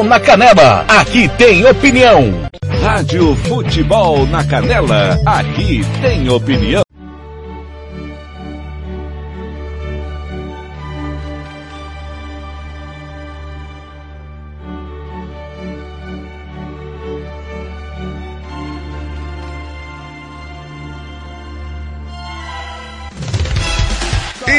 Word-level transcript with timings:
na 0.00 0.18
Canela, 0.18 0.86
aqui 0.88 1.28
tem 1.36 1.66
opinião. 1.66 2.32
Rádio 2.80 3.36
Futebol 3.36 4.26
na 4.26 4.42
Canela, 4.42 5.20
aqui 5.26 5.84
tem 6.00 6.30
opinião. 6.30 6.82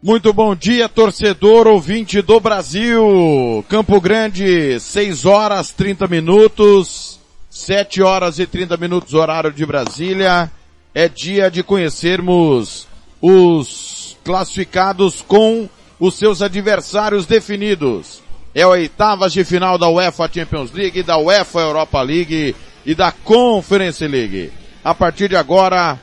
Muito 0.00 0.32
bom 0.32 0.54
dia, 0.54 0.88
torcedor 0.88 1.66
ouvinte 1.66 2.22
do 2.22 2.38
Brasil. 2.38 3.64
Campo 3.68 4.00
Grande, 4.00 4.78
6 4.78 5.26
horas 5.26 5.72
30 5.72 6.06
minutos, 6.06 7.18
7 7.50 8.00
horas 8.00 8.38
e 8.38 8.46
30 8.46 8.76
minutos 8.76 9.12
horário 9.12 9.52
de 9.52 9.66
Brasília. 9.66 10.52
É 10.94 11.08
dia 11.08 11.50
de 11.50 11.64
conhecermos 11.64 12.86
os 13.20 14.16
classificados 14.24 15.20
com 15.20 15.68
os 15.98 16.14
seus 16.14 16.42
adversários 16.42 17.26
definidos. 17.26 18.22
É 18.54 18.62
a 18.62 18.68
oitavas 18.68 19.32
de 19.32 19.42
final 19.44 19.76
da 19.76 19.88
UEFA 19.88 20.30
Champions 20.32 20.70
League, 20.70 21.02
da 21.02 21.18
UEFA 21.18 21.58
Europa 21.58 22.00
League 22.02 22.54
e 22.86 22.94
da 22.94 23.10
Conference 23.10 24.06
League. 24.06 24.52
A 24.84 24.94
partir 24.94 25.28
de 25.28 25.34
agora, 25.34 25.98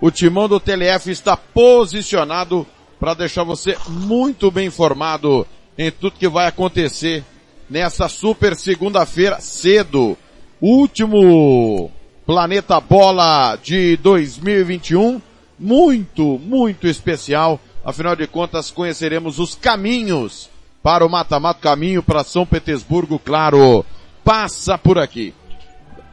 o 0.00 0.08
timão 0.08 0.48
do 0.48 0.60
TLF 0.60 1.10
está 1.10 1.36
posicionado 1.36 2.64
para 3.00 3.14
deixar 3.14 3.42
você 3.42 3.76
muito 3.88 4.50
bem 4.50 4.66
informado 4.66 5.46
em 5.78 5.90
tudo 5.90 6.18
que 6.18 6.28
vai 6.28 6.46
acontecer 6.46 7.24
nessa 7.68 8.06
super 8.08 8.54
segunda-feira 8.54 9.40
cedo. 9.40 10.18
Último 10.60 11.90
Planeta 12.26 12.78
Bola 12.78 13.56
de 13.56 13.96
2021. 13.96 15.20
Muito, 15.58 16.38
muito 16.38 16.86
especial. 16.86 17.58
Afinal 17.82 18.14
de 18.14 18.26
contas, 18.26 18.70
conheceremos 18.70 19.38
os 19.38 19.54
caminhos 19.54 20.50
para 20.82 21.04
o 21.04 21.08
mata-mata 21.08 21.60
caminho 21.60 22.02
para 22.02 22.22
São 22.22 22.44
Petersburgo, 22.44 23.18
claro. 23.18 23.84
Passa 24.22 24.76
por 24.76 24.98
aqui. 24.98 25.32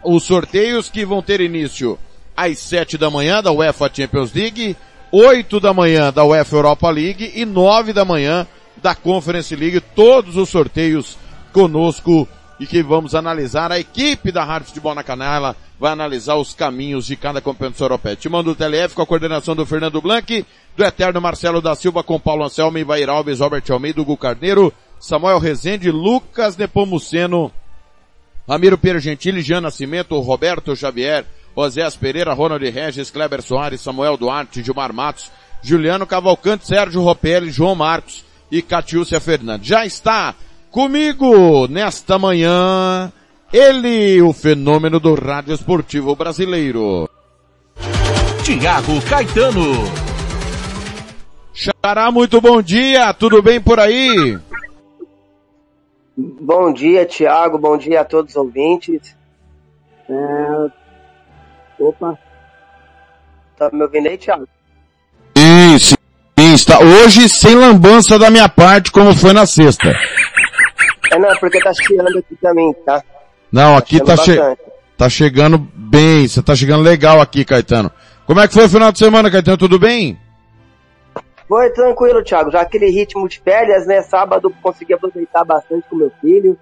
Os 0.04 0.24
sorteios 0.24 0.90
que 0.90 1.06
vão 1.06 1.22
ter 1.22 1.42
início 1.42 2.00
às 2.36 2.60
sete 2.60 2.98
da 2.98 3.10
manhã 3.10 3.44
da 3.44 3.52
UEFA 3.52 3.92
Champions 3.94 4.32
League, 4.34 4.78
oito 5.12 5.60
da 5.60 5.74
manhã 5.74 6.12
da 6.12 6.24
UEFA 6.24 6.56
Europa 6.56 6.90
League 6.90 7.32
e 7.36 7.46
nove 7.46 7.94
da 7.94 8.04
manhã 8.04 8.48
da 8.82 8.94
Conference 8.94 9.56
League. 9.56 9.80
Todos 9.80 10.36
os 10.36 10.50
sorteios 10.50 11.18
conosco 11.52 12.28
e 12.60 12.66
que 12.66 12.82
vamos 12.82 13.16
analisar. 13.16 13.72
A 13.72 13.80
equipe 13.80 14.32
da 14.32 14.44
Rádio 14.44 14.68
Futebol 14.68 14.96
na 14.96 15.04
Canela 15.04 15.56
vai 15.80 15.92
analisar 15.92 16.36
os 16.36 16.54
caminhos 16.54 17.06
de 17.06 17.16
cada 17.16 17.42
competição 17.42 17.86
europeia. 17.86 18.16
Timão 18.16 18.44
do 18.44 18.56
TLF 18.56 18.96
com 18.96 19.02
a 19.02 19.06
coordenação 19.06 19.56
do 19.56 19.66
Fernando 19.66 20.02
Blanc, 20.02 20.46
do 20.76 20.84
Eterno 20.84 21.22
Marcelo 21.22 21.62
da 21.62 21.76
Silva 21.76 22.04
com 22.04 22.20
Paulo 22.20 22.44
Anselmo, 22.44 22.78
Ivair 22.78 23.10
Alves, 23.10 23.40
Robert 23.40 23.64
Almeida, 23.70 24.02
Hugo 24.02 24.18
Carneiro, 24.18 24.74
Samuel 25.00 25.40
Rezende, 25.40 25.92
Lucas 25.92 26.58
Nepomuceno, 26.58 27.52
Ramiro 28.48 28.78
Pierre 28.78 29.00
Gentili, 29.00 29.42
Jean 29.42 29.62
Nascimento, 29.62 30.20
Roberto 30.20 30.76
Xavier, 30.76 31.26
Osés 31.58 31.96
Pereira, 31.96 32.34
Ronald 32.34 32.64
Regis, 32.64 33.10
Kleber 33.10 33.42
Soares, 33.42 33.82
Samuel 33.82 34.16
Duarte, 34.16 34.62
Gilmar 34.62 34.94
Matos, 34.94 35.32
Juliano 35.64 36.06
Cavalcante, 36.06 36.68
Sérgio 36.68 37.02
Ropelli, 37.02 37.50
João 37.50 37.74
Marcos 37.74 38.24
e 38.52 38.62
Catiúcia 38.62 39.20
Fernandes. 39.20 39.68
Já 39.68 39.84
está 39.84 40.36
comigo 40.70 41.68
nesta 41.68 42.20
manhã 42.20 43.12
ele, 43.52 44.22
o 44.22 44.32
fenômeno 44.34 45.00
do 45.00 45.16
rádio 45.16 45.56
esportivo 45.56 46.16
brasileiro. 46.16 47.10
Tiago 48.44 49.02
Caetano. 49.10 49.74
Xará, 51.56 52.12
muito 52.12 52.40
bom 52.40 52.62
dia, 52.62 53.12
tudo 53.16 53.42
bem 53.42 53.60
por 53.60 53.80
aí? 53.80 54.38
Bom 56.16 56.72
dia, 56.72 57.04
Tiago, 57.04 57.58
bom 57.58 57.80
dia 57.80 58.02
a 58.02 58.06
todos 58.06 58.34
os 58.34 58.38
ouvintes. 58.38 59.16
É... 60.08 60.87
Opa. 61.80 62.18
Tá 63.58 63.70
me 63.72 63.82
ouvindo 63.82 64.08
aí, 64.08 64.18
Thiago? 64.18 64.48
Sim, 65.36 65.80
sim, 65.80 66.54
está. 66.54 66.80
Hoje 66.80 67.28
sem 67.28 67.56
lambança 67.56 68.18
da 68.18 68.30
minha 68.30 68.50
parte, 68.50 68.92
como 68.92 69.16
foi 69.16 69.34
na 69.34 69.46
sexta. 69.46 69.90
É 71.12 71.18
não, 71.18 71.30
porque 71.40 71.60
tá 71.60 71.72
chiando 71.74 72.20
aqui 72.20 72.36
também, 72.42 72.74
tá? 72.86 73.04
Não, 73.52 73.78
aqui 73.78 74.04
tá, 74.04 74.18
che 74.18 74.38
tá 74.98 75.10
chegando 75.10 75.58
bem, 75.58 76.28
você 76.28 76.42
tá 76.42 76.56
chegando 76.56 76.84
legal 76.84 77.22
aqui, 77.22 77.46
Caetano. 77.46 77.92
Como 78.26 78.40
é 78.42 78.48
que 78.48 78.54
foi 78.54 78.66
o 78.66 78.70
final 78.70 78.92
de 78.92 79.00
semana, 79.00 79.32
Caetano? 79.32 79.58
Tudo 79.58 79.80
bem? 79.80 80.18
Foi 81.48 81.70
tranquilo, 81.72 82.24
Thiago. 82.24 82.52
Já 82.52 82.62
aquele 82.62 82.90
ritmo 82.90 83.28
de 83.28 83.40
férias, 83.40 83.88
né? 83.88 84.02
Sábado 84.02 84.54
consegui 84.62 84.94
aproveitar 84.94 85.46
bastante 85.46 85.88
com 85.90 85.96
meu 85.96 86.12
filho. 86.20 86.58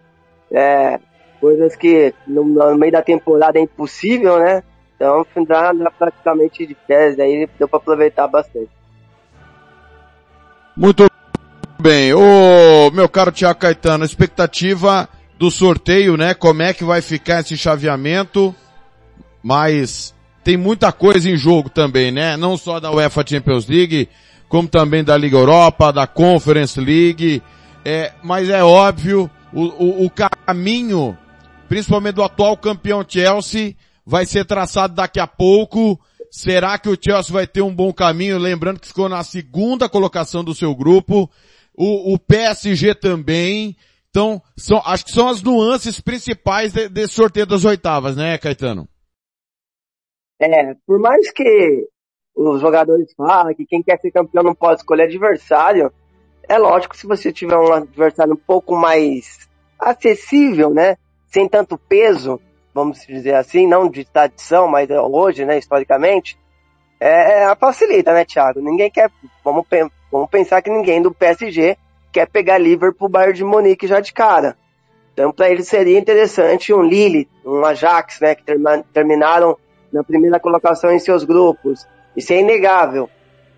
É, 0.52 1.00
coisas 1.42 1.76
que 1.76 2.14
no, 2.28 2.46
no 2.46 2.78
meio 2.78 2.92
da 2.92 3.02
temporada 3.02 3.58
é 3.58 3.64
impossível, 3.64 4.38
né? 4.40 4.64
Então, 4.96 5.26
já 5.48 5.74
praticamente 5.98 6.66
de 6.66 6.76
férias, 6.88 7.20
aí 7.20 7.50
deu 7.60 7.68
para 7.68 7.78
aproveitar 7.78 8.28
bastante. 8.28 8.70
Muito 10.76 11.06
bem. 11.80 12.14
Ô, 12.14 12.92
meu 12.92 13.08
caro 13.08 13.32
Tiago 13.32 13.60
Caetano, 13.60 14.06
expectativa 14.06 15.08
do 15.38 15.52
sorteio, 15.52 16.16
né? 16.18 16.34
Como 16.34 16.62
é 16.62 16.74
que 16.74 16.84
vai 16.84 17.02
ficar 17.02 17.42
esse 17.42 17.58
chaveamento? 17.58 18.56
Mas 19.44 20.14
tem 20.44 20.58
muita 20.58 20.92
coisa 20.92 21.30
em 21.30 21.38
jogo 21.38 21.70
também, 21.70 22.12
né? 22.12 22.38
Não 22.38 22.58
só 22.58 22.80
da 22.80 22.92
UEFA 22.92 23.24
Champions 23.28 23.68
League, 23.68 24.10
como 24.48 24.68
também 24.68 25.04
da 25.04 25.18
Liga 25.18 25.38
Europa, 25.38 25.92
da 25.92 26.08
Conference 26.08 26.80
League. 26.80 27.42
É, 27.84 28.14
mas 28.24 28.50
é 28.50 28.64
óbvio, 28.64 29.30
o, 29.54 29.64
o, 29.64 30.06
o 30.06 30.12
caminho, 30.46 31.18
principalmente 31.68 32.16
do 32.16 32.24
atual 32.24 32.58
campeão 32.58 33.06
Chelsea, 33.08 33.76
vai 34.06 34.26
ser 34.26 34.46
traçado 34.46 34.94
daqui 34.94 35.20
a 35.20 35.28
pouco. 35.28 36.00
Será 36.30 36.78
que 36.78 36.90
o 36.90 36.98
Chelsea 37.00 37.34
vai 37.34 37.48
ter 37.48 37.62
um 37.62 37.74
bom 37.74 37.94
caminho? 37.94 38.38
Lembrando 38.38 38.80
que 38.80 38.88
ficou 38.88 39.10
na 39.10 39.24
segunda 39.24 39.90
colocação 39.90 40.44
do 40.44 40.53
seu 40.53 40.76
grupo. 40.76 41.29
O, 41.74 42.14
o 42.14 42.20
PSG 42.20 42.94
também. 42.96 43.76
Então, 44.09 44.41
são, 44.56 44.82
acho 44.85 45.06
que 45.06 45.12
são 45.12 45.28
as 45.28 45.41
nuances 45.41 46.00
principais 46.00 46.72
de, 46.72 46.88
desse 46.88 47.14
sorteio 47.14 47.46
das 47.46 47.66
oitavas, 47.66 48.16
né, 48.16 48.38
Caetano? 48.38 48.88
É, 50.40 50.74
por 50.85 51.00
mais 51.00 51.32
que 51.32 51.88
os 52.35 52.62
jogadores 52.62 53.14
falam 53.16 53.53
que 53.53 53.66
quem 53.66 53.82
quer 53.82 54.00
ser 54.00 54.12
campeão 54.12 54.44
não 54.44 54.56
pode 54.56 54.82
escolher 54.82 55.03
adversário, 55.03 55.91
é 56.47 56.58
lógico 56.58 56.96
se 56.96 57.08
você 57.08 57.32
tiver 57.32 57.58
um 57.58 57.74
adversário 57.74 58.34
um 58.34 58.38
pouco 58.38 58.76
mais 58.76 59.50
acessível, 59.79 60.70
né, 60.70 60.97
sem 61.28 61.47
tanto 61.47 61.78
peso, 61.78 62.40
vamos 62.76 63.08
dizer 63.08 63.36
assim, 63.36 63.66
não 63.66 63.90
de 63.90 64.04
tradição, 64.04 64.68
mas 64.68 64.90
hoje, 64.90 65.46
né, 65.46 65.58
historicamente, 65.58 66.38
é, 67.00 67.44
é 67.44 67.56
facilita, 67.56 68.14
né, 68.14 68.26
Thiago? 68.26 68.60
Ninguém 68.60 68.92
quer, 68.92 69.10
vamos, 69.42 69.66
vamos 70.12 70.30
pensar 70.30 70.62
que 70.62 70.70
ninguém 70.70 71.02
do 71.02 71.14
PSG 71.14 71.78
quer 72.12 72.28
pegar 72.28 72.58
Liverpool, 72.58 73.08
Bayern 73.08 73.34
de 73.34 73.46
Munique 73.46 73.88
já 73.88 74.02
de 74.02 74.12
cara. 74.12 74.58
Então, 75.14 75.32
para 75.32 75.50
eles 75.50 75.70
seria 75.70 75.98
interessante 75.98 76.74
um 76.74 76.84
Lille, 76.84 77.30
um 77.46 77.64
Ajax, 77.64 78.20
né, 78.20 78.36
que 78.36 78.44
terminaram 78.92 79.58
na 79.90 80.04
primeira 80.04 80.38
colocação 80.38 80.92
em 80.92 81.00
seus 81.00 81.24
grupos. 81.24 81.88
Isso 82.14 82.34
é 82.34 82.42
inegável. 82.42 83.10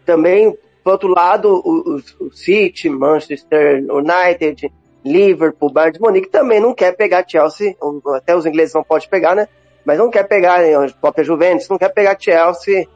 também, 0.06 0.56
por 0.84 0.92
outro 0.92 1.10
lado, 1.10 1.60
o, 1.66 1.96
o, 1.96 2.28
o 2.28 2.32
City, 2.32 2.88
Manchester 2.88 3.84
United, 3.90 4.72
Liverpool, 5.06 5.72
Bayern 5.72 5.94
de 5.94 6.02
Munique 6.02 6.30
também 6.30 6.60
não 6.60 6.74
quer 6.74 6.96
pegar 6.96 7.26
Chelsea, 7.28 7.76
até 8.16 8.36
os 8.36 8.46
ingleses 8.46 8.74
não 8.74 8.84
podem 8.84 9.08
pegar, 9.10 9.36
né? 9.36 9.48
Mas 9.86 9.98
não 9.98 10.10
quer 10.10 10.24
pegar 10.24 10.60
a 10.60 10.92
própria 11.00 11.24
Juventus, 11.24 11.70
não 11.70 11.78
quer 11.78 11.90
pegar 11.90 12.18
Chelsea, 12.20 12.88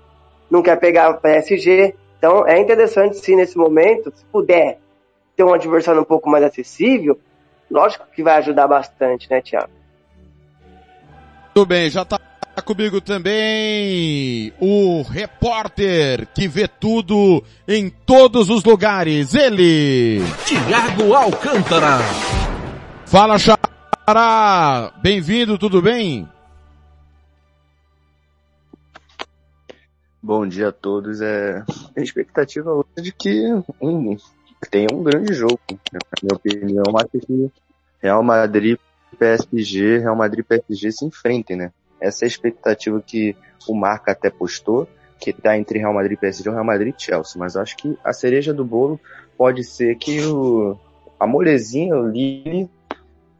não 0.49 0.61
quer 0.61 0.77
pegar 0.77 1.13
PSG. 1.13 1.95
Então 2.17 2.45
é 2.45 2.59
interessante 2.59 3.17
sim 3.17 3.35
nesse 3.35 3.57
momento, 3.57 4.11
se 4.15 4.25
puder 4.25 4.79
ter 5.35 5.43
um 5.43 5.53
adversário 5.53 6.01
um 6.01 6.05
pouco 6.05 6.29
mais 6.29 6.43
acessível, 6.43 7.17
lógico 7.69 8.05
que 8.13 8.21
vai 8.21 8.37
ajudar 8.37 8.67
bastante, 8.67 9.29
né, 9.29 9.41
Thiago? 9.41 9.69
Tudo 11.53 11.65
bem, 11.65 11.89
já 11.89 12.03
tá 12.05 12.19
comigo 12.61 13.01
também 13.01 14.53
o 14.59 15.01
repórter 15.03 16.27
que 16.33 16.47
vê 16.47 16.67
tudo 16.67 17.43
em 17.67 17.89
todos 17.89 18.49
os 18.49 18.63
lugares, 18.63 19.33
ele, 19.33 20.21
Tiago 20.45 21.13
Alcântara. 21.13 21.99
Fala, 23.05 23.37
Xará! 23.37 24.93
Bem-vindo, 25.01 25.57
tudo 25.57 25.81
bem? 25.81 26.27
Bom 30.23 30.47
dia 30.47 30.69
a 30.69 30.71
todos. 30.71 31.19
É 31.19 31.63
a 31.97 32.01
expectativa 32.01 32.71
hoje 32.71 32.87
é 32.97 33.01
de 33.01 33.11
que 33.11 33.43
um, 33.81 34.15
tenha 34.69 34.87
um 34.93 35.03
grande 35.03 35.33
jogo. 35.33 35.59
Na 35.91 35.99
minha 36.21 36.35
opinião, 36.35 36.83
acho 36.95 37.25
que 37.25 37.51
Real 37.99 38.23
Madrid 38.23 38.77
PSG, 39.17 39.97
Real 39.97 40.15
Madrid 40.15 40.45
PSG 40.45 40.91
se 40.91 41.05
enfrentem, 41.05 41.57
né? 41.57 41.71
Essa 42.01 42.23
é 42.23 42.25
a 42.25 42.27
expectativa 42.27 43.01
que 43.05 43.35
o 43.67 43.75
Marca 43.75 44.11
até 44.11 44.29
postou, 44.29 44.87
que 45.19 45.29
está 45.29 45.57
entre 45.57 45.79
Real 45.79 45.93
Madrid 45.93 46.17
PSG 46.17 46.49
e 46.49 46.51
Real 46.51 46.65
Madrid 46.65 46.95
Chelsea. 46.97 47.37
Mas 47.37 47.55
acho 47.55 47.77
que 47.77 47.97
a 48.03 48.11
cereja 48.11 48.53
do 48.53 48.65
bolo 48.65 48.99
pode 49.37 49.63
ser 49.63 49.95
que 49.95 50.19
o, 50.25 50.77
a 51.19 51.27
molezinha, 51.27 51.95
o 51.95 52.07
Lille, 52.07 52.69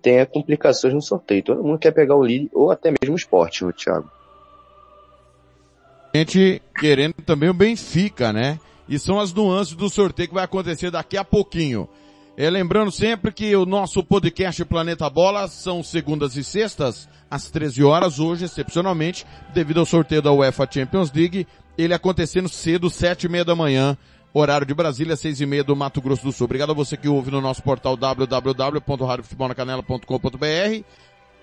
tenha 0.01 0.25
complicações 0.25 0.93
no 0.93 1.01
sorteio. 1.01 1.43
Todo 1.43 1.63
mundo 1.63 1.79
quer 1.79 1.91
pegar 1.91 2.15
o 2.15 2.23
Lille 2.23 2.49
ou 2.53 2.71
até 2.71 2.91
mesmo 2.91 3.15
o 3.15 3.19
Sport, 3.19 3.63
o 3.63 3.73
Thiago 3.73 4.09
gente 6.13 6.61
querendo 6.77 7.13
também 7.25 7.49
o 7.49 7.53
Benfica, 7.53 8.33
né? 8.33 8.59
E 8.87 8.99
são 8.99 9.19
as 9.19 9.33
nuances 9.33 9.73
do 9.73 9.89
sorteio 9.89 10.27
que 10.27 10.35
vai 10.35 10.43
acontecer 10.43 10.91
daqui 10.91 11.17
a 11.17 11.23
pouquinho. 11.23 11.87
É, 12.37 12.49
lembrando 12.49 12.91
sempre 12.91 13.31
que 13.31 13.55
o 13.55 13.65
nosso 13.65 14.03
podcast 14.03 14.63
Planeta 14.63 15.09
Bola 15.09 15.49
são 15.49 15.83
segundas 15.83 16.37
e 16.37 16.43
sextas, 16.43 17.09
às 17.29 17.51
13 17.51 17.83
horas, 17.83 18.19
hoje, 18.19 18.45
excepcionalmente, 18.45 19.25
devido 19.53 19.81
ao 19.81 19.85
sorteio 19.85 20.21
da 20.21 20.31
UEFA 20.31 20.65
Champions 20.71 21.11
League, 21.11 21.45
ele 21.77 21.93
acontecendo 21.93 22.47
cedo, 22.47 22.89
sete 22.89 23.25
e 23.25 23.29
meia 23.29 23.43
da 23.43 23.53
manhã, 23.53 23.97
horário 24.33 24.65
de 24.65 24.73
Brasília, 24.73 25.17
seis 25.17 25.41
e 25.41 25.45
meia 25.45 25.63
do 25.63 25.75
Mato 25.75 26.01
Grosso 26.01 26.23
do 26.23 26.31
Sul. 26.31 26.45
Obrigado 26.45 26.71
a 26.71 26.75
você 26.75 26.95
que 26.95 27.09
ouve 27.09 27.31
no 27.31 27.41
nosso 27.41 27.61
portal 27.61 27.97
www.radiofutebolnacanela.com.br, 27.97 30.85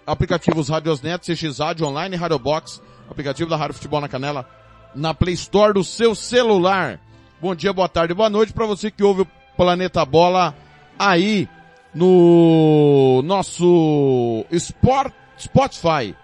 aplicativos 0.07 0.71
Radiosnet, 0.71 1.35
Rádio 1.59 1.87
Online, 1.87 2.17
Radio 2.17 2.39
Box, 2.39 2.81
aplicativo 3.11 3.51
da 3.51 3.57
Rádio 3.57 3.75
Futebol 3.75 4.01
na 4.01 4.09
Canela, 4.09 4.49
na 4.95 5.13
Play 5.13 5.35
Store 5.35 5.75
do 5.75 5.85
seu 5.85 6.15
celular. 6.15 6.99
Bom 7.43 7.55
dia, 7.55 7.75
boa 7.75 7.91
tarde, 7.91 8.15
boa 8.15 8.31
noite 8.31 8.55
para 8.55 8.65
você 8.65 8.91
que 8.91 9.05
ouve 9.05 9.21
o 9.23 9.29
Planeta 9.55 10.03
Bola 10.05 10.55
aí 10.99 11.49
no 11.95 13.23
nosso 13.25 14.45
Sport, 14.51 15.13
Spotify. 15.39 16.15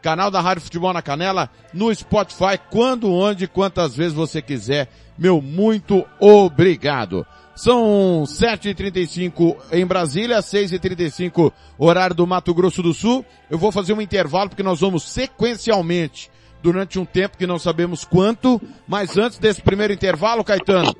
Canal 0.00 0.32
da 0.32 0.40
Rádio 0.40 0.64
Futebol 0.64 0.92
na 0.92 1.00
Canela, 1.00 1.48
no 1.72 1.94
Spotify, 1.94 2.58
quando, 2.70 3.12
onde, 3.12 3.46
quantas 3.46 3.94
vezes 3.94 4.12
você 4.12 4.42
quiser. 4.42 4.88
Meu 5.16 5.40
muito 5.40 6.04
obrigado. 6.18 7.24
São 7.54 8.24
7h35 8.26 9.56
em 9.70 9.86
Brasília, 9.86 10.38
6h35 10.38 11.52
horário 11.78 12.16
do 12.16 12.26
Mato 12.26 12.52
Grosso 12.52 12.82
do 12.82 12.92
Sul. 12.92 13.24
Eu 13.48 13.58
vou 13.58 13.70
fazer 13.70 13.92
um 13.92 14.00
intervalo 14.00 14.48
porque 14.48 14.62
nós 14.62 14.80
vamos 14.80 15.04
sequencialmente 15.04 16.30
durante 16.62 16.98
um 16.98 17.04
tempo 17.04 17.36
que 17.36 17.46
não 17.46 17.58
sabemos 17.58 18.04
quanto, 18.04 18.60
mas 18.88 19.18
antes 19.18 19.38
desse 19.38 19.60
primeiro 19.60 19.92
intervalo, 19.92 20.44
Caetano, 20.44 20.94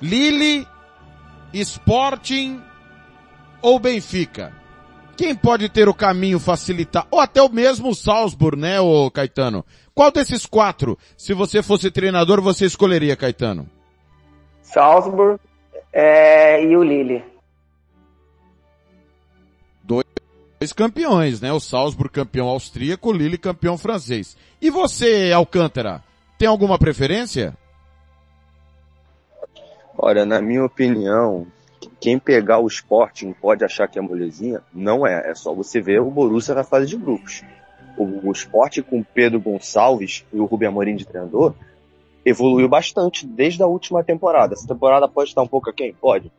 Lille, 0.00 0.66
Sporting 1.60 2.60
ou 3.62 3.78
Benfica? 3.78 4.52
Quem 5.16 5.34
pode 5.34 5.68
ter 5.68 5.88
o 5.88 5.94
caminho 5.94 6.40
facilitar? 6.40 7.06
Ou 7.10 7.20
até 7.20 7.40
o 7.40 7.48
mesmo 7.48 7.94
Salzburg, 7.94 8.60
né, 8.60 8.80
ô 8.80 9.10
Caetano? 9.10 9.64
Qual 9.94 10.10
desses 10.10 10.44
quatro, 10.44 10.98
se 11.16 11.32
você 11.32 11.62
fosse 11.62 11.90
treinador, 11.90 12.40
você 12.40 12.66
escolheria, 12.66 13.14
Caetano? 13.14 13.70
Salzburg 14.60 15.38
é, 15.92 16.64
e 16.64 16.76
o 16.76 16.82
Lille. 16.82 17.22
dois 19.84 20.72
campeões, 20.72 21.40
né? 21.40 21.52
O 21.52 21.60
Salzburg 21.60 22.10
campeão 22.12 22.48
austríaco, 22.48 23.10
o 23.10 23.12
Lille 23.12 23.36
campeão 23.36 23.76
francês. 23.76 24.36
E 24.60 24.70
você, 24.70 25.30
Alcântara, 25.32 26.02
tem 26.38 26.48
alguma 26.48 26.78
preferência? 26.78 27.56
Olha, 29.96 30.24
na 30.26 30.40
minha 30.40 30.64
opinião, 30.64 31.46
quem 32.00 32.18
pegar 32.18 32.58
o 32.58 32.66
Sporting 32.66 33.32
pode 33.32 33.64
achar 33.64 33.88
que 33.88 33.98
é 33.98 34.02
molezinha. 34.02 34.60
Não 34.72 35.06
é. 35.06 35.30
É 35.30 35.34
só 35.34 35.54
você 35.54 35.80
ver 35.80 36.00
o 36.00 36.10
Borussia 36.10 36.54
na 36.54 36.64
fase 36.64 36.86
de 36.86 36.96
grupos. 36.96 37.42
O, 37.96 38.28
o 38.28 38.32
Sporting 38.32 38.82
com 38.82 39.02
Pedro 39.02 39.40
Gonçalves 39.40 40.26
e 40.32 40.38
o 40.38 40.44
Rubem 40.44 40.68
Amorim 40.68 40.96
de 40.96 41.06
treinador 41.06 41.54
evoluiu 42.24 42.68
bastante 42.68 43.26
desde 43.26 43.62
a 43.62 43.66
última 43.66 44.02
temporada. 44.02 44.54
Essa 44.54 44.66
temporada 44.66 45.06
pode 45.06 45.28
estar 45.28 45.42
um 45.42 45.46
pouco 45.46 45.70
a 45.70 45.72
quem? 45.72 45.92
Pode. 45.92 46.32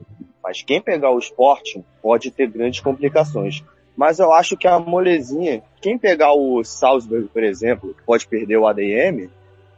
Mas 0.44 0.62
quem 0.62 0.82
pegar 0.82 1.12
o 1.12 1.20
Sporting 1.20 1.84
pode 2.02 2.32
ter 2.32 2.48
grandes 2.50 2.80
complicações. 2.80 3.64
Mas 3.96 4.20
eu 4.20 4.32
acho 4.34 4.58
que 4.58 4.68
a 4.68 4.78
molezinha, 4.78 5.64
quem 5.80 5.98
pegar 5.98 6.34
o 6.34 6.64
Salzburg, 6.64 7.30
por 7.30 7.44
exemplo, 7.44 7.94
que 7.94 8.04
pode 8.04 8.28
perder 8.28 8.58
o 8.58 8.68
ADM, 8.68 9.30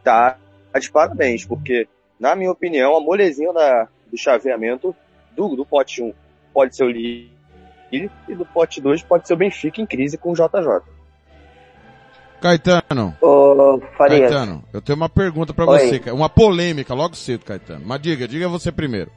tá 0.03 0.37
de 0.79 0.91
parabéns, 0.91 1.45
porque, 1.45 1.87
na 2.19 2.35
minha 2.35 2.51
opinião, 2.51 2.97
a 2.97 2.99
molezinha 2.99 3.53
da, 3.53 3.87
do 4.11 4.17
chaveamento 4.17 4.95
do, 5.35 5.55
do 5.55 5.65
pote 5.65 6.01
1 6.01 6.13
pode 6.53 6.75
ser 6.75 6.83
o 6.83 6.89
Lille 6.89 7.31
e 7.91 8.09
do 8.35 8.45
pote 8.45 8.81
2 8.81 9.03
pode 9.03 9.27
ser 9.27 9.33
o 9.33 9.37
Benfica 9.37 9.81
em 9.81 9.85
crise 9.85 10.17
com 10.17 10.31
o 10.31 10.33
JJ. 10.33 10.81
Caetano. 12.41 13.15
Ô, 13.21 13.79
Farias. 13.97 14.31
Caetano, 14.31 14.63
eu 14.71 14.81
tenho 14.81 14.95
uma 14.95 15.09
pergunta 15.09 15.53
para 15.53 15.65
você, 15.65 16.01
uma 16.11 16.29
polêmica 16.29 16.93
logo 16.93 17.15
cedo, 17.15 17.45
Caetano. 17.45 17.83
Mas 17.85 18.01
diga, 18.01 18.27
diga 18.27 18.47
você 18.47 18.71
primeiro. 18.71 19.11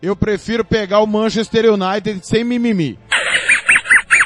eu 0.01 0.15
prefiro 0.15 0.63
pegar 0.63 0.99
o 0.99 1.07
Manchester 1.07 1.73
United 1.73 2.25
sem 2.25 2.43
mimimi. 2.43 2.99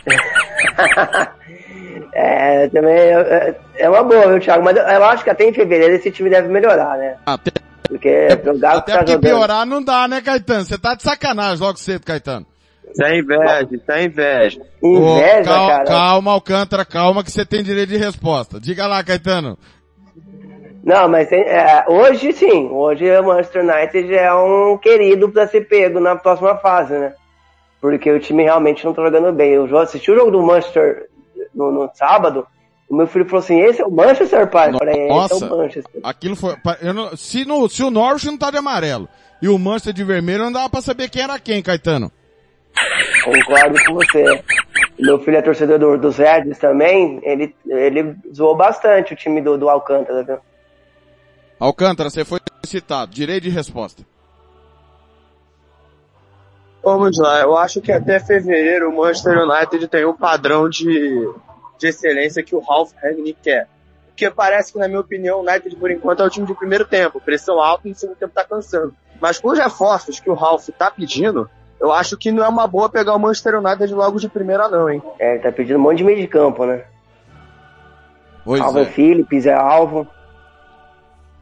é, 2.13 2.67
também 2.67 2.93
é, 2.93 3.55
é, 3.77 3.89
uma 3.89 4.03
boa, 4.03 4.27
viu, 4.27 4.39
Thiago? 4.41 4.63
Mas 4.63 4.75
eu, 4.75 5.05
acho 5.05 5.23
que 5.23 5.29
até 5.29 5.45
em 5.45 5.53
fevereiro 5.53 5.95
esse 5.95 6.11
time 6.11 6.29
deve 6.29 6.49
melhorar, 6.49 6.97
né? 6.97 7.15
Até, 7.25 7.51
porque 7.87 8.27
jogar 8.43 8.77
até 8.77 8.97
porque 8.97 9.13
jogando. 9.13 9.31
piorar 9.31 9.65
não 9.65 9.81
dá, 9.81 10.09
né, 10.09 10.19
Caetano? 10.19 10.65
Você 10.65 10.77
tá 10.77 10.93
de 10.93 11.03
sacanagem 11.03 11.63
logo 11.63 11.79
cedo, 11.79 12.05
Caetano. 12.05 12.45
Isso 12.91 13.03
é 13.05 13.17
inveja, 13.17 13.67
isso 13.71 13.91
é 13.91 14.03
inveja. 14.03 14.61
Inveja, 14.83 15.43
calma, 15.43 15.69
cara. 15.69 15.85
Calma, 15.85 16.31
Alcântara, 16.31 16.85
calma 16.85 17.23
que 17.23 17.31
você 17.31 17.45
tem 17.45 17.63
direito 17.63 17.89
de 17.89 17.97
resposta. 17.97 18.59
Diga 18.59 18.85
lá, 18.85 19.01
Caetano. 19.01 19.57
Não, 20.83 21.07
mas 21.07 21.31
é, 21.31 21.85
hoje 21.87 22.33
sim, 22.33 22.67
hoje 22.71 23.05
o 23.19 23.23
Manchester 23.23 23.63
United 23.63 24.13
é 24.15 24.33
um 24.33 24.77
querido 24.77 25.29
para 25.29 25.47
ser 25.47 25.67
pego 25.67 25.99
na 25.99 26.15
próxima 26.15 26.57
fase, 26.57 26.93
né? 26.93 27.13
Porque 27.79 28.11
o 28.11 28.19
time 28.19 28.43
realmente 28.43 28.83
não 28.83 28.93
tá 28.93 29.03
jogando 29.03 29.31
bem. 29.31 29.53
Eu 29.53 29.77
assisti 29.77 30.11
o 30.11 30.15
jogo 30.15 30.31
do 30.31 30.41
Manchester 30.41 31.07
no, 31.53 31.71
no 31.71 31.89
sábado, 31.93 32.47
o 32.91 32.95
meu 32.95 33.07
filho 33.07 33.25
falou 33.25 33.39
assim, 33.39 33.57
esse 33.61 33.81
é 33.81 33.85
o 33.85 33.89
Manchester, 33.91 34.49
pai? 34.49 34.69
Nossa, 34.71 34.85
falei, 34.85 35.07
esse 35.07 35.43
é 35.43 35.47
o 35.47 35.57
Manchester. 35.57 36.01
Aquilo 36.03 36.35
foi, 36.35 36.55
não, 36.93 37.15
se, 37.15 37.45
no, 37.45 37.69
se 37.69 37.83
o 37.83 37.89
Norwich 37.89 38.25
não 38.25 38.37
tá 38.37 38.51
de 38.51 38.57
amarelo 38.57 39.07
e 39.41 39.47
o 39.47 39.57
Manchester 39.57 39.93
de 39.93 40.03
vermelho, 40.03 40.43
não 40.43 40.51
dava 40.51 40.69
pra 40.69 40.81
saber 40.81 41.09
quem 41.09 41.23
era 41.23 41.39
quem, 41.39 41.61
Caetano. 41.61 42.11
Concordo 43.23 43.77
com 43.85 43.93
você. 43.93 44.43
Meu 44.99 45.19
filho 45.19 45.37
é 45.37 45.41
torcedor 45.41 45.79
do, 45.79 45.97
dos 45.97 46.17
Reds 46.17 46.57
também, 46.57 47.21
ele, 47.23 47.55
ele 47.65 48.13
zoou 48.35 48.55
bastante 48.57 49.13
o 49.13 49.15
time 49.15 49.39
do, 49.39 49.57
do 49.57 49.69
Alcântara, 49.69 50.23
viu? 50.23 50.37
Alcântara, 51.61 52.09
você 52.09 52.25
foi 52.25 52.39
citado. 52.65 53.11
Direito 53.11 53.43
de 53.43 53.51
resposta. 53.51 54.03
Vamos 56.83 57.19
lá, 57.19 57.41
eu 57.41 57.55
acho 57.55 57.79
que 57.79 57.91
até 57.91 58.19
fevereiro 58.19 58.89
o 58.89 58.97
Manchester 58.97 59.37
United 59.37 59.87
tem 59.87 60.03
um 60.03 60.15
padrão 60.15 60.67
de, 60.67 61.31
de 61.77 61.87
excelência 61.87 62.41
que 62.41 62.55
o 62.55 62.59
Ralph 62.59 62.91
Rangnick 62.99 63.37
quer. 63.43 63.67
Porque 64.07 64.27
parece 64.31 64.73
que, 64.73 64.79
na 64.79 64.87
minha 64.87 64.99
opinião, 64.99 65.37
o 65.37 65.41
United, 65.47 65.75
por 65.75 65.91
enquanto, 65.91 66.23
é 66.23 66.25
o 66.25 66.29
time 66.31 66.47
de 66.47 66.55
primeiro 66.55 66.83
tempo. 66.83 67.21
Pressão 67.21 67.61
alta 67.61 67.87
e 67.87 67.91
no 67.91 67.95
segundo 67.95 68.17
tempo 68.17 68.33
tá 68.33 68.43
cansando. 68.43 68.95
Mas 69.21 69.39
com 69.39 69.49
os 69.49 69.59
reforços 69.59 70.19
que 70.19 70.31
o 70.31 70.33
Ralph 70.33 70.67
tá 70.75 70.89
pedindo, 70.89 71.47
eu 71.79 71.91
acho 71.91 72.17
que 72.17 72.31
não 72.31 72.43
é 72.43 72.47
uma 72.47 72.65
boa 72.65 72.89
pegar 72.89 73.13
o 73.13 73.19
Manchester 73.19 73.59
United 73.59 73.93
logo 73.93 74.19
de 74.19 74.27
primeira 74.27 74.67
não, 74.67 74.89
hein? 74.89 75.03
É, 75.19 75.35
ele 75.35 75.43
tá 75.43 75.51
pedindo 75.51 75.77
um 75.77 75.83
monte 75.83 75.99
de 75.99 76.03
meio 76.03 76.17
de 76.17 76.27
campo, 76.27 76.65
né? 76.65 76.85
Pois 78.43 78.59
Alvin 78.59 78.81
é. 78.81 78.85
Phillips 78.85 79.45
é 79.45 79.53
alvo. 79.53 80.07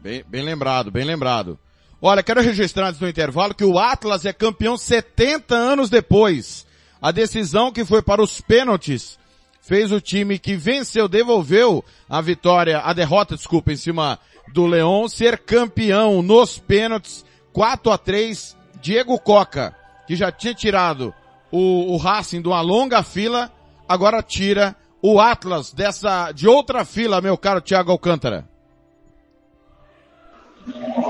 Bem, 0.02 0.24
bem 0.26 0.42
lembrado, 0.42 0.90
bem 0.90 1.04
lembrado. 1.04 1.58
Olha, 2.00 2.22
quero 2.22 2.40
registrar 2.40 2.88
antes 2.88 2.98
do 2.98 3.06
intervalo 3.08 3.54
que 3.54 3.64
o 3.64 3.78
Atlas 3.78 4.24
é 4.24 4.32
campeão 4.32 4.76
70 4.78 5.54
anos 5.54 5.90
depois. 5.90 6.66
A 7.02 7.10
decisão 7.10 7.70
que 7.70 7.84
foi 7.84 8.00
para 8.00 8.22
os 8.22 8.40
pênaltis 8.40 9.18
fez 9.60 9.92
o 9.92 10.00
time 10.00 10.38
que 10.38 10.56
venceu, 10.56 11.06
devolveu 11.06 11.84
a 12.08 12.20
vitória, 12.22 12.78
a 12.78 12.94
derrota, 12.94 13.36
desculpa, 13.36 13.72
em 13.72 13.76
cima 13.76 14.18
do 14.54 14.66
Leão, 14.66 15.06
ser 15.06 15.38
campeão 15.38 16.22
nos 16.22 16.58
pênaltis 16.58 17.24
4 17.52 17.92
a 17.92 17.98
3 17.98 18.56
Diego 18.80 19.18
Coca, 19.18 19.76
que 20.06 20.16
já 20.16 20.32
tinha 20.32 20.54
tirado 20.54 21.14
o, 21.52 21.92
o 21.92 21.96
Racing 21.98 22.40
de 22.40 22.48
uma 22.48 22.62
longa 22.62 23.02
fila, 23.02 23.52
agora 23.86 24.22
tira 24.22 24.74
o 25.02 25.20
Atlas 25.20 25.72
dessa, 25.72 26.32
de 26.32 26.48
outra 26.48 26.86
fila, 26.86 27.20
meu 27.20 27.36
caro 27.36 27.60
Thiago 27.60 27.92
Alcântara. 27.92 28.49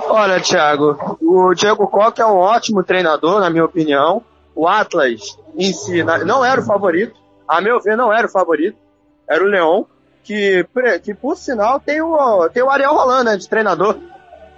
Olha, 0.08 0.40
Thiago, 0.40 1.18
o 1.20 1.54
Diego 1.54 1.86
Coca 1.88 2.22
é 2.22 2.26
um 2.26 2.36
ótimo 2.36 2.82
treinador, 2.82 3.40
na 3.40 3.50
minha 3.50 3.64
opinião. 3.64 4.22
O 4.54 4.66
Atlas 4.66 5.38
em 5.56 5.72
si 5.72 6.02
não 6.02 6.44
era 6.44 6.60
o 6.60 6.64
favorito. 6.64 7.18
A 7.46 7.60
meu 7.60 7.80
ver, 7.80 7.96
não 7.96 8.12
era 8.12 8.26
o 8.26 8.30
favorito. 8.30 8.76
Era 9.28 9.44
o 9.44 9.46
Leão, 9.46 9.86
que, 10.22 10.66
que 11.02 11.14
por 11.14 11.36
sinal 11.36 11.80
tem 11.80 12.00
o, 12.00 12.48
tem 12.48 12.62
o 12.62 12.70
Ariel 12.70 12.92
Roland, 12.94 13.24
né, 13.24 13.36
de 13.36 13.48
treinador. 13.48 13.96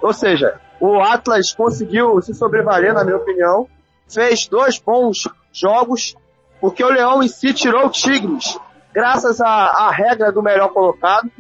Ou 0.00 0.12
seja, 0.12 0.60
o 0.80 1.00
Atlas 1.00 1.52
conseguiu 1.52 2.20
se 2.22 2.34
sobrevaler, 2.34 2.92
na 2.92 3.04
minha 3.04 3.16
opinião. 3.16 3.68
Fez 4.08 4.46
dois 4.46 4.78
bons 4.78 5.28
jogos, 5.52 6.14
porque 6.60 6.82
o 6.82 6.90
Leão 6.90 7.22
em 7.22 7.28
si 7.28 7.54
tirou 7.54 7.86
o 7.86 7.90
Tigres, 7.90 8.58
graças 8.92 9.40
à, 9.40 9.46
à 9.46 9.90
regra 9.90 10.32
do 10.32 10.42
melhor 10.42 10.68
colocado. 10.70 11.30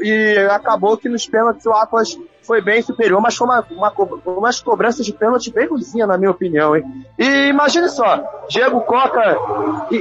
E 0.00 0.36
acabou 0.50 0.96
que 0.96 1.08
nos 1.08 1.26
pênaltis 1.26 1.66
o 1.66 1.72
Atlas 1.72 2.16
foi 2.48 2.62
bem 2.62 2.80
superior, 2.80 3.20
mas 3.20 3.36
foi 3.36 3.46
uma, 3.46 3.62
uma, 3.70 3.92
uma 4.24 4.50
cobrança 4.64 5.02
de 5.02 5.12
pênalti 5.12 5.52
bem 5.52 5.68
ruimzinha, 5.68 6.06
na 6.06 6.16
minha 6.16 6.30
opinião, 6.30 6.74
hein? 6.74 6.82
E 7.18 7.48
imagine 7.48 7.90
só, 7.90 8.24
Diego 8.48 8.80
Coca 8.80 9.36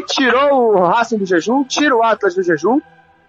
tirou 0.07 0.77
o 0.77 0.85
Racing 0.85 1.17
do 1.17 1.25
jejum, 1.25 1.65
tira 1.65 1.93
o 1.93 2.01
Atlas 2.01 2.35
do 2.35 2.41
jejum. 2.41 2.79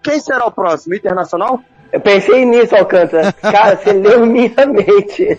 Quem 0.00 0.20
será 0.20 0.46
o 0.46 0.52
próximo? 0.52 0.94
Internacional? 0.94 1.60
Eu 1.92 2.00
pensei 2.00 2.44
nisso, 2.44 2.76
Alcântara. 2.76 3.32
Cara, 3.32 3.76
você 3.76 3.90
leu 3.98 4.24
minha 4.24 4.54
mente. 4.66 5.36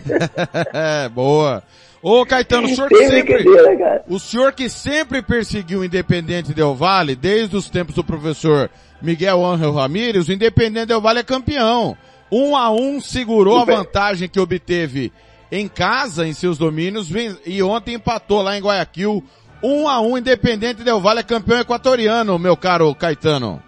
Boa. 1.15 1.63
Ô 2.01 2.25
Caetano, 2.25 2.67
o 2.67 2.69
senhor, 2.69 2.89
que 2.89 3.07
sempre, 3.07 3.45
o 4.07 4.19
senhor 4.19 4.53
que 4.53 4.69
sempre 4.69 5.21
perseguiu 5.21 5.79
o 5.79 5.85
Independente 5.85 6.53
Del 6.53 6.75
Vale, 6.75 7.15
desde 7.15 7.55
os 7.55 7.69
tempos 7.69 7.95
do 7.95 8.03
professor 8.03 8.69
Miguel 9.01 9.45
Ángel 9.45 9.71
Ramírez, 9.71 10.27
o 10.27 10.33
Independente 10.33 10.87
Del 10.87 11.01
Vale 11.01 11.19
é 11.19 11.23
campeão. 11.23 11.97
Um 12.31 12.55
a 12.55 12.69
um 12.71 13.01
segurou 13.01 13.59
a 13.59 13.65
vantagem 13.65 14.29
que 14.29 14.39
obteve 14.39 15.11
em 15.51 15.67
casa, 15.67 16.27
em 16.27 16.33
seus 16.33 16.57
domínios, 16.57 17.09
e 17.45 17.61
ontem 17.63 17.95
empatou 17.95 18.41
lá 18.41 18.57
em 18.57 18.61
Guayaquil. 18.61 19.23
Um 19.63 19.89
a 19.89 19.99
um, 19.99 20.17
Independente 20.17 20.83
Del 20.83 21.01
Vale 21.01 21.19
é 21.19 21.23
campeão 21.23 21.59
equatoriano, 21.59 22.39
meu 22.39 22.55
caro 22.55 22.93
Caetano. 22.95 23.61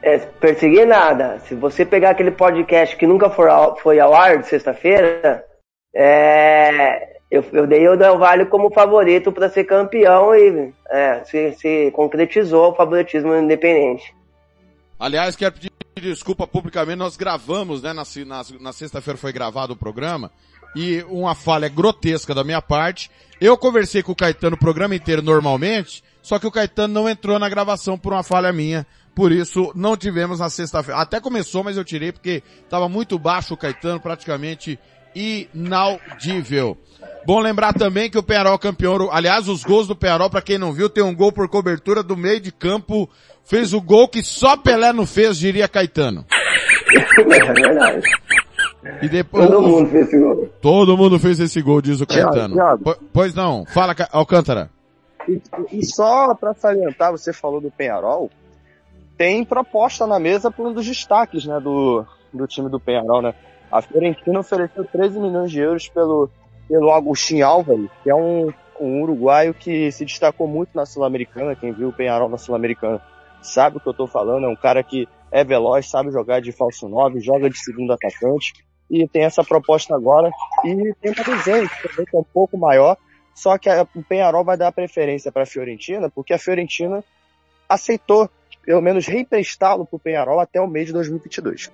É, 0.00 0.18
perseguir 0.18 0.86
nada. 0.86 1.40
Se 1.40 1.54
você 1.54 1.84
pegar 1.84 2.10
aquele 2.10 2.30
podcast 2.30 2.96
que 2.96 3.06
nunca 3.06 3.28
foi 3.28 3.50
ao, 3.50 3.76
foi 3.76 4.00
ao 4.00 4.14
ar 4.14 4.38
de 4.38 4.46
sexta-feira, 4.46 5.44
é, 5.94 7.18
eu, 7.30 7.44
eu, 7.52 7.66
dei 7.66 7.86
o 7.88 7.96
Del 7.96 8.18
Valle 8.18 8.46
como 8.46 8.72
favorito 8.72 9.32
para 9.32 9.48
ser 9.48 9.64
campeão 9.64 10.34
e 10.34 10.72
é, 10.90 11.24
se, 11.24 11.52
se 11.52 11.90
concretizou 11.90 12.70
o 12.70 12.74
favoritismo 12.74 13.34
independente. 13.34 14.14
Aliás, 14.98 15.36
quero 15.36 15.52
pedir 15.52 15.70
desculpa 16.00 16.46
publicamente, 16.46 16.98
nós 16.98 17.16
gravamos, 17.16 17.82
né, 17.82 17.92
na, 17.92 18.02
na, 18.26 18.44
na 18.60 18.72
sexta-feira 18.72 19.18
foi 19.18 19.32
gravado 19.32 19.72
o 19.72 19.76
programa, 19.76 20.30
e 20.74 21.02
uma 21.08 21.34
falha 21.34 21.68
grotesca 21.68 22.34
da 22.34 22.44
minha 22.44 22.60
parte. 22.60 23.10
Eu 23.40 23.56
conversei 23.56 24.02
com 24.02 24.12
o 24.12 24.16
Caetano 24.16 24.56
o 24.56 24.58
programa 24.58 24.94
inteiro 24.94 25.22
normalmente, 25.22 26.02
só 26.22 26.38
que 26.38 26.46
o 26.46 26.50
Caetano 26.50 26.92
não 26.92 27.08
entrou 27.08 27.38
na 27.38 27.48
gravação 27.48 27.98
por 27.98 28.12
uma 28.12 28.22
falha 28.22 28.52
minha, 28.52 28.86
por 29.14 29.32
isso 29.32 29.72
não 29.74 29.96
tivemos 29.96 30.40
na 30.40 30.50
sexta-feira. 30.50 31.00
Até 31.00 31.20
começou, 31.20 31.64
mas 31.64 31.76
eu 31.76 31.84
tirei 31.84 32.12
porque 32.12 32.42
estava 32.62 32.88
muito 32.88 33.18
baixo 33.18 33.54
o 33.54 33.56
Caetano, 33.56 34.00
praticamente 34.00 34.78
inaudível. 35.14 36.78
Bom 37.26 37.40
lembrar 37.40 37.74
também 37.74 38.08
que 38.08 38.16
o 38.16 38.22
Penharol 38.22 38.58
campeão, 38.58 39.10
aliás, 39.10 39.48
os 39.48 39.62
gols 39.62 39.86
do 39.86 39.96
Penharol, 39.96 40.30
para 40.30 40.40
quem 40.40 40.56
não 40.56 40.72
viu, 40.72 40.88
tem 40.88 41.04
um 41.04 41.14
gol 41.14 41.32
por 41.32 41.48
cobertura 41.48 42.02
do 42.02 42.16
meio 42.16 42.40
de 42.40 42.50
campo, 42.50 43.08
fez 43.48 43.72
o 43.72 43.80
gol 43.80 44.06
que 44.06 44.22
só 44.22 44.56
Pelé 44.56 44.92
não 44.92 45.06
fez, 45.06 45.38
diria 45.38 45.66
Caetano. 45.66 46.24
É 47.18 47.52
verdade. 47.52 48.02
E 49.02 49.08
depois, 49.08 49.46
todo 49.46 49.62
mundo 49.62 49.90
fez 49.90 50.06
esse 50.06 50.18
gol. 50.18 50.48
Todo 50.60 50.96
mundo 50.96 51.18
fez 51.18 51.40
esse 51.40 51.62
gol, 51.62 51.80
diz 51.80 52.00
o 52.00 52.06
Caetano. 52.06 52.56
Pois 53.12 53.34
não, 53.34 53.64
fala 53.66 53.94
Alcântara. 54.12 54.70
E, 55.28 55.40
e 55.72 55.84
só 55.84 56.34
para 56.34 56.54
salientar, 56.54 57.10
você 57.10 57.32
falou 57.32 57.60
do 57.60 57.70
Penharol, 57.70 58.30
tem 59.16 59.44
proposta 59.44 60.06
na 60.06 60.18
mesa 60.18 60.50
por 60.50 60.66
um 60.66 60.72
dos 60.72 60.86
destaques, 60.86 61.44
né, 61.44 61.58
do, 61.60 62.04
do 62.32 62.46
time 62.46 62.70
do 62.70 62.78
Penharol, 62.78 63.20
né? 63.20 63.34
A 63.70 63.82
Fiorentina 63.82 64.40
ofereceu 64.40 64.84
13 64.84 65.18
milhões 65.18 65.50
de 65.50 65.60
euros 65.60 65.88
pelo, 65.88 66.30
pelo 66.68 66.90
Agustin 66.90 67.42
Álvares, 67.42 67.90
que 68.02 68.08
é 68.08 68.14
um, 68.14 68.50
um 68.80 69.02
uruguaio 69.02 69.52
que 69.52 69.90
se 69.92 70.04
destacou 70.04 70.46
muito 70.46 70.70
na 70.74 70.86
Sul-Americana. 70.86 71.54
Quem 71.54 71.72
viu 71.72 71.88
o 71.88 71.92
Penharol 71.92 72.30
na 72.30 72.38
Sul-Americana 72.38 73.02
sabe 73.42 73.76
o 73.76 73.80
que 73.80 73.88
eu 73.88 73.94
tô 73.94 74.06
falando. 74.06 74.46
É 74.46 74.48
um 74.48 74.56
cara 74.56 74.82
que 74.82 75.08
é 75.30 75.44
veloz, 75.44 75.88
sabe 75.88 76.10
jogar 76.10 76.40
de 76.40 76.52
falso 76.52 76.88
9, 76.88 77.20
joga 77.20 77.48
de 77.48 77.58
segundo 77.58 77.92
atacante. 77.92 78.52
E 78.90 79.06
tem 79.06 79.24
essa 79.24 79.44
proposta 79.44 79.94
agora. 79.94 80.30
E 80.64 80.94
tem 81.00 81.12
uma 81.12 81.36
desenho 81.36 81.68
que 81.68 81.88
também 81.88 82.06
é 82.14 82.16
um 82.16 82.24
pouco 82.24 82.56
maior. 82.56 82.96
Só 83.34 83.56
que 83.56 83.68
a, 83.68 83.86
o 83.94 84.02
Penharol 84.02 84.44
vai 84.44 84.56
dar 84.56 84.72
preferência 84.72 85.30
para 85.30 85.42
a 85.42 85.46
Fiorentina, 85.46 86.10
porque 86.10 86.32
a 86.32 86.38
Fiorentina 86.38 87.04
aceitou, 87.68 88.28
pelo 88.64 88.82
menos, 88.82 89.06
reemprestá-lo 89.06 89.86
para 89.86 89.96
o 89.96 90.00
Penharol 90.00 90.40
até 90.40 90.60
o 90.60 90.66
mês 90.66 90.86
de 90.86 90.92
2022. 90.94 91.70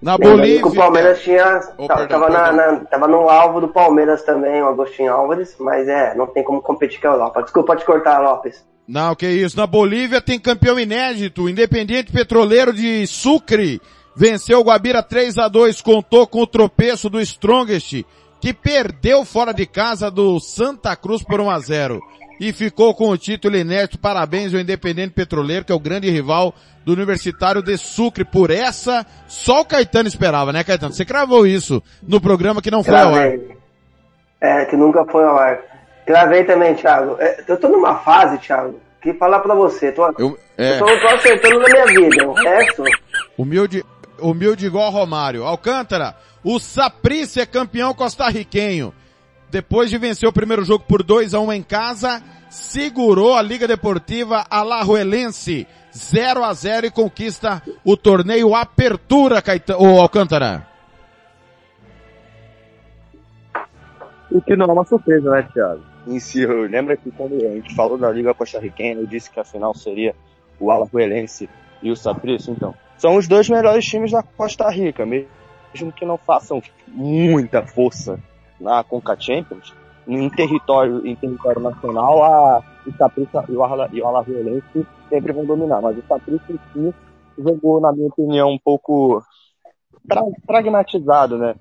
Na 0.00 0.18
Bolívia. 0.18 0.66
o 0.66 0.74
Palmeiras 0.74 1.22
tinha. 1.22 1.60
Oh, 1.78 1.86
tava, 1.86 2.06
perdão, 2.06 2.28
na, 2.28 2.52
na, 2.52 2.80
tava, 2.86 3.08
no 3.08 3.28
alvo 3.28 3.60
do 3.60 3.68
Palmeiras 3.68 4.22
também, 4.24 4.62
o 4.62 4.66
Agostinho 4.66 5.12
Álvares, 5.12 5.56
mas 5.58 5.88
é, 5.88 6.14
não 6.14 6.26
tem 6.26 6.42
como 6.42 6.60
competir 6.60 7.00
com 7.00 7.08
a 7.08 7.12
Europa. 7.12 7.42
Desculpa 7.42 7.76
te 7.76 7.84
cortar, 7.84 8.18
Lopes. 8.20 8.64
Não, 8.86 9.14
que 9.14 9.26
isso. 9.28 9.56
Na 9.56 9.66
Bolívia 9.66 10.20
tem 10.20 10.38
campeão 10.38 10.78
inédito. 10.78 11.42
O 11.42 11.48
Independiente 11.48 12.12
Petroleiro 12.12 12.72
de 12.72 13.06
Sucre 13.06 13.80
venceu 14.14 14.60
o 14.60 14.64
Guabira 14.64 15.02
3 15.02 15.38
a 15.38 15.48
2 15.48 15.80
contou 15.80 16.26
com 16.26 16.40
o 16.40 16.46
tropeço 16.46 17.10
do 17.10 17.20
Strongest, 17.20 18.04
que 18.40 18.54
perdeu 18.54 19.24
fora 19.24 19.52
de 19.52 19.66
casa 19.66 20.10
do 20.10 20.38
Santa 20.38 20.94
Cruz 20.94 21.22
por 21.22 21.40
1 21.40 21.50
a 21.50 21.58
0 21.58 22.00
e 22.40 22.52
ficou 22.52 22.94
com 22.94 23.08
o 23.08 23.18
título 23.18 23.56
inédito. 23.56 23.98
Parabéns 23.98 24.54
ao 24.54 24.60
Independente 24.60 25.12
Petroleiro, 25.12 25.64
que 25.64 25.72
é 25.72 25.74
o 25.74 25.80
grande 25.80 26.10
rival 26.10 26.54
do 26.84 26.92
Universitário 26.92 27.62
de 27.62 27.76
Sucre. 27.76 28.24
Por 28.24 28.50
essa, 28.50 29.04
só 29.26 29.62
o 29.62 29.64
Caetano 29.64 30.08
esperava, 30.08 30.52
né, 30.52 30.62
Caetano? 30.62 30.92
Você 30.92 31.04
cravou 31.04 31.46
isso 31.46 31.82
no 32.02 32.20
programa 32.20 32.62
que 32.62 32.70
não 32.70 32.84
foi 32.84 32.98
ao 32.98 33.14
ar. 33.14 33.32
É, 34.40 34.64
que 34.66 34.76
nunca 34.76 35.04
foi 35.06 35.24
ao 35.24 35.36
ar. 35.36 35.75
Gravei 36.06 36.44
também, 36.44 36.74
Thiago. 36.74 37.16
É, 37.18 37.44
eu 37.48 37.58
tô 37.58 37.68
numa 37.68 37.96
fase, 37.96 38.38
Thiago, 38.38 38.80
que 39.02 39.12
falar 39.14 39.40
pra 39.40 39.54
você, 39.54 39.90
tô, 39.90 40.06
Eu, 40.18 40.38
é, 40.56 40.74
eu 40.74 40.78
tô, 40.78 40.86
tô 40.86 41.14
acertando 41.14 41.58
na 41.58 41.68
minha 41.68 41.86
vida. 41.86 42.28
O 42.28 42.32
resto, 42.32 42.84
humilde, 43.36 43.84
humilde 44.20 44.66
igual 44.66 44.90
Romário. 44.90 45.44
Alcântara, 45.44 46.14
o 46.44 46.58
Saprissa 46.58 47.42
é 47.42 47.46
campeão 47.46 47.92
costarriquenho. 47.92 48.94
Depois 49.50 49.90
de 49.90 49.98
vencer 49.98 50.28
o 50.28 50.32
primeiro 50.32 50.64
jogo 50.64 50.84
por 50.86 51.02
2 51.02 51.34
a 51.34 51.40
1 51.40 51.52
em 51.52 51.62
casa, 51.62 52.22
segurou 52.48 53.34
a 53.34 53.42
Liga 53.42 53.66
Deportiva 53.66 54.44
Alajuelense 54.50 55.66
0 55.96 56.44
a 56.44 56.52
0 56.52 56.86
e 56.86 56.90
conquista 56.90 57.62
o 57.84 57.96
torneio 57.96 58.54
Apertura, 58.54 59.40
Caetano, 59.40 59.80
ô 59.80 60.00
Alcântara. 60.00 60.66
O 64.30 64.42
que 64.42 64.54
não 64.56 64.66
é 64.66 64.72
uma 64.72 64.84
surpresa, 64.84 65.30
né, 65.30 65.48
Thiago? 65.52 65.95
Em 66.06 66.20
si, 66.20 66.42
eu 66.42 66.62
lembro 66.62 66.96
que 66.96 67.10
quando 67.10 67.34
a 67.34 67.54
gente 67.54 67.74
falou 67.74 67.98
da 67.98 68.10
Liga 68.10 68.32
Costarriquenha, 68.32 68.94
eu 68.94 69.06
disse 69.06 69.30
que 69.30 69.40
a 69.40 69.44
final 69.44 69.74
seria 69.74 70.14
o 70.60 70.70
Alajuelense 70.70 71.48
e 71.82 71.90
o 71.90 71.96
Saprissa, 71.96 72.50
então. 72.50 72.74
São 72.96 73.16
os 73.16 73.26
dois 73.26 73.48
melhores 73.48 73.84
times 73.84 74.12
da 74.12 74.22
Costa 74.22 74.70
Rica, 74.70 75.04
mesmo 75.04 75.28
que 75.94 76.04
não 76.04 76.16
façam 76.16 76.62
muita 76.86 77.66
força 77.66 78.18
na 78.60 78.82
Conca 78.84 79.16
Champions, 79.18 79.74
em 80.06 80.30
território, 80.30 81.04
em 81.06 81.16
território 81.16 81.60
nacional, 81.60 82.22
a, 82.22 82.62
o 82.86 82.92
Saprissa 82.96 83.44
e 83.48 83.52
o, 83.52 83.62
Ala- 83.62 83.90
o 83.92 84.06
Alajuelense 84.06 84.86
sempre 85.08 85.32
vão 85.32 85.44
dominar. 85.44 85.82
Mas 85.82 85.98
o 85.98 86.04
Saprissa 86.06 86.44
em 86.76 86.94
jogou, 87.36 87.80
na 87.80 87.92
minha 87.92 88.06
opinião, 88.06 88.50
um 88.50 88.58
pouco 88.58 89.22
pra- 90.08 90.22
pragmatizado, 90.46 91.36
né? 91.36 91.56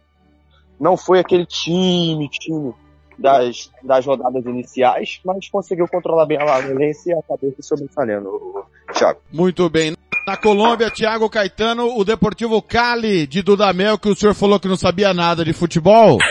Não 0.80 0.96
foi 0.96 1.20
aquele 1.20 1.46
time, 1.46 2.30
time 2.30 2.74
das, 3.18 3.72
das 3.84 4.06
rodadas 4.06 4.46
iniciais, 4.46 5.20
mas 5.26 5.50
conseguiu 5.50 5.88
controlar 5.88 6.26
bem 6.26 6.38
a 6.38 6.42
Alajuelense 6.42 7.10
e 7.10 7.14
acabou 7.14 7.54
se 7.56 7.64
sobressaendo, 7.64 8.30
o 8.30 8.66
Thiago. 8.94 9.20
Muito 9.32 9.70
bem. 9.70 9.96
Na 10.28 10.36
Colômbia, 10.36 10.90
Thiago 10.90 11.30
Caetano, 11.30 11.98
o 11.98 12.04
Deportivo 12.04 12.62
Cali 12.62 13.28
de 13.28 13.44
Dudamel, 13.44 13.98
que 13.98 14.10
o 14.10 14.16
senhor 14.16 14.34
falou 14.34 14.60
que 14.60 14.68
não 14.68 14.76
sabia 14.76 15.14
nada 15.14 15.46
de 15.46 15.54
futebol. 15.54 16.18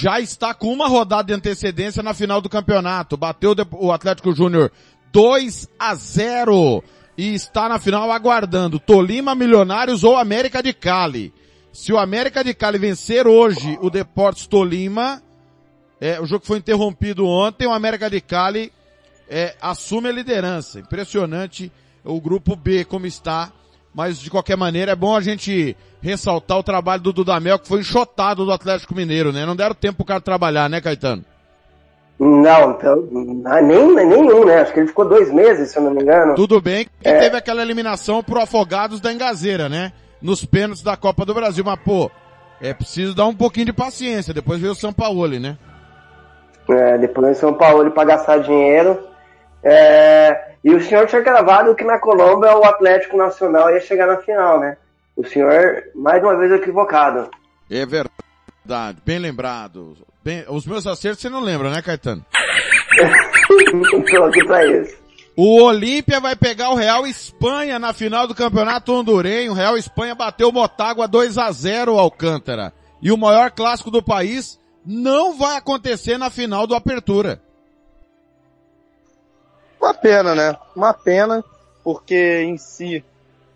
Já 0.00 0.20
está 0.20 0.54
com 0.54 0.72
uma 0.72 0.88
rodada 0.88 1.24
de 1.24 1.34
antecedência 1.34 2.02
na 2.02 2.14
final 2.14 2.40
do 2.40 2.48
campeonato. 2.48 3.16
Bateu 3.16 3.54
o 3.72 3.90
Atlético 3.90 4.32
Júnior 4.32 4.70
2 5.12 5.68
a 5.78 5.94
0 5.94 6.82
e 7.16 7.34
está 7.34 7.68
na 7.68 7.80
final 7.80 8.10
aguardando 8.12 8.78
Tolima 8.78 9.34
Milionários 9.34 10.04
ou 10.04 10.16
América 10.16 10.62
de 10.62 10.72
Cali. 10.72 11.34
Se 11.78 11.92
o 11.92 11.96
América 11.96 12.42
de 12.42 12.52
Cali 12.52 12.76
vencer 12.76 13.28
hoje 13.28 13.78
o 13.80 13.88
Deportes 13.88 14.48
Tolima, 14.48 15.22
é, 16.00 16.20
o 16.20 16.26
jogo 16.26 16.44
foi 16.44 16.58
interrompido 16.58 17.24
ontem, 17.24 17.68
o 17.68 17.72
América 17.72 18.10
de 18.10 18.20
Cali 18.20 18.72
é, 19.30 19.54
assume 19.62 20.08
a 20.08 20.12
liderança. 20.12 20.80
Impressionante 20.80 21.70
o 22.04 22.20
grupo 22.20 22.56
B 22.56 22.84
como 22.84 23.06
está, 23.06 23.52
mas 23.94 24.18
de 24.18 24.28
qualquer 24.28 24.56
maneira 24.56 24.90
é 24.90 24.96
bom 24.96 25.14
a 25.14 25.20
gente 25.20 25.76
ressaltar 26.02 26.58
o 26.58 26.64
trabalho 26.64 27.00
do 27.00 27.12
Dudamel 27.12 27.60
que 27.60 27.68
foi 27.68 27.78
enxotado 27.78 28.44
do 28.44 28.50
Atlético 28.50 28.92
Mineiro, 28.92 29.32
né? 29.32 29.46
Não 29.46 29.54
deram 29.54 29.72
tempo 29.72 29.98
pro 29.98 30.06
cara 30.06 30.20
trabalhar, 30.20 30.68
né, 30.68 30.80
Caetano? 30.80 31.24
não, 32.18 32.72
então, 32.72 33.08
ah, 33.44 33.62
nem, 33.62 33.94
nenhum, 33.94 34.44
né? 34.44 34.62
Acho 34.62 34.72
que 34.72 34.80
ele 34.80 34.88
ficou 34.88 35.08
dois 35.08 35.32
meses, 35.32 35.70
se 35.70 35.78
eu 35.78 35.84
não 35.84 35.92
me 35.92 36.02
engano. 36.02 36.34
Tudo 36.34 36.60
bem 36.60 36.86
que 36.86 36.90
teve 37.04 37.36
aquela 37.36 37.62
eliminação 37.62 38.20
pro 38.20 38.40
Afogados 38.40 39.00
da 39.00 39.12
Engazeira, 39.12 39.68
né? 39.68 39.92
Nos 40.20 40.44
pênaltis 40.44 40.82
da 40.82 40.96
Copa 40.96 41.24
do 41.24 41.34
Brasil, 41.34 41.64
mas 41.64 41.78
pô, 41.80 42.10
é 42.60 42.74
preciso 42.74 43.14
dar 43.14 43.26
um 43.26 43.34
pouquinho 43.34 43.66
de 43.66 43.72
paciência, 43.72 44.34
depois 44.34 44.60
veio 44.60 44.72
o 44.72 44.76
São 44.76 44.92
Paulo, 44.92 45.28
né? 45.28 45.56
É, 46.68 46.98
depois 46.98 47.36
em 47.36 47.40
São 47.40 47.54
Paulo 47.54 47.90
para 47.90 48.04
gastar 48.04 48.38
dinheiro. 48.38 48.98
É, 49.62 50.54
e 50.62 50.74
o 50.74 50.80
senhor 50.80 51.06
tinha 51.06 51.22
gravado 51.22 51.74
que 51.74 51.84
na 51.84 51.98
Colômbia 51.98 52.56
o 52.56 52.64
Atlético 52.64 53.16
Nacional 53.16 53.70
ia 53.70 53.80
chegar 53.80 54.06
na 54.06 54.18
final, 54.18 54.60
né? 54.60 54.76
O 55.16 55.24
senhor, 55.24 55.84
mais 55.94 56.22
uma 56.22 56.36
vez, 56.36 56.52
equivocado. 56.52 57.30
É 57.70 57.84
verdade, 57.86 58.98
bem 59.04 59.18
lembrado. 59.18 59.96
Bem, 60.22 60.44
os 60.48 60.66
meus 60.66 60.86
acertos 60.86 61.20
você 61.20 61.28
não 61.28 61.40
lembra, 61.40 61.70
né, 61.70 61.80
Caetano? 61.80 62.24
Estou 63.48 64.24
aqui 64.24 64.44
pra 64.44 64.66
isso. 64.66 65.07
O 65.40 65.62
Olímpia 65.62 66.18
vai 66.18 66.34
pegar 66.34 66.70
o 66.70 66.74
Real 66.74 67.06
Espanha 67.06 67.78
na 67.78 67.92
final 67.92 68.26
do 68.26 68.34
Campeonato 68.34 68.92
Hondurenho. 68.92 69.52
O 69.52 69.54
Real 69.54 69.76
Espanha 69.76 70.12
bateu 70.12 70.48
o 70.48 70.52
Motagua 70.52 71.06
2 71.06 71.38
a 71.38 71.48
0 71.52 71.96
Alcântara. 71.96 72.74
E 73.00 73.12
o 73.12 73.16
maior 73.16 73.52
clássico 73.52 73.88
do 73.88 74.02
país 74.02 74.58
não 74.84 75.38
vai 75.38 75.56
acontecer 75.56 76.18
na 76.18 76.28
final 76.28 76.66
do 76.66 76.74
Apertura. 76.74 77.40
Uma 79.80 79.94
pena, 79.94 80.34
né? 80.34 80.56
Uma 80.74 80.92
pena, 80.92 81.44
porque 81.84 82.42
em 82.42 82.58
si 82.58 83.04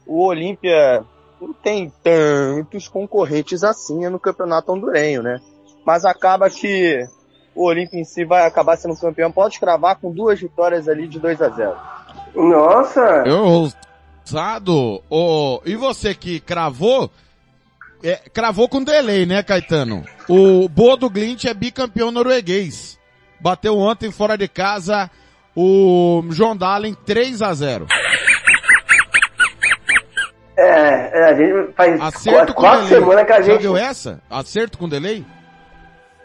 o 0.06 0.24
Olímpia 0.24 1.04
não 1.40 1.52
tem 1.52 1.92
tantos 2.00 2.86
concorrentes 2.86 3.64
assim 3.64 4.08
no 4.08 4.20
campeonato 4.20 4.70
hondurenho, 4.70 5.20
né? 5.20 5.40
Mas 5.84 6.04
acaba 6.04 6.48
que 6.48 7.04
o 7.54 7.66
Olímpia 7.66 7.98
em 8.00 8.04
si 8.04 8.24
vai 8.24 8.46
acabar 8.46 8.76
sendo 8.76 8.96
campeão. 8.96 9.30
Pode 9.30 9.58
cravar 9.60 9.96
com 9.96 10.10
duas 10.12 10.40
vitórias 10.40 10.88
ali 10.88 11.06
de 11.06 11.18
2 11.18 11.40
a 11.42 11.48
0 11.48 11.76
Nossa! 12.34 13.24
Eu 13.26 13.70
ousado. 14.24 15.02
Oh, 15.10 15.60
e 15.64 15.76
você 15.76 16.14
que 16.14 16.40
cravou, 16.40 17.10
é, 18.02 18.16
cravou 18.32 18.68
com 18.68 18.82
delay, 18.82 19.26
né, 19.26 19.42
Caetano? 19.42 20.04
O 20.28 20.68
Bodo 20.68 21.10
Glint 21.10 21.44
é 21.44 21.54
bicampeão 21.54 22.10
norueguês. 22.10 22.98
Bateu 23.40 23.76
ontem 23.78 24.10
fora 24.10 24.36
de 24.38 24.48
casa 24.48 25.10
o 25.54 26.22
João 26.30 26.56
Dalen 26.56 26.94
3 27.04 27.42
a 27.42 27.52
0 27.52 27.86
É, 30.56 31.18
é, 31.18 31.24
a 31.30 31.34
gente 31.34 31.72
faz 31.74 32.00
Acerto 32.00 32.54
quatro, 32.54 32.54
com 32.54 32.60
quatro 32.60 32.84
delay. 32.86 33.00
semanas 33.00 33.26
que 33.26 33.32
a 33.32 33.42
Já 33.42 33.52
gente. 33.52 33.62
deu 33.62 33.76
essa? 33.76 34.20
Acerto 34.30 34.78
com 34.78 34.88
delay? 34.88 35.24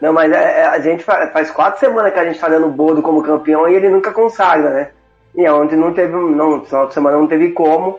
Não, 0.00 0.12
mas 0.12 0.30
é, 0.32 0.60
é, 0.60 0.66
a 0.66 0.78
gente 0.78 1.02
fa- 1.02 1.28
faz 1.32 1.50
quatro 1.50 1.80
semanas 1.80 2.12
que 2.12 2.18
a 2.18 2.24
gente 2.24 2.38
tá 2.38 2.48
dando 2.48 2.66
o 2.66 2.70
Bodo 2.72 3.02
como 3.02 3.22
campeão 3.22 3.68
e 3.68 3.74
ele 3.74 3.88
nunca 3.88 4.12
consagra, 4.12 4.70
né? 4.70 4.90
E 5.34 5.48
ontem 5.48 5.76
não 5.76 5.92
teve, 5.92 6.12
não, 6.12 6.64
final 6.64 6.86
de 6.86 6.94
semana 6.94 7.16
não 7.16 7.26
teve 7.26 7.50
como 7.50 7.98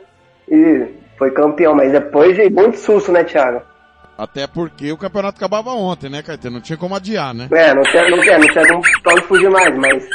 e 0.50 0.88
foi 1.18 1.32
campeão, 1.32 1.76
mas 1.76 1.92
depois 1.92 2.36
de 2.36 2.50
muito 2.50 2.78
susto, 2.78 3.12
né, 3.12 3.24
Thiago? 3.24 3.62
Até 4.18 4.48
porque 4.48 4.92
o 4.92 4.98
campeonato 4.98 5.38
acabava 5.38 5.72
ontem, 5.72 6.10
né, 6.10 6.22
Caetano? 6.22 6.56
Não 6.56 6.62
tinha 6.62 6.78
como 6.78 6.96
adiar, 6.96 7.34
né? 7.34 7.48
É, 7.52 7.74
não 7.74 7.84
tinha, 7.84 8.10
não 8.10 8.20
tinha, 8.22 8.38
não 8.38 8.48
tinha 8.48 8.64
como 8.68 9.22
fugir 9.24 9.50
mais, 9.50 9.76
mas 9.78 10.06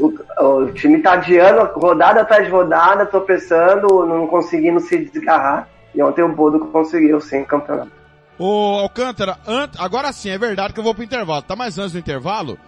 o, 0.00 0.12
o 0.42 0.72
time 0.72 1.00
tá 1.00 1.12
adiando 1.14 1.70
rodada 1.78 2.20
atrás 2.22 2.44
de 2.44 2.50
rodada, 2.50 3.06
tropeçando, 3.06 4.04
não 4.06 4.26
conseguindo 4.26 4.80
se 4.80 4.98
desgarrar. 4.98 5.68
E 5.94 6.02
ontem 6.02 6.22
o 6.22 6.28
Bodo 6.28 6.58
conseguiu, 6.66 7.18
sim, 7.20 7.44
campeonato. 7.44 7.90
Ô, 8.38 8.78
Alcântara, 8.80 9.38
agora 9.78 10.12
sim, 10.12 10.30
é 10.30 10.36
verdade 10.38 10.74
que 10.74 10.80
eu 10.80 10.84
vou 10.84 10.94
pro 10.94 11.02
intervalo. 11.04 11.42
Tá 11.42 11.56
mais 11.56 11.78
antes 11.78 11.92
do 11.92 11.98
intervalo? 11.98 12.58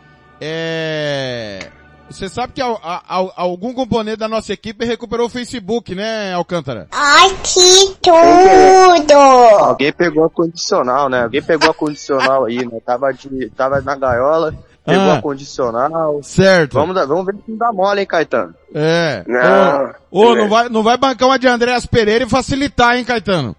É... 0.40 1.68
Você 2.10 2.26
sabe 2.26 2.54
que 2.54 2.60
al- 2.62 2.80
a- 2.82 3.02
a- 3.06 3.32
algum 3.36 3.74
componente 3.74 4.16
da 4.16 4.28
nossa 4.28 4.50
equipe 4.50 4.82
recuperou 4.86 5.26
o 5.26 5.30
Facebook, 5.30 5.94
né, 5.94 6.32
Alcântara? 6.32 6.86
Ai, 6.90 7.28
que 7.42 7.96
tudo! 8.00 9.12
Alguém 9.58 9.92
pegou 9.92 10.24
a 10.24 10.30
condicional, 10.30 11.10
né? 11.10 11.24
Alguém 11.24 11.42
pegou 11.42 11.70
a 11.70 11.74
condicional 11.74 12.46
aí, 12.46 12.64
né? 12.64 12.78
Tava, 12.86 13.12
de, 13.12 13.50
tava 13.50 13.82
na 13.82 13.94
gaiola, 13.94 14.54
pegou 14.86 15.10
Ah. 15.10 15.14
a 15.18 15.20
condicional. 15.22 16.20
Certo. 16.22 16.74
Vamos, 16.74 16.94
vamos 17.06 17.26
ver 17.26 17.34
se 17.44 17.50
não 17.50 17.58
dá 17.58 17.70
mole, 17.72 18.00
hein, 18.00 18.06
Caetano? 18.06 18.54
É. 18.74 19.22
Não. 19.26 19.90
Ô, 20.10 20.28
ô, 20.30 20.34
não 20.34 20.48
vai, 20.48 20.68
não 20.70 20.82
vai 20.82 20.96
bancar 20.96 21.28
uma 21.28 21.38
de 21.38 21.46
Andréas 21.46 21.84
Pereira 21.84 22.24
e 22.24 22.28
facilitar, 22.30 22.96
hein, 22.96 23.04
Caetano? 23.04 23.54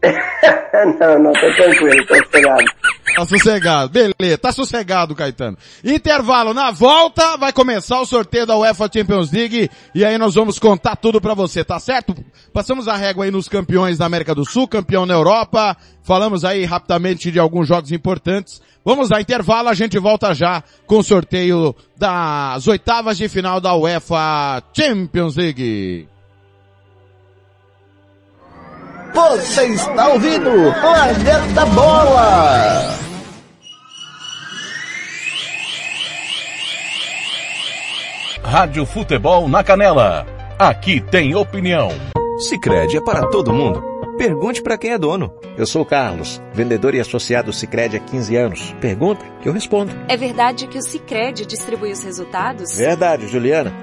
não, 1.00 1.18
não, 1.18 1.32
tô 1.32 1.54
tranquilo, 1.54 2.06
tô 2.06 2.16
sossegado. 2.16 2.64
Tá 3.14 3.26
sossegado. 3.26 3.90
Beleza, 3.90 4.38
tá 4.38 4.52
sossegado, 4.52 5.14
Caetano. 5.14 5.58
Intervalo. 5.84 6.54
Na 6.54 6.70
volta 6.70 7.36
vai 7.36 7.52
começar 7.52 8.00
o 8.00 8.06
sorteio 8.06 8.46
da 8.46 8.56
UEFA 8.56 8.88
Champions 8.92 9.30
League 9.30 9.70
e 9.94 10.04
aí 10.04 10.16
nós 10.16 10.34
vamos 10.34 10.58
contar 10.58 10.96
tudo 10.96 11.20
pra 11.20 11.34
você, 11.34 11.62
tá 11.62 11.78
certo? 11.78 12.14
Passamos 12.52 12.88
a 12.88 12.96
régua 12.96 13.24
aí 13.24 13.30
nos 13.30 13.48
campeões 13.48 13.98
da 13.98 14.06
América 14.06 14.34
do 14.34 14.44
Sul, 14.44 14.66
campeão 14.66 15.04
na 15.04 15.14
Europa. 15.14 15.76
Falamos 16.02 16.44
aí 16.44 16.64
rapidamente 16.64 17.30
de 17.30 17.38
alguns 17.38 17.68
jogos 17.68 17.92
importantes. 17.92 18.62
Vamos 18.84 19.10
lá, 19.10 19.20
intervalo, 19.20 19.68
a 19.68 19.74
gente 19.74 19.96
volta 19.98 20.34
já 20.34 20.62
com 20.86 20.98
o 20.98 21.04
sorteio 21.04 21.74
das 21.96 22.66
oitavas 22.66 23.16
de 23.16 23.28
final 23.28 23.60
da 23.60 23.74
UEFA 23.76 24.62
Champions 24.74 25.36
League. 25.36 26.08
Você 29.12 29.66
está 29.66 30.08
ouvindo 30.08 30.50
Planeta 30.80 31.66
Bola! 31.66 32.98
Rádio 38.42 38.86
Futebol 38.86 39.48
na 39.48 39.62
Canela. 39.62 40.26
Aqui 40.58 41.00
tem 41.00 41.34
opinião. 41.34 41.90
Sicredi 42.38 42.96
é 42.96 43.00
para 43.02 43.26
todo 43.26 43.52
mundo. 43.52 43.82
Pergunte 44.16 44.62
para 44.62 44.78
quem 44.78 44.92
é 44.92 44.98
dono. 44.98 45.32
Eu 45.56 45.66
sou 45.66 45.82
o 45.82 45.86
Carlos, 45.86 46.40
vendedor 46.52 46.94
e 46.94 47.00
associado 47.00 47.52
Sicredi 47.52 47.96
há 47.96 48.00
15 48.00 48.36
anos. 48.36 48.74
Pergunta 48.80 49.24
que 49.42 49.48
eu 49.48 49.52
respondo. 49.52 49.92
É 50.08 50.16
verdade 50.16 50.66
que 50.66 50.78
o 50.78 50.82
Sicredi 50.82 51.44
distribui 51.44 51.92
os 51.92 52.02
resultados? 52.02 52.76
Verdade, 52.76 53.26
Juliana. 53.28 53.72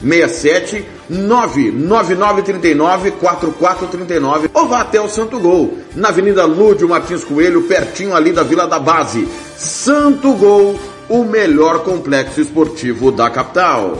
67 0.00 0.84
99939 1.08 3.12
4439 3.12 4.50
ou 4.52 4.68
vá 4.68 4.80
até 4.80 5.00
o 5.00 5.08
Santo 5.08 5.38
Gol, 5.38 5.78
na 5.94 6.08
Avenida 6.08 6.44
Lúdio 6.44 6.88
Martins 6.88 7.24
Coelho, 7.24 7.62
pertinho 7.62 8.14
ali 8.14 8.32
da 8.32 8.42
Vila 8.42 8.66
da 8.66 8.78
Base. 8.78 9.26
Santo 9.56 10.34
Gol, 10.34 10.78
o 11.08 11.24
melhor 11.24 11.84
complexo 11.84 12.40
esportivo 12.40 13.10
da 13.10 13.30
capital. 13.30 13.98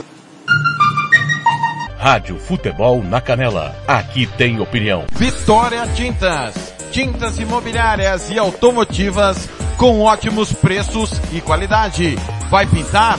Rádio 1.98 2.38
Futebol 2.38 3.02
na 3.02 3.20
Canela. 3.20 3.74
Aqui 3.88 4.26
tem 4.26 4.60
opinião. 4.60 5.06
Vitória 5.12 5.86
Tintas. 5.88 6.54
Tintas 6.92 7.38
imobiliárias 7.38 8.30
e 8.30 8.38
automotivas 8.38 9.48
com 9.76 10.00
ótimos 10.00 10.52
preços 10.52 11.10
e 11.32 11.40
qualidade. 11.40 12.16
Vai 12.48 12.66
pintar? 12.66 13.18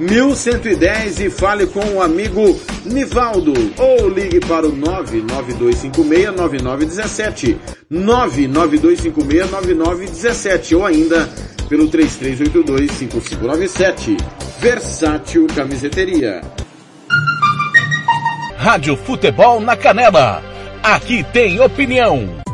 1110 0.00 1.20
e 1.20 1.28
fale 1.28 1.66
com 1.66 1.80
o 1.80 2.00
amigo 2.02 2.58
Nivaldo 2.86 3.52
ou 3.76 4.08
ligue 4.08 4.40
para 4.40 4.66
o 4.66 4.72
992569917, 4.72 7.58
992569917 7.92 10.76
ou 10.76 10.86
ainda 10.86 11.28
pelo 11.68 11.90
33825597. 11.90 14.16
Versátil 14.58 15.46
Camiseteria. 15.54 16.40
Rádio 18.56 18.96
Futebol 18.96 19.60
na 19.60 19.76
Canela. 19.76 20.42
Aqui 20.82 21.22
tem 21.32 21.60
opinião. 21.60 22.39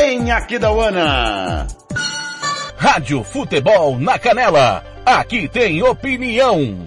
em 0.00 0.30
Aquidauana. 0.30 1.66
Rádio 2.76 3.24
Futebol 3.24 3.98
na 3.98 4.18
Canela. 4.18 4.84
Aqui 5.04 5.48
tem 5.48 5.82
opinião. 5.82 6.86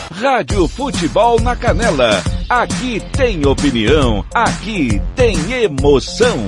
Rádio 0.21 0.67
Futebol 0.67 1.41
na 1.41 1.55
Canela. 1.55 2.23
Aqui 2.47 3.01
tem 3.17 3.43
opinião, 3.43 4.23
aqui 4.31 5.01
tem 5.15 5.35
emoção. 5.63 6.47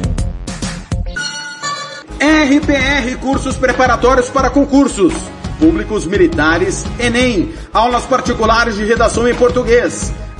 RPR 2.19 3.17
Cursos 3.19 3.57
Preparatórios 3.57 4.29
para 4.29 4.51
Concursos. 4.51 5.11
Públicos 5.59 6.05
Militares, 6.05 6.85
Enem. 6.99 7.51
Aulas 7.73 8.03
particulares 8.05 8.75
de 8.75 8.85
redação 8.85 9.27
em 9.27 9.33
português. 9.33 10.13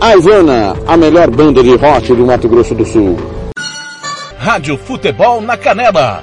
A 0.00 0.14
Ivana, 0.14 0.76
a 0.86 0.96
melhor 0.96 1.28
banda 1.28 1.60
de 1.60 1.74
rock 1.74 2.14
do 2.14 2.24
Mato 2.24 2.48
Grosso 2.48 2.72
do 2.72 2.84
Sul. 2.84 3.16
Rádio 4.38 4.78
Futebol 4.78 5.40
na 5.40 5.56
Canela. 5.56 6.22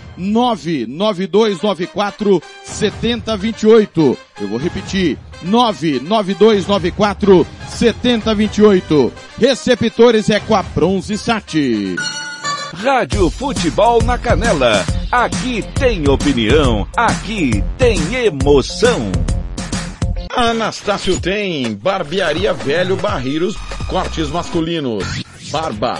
99294 0.17 2.41
7028. 2.63 4.17
Eu 4.41 4.47
vou 4.47 4.57
repetir. 4.57 5.19
99294 5.43 7.45
7028. 7.69 9.13
Receptores 9.37 10.29
é 10.29 10.39
com 10.39 10.55
a 10.55 10.63
Bronze 10.63 11.17
Sat. 11.17 11.53
Rádio 12.73 13.29
Futebol 13.29 14.01
na 14.03 14.17
Canela. 14.17 14.85
Aqui 15.11 15.61
tem 15.75 16.07
opinião. 16.07 16.87
Aqui 16.95 17.61
tem 17.77 17.99
emoção. 18.15 19.11
Anastácio 20.35 21.19
tem 21.19 21.75
barbearia 21.75 22.53
velho 22.53 22.95
barreiros 22.95 23.57
cortes 23.91 24.29
masculinos, 24.29 25.03
barba, 25.51 25.99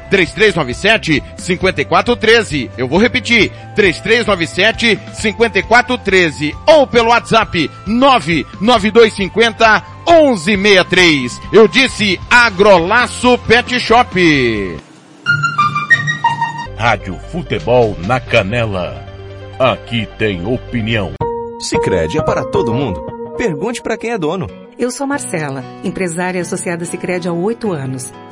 3397 0.11 1.23
5413. 1.37 2.69
Eu 2.77 2.87
vou 2.87 2.99
repetir. 2.99 3.51
3397 3.75 4.99
5413 5.13 6.53
ou 6.67 6.85
pelo 6.85 7.09
WhatsApp 7.09 7.71
99250 7.87 9.83
1163. 10.05 11.41
Eu 11.53 11.67
disse 11.67 12.19
Agrolaço 12.29 13.37
Pet 13.47 13.79
Shop. 13.79 14.79
Rádio 16.77 17.17
Futebol 17.31 17.95
na 18.05 18.19
Canela. 18.19 19.05
Aqui 19.57 20.07
tem 20.17 20.45
opinião. 20.45 21.13
Sicredi 21.59 22.17
é 22.17 22.23
para 22.23 22.43
todo 22.43 22.73
mundo. 22.73 23.01
Pergunte 23.37 23.81
para 23.81 23.97
quem 23.97 24.11
é 24.11 24.17
dono. 24.17 24.47
Eu 24.77 24.89
sou 24.89 25.05
Marcela, 25.05 25.63
empresária 25.83 26.41
associada 26.41 26.83
Sicredi 26.85 27.27
há 27.27 27.33
oito 27.33 27.71
anos. 27.71 28.11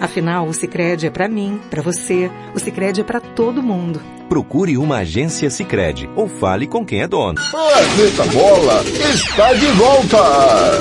Afinal, 0.00 0.46
o 0.46 0.54
Sicredi 0.54 1.06
é 1.06 1.10
para 1.10 1.28
mim, 1.28 1.60
para 1.70 1.82
você. 1.82 2.30
O 2.54 2.58
Sicredi 2.58 3.00
é 3.00 3.04
para 3.04 3.20
todo 3.20 3.62
mundo. 3.62 4.00
Procure 4.28 4.76
uma 4.76 4.98
agência 4.98 5.50
Sicredi 5.50 6.08
ou 6.14 6.28
fale 6.28 6.66
com 6.66 6.84
quem 6.84 7.02
é 7.02 7.08
dono. 7.08 7.40
Planeta 7.50 8.24
Bola 8.32 8.82
está 8.84 9.52
de 9.54 9.66
volta. 9.72 10.78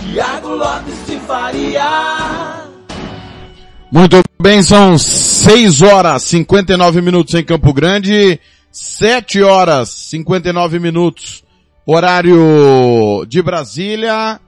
Tiago 0.00 0.48
Lopes 0.48 1.06
de 1.06 1.20
Faria. 1.20 2.49
Muito 3.92 4.22
bem, 4.40 4.62
são 4.62 4.96
6 4.96 5.82
horas 5.82 6.22
59 6.22 7.00
minutos 7.00 7.34
em 7.34 7.42
Campo 7.42 7.72
Grande, 7.72 8.38
7 8.70 9.42
horas 9.42 9.88
59 9.88 10.78
minutos, 10.78 11.42
horário 11.84 13.26
de 13.26 13.42
Brasília, 13.42 14.40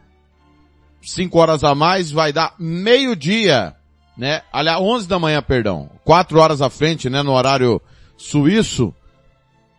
5 1.03 1.37
horas 1.37 1.65
a 1.65 1.75
mais, 1.75 2.13
vai 2.13 2.33
dar 2.33 2.55
meio-dia, 2.57 3.75
né? 4.17 4.43
Aliás, 4.53 4.81
11 4.81 5.09
da 5.09 5.19
manhã, 5.19 5.43
perdão, 5.43 5.91
4 6.05 6.39
horas 6.39 6.63
à 6.63 6.71
frente, 6.71 7.11
né, 7.11 7.21
no 7.21 7.33
horário 7.33 7.83
suíço, 8.17 8.95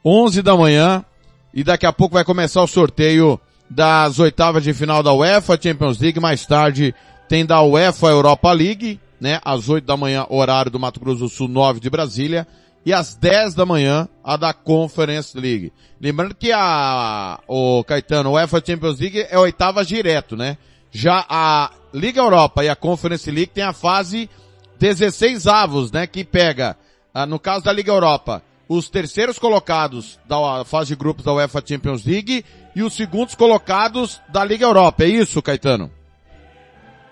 11 0.04 0.42
da 0.42 0.58
manhã, 0.58 1.06
e 1.54 1.64
daqui 1.64 1.86
a 1.86 1.94
pouco 1.94 2.16
vai 2.16 2.26
começar 2.26 2.62
o 2.62 2.68
sorteio 2.68 3.40
das 3.70 4.20
oitavas 4.20 4.62
de 4.62 4.74
final 4.74 5.02
da 5.02 5.14
UEFA 5.14 5.58
Champions 5.62 6.00
League, 6.00 6.20
mais 6.20 6.46
tarde 6.46 6.94
tem 7.30 7.46
da 7.46 7.62
UEFA 7.64 8.08
Europa 8.08 8.52
League, 8.52 9.00
né, 9.24 9.40
às 9.46 9.70
8 9.70 9.86
da 9.86 9.96
manhã, 9.96 10.26
horário 10.28 10.70
do 10.70 10.78
Mato 10.78 11.00
Grosso 11.00 11.20
do 11.20 11.30
Sul, 11.30 11.48
9 11.48 11.80
de 11.80 11.90
Brasília, 11.90 12.46
e 12.86 12.92
às 12.92 13.16
10 13.16 13.54
da 13.54 13.66
manhã, 13.66 14.10
a 14.22 14.36
da 14.36 14.54
Conference 14.54 15.40
League. 15.40 15.72
Lembrando 16.02 16.36
que 16.36 16.52
a, 16.52 17.40
o 17.48 17.86
Caetano, 17.86 18.32
o 18.32 18.34
UEFA 18.34 18.62
Champions 18.66 19.00
League 19.00 19.26
é 19.30 19.40
oitavas 19.40 19.88
direto, 19.88 20.36
né? 20.36 20.58
Já 20.92 21.26
a 21.30 21.72
Liga 21.94 22.20
Europa 22.20 22.66
e 22.66 22.70
a 22.70 22.76
Conference 22.76 23.32
League 23.32 23.54
tem 23.54 23.64
a 23.64 23.72
fase 23.72 24.30
16 24.78 25.48
avos, 25.48 25.90
né, 25.90 26.06
que 26.06 26.26
pega, 26.26 26.76
ah, 27.14 27.26
no 27.26 27.40
caso 27.40 27.64
da 27.64 27.72
Liga 27.72 27.94
Europa, 27.94 28.44
os 28.68 28.90
terceiros 28.90 29.40
colocados 29.40 30.20
da 30.28 30.66
fase 30.66 30.90
de 30.90 30.96
grupos 30.98 31.24
da 31.24 31.32
UEFA 31.32 31.64
Champions 31.66 32.04
League 32.04 32.44
e 32.76 32.84
os 32.84 32.94
segundos 32.94 33.36
colocados 33.36 34.20
da 34.28 34.44
Liga 34.44 34.66
Europa. 34.66 35.06
É 35.06 35.08
isso, 35.08 35.42
Caetano? 35.42 35.90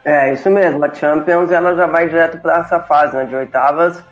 É, 0.04 0.34
isso 0.34 0.50
mesmo. 0.50 0.84
A 0.84 0.94
Champions 0.94 1.52
ela 1.52 1.76
já 1.76 1.86
vai 1.86 2.08
direto 2.08 2.40
para 2.40 2.60
essa 2.60 2.80
fase 2.82 3.16
né, 3.16 3.26
de 3.26 3.36
oitavas 3.36 4.04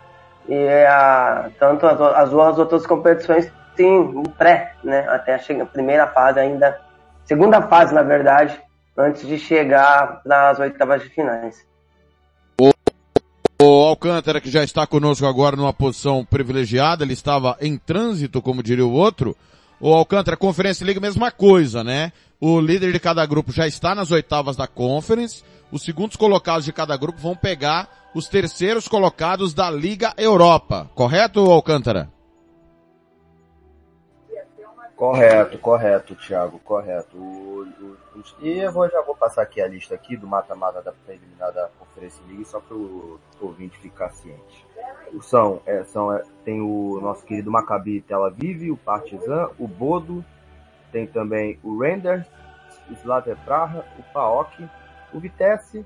e 0.47 0.67
a, 0.85 1.49
tanto 1.59 1.85
as, 1.85 1.99
as, 1.99 2.33
as 2.33 2.57
outras 2.59 2.85
competições 2.85 3.51
têm 3.75 3.99
um 3.99 4.23
pré, 4.23 4.73
né? 4.83 5.07
Até 5.09 5.35
a, 5.35 5.65
primeira 5.65 6.07
fase 6.07 6.39
ainda, 6.39 6.79
segunda 7.23 7.61
fase 7.61 7.93
na 7.93 8.03
verdade, 8.03 8.59
antes 8.97 9.27
de 9.27 9.37
chegar 9.39 10.21
nas 10.25 10.59
oitavas 10.59 11.01
de 11.01 11.09
finais. 11.09 11.67
O 13.61 13.83
Alcântara 13.83 14.39
que 14.39 14.49
já 14.49 14.63
está 14.63 14.87
conosco 14.87 15.25
agora 15.25 15.55
numa 15.55 15.73
posição 15.73 16.23
privilegiada, 16.23 17.03
ele 17.03 17.13
estava 17.13 17.57
em 17.59 17.77
trânsito, 17.77 18.41
como 18.41 18.63
diria 18.63 18.85
o 18.85 18.91
outro. 18.91 19.35
O 19.79 19.93
Alcântara, 19.93 20.35
Conferência 20.35 20.83
Liga, 20.83 20.99
mesma 20.99 21.31
coisa, 21.31 21.83
né? 21.83 22.11
O 22.39 22.59
líder 22.59 22.91
de 22.91 22.99
cada 22.99 23.25
grupo 23.25 23.51
já 23.51 23.67
está 23.67 23.95
nas 23.95 24.11
oitavas 24.11 24.55
da 24.55 24.67
Conference 24.67 25.43
os 25.71 25.83
segundos 25.83 26.15
colocados 26.15 26.65
de 26.65 26.73
cada 26.73 26.97
grupo 26.97 27.19
vão 27.19 27.35
pegar 27.35 28.09
os 28.13 28.27
terceiros 28.27 28.87
colocados 28.87 29.53
da 29.53 29.69
Liga 29.69 30.13
Europa. 30.17 30.89
Correto, 30.95 31.39
Alcântara? 31.41 32.11
Correto, 34.99 35.57
correto, 35.59 36.13
Thiago, 36.13 36.59
correto. 36.59 37.15
O, 37.15 37.65
o, 37.81 38.23
e 38.41 38.59
eu 38.59 38.69
vou, 38.69 38.89
já 38.89 39.01
vou 39.01 39.15
passar 39.15 39.43
aqui 39.43 39.61
a 39.61 39.67
lista 39.67 39.95
aqui 39.95 40.17
do 40.17 40.27
mata-mata 40.27 40.81
da 40.81 40.91
preliminar 40.91 41.53
da 41.53 41.69
Conferência 41.79 42.21
League, 42.27 42.43
só 42.43 42.59
para 42.59 42.75
o 42.75 43.17
ouvinte 43.39 43.77
ficar 43.77 44.09
ciente. 44.09 44.67
São, 45.21 45.61
é, 45.65 45.85
são, 45.85 46.13
é, 46.13 46.21
tem 46.43 46.59
o 46.59 46.99
nosso 47.01 47.23
querido 47.25 47.49
Maccabi 47.49 48.01
Tel 48.01 48.25
Aviv, 48.25 48.71
o 48.71 48.75
Partizan, 48.75 49.49
o 49.57 49.69
Bodo, 49.69 50.21
tem 50.91 51.07
também 51.07 51.57
o 51.63 51.79
Renders, 51.79 52.27
o 52.89 52.93
Slavia 52.95 53.37
Praha, 53.45 53.85
o 53.97 54.03
PAOK, 54.11 54.69
o 55.13 55.19
Vitesse 55.21 55.85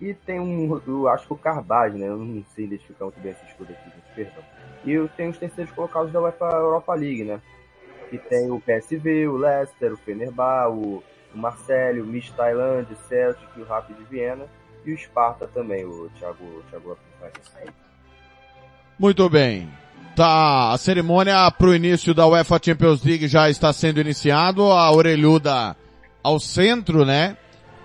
e 0.00 0.14
tem 0.14 0.38
um, 0.38 0.80
eu 0.86 1.08
acho 1.08 1.26
que 1.26 1.32
o 1.32 1.36
Carbaz, 1.36 1.92
né? 1.92 2.06
Eu 2.06 2.18
não 2.18 2.44
sei 2.54 2.66
identificar 2.66 3.06
muito 3.06 3.18
bem 3.18 3.32
esse 3.32 3.44
escudo 3.46 3.72
aqui, 3.72 3.90
gente, 3.90 4.14
perdão. 4.14 4.44
E 4.84 5.08
tem 5.16 5.28
os 5.28 5.38
terceiros 5.38 5.72
colocados 5.72 6.12
da 6.12 6.20
UEFA 6.20 6.50
Europa 6.52 6.94
League, 6.94 7.24
né? 7.24 7.40
Que 8.10 8.18
tem 8.18 8.50
o 8.50 8.60
PSV, 8.60 9.28
o 9.28 9.36
Leicester, 9.36 9.92
o 9.92 9.96
Fenerbah, 9.96 10.68
o, 10.68 11.02
o 11.34 11.38
Marseille, 11.38 12.00
o 12.00 12.06
Mist 12.06 12.32
Thailand, 12.34 12.86
o 12.92 13.08
Celtic, 13.08 13.48
o 13.56 13.64
Rapid 13.64 13.96
Viena 14.10 14.46
e 14.84 14.92
o 14.92 14.98
Sparta 14.98 15.46
também, 15.46 15.84
o 15.84 16.10
Thiago, 16.18 16.44
o 16.44 16.62
Thiago 16.70 16.96
Muito 18.98 19.28
bem. 19.28 19.68
Tá, 20.14 20.72
a 20.72 20.78
cerimônia 20.78 21.50
para 21.50 21.66
o 21.66 21.74
início 21.74 22.14
da 22.14 22.26
UEFA 22.26 22.60
Champions 22.62 23.02
League 23.02 23.26
já 23.26 23.50
está 23.50 23.72
sendo 23.72 24.00
iniciado, 24.00 24.62
a 24.70 24.90
orelhuda 24.92 25.76
ao 26.22 26.38
centro, 26.38 27.04
né? 27.04 27.36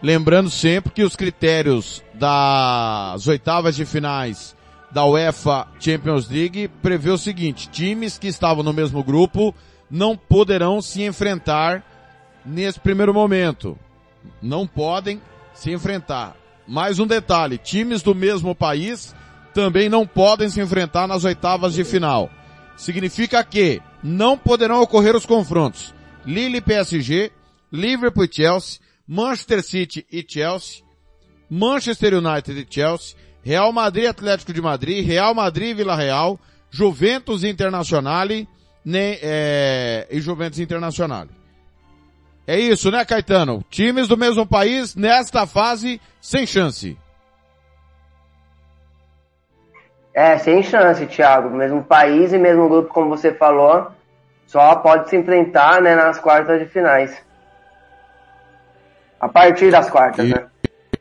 Lembrando 0.01 0.49
sempre 0.49 0.91
que 0.91 1.03
os 1.03 1.15
critérios 1.15 2.03
das 2.13 3.27
oitavas 3.27 3.75
de 3.75 3.85
finais 3.85 4.55
da 4.91 5.05
UEFA 5.05 5.67
Champions 5.79 6.29
League 6.29 6.67
prevê 6.81 7.09
o 7.09 7.17
seguinte, 7.17 7.69
times 7.69 8.17
que 8.17 8.27
estavam 8.27 8.63
no 8.63 8.73
mesmo 8.73 9.03
grupo 9.03 9.53
não 9.89 10.15
poderão 10.15 10.81
se 10.81 11.03
enfrentar 11.03 11.83
nesse 12.45 12.79
primeiro 12.79 13.13
momento. 13.13 13.77
Não 14.41 14.67
podem 14.67 15.21
se 15.53 15.71
enfrentar. 15.71 16.35
Mais 16.67 16.99
um 16.99 17.07
detalhe, 17.07 17.57
times 17.57 18.01
do 18.01 18.13
mesmo 18.13 18.53
país 18.53 19.15
também 19.53 19.89
não 19.89 20.05
podem 20.05 20.49
se 20.49 20.61
enfrentar 20.61 21.07
nas 21.07 21.23
oitavas 21.23 21.73
de 21.73 21.83
final. 21.83 22.29
Significa 22.77 23.43
que 23.43 23.81
não 24.03 24.37
poderão 24.37 24.81
ocorrer 24.81 25.15
os 25.15 25.25
confrontos 25.25 25.93
Lille 26.25 26.61
PSG, 26.61 27.31
Liverpool 27.71 28.25
e 28.25 28.29
Chelsea, 28.31 28.79
Manchester 29.07 29.63
City 29.63 30.05
e 30.11 30.23
Chelsea, 30.27 30.83
Manchester 31.49 32.13
United 32.13 32.59
e 32.59 32.67
Chelsea, 32.69 33.15
Real 33.41 33.71
Madrid 33.71 34.05
Atlético 34.05 34.53
de 34.53 34.61
Madrid, 34.61 35.05
Real 35.05 35.33
Madrid 35.33 35.75
Vila 35.75 35.95
Real, 35.95 36.39
Juventus 36.69 37.43
Internazionale 37.43 38.47
né, 38.83 39.17
é, 39.21 40.07
e 40.09 40.19
Juventus 40.19 40.59
Internazionale. 40.59 41.29
É 42.47 42.59
isso, 42.59 42.89
né, 42.89 43.05
Caetano? 43.05 43.63
Times 43.69 44.07
do 44.07 44.17
mesmo 44.17 44.45
país 44.45 44.95
nesta 44.95 45.45
fase 45.45 46.01
sem 46.19 46.47
chance. 46.47 46.97
É, 50.13 50.37
sem 50.39 50.63
chance, 50.63 51.05
Thiago. 51.05 51.49
Mesmo 51.55 51.83
país 51.83 52.33
e 52.33 52.37
mesmo 52.39 52.67
grupo, 52.67 52.91
como 52.91 53.09
você 53.09 53.31
falou, 53.31 53.91
só 54.47 54.75
pode 54.77 55.09
se 55.09 55.15
enfrentar 55.15 55.79
né, 55.81 55.95
nas 55.95 56.19
quartas 56.19 56.59
de 56.59 56.65
finais. 56.65 57.15
A 59.19 59.29
partir 59.29 59.69
das 59.69 59.89
quartas, 59.89 60.25
e, 60.25 60.33
né? 60.33 60.47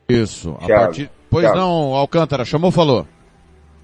Isso. 0.07 0.55
A 0.61 0.67
partir... 0.67 1.09
Pois 1.31 1.45
Thiago. 1.45 1.57
não, 1.57 1.95
Alcântara, 1.95 2.45
chamou, 2.45 2.71
falou. 2.71 3.07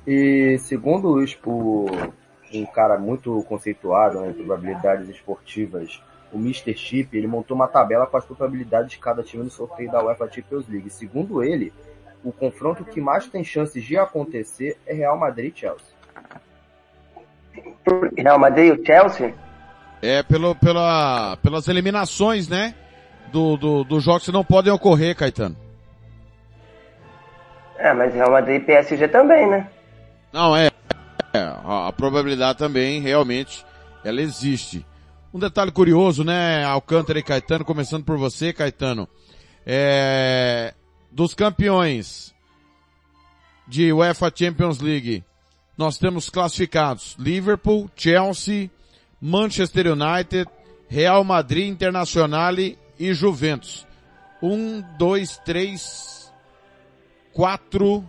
E 0.05 0.57
segundo 0.59 1.15
o, 1.15 1.25
o 1.49 2.13
um 2.53 2.65
cara 2.65 2.97
muito 2.97 3.43
conceituado 3.43 4.19
né, 4.21 4.29
em 4.29 4.33
probabilidades 4.33 5.09
esportivas, 5.09 6.01
o 6.31 6.37
Mr. 6.37 6.75
Chip, 6.75 7.15
ele 7.17 7.27
montou 7.27 7.55
uma 7.55 7.67
tabela 7.67 8.05
com 8.05 8.17
as 8.17 8.25
probabilidades 8.25 8.91
de 8.91 8.99
cada 8.99 9.23
time 9.23 9.43
no 9.43 9.49
sorteio 9.49 9.91
da 9.91 10.03
UEFA 10.03 10.29
Champions 10.31 10.67
League. 10.67 10.89
Segundo 10.89 11.43
ele, 11.43 11.71
o 12.23 12.31
confronto 12.31 12.83
que 12.83 12.99
mais 12.99 13.27
tem 13.27 13.43
chances 13.43 13.83
de 13.83 13.97
acontecer 13.97 14.77
é 14.85 14.93
Real 14.93 15.17
Madrid 15.17 15.53
e 15.55 15.59
Chelsea. 15.59 15.95
Real 18.17 18.39
Madrid 18.39 18.79
e 18.79 18.85
Chelsea? 18.85 19.33
É 20.01 20.21
pelo, 20.23 20.55
pela, 20.55 21.37
pelas 21.37 21.67
eliminações, 21.67 22.49
né? 22.49 22.75
do, 23.35 23.57
do, 23.57 23.83
dos 23.83 24.03
jogos 24.03 24.23
que 24.23 24.31
não 24.31 24.43
podem 24.43 24.71
ocorrer, 24.71 25.15
Caetano. 25.15 25.55
É, 27.77 27.93
mas 27.93 28.13
Real 28.13 28.31
Madrid 28.31 28.61
e 28.61 28.65
PSG 28.65 29.07
também, 29.09 29.47
né? 29.49 29.67
Não, 30.31 30.55
é. 30.55 30.71
A, 31.37 31.87
a 31.87 31.93
probabilidade 31.93 32.57
também 32.59 33.01
realmente 33.01 33.65
ela 34.03 34.21
existe. 34.21 34.85
Um 35.33 35.39
detalhe 35.39 35.71
curioso, 35.71 36.23
né, 36.23 36.63
Alcântara 36.63 37.19
e 37.19 37.23
Caetano, 37.23 37.65
começando 37.65 38.05
por 38.05 38.17
você, 38.17 38.53
Caetano. 38.53 39.07
É, 39.65 40.73
dos 41.11 41.33
campeões 41.33 42.33
de 43.67 43.91
UEFA 43.91 44.31
Champions 44.33 44.79
League, 44.79 45.23
nós 45.77 45.97
temos 45.97 46.29
classificados 46.29 47.15
Liverpool, 47.19 47.89
Chelsea, 47.95 48.69
Manchester 49.19 49.87
United, 49.87 50.49
Real 50.87 51.23
Madrid 51.23 51.67
Internacional 51.67 52.55
e 52.57 53.13
Juventus. 53.13 53.85
Um, 54.41 54.83
dois, 54.97 55.37
três, 55.39 56.24
quatro. 57.35 58.03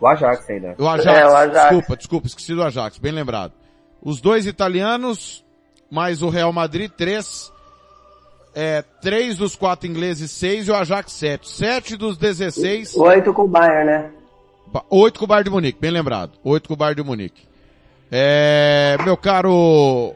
O 0.00 0.06
Ajax 0.06 0.50
ainda. 0.50 0.74
O 0.76 0.88
Ajax, 0.88 1.18
é, 1.18 1.26
o 1.26 1.36
Ajax. 1.36 1.60
desculpa, 1.60 1.96
desculpa, 1.96 2.26
esqueci 2.26 2.54
do 2.54 2.62
Ajax, 2.62 2.98
bem 2.98 3.12
lembrado. 3.12 3.52
Os 4.02 4.20
dois 4.20 4.44
italianos, 4.44 5.44
mais 5.88 6.20
o 6.20 6.28
Real 6.28 6.52
Madrid, 6.52 6.90
três. 6.90 7.50
É, 8.54 8.82
três 9.00 9.38
dos 9.38 9.56
quatro 9.56 9.88
ingleses, 9.88 10.30
seis 10.30 10.68
e 10.68 10.70
o 10.70 10.74
Ajax, 10.74 11.12
sete. 11.12 11.48
Sete 11.48 11.96
dos 11.96 12.18
dezesseis. 12.18 12.94
Oito 12.96 13.32
com 13.32 13.44
o 13.44 13.48
Bayern, 13.48 13.86
né? 13.86 14.10
Oito 14.90 15.18
com 15.18 15.24
o 15.24 15.28
Bayern 15.28 15.44
de 15.44 15.50
Munique, 15.50 15.80
bem 15.80 15.90
lembrado. 15.90 16.32
Oito 16.44 16.68
com 16.68 16.74
o 16.74 16.76
Bayern 16.76 17.02
de 17.02 17.08
Munique. 17.08 17.46
É, 18.10 18.98
meu 19.04 19.16
caro 19.16 20.14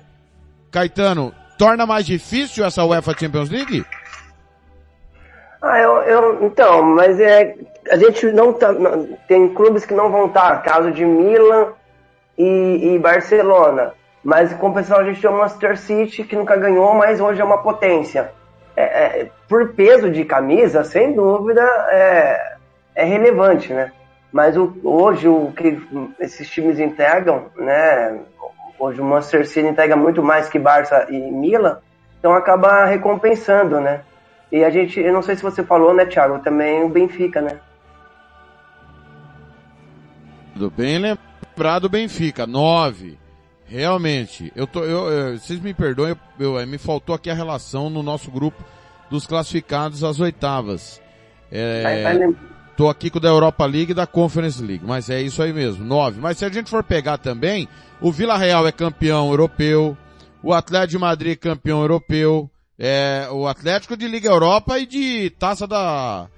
Caetano, 0.71 1.33
torna 1.57 1.87
mais 1.87 2.05
difícil 2.05 2.65
essa 2.65 2.85
UEFA 2.85 3.17
Champions 3.19 3.49
League? 3.49 3.87
Ah, 5.69 5.81
eu, 5.81 6.03
eu, 6.03 6.47
então, 6.47 6.83
mas 6.83 7.21
é, 7.21 7.57
a 7.91 7.97
gente 7.97 8.27
não 8.33 8.53
tá, 8.53 8.69
tem 9.27 9.49
clubes 9.49 9.85
que 9.85 9.95
não 9.95 10.11
vão 10.11 10.27
estar, 10.27 10.63
caso 10.63 10.93
de 10.93 11.05
Milan 11.05 11.73
e, 12.39 12.95
e 12.95 12.99
Barcelona. 12.99 13.93
Mas 14.23 14.53
em 14.53 14.57
compensação 14.57 14.99
a 14.99 15.05
gente 15.05 15.21
tem 15.21 15.31
o 15.31 15.37
Manchester 15.37 15.79
City 15.79 16.25
que 16.25 16.37
nunca 16.37 16.57
ganhou, 16.57 16.95
mas 16.95 17.21
hoje 17.21 17.41
é 17.41 17.45
uma 17.45 17.63
potência. 17.63 18.33
É, 18.77 18.83
é, 18.83 19.31
por 19.49 19.73
peso 19.75 20.11
de 20.11 20.25
camisa, 20.25 20.85
sem 20.85 21.13
dúvida, 21.13 21.63
é, 21.91 22.57
é 22.95 23.05
relevante, 23.05 23.73
né? 23.73 23.93
Mas 24.33 24.57
o, 24.57 24.77
hoje 24.85 25.29
o 25.29 25.53
que 25.57 25.81
esses 26.21 26.49
times 26.51 26.79
entregam, 26.79 27.47
né? 27.57 28.19
Hoje 28.79 29.01
o 29.01 29.05
Manchester 29.05 29.47
City 29.47 29.67
entrega 29.67 29.97
muito 29.97 30.23
mais 30.23 30.49
que 30.49 30.59
Barça 30.59 31.07
e 31.09 31.19
Milan, 31.19 31.79
então 32.19 32.35
acaba 32.35 32.85
recompensando, 32.85 33.81
né? 33.81 34.03
E 34.51 34.65
a 34.65 34.71
gente, 34.71 35.01
eu 35.01 35.13
não 35.13 35.23
sei 35.23 35.37
se 35.37 35.43
você 35.43 35.65
falou, 35.65 35.93
né, 35.95 36.07
Thiago, 36.07 36.39
também 36.39 36.85
o 36.85 36.89
Benfica, 36.89 37.41
né? 37.41 37.59
Tudo 40.53 40.71
bem 40.71 40.99
lembrado, 40.99 41.89
Benfica, 41.89 42.47
nove. 42.47 43.19
Realmente, 43.67 44.53
eu 44.55 44.67
tô, 44.67 44.85
eu, 44.85 45.09
eu, 45.09 45.39
vocês 45.39 45.61
me 45.61 45.75
perdoem, 45.75 46.17
eu, 46.39 46.59
eu, 46.59 46.67
me 46.67 46.79
faltou 46.79 47.15
aqui 47.15 47.29
a 47.29 47.35
relação 47.35 47.91
no 47.91 48.03
nosso 48.03 48.31
grupo 48.31 48.65
dos 49.11 49.27
classificados 49.27 50.05
às 50.05 50.21
oitavas. 50.21 51.03
É, 51.51 51.83
vai, 51.83 52.19
vai 52.19 52.37
tô 52.77 52.89
aqui 52.89 53.11
com 53.11 53.19
o 53.19 53.21
da 53.21 53.29
Europa 53.29 53.65
League 53.65 53.93
e 53.93 53.95
da 53.95 54.07
Conference 54.07 54.63
League, 54.63 54.85
mas 54.87 55.09
é 55.09 55.21
isso 55.21 55.43
aí 55.43 55.53
mesmo, 55.53 55.85
nove. 55.85 56.21
Mas 56.21 56.39
se 56.39 56.45
a 56.45 56.49
gente 56.49 56.71
for 56.71 56.85
pegar 56.85 57.19
também, 57.19 57.67
o 58.01 58.13
Vila 58.13 58.37
Real 58.37 58.67
é 58.67 58.73
campeão 58.73 59.31
europeu, 59.31 59.97
o 60.43 60.53
Atlético 60.53 60.91
de 60.91 60.99
Madrid 60.99 61.33
é 61.33 61.37
campeão 61.37 61.81
europeu, 61.81 62.51
é, 62.79 63.29
o 63.31 63.47
Atlético 63.47 63.97
de 63.97 64.07
Liga 64.07 64.29
Europa 64.29 64.79
e 64.79 64.87
de 64.87 65.31
taça 65.31 65.67
da 65.67 66.29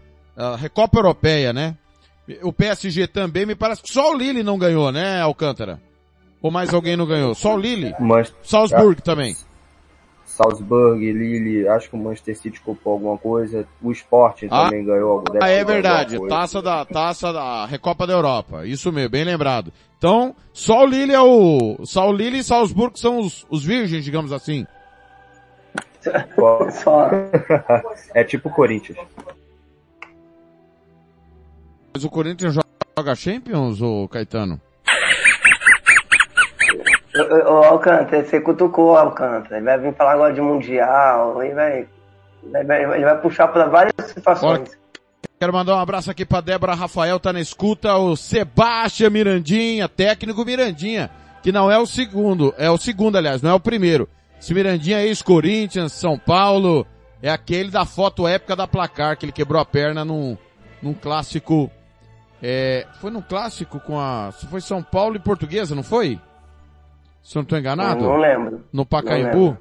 Recopa 0.59 0.99
Europeia, 0.99 1.53
né? 1.53 1.77
O 2.43 2.53
PSG 2.53 3.07
também, 3.07 3.47
me 3.47 3.55
parece 3.55 3.83
que 3.83 3.93
só 3.93 4.13
o 4.13 4.17
Lille 4.17 4.43
não 4.43 4.59
ganhou, 4.59 4.93
né, 4.93 5.21
Alcântara? 5.21 5.81
Ou 6.43 6.51
mais 6.51 6.73
alguém 6.73 6.97
não 6.97 7.07
ganhou? 7.07 7.35
Só 7.35 7.57
o 7.57 7.59
Lille? 7.59 7.95
Mas, 7.99 8.33
Salzburg 8.43 9.03
também. 9.03 9.35
Salzburg, 10.25 11.01
Lille, 11.01 11.67
acho 11.67 11.91
que 11.91 11.97
o 11.97 11.99
Manchester 11.99 12.39
City 12.39 12.61
culpou 12.61 12.93
alguma 12.93 13.19
coisa. 13.19 13.67
O 13.83 13.91
Sporting 13.91 14.47
ah, 14.51 14.67
também 14.67 14.85
ganhou. 14.85 15.25
Ah, 15.41 15.49
é 15.49 15.65
verdade. 15.65 16.17
Taça 16.29 16.63
da, 16.63 16.85
taça 16.85 17.33
da 17.33 17.67
Recopa 17.67 18.07
da 18.07 18.13
Europa. 18.13 18.65
Isso 18.65 18.93
mesmo, 18.93 19.11
bem 19.11 19.25
lembrado. 19.25 19.73
Então, 19.97 20.37
só 20.53 20.85
o 20.85 20.87
Lille 20.87 21.13
é 21.13 21.21
o, 21.21 21.79
só 21.85 22.09
o 22.09 22.13
Lille 22.13 22.39
e 22.39 22.45
Salzburg 22.45 23.01
são 23.01 23.19
os, 23.19 23.45
os 23.51 23.65
virgens, 23.65 24.05
digamos 24.05 24.33
assim. 24.33 24.65
Só. 26.71 27.11
é 28.15 28.25
tipo 28.25 28.49
o 28.49 28.53
Corinthians. 28.53 28.99
Mas 31.95 32.05
o 32.05 32.11
Corinthians 32.11 32.55
joga 32.97 33.15
Champions, 33.15 33.81
ou 33.81 34.09
Caetano? 34.09 34.61
Ô, 37.47 37.65
Alcântara, 37.65 38.25
você 38.25 38.41
cutucou 38.41 38.93
o 38.93 38.97
Alcântara. 38.97 39.57
Ele 39.57 39.65
vai 39.65 39.79
vir 39.79 39.95
falar 39.95 40.13
agora 40.13 40.33
de 40.33 40.41
Mundial, 40.41 41.43
ele 41.43 41.55
vai, 41.55 41.89
ele 42.55 42.65
vai, 42.65 42.85
ele 42.95 43.05
vai 43.05 43.21
puxar 43.21 43.49
para 43.49 43.67
várias 43.67 43.95
situações. 44.07 44.61
Olha, 44.61 44.69
quero 45.41 45.53
mandar 45.53 45.77
um 45.77 45.81
abraço 45.81 46.11
aqui 46.11 46.25
para 46.25 46.41
Débora 46.41 46.75
Rafael, 46.75 47.19
tá 47.19 47.33
na 47.33 47.41
escuta, 47.41 47.97
o 47.97 48.15
Sebastião 48.15 49.11
Mirandinha, 49.11 49.89
técnico 49.89 50.45
Mirandinha, 50.45 51.11
que 51.43 51.51
não 51.51 51.71
é 51.71 51.79
o 51.79 51.87
segundo, 51.87 52.55
é 52.59 52.71
o 52.71 52.79
segundo, 52.79 53.17
aliás, 53.17 53.43
não 53.43 53.51
é 53.51 53.55
o 53.55 53.61
primeiro. 53.61 54.09
Esse 54.41 54.55
Mirandinha 54.55 54.99
é 54.99 55.07
ex-Corinthians, 55.07 55.93
São 55.93 56.19
Paulo, 56.19 56.87
é 57.23 57.31
aquele 57.31 57.71
da 57.71 57.85
foto 57.85 58.27
épica 58.27 58.55
da 58.55 58.67
placar, 58.67 59.17
que 59.17 59.25
ele 59.25 59.33
quebrou 59.33 59.61
a 59.61 59.65
perna 59.65 60.05
num, 60.05 60.37
num 60.81 60.95
clássico, 60.95 61.71
é, 62.43 62.87
foi 63.01 63.11
num 63.11 63.23
clássico 63.23 63.81
com 63.81 63.99
a, 63.99 64.31
foi 64.33 64.61
São 64.61 64.83
Paulo 64.83 65.17
e 65.17 65.21
Portuguesa, 65.21 65.75
não 65.75 65.83
foi? 65.83 66.21
Se 67.23 67.37
eu 67.37 67.41
não 67.41 67.45
estou 67.45 67.59
enganado? 67.59 68.03
Não, 68.03 68.11
não 68.11 68.17
lembro. 68.17 68.65
No 68.73 68.87
Pacaembu? 68.87 69.59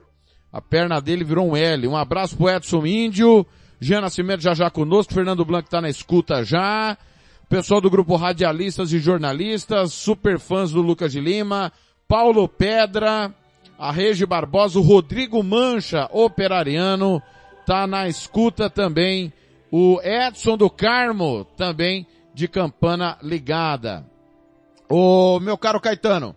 A 0.54 0.62
perna 0.62 1.02
dele 1.02 1.24
virou 1.24 1.50
um 1.50 1.58
L. 1.58 1.88
Um 1.88 1.98
abraço 1.98 2.38
pro 2.38 2.50
Edson 2.50 2.86
Índio. 2.86 3.46
Jean 3.80 4.02
Nascimento 4.02 4.42
já 4.42 4.54
já 4.54 4.70
conosco. 4.70 5.14
Fernando 5.14 5.44
Blanco 5.44 5.68
está 5.68 5.82
na 5.82 5.90
escuta 5.90 6.44
já. 6.46 6.98
Pessoal 7.50 7.82
do 7.82 7.90
grupo 7.90 8.16
Radialistas 8.16 8.94
e 8.94 9.00
Jornalistas. 9.00 9.92
Super 9.92 10.40
fãs 10.40 10.72
do 10.72 10.82
Lucas 10.82 11.12
de 11.12 11.20
Lima. 11.20 11.72
Paulo 12.08 12.48
Pedra. 12.48 13.34
A 13.78 13.92
Regi 13.92 14.26
Barbosa. 14.26 14.80
O 14.80 14.82
Rodrigo 14.82 15.44
Mancha, 15.44 16.10
operariano. 16.12 17.22
Tá 17.66 17.86
na 17.86 18.08
escuta 18.08 18.70
também. 18.70 19.32
O 19.72 20.00
Edson 20.02 20.56
do 20.56 20.70
Carmo, 20.70 21.46
também 21.58 22.08
de 22.34 22.48
campana 22.48 23.18
ligada. 23.22 24.06
O 24.90 25.40
meu 25.40 25.58
caro 25.58 25.82
Caetano, 25.82 26.36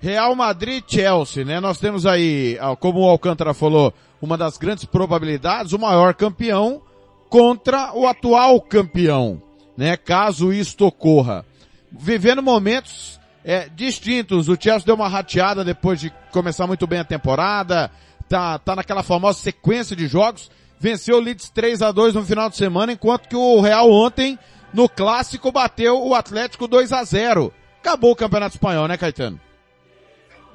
Real 0.00 0.34
Madrid 0.34 0.84
Chelsea, 0.86 1.44
né? 1.44 1.60
Nós 1.60 1.78
temos 1.78 2.06
aí, 2.06 2.56
como 2.80 3.00
o 3.00 3.08
Alcântara 3.08 3.52
falou, 3.52 3.92
uma 4.22 4.38
das 4.38 4.56
grandes 4.56 4.84
probabilidades, 4.84 5.72
o 5.72 5.78
maior 5.78 6.14
campeão 6.14 6.80
contra 7.28 7.92
o 7.92 8.06
atual 8.06 8.60
campeão, 8.60 9.42
né? 9.76 9.96
Caso 9.96 10.52
isto 10.52 10.86
ocorra. 10.86 11.44
Vivendo 11.90 12.42
momentos 12.42 13.20
é, 13.46 13.68
distintos. 13.74 14.48
O 14.48 14.56
Chelsea 14.60 14.84
deu 14.84 14.96
uma 14.96 15.08
rateada 15.08 15.64
depois 15.64 16.00
de 16.00 16.12
começar 16.32 16.66
muito 16.66 16.86
bem 16.86 16.98
a 16.98 17.04
temporada, 17.04 17.90
tá, 18.28 18.58
tá 18.58 18.74
naquela 18.74 19.02
famosa 19.02 19.38
sequência 19.38 19.94
de 19.94 20.08
jogos, 20.08 20.50
venceu 20.80 21.16
o 21.16 21.20
Leeds 21.20 21.48
3 21.50 21.80
a 21.80 21.92
2 21.92 22.14
no 22.14 22.24
final 22.24 22.50
de 22.50 22.56
semana, 22.56 22.92
enquanto 22.92 23.28
que 23.28 23.36
o 23.36 23.60
Real 23.60 23.90
ontem, 23.90 24.36
no 24.74 24.88
clássico, 24.88 25.52
bateu 25.52 26.04
o 26.04 26.14
Atlético 26.14 26.66
2 26.66 26.92
a 26.92 27.04
0 27.04 27.52
Acabou 27.80 28.10
o 28.10 28.16
Campeonato 28.16 28.56
Espanhol, 28.56 28.88
né, 28.88 28.96
Caetano? 28.96 29.40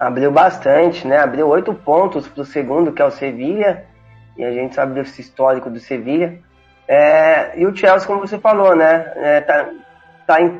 abriu 0.02 0.32
bastante, 0.32 1.08
né? 1.08 1.18
Abriu 1.20 1.48
oito 1.48 1.76
pontos 1.76 2.28
para 2.28 2.42
o 2.42 2.46
segundo, 2.46 2.92
que 2.92 3.04
é 3.04 3.06
o 3.06 3.12
Sevilha, 3.12 3.86
e 4.36 4.44
a 4.44 4.52
gente 4.52 4.74
sabe 4.74 4.96
desse 4.96 5.22
histórico 5.22 5.70
do 5.70 5.80
Sevilha. 5.80 6.40
É, 6.88 7.60
e 7.60 7.68
o 7.68 7.76
Chelsea, 7.76 8.08
como 8.08 8.22
você 8.22 8.40
falou, 8.40 8.76
né? 8.76 9.14
É, 9.16 9.42
tá, 9.42 9.70
tá, 10.26 10.42
em, 10.42 10.60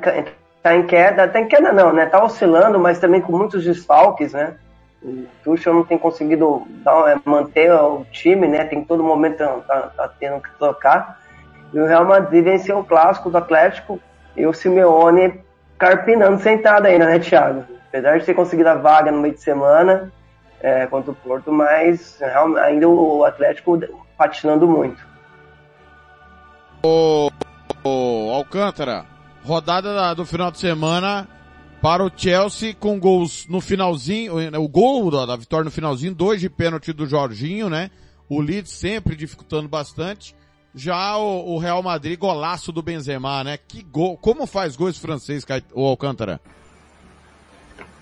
tá 0.62 0.76
em 0.76 0.86
queda, 0.86 1.28
tá 1.28 1.40
em 1.40 1.48
queda 1.48 1.72
não, 1.72 1.92
né? 1.92 2.06
Tá 2.06 2.24
oscilando, 2.24 2.80
mas 2.80 3.00
também 3.00 3.22
com 3.22 3.36
muitos 3.36 3.64
desfalques, 3.64 4.34
né? 4.34 4.56
O 5.04 5.26
Tuchel 5.44 5.74
não 5.74 5.84
tem 5.84 5.98
conseguido 5.98 6.68
dar, 6.84 7.12
é, 7.12 7.20
manter 7.26 7.72
o 7.74 8.06
time, 8.12 8.48
né? 8.48 8.66
Tem 8.66 8.84
todo 8.84 9.04
momento 9.04 9.38
tá, 9.38 9.92
tá 9.96 10.12
tendo 10.20 10.42
que 10.42 10.52
trocar. 10.60 11.20
E 11.74 11.80
o 11.80 11.86
Real 11.86 12.06
Madrid 12.06 12.44
venceu 12.44 12.80
o 12.80 12.84
clássico 12.84 13.30
do 13.30 13.38
Atlético 13.38 14.00
e 14.36 14.46
o 14.46 14.54
Simeone 14.54 15.42
carpinando 15.78 16.40
sentado 16.40 16.86
ainda, 16.86 17.06
né, 17.06 17.18
Thiago? 17.18 17.66
apesar 17.92 18.18
de 18.18 18.26
ter 18.26 18.34
conseguido 18.34 18.70
a 18.70 18.76
vaga 18.76 19.12
no 19.12 19.20
meio 19.20 19.34
de 19.34 19.42
semana 19.42 20.12
é, 20.62 20.88
contra 20.88 21.12
o 21.12 21.16
Porto, 21.16 21.52
mas 21.52 22.20
ainda 22.64 22.88
o 22.88 23.26
Atlético 23.26 23.78
patinando 24.18 24.66
muito. 24.66 25.06
O, 26.84 27.30
o 27.84 28.32
Alcântara, 28.34 29.06
rodada 29.44 30.14
do 30.14 30.26
final 30.26 30.52
de 30.52 30.60
semana 30.60 31.28
para 31.82 32.04
o 32.06 32.12
Chelsea 32.16 32.76
com 32.76 33.00
gols 33.00 33.48
no 33.48 33.60
finalzinho, 33.60 34.34
o 34.60 34.68
gol 34.68 35.10
da, 35.10 35.26
da 35.26 35.36
vitória 35.36 35.66
no 35.66 35.72
finalzinho, 35.72 36.14
dois 36.14 36.40
de 36.40 36.50
pênalti 36.50 36.94
do 36.94 37.08
Jorginho, 37.08 37.70
né? 37.70 37.90
O 38.30 38.40
Leeds 38.40 38.72
sempre 38.72 39.16
dificultando 39.16 39.68
bastante. 39.68 40.36
Já 40.74 41.18
o, 41.18 41.56
o, 41.56 41.58
Real 41.58 41.84
Madrid, 41.84 42.18
golaço 42.18 42.72
do 42.72 42.82
Benzema, 42.82 43.44
né? 43.44 43.58
Que 43.58 43.84
gol, 43.84 44.16
como 44.16 44.46
faz 44.46 44.76
gols 44.76 44.98
francês, 44.98 45.46
o 45.74 45.86
Alcântara? 45.86 46.40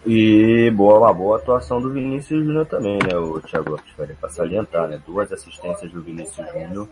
E 0.06 0.72
boa, 0.76 1.00
uma 1.00 1.14
boa 1.14 1.38
atuação 1.38 1.82
do 1.82 1.92
Vinícius 1.92 2.46
Júnior 2.46 2.66
também, 2.68 3.00
né? 3.02 3.18
O 3.18 3.42
Thiago 3.42 3.72
Lopes 3.72 3.92
para 4.20 4.30
salientar, 4.30 4.88
né? 4.88 5.02
Duas 5.06 5.32
assistências 5.32 5.92
do 5.92 6.02
Vinícius 6.02 6.48
Júnior. 6.52 6.88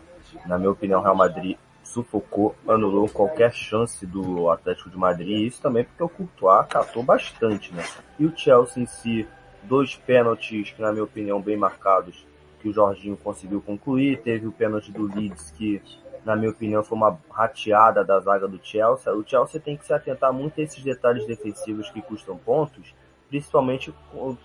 Na 0.46 0.58
minha 0.58 0.70
opinião, 0.70 1.00
o 1.00 1.02
Real 1.02 1.16
Madrid 1.16 1.56
sufocou, 1.88 2.54
anulou 2.66 3.08
qualquer 3.08 3.52
chance 3.52 4.04
do 4.06 4.50
Atlético 4.50 4.90
de 4.90 4.96
Madrid. 4.96 5.46
Isso 5.46 5.60
também 5.60 5.84
porque 5.84 6.02
o 6.02 6.08
Courtois 6.08 6.66
catou 6.68 7.02
bastante, 7.02 7.74
né? 7.74 7.84
E 8.18 8.26
o 8.26 8.36
Chelsea 8.36 8.82
em 8.82 8.86
si, 8.86 9.26
dois 9.62 9.94
pênaltis 9.94 10.70
que, 10.70 10.80
na 10.80 10.92
minha 10.92 11.04
opinião, 11.04 11.40
bem 11.40 11.56
marcados, 11.56 12.26
que 12.60 12.68
o 12.68 12.72
Jorginho 12.72 13.16
conseguiu 13.16 13.60
concluir. 13.60 14.20
Teve 14.22 14.46
o 14.46 14.52
pênalti 14.52 14.92
do 14.92 15.06
Leeds 15.14 15.50
que 15.52 15.82
na 16.24 16.36
minha 16.36 16.50
opinião, 16.50 16.84
foi 16.84 16.96
uma 16.96 17.18
rateada 17.30 18.04
da 18.04 18.20
zaga 18.20 18.46
do 18.46 18.60
Chelsea. 18.62 19.12
O 19.14 19.26
Chelsea 19.26 19.58
tem 19.58 19.78
que 19.78 19.86
se 19.86 19.94
atentar 19.94 20.30
muito 20.30 20.60
a 20.60 20.64
esses 20.64 20.82
detalhes 20.82 21.26
defensivos 21.26 21.88
que 21.90 22.02
custam 22.02 22.36
pontos, 22.36 22.94
principalmente 23.28 23.94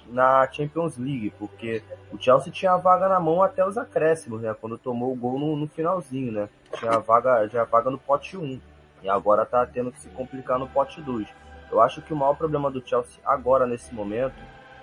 na 0.10 0.48
Champions 0.52 0.98
League, 0.98 1.34
porque 1.40 1.82
o 2.12 2.18
Chelsea 2.22 2.52
tinha 2.52 2.74
a 2.74 2.78
vaga 2.78 3.08
na 3.08 3.20
mão 3.20 3.42
até 3.42 3.66
os 3.66 3.78
acréscimos, 3.78 4.42
né? 4.42 4.54
Quando 4.60 4.78
tomou 4.78 5.12
o 5.12 5.16
gol 5.16 5.40
no, 5.40 5.56
no 5.56 5.68
finalzinho, 5.68 6.32
né? 6.32 6.50
Tinha 6.78 6.92
a 6.92 7.00
vaga, 7.00 7.48
já 7.48 7.62
a 7.62 7.66
vaga 7.66 7.90
no 7.90 7.98
pote 7.98 8.38
1. 8.38 8.60
E 9.02 9.10
agora 9.10 9.46
tá 9.46 9.66
tendo 9.66 9.92
que 9.92 10.00
se 10.00 10.10
complicar 10.10 10.60
no 10.60 10.68
pote 10.68 11.02
2. 11.02 11.28
Eu 11.72 11.82
acho 11.82 12.02
que 12.02 12.14
o 12.14 12.16
maior 12.16 12.36
problema 12.36 12.70
do 12.70 12.86
Chelsea 12.86 13.20
agora, 13.26 13.66
nesse 13.66 13.94
momento, 13.94 14.36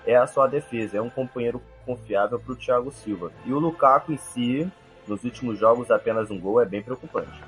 é 0.07 0.17
a 0.17 0.27
sua 0.27 0.47
defesa. 0.47 0.97
É 0.97 1.01
um 1.01 1.11
companheiro 1.11 1.63
confiável 1.85 2.39
para 2.39 2.53
o 2.53 2.57
Thiago 2.57 2.91
Silva. 2.91 3.31
E 3.45 3.53
o 3.53 3.59
Lukaku 3.59 4.13
em 4.13 4.17
si, 4.17 4.71
nos 5.07 5.23
últimos 5.25 5.59
jogos, 5.59 5.91
apenas 5.91 6.31
um 6.31 6.41
gol 6.41 6.61
é 6.61 6.65
bem 6.65 6.83
preocupante. 6.83 7.41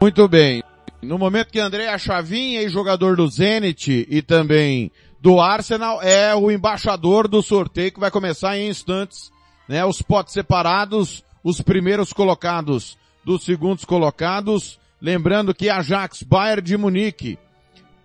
Muito 0.00 0.26
bem. 0.28 0.63
No 1.04 1.18
momento 1.18 1.52
que 1.52 1.60
André 1.60 1.96
Chavinha, 1.98 2.66
jogador 2.68 3.16
do 3.16 3.28
Zenit 3.28 4.06
e 4.08 4.22
também 4.22 4.90
do 5.20 5.38
Arsenal, 5.38 6.02
é 6.02 6.34
o 6.34 6.50
embaixador 6.50 7.28
do 7.28 7.42
sorteio 7.42 7.92
que 7.92 8.00
vai 8.00 8.10
começar 8.10 8.56
em 8.56 8.68
instantes. 8.68 9.30
Né? 9.68 9.84
Os 9.84 10.00
potes 10.00 10.32
separados, 10.32 11.22
os 11.42 11.60
primeiros 11.60 12.12
colocados 12.12 12.96
dos 13.22 13.44
segundos 13.44 13.84
colocados. 13.84 14.80
Lembrando 15.00 15.54
que 15.54 15.68
Ajax, 15.68 16.22
Bayern 16.22 16.62
de 16.62 16.76
Munique, 16.76 17.38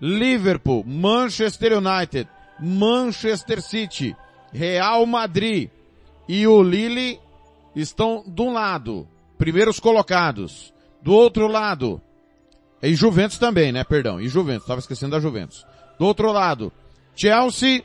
Liverpool, 0.02 0.84
Manchester 0.86 1.78
United, 1.78 2.30
Manchester 2.60 3.62
City, 3.62 4.16
Real 4.52 5.06
Madrid 5.06 5.70
e 6.28 6.46
o 6.46 6.62
Lille 6.62 7.18
estão 7.74 8.24
de 8.28 8.42
um 8.42 8.52
lado, 8.52 9.08
primeiros 9.38 9.80
colocados. 9.80 10.74
Do 11.02 11.14
outro 11.14 11.48
lado, 11.48 12.02
e 12.82 12.96
Juventus 12.96 13.38
também, 13.38 13.72
né? 13.72 13.84
Perdão, 13.84 14.20
e 14.20 14.28
Juventus, 14.28 14.64
estava 14.64 14.80
esquecendo 14.80 15.12
da 15.12 15.20
Juventus. 15.20 15.66
Do 15.98 16.06
outro 16.06 16.32
lado, 16.32 16.72
Chelsea, 17.16 17.84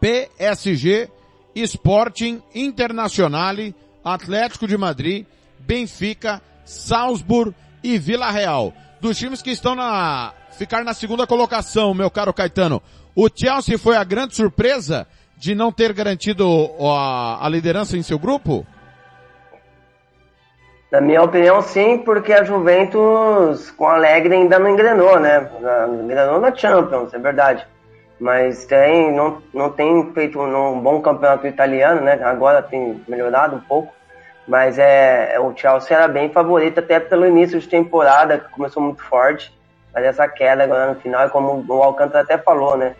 PSG, 0.00 1.10
Sporting, 1.54 2.42
Internazionale, 2.54 3.74
Atlético 4.04 4.66
de 4.66 4.76
Madrid, 4.76 5.26
Benfica, 5.58 6.40
Salzburg 6.64 7.54
e 7.82 7.98
Vila 7.98 8.30
Real. 8.30 8.72
Dos 9.00 9.18
times 9.18 9.42
que 9.42 9.50
estão 9.50 9.74
na, 9.74 10.32
ficar 10.56 10.84
na 10.84 10.94
segunda 10.94 11.26
colocação, 11.26 11.92
meu 11.92 12.10
caro 12.10 12.32
Caetano. 12.32 12.82
O 13.14 13.28
Chelsea 13.34 13.78
foi 13.78 13.96
a 13.96 14.04
grande 14.04 14.34
surpresa 14.34 15.06
de 15.36 15.54
não 15.54 15.70
ter 15.70 15.92
garantido 15.92 16.70
a, 16.80 17.44
a 17.44 17.48
liderança 17.48 17.96
em 17.96 18.02
seu 18.02 18.18
grupo? 18.18 18.66
Na 20.96 21.02
minha 21.02 21.22
opinião, 21.22 21.60
sim, 21.60 21.98
porque 21.98 22.32
a 22.32 22.42
Juventus 22.42 23.70
com 23.72 23.86
a 23.86 23.96
Alegre 23.96 24.34
ainda 24.34 24.58
não 24.58 24.70
engrenou, 24.70 25.20
né? 25.20 25.46
Engrenou 26.02 26.40
na 26.40 26.54
Champions, 26.54 27.12
é 27.12 27.18
verdade. 27.18 27.66
Mas 28.18 28.64
tem, 28.64 29.12
não, 29.12 29.42
não 29.52 29.68
tem 29.68 30.10
feito 30.14 30.40
um, 30.40 30.80
bom 30.80 31.02
campeonato 31.02 31.46
italiano, 31.46 32.00
né? 32.00 32.18
Agora 32.24 32.62
tem 32.62 33.04
melhorado 33.06 33.56
um 33.56 33.60
pouco. 33.60 33.92
Mas 34.48 34.78
é, 34.78 35.34
é, 35.34 35.38
o 35.38 35.54
Chelsea 35.54 35.94
era 35.94 36.08
bem 36.08 36.30
favorito 36.30 36.80
até 36.80 36.98
pelo 36.98 37.26
início 37.26 37.60
de 37.60 37.68
temporada, 37.68 38.38
que 38.38 38.50
começou 38.52 38.82
muito 38.82 39.04
forte. 39.04 39.52
Mas 39.92 40.02
essa 40.02 40.26
queda 40.26 40.64
agora 40.64 40.94
no 40.94 41.00
final, 41.02 41.28
como 41.28 41.62
o 41.68 41.82
Alcântara 41.82 42.24
até 42.24 42.38
falou, 42.38 42.74
né? 42.78 42.96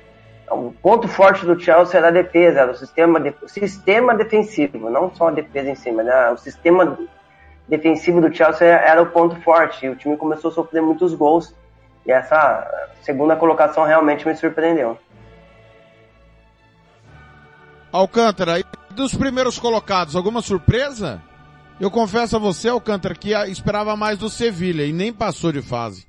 O 0.51 0.70
ponto 0.82 1.09
forte 1.09 1.47
do 1.47 1.59
Chelsea 1.59 1.99
era 1.99 2.09
a 2.09 2.11
defesa, 2.11 2.61
era 2.61 2.72
o 2.72 2.76
sistema, 2.76 3.18
de, 3.18 3.34
o 3.42 3.49
sistema 3.49 4.14
defensivo, 4.14 4.90
não 4.90 5.11
só 5.14 5.28
a 5.28 5.32
defesa 5.32 5.70
em 5.70 5.74
si, 5.74 5.90
mas 5.90 6.05
né? 6.05 6.30
o 6.30 6.36
sistema 6.36 6.99
defensivo 7.68 8.20
do 8.20 8.34
Chelsea 8.34 8.66
era 8.66 9.02
o 9.02 9.10
ponto 9.10 9.36
forte. 9.42 9.86
E 9.86 9.88
o 9.88 9.96
time 9.96 10.16
começou 10.16 10.50
a 10.50 10.54
sofrer 10.54 10.82
muitos 10.82 11.14
gols. 11.14 11.54
E 12.04 12.12
essa 12.12 12.66
segunda 13.02 13.36
colocação 13.36 13.84
realmente 13.84 14.26
me 14.26 14.36
surpreendeu. 14.36 14.98
Alcântara, 17.92 18.60
e 18.60 18.64
dos 18.94 19.14
primeiros 19.14 19.58
colocados, 19.58 20.14
alguma 20.14 20.42
surpresa? 20.42 21.22
Eu 21.80 21.90
confesso 21.90 22.36
a 22.36 22.38
você, 22.38 22.68
Alcântara, 22.68 23.14
que 23.14 23.32
esperava 23.50 23.96
mais 23.96 24.18
do 24.18 24.28
Sevilha 24.28 24.84
e 24.84 24.92
nem 24.92 25.12
passou 25.12 25.52
de 25.52 25.60
fase. 25.60 26.06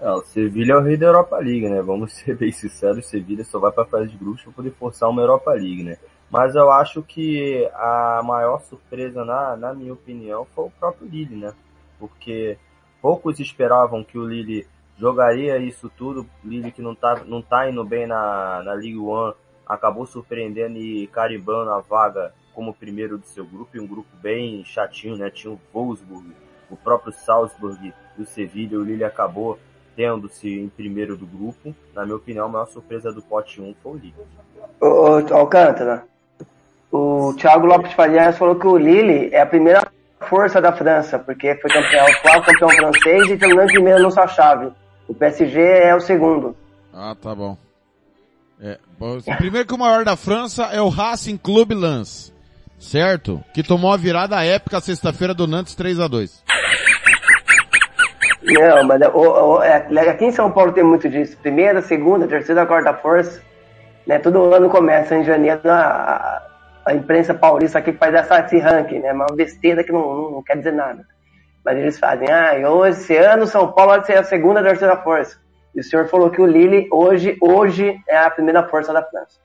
É, 0.00 0.10
o 0.10 0.22
Sevilha 0.22 0.72
é 0.72 0.76
o 0.76 0.82
rei 0.82 0.96
da 0.96 1.06
Europa 1.06 1.36
League, 1.36 1.68
né? 1.68 1.82
Vamos 1.82 2.12
ser 2.24 2.36
bem 2.36 2.50
sinceros, 2.50 3.06
o 3.06 3.08
Sevilha 3.08 3.44
só 3.44 3.58
vai 3.58 3.70
para 3.70 3.84
a 3.84 3.86
fase 3.86 4.08
de 4.08 4.16
grupos 4.16 4.42
para 4.42 4.52
poder 4.52 4.72
forçar 4.72 5.08
uma 5.08 5.20
Europa 5.20 5.52
League, 5.52 5.84
né? 5.84 5.96
Mas 6.30 6.54
eu 6.54 6.70
acho 6.70 7.02
que 7.02 7.68
a 7.74 8.22
maior 8.24 8.60
surpresa, 8.60 9.24
na, 9.24 9.56
na 9.56 9.74
minha 9.74 9.92
opinião, 9.92 10.46
foi 10.54 10.66
o 10.66 10.70
próprio 10.70 11.08
Lille, 11.08 11.34
né? 11.34 11.52
Porque 11.98 12.56
poucos 13.02 13.40
esperavam 13.40 14.04
que 14.04 14.16
o 14.16 14.26
Lille 14.26 14.66
jogaria 14.96 15.58
isso 15.58 15.90
tudo. 15.96 16.24
Lille 16.44 16.70
que 16.70 16.80
não 16.80 16.94
tá, 16.94 17.22
não 17.26 17.42
tá 17.42 17.68
indo 17.68 17.84
bem 17.84 18.06
na, 18.06 18.62
na 18.62 18.74
Ligue 18.74 18.98
1, 18.98 19.32
acabou 19.66 20.06
surpreendendo 20.06 20.78
e 20.78 21.08
carimbando 21.08 21.72
a 21.72 21.80
vaga 21.80 22.32
como 22.54 22.74
primeiro 22.74 23.16
do 23.16 23.26
seu 23.26 23.44
grupo, 23.44 23.76
e 23.76 23.80
um 23.80 23.86
grupo 23.86 24.08
bem 24.20 24.64
chatinho, 24.64 25.16
né? 25.16 25.30
Tinha 25.30 25.52
o 25.52 25.60
Wolfsburg, 25.72 26.32
o 26.70 26.76
próprio 26.76 27.12
Salzburg 27.12 27.92
e 28.18 28.22
o 28.22 28.26
Sevilha, 28.26 28.78
o 28.78 28.84
Lille 28.84 29.04
acabou 29.04 29.58
tendo-se 29.96 30.48
em 30.48 30.68
primeiro 30.68 31.16
do 31.16 31.26
grupo. 31.26 31.74
Na 31.94 32.04
minha 32.04 32.16
opinião, 32.16 32.46
a 32.46 32.48
maior 32.48 32.66
surpresa 32.66 33.12
do 33.12 33.22
pote 33.22 33.60
1 33.60 33.74
foi 33.82 33.92
o 33.92 33.96
Lille. 33.96 34.14
Ô, 34.80 35.34
Alcântara, 35.34 36.09
o 36.92 37.34
Thiago 37.34 37.66
Lopes 37.66 37.92
Farias 37.92 38.36
falou 38.36 38.56
que 38.56 38.66
o 38.66 38.76
Lille 38.76 39.30
é 39.32 39.40
a 39.40 39.46
primeira 39.46 39.86
força 40.20 40.60
da 40.60 40.72
França, 40.72 41.18
porque 41.18 41.54
foi 41.56 41.70
campeão, 41.70 42.06
atual 42.06 42.42
campeão 42.42 42.68
francês 42.70 43.30
e 43.30 43.36
terminou 43.36 43.64
em 43.64 43.72
primeiro 43.72 44.02
na 44.02 44.10
sua 44.10 44.28
chave. 44.28 44.70
O 45.08 45.14
PSG 45.14 45.60
é 45.60 45.94
o 45.94 46.00
segundo. 46.00 46.56
Ah, 46.92 47.16
tá 47.20 47.34
bom. 47.34 47.56
É, 48.62 48.78
bom, 48.98 49.18
primeiro 49.38 49.66
que 49.66 49.74
o 49.74 49.78
maior 49.78 50.04
da 50.04 50.16
França 50.16 50.64
é 50.64 50.82
o 50.82 50.90
Racing 50.90 51.38
Club 51.38 51.72
Lens, 51.72 52.32
certo? 52.78 53.42
Que 53.54 53.62
tomou 53.62 53.92
a 53.92 53.96
virada 53.96 54.44
épica 54.44 54.80
sexta-feira 54.80 55.32
do 55.32 55.46
Nantes 55.46 55.74
3 55.74 55.98
a 55.98 56.06
2 56.06 56.44
não, 58.42 58.84
mas 58.84 59.00
o, 59.12 59.18
o, 59.18 59.62
é, 59.62 59.86
aqui 60.08 60.24
em 60.24 60.32
São 60.32 60.50
Paulo 60.50 60.72
tem 60.72 60.82
muito 60.82 61.08
disso. 61.08 61.36
Primeira, 61.38 61.82
segunda, 61.82 62.26
terceira, 62.26 62.66
quarta 62.66 62.94
força. 62.94 63.40
Né? 64.06 64.18
Todo 64.18 64.52
ano 64.52 64.68
começa 64.70 65.14
em 65.14 65.24
janeiro 65.24 65.60
a, 65.64 66.42
a 66.84 66.94
imprensa 66.94 67.34
paulista 67.34 67.78
aqui 67.78 67.92
faz 67.92 68.14
essa, 68.14 68.40
esse 68.40 68.58
ranking, 68.58 69.00
né? 69.00 69.12
Uma 69.12 69.26
besteira 69.26 69.84
que 69.84 69.92
não, 69.92 70.00
não, 70.00 70.30
não, 70.32 70.42
quer 70.42 70.56
dizer 70.56 70.72
nada. 70.72 71.06
Mas 71.64 71.78
eles 71.78 71.98
fazem, 71.98 72.28
ah, 72.30 72.54
hoje, 72.68 73.00
esse 73.00 73.16
ano 73.16 73.46
São 73.46 73.70
Paulo 73.72 73.92
vai 73.92 74.04
ser 74.04 74.18
a 74.18 74.24
segunda, 74.24 74.62
terceira 74.62 74.96
força. 74.96 75.38
E 75.74 75.80
o 75.80 75.84
senhor 75.84 76.08
falou 76.08 76.30
que 76.30 76.40
o 76.40 76.46
Lille 76.46 76.88
hoje, 76.90 77.36
hoje 77.40 78.00
é 78.08 78.16
a 78.16 78.30
primeira 78.30 78.66
força 78.68 78.92
da 78.92 79.02
França. 79.02 79.38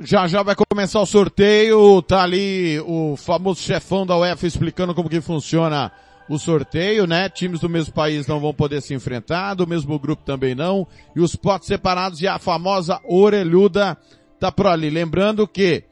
Já 0.00 0.26
já 0.26 0.42
vai 0.42 0.54
começar 0.54 1.00
o 1.00 1.06
sorteio, 1.06 2.02
tá 2.02 2.22
ali 2.22 2.80
o 2.80 3.16
famoso 3.16 3.60
chefão 3.60 4.04
da 4.04 4.18
UEFA 4.18 4.46
explicando 4.46 4.94
como 4.94 5.08
que 5.08 5.20
funciona 5.20 5.92
o 6.28 6.38
sorteio, 6.38 7.06
né? 7.06 7.28
Times 7.28 7.60
do 7.60 7.68
mesmo 7.68 7.92
país 7.92 8.26
não 8.26 8.40
vão 8.40 8.54
poder 8.54 8.80
se 8.80 8.94
enfrentar, 8.94 9.54
do 9.54 9.66
mesmo 9.66 9.98
grupo 9.98 10.22
também 10.24 10.54
não, 10.54 10.86
e 11.14 11.20
os 11.20 11.36
potes 11.36 11.68
separados 11.68 12.20
e 12.20 12.26
a 12.26 12.38
famosa 12.38 13.00
orelhuda 13.04 13.96
tá 14.38 14.50
por 14.50 14.66
ali. 14.66 14.90
Lembrando 14.90 15.46
que 15.46 15.84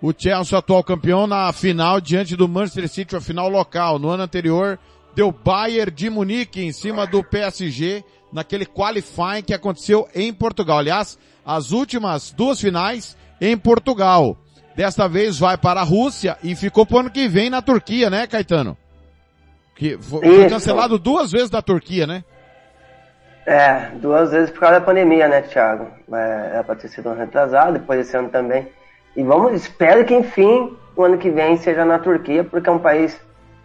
o 0.00 0.12
Chelsea, 0.16 0.58
atual 0.58 0.84
campeão, 0.84 1.26
na 1.26 1.52
final 1.52 2.00
diante 2.00 2.36
do 2.36 2.48
Manchester 2.48 2.88
City, 2.88 3.16
a 3.16 3.20
final 3.20 3.48
local. 3.48 3.98
No 3.98 4.10
ano 4.10 4.24
anterior, 4.24 4.78
deu 5.14 5.32
Bayern 5.32 5.90
de 5.90 6.10
Munique 6.10 6.60
em 6.60 6.72
cima 6.72 7.06
do 7.06 7.24
PSG, 7.24 8.04
naquele 8.32 8.66
qualifying 8.66 9.42
que 9.42 9.54
aconteceu 9.54 10.06
em 10.14 10.32
Portugal. 10.32 10.78
Aliás, 10.78 11.18
as 11.44 11.70
últimas 11.72 12.32
duas 12.32 12.60
finais 12.60 13.16
em 13.40 13.56
Portugal. 13.56 14.36
Desta 14.76 15.08
vez 15.08 15.38
vai 15.38 15.56
para 15.56 15.80
a 15.80 15.84
Rússia 15.84 16.36
e 16.42 16.54
ficou 16.54 16.84
para 16.84 16.96
o 16.96 17.00
ano 17.00 17.10
que 17.10 17.26
vem 17.28 17.48
na 17.48 17.62
Turquia, 17.62 18.10
né, 18.10 18.26
Caetano? 18.26 18.76
Que 19.76 19.98
foi, 19.98 20.20
foi 20.20 20.48
cancelado 20.48 20.98
duas 20.98 21.30
vezes 21.30 21.50
da 21.50 21.62
Turquia, 21.62 22.06
né? 22.06 22.24
É, 23.46 23.90
duas 23.96 24.32
vezes 24.32 24.50
por 24.50 24.60
causa 24.60 24.80
da 24.80 24.84
pandemia, 24.84 25.28
né, 25.28 25.42
Thiago? 25.42 25.88
É, 26.12 26.50
era 26.54 26.64
para 26.64 26.74
ter 26.74 26.88
sido 26.88 27.10
um 27.10 27.14
retrasado, 27.14 27.74
depois 27.74 28.00
desse 28.00 28.16
ano 28.16 28.28
também. 28.28 28.68
E 29.14 29.22
vamos, 29.22 29.52
espero 29.52 30.04
que 30.04 30.14
enfim, 30.14 30.76
o 30.96 31.04
ano 31.04 31.16
que 31.16 31.30
vem 31.30 31.56
seja 31.56 31.84
na 31.84 31.98
Turquia, 31.98 32.42
porque 32.42 32.68
é 32.68 32.72
um 32.72 32.78
país 32.78 33.20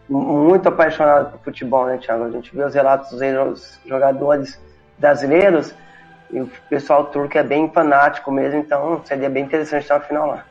muito 0.07 0.67
apaixonado 0.67 1.31
por 1.31 1.45
futebol, 1.45 1.87
né, 1.87 1.97
Thiago? 1.97 2.25
A 2.25 2.29
gente 2.29 2.55
vê 2.55 2.63
os 2.63 2.75
relatos 2.75 3.09
dos 3.11 3.79
jogadores 3.85 4.59
brasileiros 4.99 5.73
e 6.29 6.41
o 6.41 6.49
pessoal 6.69 7.05
turco 7.05 7.37
é 7.37 7.43
bem 7.43 7.69
fanático 7.71 8.31
mesmo, 8.31 8.59
então 8.59 9.01
seria 9.05 9.29
bem 9.29 9.45
interessante 9.45 9.83
estar 9.83 9.99
na 9.99 10.05
final 10.05 10.27
lá. 10.27 10.45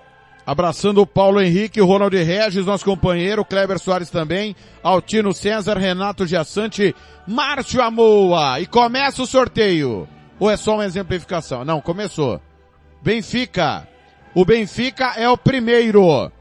Abraçando 0.50 1.00
o 1.00 1.06
Paulo 1.06 1.40
Henrique, 1.40 1.80
o 1.80 1.86
Ronald 1.86 2.12
Regis, 2.12 2.66
nosso 2.66 2.84
companheiro, 2.84 3.44
Kleber 3.44 3.78
Soares 3.78 4.10
também, 4.10 4.56
Altino 4.82 5.32
César, 5.32 5.78
Renato 5.78 6.26
Giassante, 6.26 6.92
Márcio 7.24 7.80
Amoa. 7.80 8.58
E 8.58 8.66
começa 8.66 9.22
o 9.22 9.26
sorteio. 9.28 10.08
Ou 10.40 10.50
é 10.50 10.56
só 10.56 10.74
uma 10.74 10.84
exemplificação? 10.84 11.64
Não, 11.64 11.80
começou. 11.80 12.40
Benfica. 13.00 13.86
O 14.34 14.44
Benfica 14.44 15.12
é 15.16 15.28
o 15.28 15.38
primeiro. 15.38 16.32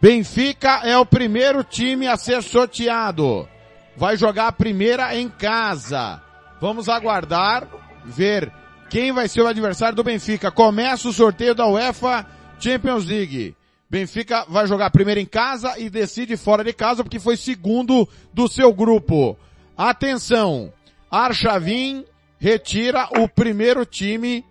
Benfica 0.00 0.80
é 0.82 0.96
o 0.96 1.04
primeiro 1.04 1.62
time 1.62 2.06
a 2.06 2.16
ser 2.16 2.42
sorteado. 2.42 3.46
Vai 3.94 4.16
jogar 4.16 4.46
a 4.46 4.52
primeira 4.52 5.14
em 5.14 5.28
casa. 5.28 6.22
Vamos 6.62 6.88
aguardar, 6.88 7.68
ver 8.06 8.50
quem 8.88 9.12
vai 9.12 9.28
ser 9.28 9.42
o 9.42 9.46
adversário 9.46 9.96
do 9.96 10.02
Benfica. 10.02 10.50
Começa 10.50 11.06
o 11.06 11.12
sorteio 11.12 11.54
da 11.54 11.66
UEFA 11.66 12.39
Champions 12.60 13.06
League. 13.06 13.56
Benfica 13.88 14.44
vai 14.48 14.66
jogar 14.66 14.90
primeiro 14.90 15.18
em 15.18 15.26
casa 15.26 15.76
e 15.78 15.90
decide 15.90 16.36
fora 16.36 16.62
de 16.62 16.72
casa 16.72 17.02
porque 17.02 17.18
foi 17.18 17.36
segundo 17.36 18.08
do 18.32 18.46
seu 18.46 18.72
grupo. 18.72 19.36
Atenção! 19.76 20.72
Arshavin 21.10 22.04
retira 22.38 23.08
o 23.18 23.28
primeiro 23.28 23.84
time. 23.84 24.44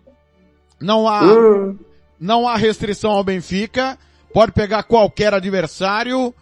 Não 0.80 1.08
há, 1.08 1.22
não 2.20 2.48
há 2.48 2.58
restrição 2.58 3.12
ao 3.12 3.24
Benfica. 3.24 3.98
Pode 4.34 4.52
pegar 4.52 4.84
qualquer 4.84 5.34
adversário 5.34 6.34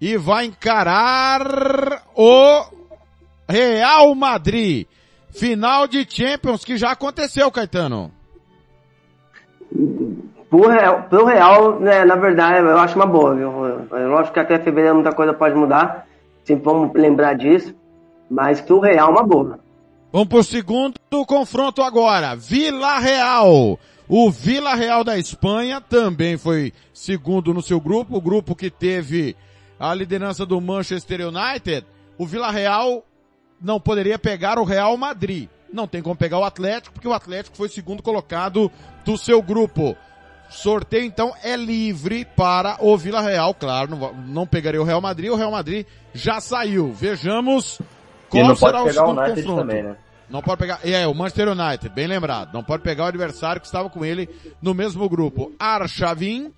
e 0.00 0.16
vai 0.16 0.46
encarar 0.46 2.02
o 2.14 2.64
Real 3.48 4.14
Madrid. 4.14 4.86
Final 5.30 5.86
de 5.86 6.06
Champions 6.08 6.64
que 6.64 6.76
já 6.78 6.92
aconteceu, 6.92 7.50
Caetano. 7.50 8.10
Pro 10.48 10.68
Real, 10.68 11.02
pro 11.04 11.24
Real 11.24 11.80
né, 11.80 12.04
na 12.04 12.14
verdade, 12.14 12.64
eu 12.64 12.78
acho 12.78 12.94
uma 12.94 13.06
boa, 13.06 13.34
viu? 13.34 13.50
Lógico 14.08 14.34
que 14.34 14.40
até 14.40 14.58
fevereiro 14.58 14.94
muita 14.94 15.12
coisa 15.12 15.32
pode 15.32 15.54
mudar, 15.56 16.06
sempre 16.44 16.64
vamos 16.64 16.92
lembrar 16.94 17.34
disso, 17.34 17.74
mas 18.30 18.60
pro 18.60 18.78
Real 18.78 19.10
uma 19.10 19.24
boa. 19.24 19.58
Vamos 20.12 20.28
pro 20.28 20.44
segundo 20.44 20.94
confronto 21.26 21.82
agora. 21.82 22.36
Vila 22.36 22.98
Real. 22.98 23.78
O 24.08 24.30
Vila 24.30 24.74
Real 24.74 25.02
da 25.02 25.18
Espanha 25.18 25.80
também 25.80 26.38
foi 26.38 26.72
segundo 26.92 27.52
no 27.52 27.60
seu 27.60 27.80
grupo, 27.80 28.16
o 28.16 28.20
grupo 28.20 28.54
que 28.54 28.70
teve 28.70 29.36
a 29.80 29.92
liderança 29.92 30.46
do 30.46 30.60
Manchester 30.60 31.26
United. 31.26 31.84
O 32.16 32.24
Vila 32.24 32.52
Real 32.52 33.04
não 33.60 33.80
poderia 33.80 34.18
pegar 34.18 34.58
o 34.58 34.64
Real 34.64 34.96
Madrid. 34.96 35.48
Não 35.72 35.88
tem 35.88 36.00
como 36.00 36.14
pegar 36.14 36.38
o 36.38 36.44
Atlético, 36.44 36.94
porque 36.94 37.08
o 37.08 37.12
Atlético 37.12 37.56
foi 37.56 37.68
segundo 37.68 38.02
colocado 38.02 38.70
do 39.04 39.18
seu 39.18 39.42
grupo. 39.42 39.96
Sorteio 40.48 41.04
então 41.04 41.34
é 41.42 41.56
livre 41.56 42.24
para 42.24 42.76
o 42.80 42.96
Vila 42.96 43.20
Real, 43.20 43.52
claro, 43.54 43.96
não, 43.96 44.12
não 44.12 44.46
pegaria 44.46 44.80
o 44.80 44.84
Real 44.84 45.00
Madrid, 45.00 45.30
o 45.30 45.36
Real 45.36 45.50
Madrid 45.50 45.86
já 46.14 46.40
saiu. 46.40 46.92
Vejamos 46.92 47.80
qual 48.28 48.56
será 48.56 48.82
o 48.82 48.92
segundo 48.92 49.20
o 49.20 49.24
confronto. 49.24 49.56
Também, 49.56 49.82
né? 49.82 49.96
Não 50.28 50.42
pode 50.42 50.58
pegar, 50.58 50.80
é, 50.84 51.06
o 51.06 51.14
Manchester 51.14 51.48
United, 51.48 51.88
bem 51.90 52.06
lembrado, 52.06 52.52
não 52.52 52.62
pode 52.62 52.82
pegar 52.82 53.04
o 53.04 53.08
adversário 53.08 53.60
que 53.60 53.66
estava 53.66 53.88
com 53.88 54.04
ele 54.04 54.28
no 54.60 54.74
mesmo 54.74 55.08
grupo. 55.08 55.52
Arshavin 55.58 56.52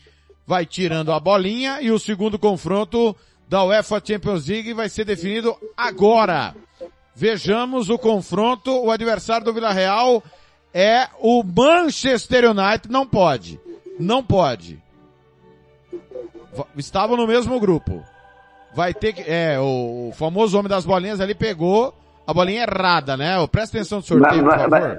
vai 0.47 0.65
tirando 0.65 1.13
a 1.13 1.21
bolinha 1.21 1.81
e 1.83 1.91
o 1.91 1.99
segundo 1.99 2.39
confronto 2.39 3.15
da 3.47 3.65
UEFA 3.65 4.03
Champions 4.03 4.47
League 4.47 4.73
vai 4.73 4.89
ser 4.89 5.05
definido 5.05 5.55
agora. 5.77 6.55
Vejamos 7.15 7.91
o 7.91 7.99
confronto, 7.99 8.71
o 8.71 8.91
adversário 8.91 9.45
do 9.45 9.53
Vila 9.53 9.73
Real 9.73 10.23
é 10.73 11.09
o 11.19 11.43
Manchester 11.43 12.51
United, 12.51 12.91
não 12.91 13.07
pode. 13.07 13.61
Não 13.99 14.23
pode. 14.23 14.81
Estavam 16.77 17.17
no 17.17 17.27
mesmo 17.27 17.59
grupo. 17.59 18.03
Vai 18.75 18.95
ter 18.95 19.13
que, 19.13 19.23
é, 19.23 19.59
o, 19.59 20.13
famoso 20.15 20.59
homem 20.59 20.69
das 20.69 20.85
bolinhas 20.85 21.21
ali 21.21 21.35
pegou 21.35 21.95
a 22.27 22.33
bolinha 22.33 22.63
errada, 22.63 23.17
né? 23.17 23.35
Presta 23.49 23.79
atenção 23.79 23.99
no 23.99 24.05
sorteio, 24.05 24.45
vai, 24.45 24.59
por 24.59 24.71
favor. 24.71 24.71
Vai, 24.71 24.99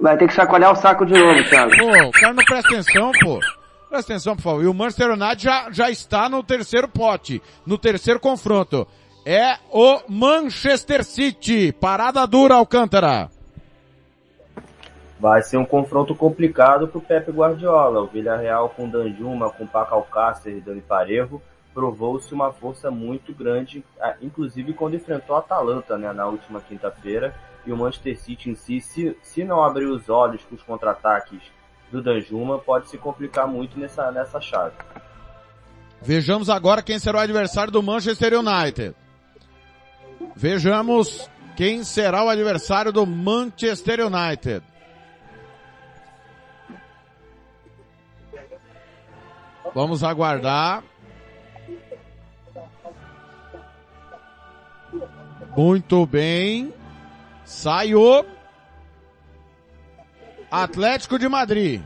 vai, 0.00 0.16
ter 0.16 0.26
que 0.26 0.34
chacoalhar 0.34 0.72
o 0.72 0.76
saco 0.76 1.04
de 1.04 1.12
novo, 1.12 1.48
Thiago. 1.48 1.70
Pô, 1.76 2.08
o 2.08 2.12
cara 2.12 2.32
não 2.32 2.44
presta 2.44 2.68
atenção, 2.68 3.12
pô. 3.20 3.38
Presta 3.88 4.12
atenção, 4.12 4.36
por 4.36 4.42
favor. 4.42 4.64
E 4.64 4.66
o 4.66 4.74
Manchester 4.74 5.10
United 5.10 5.42
já, 5.42 5.70
já 5.70 5.90
está 5.90 6.28
no 6.28 6.42
terceiro 6.42 6.88
pote, 6.88 7.42
no 7.66 7.76
terceiro 7.76 8.18
confronto. 8.18 8.86
É 9.26 9.56
o 9.70 10.00
Manchester 10.08 11.04
City. 11.04 11.72
Parada 11.72 12.26
dura, 12.26 12.54
Alcântara 12.54 13.30
vai 15.20 15.42
ser 15.42 15.58
um 15.58 15.66
confronto 15.66 16.14
complicado 16.14 16.88
para 16.88 16.98
o 16.98 17.02
Pepe 17.02 17.30
Guardiola. 17.30 18.00
O 18.00 18.06
Villarreal 18.06 18.70
com 18.70 18.88
Danjuma, 18.88 19.50
com 19.50 19.66
Paco 19.66 19.94
Alcácer 19.94 20.56
e 20.56 20.60
Dani 20.60 20.80
Parejo 20.80 21.40
provou-se 21.74 22.32
uma 22.34 22.52
força 22.52 22.90
muito 22.90 23.32
grande, 23.32 23.84
inclusive 24.20 24.72
quando 24.72 24.96
enfrentou 24.96 25.36
a 25.36 25.38
Atalanta 25.38 25.96
né, 25.96 26.12
na 26.12 26.26
última 26.26 26.60
quinta-feira. 26.60 27.34
E 27.66 27.70
o 27.70 27.76
Manchester 27.76 28.18
City 28.18 28.50
em 28.50 28.54
si, 28.54 28.80
se, 28.80 29.16
se 29.22 29.44
não 29.44 29.62
abrir 29.62 29.84
os 29.84 30.08
olhos 30.08 30.42
para 30.42 30.56
os 30.56 30.62
contra-ataques 30.62 31.40
do 31.92 32.02
Danjuma, 32.02 32.58
pode 32.58 32.88
se 32.88 32.96
complicar 32.96 33.46
muito 33.46 33.78
nessa, 33.78 34.10
nessa 34.10 34.40
chave. 34.40 34.74
Vejamos 36.00 36.48
agora 36.48 36.82
quem 36.82 36.98
será 36.98 37.18
o 37.18 37.20
adversário 37.20 37.70
do 37.70 37.82
Manchester 37.82 38.32
United. 38.38 38.96
Vejamos 40.34 41.30
quem 41.54 41.84
será 41.84 42.24
o 42.24 42.30
adversário 42.30 42.90
do 42.90 43.06
Manchester 43.06 44.00
United. 44.06 44.69
Vamos 49.74 50.02
aguardar. 50.02 50.82
Muito 55.56 56.06
bem. 56.06 56.72
Saiu. 57.44 58.24
Atlético 60.50 61.18
de 61.18 61.28
Madrid. 61.28 61.82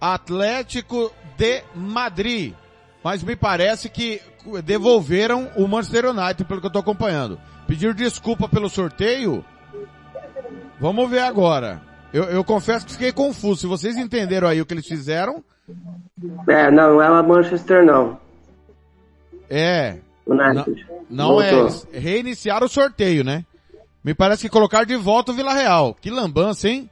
Atlético 0.00 1.12
de 1.36 1.62
Madrid. 1.74 2.54
Mas 3.02 3.22
me 3.22 3.34
parece 3.34 3.88
que 3.88 4.20
devolveram 4.64 5.50
o 5.56 5.66
Manchester 5.66 6.06
United, 6.06 6.44
pelo 6.44 6.60
que 6.60 6.66
eu 6.66 6.68
estou 6.68 6.80
acompanhando. 6.80 7.40
Pediram 7.66 7.94
desculpa 7.94 8.48
pelo 8.48 8.68
sorteio. 8.68 9.44
Vamos 10.78 11.10
ver 11.10 11.20
agora. 11.20 11.82
Eu, 12.12 12.24
eu 12.24 12.44
confesso 12.44 12.86
que 12.86 12.92
fiquei 12.92 13.12
confuso. 13.12 13.60
Se 13.60 13.66
vocês 13.66 13.96
entenderam 13.96 14.48
aí 14.48 14.60
o 14.60 14.66
que 14.66 14.74
eles 14.74 14.86
fizeram, 14.86 15.44
é, 16.48 16.70
não, 16.70 16.94
não 16.94 17.02
é 17.02 17.10
uma 17.10 17.22
Manchester 17.22 17.84
não. 17.84 18.18
É. 19.48 19.98
Não, 20.26 20.64
não 21.10 21.42
é. 21.42 21.50
Reiniciar 21.92 22.62
o 22.62 22.68
sorteio, 22.68 23.24
né? 23.24 23.44
Me 24.02 24.14
parece 24.14 24.42
que 24.42 24.48
colocar 24.48 24.84
de 24.84 24.96
volta 24.96 25.32
o 25.32 25.34
Vila 25.34 25.52
Real. 25.52 25.94
Que 25.94 26.10
lambança, 26.10 26.68
hein? 26.68 26.88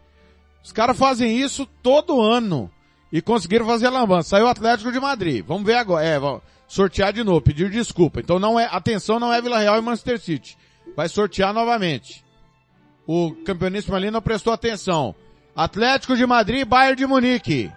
Os 0.62 0.72
caras 0.72 0.98
fazem 0.98 1.36
isso 1.38 1.66
todo 1.82 2.20
ano. 2.20 2.70
E 3.12 3.22
conseguiram 3.22 3.66
fazer 3.66 3.86
a 3.86 3.90
lambança. 3.90 4.30
Saiu 4.30 4.46
o 4.46 4.50
Atlético 4.50 4.92
de 4.92 5.00
Madrid. 5.00 5.44
Vamos 5.46 5.64
ver 5.64 5.76
agora. 5.76 6.04
É, 6.04 6.18
vamos 6.18 6.42
sortear 6.66 7.12
de 7.12 7.24
novo, 7.24 7.40
pedir 7.40 7.70
desculpa. 7.70 8.20
Então 8.20 8.38
não 8.38 8.60
é, 8.60 8.68
atenção, 8.70 9.18
não 9.18 9.32
é 9.32 9.40
Vila 9.40 9.58
Real 9.58 9.78
e 9.78 9.80
Manchester 9.80 10.20
City. 10.20 10.58
Vai 10.94 11.08
sortear 11.08 11.54
novamente. 11.54 12.24
O 13.06 13.32
campeonismo 13.44 13.96
ali 13.96 14.10
não 14.10 14.20
prestou 14.20 14.52
atenção. 14.52 15.14
Atlético 15.56 16.14
de 16.14 16.26
Madrid, 16.26 16.66
Bayern 16.66 16.96
de 16.96 17.06
Munique. 17.06 17.72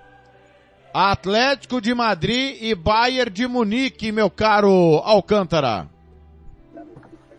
Atlético 0.93 1.79
de 1.79 1.93
Madrid 1.93 2.57
e 2.61 2.75
Bayern 2.75 3.31
de 3.31 3.47
Munique, 3.47 4.11
meu 4.11 4.29
caro 4.29 5.01
Alcântara. 5.05 5.87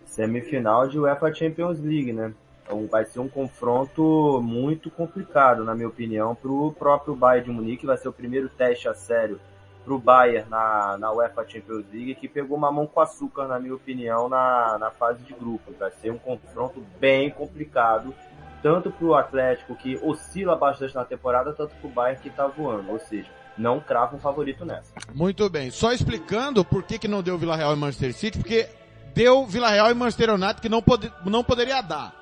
Semifinal 0.07 0.89
de 0.89 0.99
UEFA 0.99 1.35
Champions 1.35 1.79
League, 1.79 2.13
né? 2.13 2.33
Então 2.63 2.87
vai 2.87 3.05
ser 3.05 3.21
um 3.21 3.29
confronto 3.29 4.41
muito 4.43 4.91
complicado, 4.91 5.65
na 5.65 5.75
minha 5.75 5.89
opinião, 5.89 6.35
para 6.35 6.51
o 6.51 6.73
próprio 6.73 7.15
Bayern 7.15 7.47
de 7.47 7.55
Munique. 7.55 7.85
Vai 7.85 7.99
ser 7.99 8.09
o 8.09 8.13
primeiro 8.13 8.49
teste 8.49 8.89
a 8.89 8.95
sério 8.95 9.39
para 9.85 9.93
o 9.93 9.99
Bayern 9.99 10.49
na, 10.49 10.97
na 10.97 11.13
UEFA 11.13 11.47
Champions 11.47 11.85
League, 11.93 12.15
que 12.15 12.29
pegou 12.29 12.57
uma 12.57 12.73
mão 12.73 12.87
com 12.87 13.01
açúcar, 13.01 13.47
na 13.47 13.59
minha 13.59 13.75
opinião, 13.75 14.29
na, 14.29 14.79
na 14.79 14.91
fase 14.91 15.23
de 15.25 15.35
grupos. 15.35 15.77
Vai 15.77 15.91
ser 15.91 16.11
um 16.11 16.19
confronto 16.19 16.83
bem 16.99 17.31
complicado 17.31 18.15
tanto 18.63 18.93
para 18.93 19.07
o 19.07 19.15
Atlético, 19.15 19.75
que 19.75 19.99
oscila 20.03 20.55
bastante 20.57 20.95
na 20.95 21.05
temporada, 21.05 21.53
tanto 21.53 21.75
para 21.75 21.89
o 21.89 21.93
Bayern, 21.93 22.23
que 22.23 22.29
está 22.29 22.47
voando. 22.47 22.93
Ou 22.93 22.99
seja, 23.01 23.29
não 23.57 23.81
cravo 23.81 24.17
um 24.17 24.21
favorito 24.21 24.65
nessa. 24.65 24.93
Muito 25.15 25.49
bem. 25.49 25.71
Só 25.71 25.93
explicando 25.93 26.65
por 26.65 26.83
que, 26.83 26.99
que 26.99 27.09
não 27.09 27.23
deu 27.23 27.39
Vila 27.39 27.57
Real 27.57 27.73
e 27.75 27.77
Manchester 27.77 28.15
City, 28.15 28.39
porque 28.39 28.69
deu 29.15 29.47
Vila 29.47 29.71
Real 29.71 29.91
e 29.91 29.95
Manchester 29.95 30.35
United 30.35 30.61
que 30.61 30.69
não, 30.69 30.83
não 31.27 31.45
poderia 31.45 31.81
dar. 31.83 32.15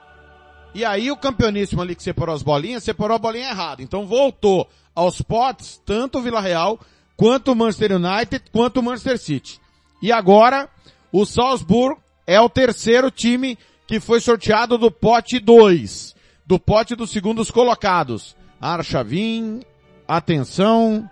E 0.74 0.84
aí 0.84 1.10
o 1.10 1.16
campeoníssimo 1.16 1.82
ali 1.82 1.94
que 1.94 2.02
separou 2.02 2.34
as 2.34 2.42
bolinhas, 2.42 2.84
separou 2.84 3.16
a 3.16 3.18
bolinha 3.18 3.50
errada. 3.50 3.82
Então 3.82 4.06
voltou 4.06 4.68
aos 4.94 5.20
potes, 5.20 5.80
tanto 5.84 6.18
o 6.18 6.22
Vila 6.22 6.40
Real, 6.40 6.78
quanto 7.16 7.52
o 7.52 7.56
Manchester 7.56 7.92
United, 7.92 8.44
quanto 8.52 8.78
o 8.78 8.82
Manchester 8.82 9.18
City. 9.18 9.60
E 10.02 10.10
agora, 10.12 10.68
O 11.12 11.26
Salzburg 11.26 12.00
é 12.26 12.40
o 12.40 12.48
terceiro 12.48 13.10
time 13.10 13.58
que 13.86 13.98
foi 13.98 14.20
sorteado 14.20 14.78
do 14.78 14.90
pote 14.90 15.40
2, 15.40 16.14
do 16.46 16.58
pote 16.58 16.94
dos 16.94 17.10
segundos 17.10 17.50
colocados. 17.50 18.36
Arshavin, 18.60 19.60
atenção, 20.06 21.10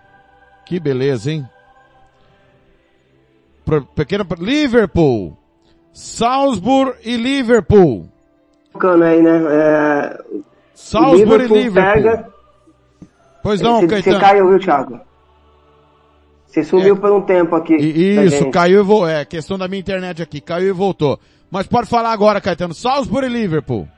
que 0.68 0.78
beleza, 0.78 1.32
hein? 1.32 1.48
Pro, 3.64 3.84
pequeno 3.86 4.26
Liverpool, 4.38 5.36
Salzburg 5.92 6.98
e 7.02 7.16
Liverpool. 7.16 8.06
Aí, 9.04 9.22
né? 9.22 9.42
É... 9.50 10.18
Salzburg 10.74 11.44
e 11.44 11.48
Liverpool. 11.48 11.94
Pega... 11.94 12.28
Pois 13.42 13.62
não, 13.62 13.80
você, 13.80 13.86
Caetano. 13.88 14.18
Você 14.18 14.24
caiu, 14.24 14.48
viu, 14.48 14.58
Thiago? 14.58 15.00
Você 16.46 16.62
sumiu 16.62 16.94
é. 16.96 16.98
por 16.98 17.12
um 17.12 17.22
tempo 17.22 17.56
aqui. 17.56 17.74
Isso, 17.74 18.50
caiu 18.50 18.80
e 18.80 18.84
voltou. 18.84 19.08
É, 19.08 19.24
questão 19.24 19.56
da 19.56 19.68
minha 19.68 19.80
internet 19.80 20.22
aqui. 20.22 20.40
Caiu 20.40 20.68
e 20.68 20.72
voltou. 20.72 21.18
Mas 21.50 21.66
pode 21.66 21.88
falar 21.88 22.12
agora, 22.12 22.42
Caetano. 22.42 22.74
Salzburg 22.74 23.26
e 23.26 23.30
Liverpool. 23.30 23.88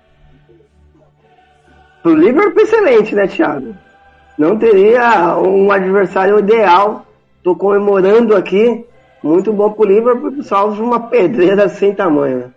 Pro 2.03 2.15
Liverpool, 2.15 2.63
excelente, 2.63 3.15
né, 3.15 3.27
Thiago? 3.27 3.75
Não 4.41 4.59
teria 4.59 5.37
um 5.39 5.71
adversário 5.71 6.39
ideal. 6.39 7.05
Tô 7.45 7.55
comemorando 7.55 8.35
aqui. 8.35 8.87
Muito 9.23 9.53
bom 9.53 9.71
pro 9.71 9.85
Liverpool, 9.85 10.43
salvo 10.43 10.83
uma 10.83 10.99
pedreira 10.99 11.69
sem 11.69 11.95
tamanho. 11.95 12.51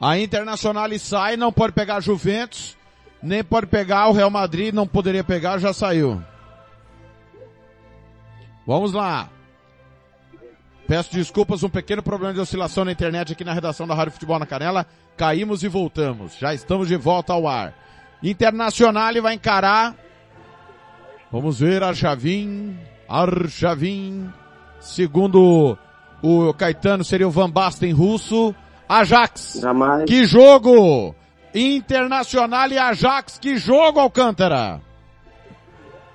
A 0.00 0.18
Internacional 0.18 0.88
sai, 0.98 1.36
não 1.36 1.52
pode 1.52 1.72
pegar 1.72 2.00
Juventus, 2.00 2.76
nem 3.22 3.44
pode 3.44 3.68
pegar 3.68 4.08
o 4.08 4.12
Real 4.12 4.28
Madrid, 4.28 4.74
não 4.74 4.88
poderia 4.88 5.22
pegar, 5.22 5.58
já 5.58 5.72
saiu. 5.72 6.20
Vamos 8.66 8.92
lá. 8.92 9.28
Peço 10.88 11.12
desculpas, 11.12 11.62
um 11.62 11.68
pequeno 11.68 12.02
problema 12.02 12.34
de 12.34 12.40
oscilação 12.40 12.84
na 12.84 12.90
internet 12.90 13.34
aqui 13.34 13.44
na 13.44 13.52
redação 13.52 13.86
da 13.86 13.94
Rádio 13.94 14.14
Futebol 14.14 14.40
na 14.40 14.46
Canela. 14.46 14.84
Caímos 15.16 15.62
e 15.62 15.68
voltamos. 15.68 16.36
Já 16.40 16.52
estamos 16.52 16.88
de 16.88 16.96
volta 16.96 17.32
ao 17.32 17.46
ar. 17.46 17.72
Internacional 18.20 19.12
vai 19.22 19.34
encarar. 19.34 19.94
Vamos 21.32 21.60
ver 21.60 21.82
Archavin. 21.82 22.78
Archavin. 23.08 24.32
Segundo 24.80 25.78
o 26.22 26.54
Caetano 26.54 27.04
seria 27.04 27.28
o 27.28 27.30
Van 27.30 27.50
Basten 27.50 27.92
russo. 27.92 28.54
Ajax. 28.88 29.60
Jamais. 29.60 30.04
Que 30.04 30.24
jogo! 30.24 31.14
Internacional 31.54 32.70
e 32.70 32.78
Ajax, 32.78 33.38
que 33.38 33.56
jogo, 33.56 33.98
Alcântara! 33.98 34.80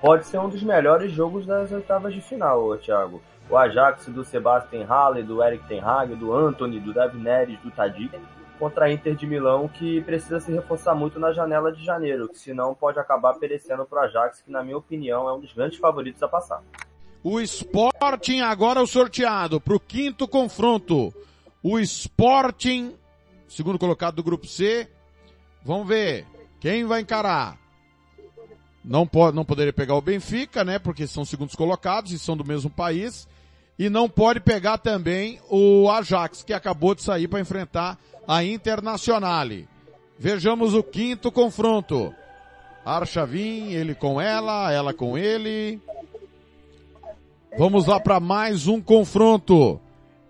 Pode 0.00 0.26
ser 0.26 0.38
um 0.38 0.48
dos 0.48 0.62
melhores 0.62 1.12
jogos 1.12 1.46
das 1.46 1.72
oitavas 1.72 2.14
de 2.14 2.20
final, 2.20 2.76
Thiago. 2.78 3.22
O 3.48 3.56
Ajax 3.56 4.06
do 4.08 4.24
Sebastian 4.24 4.86
Halle, 4.86 5.22
do 5.22 5.42
Eric 5.42 5.66
Ten 5.68 5.80
Hag, 5.80 6.14
do 6.14 6.34
Anthony, 6.34 6.80
do 6.80 6.92
Davi 6.92 7.18
Neres, 7.18 7.58
do 7.62 7.70
Tadic, 7.70 8.10
contra 8.58 8.86
a 8.86 8.92
Inter 8.92 9.14
de 9.14 9.26
Milão, 9.26 9.68
que 9.68 10.00
precisa 10.02 10.40
se 10.40 10.52
reforçar 10.52 10.94
muito 10.94 11.18
na 11.18 11.32
janela 11.32 11.72
de 11.72 11.84
janeiro, 11.84 12.30
senão 12.34 12.74
pode 12.74 12.98
acabar 12.98 13.34
perecendo 13.34 13.84
para 13.84 14.02
o 14.02 14.04
Ajax, 14.04 14.42
que 14.42 14.50
na 14.50 14.62
minha 14.62 14.76
opinião 14.76 15.28
é 15.28 15.34
um 15.34 15.40
dos 15.40 15.52
grandes 15.52 15.78
favoritos 15.78 16.22
a 16.22 16.28
passar. 16.28 16.62
O 17.22 17.40
Sporting 17.40 18.40
agora 18.40 18.80
é 18.80 18.82
o 18.82 18.86
sorteado 18.86 19.60
para 19.60 19.74
o 19.74 19.80
quinto 19.80 20.28
confronto. 20.28 21.12
O 21.62 21.78
Sporting, 21.80 22.94
segundo 23.48 23.78
colocado 23.78 24.14
do 24.14 24.22
grupo 24.22 24.46
C. 24.46 24.88
Vamos 25.64 25.88
ver 25.88 26.24
quem 26.60 26.84
vai 26.84 27.00
encarar. 27.00 27.58
Não 28.84 29.04
pode, 29.04 29.34
não 29.34 29.44
poderia 29.44 29.72
pegar 29.72 29.96
o 29.96 30.00
Benfica, 30.00 30.62
né? 30.62 30.78
Porque 30.78 31.08
são 31.08 31.24
segundos 31.24 31.56
colocados 31.56 32.12
e 32.12 32.18
são 32.20 32.36
do 32.36 32.44
mesmo 32.44 32.70
país. 32.70 33.26
E 33.78 33.90
não 33.90 34.08
pode 34.08 34.40
pegar 34.40 34.78
também 34.78 35.38
o 35.50 35.90
Ajax, 35.90 36.42
que 36.42 36.54
acabou 36.54 36.94
de 36.94 37.02
sair 37.02 37.28
para 37.28 37.40
enfrentar 37.40 37.98
a 38.26 38.42
Internazionale. 38.42 39.68
Vejamos 40.18 40.72
o 40.72 40.82
quinto 40.82 41.30
confronto. 41.30 42.14
Archavin, 42.84 43.72
ele 43.72 43.94
com 43.94 44.20
ela, 44.20 44.72
ela 44.72 44.94
com 44.94 45.18
ele. 45.18 45.80
Vamos 47.58 47.86
lá 47.86 48.00
para 48.00 48.20
mais 48.20 48.66
um 48.66 48.80
confronto. 48.80 49.80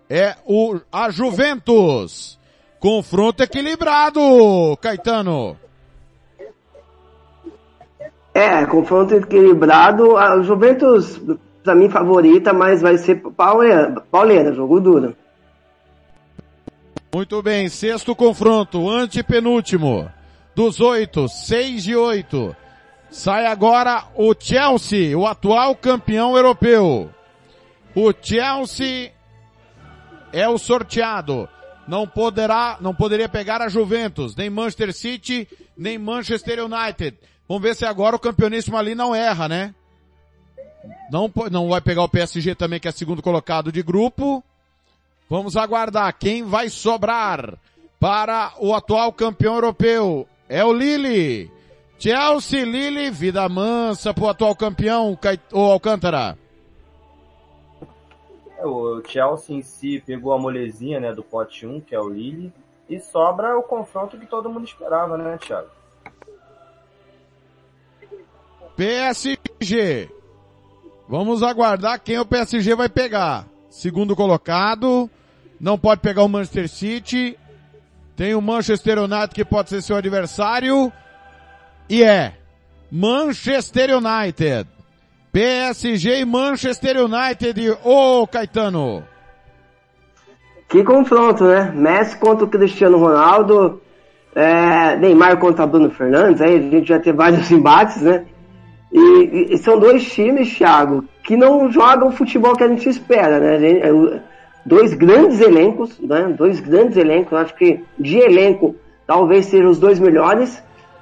É 0.09 0.35
o 0.45 0.79
a 0.91 1.09
Juventus. 1.09 2.37
Confronto 2.79 3.43
equilibrado, 3.43 4.21
Caetano. 4.81 5.57
É, 8.33 8.65
confronto 8.65 9.15
equilibrado. 9.15 10.15
A 10.17 10.41
Juventus, 10.41 11.19
para 11.67 11.75
mim, 11.75 11.89
favorita, 11.89 12.53
mas 12.53 12.81
vai 12.81 12.97
ser 12.97 13.15
pauleira, 13.15 14.01
pauleira, 14.09 14.53
jogo 14.53 14.79
duro. 14.79 15.13
Muito 17.13 17.41
bem, 17.41 17.67
sexto 17.67 18.15
confronto, 18.15 18.89
antepenúltimo. 18.89 20.09
Dos 20.55 20.79
oito, 20.79 21.27
seis 21.27 21.83
de 21.83 21.93
oito. 21.93 22.55
Sai 23.09 23.45
agora 23.47 24.05
o 24.15 24.33
Chelsea, 24.37 25.17
o 25.17 25.27
atual 25.27 25.75
campeão 25.75 26.37
europeu. 26.37 27.09
O 27.93 28.13
Chelsea 28.13 29.11
é 30.31 30.47
o 30.47 30.57
sorteado. 30.57 31.49
Não 31.85 32.07
poderá, 32.07 32.77
não 32.79 32.95
poderia 32.95 33.27
pegar 33.27 33.61
a 33.61 33.67
Juventus, 33.67 34.37
nem 34.37 34.49
Manchester 34.49 34.93
City, 34.93 35.47
nem 35.77 35.97
Manchester 35.97 36.63
United. 36.63 37.17
Vamos 37.45 37.63
ver 37.63 37.75
se 37.75 37.85
agora 37.85 38.15
o 38.15 38.19
campeoníssimo 38.19 38.77
ali 38.77 38.95
não 38.95 39.13
erra, 39.13 39.49
né? 39.49 39.75
Não, 41.11 41.31
não 41.51 41.69
vai 41.69 41.81
pegar 41.81 42.03
o 42.03 42.09
PSG 42.09 42.55
também, 42.55 42.79
que 42.79 42.87
é 42.87 42.91
segundo 42.91 43.21
colocado 43.21 43.71
de 43.71 43.81
grupo. 43.81 44.43
Vamos 45.29 45.57
aguardar 45.57 46.15
quem 46.17 46.43
vai 46.43 46.69
sobrar 46.69 47.57
para 47.99 48.53
o 48.59 48.73
atual 48.73 49.11
campeão 49.11 49.55
europeu. 49.55 50.27
É 50.47 50.63
o 50.63 50.71
Lille. 50.71 51.51
Chelsea, 51.99 52.63
Lille, 52.63 53.09
vida 53.09 53.47
mansa 53.49 54.13
para 54.13 54.23
o 54.23 54.29
atual 54.29 54.55
campeão, 54.55 55.17
o 55.51 55.59
Alcântara. 55.59 56.37
É, 58.57 58.65
o 58.65 59.01
Chelsea 59.05 59.55
em 59.55 59.61
si 59.61 60.01
pegou 60.05 60.33
a 60.33 60.39
molezinha, 60.39 60.99
né, 60.99 61.13
do 61.13 61.23
pote 61.23 61.65
1, 61.65 61.81
que 61.81 61.95
é 61.95 61.99
o 61.99 62.09
Lille, 62.09 62.53
e 62.87 62.99
sobra 62.99 63.57
o 63.57 63.63
confronto 63.63 64.17
que 64.17 64.25
todo 64.25 64.49
mundo 64.49 64.65
esperava, 64.65 65.17
né, 65.17 65.37
Thiago? 65.37 65.69
PSG. 68.75 70.09
Vamos 71.07 71.41
aguardar 71.41 72.01
quem 72.01 72.19
o 72.19 72.25
PSG 72.25 72.75
vai 72.75 72.89
pegar. 72.89 73.45
Segundo 73.69 74.15
colocado, 74.15 75.09
não 75.59 75.77
pode 75.77 76.01
pegar 76.01 76.23
o 76.23 76.29
Manchester 76.29 76.67
City. 76.67 77.37
Tem 78.15 78.35
o 78.35 78.41
Manchester 78.41 78.99
United 78.99 79.29
que 79.29 79.45
pode 79.45 79.69
ser 79.69 79.81
seu 79.81 79.95
adversário. 79.95 80.91
E 81.89 82.03
é 82.03 82.33
Manchester 82.91 83.91
United. 83.97 84.67
PSG 85.31 86.21
e 86.21 86.25
Manchester 86.25 86.97
United, 86.97 87.71
ô 87.83 88.21
oh, 88.23 88.27
Caetano. 88.27 89.03
Que 90.67 90.83
confronto, 90.83 91.45
né? 91.45 91.71
Messi 91.73 92.17
contra 92.17 92.43
o 92.43 92.49
Cristiano 92.49 92.97
Ronaldo, 92.97 93.81
é, 94.35 94.97
Neymar 94.97 95.37
contra 95.37 95.67
Bruno 95.67 95.89
Fernandes, 95.89 96.41
aí 96.41 96.55
a 96.55 96.61
gente 96.61 96.87
já 96.87 96.99
tem 96.99 97.13
vários 97.13 97.49
embates, 97.51 98.01
né? 98.01 98.25
E, 98.91 99.53
e, 99.53 99.57
são 99.57 99.77
dois 99.77 100.11
times, 100.11 100.55
Thiago, 100.57 101.03
que 101.23 101.35
não 101.35 101.69
jogam 101.71 102.07
o 102.07 102.11
futebol 102.11 102.55
que 102.55 102.63
a 102.63 102.67
gente 102.67 102.87
espera, 102.87 103.39
né? 103.39 103.79
É, 103.79 104.21
dois 104.65 104.93
grandes 104.93 105.41
elencos, 105.41 105.99
né? 105.99 106.33
Dois 106.37 106.59
grandes 106.59 106.97
elencos, 106.97 107.37
acho 107.37 107.55
que 107.55 107.83
de 107.99 108.17
elenco 108.17 108.75
talvez 109.05 109.45
sejam 109.45 109.69
os 109.69 109.79
dois 109.79 109.99
melhores, 109.99 110.61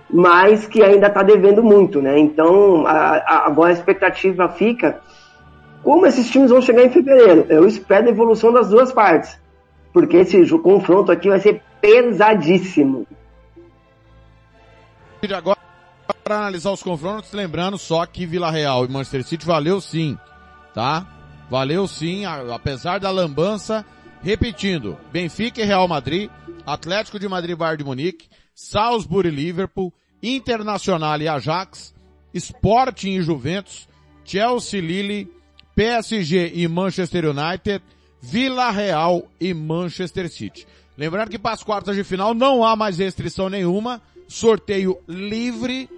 mas 0.09 0.67
que 0.67 0.83
ainda 0.83 1.07
está 1.07 1.23
devendo 1.23 1.63
muito, 1.63 2.01
né? 2.01 2.17
Então, 2.17 2.85
a, 2.87 3.17
a, 3.17 3.47
agora 3.47 3.71
a 3.71 3.73
expectativa 3.73 4.49
fica 4.49 5.01
como 5.83 6.05
esses 6.07 6.29
times 6.29 6.49
vão 6.49 6.61
chegar 6.61 6.83
em 6.83 6.89
fevereiro. 6.89 7.45
Eu 7.47 7.67
espero 7.67 8.07
a 8.07 8.11
evolução 8.11 8.51
das 8.51 8.69
duas 8.69 8.91
partes, 8.91 9.39
porque 9.93 10.17
esse 10.17 10.47
confronto 10.59 11.11
aqui 11.11 11.29
vai 11.29 11.39
ser 11.39 11.61
pesadíssimo. 11.79 13.05
Agora, 15.31 15.59
para 16.13 16.37
analisar 16.37 16.71
os 16.71 16.83
confrontos, 16.83 17.31
lembrando 17.31 17.77
só 17.77 18.05
que 18.05 18.25
Vila 18.25 18.51
Real 18.51 18.85
e 18.85 18.87
Manchester 18.87 19.23
City 19.23 19.45
valeu 19.45 19.79
sim, 19.81 20.17
tá? 20.73 21.05
Valeu 21.49 21.87
sim, 21.87 22.25
apesar 22.25 22.99
da 22.99 23.11
lambança. 23.11 23.85
Repetindo, 24.21 24.97
Benfica 25.11 25.61
e 25.61 25.65
Real 25.65 25.87
Madrid, 25.87 26.29
Atlético 26.65 27.19
de 27.19 27.27
Madrid 27.27 27.51
e 27.51 27.55
Bayern 27.55 27.77
de 27.77 27.83
Munique, 27.83 28.27
Salzburg 28.55 29.27
e 29.27 29.31
Liverpool, 29.31 29.93
Internacional 30.23 31.21
e 31.21 31.27
Ajax, 31.27 31.93
Sporting 32.33 33.17
e 33.17 33.21
Juventus, 33.21 33.87
Chelsea 34.23 34.81
Lille, 34.81 35.31
PSG 35.75 36.53
e 36.55 36.67
Manchester 36.67 37.25
United, 37.25 37.83
Vila 38.21 38.71
Real 38.71 39.27
e 39.39 39.53
Manchester 39.53 40.27
City. 40.29 40.65
Lembrando 40.97 41.29
que 41.29 41.37
para 41.37 41.53
as 41.53 41.61
quartas 41.61 41.95
de 41.95 42.03
final 42.03 42.33
não 42.33 42.63
há 42.63 42.75
mais 42.75 42.97
restrição 42.97 43.49
nenhuma, 43.49 44.01
sorteio 44.27 44.99
livre, 45.07 45.89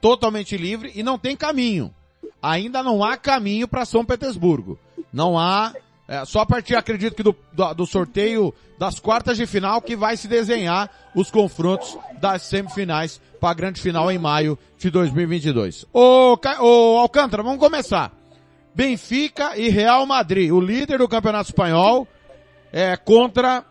totalmente 0.00 0.56
livre 0.56 0.92
e 0.94 1.02
não 1.02 1.18
tem 1.18 1.36
caminho. 1.36 1.94
Ainda 2.42 2.82
não 2.82 3.04
há 3.04 3.16
caminho 3.16 3.68
para 3.68 3.84
São 3.84 4.04
Petersburgo. 4.04 4.78
Não 5.12 5.38
há 5.38 5.72
É, 6.10 6.24
só 6.24 6.40
a 6.40 6.46
partir, 6.46 6.74
acredito 6.74 7.14
que 7.14 7.22
do, 7.22 7.36
do, 7.52 7.72
do, 7.72 7.86
sorteio 7.86 8.52
das 8.76 8.98
quartas 8.98 9.36
de 9.36 9.46
final 9.46 9.80
que 9.80 9.94
vai 9.94 10.16
se 10.16 10.26
desenhar 10.26 10.90
os 11.14 11.30
confrontos 11.30 11.96
das 12.20 12.42
semifinais 12.42 13.20
para 13.40 13.50
a 13.50 13.54
grande 13.54 13.80
final 13.80 14.10
em 14.10 14.18
maio 14.18 14.58
de 14.76 14.90
2022. 14.90 15.86
Ô, 15.92 16.36
ô 16.58 16.98
Alcântara, 16.98 17.44
vamos 17.44 17.60
começar. 17.60 18.12
Benfica 18.74 19.56
e 19.56 19.68
Real 19.68 20.04
Madrid, 20.04 20.50
o 20.50 20.60
líder 20.60 20.98
do 20.98 21.06
Campeonato 21.06 21.50
Espanhol, 21.50 22.08
é 22.72 22.96
contra 22.96 23.64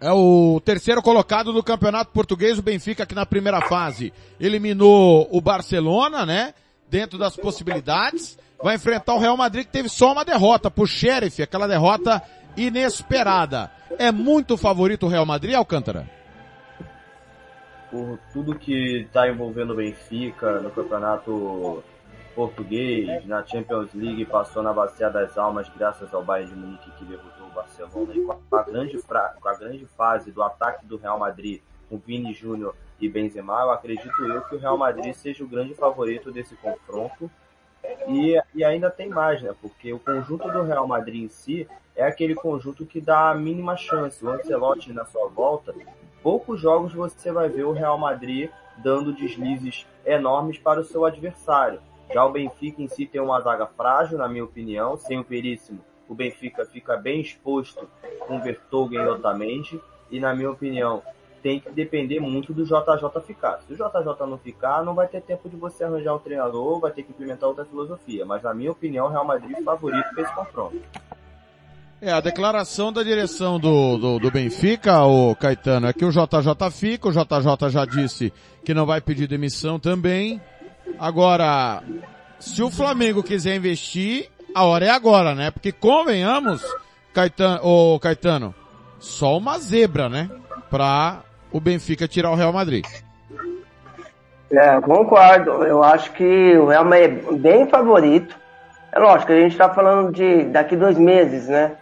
é 0.00 0.12
o 0.12 0.60
terceiro 0.64 1.02
colocado 1.02 1.52
do 1.52 1.62
Campeonato 1.62 2.10
Português, 2.12 2.58
o 2.58 2.62
Benfica 2.62 3.06
que 3.06 3.14
na 3.14 3.24
primeira 3.24 3.60
fase 3.62 4.12
eliminou 4.38 5.28
o 5.30 5.40
Barcelona, 5.40 6.26
né? 6.26 6.54
Dentro 6.90 7.18
das 7.18 7.36
possibilidades 7.36 8.38
vai 8.62 8.76
enfrentar 8.76 9.14
o 9.14 9.18
Real 9.18 9.36
Madrid 9.36 9.64
que 9.66 9.72
teve 9.72 9.88
só 9.88 10.12
uma 10.12 10.24
derrota 10.24 10.70
pro 10.70 10.86
Sheriff, 10.86 11.42
aquela 11.42 11.66
derrota 11.66 12.22
inesperada. 12.56 13.70
É 13.98 14.12
muito 14.12 14.56
favorito 14.56 15.06
o 15.06 15.08
Real 15.08 15.26
Madrid, 15.26 15.54
Alcântara? 15.54 16.08
Por 17.90 18.18
tudo 18.32 18.58
que 18.58 19.02
está 19.02 19.28
envolvendo 19.28 19.72
o 19.72 19.76
Benfica 19.76 20.60
no 20.60 20.70
campeonato 20.70 21.82
português, 22.34 23.24
na 23.26 23.44
Champions 23.46 23.90
League, 23.94 24.24
passou 24.26 24.62
na 24.62 24.72
Bacia 24.72 25.08
das 25.08 25.38
Almas 25.38 25.70
graças 25.76 26.12
ao 26.12 26.24
Bayern 26.24 26.52
de 26.52 26.58
Munique 26.58 26.90
que 26.98 27.04
derrotou 27.04 27.43
Barcelona. 27.54 28.14
E 28.14 28.20
com 28.20 28.56
a 28.56 28.62
grande, 28.62 29.00
com 29.02 29.48
a 29.48 29.54
grande 29.54 29.86
fase 29.86 30.30
do 30.30 30.42
ataque 30.42 30.84
do 30.86 30.96
Real 30.96 31.18
Madrid, 31.18 31.60
com 31.88 31.98
Vini 31.98 32.34
Júnior 32.34 32.74
e 33.00 33.08
Benzema, 33.08 33.62
eu 33.62 33.70
acredito 33.70 34.24
eu 34.24 34.42
que 34.42 34.54
o 34.54 34.58
Real 34.58 34.76
Madrid 34.76 35.14
seja 35.14 35.44
o 35.44 35.48
grande 35.48 35.74
favorito 35.74 36.30
desse 36.32 36.54
confronto 36.56 37.30
e, 38.08 38.40
e 38.54 38.64
ainda 38.64 38.90
tem 38.90 39.08
mais, 39.08 39.42
né? 39.42 39.54
Porque 39.60 39.92
o 39.92 39.98
conjunto 39.98 40.50
do 40.50 40.62
Real 40.62 40.86
Madrid 40.86 41.24
em 41.24 41.28
si 41.28 41.68
é 41.94 42.04
aquele 42.04 42.34
conjunto 42.34 42.86
que 42.86 43.00
dá 43.00 43.30
a 43.30 43.34
mínima 43.34 43.76
chance. 43.76 44.24
O 44.24 44.30
Ancelotti 44.30 44.92
na 44.92 45.04
sua 45.04 45.28
volta, 45.28 45.74
poucos 46.22 46.60
jogos 46.60 46.92
você 46.92 47.30
vai 47.30 47.48
ver 47.48 47.64
o 47.64 47.72
Real 47.72 47.98
Madrid 47.98 48.50
dando 48.78 49.12
deslizes 49.12 49.86
enormes 50.04 50.58
para 50.58 50.80
o 50.80 50.84
seu 50.84 51.04
adversário. 51.04 51.80
Já 52.12 52.24
o 52.24 52.32
Benfica 52.32 52.82
em 52.82 52.88
si 52.88 53.06
tem 53.06 53.20
uma 53.20 53.40
zaga 53.40 53.66
frágil, 53.66 54.18
na 54.18 54.28
minha 54.28 54.44
opinião, 54.44 54.96
sem 54.96 55.18
o 55.18 55.24
Veríssimo. 55.24 55.80
O 56.08 56.14
Benfica 56.14 56.64
fica 56.64 56.96
bem 56.96 57.20
exposto 57.20 57.88
com 58.20 58.40
Vertonghen 58.40 59.00
e 59.00 59.06
Otamendi. 59.06 59.80
E 60.10 60.20
na 60.20 60.34
minha 60.34 60.50
opinião, 60.50 61.02
tem 61.44 61.60
que 61.60 61.70
depender 61.70 62.20
muito 62.20 62.54
do 62.54 62.64
JJ 62.64 63.20
ficar. 63.26 63.60
Se 63.66 63.74
o 63.74 63.76
JJ 63.76 64.26
não 64.26 64.38
ficar, 64.38 64.82
não 64.82 64.94
vai 64.94 65.06
ter 65.06 65.20
tempo 65.20 65.46
de 65.46 65.56
você 65.56 65.84
arranjar 65.84 66.14
um 66.14 66.18
treinador, 66.18 66.80
vai 66.80 66.90
ter 66.90 67.02
que 67.02 67.10
implementar 67.10 67.48
outra 67.48 67.66
filosofia. 67.66 68.24
Mas 68.24 68.42
na 68.42 68.54
minha 68.54 68.72
opinião, 68.72 69.06
o 69.06 69.10
Real 69.10 69.26
Madrid 69.26 69.62
favorito 69.62 70.08
para 70.14 70.22
esse 70.22 70.34
confronto. 70.34 70.80
É, 72.00 72.12
a 72.12 72.20
declaração 72.20 72.90
da 72.90 73.02
direção 73.02 73.60
do, 73.60 73.98
do, 73.98 74.18
do, 74.18 74.30
Benfica, 74.30 75.04
o 75.04 75.34
Caetano, 75.36 75.86
é 75.86 75.92
que 75.92 76.04
o 76.04 76.10
JJ 76.10 76.70
fica, 76.70 77.08
o 77.08 77.12
JJ 77.12 77.70
já 77.70 77.84
disse 77.84 78.32
que 78.64 78.72
não 78.72 78.86
vai 78.86 79.02
pedir 79.02 79.26
demissão 79.26 79.78
também. 79.78 80.40
Agora, 80.98 81.82
se 82.38 82.62
o 82.62 82.70
Flamengo 82.70 83.22
quiser 83.22 83.56
investir, 83.56 84.30
a 84.54 84.64
hora 84.64 84.86
é 84.86 84.90
agora, 84.90 85.34
né? 85.34 85.50
Porque 85.50 85.72
convenhamos, 85.72 86.62
Caetano, 87.12 87.60
o 87.62 87.98
Caetano, 87.98 88.54
só 88.98 89.36
uma 89.36 89.58
zebra, 89.58 90.08
né? 90.08 90.30
Pra 90.70 91.20
o 91.52 91.60
Benfica 91.60 92.08
tirar 92.08 92.30
o 92.30 92.34
Real 92.34 92.52
Madrid. 92.52 92.84
É, 94.50 94.80
concordo. 94.80 95.64
Eu 95.64 95.82
acho 95.82 96.12
que 96.12 96.56
o 96.56 96.66
Real 96.66 96.84
Madrid 96.84 97.24
é 97.28 97.32
bem 97.34 97.66
favorito. 97.68 98.36
É 98.92 98.98
lógico, 98.98 99.32
a 99.32 99.36
gente 99.36 99.52
está 99.52 99.68
falando 99.68 100.12
de 100.12 100.44
daqui 100.44 100.76
dois 100.76 100.96
meses, 100.96 101.48
né? 101.48 101.72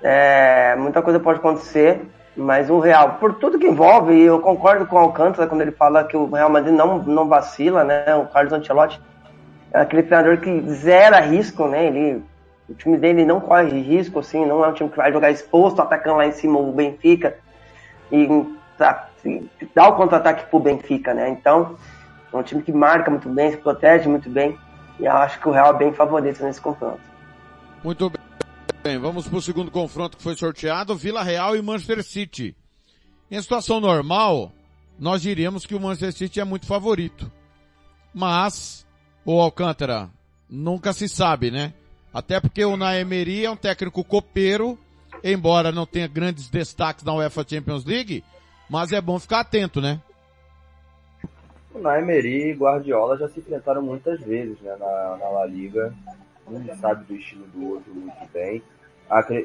É, 0.00 0.76
muita 0.76 1.02
coisa 1.02 1.18
pode 1.18 1.38
acontecer, 1.38 2.00
mas 2.36 2.70
o 2.70 2.78
Real, 2.78 3.14
por 3.14 3.34
tudo 3.34 3.58
que 3.58 3.66
envolve, 3.66 4.20
eu 4.20 4.40
concordo 4.40 4.86
com 4.86 4.96
o 4.96 5.00
Alcântara 5.00 5.48
quando 5.48 5.62
ele 5.62 5.72
fala 5.72 6.04
que 6.04 6.16
o 6.16 6.30
Real 6.30 6.48
Madrid 6.48 6.74
não, 6.74 6.98
não 6.98 7.28
vacila, 7.28 7.82
né? 7.82 8.14
O 8.14 8.26
Carlos 8.26 8.52
Ancelotti 8.52 9.00
aquele 9.72 10.02
treinador 10.02 10.38
que 10.38 10.60
zera 10.70 11.20
risco, 11.20 11.66
né? 11.66 11.86
Ele, 11.86 12.22
o 12.68 12.74
time 12.74 12.96
dele 12.96 13.24
não 13.24 13.40
corre 13.40 13.80
risco, 13.80 14.18
assim, 14.18 14.44
não 14.44 14.64
é 14.64 14.68
um 14.68 14.72
time 14.72 14.90
que 14.90 14.96
vai 14.96 15.12
jogar 15.12 15.30
exposto, 15.30 15.80
atacando 15.80 16.18
lá 16.18 16.26
em 16.26 16.32
cima 16.32 16.58
o 16.58 16.72
Benfica. 16.72 17.36
E 18.10 18.28
tá, 18.76 19.08
dá 19.74 19.88
o 19.88 19.96
contra-ataque 19.96 20.50
pro 20.50 20.60
Benfica, 20.60 21.14
né? 21.14 21.30
Então, 21.30 21.76
é 22.32 22.36
um 22.36 22.42
time 22.42 22.62
que 22.62 22.72
marca 22.72 23.10
muito 23.10 23.28
bem, 23.28 23.50
se 23.50 23.56
protege 23.56 24.08
muito 24.08 24.28
bem. 24.28 24.58
E 24.98 25.04
eu 25.04 25.12
acho 25.12 25.40
que 25.40 25.48
o 25.48 25.52
Real 25.52 25.74
é 25.74 25.78
bem 25.78 25.92
favorito 25.92 26.42
nesse 26.44 26.60
confronto. 26.60 27.00
Muito 27.82 28.12
bem, 28.82 28.98
vamos 28.98 29.26
pro 29.26 29.40
segundo 29.40 29.70
confronto 29.70 30.16
que 30.16 30.22
foi 30.22 30.34
sorteado, 30.34 30.94
Vila 30.94 31.22
Real 31.22 31.56
e 31.56 31.62
Manchester 31.62 32.04
City. 32.04 32.56
Em 33.30 33.40
situação 33.40 33.80
normal, 33.80 34.52
nós 34.98 35.22
diríamos 35.22 35.64
que 35.64 35.74
o 35.74 35.80
Manchester 35.80 36.12
City 36.12 36.40
é 36.40 36.44
muito 36.44 36.66
favorito. 36.66 37.30
Mas, 38.14 38.86
o 39.24 39.40
Alcântara, 39.40 40.08
nunca 40.48 40.92
se 40.92 41.08
sabe, 41.08 41.50
né? 41.50 41.72
Até 42.12 42.40
porque 42.40 42.64
o 42.64 42.76
Naemeri 42.76 43.44
é 43.44 43.50
um 43.50 43.56
técnico 43.56 44.04
copeiro, 44.04 44.78
embora 45.24 45.72
não 45.72 45.86
tenha 45.86 46.06
grandes 46.06 46.48
destaques 46.48 47.04
na 47.04 47.14
UEFA 47.14 47.44
Champions 47.48 47.84
League, 47.84 48.22
mas 48.68 48.92
é 48.92 49.00
bom 49.00 49.18
ficar 49.18 49.40
atento, 49.40 49.80
né? 49.80 50.00
O 51.74 51.78
Naemeri 51.78 52.50
e 52.50 52.54
Guardiola 52.54 53.16
já 53.16 53.28
se 53.28 53.40
enfrentaram 53.40 53.80
muitas 53.80 54.20
vezes 54.20 54.60
né, 54.60 54.76
na, 54.78 55.16
na 55.16 55.28
La 55.28 55.46
Liga. 55.46 55.94
Um 56.46 56.76
sabe 56.76 57.04
do 57.04 57.14
estilo 57.14 57.46
do 57.46 57.68
outro 57.70 57.94
muito 57.94 58.32
bem. 58.32 58.62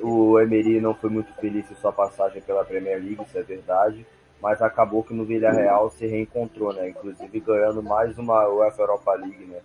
O 0.01 0.39
Emery 0.39 0.80
não 0.80 0.93
foi 0.93 1.09
muito 1.09 1.34
feliz 1.36 1.69
em 1.69 1.75
sua 1.75 1.91
passagem 1.91 2.41
pela 2.41 2.63
Premier 2.63 2.99
League, 2.99 3.21
isso 3.21 3.38
é 3.38 3.43
verdade. 3.43 4.05
Mas 4.41 4.61
acabou 4.61 5.03
que 5.03 5.13
no 5.13 5.25
Villarreal 5.25 5.89
se 5.89 6.05
reencontrou, 6.05 6.73
né? 6.73 6.89
Inclusive 6.89 7.39
ganhando 7.39 7.81
mais 7.81 8.17
uma 8.17 8.47
UEFA 8.47 8.83
Europa 8.83 9.13
League, 9.13 9.45
né? 9.45 9.59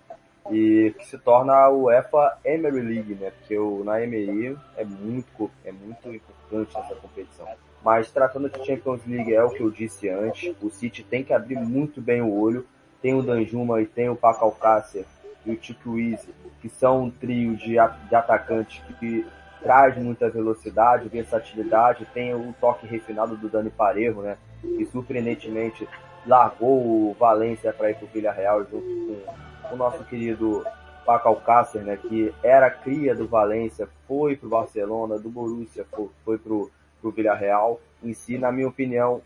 E 0.50 0.94
que 0.98 1.06
se 1.06 1.18
torna 1.18 1.54
a 1.54 1.70
UEFA 1.70 2.38
Emery 2.44 2.80
League, 2.80 3.14
né? 3.14 3.30
Porque 3.30 3.58
o 3.58 3.84
Naemeri 3.84 4.58
é 4.76 4.84
muito, 4.84 5.50
é 5.64 5.72
muito 5.72 6.08
importante 6.12 6.74
nessa 6.74 6.94
competição. 6.94 7.46
Mas 7.84 8.10
tratando 8.10 8.48
de 8.48 8.64
Champions 8.64 9.00
League, 9.06 9.34
é 9.34 9.42
o 9.42 9.50
que 9.50 9.60
eu 9.60 9.70
disse 9.70 10.08
antes, 10.08 10.54
o 10.62 10.70
City 10.70 11.02
tem 11.02 11.22
que 11.22 11.32
abrir 11.32 11.56
muito 11.56 12.00
bem 12.00 12.22
o 12.22 12.32
olho. 12.32 12.66
Tem 13.00 13.14
o 13.14 13.22
Danjuma 13.22 13.82
e 13.82 13.86
tem 13.86 14.08
o 14.08 14.16
Paco 14.16 14.44
Alcácer 14.44 15.04
e 15.44 15.50
o 15.50 15.56
Tito 15.56 15.98
Easy, 15.98 16.28
que 16.60 16.68
são 16.68 17.04
um 17.04 17.10
trio 17.10 17.56
de, 17.56 17.74
de 18.08 18.14
atacantes 18.14 18.80
que 19.00 19.26
traz 19.62 19.96
muita 19.96 20.28
velocidade, 20.28 21.08
versatilidade, 21.08 22.06
tem 22.12 22.34
o 22.34 22.54
toque 22.60 22.86
refinado 22.86 23.36
do 23.36 23.48
Dani 23.48 23.70
Parejo, 23.70 24.20
né? 24.20 24.36
Que 24.60 24.84
surpreendentemente 24.86 25.88
largou 26.26 27.10
o 27.10 27.16
Valência 27.18 27.72
para 27.72 27.90
ir 27.90 27.96
para 27.96 28.04
o 28.04 28.08
Villarreal 28.08 28.64
junto 28.64 29.22
com 29.62 29.74
o 29.74 29.78
nosso 29.78 30.04
querido 30.04 30.64
Paco 31.04 31.28
Alcácer, 31.28 31.82
né? 31.82 31.96
Que 31.96 32.32
era 32.42 32.70
cria 32.70 33.14
do 33.14 33.26
Valência, 33.26 33.88
foi 34.06 34.36
para 34.36 34.46
o 34.46 34.50
Barcelona, 34.50 35.18
do 35.18 35.30
Borussia, 35.30 35.86
foi, 36.24 36.38
para 36.38 36.52
o 36.52 36.70
Villarreal. 37.10 37.80
Em 38.02 38.12
si, 38.12 38.38
na 38.38 38.50
minha 38.50 38.68
opinião, 38.68 39.22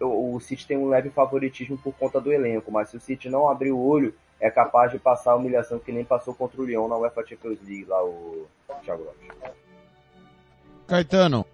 o, 0.00 0.34
o 0.34 0.40
City 0.40 0.66
tem 0.66 0.76
um 0.76 0.88
leve 0.88 1.10
favoritismo 1.10 1.78
por 1.78 1.94
conta 1.94 2.20
do 2.20 2.32
elenco, 2.32 2.70
mas 2.70 2.90
se 2.90 2.96
o 2.96 3.00
City 3.00 3.28
não 3.28 3.48
abrir 3.48 3.72
o 3.72 3.80
olho, 3.80 4.14
é 4.40 4.50
capaz 4.50 4.90
de 4.90 4.98
passar 4.98 5.32
a 5.32 5.36
humilhação 5.36 5.78
que 5.78 5.92
nem 5.92 6.04
passou 6.04 6.34
contra 6.34 6.60
o 6.60 6.64
Lyon 6.64 6.88
na 6.88 6.98
UEFA 6.98 7.26
Champions 7.26 7.60
League, 7.62 7.84
lá 7.84 8.04
o 8.04 8.46
Thiago 8.82 9.04
Lopes. 9.04 9.63
Caetano, 10.86 11.46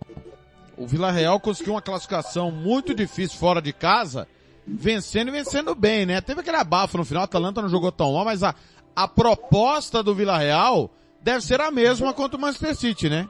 o 0.76 0.86
Vila 0.86 1.10
Real 1.10 1.38
conseguiu 1.38 1.74
uma 1.74 1.82
classificação 1.82 2.50
muito 2.50 2.94
difícil 2.94 3.38
fora 3.38 3.60
de 3.60 3.72
casa, 3.72 4.26
vencendo 4.66 5.28
e 5.28 5.32
vencendo 5.32 5.74
bem, 5.74 6.06
né? 6.06 6.20
Teve 6.20 6.40
aquele 6.40 6.56
abafo 6.56 6.98
no 6.98 7.04
final, 7.04 7.22
a 7.22 7.24
Atalanta 7.24 7.62
não 7.62 7.68
jogou 7.68 7.92
tão 7.92 8.14
mal, 8.14 8.24
mas 8.24 8.42
a, 8.42 8.54
a 8.94 9.06
proposta 9.06 10.02
do 10.02 10.14
Vila 10.14 10.38
Real 10.38 10.90
deve 11.22 11.42
ser 11.42 11.60
a 11.60 11.70
mesma 11.70 12.12
contra 12.12 12.36
o 12.36 12.40
Manchester 12.40 12.74
City, 12.74 13.08
né? 13.08 13.28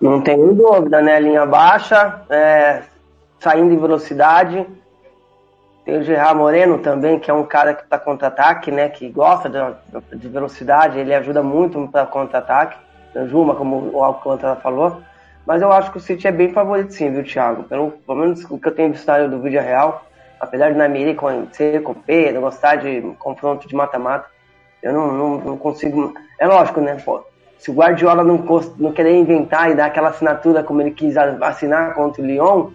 Não 0.00 0.20
tenho 0.20 0.52
dúvida, 0.54 1.00
né? 1.00 1.20
Linha 1.20 1.46
baixa, 1.46 2.22
é, 2.28 2.82
saindo 3.38 3.72
em 3.72 3.78
velocidade. 3.78 4.66
Tem 5.84 5.98
o 5.98 6.02
Gerard 6.02 6.38
Moreno 6.38 6.78
também, 6.78 7.18
que 7.18 7.30
é 7.30 7.34
um 7.34 7.44
cara 7.44 7.74
que 7.74 7.82
está 7.82 7.98
contra-ataque, 7.98 8.70
né? 8.70 8.88
Que 8.88 9.08
gosta 9.08 9.48
de, 9.48 10.18
de, 10.18 10.28
velocidade, 10.28 10.98
ele 10.98 11.14
ajuda 11.14 11.42
muito 11.42 11.88
para 11.88 12.06
contra-ataque. 12.06 12.76
Juma, 13.26 13.54
como 13.54 13.90
o 13.92 14.02
Alcântara 14.02 14.56
falou. 14.56 15.02
Mas 15.46 15.60
eu 15.60 15.72
acho 15.72 15.90
que 15.90 15.98
o 15.98 16.00
City 16.00 16.28
é 16.28 16.32
bem 16.32 16.52
favorito 16.52 16.92
sim, 16.92 17.10
viu, 17.10 17.24
Thiago? 17.24 17.64
Pelo, 17.64 17.90
pelo 17.90 18.18
menos 18.18 18.44
o 18.44 18.58
que 18.58 18.68
eu 18.68 18.74
tenho 18.74 18.92
visto 18.92 19.28
do 19.28 19.40
vídeo 19.40 19.60
real, 19.60 20.04
apesar 20.38 20.70
de 20.70 20.78
Namiri 20.78 21.16
ser 21.52 21.82
com 21.82 21.94
Pedro, 21.94 22.42
gostar 22.42 22.76
de 22.76 23.00
confronto 23.18 23.66
de 23.66 23.74
mata-mata, 23.74 24.26
eu 24.82 24.92
não, 24.92 25.12
não, 25.12 25.38
não, 25.38 25.56
consigo. 25.56 26.14
É 26.38 26.46
lógico, 26.46 26.80
né? 26.80 26.96
Pô, 27.04 27.24
se 27.58 27.70
o 27.70 27.74
Guardiola 27.74 28.24
não, 28.24 28.44
não 28.78 28.92
querer 28.92 29.14
inventar 29.16 29.70
e 29.70 29.74
dar 29.74 29.86
aquela 29.86 30.08
assinatura 30.08 30.62
como 30.62 30.80
ele 30.80 30.90
quis 30.90 31.16
assinar 31.16 31.94
contra 31.94 32.22
o 32.22 32.26
Lyon, 32.26 32.70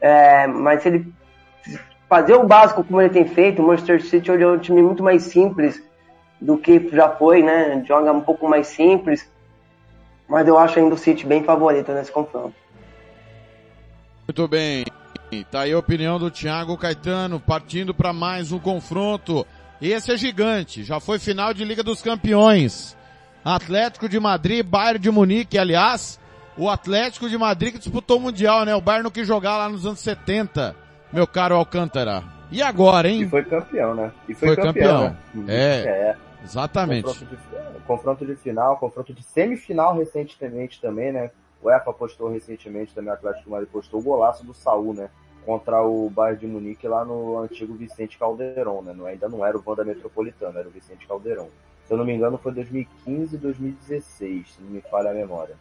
é, 0.00 0.46
mas 0.46 0.82
se 0.82 0.88
ele 0.88 1.12
fazer 2.08 2.34
o 2.34 2.44
básico 2.44 2.84
como 2.84 3.00
ele 3.00 3.10
tem 3.10 3.24
feito, 3.24 3.62
o 3.62 3.66
Manchester 3.66 4.02
City 4.02 4.30
hoje 4.30 4.42
é 4.42 4.46
um 4.46 4.58
time 4.58 4.82
muito 4.82 5.02
mais 5.02 5.24
simples 5.24 5.82
do 6.40 6.58
que 6.58 6.88
já 6.92 7.08
foi, 7.08 7.42
né? 7.42 7.82
Joga 7.86 8.12
um 8.12 8.20
pouco 8.20 8.48
mais 8.48 8.66
simples. 8.68 9.28
Mas 10.28 10.46
eu 10.46 10.58
acho 10.58 10.78
ainda 10.78 10.94
o 10.94 10.98
City 10.98 11.26
bem 11.26 11.44
favorito 11.44 11.92
nesse 11.92 12.10
confronto. 12.10 12.54
Muito 14.26 14.48
bem. 14.48 14.84
Tá 15.50 15.60
aí 15.62 15.72
a 15.72 15.78
opinião 15.78 16.18
do 16.18 16.30
Thiago 16.30 16.76
Caetano, 16.76 17.38
partindo 17.40 17.94
para 17.94 18.12
mais 18.12 18.52
um 18.52 18.58
confronto. 18.58 19.46
Esse 19.80 20.12
é 20.12 20.16
gigante, 20.16 20.82
já 20.82 20.98
foi 20.98 21.18
final 21.18 21.52
de 21.52 21.64
Liga 21.64 21.82
dos 21.82 22.00
Campeões. 22.00 22.96
Atlético 23.44 24.08
de 24.08 24.18
Madrid, 24.18 24.64
Bayern 24.64 24.98
de 24.98 25.10
Munique, 25.10 25.58
aliás, 25.58 26.18
o 26.56 26.68
Atlético 26.68 27.28
de 27.28 27.38
Madrid 27.38 27.72
que 27.74 27.78
disputou 27.78 28.18
o 28.18 28.20
Mundial, 28.20 28.64
né? 28.64 28.74
O 28.74 28.80
Bayern 28.80 29.04
não 29.04 29.10
quis 29.10 29.26
jogar 29.26 29.56
lá 29.56 29.68
nos 29.68 29.86
anos 29.86 30.00
70, 30.00 30.74
meu 31.12 31.26
caro 31.26 31.54
Alcântara. 31.54 32.24
E 32.50 32.62
agora, 32.62 33.08
hein? 33.08 33.22
E 33.22 33.28
foi 33.28 33.44
campeão, 33.44 33.94
né? 33.94 34.10
E 34.28 34.34
foi, 34.34 34.48
foi 34.48 34.56
campeão. 34.56 35.08
campeão. 35.08 35.16
Né? 35.34 35.54
É, 35.54 35.84
é, 35.84 36.16
exatamente. 36.42 37.04
Confronto 37.04 37.36
de, 37.36 37.80
confronto 37.86 38.26
de 38.26 38.36
final, 38.36 38.76
confronto 38.78 39.14
de 39.14 39.22
semifinal 39.22 39.96
recentemente 39.96 40.80
também, 40.80 41.12
né? 41.12 41.30
O 41.62 41.70
EFA 41.70 41.92
postou 41.92 42.30
recentemente 42.30 42.94
também, 42.94 43.10
o 43.10 43.14
Atlético 43.14 43.50
Madrid 43.50 43.68
postou 43.70 44.00
o 44.00 44.02
golaço 44.02 44.44
do 44.44 44.54
Saul, 44.54 44.94
né? 44.94 45.10
Contra 45.44 45.82
o 45.82 46.10
Bayern 46.10 46.40
de 46.40 46.46
Munique 46.46 46.88
lá 46.88 47.04
no 47.04 47.38
antigo 47.38 47.74
Vicente 47.74 48.18
Caldeirão, 48.18 48.82
né? 48.82 48.92
Não, 48.92 49.06
ainda 49.06 49.28
não 49.28 49.44
era 49.44 49.56
o 49.56 49.60
Vanda 49.60 49.84
Metropolitano, 49.84 50.58
era 50.58 50.68
o 50.68 50.70
Vicente 50.72 51.06
Caldeirão. 51.06 51.48
Se 51.84 51.92
eu 51.92 51.98
não 51.98 52.04
me 52.04 52.12
engano 52.12 52.36
foi 52.36 52.52
2015 52.52 53.38
2016, 53.38 54.54
se 54.54 54.62
não 54.62 54.70
me 54.70 54.80
falha 54.80 55.10
a 55.10 55.14
memória. 55.14 55.56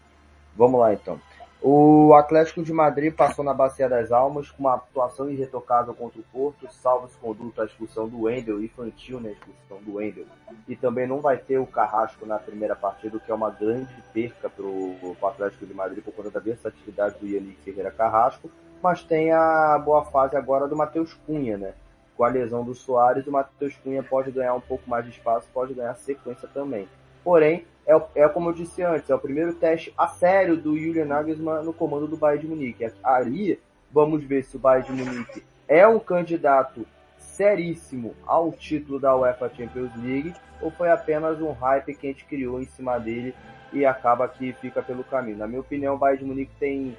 Vamos 0.55 0.79
lá 0.79 0.93
então. 0.93 1.19
O 1.61 2.13
Atlético 2.13 2.61
de 2.61 2.71
Madrid 2.71 3.13
passou 3.13 3.43
na 3.43 3.53
Bacia 3.53 3.89
das 3.89 4.11
Almas 4.11 4.51
com 4.51 4.63
uma 4.63 4.75
atuação 4.75 5.29
irretocável 5.29 5.93
contra 5.93 6.19
o 6.19 6.23
Porto, 6.23 6.67
salvo 6.71 7.07
esse 7.07 7.17
conduto 7.17 7.61
a 7.61 7.65
expulsão 7.65 8.07
do 8.07 8.23
Wendel, 8.23 8.63
infantil 8.63 9.19
na 9.19 9.29
né, 9.29 9.31
expulsão 9.31 9.83
do 9.83 9.95
Wendel. 9.95 10.25
E 10.67 10.75
também 10.75 11.07
não 11.07 11.21
vai 11.21 11.37
ter 11.37 11.57
o 11.57 11.65
Carrasco 11.65 12.25
na 12.25 12.37
primeira 12.37 12.75
partida, 12.75 13.17
o 13.17 13.19
que 13.19 13.31
é 13.31 13.33
uma 13.33 13.49
grande 13.49 13.95
perca 14.13 14.49
para 14.49 14.65
o 14.65 15.17
Atlético 15.23 15.65
de 15.65 15.73
Madrid 15.73 16.03
por 16.03 16.13
conta 16.13 16.29
da 16.29 16.39
versatilidade 16.39 17.17
do 17.19 17.25
Yannick 17.25 17.61
Ferreira 17.63 17.89
Carrasco, 17.89 18.51
mas 18.83 19.01
tem 19.01 19.31
a 19.31 19.79
boa 19.79 20.05
fase 20.05 20.35
agora 20.35 20.67
do 20.67 20.75
Matheus 20.75 21.13
Cunha, 21.25 21.57
né? 21.57 21.73
Com 22.15 22.23
a 22.23 22.27
lesão 22.27 22.63
do 22.63 22.75
Soares, 22.75 23.25
o 23.25 23.31
Matheus 23.31 23.75
Cunha 23.77 24.03
pode 24.03 24.29
ganhar 24.31 24.53
um 24.53 24.61
pouco 24.61 24.87
mais 24.87 25.03
de 25.03 25.11
espaço, 25.11 25.47
pode 25.51 25.73
ganhar 25.73 25.95
sequência 25.95 26.47
também. 26.53 26.87
Porém, 27.25 27.65
é, 27.87 27.99
é 28.13 28.29
como 28.29 28.49
eu 28.49 28.53
disse 28.53 28.83
antes, 28.83 29.09
é 29.09 29.15
o 29.15 29.19
primeiro 29.19 29.55
teste 29.55 29.91
a 29.97 30.07
sério 30.07 30.55
do 30.55 30.77
Julian 30.77 31.05
Nagelsmann 31.05 31.65
no 31.65 31.73
comando 31.73 32.07
do 32.07 32.15
Bayern 32.15 32.43
de 32.43 32.47
Munique. 32.47 32.85
Ali, 33.03 33.59
vamos 33.91 34.23
ver 34.23 34.43
se 34.43 34.55
o 34.55 34.59
Bayern 34.59 34.95
de 34.95 35.03
Munique 35.03 35.43
é 35.67 35.87
um 35.87 35.97
candidato 35.97 36.85
seríssimo 37.17 38.15
ao 38.27 38.51
título 38.51 38.99
da 38.99 39.15
UEFA 39.17 39.49
Champions 39.49 39.91
League 39.95 40.35
ou 40.61 40.69
foi 40.69 40.91
apenas 40.91 41.41
um 41.41 41.51
hype 41.51 41.95
que 41.95 42.07
a 42.07 42.11
gente 42.11 42.25
criou 42.25 42.61
em 42.61 42.65
cima 42.65 42.99
dele 42.99 43.33
e 43.73 43.85
acaba 43.87 44.27
que 44.27 44.53
fica 44.53 44.83
pelo 44.83 45.03
caminho. 45.03 45.37
Na 45.37 45.47
minha 45.47 45.61
opinião, 45.61 45.95
o 45.95 45.97
Bayern 45.97 46.23
de 46.23 46.29
Munique 46.29 46.51
tem, 46.59 46.95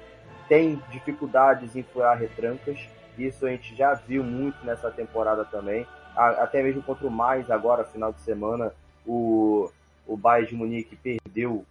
tem 0.49 0.81
dificuldades 0.91 1.73
em 1.73 1.83
furar 1.83 2.17
retrancas. 2.17 2.77
Isso 3.17 3.45
a 3.45 3.49
gente 3.49 3.73
já 3.75 3.93
viu 3.93 4.25
muito 4.25 4.63
nessa 4.65 4.91
temporada 4.91 5.45
também. 5.45 5.87
Até 6.15 6.61
mesmo 6.61 6.83
contra 6.83 7.07
o 7.07 7.11
Mais 7.11 7.49
agora, 7.49 7.85
final 7.85 8.11
de 8.11 8.19
semana, 8.21 8.73
o 9.05 9.71
o 10.07 10.15
Bayern 10.15 10.49
de 10.49 10.55
Munique 10.55 10.95
perdeu, 10.95 11.65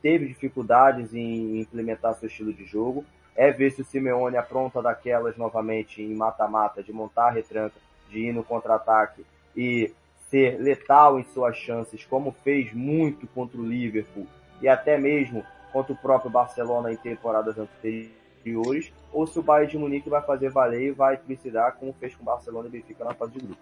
teve 0.00 0.26
dificuldades 0.26 1.12
em 1.12 1.60
implementar 1.60 2.14
seu 2.14 2.28
estilo 2.28 2.52
de 2.52 2.64
jogo. 2.64 3.04
É 3.34 3.50
ver 3.50 3.70
se 3.72 3.80
o 3.80 3.84
Simeone 3.84 4.36
apronta 4.36 4.82
daquelas 4.82 5.36
novamente 5.36 6.02
em 6.02 6.14
mata-mata, 6.14 6.82
de 6.82 6.92
montar 6.92 7.28
a 7.28 7.30
retranca, 7.30 7.76
de 8.10 8.18
ir 8.18 8.32
no 8.32 8.44
contra-ataque 8.44 9.24
e 9.56 9.92
ser 10.28 10.58
letal 10.60 11.18
em 11.18 11.24
suas 11.24 11.56
chances, 11.56 12.04
como 12.04 12.32
fez 12.44 12.72
muito 12.72 13.26
contra 13.28 13.58
o 13.58 13.66
Liverpool 13.66 14.26
e 14.60 14.68
até 14.68 14.98
mesmo 14.98 15.44
contra 15.72 15.92
o 15.92 15.96
próprio 15.96 16.30
Barcelona 16.30 16.92
em 16.92 16.96
temporadas 16.96 17.56
anteriores, 17.58 18.92
ou 19.12 19.26
se 19.26 19.38
o 19.38 19.42
Bayern 19.42 19.72
de 19.72 19.78
Munique 19.78 20.10
vai 20.10 20.22
fazer 20.22 20.50
valer 20.50 20.88
e 20.88 20.90
vai 20.90 21.16
trucidar 21.16 21.74
como 21.76 21.92
fez 21.94 22.14
com 22.14 22.22
o 22.22 22.26
Barcelona 22.26 22.68
e 22.68 22.70
Benfica 22.70 23.04
na 23.04 23.14
fase 23.14 23.32
de 23.32 23.40
grupo. 23.40 23.60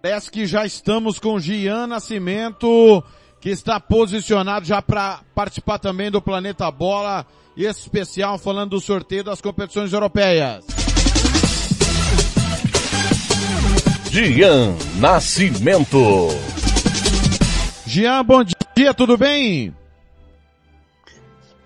Parece 0.00 0.30
que 0.30 0.46
já 0.46 0.64
estamos 0.64 1.18
com 1.18 1.40
Gian 1.40 1.88
Nascimento, 1.88 3.02
que 3.40 3.50
está 3.50 3.80
posicionado 3.80 4.64
já 4.64 4.80
para 4.80 5.22
participar 5.34 5.80
também 5.80 6.08
do 6.08 6.22
Planeta 6.22 6.70
Bola, 6.70 7.26
esse 7.56 7.80
especial 7.80 8.38
falando 8.38 8.70
do 8.70 8.80
sorteio 8.80 9.24
das 9.24 9.40
competições 9.40 9.92
europeias. 9.92 10.64
Gian 14.12 14.76
Nascimento. 15.00 16.28
Gian, 17.84 18.24
bom 18.24 18.44
dia, 18.76 18.94
tudo 18.94 19.16
bem? 19.18 19.74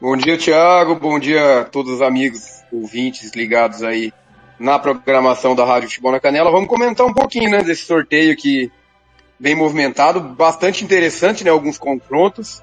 Bom 0.00 0.16
dia, 0.16 0.38
Thiago. 0.38 0.94
Bom 0.96 1.18
dia 1.18 1.60
a 1.60 1.64
todos 1.66 1.92
os 1.92 2.00
amigos 2.00 2.40
ouvintes 2.72 3.32
ligados 3.34 3.82
aí 3.82 4.10
na 4.62 4.78
programação 4.78 5.56
da 5.56 5.64
Rádio 5.64 5.88
Futebol 5.88 6.12
na 6.12 6.20
Canela. 6.20 6.52
Vamos 6.52 6.68
comentar 6.68 7.04
um 7.04 7.12
pouquinho, 7.12 7.50
né, 7.50 7.64
desse 7.64 7.82
sorteio 7.82 8.36
que 8.36 8.70
bem 9.38 9.56
movimentado, 9.56 10.20
bastante 10.20 10.84
interessante, 10.84 11.42
né, 11.42 11.50
alguns 11.50 11.76
confrontos. 11.76 12.62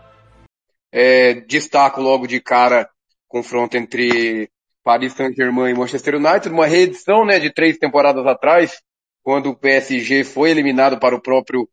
É, 0.94 1.34
destaco 1.42 2.02
logo 2.02 2.26
de 2.26 2.40
cara 2.40 2.90
confronto 3.28 3.76
entre 3.76 4.50
Paris 4.82 5.12
Saint-Germain 5.12 5.72
e 5.72 5.78
Manchester 5.78 6.16
United, 6.16 6.48
uma 6.50 6.66
reedição, 6.66 7.26
né, 7.26 7.38
de 7.38 7.54
três 7.54 7.78
temporadas 7.78 8.26
atrás, 8.26 8.82
quando 9.22 9.50
o 9.50 9.56
PSG 9.56 10.24
foi 10.24 10.52
eliminado 10.52 10.98
para 11.00 11.16
o 11.16 11.22
próprio 11.22 11.68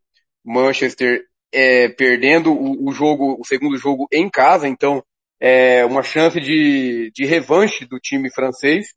Manchester, 0.45 1.23
é, 1.53 1.89
perdendo 1.89 2.53
o, 2.53 2.89
o, 2.89 2.93
jogo, 2.93 3.37
o 3.41 3.47
segundo 3.47 3.79
jogo 3.79 4.09
em 4.13 4.29
casa, 4.29 4.67
então 4.67 5.05
é 5.41 5.85
uma 5.85 6.03
chance 6.03 6.41
de, 6.41 7.13
de 7.15 7.25
revanche 7.25 7.87
do 7.87 8.01
time 8.01 8.29
francês 8.29 8.89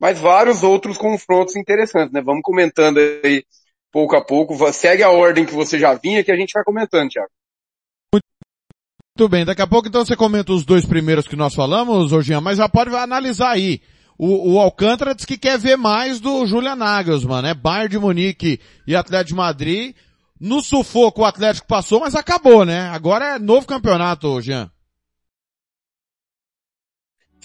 mas 0.00 0.18
vários 0.18 0.62
outros 0.62 0.96
confrontos 0.96 1.56
interessantes, 1.56 2.12
né? 2.12 2.20
Vamos 2.20 2.42
comentando 2.42 2.98
aí 2.98 3.44
pouco 3.92 4.16
a 4.16 4.24
pouco. 4.24 4.56
Segue 4.72 5.02
a 5.02 5.10
ordem 5.10 5.46
que 5.46 5.54
você 5.54 5.78
já 5.78 5.94
vinha 5.94 6.24
que 6.24 6.32
a 6.32 6.36
gente 6.36 6.52
vai 6.52 6.64
comentando, 6.64 7.08
Thiago. 7.08 7.30
Muito 9.16 9.30
bem, 9.30 9.44
daqui 9.44 9.62
a 9.62 9.66
pouco 9.66 9.86
então 9.86 10.04
você 10.04 10.16
comenta 10.16 10.52
os 10.52 10.64
dois 10.64 10.84
primeiros 10.84 11.28
que 11.28 11.36
nós 11.36 11.54
falamos, 11.54 12.10
Jorginho, 12.10 12.42
mas 12.42 12.58
já 12.58 12.68
pode 12.68 12.92
analisar 12.96 13.52
aí. 13.52 13.80
O, 14.18 14.54
o 14.54 14.60
Alcântara 14.60 15.14
diz 15.14 15.24
que 15.24 15.38
quer 15.38 15.56
ver 15.56 15.76
mais 15.76 16.18
do 16.18 16.44
Julian 16.46 16.74
Nagelsmann, 16.74 17.42
né? 17.42 17.54
Bayern 17.54 17.90
de 17.90 17.98
Munique 17.98 18.60
e 18.86 18.96
Atlético 18.96 19.28
de 19.28 19.34
Madrid. 19.34 19.94
No 20.40 20.60
sufoco 20.60 21.22
o 21.22 21.24
Atlético 21.24 21.66
passou, 21.66 22.00
mas 22.00 22.16
acabou, 22.16 22.64
né? 22.64 22.88
Agora 22.90 23.36
é 23.36 23.38
novo 23.38 23.66
campeonato, 23.66 24.40
Jean. 24.40 24.70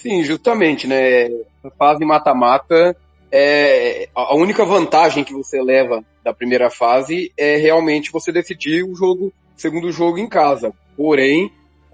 Sim, 0.01 0.23
justamente, 0.23 0.87
né? 0.87 1.27
A 1.61 1.69
fase 1.77 2.05
mata-mata, 2.05 2.95
é, 3.29 4.07
a 4.15 4.33
única 4.33 4.63
vantagem 4.63 5.25
que 5.25 5.33
você 5.33 5.61
leva 5.61 6.03
da 6.23 6.33
primeira 6.33 6.69
fase 6.69 7.33
é 7.37 7.57
realmente 7.57 8.11
você 8.11 8.31
decidir 8.31 8.83
o 8.83 8.95
jogo, 8.95 9.33
segundo 9.57 9.91
jogo 9.91 10.17
em 10.17 10.27
casa. 10.27 10.73
Porém, 10.95 11.51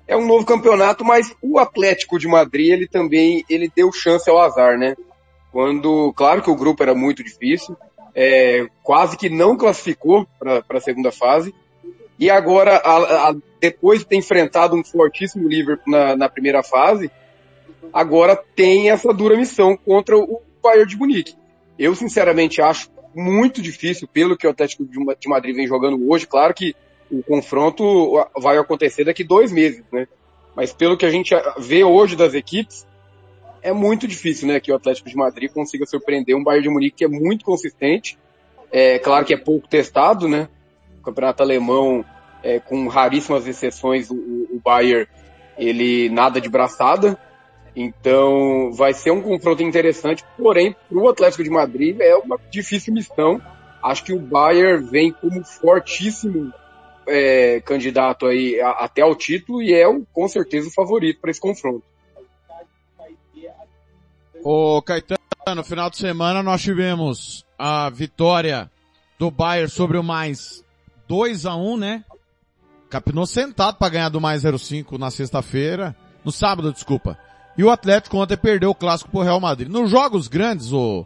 é 0.07 0.15
um 0.15 0.27
novo 0.27 0.45
campeonato, 0.45 1.03
mas 1.03 1.35
o 1.41 1.57
Atlético 1.57 2.19
de 2.19 2.27
Madrid, 2.27 2.71
ele 2.71 2.87
também, 2.87 3.43
ele 3.49 3.71
deu 3.75 3.91
chance 3.91 4.29
ao 4.29 4.39
azar, 4.39 4.77
né? 4.77 4.95
Quando, 5.51 6.13
claro 6.13 6.43
que 6.43 6.51
o 6.51 6.55
grupo 6.55 6.83
era 6.83 6.93
muito 6.93 7.23
difícil, 7.23 7.75
é, 8.13 8.67
quase 8.83 9.17
que 9.17 9.29
não 9.29 9.57
classificou 9.57 10.27
para 10.37 10.63
a 10.69 10.79
segunda 10.79 11.11
fase, 11.11 11.55
e 12.19 12.29
agora, 12.29 12.77
a, 12.77 13.29
a, 13.29 13.35
depois 13.59 13.99
de 13.99 14.05
ter 14.05 14.15
enfrentado 14.15 14.75
um 14.75 14.83
fortíssimo 14.83 15.49
Liverpool 15.49 15.91
na, 15.91 16.15
na 16.15 16.29
primeira 16.29 16.61
fase, 16.61 17.09
agora 17.93 18.35
tem 18.35 18.89
essa 18.89 19.13
dura 19.13 19.37
missão 19.37 19.77
contra 19.77 20.17
o 20.17 20.41
Bayern 20.61 20.89
de 20.89 20.97
Munique. 20.97 21.35
Eu, 21.77 21.95
sinceramente, 21.95 22.61
acho 22.61 22.89
muito 23.13 23.61
difícil, 23.61 24.07
pelo 24.07 24.37
que 24.37 24.45
o 24.45 24.49
Atlético 24.49 24.85
de 24.85 25.29
Madrid 25.29 25.55
vem 25.55 25.67
jogando 25.67 26.09
hoje. 26.09 26.27
Claro 26.27 26.53
que 26.53 26.75
o 27.09 27.23
confronto 27.23 28.25
vai 28.37 28.57
acontecer 28.57 29.05
daqui 29.05 29.23
dois 29.23 29.51
meses, 29.51 29.83
né? 29.91 30.07
Mas 30.55 30.73
pelo 30.73 30.97
que 30.97 31.05
a 31.05 31.11
gente 31.11 31.33
vê 31.59 31.83
hoje 31.83 32.15
das 32.15 32.33
equipes, 32.33 32.85
é 33.61 33.73
muito 33.73 34.07
difícil, 34.07 34.47
né, 34.47 34.59
que 34.59 34.71
o 34.71 34.75
Atlético 34.75 35.09
de 35.09 35.15
Madrid 35.15 35.51
consiga 35.51 35.85
surpreender 35.85 36.35
um 36.35 36.43
Bayern 36.43 36.67
de 36.67 36.69
Munique 36.69 36.97
que 36.97 37.05
é 37.05 37.07
muito 37.07 37.43
consistente. 37.43 38.17
É 38.71 38.99
claro 38.99 39.25
que 39.25 39.33
é 39.33 39.37
pouco 39.37 39.67
testado, 39.67 40.27
né? 40.27 40.47
O 40.99 41.03
campeonato 41.03 41.41
alemão, 41.41 42.05
é, 42.43 42.59
com 42.59 42.87
raríssimas 42.87 43.47
exceções, 43.47 44.09
o, 44.09 44.15
o 44.15 44.61
Bayern, 44.63 45.07
ele 45.57 46.09
nada 46.09 46.39
de 46.39 46.47
braçada. 46.47 47.17
Então, 47.75 48.71
vai 48.73 48.93
ser 48.93 49.11
um 49.11 49.21
confronto 49.21 49.61
interessante, 49.61 50.23
porém, 50.37 50.75
para 50.87 50.97
o 50.97 51.09
Atlético 51.09 51.43
de 51.43 51.49
Madrid 51.49 51.99
é 51.99 52.15
uma 52.15 52.39
difícil 52.49 52.93
missão. 52.93 53.41
Acho 53.83 54.03
que 54.05 54.13
o 54.13 54.19
Bayern 54.19 54.89
vem 54.89 55.11
como 55.11 55.43
fortíssimo 55.43 56.53
é, 57.05 57.59
candidato 57.61 58.25
aí 58.27 58.59
a, 58.61 58.71
até 58.71 59.01
ao 59.01 59.15
título 59.15 59.61
e 59.61 59.73
é 59.73 59.87
o, 59.87 60.05
com 60.13 60.27
certeza 60.27 60.69
o 60.69 60.73
favorito 60.73 61.19
para 61.19 61.31
esse 61.31 61.39
confronto. 61.39 61.83
O 64.43 64.81
Caetano, 64.81 65.19
no 65.55 65.63
final 65.63 65.89
de 65.89 65.97
semana 65.97 66.41
nós 66.41 66.61
tivemos 66.61 67.45
a 67.57 67.89
vitória 67.89 68.71
do 69.19 69.29
Bayern 69.29 69.69
sobre 69.69 69.97
o 69.97 70.03
mais 70.03 70.63
2 71.07 71.45
a 71.45 71.55
1 71.55 71.77
né? 71.77 72.05
capinou 72.89 73.25
sentado 73.25 73.77
para 73.77 73.89
ganhar 73.89 74.09
do 74.09 74.21
mais 74.21 74.43
05 74.43 74.97
na 74.97 75.11
sexta-feira, 75.11 75.95
no 76.23 76.31
sábado, 76.31 76.71
desculpa. 76.71 77.17
E 77.57 77.63
o 77.63 77.69
Atlético 77.69 78.17
ontem 78.17 78.37
perdeu 78.37 78.71
o 78.71 78.75
clássico 78.75 79.09
pro 79.09 79.21
Real 79.21 79.39
Madrid. 79.39 79.69
Nos 79.69 79.89
jogos 79.89 80.27
grandes, 80.27 80.71
o, 80.73 81.05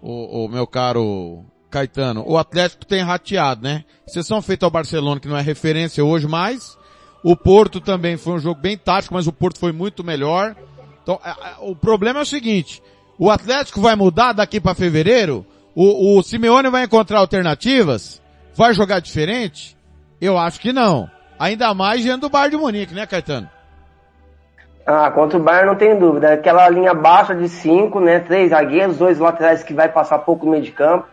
o, 0.00 0.44
o 0.44 0.48
meu 0.48 0.66
caro 0.66 1.44
Caetano, 1.70 2.24
o 2.26 2.36
Atlético 2.36 2.84
tem 2.86 3.02
rateado, 3.02 3.62
né? 3.62 3.84
Exceção 4.06 4.42
feita 4.42 4.66
ao 4.66 4.70
Barcelona, 4.70 5.20
que 5.20 5.28
não 5.28 5.36
é 5.36 5.42
referência 5.42 6.04
hoje 6.04 6.26
mais. 6.26 6.76
O 7.22 7.36
Porto 7.36 7.80
também 7.80 8.16
foi 8.16 8.34
um 8.34 8.38
jogo 8.38 8.60
bem 8.60 8.76
tático, 8.76 9.14
mas 9.14 9.26
o 9.26 9.32
Porto 9.32 9.58
foi 9.58 9.72
muito 9.72 10.02
melhor. 10.02 10.56
Então, 11.02 11.18
o 11.60 11.74
problema 11.74 12.20
é 12.20 12.22
o 12.22 12.26
seguinte, 12.26 12.82
o 13.18 13.30
Atlético 13.30 13.80
vai 13.80 13.94
mudar 13.96 14.32
daqui 14.32 14.60
para 14.60 14.74
fevereiro? 14.74 15.46
O, 15.74 16.18
o 16.18 16.22
Simeone 16.22 16.68
vai 16.68 16.84
encontrar 16.84 17.18
alternativas? 17.18 18.20
Vai 18.54 18.74
jogar 18.74 19.00
diferente? 19.00 19.76
Eu 20.20 20.36
acho 20.36 20.60
que 20.60 20.72
não. 20.72 21.10
Ainda 21.38 21.72
mais 21.74 22.02
diante 22.02 22.20
do 22.20 22.28
Bayern 22.28 22.56
de 22.56 22.62
Munique, 22.62 22.94
né, 22.94 23.06
Caetano? 23.06 23.48
Ah, 24.84 25.10
contra 25.10 25.38
o 25.38 25.42
Bayern 25.42 25.66
não 25.66 25.76
tem 25.76 25.96
dúvida. 25.96 26.32
Aquela 26.32 26.68
linha 26.68 26.92
baixa 26.92 27.34
de 27.34 27.48
cinco, 27.48 28.00
né? 28.00 28.18
Três 28.18 28.50
zagueiros, 28.50 28.98
dois 28.98 29.18
laterais 29.18 29.62
que 29.62 29.72
vai 29.72 29.88
passar 29.88 30.18
pouco 30.18 30.44
no 30.44 30.52
meio 30.52 30.62
de 30.62 30.72
campo. 30.72 31.06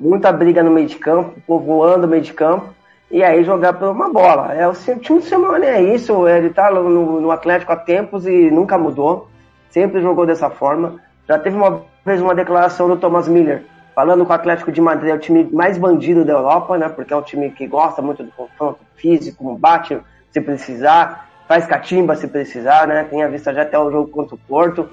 Muita 0.00 0.32
briga 0.32 0.62
no 0.62 0.70
meio 0.70 0.86
de 0.86 0.96
campo, 0.96 1.40
povoando 1.46 2.06
o 2.06 2.10
meio 2.10 2.22
de 2.22 2.32
campo. 2.32 2.74
E 3.10 3.22
aí 3.22 3.44
jogar 3.44 3.74
por 3.74 3.88
uma 3.88 4.10
bola. 4.10 4.54
É, 4.54 4.66
o 4.66 4.72
time 4.72 5.20
do 5.20 5.24
Simeone 5.24 5.66
é 5.66 5.82
isso. 5.82 6.26
Ele 6.26 6.50
tá 6.50 6.70
no, 6.70 7.20
no 7.20 7.30
Atlético 7.30 7.72
há 7.72 7.76
tempos 7.76 8.26
e 8.26 8.50
nunca 8.50 8.78
mudou. 8.78 9.28
Sempre 9.68 10.00
jogou 10.00 10.24
dessa 10.24 10.48
forma. 10.48 10.96
Já 11.28 11.38
teve 11.38 11.56
uma 11.56 11.82
vez 12.04 12.20
uma 12.20 12.34
declaração 12.34 12.88
do 12.88 12.96
Thomas 12.96 13.28
Miller 13.28 13.64
falando 13.94 14.24
que 14.24 14.30
o 14.30 14.34
Atlético 14.34 14.72
de 14.72 14.80
Madrid 14.80 15.10
é 15.10 15.14
o 15.14 15.18
time 15.18 15.48
mais 15.52 15.78
bandido 15.78 16.24
da 16.24 16.32
Europa, 16.32 16.78
né? 16.78 16.88
Porque 16.88 17.12
é 17.12 17.16
um 17.16 17.22
time 17.22 17.50
que 17.50 17.66
gosta 17.66 18.00
muito 18.00 18.22
do 18.22 18.32
confronto 18.32 18.80
físico, 18.96 19.56
bate 19.56 19.98
se 20.30 20.40
precisar, 20.40 21.28
faz 21.48 21.66
catimba 21.66 22.16
se 22.16 22.28
precisar, 22.28 22.86
né? 22.86 23.04
Tem 23.04 23.22
a 23.22 23.28
vista 23.28 23.52
já 23.52 23.62
até 23.62 23.78
o 23.78 23.90
jogo 23.90 24.10
contra 24.10 24.34
o 24.34 24.38
Porto. 24.38 24.88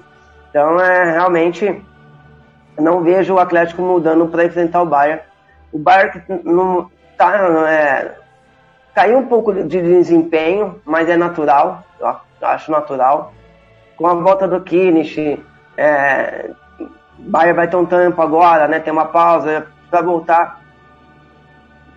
Então, 0.50 0.80
é 0.80 1.12
realmente 1.12 1.82
não 2.78 3.02
vejo 3.02 3.34
o 3.34 3.38
Atlético 3.38 3.82
mudando 3.82 4.26
para 4.28 4.44
enfrentar 4.44 4.82
o 4.82 4.86
Bayern. 4.86 5.22
O 5.72 5.78
Bayern 5.78 6.22
não 6.44 6.90
tá 7.16 7.36
é, 7.68 8.14
caiu 8.94 9.18
um 9.18 9.26
pouco 9.26 9.52
de 9.52 9.80
desempenho, 9.80 10.80
mas 10.84 11.08
é 11.08 11.16
natural, 11.16 11.84
eu 12.00 12.08
acho 12.42 12.70
natural. 12.70 13.32
Com 13.96 14.06
a 14.06 14.14
volta 14.14 14.48
do 14.48 14.60
Kimmich, 14.62 15.42
é, 15.76 16.50
Bayern 17.18 17.54
vai 17.54 17.68
ter 17.68 17.76
um 17.76 17.84
tempo 17.84 18.20
agora, 18.22 18.66
né? 18.66 18.80
Tem 18.80 18.92
uma 18.92 19.06
pausa 19.06 19.66
para 19.90 20.02
voltar. 20.02 20.59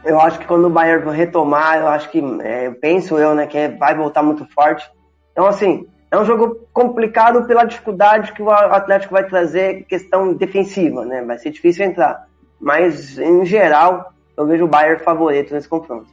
Eu 0.06 0.20
acho 0.20 0.40
que 0.40 0.46
quando 0.46 0.66
o 0.66 0.70
Bayern 0.70 1.10
retomar, 1.12 1.78
eu 1.78 1.88
acho 1.88 2.10
que, 2.10 2.22
é, 2.42 2.70
penso 2.72 3.18
eu, 3.18 3.34
né, 3.34 3.48
que 3.48 3.70
vai 3.70 3.96
voltar 3.96 4.22
muito 4.22 4.46
forte. 4.54 4.90
Então, 5.32 5.46
assim, 5.46 5.88
é 6.12 6.20
um 6.20 6.26
jogo 6.26 6.60
complicado 6.74 7.46
pela 7.46 7.64
dificuldade 7.64 8.34
que 8.34 8.42
o 8.42 8.52
Atlético 8.52 9.14
vai 9.14 9.28
trazer, 9.28 9.84
questão 9.86 10.34
defensiva, 10.34 11.04
né? 11.06 11.24
Vai 11.24 11.40
ser 11.40 11.52
difícil 11.52 11.86
entrar. 11.86 12.28
Mas, 12.60 13.18
em 13.18 13.46
geral, 13.46 14.14
eu 14.38 14.46
vejo 14.46 14.66
o 14.66 14.68
Bayern 14.68 15.04
favorito 15.04 15.54
nesse 15.54 15.68
confronto. 15.68 16.08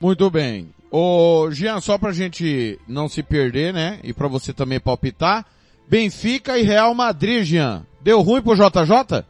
Muito 0.00 0.30
bem. 0.30 0.72
Ô, 0.90 1.48
Jean, 1.50 1.80
só 1.80 1.98
pra 1.98 2.12
gente 2.12 2.78
não 2.88 3.08
se 3.08 3.22
perder, 3.22 3.72
né? 3.72 4.00
E 4.02 4.12
pra 4.12 4.26
você 4.26 4.52
também 4.52 4.80
palpitar, 4.80 5.44
Benfica 5.86 6.58
e 6.58 6.62
Real 6.62 6.94
Madrid, 6.94 7.44
Jean. 7.44 7.84
Deu 8.00 8.20
ruim 8.20 8.42
pro 8.42 8.54
JJ? 8.54 9.24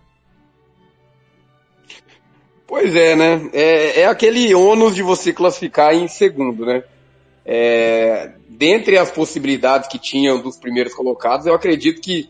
Pois 2.68 2.94
é, 2.94 3.16
né? 3.16 3.48
É, 3.54 4.02
é 4.02 4.06
aquele 4.06 4.54
ônus 4.54 4.94
de 4.94 5.02
você 5.02 5.32
classificar 5.32 5.94
em 5.94 6.06
segundo, 6.06 6.66
né? 6.66 6.84
É, 7.42 8.32
dentre 8.46 8.98
as 8.98 9.10
possibilidades 9.10 9.88
que 9.88 9.98
tinham 9.98 10.38
dos 10.38 10.58
primeiros 10.58 10.92
colocados, 10.92 11.46
eu 11.46 11.54
acredito 11.54 12.02
que 12.02 12.28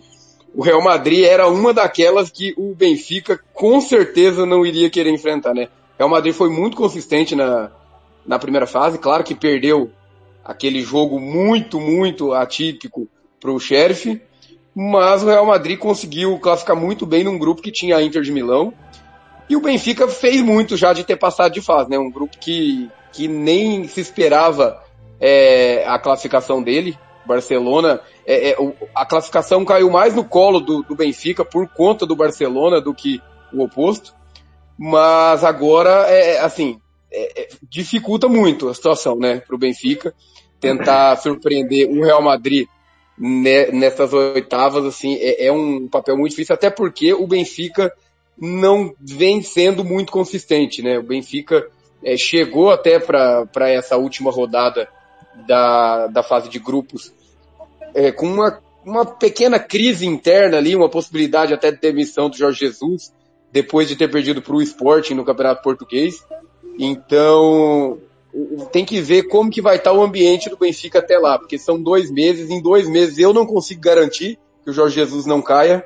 o 0.54 0.62
Real 0.62 0.80
Madrid 0.80 1.24
era 1.24 1.48
uma 1.48 1.74
daquelas 1.74 2.30
que 2.30 2.54
o 2.56 2.72
Benfica 2.72 3.40
com 3.52 3.80
certeza 3.80 4.46
não 4.46 4.64
iria 4.64 4.88
querer 4.88 5.10
enfrentar, 5.10 5.52
né? 5.52 5.64
O 5.64 5.98
Real 5.98 6.08
Madrid 6.08 6.32
foi 6.32 6.48
muito 6.48 6.76
consistente 6.76 7.34
na, 7.34 7.72
na 8.24 8.38
primeira 8.38 8.66
fase, 8.66 8.96
claro 8.96 9.24
que 9.24 9.34
perdeu 9.34 9.90
aquele 10.44 10.82
jogo 10.82 11.18
muito, 11.18 11.80
muito 11.80 12.32
atípico 12.32 13.08
para 13.40 13.50
o 13.50 13.58
Sheriff, 13.58 14.22
mas 14.72 15.24
o 15.24 15.26
Real 15.26 15.44
Madrid 15.44 15.76
conseguiu 15.76 16.38
classificar 16.38 16.76
muito 16.76 17.04
bem 17.04 17.24
num 17.24 17.36
grupo 17.36 17.60
que 17.60 17.72
tinha 17.72 17.96
a 17.96 18.02
Inter 18.02 18.22
de 18.22 18.30
Milão, 18.30 18.72
e 19.48 19.56
o 19.56 19.60
Benfica 19.60 20.06
fez 20.08 20.42
muito 20.42 20.76
já 20.76 20.92
de 20.92 21.04
ter 21.04 21.16
passado 21.16 21.52
de 21.52 21.60
fase, 21.60 21.90
né? 21.90 21.98
Um 21.98 22.10
grupo 22.10 22.36
que, 22.38 22.90
que 23.12 23.26
nem 23.26 23.88
se 23.88 24.00
esperava 24.00 24.82
é, 25.20 25.84
a 25.86 25.98
classificação 25.98 26.62
dele. 26.62 26.98
Barcelona, 27.24 28.00
é, 28.26 28.50
é, 28.50 28.56
a 28.94 29.04
classificação 29.04 29.62
caiu 29.62 29.90
mais 29.90 30.14
no 30.14 30.24
colo 30.24 30.60
do, 30.60 30.82
do, 30.82 30.96
Benfica 30.96 31.44
por 31.44 31.68
conta 31.68 32.06
do 32.06 32.16
Barcelona 32.16 32.80
do 32.80 32.94
que 32.94 33.20
o 33.52 33.62
oposto. 33.62 34.14
Mas 34.78 35.44
agora, 35.44 36.06
é, 36.08 36.36
é 36.36 36.40
assim, 36.40 36.80
é, 37.12 37.42
é, 37.42 37.48
dificulta 37.62 38.28
muito 38.28 38.68
a 38.68 38.74
situação, 38.74 39.16
né, 39.18 39.40
para 39.40 39.54
o 39.54 39.58
Benfica 39.58 40.14
tentar 40.60 41.16
surpreender 41.16 41.88
o 41.88 42.02
Real 42.02 42.22
Madrid 42.22 42.66
nessas 43.18 44.12
oitavas, 44.12 44.84
assim, 44.84 45.16
é, 45.16 45.46
é, 45.46 45.52
um 45.52 45.88
papel 45.88 46.16
muito 46.16 46.30
difícil, 46.30 46.54
até 46.54 46.70
porque 46.70 47.12
o 47.12 47.26
Benfica 47.26 47.92
não 48.40 48.94
vem 49.00 49.42
sendo 49.42 49.84
muito 49.84 50.12
consistente, 50.12 50.82
né? 50.82 50.98
O 50.98 51.02
Benfica 51.02 51.66
é, 52.02 52.16
chegou 52.16 52.70
até 52.70 52.98
para 52.98 53.70
essa 53.70 53.96
última 53.96 54.30
rodada 54.30 54.88
da, 55.46 56.06
da 56.08 56.22
fase 56.22 56.48
de 56.48 56.58
grupos 56.58 57.12
é, 57.94 58.12
com 58.12 58.26
uma, 58.26 58.60
uma 58.84 59.04
pequena 59.04 59.58
crise 59.58 60.06
interna 60.06 60.58
ali, 60.58 60.74
uma 60.74 60.88
possibilidade 60.88 61.52
até 61.52 61.70
de 61.70 61.80
demissão 61.80 62.28
do 62.28 62.36
Jorge 62.36 62.60
Jesus, 62.60 63.12
depois 63.52 63.88
de 63.88 63.96
ter 63.96 64.08
perdido 64.08 64.42
para 64.42 64.54
o 64.54 64.62
Sporting 64.62 65.14
no 65.14 65.24
Campeonato 65.24 65.62
Português. 65.62 66.24
Então, 66.78 67.98
tem 68.70 68.84
que 68.84 69.00
ver 69.00 69.24
como 69.24 69.50
que 69.50 69.60
vai 69.60 69.76
estar 69.76 69.92
o 69.92 70.02
ambiente 70.02 70.48
do 70.48 70.56
Benfica 70.56 70.98
até 70.98 71.18
lá, 71.18 71.38
porque 71.38 71.58
são 71.58 71.80
dois 71.80 72.10
meses, 72.10 72.50
em 72.50 72.62
dois 72.62 72.88
meses 72.88 73.18
eu 73.18 73.32
não 73.32 73.46
consigo 73.46 73.80
garantir 73.80 74.38
que 74.64 74.70
o 74.70 74.72
Jorge 74.72 74.96
Jesus 74.96 75.26
não 75.26 75.42
caia, 75.42 75.84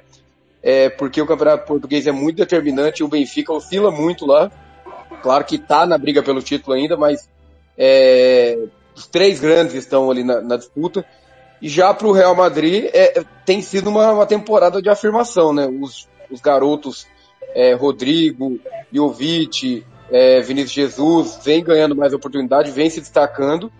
é, 0.63 0.89
porque 0.89 1.21
o 1.21 1.27
Campeonato 1.27 1.67
Português 1.67 2.07
é 2.07 2.13
muito 2.13 2.37
determinante, 2.37 3.03
o 3.03 3.09
Benfica 3.09 3.53
oscila 3.53 3.91
muito 3.91 4.27
lá, 4.27 4.51
claro 5.23 5.45
que 5.45 5.57
está 5.57 5.85
na 5.87 5.99
briga 5.99 6.23
pelo 6.23 6.43
título 6.43 6.77
ainda, 6.77 6.97
mas 6.97 7.29
é, 7.77 8.59
os 8.95 9.07
três 9.07 9.41
grandes 9.41 9.75
estão 9.75 10.11
ali 10.11 10.23
na, 10.23 10.41
na 10.41 10.57
disputa, 10.57 11.05
e 11.61 11.69
já 11.69 11.95
para 11.95 12.09
o 12.09 12.13
Real 12.13 12.35
Madrid 12.35 12.91
é, 12.93 13.23
tem 13.47 13.63
sido 13.63 13.89
uma, 13.89 14.13
uma, 14.13 14.27
temporada 14.27 14.83
de 14.83 14.89
afirmação, 14.89 15.53
né? 15.53 15.67
Os, 15.67 16.09
os 16.29 16.41
garotos 16.41 17.07
é, 17.55 17.73
Rodrigo, 17.73 18.59
Jovic, 18.93 19.85
é, 20.11 20.41
Vinícius 20.41 20.73
Jesus 20.73 21.39
vem 21.45 21.63
ganhando 21.63 21.95
mais 21.95 22.13
oportunidade, 22.13 22.73
vem 22.73 22.91
se 22.91 23.01
destacando 23.01 23.71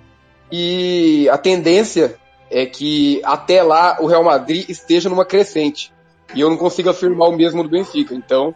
e 0.51 1.29
a 1.29 1.37
tendência 1.37 2.15
é 2.51 2.67
que 2.67 3.21
até 3.25 3.63
lá 3.63 3.97
o 4.01 4.07
Real 4.07 4.23
Madrid 4.23 4.69
esteja 4.69 5.09
numa 5.09 5.25
crescente. 5.25 5.93
E 6.35 6.41
eu 6.41 6.51
não 6.51 6.57
consigo 6.57 6.91
afirmar 6.91 7.29
o 7.29 7.37
mesmo 7.37 7.63
do 7.63 7.69
Benfica. 7.69 8.15
Então, 8.15 8.55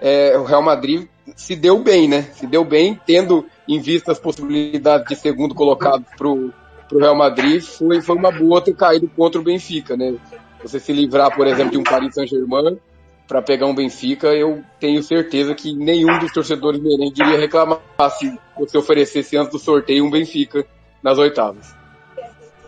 é, 0.00 0.36
o 0.36 0.44
Real 0.44 0.62
Madrid 0.62 1.06
se 1.36 1.54
deu 1.54 1.78
bem, 1.78 2.08
né? 2.08 2.22
Se 2.32 2.46
deu 2.46 2.64
bem, 2.64 2.98
tendo 3.06 3.46
em 3.68 3.80
vista 3.80 4.12
as 4.12 4.18
possibilidades 4.18 5.06
de 5.06 5.16
segundo 5.16 5.54
colocado 5.54 6.04
pro, 6.16 6.52
pro 6.88 6.98
Real 6.98 7.16
Madrid, 7.16 7.62
foi, 7.62 8.00
foi 8.00 8.16
uma 8.16 8.30
boa 8.30 8.60
ter 8.60 8.74
caído 8.74 9.08
contra 9.08 9.40
o 9.40 9.44
Benfica, 9.44 9.96
né? 9.96 10.14
Você 10.62 10.78
se 10.78 10.92
livrar, 10.92 11.34
por 11.34 11.46
exemplo, 11.46 11.72
de 11.72 11.78
um 11.78 11.82
Paris 11.82 12.14
Saint-Germain 12.14 12.78
para 13.26 13.40
pegar 13.40 13.66
um 13.66 13.74
Benfica, 13.74 14.28
eu 14.28 14.62
tenho 14.78 15.02
certeza 15.02 15.54
que 15.54 15.72
nenhum 15.74 16.18
dos 16.18 16.32
torcedores 16.32 16.80
merengue 16.80 17.22
iria 17.22 17.38
reclamar 17.38 17.80
se 18.18 18.38
você 18.58 18.76
oferecesse 18.76 19.36
antes 19.36 19.52
do 19.52 19.58
sorteio 19.58 20.04
um 20.04 20.10
Benfica 20.10 20.66
nas 21.02 21.18
oitavas. 21.18 21.81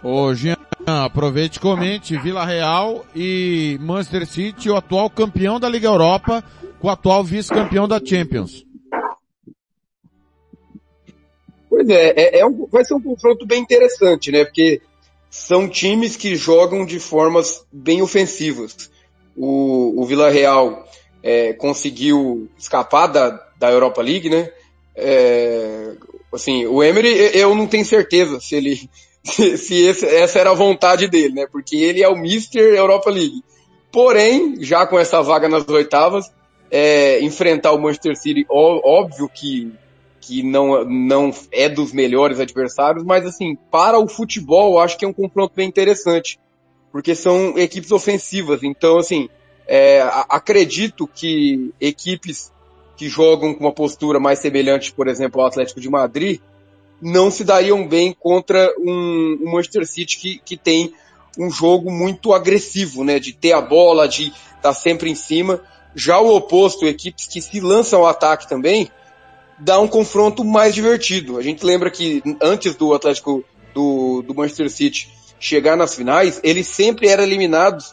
Ô 0.05 0.35
Jean, 0.35 0.57
aproveite 0.87 1.57
e 1.57 1.61
comente 1.61 2.19
Vila 2.19 2.45
Real 2.45 3.05
e 3.17 3.79
Manchester 3.81 4.27
City, 4.27 4.69
o 4.71 4.77
atual 4.77 5.09
campeão 5.09 5.59
da 5.59 5.69
Liga 5.69 5.89
Europa, 5.89 6.45
com 6.79 6.89
o 6.89 6.91
atual 6.91 7.25
vice-campeão 7.25 7.89
da 7.89 7.99
Champions. 8.05 8.65
Pois 11.69 11.89
é, 11.89 12.11
é, 12.11 12.39
é 12.41 12.47
um, 12.47 12.69
vai 12.71 12.85
ser 12.85 12.95
um 12.95 13.01
confronto 13.01 13.47
bem 13.47 13.63
interessante, 13.63 14.31
né? 14.31 14.45
Porque 14.45 14.81
são 15.31 15.69
times 15.69 16.17
que 16.17 16.37
jogam 16.37 16.87
de 16.87 17.01
formas 17.01 17.67
bem 17.73 18.03
ofensivas 18.03 18.93
o, 19.37 20.01
o 20.01 20.05
Vila 20.05 20.31
Real 20.31 20.87
é, 21.23 21.53
conseguiu 21.53 22.49
escapar 22.59 23.09
da, 23.09 23.31
da 23.59 23.71
Europa 23.71 24.03
League, 24.03 24.31
né? 24.31 24.51
É, 24.95 25.93
assim, 26.33 26.67
o 26.67 26.83
Emery, 26.83 27.09
eu 27.35 27.55
não 27.55 27.67
tenho 27.67 27.85
certeza 27.85 28.41
se 28.41 28.55
ele, 28.55 28.89
se, 29.25 29.57
se 29.59 29.87
esse, 29.87 30.07
essa 30.07 30.39
era 30.39 30.51
a 30.51 30.55
vontade 30.55 31.09
dele, 31.09 31.35
né? 31.35 31.47
Porque 31.51 31.77
ele 31.77 32.03
é 32.03 32.09
o 32.09 32.17
Mister 32.17 32.75
Europa 32.75 33.11
League. 33.11 33.43
Porém, 33.91 34.57
já 34.61 34.87
com 34.87 34.99
essa 34.99 35.23
vaga 35.23 35.49
nas 35.49 35.69
oitavas, 35.69 36.31
é, 36.71 37.21
enfrentar 37.21 37.73
o 37.73 37.81
Manchester 37.81 38.17
City, 38.17 38.45
ó, 38.51 38.81
óbvio 38.85 39.29
que, 39.29 39.73
que 40.21 40.43
não, 40.43 40.85
não 40.85 41.33
é 41.53 41.69
dos 41.69 41.93
melhores 41.93 42.41
adversários, 42.41 43.05
mas 43.05 43.25
assim, 43.25 43.57
para 43.71 43.99
o 43.99 44.09
futebol, 44.09 44.81
acho 44.81 44.99
que 44.99 45.05
é 45.05 45.09
um 45.09 45.13
confronto 45.13 45.55
bem 45.55 45.69
interessante, 45.69 46.41
porque 46.91 47.15
são 47.15 47.57
equipes 47.57 47.93
ofensivas, 47.93 48.65
então 48.65 48.99
assim, 48.99 49.29
é, 49.69 50.03
acredito 50.29 51.07
que 51.07 51.73
equipes 51.81 52.53
que 52.97 53.09
jogam 53.09 53.55
com 53.55 53.61
uma 53.61 53.73
postura 53.73 54.19
mais 54.19 54.41
semelhante, 54.41 54.93
por 54.93 55.07
exemplo, 55.07 55.41
ao 55.41 55.47
Atlético 55.47 55.81
de 55.81 55.89
Madrid, 55.89 56.41
não 57.05 57.31
se 57.31 57.45
dariam 57.45 57.87
bem 57.87 58.17
contra 58.19 58.75
um, 58.79 59.39
um 59.43 59.53
Manchester 59.53 59.87
City 59.87 60.17
que, 60.17 60.41
que 60.43 60.57
tem 60.57 60.95
um 61.39 61.51
jogo 61.51 61.91
muito 61.91 62.33
agressivo, 62.33 63.05
né? 63.05 63.19
De 63.19 63.35
ter 63.35 63.53
a 63.53 63.61
bola, 63.61 64.09
de 64.09 64.29
estar 64.29 64.63
tá 64.63 64.73
sempre 64.73 65.11
em 65.11 65.15
cima. 65.15 65.61
Já 65.95 66.19
o 66.19 66.35
oposto, 66.35 66.87
equipes 66.87 67.27
que 67.27 67.43
se 67.43 67.61
lançam 67.61 68.01
ao 68.01 68.07
ataque 68.07 68.49
também, 68.49 68.91
dá 69.59 69.79
um 69.79 69.87
confronto 69.87 70.43
mais 70.43 70.75
divertido. 70.75 71.37
A 71.37 71.43
gente 71.43 71.63
lembra 71.63 71.91
que 71.91 72.23
antes 72.41 72.75
do 72.75 72.95
Atlético 72.95 73.45
do, 73.75 74.23
do 74.23 74.35
Manchester 74.35 74.71
City 74.71 75.13
chegar 75.39 75.77
nas 75.77 75.95
finais, 75.95 76.41
ele 76.43 76.65
sempre 76.65 77.09
era 77.09 77.23
eliminado, 77.23 77.85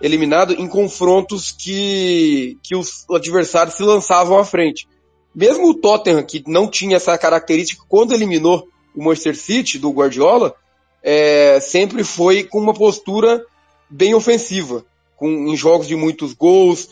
eliminado 0.00 0.54
em 0.54 0.66
confrontos 0.66 1.52
que, 1.52 2.56
que 2.62 2.74
os 2.74 3.04
adversários 3.10 3.74
se 3.74 3.82
lançavam 3.82 4.38
à 4.38 4.44
frente. 4.44 4.88
Mesmo 5.34 5.70
o 5.70 5.74
Tottenham, 5.74 6.22
que 6.22 6.42
não 6.46 6.68
tinha 6.68 6.96
essa 6.96 7.16
característica, 7.18 7.84
quando 7.88 8.12
eliminou 8.12 8.68
o 8.94 9.02
Manchester 9.02 9.36
City 9.36 9.78
do 9.78 9.90
Guardiola, 9.90 10.54
é, 11.02 11.58
sempre 11.60 12.04
foi 12.04 12.44
com 12.44 12.58
uma 12.58 12.72
postura 12.72 13.44
bem 13.90 14.14
ofensiva, 14.14 14.84
com, 15.16 15.28
em 15.28 15.56
jogos 15.56 15.88
de 15.88 15.96
muitos 15.96 16.32
gols. 16.32 16.88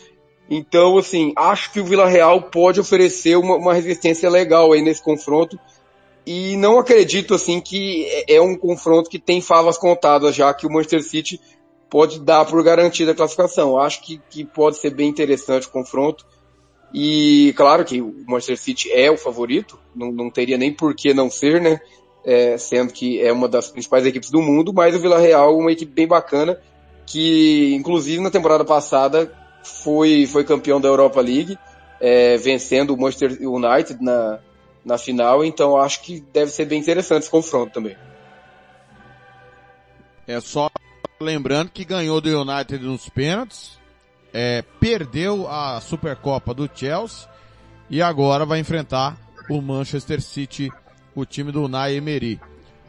Então, 0.51 0.99
assim, 0.99 1.33
acho 1.37 1.73
que 1.73 1.81
o 1.81 1.85
Vila 1.85 2.07
Real 2.07 2.43
pode 2.43 2.81
oferecer 2.81 3.37
uma, 3.39 3.57
uma 3.57 3.75
resistência 3.75 4.29
legal 4.29 4.73
aí 4.73 4.83
nesse 4.83 5.03
confronto. 5.03 5.59
E 6.27 6.57
não 6.57 6.79
acredito, 6.79 7.35
assim, 7.35 7.61
que 7.61 8.05
é, 8.07 8.35
é 8.35 8.41
um 8.41 8.57
confronto 8.57 9.09
que 9.09 9.19
tem 9.19 9.41
favas 9.41 9.79
contadas, 9.79 10.35
já 10.35 10.53
que 10.53 10.67
o 10.67 10.71
Manchester 10.71 11.03
City 11.03 11.41
pode 11.89 12.21
dar 12.21 12.45
por 12.45 12.63
garantida 12.63 13.13
a 13.13 13.15
classificação. 13.15 13.79
Acho 13.79 14.03
que, 14.03 14.21
que 14.31 14.45
pode 14.45 14.79
ser 14.79 14.91
bem 14.91 15.09
interessante 15.09 15.67
o 15.67 15.71
confronto. 15.71 16.27
E 16.93 17.55
claro 17.57 17.85
que 17.85 18.01
o 18.01 18.15
Manchester 18.27 18.59
City 18.59 18.93
é 18.93 19.11
o 19.11 19.17
favorito, 19.17 19.79
não, 19.95 20.13
não 20.13 20.31
teria 20.31 20.59
nem 20.59 20.73
por 20.73 20.95
que 20.95 21.15
não 21.15 21.31
ser, 21.31 21.61
né? 21.61 21.81
É, 22.25 22.57
sendo 22.57 22.93
que 22.93 23.21
é 23.21 23.33
uma 23.33 23.49
das 23.49 23.71
principais 23.71 24.07
equipes 24.07 24.31
do 24.31 24.41
mundo, 24.41 24.73
mas 24.73 24.95
o 24.95 25.01
Vila 25.01 25.19
Real 25.19 25.59
uma 25.59 25.73
equipe 25.73 25.91
bem 25.91 26.07
bacana, 26.07 26.61
que 27.07 27.75
inclusive 27.75 28.23
na 28.23 28.31
temporada 28.31 28.65
passada 28.65 29.33
foi, 29.65 30.27
foi 30.27 30.45
campeão 30.45 30.81
da 30.81 30.89
Europa 30.89 31.21
League, 31.21 31.59
é, 32.01 32.37
vencendo 32.37 32.95
o 32.95 33.01
Manchester 33.01 33.39
United 33.41 34.03
na, 34.03 34.39
na 34.85 34.99
final, 34.99 35.45
então 35.45 35.77
acho 35.77 36.03
que 36.03 36.21
deve 36.33 36.51
ser 36.51 36.67
bem 36.67 36.81
interessante 36.81 37.23
esse 37.23 37.31
confronto 37.31 37.73
também. 37.73 37.97
É 40.27 40.41
só 40.41 40.71
lembrando 41.21 41.71
que 41.71 41.85
ganhou 41.85 42.21
do 42.21 42.43
United 42.43 42.85
nos 42.85 43.09
pênaltis, 43.09 43.79
é, 44.33 44.63
perdeu 44.81 45.49
a 45.49 45.81
Supercopa 45.81 46.55
do 46.55 46.69
Chelsea 46.73 47.29
e 47.91 48.01
agora 48.01 48.47
vai 48.47 48.59
enfrentar 48.59 49.17
o 49.49 49.61
Manchester 49.61 50.21
City, 50.21 50.71
o 51.15 51.25
time 51.25 51.53
do 51.53 51.65
Unai 51.65 51.97
Emery. 51.97 52.41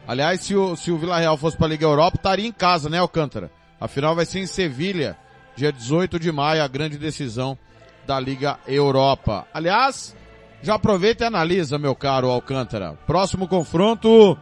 Aliás, 0.06 0.40
se 0.42 0.54
o, 0.54 0.76
se 0.76 0.90
o 0.90 0.98
Vila 0.98 1.18
Real 1.18 1.36
fosse 1.36 1.56
para 1.56 1.66
a 1.66 1.70
Liga 1.70 1.84
Europa, 1.84 2.16
estaria 2.16 2.46
em 2.46 2.52
casa, 2.52 2.88
né, 2.88 2.98
Alcântara? 2.98 3.50
A 3.80 3.88
final 3.88 4.14
vai 4.14 4.24
ser 4.24 4.40
em 4.40 4.46
Sevilha, 4.46 5.16
dia 5.56 5.72
18 5.72 6.18
de 6.18 6.30
maio, 6.32 6.62
a 6.62 6.68
grande 6.68 6.96
decisão 6.96 7.58
da 8.06 8.18
Liga 8.20 8.58
Europa. 8.66 9.46
Aliás, 9.52 10.14
já 10.62 10.74
aproveita 10.74 11.24
e 11.24 11.26
analisa, 11.26 11.78
meu 11.78 11.94
caro 11.94 12.30
Alcântara. 12.30 12.98
Próximo 13.06 13.46
confronto, 13.48 14.38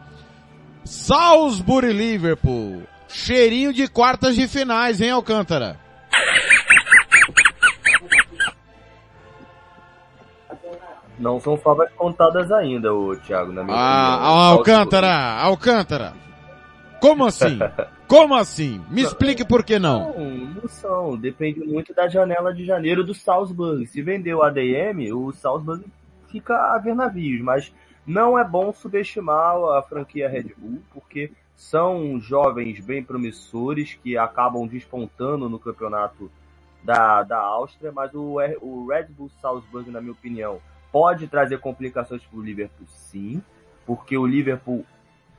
Salisbury 0.85 1.91
Liverpool. 1.91 2.83
Cheirinho 3.07 3.73
de 3.73 3.87
quartas 3.87 4.35
de 4.35 4.47
finais, 4.47 4.99
hein, 4.99 5.11
Alcântara? 5.11 5.82
Não 11.23 11.39
são 11.39 11.55
favas 11.55 11.89
contadas 11.93 12.51
ainda, 12.51 12.93
o 12.93 13.15
Thiago, 13.15 13.53
na 13.53 13.63
minha 13.63 13.77
ah, 13.77 14.15
opinião. 14.15 14.33
Ah, 14.33 14.47
Alcântara, 14.49 15.41
Alcântara. 15.41 16.13
Como 16.99 17.25
assim? 17.25 17.57
Como 18.05 18.35
assim? 18.35 18.83
Me 18.89 19.01
explique 19.01 19.45
por 19.45 19.63
que 19.63 19.79
não. 19.79 20.13
Não, 20.13 20.29
não 20.61 20.67
são. 20.67 21.17
Depende 21.17 21.61
muito 21.61 21.93
da 21.93 22.09
janela 22.09 22.53
de 22.53 22.65
janeiro 22.65 23.05
do 23.05 23.13
Salzburg. 23.13 23.87
Se 23.87 24.01
vender 24.01 24.33
o 24.33 24.43
ADM, 24.43 25.13
o 25.13 25.31
Salzburg 25.31 25.85
fica 26.27 26.75
a 26.75 26.77
ver 26.77 26.93
navios, 26.93 27.41
mas 27.41 27.73
não 28.05 28.37
é 28.37 28.43
bom 28.43 28.73
subestimar 28.73 29.55
a 29.77 29.81
franquia 29.81 30.27
Red 30.27 30.51
Bull, 30.57 30.81
porque 30.93 31.31
são 31.55 32.19
jovens 32.19 32.81
bem 32.81 33.01
promissores 33.01 33.97
que 34.03 34.17
acabam 34.17 34.67
despontando 34.67 35.47
no 35.47 35.57
campeonato 35.57 36.29
da, 36.83 37.23
da 37.23 37.39
Áustria, 37.39 37.93
mas 37.93 38.13
o, 38.13 38.35
o 38.61 38.87
Red 38.89 39.05
Bull 39.05 39.31
Salzburg, 39.41 39.89
na 39.89 40.01
minha 40.01 40.11
opinião, 40.11 40.59
pode 40.93 41.27
trazer 41.27 41.59
complicações 41.59 42.23
para 42.23 42.37
o 42.37 42.43
Liverpool, 42.43 42.85
sim, 42.87 43.41
porque 43.83 44.15
o 44.15 44.27
Liverpool 44.27 44.85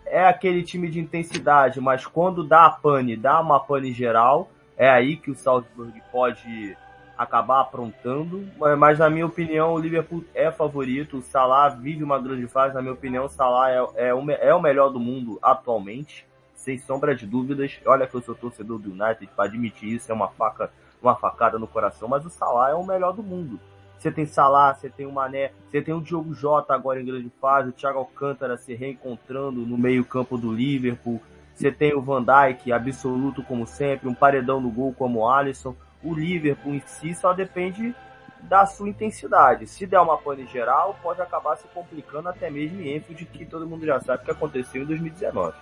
é 0.05 0.27
aquele 0.27 0.65
time 0.65 0.91
de 0.91 0.99
intensidade, 0.99 1.81
mas 1.81 2.05
quando 2.05 2.43
dá 2.43 2.67
a 2.67 2.71
pane, 2.71 3.17
dá 3.17 3.41
uma 3.41 3.61
pane 3.61 3.93
geral, 3.93 4.51
é 4.77 4.91
aí 4.91 5.17
que 5.17 5.31
o 5.31 5.35
Salzburg 5.37 6.03
pode 6.11 6.77
acabar 7.17 7.61
aprontando, 7.61 8.45
mas 8.77 8.99
na 8.99 9.09
minha 9.09 9.25
opinião 9.25 9.73
o 9.73 9.79
Liverpool 9.79 10.25
é 10.35 10.51
favorito, 10.51 11.19
o 11.19 11.23
Salah 11.23 11.69
vive 11.69 12.03
uma 12.03 12.19
grande 12.19 12.49
fase, 12.49 12.75
na 12.75 12.83
minha 12.83 12.93
opinião 12.93 13.27
o 13.27 13.29
Salah 13.29 13.71
é, 13.71 14.09
é, 14.09 14.15
o, 14.15 14.29
é 14.33 14.53
o 14.53 14.61
melhor 14.61 14.91
do 14.91 14.99
mundo 14.99 15.39
atualmente, 15.41 16.27
sem 16.57 16.77
sombra 16.79 17.15
de 17.15 17.27
dúvidas, 17.27 17.79
olha 17.87 18.09
que 18.09 18.15
eu 18.17 18.23
sou 18.23 18.35
torcedor 18.35 18.81
do 18.81 18.91
United, 18.91 19.29
para 19.37 19.45
admitir 19.45 19.93
isso 19.93 20.11
é 20.11 20.15
uma 20.15 20.29
faca, 20.29 20.73
uma 21.01 21.15
facada 21.15 21.61
no 21.61 21.69
coração, 21.69 22.09
mas 22.09 22.27
o 22.27 22.31
Salah 22.31 22.71
é 22.71 22.75
o 22.75 22.85
melhor 22.85 23.13
do 23.13 23.23
mundo. 23.23 23.61
Você 24.05 24.13
tem 24.13 24.27
Salah, 24.27 24.75
você 24.75 24.91
tem 24.91 25.07
o 25.07 25.13
Mané, 25.13 25.51
você 25.67 25.81
tem 25.81 25.95
o 25.95 26.01
Diogo 26.03 26.35
Jota 26.35 26.75
agora 26.75 27.01
em 27.01 27.07
grande 27.07 27.33
fase, 27.41 27.71
o 27.71 27.73
Thiago 27.73 28.01
Alcântara 28.01 28.59
se 28.59 28.75
reencontrando 28.75 29.63
no 29.65 29.79
meio-campo 29.79 30.37
do 30.37 30.53
Liverpool. 30.53 31.23
Você 31.55 31.73
tem 31.73 31.95
o 31.95 32.03
Van 32.03 32.23
Dijk, 32.23 32.71
absoluto 32.71 33.43
como 33.43 33.67
sempre, 33.67 34.07
um 34.07 34.15
paredão 34.15 34.61
no 34.61 34.71
gol 34.71 34.93
como 34.93 35.21
o 35.21 35.27
Alisson. 35.31 35.75
O 36.03 36.13
Liverpool 36.13 36.75
em 36.75 36.81
si 36.81 37.15
só 37.15 37.33
depende 37.33 37.95
da 38.43 38.67
sua 38.67 38.91
intensidade. 38.91 39.67
Se 39.67 39.87
der 39.87 40.01
uma 40.01 40.19
pane 40.19 40.45
geral, 40.49 40.99
pode 41.03 41.23
acabar 41.23 41.57
se 41.57 41.67
complicando 41.69 42.29
até 42.29 42.51
mesmo 42.51 42.83
em 42.83 42.95
Enfield, 42.97 43.25
que 43.25 43.47
todo 43.47 43.67
mundo 43.67 43.87
já 43.87 43.99
sabe 44.01 44.23
que 44.23 44.31
aconteceu 44.31 44.83
em 44.83 44.87
2019. 44.87 45.57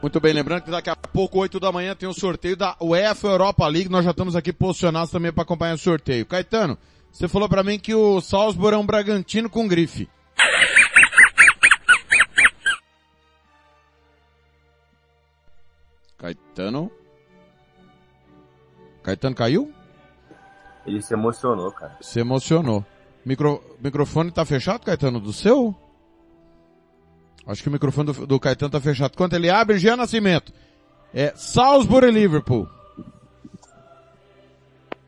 Muito 0.00 0.20
bem, 0.20 0.32
lembrando 0.32 0.62
que 0.62 0.70
daqui 0.70 0.88
a 0.88 0.94
pouco, 0.94 1.40
8 1.40 1.58
da 1.58 1.72
manhã, 1.72 1.94
tem 1.94 2.08
o 2.08 2.12
um 2.12 2.14
sorteio 2.14 2.56
da 2.56 2.76
UEFA 2.80 3.26
Europa 3.26 3.66
League. 3.66 3.88
Nós 3.88 4.04
já 4.04 4.12
estamos 4.12 4.36
aqui 4.36 4.52
posicionados 4.52 5.10
também 5.10 5.32
para 5.32 5.42
acompanhar 5.42 5.74
o 5.74 5.78
sorteio. 5.78 6.24
Caetano, 6.24 6.78
você 7.10 7.26
falou 7.26 7.48
para 7.48 7.64
mim 7.64 7.80
que 7.80 7.94
o 7.94 8.20
Salzburg 8.20 8.76
é 8.76 8.78
um 8.78 8.86
Bragantino 8.86 9.50
com 9.50 9.66
grife. 9.66 10.08
Caetano? 16.16 16.92
Caetano 19.02 19.34
caiu? 19.34 19.72
Ele 20.86 21.02
se 21.02 21.12
emocionou, 21.12 21.72
cara. 21.72 21.96
Se 22.00 22.20
emocionou. 22.20 22.84
Micro, 23.24 23.62
microfone 23.80 24.30
tá 24.30 24.44
fechado, 24.44 24.84
Caetano, 24.84 25.18
do 25.18 25.32
seu? 25.32 25.74
Acho 27.48 27.62
que 27.62 27.68
o 27.70 27.72
microfone 27.72 28.12
do, 28.12 28.26
do 28.26 28.38
Caetano 28.38 28.70
tá 28.70 28.78
fechado. 28.78 29.16
Quando 29.16 29.32
ele 29.32 29.48
abre, 29.48 29.78
Jean 29.78 29.96
Nascimento. 29.96 30.52
É 31.14 31.32
Salisbury 31.34 32.10
Liverpool. 32.10 32.68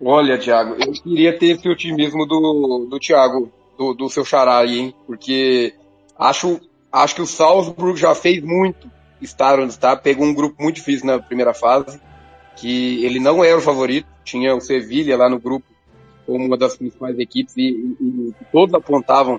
Olha, 0.03 0.39
Thiago, 0.39 0.77
eu 0.83 0.93
queria 0.93 1.39
ter 1.39 1.49
esse 1.49 1.69
otimismo 1.69 2.25
do, 2.25 2.87
do 2.89 2.99
Thiago, 2.99 3.53
do, 3.77 3.93
do 3.93 4.09
seu 4.09 4.25
xará 4.25 4.61
aí, 4.61 4.79
hein? 4.79 4.95
Porque 5.07 5.75
acho, 6.19 6.59
acho 6.91 7.15
que 7.17 7.21
o 7.21 7.27
Salzburg 7.27 8.01
já 8.01 8.15
fez 8.15 8.43
muito 8.43 8.91
estar 9.21 9.61
onde 9.61 9.75
está, 9.75 9.95
pegou 9.95 10.25
um 10.25 10.33
grupo 10.33 10.63
muito 10.63 10.77
difícil 10.77 11.07
na 11.07 11.19
primeira 11.19 11.53
fase, 11.53 12.01
que 12.57 13.05
ele 13.05 13.21
não 13.21 13.45
era 13.45 13.59
o 13.59 13.63
favorito, 13.63 14.09
tinha 14.25 14.57
o 14.57 14.61
Sevilha 14.63 15.19
lá 15.19 15.29
no 15.29 15.39
grupo 15.39 15.67
como 16.25 16.47
uma 16.47 16.57
das 16.57 16.79
principais 16.79 17.19
equipes 17.19 17.55
e, 17.59 17.97
e, 18.01 18.35
e 18.41 18.45
todos 18.51 18.75
apontavam 18.75 19.39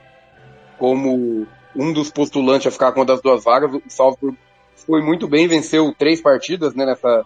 como 0.77 1.47
um 1.75 1.91
dos 1.93 2.11
postulantes 2.11 2.67
a 2.67 2.71
ficar 2.71 2.91
com 2.91 2.99
uma 2.99 3.05
das 3.05 3.21
duas 3.21 3.43
vagas. 3.43 3.73
O 3.73 3.81
Salzburg 3.87 4.37
foi 4.75 5.01
muito 5.01 5.27
bem, 5.27 5.47
venceu 5.47 5.93
três 5.97 6.21
partidas 6.21 6.73
né, 6.73 6.85
nessa, 6.85 7.25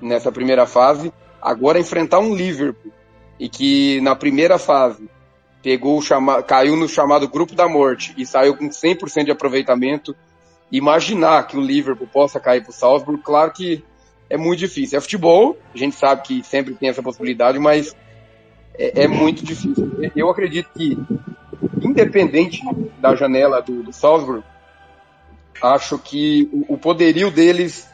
nessa 0.00 0.32
primeira 0.32 0.66
fase. 0.66 1.12
Agora 1.40 1.78
enfrentar 1.78 2.18
um 2.18 2.34
Liverpool 2.34 2.92
e 3.38 3.48
que 3.48 4.00
na 4.00 4.14
primeira 4.14 4.58
fase 4.58 5.08
pegou 5.62 5.98
o 5.98 6.02
chama, 6.02 6.42
caiu 6.42 6.76
no 6.76 6.88
chamado 6.88 7.28
grupo 7.28 7.54
da 7.54 7.68
morte 7.68 8.14
e 8.16 8.24
saiu 8.26 8.56
com 8.56 8.68
100% 8.68 9.24
de 9.24 9.30
aproveitamento. 9.30 10.14
Imaginar 10.70 11.46
que 11.46 11.56
o 11.56 11.60
Liverpool 11.60 12.06
possa 12.06 12.38
cair 12.38 12.62
para 12.62 12.70
o 12.70 12.74
Salzburg, 12.74 13.22
claro 13.22 13.52
que 13.52 13.84
é 14.28 14.36
muito 14.36 14.58
difícil. 14.58 14.98
É 14.98 15.00
futebol, 15.00 15.56
a 15.74 15.78
gente 15.78 15.96
sabe 15.96 16.22
que 16.22 16.42
sempre 16.42 16.74
tem 16.74 16.88
essa 16.88 17.02
possibilidade, 17.02 17.58
mas 17.58 17.96
é, 18.74 19.04
é 19.04 19.08
muito 19.08 19.44
difícil. 19.44 19.90
Eu 20.14 20.28
acredito 20.28 20.68
que 20.76 20.96
independente 21.82 22.62
da 23.00 23.14
janela 23.14 23.60
do, 23.60 23.82
do 23.82 23.92
Salzburg, 23.92 24.44
acho 25.62 25.98
que 25.98 26.48
o, 26.68 26.78
poderio 26.78 27.30
deles 27.30 27.88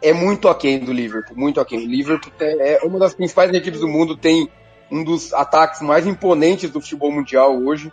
é 0.00 0.12
muito 0.12 0.48
aquém 0.48 0.78
do 0.78 0.92
Liverpool, 0.92 1.36
muito 1.36 1.60
aquém. 1.60 1.80
O 1.80 1.88
Liverpool 1.88 2.32
é 2.40 2.80
uma 2.84 2.98
das 2.98 3.14
principais 3.14 3.52
equipes 3.52 3.80
do 3.80 3.88
mundo, 3.88 4.16
tem 4.16 4.48
um 4.90 5.02
dos 5.02 5.32
ataques 5.32 5.80
mais 5.80 6.06
imponentes 6.06 6.70
do 6.70 6.80
futebol 6.80 7.10
mundial 7.10 7.56
hoje. 7.62 7.92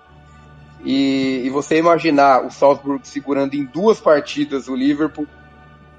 E, 0.83 1.41
e 1.43 1.49
você 1.49 1.77
imaginar 1.77 2.45
o 2.45 2.51
Salzburg 2.51 3.07
segurando 3.07 3.55
em 3.55 3.65
duas 3.65 3.99
partidas 3.99 4.67
o 4.67 4.75
Liverpool, 4.75 5.25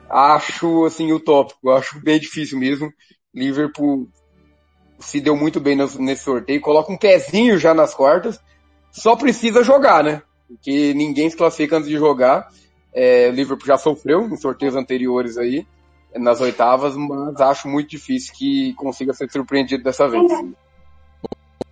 acho 0.09 0.85
assim 0.85 1.13
utópico, 1.13 1.71
acho 1.71 2.01
bem 2.01 2.21
difícil 2.21 2.59
mesmo. 2.59 2.93
Liverpool 3.35 4.09
se 4.99 5.21
deu 5.21 5.37
muito 5.37 5.61
bem 5.61 5.77
nesse 5.77 6.23
sorteio, 6.23 6.61
coloca 6.61 6.93
um 6.93 6.97
pezinho 6.97 7.59
já 7.59 7.75
nas 7.75 7.95
quartas, 7.95 8.41
só 8.97 9.15
precisa 9.15 9.63
jogar, 9.63 10.03
né? 10.03 10.23
Porque 10.49 10.95
ninguém 10.95 11.29
se 11.29 11.37
classifica 11.37 11.77
antes 11.77 11.89
de 11.89 11.99
jogar. 11.99 12.49
É, 12.95 13.29
o 13.29 13.33
Liverpool 13.33 13.67
já 13.67 13.77
sofreu 13.77 14.23
em 14.23 14.37
sorteios 14.37 14.75
anteriores 14.75 15.37
aí, 15.37 15.67
nas 16.15 16.41
oitavas, 16.41 16.97
mas 16.97 17.39
acho 17.41 17.69
muito 17.69 17.91
difícil 17.91 18.33
que 18.35 18.73
consiga 18.75 19.13
ser 19.13 19.31
surpreendido 19.31 19.85
dessa 19.85 20.09
vez. 20.09 20.25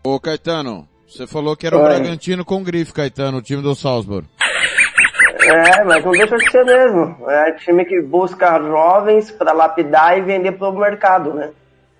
Ô 0.04 0.20
Caetano, 0.20 0.86
você 1.08 1.26
falou 1.26 1.56
que 1.56 1.66
era 1.66 1.78
o 1.78 1.80
Oi. 1.80 1.84
Bragantino 1.86 2.44
com 2.44 2.62
grife, 2.62 2.92
Caetano, 2.92 3.38
o 3.38 3.42
time 3.42 3.62
do 3.62 3.74
Salzburg. 3.74 4.28
É, 5.40 5.82
mas 5.84 6.04
não 6.04 6.12
deixa 6.12 6.36
de 6.36 6.50
ser 6.50 6.64
mesmo. 6.64 7.16
É 7.30 7.52
time 7.52 7.86
que 7.86 8.02
busca 8.02 8.60
jovens 8.60 9.30
para 9.30 9.52
lapidar 9.52 10.18
e 10.18 10.22
vender 10.22 10.52
para 10.52 10.68
o 10.68 10.78
mercado, 10.78 11.32
né? 11.32 11.52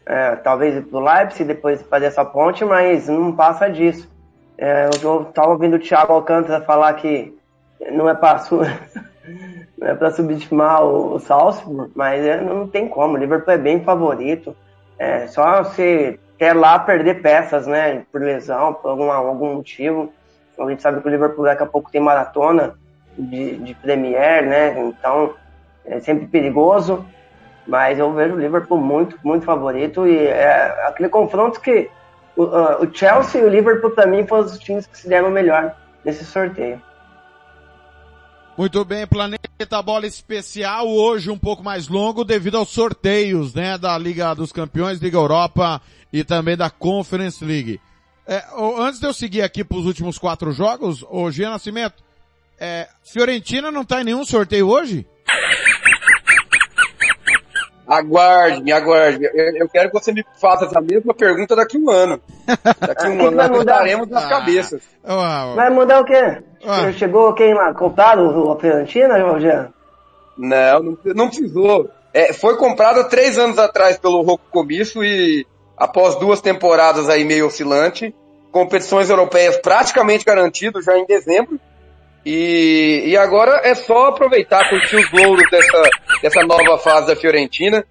É, 0.07 0.37
talvez 0.37 0.77
ir 0.77 0.83
pro 0.83 1.01
Leipzig, 1.01 1.45
depois 1.45 1.81
fazer 1.83 2.07
essa 2.07 2.27
ponte, 2.27 2.63
mas 2.63 3.09
não 3.09 3.35
passa 3.35 3.69
disso. 3.71 4.14
É, 4.57 4.89
eu 5.03 5.25
tava 5.27 5.51
ouvindo 5.51 5.77
o 5.77 5.81
Thiago 5.81 6.13
Alcântara 6.13 6.65
falar 6.65 6.95
que 6.95 7.37
não 7.91 8.09
é 8.09 8.15
para 8.15 8.43
não 9.77 10.07
é 10.07 10.11
subestimar 10.11 10.85
o, 10.85 11.15
o 11.15 11.19
Salzburg, 11.19 11.91
mas 11.95 12.25
é, 12.25 12.41
não 12.41 12.69
tem 12.69 12.89
como. 12.89 13.15
O 13.15 13.17
Liverpool 13.17 13.55
é 13.55 13.59
bem 13.59 13.83
favorito. 13.83 14.57
É, 14.99 15.27
só 15.27 15.65
se 15.65 16.19
quer 16.39 16.55
lá 16.55 16.79
perder 16.79 17.21
peças, 17.21 17.67
né? 17.67 18.05
Por 18.13 18.21
lesão, 18.21 18.75
por 18.75 18.91
algum, 18.91 19.11
algum 19.11 19.55
motivo. 19.55 20.13
A 20.59 20.69
gente 20.71 20.83
sabe 20.83 21.01
que 21.01 21.09
o 21.09 21.11
Liverpool 21.11 21.45
daqui 21.45 21.63
a 21.63 21.67
pouco 21.67 21.91
tem 21.91 22.01
maratona 22.01 22.75
de, 23.19 23.57
de 23.57 23.75
Premier, 23.75 24.47
né? 24.47 24.79
Então 24.81 25.35
é 25.85 26.01
sempre 26.01 26.27
perigoso. 26.27 27.05
Mas 27.67 27.99
eu 27.99 28.13
vejo 28.13 28.35
o 28.35 28.39
Liverpool 28.39 28.79
muito, 28.79 29.19
muito 29.25 29.45
favorito. 29.45 30.07
E 30.07 30.27
é 30.27 30.87
aquele 30.87 31.09
confronto 31.09 31.61
que 31.61 31.91
o, 32.37 32.45
o 32.45 32.95
Chelsea 32.95 33.41
e 33.41 33.45
o 33.45 33.49
Liverpool, 33.49 33.91
para 33.91 34.07
mim, 34.07 34.27
foram 34.27 34.45
os 34.45 34.59
times 34.59 34.87
que 34.87 34.99
se 34.99 35.09
deram 35.09 35.31
melhor 35.31 35.75
nesse 36.05 36.25
sorteio. 36.25 36.81
Muito 38.57 38.85
bem, 38.85 39.05
Planeta 39.05 39.83
Bola 39.83 40.07
Especial, 40.07 40.89
hoje 40.89 41.29
um 41.29 41.39
pouco 41.39 41.63
mais 41.63 41.89
longo 41.89 42.23
devido 42.25 42.57
aos 42.57 42.69
sorteios, 42.69 43.53
né, 43.53 43.77
da 43.77 43.99
Liga 43.99 44.33
dos 44.33 44.53
Campeões, 44.53 45.01
Liga 45.01 45.17
Europa 45.17 45.83
e 46.13 46.23
também 46.23 46.57
da 46.57 46.71
Conference 46.71 47.45
League. 47.45 47.81
É, 48.27 48.45
antes 48.79 49.01
de 49.01 49.07
eu 49.07 49.13
seguir 49.13 49.43
aqui 49.43 49.65
para 49.65 49.77
os 49.77 49.87
últimos 49.87 50.19
quatro 50.19 50.53
jogos, 50.53 51.05
o 51.11 51.31
Gia 51.33 51.51
Nascimento, 51.51 52.03
é, 52.59 52.89
Fiorentina 53.03 53.73
não 53.73 53.83
está 53.83 54.01
em 54.01 54.05
nenhum 54.05 54.25
sorteio 54.25 54.69
hoje? 54.69 55.05
Aguarde, 57.87 58.63
me 58.63 58.73
aguarde. 58.73 59.25
Eu, 59.25 59.57
eu, 59.57 59.69
quero 59.69 59.91
que 59.91 60.01
você 60.01 60.13
me 60.13 60.25
faça 60.41 60.65
essa 60.65 60.81
mesma 60.81 61.13
pergunta 61.13 61.55
daqui 61.55 61.77
a 61.77 61.81
um 61.81 61.91
ano. 61.91 62.21
Daqui 62.81 63.07
a 63.07 63.11
um 63.11 63.21
ano 63.29 63.37
nós 63.37 63.51
mudaremos 63.51 64.11
as 64.13 64.25
ah. 64.25 64.29
cabeças. 64.29 64.83
Vai 65.55 65.71
mudar 65.71 66.01
o 66.01 66.05
quê? 66.05 66.39
Ah. 66.67 66.91
Chegou 66.93 67.35
quem 67.35 67.53
lá? 67.53 67.75
Comprado 67.75 68.53
a 68.53 68.59
Fiorentina, 68.59 69.23
Rogério? 69.23 69.73
Não, 70.37 70.83
não, 70.83 70.99
não 71.15 71.29
precisou. 71.29 71.91
É, 72.13 72.33
foi 72.33 72.57
comprado 72.57 73.09
três 73.09 73.39
anos 73.39 73.59
atrás 73.59 73.99
pelo 73.99 74.23
Rocco 74.23 74.45
Comisso 74.51 75.05
e 75.05 75.47
após 75.77 76.17
duas 76.17 76.41
temporadas 76.41 77.09
aí 77.09 77.25
meio 77.25 77.47
oscilante, 77.47 78.15
competições 78.53 79.11
europeias 79.11 79.57
praticamente 79.59 80.25
garantido 80.25 80.81
já 80.81 80.97
em 80.97 81.05
dezembro, 81.07 81.59
e, 82.25 83.05
e 83.07 83.17
agora 83.17 83.61
é 83.65 83.75
só 83.75 84.07
aproveitar, 84.07 84.69
curtir 84.69 84.97
os 84.97 85.13
louros 85.13 85.45
dessa, 85.51 85.83
dessa 86.23 86.47
nova 86.47 86.79
fase 86.79 87.09
da 87.09 87.17
Fiorentina, 87.17 87.85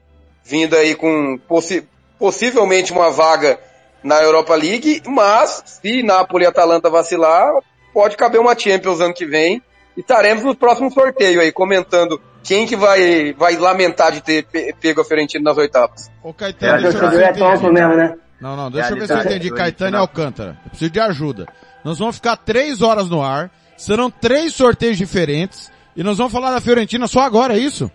vindo 0.43 0.75
aí 0.75 0.95
com 0.95 1.37
possi 1.47 1.87
possivelmente 2.17 2.91
uma 2.93 3.11
vaga 3.11 3.59
na 4.03 4.21
Europa 4.21 4.55
League, 4.55 5.01
mas 5.07 5.61
se 5.65 6.03
Napoli 6.03 6.45
e 6.45 6.47
Atalanta 6.47 6.89
vacilar, 6.89 7.51
pode 7.93 8.15
caber 8.15 8.39
uma 8.39 8.57
Champions 8.57 8.99
ano 8.99 9.13
que 9.13 9.25
vem. 9.25 9.61
E 9.95 10.01
estaremos 10.01 10.43
no 10.43 10.55
próximo 10.55 10.91
sorteio 10.91 11.39
aí, 11.39 11.51
comentando 11.51 12.19
quem 12.43 12.65
que 12.65 12.75
vai, 12.75 13.33
vai 13.33 13.55
lamentar 13.57 14.11
de 14.11 14.21
ter 14.21 14.45
pego 14.79 15.01
a 15.01 15.05
Fiorentina 15.05 15.43
nas 15.43 15.57
oitavas. 15.57 16.09
Ô 16.23 16.33
Caetano, 16.33 16.79
é, 16.79 16.81
deixa 16.81 16.97
eu 16.97 17.09
ver 17.09 17.35
se 17.35 17.39
eu 17.39 17.53
entendi. 17.53 17.71
Mesmo, 17.71 17.95
né? 17.95 18.15
Não, 18.41 18.57
não, 18.57 18.71
deixa 18.71 18.89
é, 18.89 18.91
eu 18.91 18.95
ver 18.97 19.07
se 19.07 19.13
eu 19.13 19.19
entendi. 19.19 19.51
Caetano 19.51 19.97
e 19.97 19.99
Alcântara. 19.99 20.57
Eu 20.65 20.69
preciso 20.69 20.91
de 20.91 20.99
ajuda. 20.99 21.47
Nós 21.83 21.99
vamos 21.99 22.15
ficar 22.15 22.35
três 22.37 22.81
horas 22.81 23.09
no 23.09 23.21
ar. 23.21 23.51
Serão 23.83 24.09
três 24.09 24.53
sorteios 24.53 24.97
diferentes. 24.97 25.69
E 25.93 26.03
nós 26.03 26.17
vamos 26.17 26.31
falar 26.31 26.51
da 26.51 26.61
Fiorentina 26.61 27.05
só 27.05 27.19
agora, 27.19 27.53
é 27.53 27.57
isso? 27.57 27.91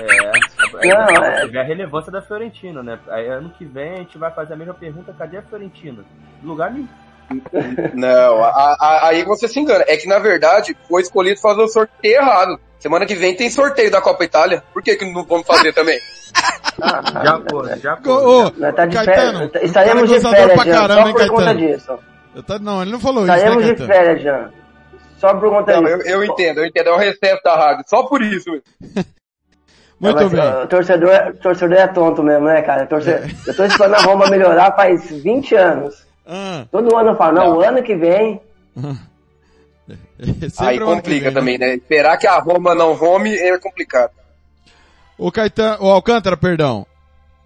É, 0.00 0.88
é, 0.88 0.90
é, 0.90 1.50
é 1.52 1.60
a 1.60 1.62
relevância 1.62 2.10
da 2.10 2.22
Fiorentina, 2.22 2.82
né? 2.82 2.98
Aí, 3.10 3.28
ano 3.28 3.50
que 3.50 3.64
vem 3.66 3.92
a 3.92 3.96
gente 3.98 4.16
vai 4.16 4.32
fazer 4.32 4.54
a 4.54 4.56
mesma 4.56 4.72
pergunta, 4.72 5.14
cadê 5.16 5.36
a 5.36 5.42
Fiorentina? 5.42 6.02
Lugar 6.42 6.72
nenhum. 6.72 6.88
Não, 7.94 8.42
a, 8.42 8.76
a, 8.80 9.08
aí 9.08 9.22
você 9.22 9.46
se 9.46 9.60
engana. 9.60 9.84
É 9.86 9.98
que 9.98 10.08
na 10.08 10.18
verdade 10.18 10.74
foi 10.88 11.02
escolhido 11.02 11.38
fazer 11.40 11.60
o 11.60 11.68
sorteio 11.68 12.16
errado. 12.16 12.58
Semana 12.78 13.04
que 13.04 13.14
vem 13.14 13.36
tem 13.36 13.50
sorteio 13.50 13.90
da 13.90 14.00
Copa 14.00 14.24
Itália. 14.24 14.64
Por 14.72 14.82
que, 14.82 14.96
que 14.96 15.04
não 15.12 15.22
vamos 15.24 15.46
fazer 15.46 15.74
também? 15.74 16.00
já 17.22 17.40
foi, 17.50 17.78
já 17.78 17.96
foi. 17.98 18.12
Ô, 18.12 18.50
tá 18.50 18.86
de 18.86 18.96
Caetano, 18.96 19.50
estaremos 19.62 20.08
de 20.08 20.20
férias, 20.20 20.54
pra 20.54 20.72
caramba, 20.72 21.06
só 21.06 21.12
por 21.12 21.28
conta 21.28 21.54
disso. 21.54 21.98
Tô, 22.46 22.58
não, 22.58 22.80
ele 22.80 22.92
não 22.92 23.00
falou 23.00 23.24
estaremos 23.24 23.64
isso, 23.64 23.72
né, 23.72 23.74
de 23.74 23.86
férias, 23.86 24.22
já. 24.22 24.50
Só 25.20 25.34
por 25.34 25.50
conta 25.50 25.80
não, 25.80 25.84
disso. 25.84 26.08
Eu, 26.08 26.22
eu 26.22 26.24
entendo, 26.24 26.60
eu 26.60 26.66
entendo. 26.66 26.88
É 26.88 26.92
o 26.92 26.96
recesso 26.96 27.42
da 27.44 27.54
rádio. 27.54 27.84
Só 27.86 28.02
por 28.04 28.22
isso. 28.22 28.50
Muito 30.00 30.30
bem. 30.30 30.40
O 30.40 30.66
torcedor, 30.66 31.10
é, 31.10 31.32
torcedor 31.34 31.76
é 31.76 31.86
tonto 31.86 32.22
mesmo, 32.22 32.46
né, 32.46 32.62
cara? 32.62 32.86
Torcedor, 32.86 33.28
é. 33.28 33.30
Eu 33.46 33.54
tô 33.54 33.64
esperando 33.64 33.94
a 33.96 34.02
Roma 34.02 34.30
melhorar 34.30 34.74
faz 34.74 35.10
20 35.10 35.54
anos. 35.54 36.06
Ah. 36.26 36.64
Todo 36.70 36.96
ano 36.96 37.10
eu 37.10 37.16
falo, 37.16 37.34
não, 37.34 37.46
não. 37.50 37.58
o 37.58 37.60
ano 37.60 37.82
que 37.82 37.94
vem. 37.94 38.40
Aí 40.58 40.78
complica 40.78 41.26
vem, 41.26 41.34
também, 41.34 41.58
né? 41.58 41.74
Esperar 41.74 42.16
que 42.16 42.26
a 42.26 42.38
Roma 42.38 42.74
não 42.74 42.94
rome 42.94 43.34
é 43.34 43.58
complicado. 43.58 44.12
O 45.18 45.30
Caetano, 45.30 45.84
o 45.84 45.90
Alcântara, 45.90 46.36
perdão. 46.36 46.86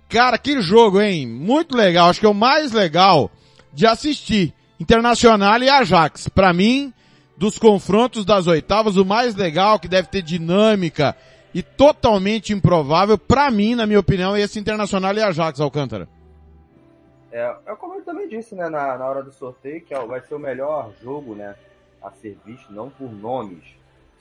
Cara, 0.09 0.39
que 0.39 0.61
jogo, 0.61 1.01
hein? 1.01 1.27
Muito 1.27 1.77
legal. 1.77 2.11
Acho 2.11 2.21
que 2.21 2.27
é 2.27 2.29
o 2.29 2.35
mais 2.35 2.73
legal 2.73 3.31
de 3.73 3.87
assistir. 3.87 4.53
Internacional 4.79 5.61
e 5.63 5.69
Ajax. 5.69 6.29
Para 6.29 6.53
mim, 6.53 6.93
dos 7.37 7.59
confrontos 7.59 8.25
das 8.25 8.47
oitavas, 8.47 8.97
o 8.97 9.05
mais 9.05 9.35
legal, 9.35 9.79
que 9.79 9.89
deve 9.89 10.09
ter 10.09 10.23
dinâmica 10.23 11.17
e 11.55 11.63
totalmente 11.63 12.53
improvável, 12.53 13.17
para 13.17 13.51
mim, 13.51 13.75
na 13.75 13.87
minha 13.87 14.01
opinião, 14.01 14.35
é 14.35 14.41
esse 14.41 14.59
Internacional 14.59 15.15
e 15.15 15.23
Ajax, 15.23 15.61
Alcântara. 15.61 16.09
É, 17.31 17.57
é 17.67 17.75
como 17.77 17.95
eu 17.95 18.05
também 18.05 18.29
disse, 18.29 18.55
né, 18.55 18.69
na, 18.69 18.97
na 18.99 19.07
hora 19.07 19.23
do 19.23 19.33
sorteio, 19.33 19.85
que 19.85 19.95
ó, 19.95 20.07
vai 20.07 20.21
ser 20.21 20.35
o 20.35 20.39
melhor 20.39 20.93
jogo, 21.03 21.35
né, 21.35 21.55
a 22.03 22.11
ser 22.11 22.39
visto, 22.45 22.73
não 22.73 22.91
por 22.91 23.13
nomes. 23.13 23.65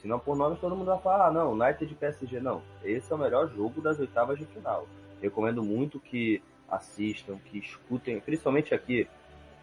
Se 0.02 0.08
não 0.08 0.20
por 0.20 0.36
nomes, 0.36 0.60
todo 0.60 0.76
mundo 0.76 0.88
vai 0.88 1.00
falar, 1.00 1.28
ah, 1.28 1.32
não, 1.32 1.54
United 1.54 1.86
de 1.86 1.96
PSG, 1.96 2.40
não. 2.40 2.62
Esse 2.84 3.12
é 3.12 3.16
o 3.16 3.20
melhor 3.20 3.50
jogo 3.50 3.82
das 3.82 4.00
oitavas 4.00 4.38
de 4.38 4.46
final. 4.46 4.88
Recomendo 5.22 5.64
muito 5.64 6.00
que 6.00 6.42
assistam, 6.70 7.38
que 7.46 7.58
escutem, 7.58 8.20
principalmente 8.20 8.74
aqui. 8.74 9.08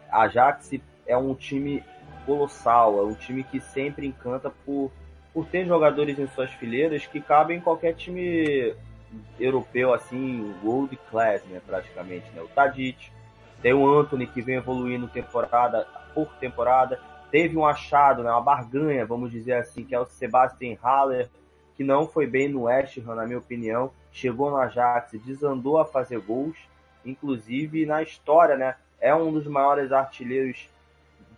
Ajax 0.09 0.71
é 1.05 1.15
um 1.15 1.35
time 1.35 1.83
colossal, 2.25 2.99
é 2.99 3.03
um 3.03 3.13
time 3.13 3.43
que 3.43 3.59
sempre 3.59 4.07
encanta 4.07 4.51
por, 4.65 4.91
por 5.33 5.45
ter 5.47 5.65
jogadores 5.65 6.17
em 6.17 6.27
suas 6.27 6.51
fileiras 6.51 7.05
que 7.05 7.21
cabem 7.21 7.57
em 7.57 7.61
qualquer 7.61 7.93
time 7.95 8.75
europeu, 9.39 9.93
assim, 9.93 10.53
world 10.63 10.97
class, 11.09 11.43
né, 11.45 11.61
praticamente, 11.65 12.29
né? 12.31 12.41
O 12.41 12.47
Tadic, 12.47 13.11
tem 13.61 13.73
o 13.73 13.87
Anthony 13.87 14.25
que 14.25 14.41
vem 14.41 14.55
evoluindo 14.55 15.07
temporada 15.07 15.85
por 16.13 16.27
temporada. 16.39 16.99
Teve 17.29 17.57
um 17.57 17.65
achado, 17.65 18.23
né, 18.23 18.31
uma 18.31 18.41
barganha, 18.41 19.05
vamos 19.05 19.31
dizer 19.31 19.53
assim, 19.53 19.83
que 19.83 19.93
é 19.93 19.99
o 19.99 20.05
Sebastian 20.05 20.75
Haller, 20.81 21.29
que 21.75 21.83
não 21.83 22.07
foi 22.07 22.27
bem 22.27 22.49
no 22.49 22.63
West 22.63 22.97
Ham, 22.97 23.15
na 23.15 23.25
minha 23.25 23.37
opinião. 23.37 23.91
Chegou 24.11 24.49
no 24.49 24.57
Ajax, 24.57 25.11
desandou 25.25 25.77
a 25.77 25.85
fazer 25.85 26.19
gols. 26.19 26.57
Inclusive, 27.05 27.85
na 27.85 28.01
história, 28.01 28.57
né, 28.57 28.75
é 28.99 29.13
um 29.13 29.31
dos 29.31 29.47
maiores 29.47 29.91
artilheiros 29.91 30.69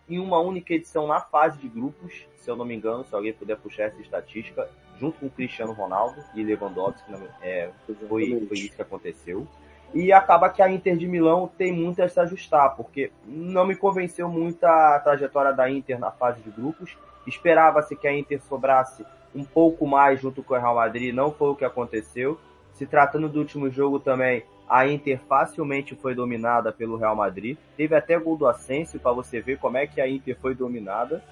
em 0.09 0.19
uma 0.19 0.39
única 0.39 0.73
edição 0.73 1.07
na 1.07 1.19
fase 1.19 1.57
de 1.57 1.67
grupos, 1.67 2.25
se 2.35 2.49
eu 2.49 2.55
não 2.55 2.65
me 2.65 2.75
engano, 2.75 3.03
se 3.05 3.15
alguém 3.15 3.33
puder 3.33 3.57
puxar 3.57 3.83
essa 3.83 4.01
estatística, 4.01 4.69
junto 4.99 5.19
com 5.19 5.29
Cristiano 5.29 5.73
Ronaldo 5.73 6.21
e 6.35 6.43
Lewandowski, 6.43 7.13
é, 7.41 7.69
foi, 8.07 8.45
foi 8.47 8.57
isso 8.57 8.75
que 8.75 8.81
aconteceu. 8.81 9.47
e 9.93 10.11
acaba 10.11 10.49
que 10.49 10.61
a 10.61 10.69
Inter 10.69 10.97
de 10.97 11.07
Milão 11.07 11.49
tem 11.57 11.71
muito 11.71 12.01
a 12.01 12.09
se 12.09 12.19
ajustar, 12.19 12.75
porque 12.75 13.11
não 13.25 13.65
me 13.65 13.75
convenceu 13.75 14.27
muito 14.27 14.63
a 14.63 14.99
trajetória 14.99 15.53
da 15.53 15.69
Inter 15.69 15.99
na 15.99 16.11
fase 16.11 16.41
de 16.41 16.49
grupos. 16.49 16.97
Esperava-se 17.27 17.95
que 17.95 18.07
a 18.07 18.17
Inter 18.17 18.41
sobrasse 18.41 19.05
um 19.33 19.43
pouco 19.43 19.87
mais 19.87 20.21
junto 20.21 20.43
com 20.43 20.53
o 20.53 20.57
Real 20.57 20.75
Madrid, 20.75 21.13
não 21.13 21.31
foi 21.31 21.49
o 21.49 21.55
que 21.55 21.65
aconteceu. 21.65 22.39
Se 22.73 22.85
tratando 22.85 23.29
do 23.29 23.39
último 23.39 23.69
jogo 23.69 23.99
também, 23.99 24.43
a 24.73 24.87
Inter 24.87 25.19
facilmente 25.29 25.93
foi 25.93 26.15
dominada 26.15 26.71
pelo 26.71 26.97
Real 26.97 27.15
Madrid. 27.15 27.55
Teve 27.77 27.93
até 27.95 28.17
gol 28.17 28.35
do 28.35 28.47
Asensio 28.47 28.99
para 28.99 29.11
você 29.11 29.39
ver 29.39 29.59
como 29.59 29.77
é 29.77 29.85
que 29.85 30.01
a 30.01 30.09
Inter 30.09 30.35
foi 30.41 30.55
dominada. 30.55 31.23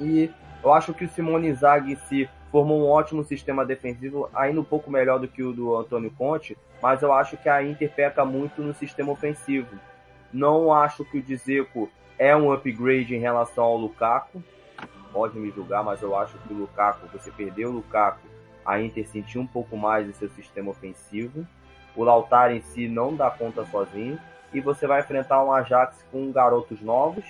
E 0.00 0.28
eu 0.60 0.72
acho 0.72 0.92
que 0.92 1.04
o 1.04 1.08
Simone 1.08 1.50
Inzaghi 1.50 1.94
se 2.08 2.28
formou 2.50 2.80
um 2.80 2.90
ótimo 2.90 3.22
sistema 3.22 3.64
defensivo, 3.64 4.28
ainda 4.34 4.60
um 4.60 4.64
pouco 4.64 4.90
melhor 4.90 5.20
do 5.20 5.28
que 5.28 5.40
o 5.40 5.52
do 5.52 5.76
Antônio 5.76 6.10
Conte, 6.18 6.58
mas 6.82 7.00
eu 7.00 7.12
acho 7.12 7.36
que 7.36 7.48
a 7.48 7.62
Inter 7.62 7.92
peca 7.94 8.24
muito 8.24 8.60
no 8.60 8.74
sistema 8.74 9.12
ofensivo. 9.12 9.78
Não 10.32 10.74
acho 10.74 11.04
que 11.04 11.18
o 11.18 11.22
Dzeko 11.22 11.88
é 12.18 12.36
um 12.36 12.50
upgrade 12.50 13.14
em 13.14 13.20
relação 13.20 13.62
ao 13.62 13.76
Lukaku. 13.76 14.42
Pode 15.12 15.38
me 15.38 15.52
julgar, 15.52 15.84
mas 15.84 16.02
eu 16.02 16.16
acho 16.16 16.36
que 16.38 16.52
o 16.52 16.56
Lukaku, 16.56 17.06
você 17.12 17.30
perdeu 17.30 17.68
o 17.68 17.74
Lukaku, 17.74 18.26
a 18.66 18.80
Inter 18.80 19.06
sentiu 19.06 19.40
um 19.40 19.46
pouco 19.46 19.76
mais 19.76 20.08
do 20.08 20.12
seu 20.12 20.28
sistema 20.30 20.72
ofensivo. 20.72 21.46
O 21.96 22.04
Lautaro 22.04 22.54
em 22.54 22.60
si 22.60 22.88
não 22.88 23.14
dá 23.14 23.30
conta 23.30 23.64
sozinho. 23.66 24.18
E 24.52 24.60
você 24.60 24.86
vai 24.86 25.00
enfrentar 25.00 25.44
um 25.44 25.52
Ajax 25.52 26.04
com 26.10 26.32
garotos 26.32 26.80
novos, 26.80 27.24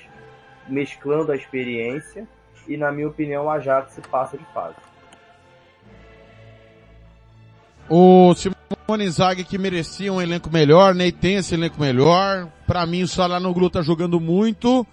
mesclando 0.69 1.32
a 1.32 1.37
experiência. 1.37 2.27
E 2.66 2.77
na 2.77 2.91
minha 2.91 3.09
opinião, 3.09 3.47
o 3.47 3.51
Ajax 3.51 3.99
passa 4.11 4.39
de 4.39 4.45
fase. 4.55 4.77
O 7.89 8.32
Simone 8.35 9.11
Zag 9.11 9.43
que 9.43 9.59
merecia 9.59 10.12
um 10.12 10.23
elenco 10.23 10.49
melhor, 10.49 10.95
Ney 10.95 11.11
tem 11.11 11.35
esse 11.35 11.55
elenco 11.55 11.81
melhor. 11.81 12.47
Para 12.65 12.87
mim 12.87 13.03
o 13.03 13.09
Salanoglu 13.09 13.69
tá 13.69 13.82
jogando 13.82 14.20
muito, 14.20 14.87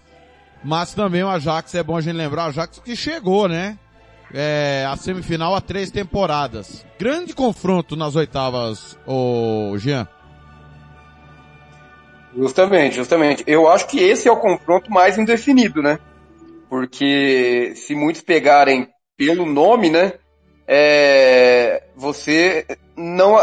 mas 0.63 0.95
também 0.95 1.23
o 1.23 1.29
Ajax 1.29 1.75
é 1.75 1.83
bom 1.83 1.95
a 1.95 2.01
gente 2.01 2.15
lembrar, 2.15 2.45
o 2.45 2.47
Ajax 2.47 2.79
que 2.79 2.95
chegou, 2.95 3.47
né? 3.47 3.77
É, 4.33 4.85
a 4.87 4.95
semifinal 4.95 5.55
há 5.55 5.61
três 5.61 5.89
temporadas. 5.89 6.85
Grande 6.99 7.33
confronto 7.33 7.95
nas 7.95 8.15
oitavas, 8.15 8.97
o 9.05 9.77
Jean. 9.77 10.07
Justamente, 12.35 12.95
justamente. 12.95 13.43
Eu 13.47 13.67
acho 13.67 13.87
que 13.87 13.99
esse 13.99 14.27
é 14.27 14.31
o 14.31 14.37
confronto 14.37 14.91
mais 14.91 15.17
indefinido, 15.17 15.81
né? 15.81 15.99
Porque 16.69 17.73
se 17.75 17.95
muitos 17.95 18.21
pegarem 18.21 18.87
pelo 19.15 19.45
nome, 19.45 19.89
né? 19.89 20.13
É, 20.67 21.83
você 21.95 22.65
não, 22.95 23.37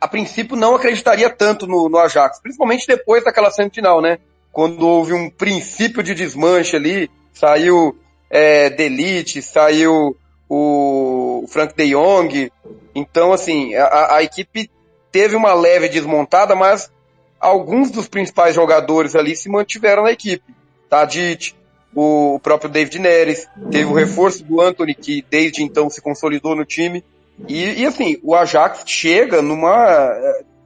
a 0.00 0.08
princípio 0.08 0.56
não 0.56 0.74
acreditaria 0.74 1.30
tanto 1.30 1.66
no, 1.66 1.88
no 1.88 1.98
Ajax, 1.98 2.40
principalmente 2.40 2.86
depois 2.86 3.24
daquela 3.24 3.50
semifinal, 3.50 4.02
né? 4.02 4.18
Quando 4.52 4.86
houve 4.86 5.12
um 5.12 5.30
princípio 5.30 6.02
de 6.02 6.14
desmanche 6.14 6.76
ali, 6.76 7.10
saiu 7.32 7.96
é, 8.30 8.70
Delite, 8.70 9.42
saiu 9.42 10.16
o 10.48 11.44
Frank 11.48 11.74
de 11.74 11.90
Jong. 11.90 12.52
Então, 12.94 13.32
assim, 13.32 13.74
a, 13.74 14.16
a, 14.16 14.22
equipe 14.22 14.70
teve 15.10 15.36
uma 15.36 15.54
leve 15.54 15.88
desmontada, 15.88 16.54
mas 16.54 16.90
alguns 17.38 17.90
dos 17.90 18.08
principais 18.08 18.54
jogadores 18.54 19.14
ali 19.14 19.36
se 19.36 19.48
mantiveram 19.48 20.04
na 20.04 20.12
equipe. 20.12 20.54
Tadic, 20.88 21.54
o 21.94 22.38
próprio 22.42 22.70
David 22.70 22.98
Neres, 22.98 23.48
teve 23.70 23.84
o 23.84 23.94
reforço 23.94 24.44
do 24.44 24.60
Anthony, 24.60 24.94
que 24.94 25.24
desde 25.28 25.62
então 25.62 25.90
se 25.90 26.00
consolidou 26.00 26.54
no 26.54 26.64
time. 26.64 27.04
E, 27.48 27.82
e, 27.82 27.86
assim, 27.86 28.18
o 28.22 28.34
Ajax 28.34 28.84
chega 28.86 29.42
numa, 29.42 30.10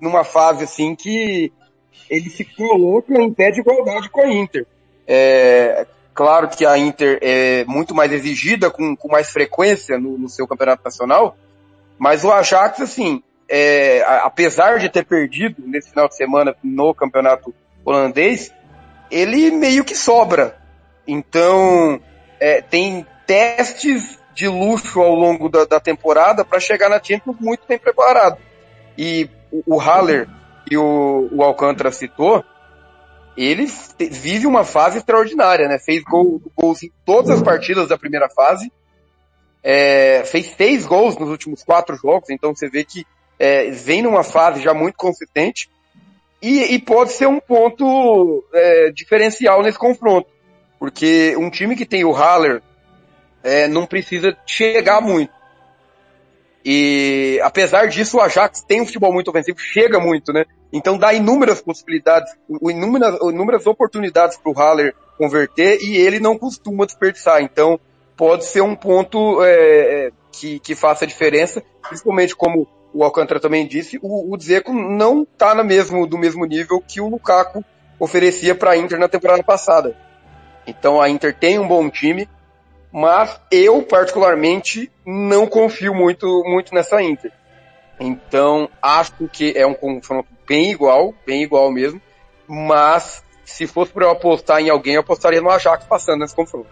numa 0.01 0.25
fase 0.25 0.65
assim 0.65 0.95
que 0.95 1.53
ele 2.09 2.29
se 2.31 2.45
coloca 2.45 3.15
em 3.15 3.33
pé 3.33 3.51
de 3.51 3.61
igualdade 3.61 4.09
com 4.09 4.21
a 4.21 4.33
Inter. 4.33 4.67
É, 5.07 5.87
claro 6.21 6.51
que 6.51 6.67
a 6.67 6.77
Inter 6.77 7.19
é 7.23 7.65
muito 7.65 7.95
mais 7.95 8.13
exigida, 8.13 8.71
com, 8.71 8.95
com 8.95 9.09
mais 9.09 9.31
frequência 9.31 9.99
no, 9.99 10.19
no 10.19 10.29
seu 10.29 10.47
campeonato 10.47 10.83
nacional, 10.85 11.35
mas 11.99 12.25
o 12.25 12.31
Ajax, 12.31 12.79
assim, 12.79 13.23
é, 13.49 14.05
apesar 14.07 14.79
de 14.79 14.91
ter 14.91 15.07
perdido 15.07 15.63
nesse 15.67 15.89
final 15.89 16.09
de 16.09 16.17
semana 16.17 16.55
no 16.63 16.93
campeonato 16.93 17.55
holandês, 17.83 18.53
ele 19.11 19.51
meio 19.51 19.83
que 19.83 19.95
sobra. 19.95 20.59
Então, 21.09 21.99
é, 22.39 22.61
tem 22.61 23.07
testes 23.27 24.19
de 24.35 24.47
luxo 24.47 25.01
ao 25.01 25.15
longo 25.15 25.49
da, 25.49 25.65
da 25.65 25.81
temporada 25.81 26.45
para 26.45 26.61
chegar 26.61 26.91
na 26.91 27.03
Champions 27.03 27.37
muito 27.41 27.63
bem 27.67 27.79
preparado. 27.79 28.37
E 28.99 29.27
o, 29.51 29.77
o 29.77 29.79
Haller 29.79 30.29
e 30.71 30.77
o, 30.77 31.31
o 31.33 31.43
Alcântara 31.43 31.91
citou, 31.91 32.45
ele 33.43 33.67
vive 34.11 34.47
uma 34.47 34.65
fase 34.65 34.99
extraordinária, 34.99 35.67
né? 35.67 35.79
Fez 35.79 36.03
gol, 36.03 36.43
gols 36.55 36.83
em 36.83 36.93
todas 37.07 37.31
as 37.31 37.43
partidas 37.43 37.89
da 37.89 37.97
primeira 37.97 38.29
fase, 38.29 38.71
é, 39.63 40.23
fez 40.25 40.47
seis 40.47 40.85
gols 40.85 41.17
nos 41.17 41.31
últimos 41.31 41.63
quatro 41.63 41.97
jogos, 41.97 42.29
então 42.29 42.55
você 42.55 42.69
vê 42.69 42.85
que 42.85 43.07
é, 43.39 43.71
vem 43.71 44.03
numa 44.03 44.23
fase 44.23 44.61
já 44.61 44.75
muito 44.75 44.97
consistente 44.97 45.71
e, 46.43 46.75
e 46.75 46.79
pode 46.79 47.13
ser 47.13 47.27
um 47.27 47.41
ponto 47.41 48.45
é, 48.53 48.91
diferencial 48.91 49.63
nesse 49.63 49.79
confronto, 49.79 50.29
porque 50.79 51.35
um 51.39 51.51
time 51.51 51.75
que 51.77 51.87
tem 51.87 52.05
o 52.05 52.13
Haller 52.13 52.63
é, 53.43 53.67
não 53.67 53.87
precisa 53.87 54.37
chegar 54.47 55.01
muito. 55.01 55.33
E 56.65 57.41
apesar 57.43 57.87
disso, 57.87 58.19
o 58.19 58.21
Ajax 58.21 58.63
tem 58.63 58.83
um 58.83 58.87
futebol 58.87 59.13
muito 59.13 59.29
ofensivo, 59.29 59.59
chega 59.59 59.99
muito, 59.99 60.33
né? 60.33 60.45
Então 60.73 60.99
dá 60.99 61.13
inúmeras 61.13 61.61
possibilidades, 61.61 62.33
inúmeras, 62.63 63.19
inúmeras 63.23 63.67
oportunidades 63.67 64.37
para 64.37 64.53
o 64.53 64.55
Haller 64.55 64.95
converter 65.17 65.79
e 65.81 65.97
ele 65.97 66.21
não 66.21 66.39
costuma 66.39 66.85
desperdiçar. 66.85 67.43
Então 67.43 67.81
pode 68.17 68.45
ser 68.45 68.61
um 68.61 68.77
ponto 68.77 69.43
é, 69.43 70.07
é 70.07 70.11
que, 70.31 70.59
que 70.61 70.75
faça 70.75 71.07
diferença, 71.07 71.63
principalmente 71.89 72.37
como 72.37 72.69
o 72.93 73.05
Alcântara 73.05 73.41
também 73.41 73.67
disse, 73.67 73.99
o, 74.03 74.33
o 74.33 74.37
Dzeko 74.37 74.73
não 74.73 75.23
está 75.23 75.55
mesmo, 75.63 76.07
do 76.07 76.19
mesmo 76.19 76.45
nível 76.45 76.83
que 76.87 77.01
o 77.01 77.09
Lukaku 77.09 77.65
oferecia 77.99 78.55
para 78.55 78.73
a 78.73 78.77
Inter 78.77 78.99
na 78.99 79.09
temporada 79.09 79.43
passada. 79.43 79.97
Então 80.67 81.01
a 81.01 81.09
Inter 81.09 81.35
tem 81.35 81.59
um 81.59 81.69
bom 81.69 81.89
time, 81.89 82.29
mas 82.93 83.41
eu 83.51 83.83
particularmente 83.83 84.91
não 85.07 85.47
confio 85.47 85.95
muito, 85.95 86.27
muito 86.45 86.75
nessa 86.75 87.03
Inter. 87.03 87.33
Então 87.99 88.69
acho 88.83 89.29
que 89.29 89.53
é 89.57 89.67
um 89.67 89.75
confronto 89.75 90.29
bem 90.47 90.71
igual, 90.71 91.15
bem 91.27 91.43
igual 91.43 91.71
mesmo, 91.71 92.01
mas 92.49 93.23
se 93.45 93.67
fosse 93.67 93.93
para 93.93 94.07
eu 94.07 94.11
apostar 94.11 94.61
em 94.61 94.71
alguém, 94.71 94.95
eu 94.95 95.01
apostaria 95.01 95.41
no 95.41 95.51
Ajax 95.51 95.85
passando 95.85 96.21
nesse 96.21 96.35
confronto. 96.35 96.69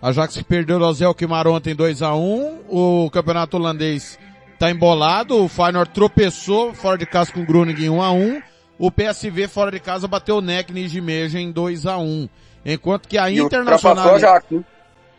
Ajax 0.00 0.40
perdeu 0.42 0.78
o 0.78 0.92
Zé 0.92 1.12
Quimar 1.12 1.48
ontem 1.48 1.74
2 1.74 2.02
a 2.02 2.14
1 2.14 2.60
o 2.68 3.10
campeonato 3.10 3.56
holandês 3.56 4.18
tá 4.58 4.70
embolado, 4.70 5.44
o 5.44 5.48
Feyenoord 5.48 5.90
tropeçou 5.92 6.72
fora 6.72 6.96
de 6.96 7.06
casa 7.06 7.32
com 7.32 7.40
o 7.40 7.46
Groningen 7.46 7.86
em 7.86 7.90
1 7.90 8.02
a 8.02 8.12
1 8.12 8.42
o 8.78 8.92
PSV 8.92 9.48
fora 9.48 9.72
de 9.72 9.80
casa 9.80 10.06
bateu 10.06 10.36
o 10.36 10.40
NEC 10.40 10.72
Nijmegen 10.72 11.48
em 11.48 11.50
2 11.50 11.86
a 11.86 11.98
1 11.98 12.28
enquanto 12.64 13.08
que 13.08 13.18
a 13.18 13.28
e 13.28 13.38
Internacional... 13.38 14.12
O 14.12 14.14
Ajax, 14.14 14.46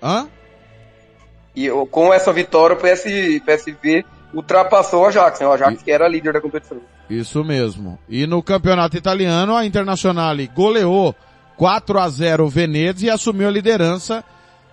Hã? 0.02 0.28
E 1.56 1.70
com 1.92 2.14
essa 2.14 2.32
vitória, 2.32 2.76
o 2.76 2.80
PS, 2.80 3.04
PSV 3.46 4.06
ultrapassou 4.34 5.02
o 5.02 5.06
Ajax, 5.06 5.40
né? 5.40 5.48
O 5.48 5.54
Ajax 5.54 5.82
e... 5.82 5.84
que 5.84 5.92
era 5.92 6.08
líder 6.08 6.34
da 6.34 6.42
competição. 6.42 6.78
Isso 7.10 7.44
mesmo. 7.44 7.98
E 8.08 8.28
no 8.28 8.42
campeonato 8.44 8.96
italiano, 8.96 9.56
a 9.56 9.66
Internazionale 9.66 10.50
goleou 10.54 11.16
4 11.58 12.00
a 12.00 12.08
0 12.08 12.46
o 12.46 12.50
Venezia 12.50 13.10
e 13.10 13.14
assumiu 13.14 13.48
a 13.48 13.52
liderança 13.52 14.24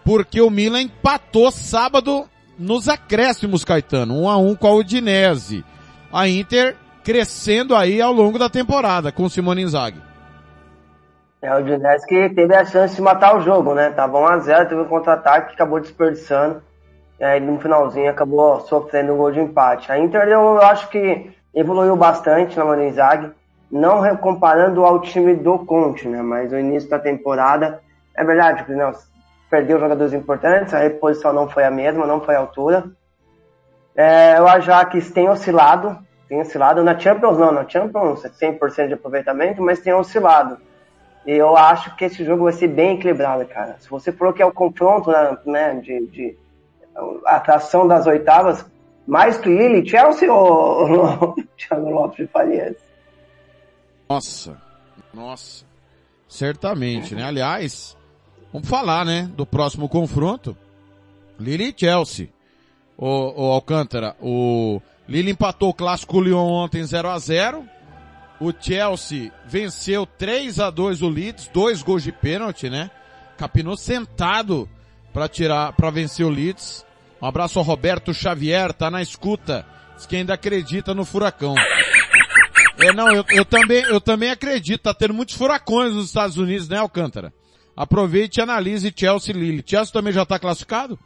porque 0.04 0.40
o 0.40 0.50
Milan 0.50 0.82
empatou 0.82 1.50
sábado 1.50 2.28
nos 2.56 2.88
acréscimos, 2.88 3.64
Caetano, 3.64 4.22
1 4.22 4.28
a 4.28 4.36
1 4.36 4.54
com 4.54 4.66
a 4.68 4.74
Udinese. 4.74 5.64
A 6.12 6.28
Inter 6.28 6.76
crescendo 7.02 7.74
aí 7.74 8.00
ao 8.00 8.12
longo 8.12 8.38
da 8.38 8.48
temporada 8.48 9.10
com 9.10 9.28
Simone 9.28 9.62
Inzaghi. 9.62 10.05
É, 11.46 11.54
o 11.54 11.58
Udinese 11.58 12.04
que 12.04 12.28
teve 12.30 12.56
a 12.56 12.64
chance 12.64 12.96
de 12.96 13.00
matar 13.00 13.36
o 13.36 13.40
jogo, 13.40 13.72
né? 13.72 13.90
Tava 13.90 14.18
1x0, 14.18 14.68
teve 14.68 14.80
um 14.80 14.88
contra-ataque 14.88 15.50
que 15.50 15.54
acabou 15.54 15.78
desperdiçando. 15.78 16.60
E 17.20 17.24
aí 17.24 17.38
no 17.38 17.60
finalzinho 17.60 18.10
acabou 18.10 18.62
sofrendo 18.62 19.14
um 19.14 19.16
gol 19.16 19.30
de 19.30 19.38
empate. 19.38 19.92
A 19.92 19.96
Inter 19.96 20.26
eu 20.26 20.60
acho 20.60 20.88
que 20.88 21.30
evoluiu 21.54 21.94
bastante 21.94 22.58
na 22.58 22.64
Manizag, 22.64 23.30
não 23.70 24.16
comparando 24.16 24.84
ao 24.84 25.00
time 25.00 25.36
do 25.36 25.60
Conte, 25.60 26.08
né? 26.08 26.20
Mas 26.20 26.52
o 26.52 26.58
início 26.58 26.90
da 26.90 26.98
temporada, 26.98 27.80
é 28.16 28.24
verdade, 28.24 28.64
que 28.64 28.72
não, 28.72 28.90
perdeu 29.48 29.78
jogadores 29.78 30.12
importantes, 30.14 30.74
a 30.74 30.80
reposição 30.80 31.32
não 31.32 31.48
foi 31.48 31.62
a 31.62 31.70
mesma, 31.70 32.08
não 32.08 32.20
foi 32.20 32.34
a 32.34 32.40
altura. 32.40 32.86
É, 33.94 34.40
o 34.40 34.48
Ajax 34.48 35.12
tem 35.12 35.28
oscilado, 35.28 35.96
tem 36.28 36.40
oscilado 36.40 36.82
na 36.82 36.98
Champions 36.98 37.38
não, 37.38 37.52
na 37.52 37.68
Champions 37.68 38.24
100% 38.24 38.88
de 38.88 38.94
aproveitamento, 38.94 39.62
mas 39.62 39.78
tem 39.78 39.94
oscilado. 39.94 40.58
E 41.26 41.32
eu 41.32 41.56
acho 41.56 41.94
que 41.96 42.04
esse 42.04 42.24
jogo 42.24 42.44
vai 42.44 42.52
ser 42.52 42.68
bem 42.68 42.94
equilibrado, 42.94 43.44
cara. 43.46 43.76
Se 43.80 43.90
você 43.90 44.12
falou 44.12 44.32
que 44.32 44.40
é 44.40 44.46
o 44.46 44.52
confronto 44.52 45.10
né, 45.10 45.36
né 45.44 45.74
de, 45.80 46.06
de 46.06 46.38
atração 47.26 47.86
das 47.88 48.06
oitavas, 48.06 48.64
mais 49.06 49.36
que 49.36 49.48
Lille, 49.48 49.88
Chelsea 49.88 50.32
ou 50.32 51.34
Thiago 51.58 51.90
Lopes 51.90 52.18
de 52.18 52.26
Farias? 52.28 52.76
Nossa, 54.08 54.56
nossa. 55.12 55.64
Certamente, 56.28 57.14
né? 57.14 57.24
Aliás, 57.24 57.96
vamos 58.52 58.68
falar, 58.68 59.04
né? 59.04 59.28
Do 59.34 59.44
próximo 59.44 59.88
confronto. 59.88 60.56
Lille 61.38 61.70
e 61.70 61.74
Chelsea. 61.76 62.28
O, 62.96 63.48
o 63.48 63.52
Alcântara, 63.52 64.16
o 64.20 64.80
Lille 65.08 65.32
empatou 65.32 65.70
o 65.70 65.74
clássico 65.74 66.20
Lyon 66.20 66.46
ontem 66.46 66.84
0 66.84 67.08
a 67.08 67.18
0 67.18 67.64
O 68.40 68.52
Chelsea 68.52 69.32
venceu 69.46 70.04
3 70.04 70.60
a 70.60 70.70
2 70.70 71.02
o 71.02 71.08
Leeds, 71.08 71.48
dois 71.48 71.82
gols 71.82 72.02
de 72.02 72.12
pênalti, 72.12 72.68
né? 72.68 72.90
Capinou 73.38 73.76
sentado 73.76 74.68
para 75.12 75.28
tirar, 75.28 75.72
para 75.72 75.90
vencer 75.90 76.26
o 76.26 76.30
Leeds. 76.30 76.84
Um 77.20 77.26
abraço 77.26 77.58
ao 77.58 77.64
Roberto 77.64 78.12
Xavier, 78.12 78.72
tá 78.72 78.90
na 78.90 79.00
escuta. 79.00 79.64
Diz 79.96 80.04
que 80.04 80.16
ainda 80.16 80.34
acredita 80.34 80.92
no 80.92 81.04
furacão. 81.04 81.54
É, 82.78 82.92
não, 82.92 83.08
eu, 83.10 83.24
eu 83.30 83.44
também, 83.44 83.82
eu 83.84 84.00
também 84.00 84.30
acredito. 84.30 84.82
Tá 84.82 84.92
tendo 84.92 85.14
muitos 85.14 85.34
furacões 85.34 85.94
nos 85.94 86.06
Estados 86.06 86.36
Unidos, 86.36 86.68
né, 86.68 86.76
Alcântara? 86.76 87.32
Aproveite 87.74 88.38
e 88.38 88.42
analise 88.42 88.92
Chelsea 88.94 89.34
Lille. 89.34 89.64
Chelsea 89.66 89.92
também 89.92 90.12
já 90.12 90.26
tá 90.26 90.38
classificado? 90.38 90.98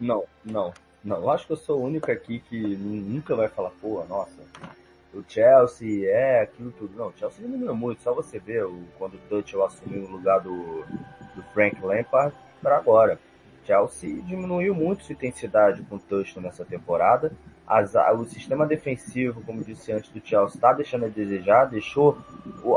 Não, 0.00 0.24
não. 0.44 0.72
Não, 1.04 1.16
eu 1.16 1.30
acho 1.30 1.46
que 1.46 1.52
eu 1.52 1.56
sou 1.56 1.80
o 1.80 1.84
único 1.84 2.10
aqui 2.10 2.38
que 2.48 2.56
nunca 2.56 3.34
vai 3.34 3.48
falar, 3.48 3.70
pô, 3.80 4.04
nossa, 4.08 4.30
o 5.14 5.22
Chelsea 5.28 6.08
é 6.08 6.40
aquilo 6.40 6.72
tudo. 6.72 6.96
Não, 6.96 7.08
o 7.08 7.12
Chelsea 7.16 7.44
diminuiu 7.44 7.74
muito, 7.74 8.02
só 8.02 8.14
você 8.14 8.38
ver 8.38 8.64
o, 8.64 8.82
quando 8.98 9.14
o 9.14 9.18
Tuchel 9.28 9.64
assumiu 9.64 10.04
o 10.04 10.10
lugar 10.10 10.40
do, 10.40 10.84
do 11.34 11.42
Frank 11.52 11.80
Lampard 11.84 12.34
para 12.62 12.76
agora. 12.76 13.18
Chelsea 13.64 14.22
diminuiu 14.22 14.74
muito 14.74 15.04
sua 15.04 15.12
intensidade 15.12 15.82
com 15.82 15.96
o 15.96 15.98
Tuchel 15.98 16.42
nessa 16.42 16.64
temporada. 16.64 17.32
As, 17.66 17.94
o 17.94 18.24
sistema 18.24 18.66
defensivo, 18.66 19.42
como 19.42 19.62
disse 19.62 19.92
antes, 19.92 20.10
do 20.10 20.20
Chelsea 20.24 20.56
está 20.56 20.72
deixando 20.72 21.04
a 21.04 21.08
desejar, 21.08 21.66
deixou 21.66 22.18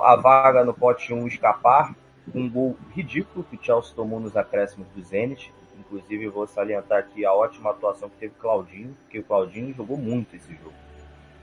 a 0.04 0.16
vaga 0.16 0.64
no 0.64 0.74
pote 0.74 1.14
1 1.14 1.28
escapar, 1.28 1.96
um 2.34 2.50
gol 2.50 2.78
ridículo 2.92 3.44
que 3.46 3.56
o 3.56 3.64
Chelsea 3.64 3.96
tomou 3.96 4.20
nos 4.20 4.36
acréscimos 4.36 4.88
do 4.90 5.02
Zenit. 5.02 5.54
Inclusive, 5.80 6.28
vou 6.28 6.48
salientar 6.48 7.00
aqui 7.00 7.26
a 7.26 7.34
ótima 7.34 7.72
atuação 7.72 8.10
que 8.10 8.18
teve 8.18 8.34
Claudinho, 8.40 8.96
porque 9.04 9.20
o 9.20 9.24
Claudinho 9.24 9.74
jogou 9.74 9.98
muito 9.98 10.36
esse 10.36 10.54
jogo. 10.56 10.74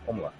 Vamos 0.07 0.23
lá. 0.23 0.33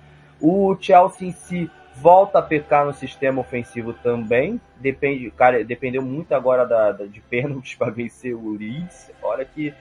O 0.43 0.77
Chelsea 0.81 1.29
em 1.29 1.33
si 1.33 1.71
volta 1.95 2.41
a 2.41 2.43
pecar 2.43 2.85
no 2.85 2.93
sistema 2.93 3.41
ofensivo 3.41 3.93
também. 3.93 4.61
Depende, 4.77 5.31
cara, 5.31 5.65
dependeu 5.65 6.03
muito 6.03 6.35
agora 6.35 6.67
da, 6.67 6.91
da 6.91 7.07
de 7.07 7.21
pênaltis 7.21 7.75
para 7.79 7.93
vencer 7.93 8.35
o 8.35 8.51
Leeds. 8.51 9.13
Olha 9.23 9.45
que 9.45 9.73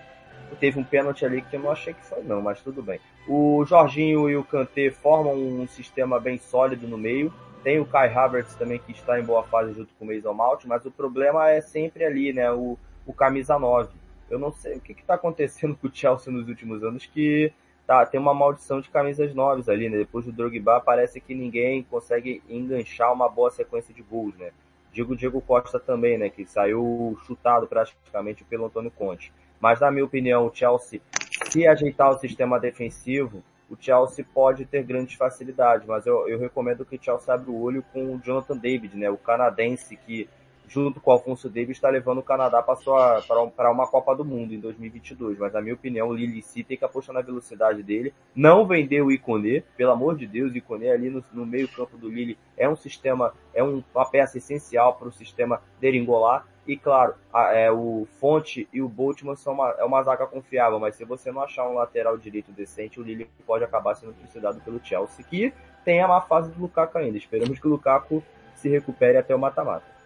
teve 0.59 0.79
um 0.79 0.83
pênalti 0.83 1.25
ali 1.25 1.41
que 1.41 1.55
eu 1.55 1.61
não 1.61 1.71
achei 1.71 1.93
que 1.93 2.05
foi 2.05 2.21
não, 2.23 2.41
mas 2.41 2.61
tudo 2.61 2.83
bem. 2.83 2.99
O 3.27 3.65
Jorginho 3.65 4.29
e 4.29 4.35
o 4.35 4.43
Kanté 4.43 4.91
formam 4.91 5.33
um 5.35 5.67
sistema 5.67 6.19
bem 6.19 6.37
sólido 6.37 6.87
no 6.87 6.97
meio. 6.97 7.33
Tem 7.63 7.79
o 7.79 7.85
Kai 7.85 8.13
Havertz 8.13 8.55
também 8.55 8.79
que 8.79 8.91
está 8.91 9.19
em 9.19 9.23
boa 9.23 9.43
fase 9.43 9.73
junto 9.73 9.93
com 9.97 10.05
o 10.05 10.07
Mason 10.07 10.33
Mount, 10.33 10.65
mas 10.65 10.85
o 10.85 10.91
problema 10.91 11.49
é 11.49 11.61
sempre 11.61 12.03
ali, 12.03 12.33
né, 12.33 12.51
o, 12.51 12.77
o 13.05 13.13
camisa 13.13 13.57
9. 13.57 13.89
Eu 14.29 14.39
não 14.39 14.51
sei 14.51 14.77
o 14.77 14.79
que 14.79 14.93
está 14.93 15.13
acontecendo 15.13 15.75
com 15.81 15.87
o 15.87 15.91
Chelsea 15.93 16.31
nos 16.31 16.47
últimos 16.47 16.83
anos 16.83 17.05
que 17.05 17.51
tá, 17.91 18.05
tem 18.05 18.21
uma 18.21 18.33
maldição 18.33 18.79
de 18.79 18.89
camisas 18.89 19.35
novas 19.35 19.67
ali, 19.67 19.89
né? 19.89 19.97
Depois 19.97 20.23
do 20.23 20.31
Drogba 20.31 20.79
parece 20.79 21.19
que 21.19 21.35
ninguém 21.35 21.83
consegue 21.83 22.41
enganchar 22.47 23.11
uma 23.11 23.27
boa 23.27 23.51
sequência 23.51 23.93
de 23.93 24.01
gols, 24.01 24.33
né? 24.37 24.51
Digo 24.93 25.13
Diego 25.13 25.41
Costa 25.41 25.77
também, 25.77 26.17
né? 26.17 26.29
Que 26.29 26.45
saiu 26.45 27.17
chutado 27.27 27.67
praticamente 27.67 28.45
pelo 28.45 28.67
Antônio 28.67 28.91
Conte. 28.91 29.33
Mas 29.59 29.81
na 29.81 29.91
minha 29.91 30.05
opinião, 30.05 30.47
o 30.47 30.55
Chelsea, 30.55 31.01
se 31.49 31.67
ajeitar 31.67 32.09
o 32.11 32.17
sistema 32.17 32.57
defensivo, 32.57 33.43
o 33.69 33.75
Chelsea 33.77 34.25
pode 34.33 34.63
ter 34.63 34.83
grandes 34.83 35.17
facilidades. 35.17 35.85
Mas 35.85 36.05
eu, 36.05 36.29
eu 36.29 36.39
recomendo 36.39 36.85
que 36.85 36.95
o 36.95 37.03
Chelsea 37.03 37.33
abra 37.33 37.51
o 37.51 37.61
olho 37.61 37.83
com 37.91 38.15
o 38.15 38.19
Jonathan 38.19 38.55
David, 38.55 38.95
né? 38.95 39.09
O 39.09 39.17
canadense 39.17 39.97
que 39.97 40.29
junto 40.71 41.01
com 41.01 41.11
o 41.11 41.13
Alfonso 41.13 41.49
Davis, 41.49 41.75
está 41.75 41.89
levando 41.89 42.19
o 42.19 42.23
Canadá 42.23 42.63
para 42.63 43.71
uma 43.71 43.85
Copa 43.85 44.15
do 44.15 44.23
Mundo 44.23 44.53
em 44.53 44.59
2022. 44.59 45.37
Mas, 45.37 45.51
na 45.51 45.61
minha 45.61 45.73
opinião, 45.73 46.07
o 46.07 46.13
Lili 46.13 46.41
C 46.41 46.63
tem 46.63 46.77
que 46.77 46.85
apostar 46.85 47.13
na 47.13 47.21
velocidade 47.21 47.83
dele, 47.83 48.13
não 48.33 48.65
vender 48.65 49.01
o 49.01 49.11
Iconê, 49.11 49.63
pelo 49.75 49.91
amor 49.91 50.15
de 50.15 50.25
Deus, 50.25 50.53
o 50.53 50.57
Iconê 50.57 50.89
ali 50.89 51.09
no, 51.09 51.21
no 51.33 51.45
meio 51.45 51.67
campo 51.67 51.97
do 51.97 52.09
Lili 52.09 52.37
é 52.55 52.69
um 52.69 52.75
sistema, 52.75 53.33
é 53.53 53.61
um, 53.61 53.83
uma 53.93 54.09
peça 54.09 54.37
essencial 54.37 54.95
para 54.95 55.09
o 55.09 55.11
sistema 55.11 55.61
deringolar. 55.79 56.47
E 56.65 56.77
claro, 56.77 57.15
a, 57.33 57.51
é, 57.51 57.69
o 57.69 58.07
Fonte 58.19 58.69
e 58.71 58.81
o 58.81 58.87
Boltman 58.87 59.35
são 59.35 59.53
uma, 59.53 59.71
é 59.71 59.83
uma 59.83 60.01
zaga 60.03 60.25
confiável, 60.25 60.79
mas 60.79 60.95
se 60.95 61.03
você 61.03 61.31
não 61.31 61.41
achar 61.41 61.67
um 61.67 61.73
lateral 61.73 62.17
direito 62.17 62.51
decente, 62.51 62.99
o 62.99 63.03
Lili 63.03 63.29
pode 63.45 63.65
acabar 63.65 63.95
sendo 63.95 64.13
trucidado 64.13 64.61
pelo 64.61 64.79
Chelsea, 64.81 65.25
que 65.25 65.53
tem 65.83 66.01
a 66.01 66.07
má 66.07 66.21
fase 66.21 66.49
do 66.49 66.61
Lukaku 66.61 66.97
ainda. 66.97 67.17
Esperamos 67.17 67.59
que 67.59 67.67
o 67.67 67.71
Lukaku 67.71 68.23
se 68.55 68.69
recupere 68.69 69.17
até 69.17 69.35
o 69.35 69.39
mata-mata. 69.39 70.00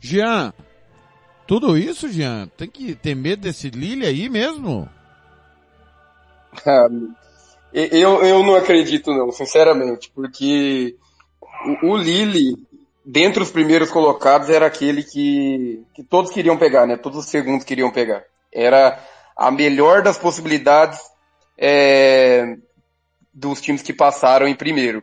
Jean, 0.00 0.52
tudo 1.46 1.76
isso, 1.76 2.08
Jean? 2.08 2.46
Tem 2.56 2.68
que 2.68 2.94
ter 2.94 3.14
medo 3.14 3.42
desse 3.42 3.70
Lille 3.70 4.06
aí 4.06 4.28
mesmo? 4.28 4.88
eu, 7.72 8.22
eu 8.22 8.42
não 8.42 8.54
acredito 8.54 9.10
não, 9.12 9.30
sinceramente, 9.32 10.10
porque 10.14 10.96
o, 11.82 11.96
Lille, 11.96 12.54
dentre 13.04 13.42
os 13.42 13.50
primeiros 13.50 13.90
colocados, 13.90 14.48
era 14.48 14.66
aquele 14.66 15.02
que, 15.02 15.82
que 15.94 16.02
todos 16.02 16.30
queriam 16.30 16.56
pegar, 16.56 16.86
né? 16.86 16.96
Todos 16.96 17.20
os 17.20 17.26
segundos 17.26 17.64
queriam 17.64 17.90
pegar. 17.90 18.22
Era 18.52 18.98
a 19.36 19.50
melhor 19.50 20.02
das 20.02 20.18
possibilidades 20.18 21.00
é, 21.56 22.56
dos 23.32 23.60
times 23.60 23.82
que 23.82 23.92
passaram 23.92 24.46
em 24.46 24.54
primeiro. 24.54 25.02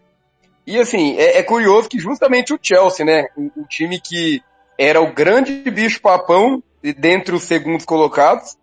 E 0.66 0.80
assim, 0.80 1.16
é, 1.18 1.40
é 1.40 1.44
curioso 1.44 1.90
que 1.90 2.00
justamente 2.00 2.54
o 2.54 2.60
Chelsea, 2.62 3.06
né? 3.06 3.28
O 3.36 3.66
time 3.68 4.00
que 4.00 4.44
era 4.78 5.02
o 5.02 5.14
grande 5.14 5.70
bicho 5.72 6.02
papão 6.02 6.62
dentre 6.82 7.36
os 7.36 7.44
segundos 7.44 7.86
colocados, 7.86 8.58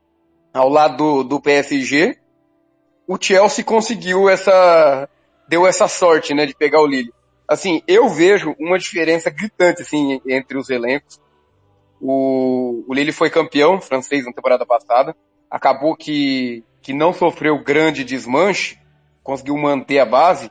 ao 0.52 0.68
lado 0.68 0.96
do, 0.96 1.24
do 1.24 1.40
PSG. 1.40 2.18
O 3.06 3.16
Chelsea 3.20 3.64
conseguiu 3.64 4.28
essa, 4.28 5.08
deu 5.48 5.66
essa 5.66 5.88
sorte, 5.88 6.34
né, 6.34 6.46
de 6.46 6.54
pegar 6.54 6.80
o 6.80 6.86
Lille. 6.86 7.12
Assim, 7.48 7.82
eu 7.86 8.08
vejo 8.08 8.54
uma 8.58 8.78
diferença 8.78 9.28
gritante, 9.30 9.82
assim, 9.82 10.20
entre 10.26 10.56
os 10.56 10.70
elencos. 10.70 11.20
O, 12.00 12.84
o 12.86 12.94
Lille 12.94 13.12
foi 13.12 13.30
campeão 13.30 13.80
francês 13.80 14.24
na 14.24 14.32
temporada 14.32 14.64
passada. 14.64 15.16
Acabou 15.50 15.96
que, 15.96 16.64
que 16.80 16.92
não 16.92 17.12
sofreu 17.12 17.62
grande 17.62 18.04
desmanche, 18.04 18.78
conseguiu 19.22 19.56
manter 19.56 19.98
a 19.98 20.06
base, 20.06 20.50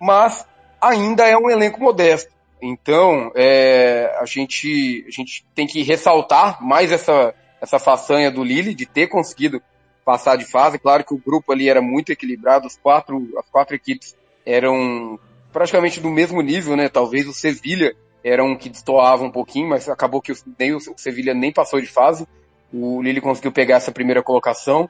mas 0.00 0.46
ainda 0.80 1.26
é 1.26 1.36
um 1.36 1.50
elenco 1.50 1.80
modesto. 1.80 2.35
Então, 2.60 3.30
é, 3.34 4.16
a, 4.18 4.24
gente, 4.24 5.04
a 5.06 5.10
gente 5.10 5.44
tem 5.54 5.66
que 5.66 5.82
ressaltar 5.82 6.62
mais 6.62 6.90
essa, 6.90 7.34
essa 7.60 7.78
façanha 7.78 8.30
do 8.30 8.42
Lille 8.42 8.74
de 8.74 8.86
ter 8.86 9.08
conseguido 9.08 9.60
passar 10.04 10.36
de 10.36 10.44
fase. 10.44 10.78
Claro 10.78 11.04
que 11.04 11.14
o 11.14 11.18
grupo 11.18 11.52
ali 11.52 11.68
era 11.68 11.82
muito 11.82 12.12
equilibrado, 12.12 12.66
os 12.66 12.76
quatro, 12.76 13.28
as 13.38 13.48
quatro 13.50 13.74
equipes 13.74 14.16
eram 14.44 15.18
praticamente 15.52 16.00
do 16.00 16.10
mesmo 16.10 16.40
nível, 16.40 16.76
né? 16.76 16.88
Talvez 16.88 17.26
o 17.26 17.32
Sevilha 17.32 17.94
era 18.22 18.42
um 18.42 18.56
que 18.56 18.68
destoava 18.68 19.24
um 19.24 19.30
pouquinho, 19.30 19.68
mas 19.68 19.88
acabou 19.88 20.22
que 20.22 20.32
nem 20.58 20.74
o 20.74 20.80
Sevilha 20.96 21.34
nem 21.34 21.52
passou 21.52 21.80
de 21.80 21.86
fase. 21.86 22.26
O 22.72 23.02
Lille 23.02 23.20
conseguiu 23.20 23.52
pegar 23.52 23.76
essa 23.76 23.92
primeira 23.92 24.22
colocação 24.22 24.88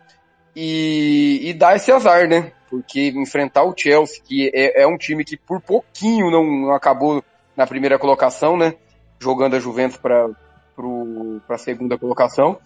e, 0.54 1.40
e 1.42 1.52
dar 1.52 1.76
esse 1.76 1.92
azar, 1.92 2.28
né? 2.28 2.52
Porque 2.68 3.08
enfrentar 3.08 3.64
o 3.64 3.74
Chelsea, 3.76 4.22
que 4.22 4.50
é, 4.54 4.82
é 4.82 4.86
um 4.86 4.96
time 4.96 5.24
que 5.24 5.36
por 5.36 5.60
pouquinho 5.60 6.30
não, 6.30 6.44
não 6.44 6.72
acabou 6.72 7.22
na 7.56 7.66
primeira 7.66 7.98
colocação, 7.98 8.56
né? 8.56 8.74
Jogando 9.18 9.56
a 9.56 9.60
Juventus 9.60 9.96
para 9.96 10.28
a 11.48 11.58
segunda 11.58 11.96
colocação. 11.96 12.58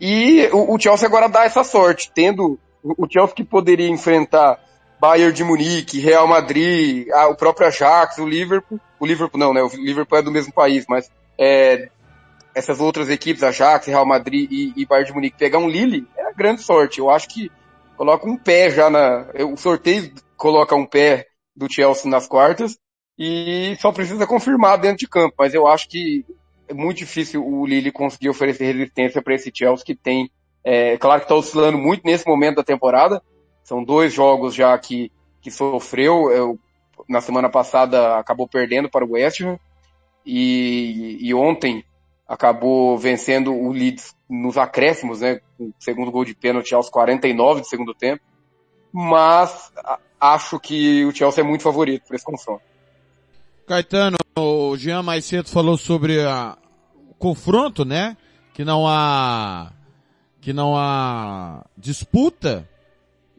E 0.00 0.48
o, 0.52 0.74
o, 0.74 0.80
Chelsea 0.80 1.06
agora 1.06 1.28
dá 1.28 1.44
essa 1.44 1.62
sorte, 1.62 2.10
tendo 2.12 2.58
o, 2.82 3.06
Chelsea 3.10 3.36
que 3.36 3.44
poderia 3.44 3.88
enfrentar 3.88 4.58
Bayern 5.00 5.32
de 5.32 5.44
Munique, 5.44 6.00
Real 6.00 6.26
Madrid, 6.26 7.08
a, 7.12 7.28
o 7.28 7.36
próprio 7.36 7.68
Ajax, 7.68 8.18
o 8.18 8.26
Liverpool, 8.26 8.80
o 8.98 9.06
Liverpool 9.06 9.38
não, 9.38 9.54
né? 9.54 9.62
O 9.62 9.68
Liverpool 9.68 10.18
é 10.18 10.22
do 10.22 10.32
mesmo 10.32 10.52
país, 10.52 10.84
mas 10.88 11.08
é, 11.38 11.88
essas 12.54 12.80
outras 12.80 13.08
equipes, 13.08 13.44
Ajax, 13.44 13.86
Real 13.86 14.04
Madrid 14.04 14.50
e, 14.50 14.72
e 14.76 14.84
Bayern 14.84 15.08
de 15.08 15.14
Munique, 15.14 15.38
pegar 15.38 15.58
um 15.58 15.68
Lille 15.68 16.08
é 16.16 16.32
grande 16.32 16.62
sorte. 16.62 16.98
Eu 16.98 17.08
acho 17.08 17.28
que 17.28 17.50
coloca 17.96 18.28
um 18.28 18.36
pé 18.36 18.70
já 18.70 18.90
na, 18.90 19.26
o 19.48 19.56
sorteio 19.56 20.12
coloca 20.36 20.74
um 20.74 20.84
pé 20.84 21.26
do 21.54 21.72
Chelsea 21.72 22.10
nas 22.10 22.26
quartas 22.26 22.76
e 23.18 23.76
só 23.80 23.92
precisa 23.92 24.26
confirmar 24.26 24.78
dentro 24.78 24.98
de 24.98 25.08
campo. 25.08 25.34
Mas 25.38 25.54
eu 25.54 25.66
acho 25.66 25.88
que 25.88 26.24
é 26.68 26.74
muito 26.74 26.98
difícil 26.98 27.46
o 27.46 27.66
Lille 27.66 27.92
conseguir 27.92 28.28
oferecer 28.28 28.64
resistência 28.64 29.22
para 29.22 29.34
esse 29.34 29.50
Chelsea 29.54 29.84
que 29.84 29.94
tem, 29.94 30.30
é 30.62 30.96
claro 30.96 31.20
que 31.20 31.26
está 31.26 31.34
oscilando 31.34 31.78
muito 31.78 32.04
nesse 32.04 32.26
momento 32.26 32.56
da 32.56 32.64
temporada. 32.64 33.22
São 33.62 33.84
dois 33.84 34.12
jogos 34.12 34.54
já 34.54 34.76
que, 34.78 35.12
que 35.40 35.50
sofreu. 35.50 36.30
Eu, 36.30 36.58
na 37.08 37.20
semana 37.20 37.50
passada 37.50 38.18
acabou 38.18 38.48
perdendo 38.48 38.88
para 38.88 39.04
o 39.04 39.12
West 39.12 39.40
Ham 39.42 39.58
e, 40.24 41.18
e 41.20 41.34
ontem 41.34 41.84
acabou 42.26 42.96
vencendo 42.96 43.52
o 43.52 43.70
Leeds 43.70 44.16
nos 44.28 44.56
acréscimos, 44.56 45.20
né? 45.20 45.40
O 45.58 45.70
segundo 45.78 46.10
gol 46.10 46.24
de 46.24 46.34
pênalti 46.34 46.74
aos 46.74 46.88
49 46.88 47.60
do 47.60 47.66
segundo 47.66 47.94
tempo. 47.94 48.22
Mas 48.90 49.72
acho 50.18 50.58
que 50.58 51.04
o 51.04 51.14
Chelsea 51.14 51.44
é 51.44 51.46
muito 51.46 51.62
favorito 51.62 52.06
para 52.06 52.16
esse 52.16 52.24
confronto. 52.24 52.62
Caetano, 53.66 54.18
o 54.38 54.76
Jean 54.76 55.02
mais 55.02 55.24
cedo 55.24 55.48
falou 55.48 55.78
sobre 55.78 56.22
a, 56.22 56.56
o 57.10 57.14
confronto, 57.14 57.84
né? 57.84 58.16
Que 58.52 58.64
não 58.64 58.86
há, 58.86 59.72
que 60.40 60.52
não 60.52 60.76
há 60.76 61.64
disputa. 61.76 62.68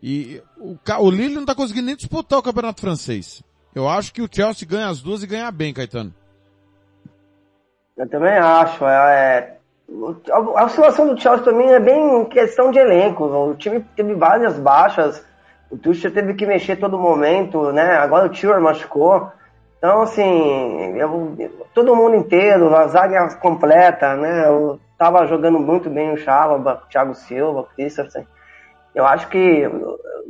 E 0.01 0.41
o, 0.57 0.77
o 0.99 1.11
Lille 1.11 1.35
não 1.35 1.45
tá 1.45 1.53
conseguindo 1.53 1.87
nem 1.87 1.95
disputar 1.95 2.39
o 2.39 2.43
campeonato 2.43 2.81
francês. 2.81 3.43
Eu 3.73 3.87
acho 3.87 4.13
que 4.13 4.21
o 4.21 4.29
Chelsea 4.31 4.67
ganha 4.67 4.87
as 4.87 5.01
duas 5.01 5.21
e 5.21 5.27
ganha 5.27 5.51
bem, 5.51 5.73
Caetano. 5.73 6.13
Eu 7.95 8.09
também 8.09 8.33
acho. 8.33 8.85
É, 8.85 9.37
é, 9.47 9.57
a 10.31 10.65
oscilação 10.65 11.13
do 11.13 11.21
Chelsea 11.21 11.45
também 11.45 11.69
é 11.71 11.79
bem 11.79 12.25
questão 12.25 12.71
de 12.71 12.79
elenco. 12.79 13.25
O 13.25 13.55
time 13.55 13.85
teve 13.95 14.15
várias 14.15 14.57
baixas. 14.57 15.23
O 15.69 15.77
Tuchel 15.77 16.11
teve 16.11 16.33
que 16.33 16.45
mexer 16.45 16.77
todo 16.77 16.97
momento, 16.97 17.71
né? 17.71 17.97
Agora 17.97 18.25
o 18.25 18.29
Tio 18.29 18.59
machucou. 18.61 19.31
Então, 19.85 20.01
assim, 20.01 20.97
eu, 20.97 21.37
todo 21.71 21.95
mundo 21.95 22.15
inteiro, 22.15 22.75
a 22.75 22.87
zaga 22.87 23.35
completa, 23.35 24.15
né? 24.15 24.47
Eu 24.47 24.79
tava 24.97 25.27
jogando 25.27 25.59
muito 25.59 25.91
bem 25.91 26.11
o 26.11 26.17
Chava, 26.17 26.55
o 26.55 26.87
Thiago 26.87 27.13
Silva, 27.13 27.59
o 27.59 27.63
Christensen. 27.65 28.25
Eu 28.95 29.05
acho 29.05 29.27
que 29.27 29.69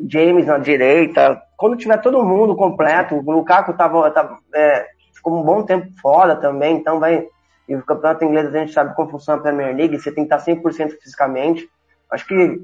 James 0.10 0.46
na 0.46 0.58
direita, 0.58 1.42
quando 1.56 1.78
tiver 1.78 2.02
todo 2.02 2.22
mundo 2.22 2.54
completo, 2.54 3.16
o 3.16 3.32
Lukaku 3.32 3.72
tava, 3.72 4.12
tava 4.12 4.38
é, 4.54 4.88
ficou 5.14 5.40
um 5.40 5.42
bom 5.42 5.64
tempo 5.64 5.88
fora 6.02 6.36
também, 6.36 6.76
então 6.76 7.00
vai. 7.00 7.26
E 7.66 7.76
o 7.78 7.82
campeonato 7.82 8.26
inglês 8.26 8.54
a 8.54 8.60
gente 8.60 8.74
sabe 8.74 8.94
como 8.94 9.10
funciona 9.10 9.40
a 9.40 9.42
Premier 9.42 9.74
League, 9.74 9.98
você 9.98 10.12
tem 10.12 10.28
que 10.28 10.36
estar 10.36 10.52
100% 10.52 11.00
fisicamente. 11.02 11.66
Acho 12.12 12.28
que 12.28 12.60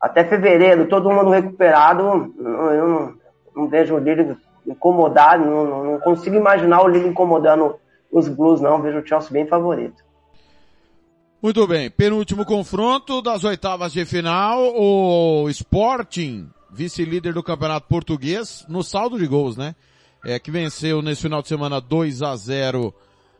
até 0.00 0.24
fevereiro, 0.24 0.88
todo 0.88 1.08
mundo 1.08 1.30
recuperado, 1.30 2.34
eu 2.36 2.88
não, 2.88 3.14
não 3.54 3.68
vejo 3.68 3.94
o 3.94 3.98
Lille 3.98 4.36
incomodar, 4.66 5.38
não, 5.38 5.84
não, 5.84 6.00
consigo 6.00 6.36
imaginar 6.36 6.82
o 6.82 6.88
Lille 6.88 7.08
incomodando 7.08 7.76
os 8.10 8.28
Blues, 8.28 8.60
não. 8.60 8.80
Vejo 8.80 8.98
o 8.98 9.06
Chelsea 9.06 9.30
bem 9.30 9.46
favorito. 9.46 10.02
Muito 11.42 11.66
bem, 11.66 11.90
penúltimo 11.90 12.44
confronto 12.44 13.20
das 13.20 13.42
oitavas 13.42 13.92
de 13.92 14.04
final, 14.04 14.60
o 14.76 15.50
Sporting, 15.50 16.48
vice-líder 16.70 17.34
do 17.34 17.42
Campeonato 17.42 17.88
Português, 17.88 18.64
no 18.68 18.84
saldo 18.84 19.18
de 19.18 19.26
gols, 19.26 19.56
né? 19.56 19.74
É, 20.24 20.38
que 20.38 20.52
venceu 20.52 21.02
nesse 21.02 21.22
final 21.22 21.42
de 21.42 21.48
semana 21.48 21.80
2 21.80 22.22
a 22.22 22.36
0 22.36 22.94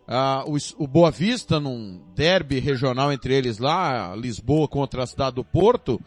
ah, 0.06 0.44
o, 0.46 0.56
o 0.82 0.86
Boa 0.88 1.12
Vista 1.12 1.60
num 1.60 2.02
derby 2.14 2.58
regional 2.58 3.12
entre 3.12 3.34
eles 3.34 3.58
lá, 3.58 4.16
Lisboa 4.16 4.66
contra 4.66 5.04
a 5.04 5.06
cidade 5.06 5.36
do 5.36 5.44
Porto, 5.44 6.00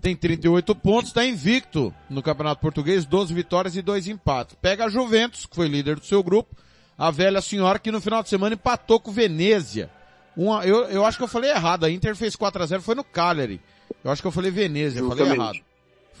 tem 0.00 0.16
38 0.16 0.74
pontos, 0.74 1.10
está 1.10 1.24
invicto 1.24 1.94
no 2.10 2.22
Campeonato 2.22 2.60
Português, 2.60 3.04
12 3.04 3.32
vitórias 3.32 3.76
e 3.76 3.82
2 3.82 4.08
empates. 4.08 4.56
Pega 4.60 4.84
a 4.84 4.88
Juventus, 4.88 5.46
que 5.46 5.54
foi 5.54 5.68
líder 5.68 5.96
do 5.96 6.04
seu 6.04 6.22
grupo, 6.22 6.54
a 6.98 7.10
velha 7.10 7.40
senhora 7.40 7.78
que 7.78 7.90
no 7.90 8.00
final 8.00 8.22
de 8.22 8.28
semana 8.28 8.54
empatou 8.54 9.00
com 9.00 9.12
Venezia. 9.12 9.90
Uma, 10.36 10.64
eu, 10.66 10.84
eu 10.84 11.04
acho 11.04 11.18
que 11.18 11.24
eu 11.24 11.28
falei 11.28 11.50
errado, 11.50 11.84
a 11.84 11.90
Inter 11.90 12.16
fez 12.16 12.34
4 12.36 12.62
a 12.62 12.66
0 12.66 12.82
foi 12.82 12.94
no 12.94 13.04
Cagliari. 13.04 13.60
Eu 14.02 14.10
acho 14.10 14.22
que 14.22 14.28
eu 14.28 14.32
falei 14.32 14.50
Venezia, 14.50 15.00
eu 15.00 15.08
falei 15.08 15.32
errado. 15.32 15.58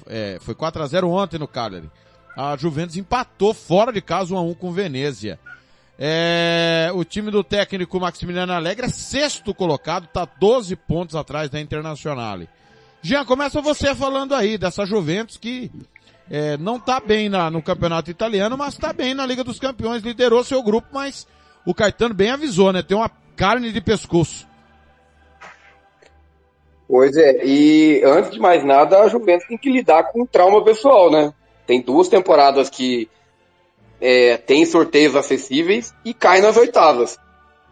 É, 0.06 0.38
foi 0.40 0.54
4 0.54 0.82
a 0.82 0.86
0 0.86 1.10
ontem 1.10 1.38
no 1.38 1.48
Cagliari. 1.48 1.90
A 2.36 2.56
Juventus 2.56 2.96
empatou 2.96 3.52
fora 3.52 3.92
de 3.92 4.00
casa 4.00 4.34
1 4.34 4.36
a 4.38 4.42
1 4.42 4.54
com 4.54 4.72
Venezia. 4.72 5.38
É, 5.98 6.90
o 6.94 7.04
time 7.04 7.30
do 7.30 7.44
técnico 7.44 8.00
Maximiliano 8.00 8.52
Alegre 8.52 8.86
é 8.86 8.88
sexto 8.88 9.54
colocado, 9.54 10.04
está 10.04 10.24
12 10.24 10.74
pontos 10.74 11.14
atrás 11.14 11.50
da 11.50 11.60
Internacional. 11.60 12.40
Jean, 13.02 13.24
começa 13.24 13.60
você 13.60 13.94
falando 13.96 14.32
aí 14.32 14.56
dessa 14.56 14.86
Juventus 14.86 15.36
que 15.36 15.70
é, 16.30 16.56
não 16.56 16.76
está 16.76 17.00
bem 17.00 17.28
na, 17.28 17.50
no 17.50 17.60
campeonato 17.60 18.10
italiano, 18.10 18.56
mas 18.56 18.74
está 18.74 18.92
bem 18.92 19.12
na 19.12 19.26
Liga 19.26 19.42
dos 19.42 19.58
Campeões, 19.58 20.02
liderou 20.02 20.44
seu 20.44 20.62
grupo, 20.62 20.88
mas 20.92 21.26
o 21.66 21.74
Caetano 21.74 22.14
bem 22.14 22.30
avisou, 22.30 22.72
né? 22.72 22.82
Tem 22.82 22.96
uma 22.96 23.10
carne 23.36 23.72
de 23.72 23.80
pescoço. 23.80 24.46
Pois 26.86 27.16
é, 27.16 27.44
e 27.44 28.02
antes 28.04 28.30
de 28.30 28.38
mais 28.38 28.64
nada, 28.64 29.00
a 29.00 29.08
Juventus 29.08 29.48
tem 29.48 29.58
que 29.58 29.70
lidar 29.70 30.04
com 30.04 30.24
trauma 30.24 30.62
pessoal, 30.62 31.10
né? 31.10 31.32
Tem 31.66 31.80
duas 31.80 32.08
temporadas 32.08 32.70
que 32.70 33.08
é, 34.00 34.36
tem 34.36 34.64
sorteios 34.64 35.16
acessíveis 35.16 35.92
e 36.04 36.14
cai 36.14 36.40
nas 36.40 36.56
oitavas. 36.56 37.18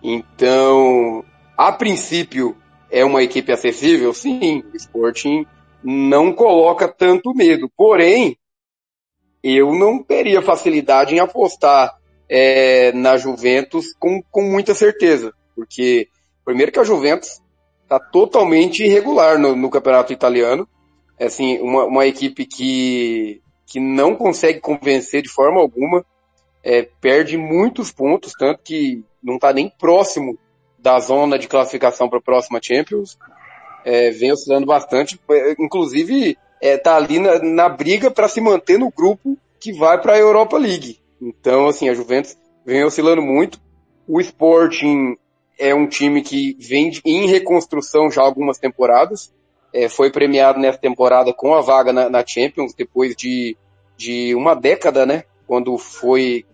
Então, 0.02 1.24
a 1.56 1.70
princípio, 1.70 2.56
é 2.90 3.04
uma 3.04 3.22
equipe 3.22 3.52
acessível? 3.52 4.12
Sim, 4.12 4.62
o 4.72 4.76
Sporting 4.76 5.46
não 5.82 6.32
coloca 6.32 6.88
tanto 6.88 7.34
medo. 7.34 7.70
Porém, 7.76 8.36
eu 9.42 9.74
não 9.74 10.02
teria 10.02 10.42
facilidade 10.42 11.14
em 11.14 11.18
apostar 11.18 11.96
é, 12.28 12.92
na 12.92 13.16
Juventus 13.16 13.94
com, 13.98 14.22
com 14.30 14.42
muita 14.42 14.74
certeza. 14.74 15.32
Porque, 15.54 16.08
primeiro 16.44 16.72
que 16.72 16.80
a 16.80 16.84
Juventus 16.84 17.40
está 17.82 17.98
totalmente 17.98 18.84
irregular 18.84 19.38
no, 19.38 19.56
no, 19.56 19.70
campeonato 19.70 20.12
italiano. 20.12 20.68
É 21.18 21.26
assim, 21.26 21.58
uma, 21.58 21.84
uma 21.84 22.06
equipe 22.06 22.46
que, 22.46 23.42
que 23.66 23.80
não 23.80 24.14
consegue 24.14 24.60
convencer 24.60 25.22
de 25.22 25.28
forma 25.28 25.60
alguma 25.60 26.04
é, 26.62 26.82
perde 27.00 27.36
muitos 27.36 27.90
pontos, 27.90 28.32
tanto 28.38 28.62
que 28.62 29.02
não 29.22 29.34
está 29.34 29.52
nem 29.52 29.68
próximo 29.68 30.38
da 30.82 30.98
zona 30.98 31.38
de 31.38 31.48
classificação 31.48 32.08
para 32.08 32.18
a 32.18 32.22
próxima 32.22 32.60
Champions. 32.62 33.18
É, 33.84 34.10
vem 34.10 34.32
oscilando 34.32 34.66
bastante, 34.66 35.18
é, 35.30 35.54
inclusive 35.58 36.36
está 36.60 36.92
é, 36.92 36.94
ali 36.96 37.18
na, 37.18 37.38
na 37.38 37.68
briga 37.68 38.10
para 38.10 38.28
se 38.28 38.40
manter 38.40 38.78
no 38.78 38.90
grupo 38.90 39.38
que 39.58 39.72
vai 39.72 40.00
para 40.00 40.14
a 40.14 40.18
Europa 40.18 40.58
League. 40.58 40.98
Então, 41.20 41.68
assim, 41.68 41.88
a 41.88 41.94
Juventus 41.94 42.36
vem 42.64 42.84
oscilando 42.84 43.22
muito. 43.22 43.60
O 44.06 44.20
Sporting 44.20 45.16
é 45.58 45.74
um 45.74 45.86
time 45.86 46.22
que 46.22 46.56
vem 46.58 46.90
em 47.04 47.26
reconstrução 47.26 48.10
já 48.10 48.22
algumas 48.22 48.58
temporadas. 48.58 49.32
É, 49.72 49.88
foi 49.88 50.10
premiado 50.10 50.58
nessa 50.58 50.78
temporada 50.78 51.32
com 51.32 51.54
a 51.54 51.60
vaga 51.60 51.92
na, 51.92 52.08
na 52.08 52.26
Champions 52.26 52.74
depois 52.74 53.14
de, 53.14 53.56
de 53.96 54.34
uma 54.34 54.54
década, 54.54 55.06
né? 55.06 55.24
Quando 55.46 55.76
foi 55.78 56.44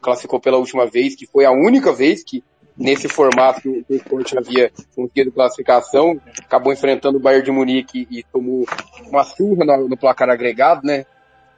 classificou 0.00 0.38
pela 0.40 0.58
última 0.58 0.86
vez, 0.86 1.14
que 1.16 1.26
foi 1.26 1.44
a 1.44 1.50
única 1.50 1.92
vez 1.92 2.22
que 2.22 2.44
nesse 2.80 3.08
formato 3.08 3.60
que 3.60 3.68
o 3.68 3.94
Sport 3.96 4.32
havia 4.38 4.72
conseguido 4.96 5.30
classificação, 5.30 6.18
acabou 6.38 6.72
enfrentando 6.72 7.18
o 7.18 7.20
Bayern 7.20 7.44
de 7.44 7.50
Munique 7.50 8.08
e 8.10 8.22
tomou 8.22 8.66
uma 9.06 9.22
surra 9.22 9.66
no, 9.66 9.88
no 9.90 9.96
placar 9.98 10.30
agregado, 10.30 10.86
né? 10.86 11.04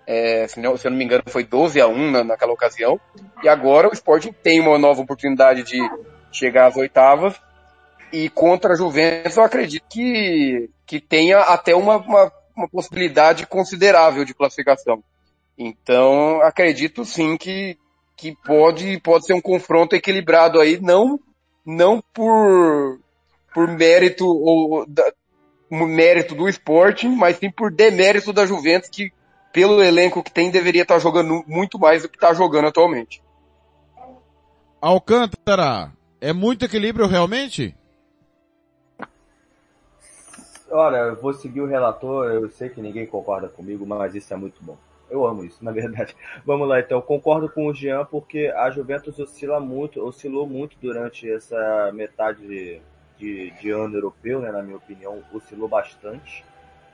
É, 0.04 0.48
se, 0.48 0.58
não, 0.58 0.76
se 0.76 0.84
eu 0.84 0.90
não 0.90 0.98
me 0.98 1.04
engano, 1.04 1.22
foi 1.28 1.44
12 1.44 1.80
a 1.80 1.86
1 1.86 2.10
na, 2.10 2.24
naquela 2.24 2.52
ocasião. 2.52 3.00
E 3.40 3.48
agora 3.48 3.88
o 3.88 3.92
Sporting 3.92 4.32
tem 4.32 4.60
uma 4.60 4.76
nova 4.76 5.00
oportunidade 5.00 5.62
de 5.62 5.78
chegar 6.32 6.66
às 6.66 6.76
oitavas. 6.76 7.40
E 8.12 8.28
contra 8.28 8.72
a 8.72 8.76
Juventus, 8.76 9.36
eu 9.36 9.44
acredito 9.44 9.84
que, 9.88 10.68
que 10.84 11.00
tenha 11.00 11.38
até 11.38 11.74
uma, 11.74 11.98
uma, 11.98 12.32
uma 12.56 12.68
possibilidade 12.68 13.46
considerável 13.46 14.24
de 14.24 14.34
classificação. 14.34 15.04
Então, 15.56 16.42
acredito 16.42 17.04
sim 17.04 17.36
que, 17.36 17.78
que 18.22 18.36
pode, 18.36 19.00
pode 19.00 19.26
ser 19.26 19.32
um 19.32 19.40
confronto 19.40 19.96
equilibrado 19.96 20.60
aí, 20.60 20.80
não, 20.80 21.18
não 21.66 22.00
por, 22.14 23.00
por 23.52 23.66
mérito 23.66 24.24
ou 24.24 24.86
da, 24.86 25.12
mérito 25.68 26.32
do 26.32 26.48
esporte, 26.48 27.08
mas 27.08 27.38
sim 27.38 27.50
por 27.50 27.72
demérito 27.72 28.32
da 28.32 28.46
Juventus, 28.46 28.88
que 28.88 29.12
pelo 29.52 29.82
elenco 29.82 30.22
que 30.22 30.30
tem 30.30 30.52
deveria 30.52 30.82
estar 30.82 31.00
jogando 31.00 31.42
muito 31.48 31.80
mais 31.80 32.02
do 32.02 32.08
que 32.08 32.16
está 32.16 32.32
jogando 32.32 32.68
atualmente. 32.68 33.20
Alcântara, 34.80 35.92
é 36.20 36.32
muito 36.32 36.64
equilíbrio 36.64 37.08
realmente? 37.08 37.74
Olha, 40.70 40.98
eu 40.98 41.20
vou 41.20 41.34
seguir 41.34 41.60
o 41.60 41.66
relator, 41.66 42.30
eu 42.30 42.48
sei 42.50 42.68
que 42.68 42.80
ninguém 42.80 43.04
concorda 43.04 43.48
comigo, 43.48 43.84
mas 43.84 44.14
isso 44.14 44.32
é 44.32 44.36
muito 44.36 44.62
bom. 44.62 44.78
Eu 45.12 45.26
amo 45.26 45.44
isso, 45.44 45.62
na 45.62 45.70
verdade. 45.70 46.16
Vamos 46.42 46.66
lá, 46.66 46.80
então. 46.80 47.02
Concordo 47.02 47.46
com 47.46 47.66
o 47.66 47.74
Jean 47.74 48.02
porque 48.06 48.50
a 48.56 48.70
Juventus 48.70 49.18
oscila 49.18 49.60
muito, 49.60 50.02
oscilou 50.02 50.46
muito 50.46 50.74
durante 50.80 51.30
essa 51.30 51.92
metade 51.92 52.40
de, 52.46 52.80
de, 53.18 53.50
de 53.60 53.70
ano 53.70 53.94
europeu, 53.94 54.40
né? 54.40 54.50
Na 54.50 54.62
minha 54.62 54.78
opinião, 54.78 55.22
oscilou 55.30 55.68
bastante. 55.68 56.42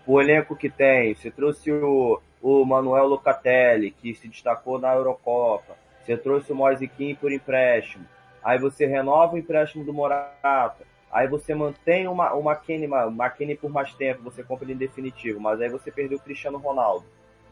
O 0.04 0.20
elenco 0.20 0.56
que 0.56 0.68
tem, 0.68 1.14
você 1.14 1.30
trouxe 1.30 1.70
o, 1.70 2.20
o 2.42 2.64
Manuel 2.64 3.06
Locatelli, 3.06 3.92
que 3.92 4.12
se 4.16 4.26
destacou 4.26 4.80
na 4.80 4.92
Eurocopa. 4.92 5.76
Você 6.02 6.16
trouxe 6.16 6.50
o 6.50 6.56
Moise 6.56 6.88
Kim 6.88 7.14
por 7.14 7.30
empréstimo. 7.30 8.04
Aí 8.42 8.58
você 8.58 8.84
renova 8.84 9.36
o 9.36 9.38
empréstimo 9.38 9.84
do 9.84 9.92
Morata. 9.92 10.84
Aí 11.12 11.28
você 11.28 11.54
mantém 11.54 12.08
uma, 12.08 12.34
uma 12.34 12.56
Kenny, 12.56 12.88
uma, 12.88 13.30
Kenny 13.30 13.54
por 13.54 13.70
mais 13.70 13.94
tempo, 13.94 14.24
você 14.24 14.42
compra 14.42 14.64
ele 14.64 14.72
em 14.72 14.76
definitivo. 14.76 15.38
Mas 15.38 15.60
aí 15.60 15.68
você 15.68 15.92
perdeu 15.92 16.18
o 16.18 16.20
Cristiano 16.20 16.58
Ronaldo. 16.58 17.06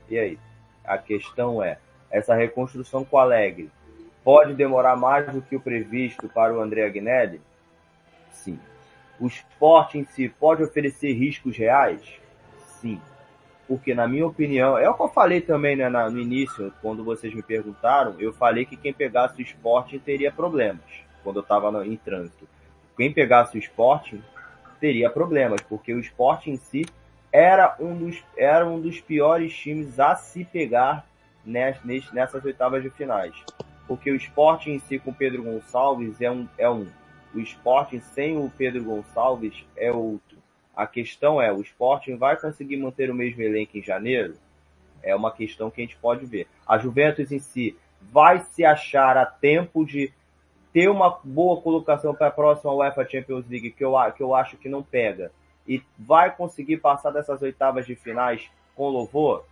E 0.09 0.19
aí? 0.19 0.39
A 0.87 0.99
questão 0.99 1.63
é, 1.63 1.79
essa 2.11 2.35
reconstrução 2.35 3.05
com 3.05 3.19
Alegre 3.19 3.71
pode 4.23 4.55
demorar 4.55 4.97
mais 4.97 5.33
do 5.33 5.43
que 5.43 5.57
o 5.57 5.61
previsto 5.61 6.29
para 6.29 6.55
o 6.55 6.61
André 6.61 6.85
Agnelli? 6.85 7.41
Sim. 8.31 8.59
O 9.19 9.27
esporte 9.27 9.99
em 9.99 10.05
si 10.05 10.29
pode 10.29 10.63
oferecer 10.63 11.13
riscos 11.13 11.57
reais? 11.57 12.01
Sim. 12.81 13.01
porque 13.67 13.95
na 13.95 14.07
minha 14.07 14.27
opinião, 14.27 14.79
é 14.79 14.89
o 14.89 14.95
que 14.95 15.03
eu 15.03 15.09
falei 15.09 15.41
também 15.41 15.75
né, 15.75 15.89
no 15.89 16.21
início, 16.21 16.73
quando 16.81 17.03
vocês 17.03 17.35
me 17.35 17.43
perguntaram, 17.43 18.15
eu 18.19 18.33
falei 18.33 18.65
que 18.65 18.77
quem 18.77 18.93
pegasse 18.93 19.39
o 19.39 19.43
esporte 19.43 19.99
teria 19.99 20.31
problemas, 20.31 20.85
quando 21.25 21.37
eu 21.37 21.43
estava 21.43 21.85
em 21.85 21.97
trânsito. 21.97 22.47
Quem 22.97 23.13
pegasse 23.13 23.57
o 23.57 23.59
esporte 23.59 24.23
teria 24.79 25.11
problemas, 25.11 25.61
porque 25.63 25.93
o 25.93 25.99
esporte 25.99 26.51
em 26.51 26.57
si 26.57 26.87
era 27.37 27.77
um 27.79 27.95
dos, 27.95 28.25
era 28.35 28.67
um 28.67 28.81
dos 28.81 28.99
piores 28.99 29.55
times 29.55 30.01
a 30.01 30.15
se 30.15 30.43
pegar 30.43 31.07
nessas 31.45 32.43
oitavas 32.43 32.83
de 32.83 32.89
finais. 32.89 33.35
Porque 33.87 34.11
o 34.11 34.17
esporte 34.17 34.71
em 34.71 34.79
si 34.79 34.99
com 34.99 35.13
Pedro 35.13 35.43
Gonçalves 35.43 36.19
é 36.23 36.31
um, 36.31 36.49
é 36.57 36.71
um. 36.71 36.87
O 37.35 37.39
esporte 37.39 38.01
sem 38.01 38.39
o 38.39 38.51
Pedro 38.57 38.83
Gonçalves 38.85 39.67
é 39.77 39.93
outro. 39.93 40.39
A 40.75 40.87
questão 40.87 41.41
é, 41.41 41.53
o 41.53 41.61
Sporting 41.61 42.17
vai 42.17 42.41
conseguir 42.41 42.79
manter 42.79 43.11
o 43.11 43.15
mesmo 43.15 43.43
elenco 43.43 43.77
em 43.77 43.83
janeiro? 43.83 44.35
É 45.03 45.15
uma 45.15 45.31
questão 45.31 45.71
que 45.71 45.83
a 45.83 45.85
gente 45.85 45.97
pode 45.97 46.25
ver. 46.25 46.47
A 46.67 46.79
Juventus 46.79 47.31
em 47.31 47.39
si 47.39 47.77
vai 48.01 48.41
se 48.41 48.65
achar 48.65 49.19
a 49.19 49.27
tempo 49.27 49.85
de 49.85 50.11
ter 50.73 50.89
uma 50.89 51.19
boa 51.23 51.61
colocação 51.61 52.15
para 52.15 52.29
a 52.29 52.31
próxima 52.31 52.73
UEFA 52.73 53.07
Champions 53.07 53.47
League, 53.47 53.73
que 53.73 53.85
eu, 53.85 53.93
que 54.17 54.23
eu 54.23 54.35
acho 54.35 54.57
que 54.57 54.71
não 54.71 54.83
pega, 54.83 55.31
e 55.67 55.83
vai 55.99 56.35
conseguir 56.35 56.79
passar 56.79 57.11
dessas 57.11 57.43
oitavas 57.43 57.87
de 57.87 57.95
finais 57.95 58.49
com 58.75 58.89
louvor? 58.89 59.45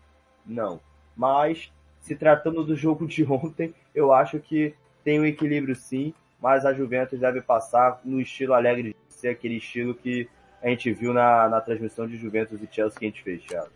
Não. 0.47 0.81
Mas, 1.17 1.73
se 2.01 2.15
tratando 2.15 2.65
do 2.65 2.77
jogo 2.77 3.07
de 3.07 3.25
ontem, 3.25 3.75
eu 3.95 4.13
acho 4.13 4.39
que 4.39 4.75
tem 5.03 5.21
um 5.21 5.27
equilíbrio 5.27 5.75
sim, 5.75 6.15
mas 6.41 6.65
a 6.65 6.73
Juventus 6.73 7.19
deve 7.19 7.41
passar 7.41 8.01
no 8.05 8.21
estilo 8.21 8.55
alegre 8.55 8.95
de 9.09 9.15
ser 9.15 9.29
aquele 9.29 9.57
estilo 9.57 9.95
que 9.95 10.29
a 10.63 10.69
gente 10.69 10.93
viu 10.93 11.13
na, 11.13 11.49
na 11.49 11.61
transmissão 11.61 12.07
de 12.07 12.17
Juventus 12.17 12.61
e 12.63 12.69
Chelsea 12.71 12.99
que 12.99 13.05
a 13.05 13.09
gente 13.09 13.23
fez, 13.23 13.43
Thiago. 13.45 13.69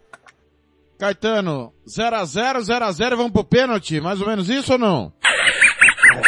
Caetano, 0.98 1.72
0x0, 1.86 2.58
0x0, 2.58 3.10
vamos 3.10 3.30
pro 3.30 3.44
pênalti, 3.44 4.00
mais 4.00 4.20
ou 4.20 4.26
menos 4.26 4.48
isso 4.48 4.72
ou 4.72 4.78
não? 4.78 5.12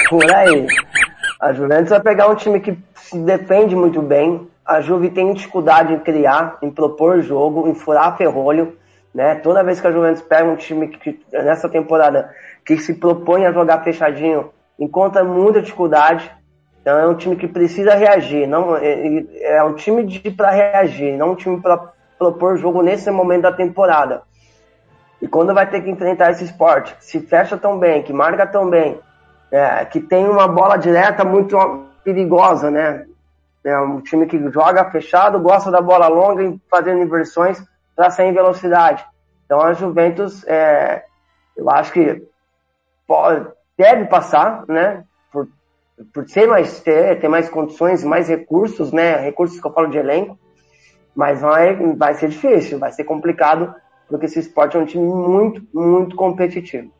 Por 0.08 0.32
aí. 0.32 0.66
A 1.40 1.52
Juventus 1.52 1.90
vai 1.90 2.00
pegar 2.00 2.28
um 2.28 2.36
time 2.36 2.60
que 2.60 2.78
se 2.94 3.18
defende 3.18 3.74
muito 3.74 4.00
bem. 4.02 4.48
A 4.64 4.80
Juve 4.80 5.10
tem 5.10 5.32
dificuldade 5.32 5.92
em 5.92 5.98
criar, 5.98 6.58
em 6.62 6.70
propor 6.70 7.20
jogo, 7.22 7.68
em 7.68 7.74
furar 7.74 8.16
ferrolho. 8.16 8.76
Né? 9.14 9.34
Toda 9.36 9.64
vez 9.64 9.80
que 9.80 9.86
a 9.86 9.92
Juventus 9.92 10.22
pega 10.22 10.48
um 10.48 10.56
time 10.56 10.88
que, 10.88 11.20
nessa 11.32 11.68
temporada 11.68 12.30
que 12.64 12.76
se 12.78 12.94
propõe 12.94 13.46
a 13.46 13.52
jogar 13.52 13.82
fechadinho, 13.82 14.50
encontra 14.78 15.24
muita 15.24 15.60
dificuldade. 15.60 16.30
Então 16.80 16.98
é 16.98 17.06
um 17.06 17.14
time 17.14 17.36
que 17.36 17.46
precisa 17.46 17.94
reagir, 17.94 18.46
não 18.46 18.76
é, 18.76 19.24
é 19.42 19.62
um 19.62 19.74
time 19.74 20.18
para 20.30 20.50
reagir, 20.50 21.16
não 21.16 21.32
um 21.32 21.34
time 21.34 21.60
para 21.60 21.92
propor 22.18 22.56
jogo 22.56 22.80
nesse 22.82 23.10
momento 23.10 23.42
da 23.42 23.52
temporada. 23.52 24.22
E 25.20 25.28
quando 25.28 25.52
vai 25.52 25.68
ter 25.68 25.82
que 25.82 25.90
enfrentar 25.90 26.30
esse 26.30 26.44
esporte, 26.44 26.94
que 26.94 27.04
se 27.04 27.20
fecha 27.20 27.58
tão 27.58 27.78
bem, 27.78 28.02
que 28.02 28.12
marca 28.12 28.46
tão 28.46 28.70
bem, 28.70 28.98
é, 29.50 29.84
que 29.84 30.00
tem 30.00 30.26
uma 30.26 30.48
bola 30.48 30.78
direta 30.78 31.24
muito 31.24 31.56
perigosa, 32.02 32.70
né? 32.70 33.04
É 33.64 33.78
um 33.78 34.00
time 34.00 34.26
que 34.26 34.38
joga 34.50 34.90
fechado, 34.90 35.40
gosta 35.40 35.70
da 35.70 35.80
bola 35.80 36.08
longa 36.08 36.42
e 36.42 36.60
fazendo 36.70 37.02
inversões 37.02 37.62
para 37.94 38.10
sair 38.10 38.28
em 38.28 38.34
velocidade. 38.34 39.04
Então 39.44 39.60
a 39.60 39.72
Juventus, 39.72 40.46
é, 40.46 41.04
eu 41.56 41.68
acho 41.68 41.92
que 41.92 42.26
pode, 43.06 43.46
deve 43.76 44.06
passar, 44.06 44.64
né? 44.66 45.04
Por 45.30 45.46
por 46.12 46.28
ser 46.28 46.46
mais 46.46 46.80
ter, 46.80 47.20
ter 47.20 47.28
mais 47.28 47.48
condições, 47.48 48.02
mais 48.02 48.28
recursos, 48.28 48.92
né? 48.92 49.16
Recursos 49.16 49.60
que 49.60 49.66
eu 49.66 49.72
falo 49.72 49.88
de 49.88 49.98
elenco, 49.98 50.38
mas 51.14 51.40
vai, 51.40 51.76
vai 51.94 52.14
ser 52.14 52.28
difícil, 52.28 52.78
vai 52.78 52.92
ser 52.92 53.04
complicado, 53.04 53.74
porque 54.08 54.26
esse 54.26 54.38
esporte 54.38 54.76
é 54.76 54.80
um 54.80 54.86
time 54.86 55.04
muito, 55.04 55.62
muito 55.74 56.16
competitivo. 56.16 56.90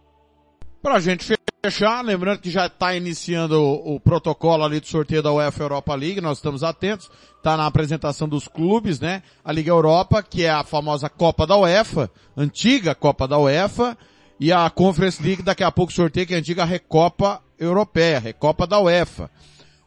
Pra 0.82 0.98
gente 0.98 1.34
fechar, 1.62 2.02
lembrando 2.02 2.40
que 2.40 2.50
já 2.50 2.66
está 2.66 2.94
iniciando 2.94 3.60
o, 3.60 3.96
o, 3.96 4.00
protocolo 4.00 4.64
ali 4.64 4.80
do 4.80 4.86
sorteio 4.86 5.22
da 5.22 5.32
UEFA 5.32 5.62
Europa 5.62 5.94
League, 5.94 6.20
nós 6.20 6.38
estamos 6.38 6.62
atentos, 6.62 7.10
está 7.36 7.56
na 7.56 7.66
apresentação 7.66 8.26
dos 8.26 8.48
clubes, 8.48 8.98
né? 8.98 9.22
A 9.44 9.52
Liga 9.52 9.70
Europa, 9.70 10.22
que 10.22 10.44
é 10.44 10.50
a 10.50 10.64
famosa 10.64 11.08
Copa 11.10 11.46
da 11.46 11.56
UEFA, 11.56 12.10
antiga 12.36 12.94
Copa 12.94 13.28
da 13.28 13.38
UEFA, 13.38 13.96
e 14.38 14.50
a 14.50 14.70
Conference 14.70 15.22
League 15.22 15.42
daqui 15.42 15.62
a 15.62 15.70
pouco 15.70 15.92
sorteio, 15.92 16.26
que 16.26 16.32
é 16.32 16.36
a 16.36 16.40
antiga 16.40 16.64
Recopa 16.64 17.42
Europeia, 17.58 18.18
Recopa 18.18 18.66
da 18.66 18.80
UEFA. 18.80 19.30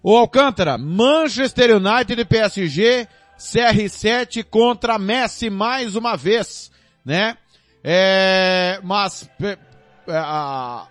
O 0.03 0.15
Alcântara, 0.15 0.77
Manchester 0.77 1.77
United 1.77 2.21
e 2.21 2.25
PSG, 2.25 3.07
CR7 3.39 4.43
contra 4.43 4.99
Messi 4.99 5.49
mais 5.49 5.95
uma 5.95 6.15
vez, 6.15 6.71
né? 7.03 7.35
É, 7.83 8.79
mas, 8.83 9.27
é, 9.41 9.57
a, 10.07 10.87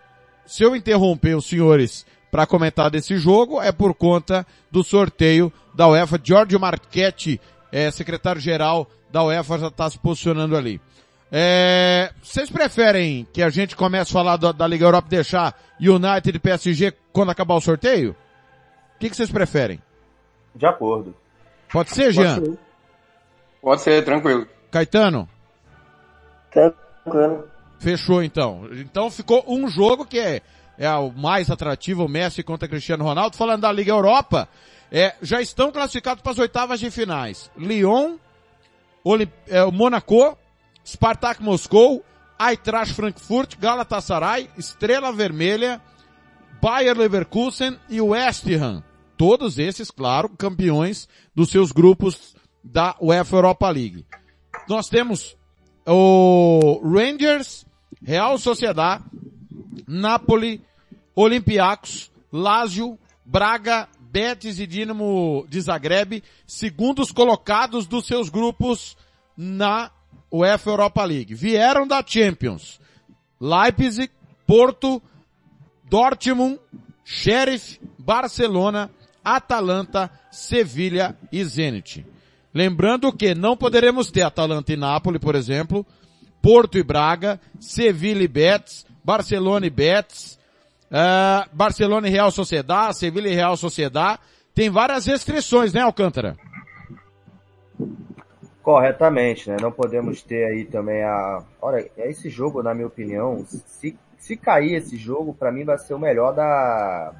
se 0.52 0.62
eu 0.62 0.76
interromper 0.76 1.34
os 1.34 1.46
senhores 1.46 2.04
para 2.30 2.46
comentar 2.46 2.90
desse 2.90 3.16
jogo, 3.16 3.62
é 3.62 3.72
por 3.72 3.94
conta 3.94 4.46
do 4.70 4.84
sorteio 4.84 5.50
da 5.72 5.88
UEFA. 5.88 6.20
Giorgio 6.22 6.60
Marchetti, 6.60 7.40
é, 7.72 7.90
secretário-geral 7.90 8.86
da 9.10 9.24
UEFA, 9.24 9.58
já 9.58 9.68
está 9.68 9.88
se 9.88 9.98
posicionando 9.98 10.54
ali. 10.54 10.78
É, 11.32 12.12
vocês 12.22 12.50
preferem 12.50 13.26
que 13.32 13.42
a 13.42 13.48
gente 13.48 13.74
comece 13.74 14.10
a 14.10 14.12
falar 14.12 14.36
da, 14.36 14.52
da 14.52 14.66
Liga 14.66 14.84
Europa 14.84 15.08
e 15.08 15.16
deixar 15.16 15.58
United 15.80 16.36
e 16.36 16.38
PSG 16.38 16.92
quando 17.14 17.30
acabar 17.30 17.54
o 17.54 17.60
sorteio? 17.62 18.10
O 18.10 18.98
que, 18.98 19.08
que 19.08 19.16
vocês 19.16 19.30
preferem? 19.30 19.80
De 20.54 20.66
acordo. 20.66 21.16
Pode 21.72 21.92
ser, 21.92 22.12
Jean? 22.12 22.34
Pode 22.34 22.46
ser, 22.46 22.58
Pode 23.62 23.80
ser 23.80 24.04
tranquilo. 24.04 24.46
Caetano? 24.70 25.26
Tranquilo. 26.50 27.51
Fechou 27.82 28.22
então. 28.22 28.68
Então 28.72 29.10
ficou 29.10 29.44
um 29.48 29.68
jogo 29.68 30.06
que 30.06 30.16
é, 30.16 30.40
é 30.78 30.88
o 30.94 31.10
mais 31.10 31.50
atrativo, 31.50 32.04
o 32.04 32.08
Messi 32.08 32.40
contra 32.44 32.68
Cristiano 32.68 33.02
Ronaldo. 33.02 33.36
Falando 33.36 33.62
da 33.62 33.72
Liga 33.72 33.90
Europa, 33.90 34.48
é, 34.90 35.16
já 35.20 35.42
estão 35.42 35.72
classificados 35.72 36.22
para 36.22 36.30
as 36.30 36.38
oitavas 36.38 36.78
de 36.78 36.92
finais. 36.92 37.50
Lyon, 37.56 38.18
Olimp, 39.02 39.32
é, 39.48 39.64
Monaco, 39.66 40.38
Spartak 40.86 41.42
Moscou, 41.42 42.04
Eintracht 42.40 42.94
Frankfurt, 42.94 43.56
Galatasaray, 43.58 44.48
Estrela 44.56 45.12
Vermelha, 45.12 45.82
Bayer 46.62 46.96
Leverkusen 46.96 47.76
e 47.88 48.00
West 48.00 48.46
Ham. 48.46 48.84
Todos 49.16 49.58
esses, 49.58 49.90
claro, 49.90 50.28
campeões 50.28 51.08
dos 51.34 51.50
seus 51.50 51.72
grupos 51.72 52.36
da 52.62 52.94
UEFA 53.00 53.36
Europa 53.36 53.68
League. 53.70 54.06
Nós 54.68 54.88
temos 54.88 55.36
o 55.84 56.80
Rangers, 56.84 57.66
Real 58.04 58.38
Sociedad, 58.38 59.00
Napoli, 59.86 60.60
Olympiacos, 61.14 62.10
Lazio, 62.32 62.98
Braga, 63.24 63.88
Betis 64.00 64.58
e 64.58 64.66
Dinamo 64.66 65.46
de 65.48 65.60
Zagreb, 65.60 66.22
segundos 66.46 67.10
colocados 67.12 67.86
dos 67.86 68.06
seus 68.06 68.28
grupos 68.28 68.96
na 69.36 69.90
UEFA 70.30 70.70
Europa 70.70 71.04
League. 71.04 71.34
Vieram 71.34 71.86
da 71.86 72.04
Champions. 72.06 72.80
Leipzig, 73.40 74.10
Porto, 74.46 75.02
Dortmund, 75.84 76.58
Sheriff, 77.04 77.80
Barcelona, 77.98 78.90
Atalanta, 79.24 80.10
Sevilha 80.30 81.16
e 81.30 81.44
Zenit. 81.44 82.04
Lembrando 82.54 83.12
que 83.12 83.34
não 83.34 83.56
poderemos 83.56 84.10
ter 84.10 84.22
Atalanta 84.22 84.72
e 84.72 84.76
Nápoles, 84.76 85.20
por 85.20 85.34
exemplo, 85.34 85.86
Porto 86.42 86.76
e 86.76 86.82
Braga, 86.82 87.40
Sevilha 87.60 88.24
e 88.24 88.28
Betis, 88.28 88.84
Barcelona 89.04 89.64
e 89.64 89.70
Betis, 89.70 90.38
uh, 90.90 91.48
Barcelona 91.52 92.08
e 92.08 92.10
Real 92.10 92.32
Sociedad, 92.32 92.92
Sevilha 92.92 93.28
e 93.28 93.34
Real 93.34 93.56
Sociedad. 93.56 94.18
Tem 94.52 94.68
várias 94.68 95.06
restrições, 95.06 95.72
né, 95.72 95.80
Alcântara? 95.80 96.36
Corretamente, 98.62 99.48
né? 99.48 99.56
Não 99.60 99.72
podemos 99.72 100.22
ter 100.22 100.44
aí 100.44 100.64
também 100.64 101.02
a. 101.02 101.42
Olha, 101.60 101.88
esse 101.96 102.28
jogo, 102.28 102.62
na 102.62 102.74
minha 102.74 102.86
opinião, 102.86 103.44
se, 103.46 103.96
se 104.18 104.36
cair 104.36 104.74
esse 104.74 104.96
jogo, 104.96 105.34
para 105.34 105.50
mim 105.50 105.64
vai 105.64 105.78
ser 105.78 105.94
o 105.94 105.98
melhor 105.98 106.32
da. 106.32 107.12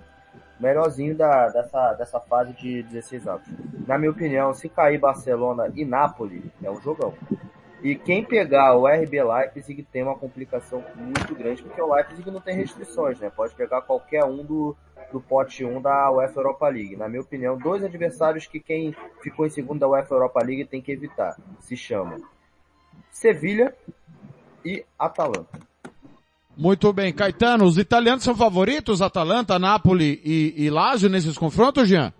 Melhorzinho 0.61 1.17
da, 1.17 1.49
dessa, 1.49 1.95
dessa 1.95 2.21
fase 2.21 2.53
de 2.53 2.85
16 2.85 3.27
anos. 3.27 3.43
Na 3.85 3.99
minha 3.99 4.13
opinião, 4.13 4.55
se 4.55 4.69
cair 4.69 4.99
Barcelona 4.99 5.73
e 5.75 5.85
Nápoles, 5.85 6.45
é 6.63 6.71
um 6.71 6.81
jogão. 6.81 7.13
E 7.83 7.97
quem 7.97 8.25
pegar 8.25 8.77
o 8.77 8.87
RB 8.87 9.23
Leipzig 9.25 9.83
tem 9.91 10.05
uma 10.05 10.15
complicação 10.15 10.85
muito 10.95 11.35
grande, 11.35 11.63
porque 11.63 11.83
o 11.83 11.93
Leipzig 11.93 12.31
não 12.31 12.41
tem 12.41 12.55
restrições, 12.55 13.19
né? 13.19 13.29
Pode 13.29 13.55
pegar 13.55 13.81
qualquer 13.83 14.25
um 14.25 14.45
do, 14.45 14.77
do 15.13 15.21
pote 15.21 15.65
1 15.65 15.83
da 15.83 16.11
UEFA 16.13 16.39
Europa 16.39 16.69
League. 16.69 16.97
Na 16.97 17.09
minha 17.09 17.23
opinião, 17.23 17.59
dois 17.59 17.83
adversários 17.83 18.47
que 18.47 18.61
quem 18.61 18.95
ficou 19.21 19.45
em 19.45 19.51
segundo 19.51 19.81
da 19.81 19.89
UEFA 19.89 20.15
Europa 20.15 20.41
League 20.45 20.65
tem 20.67 20.81
que 20.81 20.93
evitar. 20.93 21.37
Se 21.59 21.77
chamam 21.77 22.19
Sevilha 23.11 23.75
e 24.65 24.85
Atalanta. 24.97 25.59
Muito 26.57 26.93
bem, 26.93 27.13
Caetano, 27.13 27.65
os 27.65 27.79
italianos 27.79 28.23
são 28.23 28.37
favoritos, 28.37 29.03
Atalanta, 29.03 29.59
Napoli 29.59 30.21
e, 30.25 30.55
e 30.57 30.71
Lazio 30.71 31.09
nesses 31.09 31.37
confrontos, 31.37 31.89
Jean? 31.89 32.13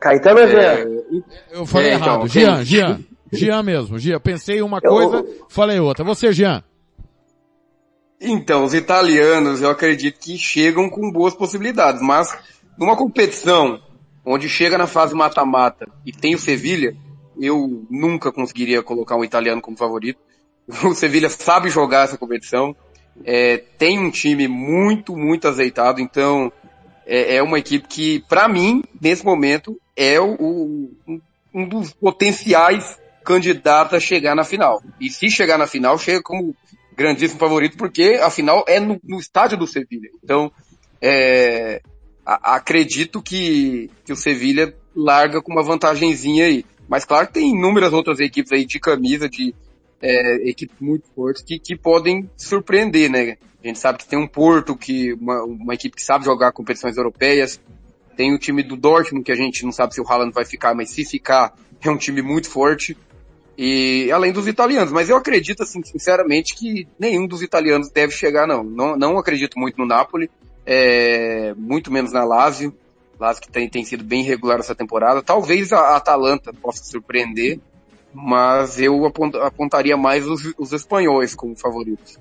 Caetano 0.00 0.40
ou 0.40 0.48
Jean? 0.48 1.24
Eu 1.50 1.66
falei 1.66 1.90
é, 1.90 1.94
errado. 1.94 2.10
Então, 2.10 2.28
Jean, 2.28 2.64
Jean. 2.64 3.00
Jean 3.32 3.62
mesmo, 3.62 3.98
Jean. 3.98 4.20
Pensei 4.20 4.62
uma 4.62 4.80
coisa, 4.80 5.16
eu... 5.16 5.46
falei 5.48 5.78
outra. 5.78 6.04
Você, 6.04 6.32
Jean? 6.32 6.62
Então, 8.20 8.64
os 8.64 8.74
italianos, 8.74 9.60
eu 9.60 9.70
acredito 9.70 10.18
que 10.18 10.38
chegam 10.38 10.88
com 10.88 11.10
boas 11.10 11.34
possibilidades, 11.34 12.00
mas 12.00 12.36
numa 12.78 12.96
competição 12.96 13.80
onde 14.24 14.48
chega 14.48 14.78
na 14.78 14.86
fase 14.86 15.14
mata-mata 15.14 15.86
e 16.06 16.12
tem 16.12 16.34
o 16.34 16.38
Sevilha, 16.38 16.96
eu 17.38 17.84
nunca 17.90 18.32
conseguiria 18.32 18.82
colocar 18.82 19.16
um 19.16 19.24
italiano 19.24 19.60
como 19.60 19.76
favorito. 19.76 20.18
O 20.82 20.94
Sevilha 20.94 21.28
sabe 21.28 21.68
jogar 21.68 22.04
essa 22.04 22.16
competição, 22.16 22.74
é, 23.22 23.58
tem 23.76 23.98
um 23.98 24.10
time 24.10 24.48
muito, 24.48 25.14
muito 25.14 25.46
azeitado, 25.46 26.00
então 26.00 26.50
é, 27.06 27.36
é 27.36 27.42
uma 27.42 27.58
equipe 27.58 27.86
que, 27.86 28.20
para 28.28 28.48
mim, 28.48 28.82
nesse 28.98 29.24
momento, 29.24 29.78
é 29.94 30.18
o, 30.18 30.90
um 31.52 31.68
dos 31.68 31.92
potenciais 31.92 32.98
candidatos 33.24 33.94
a 33.94 34.00
chegar 34.00 34.34
na 34.34 34.44
final. 34.44 34.82
E 35.00 35.10
se 35.10 35.30
chegar 35.30 35.58
na 35.58 35.66
final, 35.66 35.98
chega 35.98 36.22
como 36.22 36.54
grandíssimo 36.96 37.40
favorito, 37.40 37.76
porque 37.76 38.20
a 38.22 38.30
final 38.30 38.64
é 38.68 38.78
no, 38.78 39.00
no 39.02 39.18
estádio 39.18 39.58
do 39.58 39.66
Sevilha. 39.66 40.10
Então, 40.22 40.52
é, 41.00 41.80
a, 42.24 42.56
acredito 42.56 43.22
que, 43.22 43.90
que 44.04 44.12
o 44.12 44.16
Sevilha 44.16 44.74
larga 44.94 45.42
com 45.42 45.52
uma 45.52 45.62
vantagenzinha 45.62 46.46
aí. 46.46 46.64
Mas 46.88 47.04
claro 47.04 47.26
que 47.26 47.34
tem 47.34 47.50
inúmeras 47.50 47.92
outras 47.92 48.20
equipes 48.20 48.52
aí 48.52 48.64
de 48.64 48.78
camisa, 48.78 49.28
de 49.28 49.54
é, 50.00 50.48
equipes 50.48 50.76
muito 50.80 51.08
fortes 51.14 51.42
que, 51.42 51.58
que 51.58 51.76
podem 51.76 52.30
surpreender, 52.36 53.10
né? 53.10 53.36
A 53.62 53.66
gente 53.66 53.78
sabe 53.78 53.98
que 53.98 54.06
tem 54.06 54.18
um 54.18 54.28
Porto, 54.28 54.76
que 54.76 55.14
uma, 55.14 55.42
uma 55.42 55.74
equipe 55.74 55.96
que 55.96 56.02
sabe 56.02 56.26
jogar 56.26 56.52
competições 56.52 56.96
europeias. 56.96 57.58
Tem 58.14 58.34
o 58.34 58.38
time 58.38 58.62
do 58.62 58.76
Dortmund, 58.76 59.24
que 59.24 59.32
a 59.32 59.36
gente 59.36 59.64
não 59.64 59.72
sabe 59.72 59.94
se 59.94 60.00
o 60.00 60.06
Haaland 60.06 60.32
vai 60.32 60.44
ficar, 60.44 60.74
mas 60.74 60.90
se 60.90 61.04
ficar, 61.04 61.54
é 61.80 61.90
um 61.90 61.96
time 61.96 62.20
muito 62.20 62.48
forte. 62.50 62.96
E 63.56 64.10
além 64.10 64.32
dos 64.32 64.48
italianos, 64.48 64.92
mas 64.92 65.08
eu 65.08 65.16
acredito 65.16 65.62
assim, 65.62 65.82
sinceramente, 65.84 66.54
que 66.54 66.88
nenhum 66.98 67.26
dos 67.26 67.42
italianos 67.42 67.88
deve 67.88 68.12
chegar 68.12 68.46
não. 68.46 68.64
Não, 68.64 68.96
não 68.96 69.18
acredito 69.18 69.58
muito 69.58 69.78
no 69.78 69.86
Napoli, 69.86 70.28
é, 70.66 71.54
muito 71.56 71.92
menos 71.92 72.12
na 72.12 72.24
Lazio. 72.24 72.74
Lazio 73.18 73.42
que 73.42 73.50
tem, 73.50 73.68
tem 73.68 73.84
sido 73.84 74.02
bem 74.02 74.24
regular 74.24 74.58
essa 74.58 74.74
temporada. 74.74 75.22
Talvez 75.22 75.72
a 75.72 75.96
Atalanta 75.96 76.52
possa 76.52 76.82
surpreender, 76.84 77.60
mas 78.12 78.80
eu 78.80 79.06
apontaria 79.06 79.96
mais 79.96 80.26
os, 80.26 80.52
os 80.58 80.72
espanhóis 80.72 81.34
como 81.34 81.56
favoritos. 81.56 82.18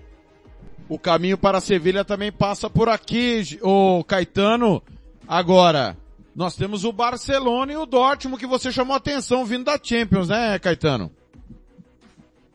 O 0.88 1.00
caminho 1.00 1.38
para 1.38 1.58
a 1.58 1.62
Sevilha 1.62 2.06
também 2.06 2.32
passa 2.32 2.70
por 2.70 2.90
aqui, 2.90 3.58
o 3.64 4.04
Caetano. 4.04 4.84
Agora, 5.28 5.98
nós 6.36 6.56
temos 6.56 6.84
o 6.84 6.92
Barcelona 6.92 7.74
e 7.74 7.78
o 7.78 7.88
Dortmund 7.88 8.40
que 8.40 8.46
você 8.46 8.72
chamou 8.72 8.96
atenção 8.96 9.46
vindo 9.46 9.64
da 9.64 9.80
Champions, 9.82 10.30
né, 10.30 10.60
Caetano? 10.60 11.12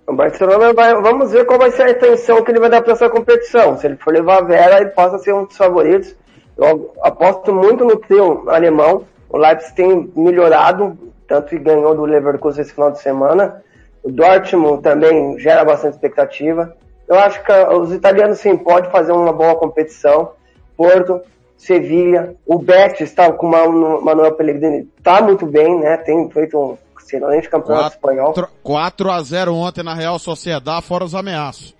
O 0.09 0.14
Barcelona 0.14 0.72
vai, 0.72 0.94
vamos 1.02 1.32
ver 1.32 1.44
qual 1.44 1.59
vai 1.59 1.70
ser 1.70 1.82
a 1.82 1.90
atenção 1.90 2.43
que 2.43 2.51
ele 2.51 2.59
vai 2.59 2.70
dar 2.70 2.80
para 2.80 2.94
essa 2.94 3.10
competição. 3.10 3.76
Se 3.76 3.86
ele 3.86 3.97
for 3.97 4.10
levar 4.10 4.39
a 4.39 4.43
Vera, 4.43 4.80
ele 4.80 4.89
possa 4.89 5.18
ser 5.18 5.35
um 5.35 5.44
dos 5.44 5.55
favoritos. 5.55 6.16
Eu 6.56 6.94
aposto 7.02 7.52
muito 7.52 7.85
no 7.85 7.94
trio 7.97 8.48
alemão. 8.48 9.05
O 9.28 9.36
Leipzig 9.36 9.74
tem 9.74 10.10
melhorado, 10.16 10.97
tanto 11.26 11.51
que 11.51 11.59
ganhou 11.59 11.94
do 11.94 12.06
Leverkusen 12.06 12.62
esse 12.62 12.72
final 12.72 12.90
de 12.90 13.01
semana. 13.01 13.62
O 14.02 14.10
Dortmund 14.10 14.82
também 14.82 15.39
gera 15.39 15.62
bastante 15.62 15.93
expectativa. 15.93 16.74
Eu 17.06 17.18
acho 17.18 17.44
que 17.44 17.52
os 17.52 17.93
italianos 17.93 18.39
sim 18.39 18.56
podem 18.56 18.90
fazer 18.90 19.12
uma 19.12 19.30
boa 19.30 19.56
competição. 19.56 20.32
Porto, 20.74 21.20
Sevilha, 21.55 22.35
o 22.47 22.59
Betis 22.59 23.10
está 23.10 23.30
com 23.30 23.47
o 23.47 24.02
Manuel 24.02 24.32
Pellegrini, 24.32 24.89
está 24.97 25.20
muito 25.20 25.44
bem, 25.44 25.78
né? 25.78 25.98
Tem 25.98 26.30
feito 26.30 26.59
um 26.59 26.78
excelente 27.16 27.48
campeonato 27.48 27.98
4, 27.98 27.98
espanhol. 27.98 28.35
4 28.62 29.10
a 29.10 29.22
0 29.22 29.55
ontem 29.55 29.82
na 29.82 29.94
Real 29.94 30.18
Sociedade, 30.18 30.86
fora 30.86 31.05
os 31.05 31.14
ameaços. 31.14 31.74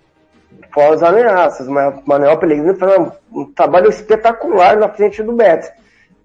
Fora 0.73 0.95
os 0.95 1.03
ameaços, 1.03 1.67
mas 1.67 1.95
o 1.95 2.01
Manuel 2.05 2.37
Pellegrini 2.37 2.75
fez 2.75 2.91
um, 2.97 3.11
um, 3.41 3.45
trabalho 3.53 3.89
espetacular 3.89 4.77
na 4.77 4.89
frente 4.89 5.21
do 5.23 5.33
Betis, 5.33 5.71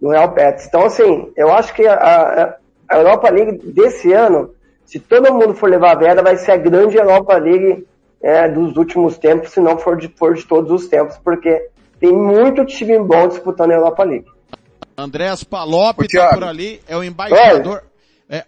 do 0.00 0.10
Real 0.10 0.28
Betis. 0.28 0.66
Então, 0.66 0.84
assim, 0.84 1.30
eu 1.36 1.52
acho 1.52 1.74
que 1.74 1.86
a, 1.86 2.56
a 2.88 2.96
Europa 2.96 3.30
League 3.30 3.58
desse 3.72 4.12
ano, 4.12 4.50
se 4.84 4.98
todo 4.98 5.32
mundo 5.32 5.54
for 5.54 5.68
levar 5.68 5.92
a 5.92 5.98
vera, 5.98 6.22
vai 6.22 6.36
ser 6.36 6.52
a 6.52 6.56
grande 6.56 6.96
Europa 6.96 7.36
League 7.36 7.86
é, 8.22 8.48
dos 8.48 8.76
últimos 8.76 9.18
tempos, 9.18 9.50
se 9.50 9.60
não 9.60 9.78
for 9.78 9.96
de, 9.96 10.08
for 10.08 10.34
de 10.34 10.44
todos 10.44 10.70
os 10.70 10.88
tempos, 10.88 11.16
porque 11.18 11.68
tem 12.00 12.12
muito 12.12 12.64
time 12.64 12.98
bom 12.98 13.28
disputando 13.28 13.72
a 13.72 13.74
Europa 13.74 14.04
League. 14.04 14.26
Andréas 14.96 15.42
Palop 15.42 15.98
tá 16.06 16.34
por 16.34 16.44
ali, 16.44 16.80
é 16.86 16.96
o 16.96 17.02
embaixador. 17.02 17.78
É, 17.78 17.93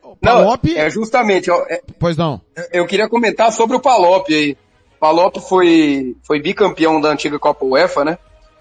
o 0.02 0.16
Palop... 0.16 0.64
Não, 0.64 0.76
é 0.76 0.90
justamente. 0.90 1.50
É, 1.50 1.82
pois 1.98 2.16
não. 2.16 2.40
Eu 2.72 2.86
queria 2.86 3.08
comentar 3.08 3.52
sobre 3.52 3.76
o 3.76 3.80
Palop 3.80 4.28
aí. 4.28 4.56
Palop 4.98 5.36
foi, 5.38 6.16
foi 6.22 6.40
bicampeão 6.40 7.00
da 7.00 7.10
antiga 7.10 7.38
Copa 7.38 7.64
UEFA, 7.64 8.04
né? 8.04 8.18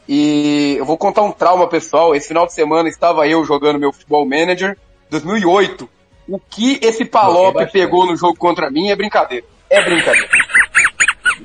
E 0.07 0.75
eu 0.77 0.85
vou 0.85 0.97
contar 0.97 1.23
um 1.23 1.31
trauma 1.31 1.67
pessoal. 1.67 2.13
Esse 2.13 2.27
final 2.27 2.45
de 2.45 2.53
semana 2.53 2.89
estava 2.89 3.27
eu 3.27 3.43
jogando 3.43 3.79
meu 3.79 3.91
Futebol 3.91 4.25
Manager 4.25 4.77
2008. 5.09 5.89
O 6.27 6.39
que 6.39 6.79
esse 6.81 7.05
Palop 7.05 7.55
pegou 7.71 8.05
no 8.05 8.15
jogo 8.15 8.37
contra 8.37 8.69
mim 8.69 8.89
é 8.89 8.95
brincadeira. 8.95 9.45
É 9.69 9.83
brincadeira. 9.83 10.29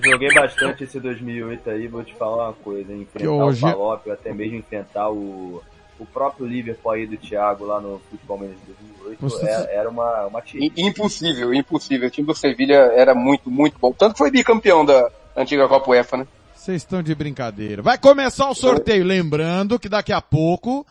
Joguei 0.03 0.33
bastante 0.33 0.85
esse 0.85 0.99
2008 0.99 1.71
aí, 1.71 1.87
vou 1.87 2.03
te 2.03 2.15
falar 2.15 2.49
uma 2.49 2.53
coisa, 2.55 2.93
enfrentar 2.93 3.31
hoje... 3.31 3.65
o 3.65 3.71
Palop, 3.71 4.09
até 4.09 4.33
mesmo 4.33 4.57
enfrentar 4.57 5.11
o, 5.11 5.63
o 6.01 6.07
próprio 6.07 6.47
Liverpool 6.47 6.93
aí 6.93 7.07
do 7.07 7.17
Thiago 7.17 7.65
lá 7.65 7.81
no 7.81 8.01
Futebol 8.11 8.39
Manager 8.39 8.59
2008, 8.67 9.21
Você... 9.21 9.47
era, 9.47 9.71
era, 9.71 9.91
uma, 9.91 10.27
uma 10.27 10.41
tira. 10.41 10.65
Impossível, 10.77 11.55
impossível. 11.55 12.09
O 12.09 12.11
time 12.11 12.27
do 12.27 12.35
Sevilha 12.35 12.75
era 12.95 13.15
muito, 13.15 13.51
muito 13.51 13.79
bom. 13.79 13.93
Tanto 13.93 14.13
que 14.13 14.19
foi 14.19 14.31
bicampeão 14.31 14.85
da 14.85 15.11
antiga 15.37 15.69
Copa 15.69 15.91
UEFA, 15.91 16.17
né? 16.17 16.27
Vocês 16.55 16.83
estão 16.83 17.03
de 17.03 17.15
brincadeira. 17.15 17.83
Vai 17.83 17.99
começar 17.99 18.49
o 18.49 18.55
sorteio, 18.55 19.05
lembrando 19.05 19.79
que 19.79 19.89
daqui 19.89 20.13
a 20.13 20.21
pouco 20.21 20.87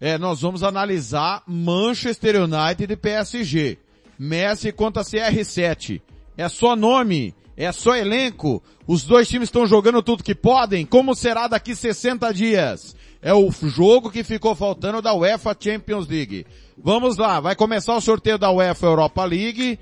é, 0.00 0.16
nós 0.16 0.40
vamos 0.40 0.62
analisar 0.62 1.42
Manchester 1.46 2.42
United 2.42 2.92
e 2.92 2.96
PSG. 2.96 3.78
Messi 4.18 4.72
contra 4.72 5.02
CR7. 5.02 6.00
É 6.36 6.48
só 6.48 6.74
nome 6.74 7.34
é 7.56 7.70
só 7.70 7.94
elenco? 7.94 8.62
Os 8.86 9.04
dois 9.04 9.28
times 9.28 9.48
estão 9.48 9.66
jogando 9.66 10.02
tudo 10.02 10.24
que 10.24 10.34
podem? 10.34 10.84
Como 10.84 11.14
será 11.14 11.46
daqui 11.46 11.74
60 11.74 12.32
dias? 12.32 12.96
É 13.24 13.32
o 13.32 13.50
jogo 13.50 14.10
que 14.10 14.22
ficou 14.22 14.54
faltando 14.54 15.00
da 15.00 15.14
UEFA 15.14 15.56
Champions 15.58 16.06
League. 16.06 16.46
Vamos 16.76 17.16
lá, 17.16 17.40
vai 17.40 17.56
começar 17.56 17.96
o 17.96 18.00
sorteio 18.02 18.36
da 18.36 18.50
UEFA 18.50 18.84
Europa 18.84 19.24
League. 19.24 19.78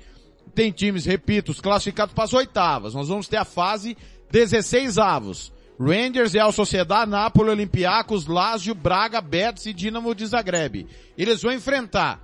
Tem 0.55 0.71
times, 0.71 1.05
repito, 1.05 1.51
os 1.51 1.59
classificados 1.59 2.15
para 2.15 2.23
as 2.23 2.31
oitavas. 2.31 2.93
Nós 2.93 3.09
vamos 3.09 3.27
ter 3.27 3.35
a 3.35 3.43
fase 3.43 3.97
16 4.31 4.97
avos. 4.97 5.51
Rangers, 5.77 6.31
Real 6.31 6.53
Sociedade, 6.53 7.11
Napoli, 7.11 7.49
Olympiacos, 7.49 8.27
Lazio, 8.27 8.73
Braga, 8.73 9.19
Betis 9.19 9.65
e 9.65 9.73
Dinamo 9.73 10.15
de 10.15 10.25
Zagreb. 10.25 10.87
Eles 11.17 11.41
vão 11.41 11.51
enfrentar 11.51 12.23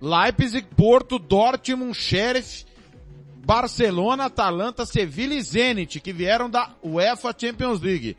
Leipzig, 0.00 0.66
Porto, 0.76 1.16
Dortmund, 1.16 1.94
Sheriff, 1.94 2.66
Barcelona, 3.36 4.24
Atalanta, 4.24 4.84
Sevilla 4.84 5.34
e 5.34 5.42
Zenit, 5.42 6.00
que 6.00 6.12
vieram 6.12 6.50
da 6.50 6.70
UEFA 6.82 7.32
Champions 7.38 7.80
League. 7.80 8.16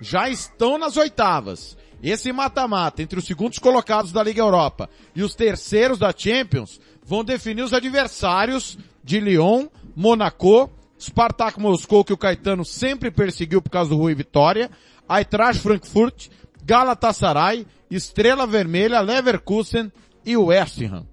Já 0.00 0.30
estão 0.30 0.78
nas 0.78 0.96
oitavas. 0.96 1.78
Esse 2.02 2.32
mata-mata 2.32 3.02
entre 3.02 3.18
os 3.18 3.26
segundos 3.26 3.58
colocados 3.58 4.10
da 4.12 4.22
Liga 4.22 4.40
Europa 4.40 4.88
e 5.14 5.22
os 5.22 5.34
terceiros 5.34 5.98
da 5.98 6.14
Champions 6.16 6.80
vão 7.04 7.22
definir 7.22 7.62
os 7.62 7.74
adversários 7.74 8.78
de 9.04 9.20
Lyon, 9.20 9.66
Monaco, 9.94 10.70
Spartak 10.98 11.58
Moscou, 11.60 12.04
que 12.04 12.12
o 12.12 12.16
Caetano 12.16 12.64
sempre 12.64 13.10
perseguiu 13.10 13.60
por 13.60 13.70
causa 13.70 13.90
do 13.90 13.96
Rui 13.96 14.14
Vitória, 14.14 14.70
Eintracht 15.08 15.62
Frankfurt, 15.62 16.28
Galatasaray, 16.64 17.66
Estrela 17.90 18.46
Vermelha, 18.46 19.00
Leverkusen 19.00 19.92
e 20.24 20.36
West 20.36 20.80
Ham. 20.82 21.06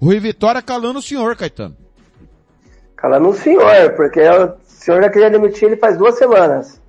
Rui 0.00 0.18
Vitória 0.18 0.62
calando 0.62 0.98
o 0.98 1.02
senhor, 1.02 1.36
Caetano. 1.36 1.76
Fala 3.00 3.20
no 3.20 3.34
senhor, 3.34 3.92
porque 3.96 4.20
o 4.20 4.54
senhor 4.64 5.02
já 5.02 5.10
queria 5.10 5.30
demitir 5.30 5.64
ele 5.64 5.76
faz 5.76 5.98
duas 5.98 6.16
semanas. 6.16 6.80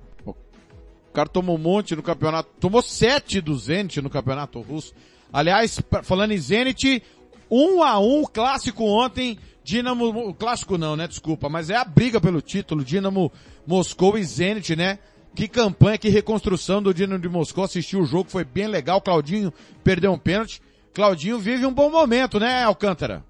Cara 1.16 1.30
tomou 1.30 1.56
um 1.56 1.58
monte 1.58 1.96
no 1.96 2.02
campeonato, 2.02 2.50
tomou 2.60 2.82
sete 2.82 3.40
do 3.40 3.56
Zenit 3.56 4.02
no 4.02 4.10
campeonato 4.10 4.60
russo. 4.60 4.92
Aliás, 5.32 5.80
falando 6.02 6.32
em 6.32 6.36
Zenit, 6.36 7.02
um 7.50 7.82
a 7.82 7.98
um 7.98 8.24
clássico 8.24 8.84
ontem, 8.84 9.38
Dinamo, 9.64 10.34
clássico 10.34 10.76
não, 10.76 10.94
né, 10.94 11.08
desculpa, 11.08 11.48
mas 11.48 11.70
é 11.70 11.74
a 11.74 11.86
briga 11.86 12.20
pelo 12.20 12.42
título, 12.42 12.84
Dinamo 12.84 13.32
Moscou 13.66 14.18
e 14.18 14.24
Zenit, 14.24 14.76
né? 14.76 14.98
Que 15.34 15.48
campanha, 15.48 15.96
que 15.96 16.10
reconstrução 16.10 16.82
do 16.82 16.92
Dinamo 16.92 17.18
de 17.18 17.30
Moscou, 17.30 17.64
assistiu 17.64 18.00
o 18.00 18.04
jogo, 18.04 18.28
foi 18.28 18.44
bem 18.44 18.66
legal, 18.66 19.00
Claudinho 19.00 19.50
perdeu 19.82 20.12
um 20.12 20.18
pênalti. 20.18 20.60
Claudinho 20.92 21.38
vive 21.38 21.64
um 21.64 21.72
bom 21.72 21.88
momento, 21.88 22.38
né, 22.38 22.62
Alcântara? 22.62 23.24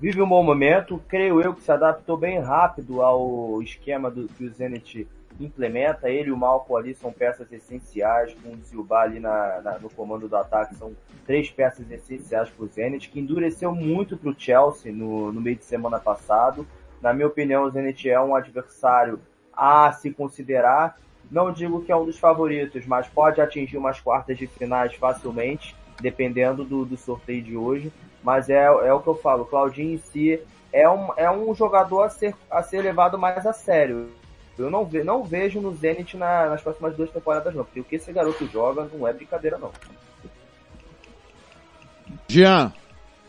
vive 0.00 0.20
um 0.20 0.28
bom 0.28 0.42
momento. 0.42 1.00
Creio 1.08 1.40
eu 1.40 1.54
que 1.54 1.62
se 1.62 1.72
adaptou 1.72 2.16
bem 2.16 2.40
rápido 2.40 3.00
ao 3.00 3.62
esquema 3.62 4.10
do, 4.10 4.28
que 4.28 4.44
o 4.44 4.50
Zenit 4.52 5.06
implementa. 5.40 6.08
Ele 6.08 6.28
e 6.28 6.32
o 6.32 6.36
Malco 6.36 6.76
ali 6.76 6.94
são 6.94 7.12
peças 7.12 7.50
essenciais, 7.52 8.34
com 8.34 8.50
o 8.50 8.56
Zilba 8.64 8.98
ali 8.98 9.20
na, 9.20 9.60
na, 9.62 9.78
no 9.78 9.90
comando 9.90 10.28
do 10.28 10.36
ataque, 10.36 10.74
são 10.74 10.92
três 11.26 11.50
peças 11.50 11.90
essenciais 11.90 12.50
para 12.50 12.64
o 12.64 12.68
Zenit, 12.68 13.08
que 13.08 13.20
endureceu 13.20 13.74
muito 13.74 14.16
para 14.16 14.30
o 14.30 14.34
Chelsea 14.36 14.92
no, 14.92 15.32
no 15.32 15.40
meio 15.40 15.56
de 15.56 15.64
semana 15.64 15.98
passado. 15.98 16.66
Na 17.00 17.12
minha 17.12 17.26
opinião, 17.26 17.64
o 17.64 17.70
Zenit 17.70 18.08
é 18.08 18.20
um 18.20 18.34
adversário 18.34 19.20
a 19.52 19.92
se 19.92 20.10
considerar. 20.10 20.98
Não 21.30 21.52
digo 21.52 21.82
que 21.82 21.90
é 21.90 21.96
um 21.96 22.04
dos 22.04 22.18
favoritos, 22.18 22.86
mas 22.86 23.08
pode 23.08 23.40
atingir 23.40 23.76
umas 23.76 24.00
quartas 24.00 24.36
de 24.36 24.46
finais 24.46 24.94
facilmente, 24.94 25.74
dependendo 26.00 26.64
do, 26.64 26.84
do 26.84 26.96
sorteio 26.96 27.42
de 27.42 27.56
hoje. 27.56 27.92
Mas 28.22 28.48
é, 28.48 28.64
é 28.64 28.92
o 28.92 29.00
que 29.00 29.08
eu 29.08 29.14
falo, 29.14 29.44
Claudinho 29.44 29.94
em 29.94 29.98
si 29.98 30.40
é 30.74 30.90
um, 30.90 31.10
é 31.16 31.30
um 31.30 31.54
jogador 31.54 32.02
a 32.02 32.10
ser, 32.10 32.34
a 32.50 32.60
ser 32.60 32.82
levado 32.82 33.16
mais 33.16 33.46
a 33.46 33.52
sério. 33.52 34.10
Eu 34.58 34.70
não, 34.70 34.84
ve, 34.84 35.02
não 35.02 35.24
vejo 35.24 35.60
no 35.60 35.74
Zenit 35.74 36.16
na, 36.16 36.50
nas 36.50 36.62
próximas 36.62 36.94
duas 36.96 37.10
temporadas, 37.10 37.54
não. 37.54 37.64
Porque 37.64 37.80
o 37.80 37.84
que 37.84 37.96
esse 37.96 38.12
garoto 38.12 38.46
joga 38.46 38.88
não 38.92 39.06
é 39.06 39.12
brincadeira, 39.12 39.58
não. 39.58 39.72
Jean, 42.28 42.72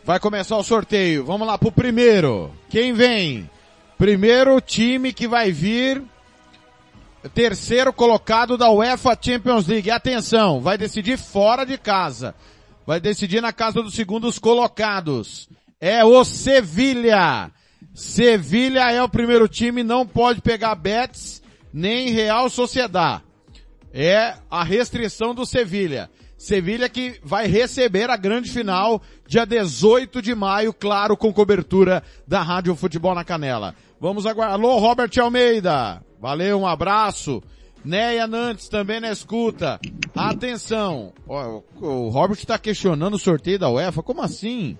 vai 0.04 0.20
começar 0.20 0.56
o 0.56 0.62
sorteio. 0.62 1.24
Vamos 1.24 1.46
lá 1.46 1.58
pro 1.58 1.72
primeiro. 1.72 2.52
Quem 2.68 2.92
vem? 2.92 3.50
Primeiro 3.98 4.60
time 4.60 5.12
que 5.12 5.26
vai 5.26 5.50
vir. 5.50 6.02
Terceiro 7.34 7.92
colocado 7.92 8.56
da 8.56 8.70
UEFA 8.70 9.18
Champions 9.20 9.66
League. 9.66 9.90
Atenção, 9.90 10.60
vai 10.60 10.78
decidir 10.78 11.18
fora 11.18 11.64
de 11.64 11.76
casa. 11.76 12.34
Vai 12.86 13.00
decidir 13.00 13.40
na 13.40 13.52
casa 13.52 13.82
dos 13.82 13.94
segundos 13.94 14.38
colocados. 14.38 15.48
É 15.80 16.04
o 16.04 16.24
Sevilha. 16.24 17.50
Sevilha 17.96 18.92
é 18.92 19.02
o 19.02 19.08
primeiro 19.08 19.48
time, 19.48 19.82
não 19.82 20.06
pode 20.06 20.42
pegar 20.42 20.74
Betis 20.74 21.42
nem 21.72 22.10
Real 22.10 22.50
Sociedad. 22.50 23.22
É 23.90 24.34
a 24.50 24.62
restrição 24.62 25.34
do 25.34 25.46
Sevilha. 25.46 26.10
Sevilha 26.36 26.90
que 26.90 27.18
vai 27.24 27.46
receber 27.46 28.10
a 28.10 28.16
grande 28.18 28.50
final 28.50 29.00
dia 29.26 29.46
18 29.46 30.20
de 30.20 30.34
maio, 30.34 30.74
claro, 30.74 31.16
com 31.16 31.32
cobertura 31.32 32.02
da 32.28 32.42
Rádio 32.42 32.76
Futebol 32.76 33.14
na 33.14 33.24
Canela. 33.24 33.74
Vamos 33.98 34.26
aguardar. 34.26 34.56
Alô, 34.56 34.78
Robert 34.78 35.10
Almeida. 35.18 36.02
Valeu, 36.20 36.60
um 36.60 36.66
abraço. 36.66 37.42
Neia 37.82 38.26
Nantes 38.26 38.68
também 38.68 39.00
na 39.00 39.10
escuta. 39.10 39.80
Atenção. 40.14 41.14
o 41.26 42.10
Robert 42.10 42.38
está 42.38 42.58
questionando 42.58 43.14
o 43.14 43.18
sorteio 43.18 43.58
da 43.58 43.70
UEFA. 43.70 44.02
Como 44.02 44.20
assim? 44.20 44.76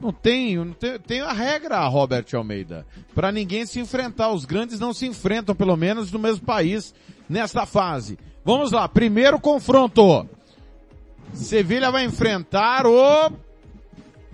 Não 0.00 0.12
tem, 0.12 0.56
não 0.56 0.72
tem, 0.72 0.98
tem 0.98 1.20
a 1.20 1.32
regra, 1.32 1.86
Robert 1.86 2.24
Almeida. 2.32 2.86
Para 3.14 3.30
ninguém 3.30 3.66
se 3.66 3.78
enfrentar. 3.78 4.30
Os 4.30 4.44
grandes 4.44 4.80
não 4.80 4.94
se 4.94 5.06
enfrentam, 5.06 5.54
pelo 5.54 5.76
menos 5.76 6.10
no 6.10 6.18
mesmo 6.18 6.44
país, 6.46 6.94
nesta 7.28 7.66
fase. 7.66 8.18
Vamos 8.44 8.72
lá, 8.72 8.88
primeiro 8.88 9.38
confronto. 9.38 10.26
Sevilha 11.34 11.90
vai 11.90 12.04
enfrentar 12.04 12.86
o 12.86 13.30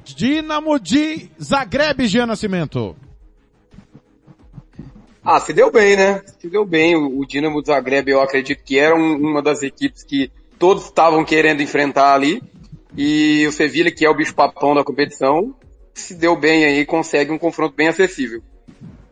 Dinamo 0.04 0.78
de 0.78 1.28
Zagreb, 1.42 2.06
Jean 2.06 2.26
Nascimento. 2.26 2.96
Ah, 5.24 5.40
se 5.40 5.52
deu 5.52 5.72
bem, 5.72 5.96
né? 5.96 6.22
Se 6.38 6.48
deu 6.48 6.64
bem. 6.64 6.94
O, 6.94 7.18
o 7.18 7.26
Dinamo 7.26 7.60
de 7.60 7.66
Zagreb, 7.66 8.08
eu 8.08 8.20
acredito 8.20 8.62
que 8.62 8.78
era 8.78 8.94
um, 8.94 9.16
uma 9.16 9.42
das 9.42 9.62
equipes 9.64 10.04
que 10.04 10.30
todos 10.56 10.84
estavam 10.84 11.24
querendo 11.24 11.60
enfrentar 11.60 12.14
ali. 12.14 12.40
E 12.96 13.46
o 13.46 13.52
Sevilha, 13.52 13.90
que 13.90 14.06
é 14.06 14.10
o 14.10 14.16
bicho-papão 14.16 14.74
da 14.74 14.82
competição, 14.82 15.54
se 15.92 16.14
deu 16.14 16.38
bem 16.38 16.64
aí, 16.64 16.86
consegue 16.86 17.30
um 17.30 17.38
confronto 17.38 17.74
bem 17.76 17.88
acessível. 17.88 18.42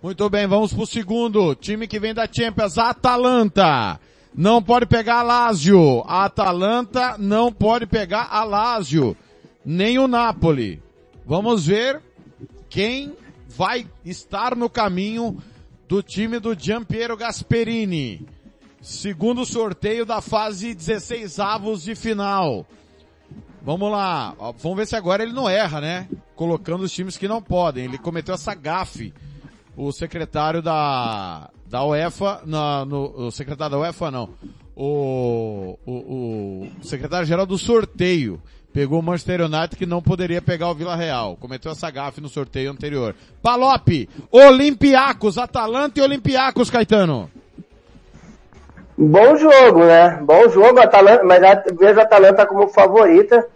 Muito 0.03 0.29
bem, 0.29 0.47
vamos 0.47 0.73
pro 0.73 0.87
segundo. 0.87 1.55
Time 1.55 1.87
que 1.87 1.99
vem 1.99 2.15
da 2.15 2.27
Champions, 2.31 2.79
Atalanta. 2.79 3.99
Não 4.35 4.63
pode 4.63 4.87
pegar 4.87 5.21
a 5.21 5.23
Lazio. 5.23 6.03
A 6.07 6.25
Atalanta 6.25 7.17
não 7.19 7.53
pode 7.53 7.87
pegar 7.87 8.29
a 8.31 8.43
Lazio. 8.45 9.17
Nem 9.65 9.99
o 9.99 10.09
Napoli. 10.09 10.83
Vamos 11.25 11.67
ver 11.67 12.03
quem 12.69 13.15
vai 13.49 13.87
estar 14.05 14.57
no 14.57 14.69
caminho 14.69 15.39
do 15.89 16.03
time 16.03 16.39
do 16.39 16.59
Giampiero 16.59 17.17
Gasperini. 17.17 18.27
Segundo 18.83 19.47
sorteio 19.47 20.05
da 20.05 20.21
fase 20.21 20.75
16 20.75 21.39
avos 21.39 21.83
de 21.83 21.95
final. 21.95 22.67
Vamos 23.65 23.91
lá. 23.91 24.35
Vamos 24.59 24.77
ver 24.77 24.87
se 24.87 24.95
agora 24.95 25.23
ele 25.23 25.33
não 25.33 25.49
erra, 25.49 25.81
né? 25.81 26.09
Colocando 26.37 26.83
os 26.83 26.93
times 26.93 27.17
que 27.17 27.27
não 27.27 27.41
podem. 27.41 27.85
Ele 27.85 27.97
cometeu 27.97 28.35
essa 28.35 28.55
gafe. 28.55 29.15
O 29.75 29.91
secretário 29.91 30.61
da, 30.61 31.51
da 31.67 31.85
UEFA, 31.85 32.43
na, 32.45 32.85
no, 32.85 33.27
o 33.27 33.31
secretário 33.31 33.73
da 33.73 33.81
UEFA 33.81 34.11
não. 34.11 34.29
O, 34.77 35.79
o, 35.87 35.93
o 35.93 36.85
secretário-geral 36.85 37.47
do 37.47 37.57
sorteio 37.57 38.41
pegou 38.73 38.99
o 38.99 39.03
Manchester 39.03 39.43
United 39.43 39.77
que 39.77 39.87
não 39.87 40.03
poderia 40.03 40.43
pegar 40.43 40.69
o 40.69 40.75
Vila 40.75 40.95
Real. 40.95 41.37
Cometeu 41.37 41.73
essa 41.73 41.91
gafe 41.91 42.21
no 42.21 42.29
sorteio 42.29 42.71
anterior. 42.71 43.15
Palop, 43.41 43.89
Olympiacos, 44.31 45.39
Atalanta 45.39 46.01
e 46.01 46.03
Olympiacos, 46.03 46.69
Caetano. 46.69 47.31
Bom 48.97 49.37
jogo, 49.37 49.81
né? 49.81 50.19
Bom 50.23 50.49
jogo, 50.49 50.79
Atalanta, 50.79 51.25
mas 51.25 51.41
vejo 51.79 51.99
a 51.99 52.03
Atalanta 52.03 52.47
como 52.47 52.69
favorita. 52.69 53.47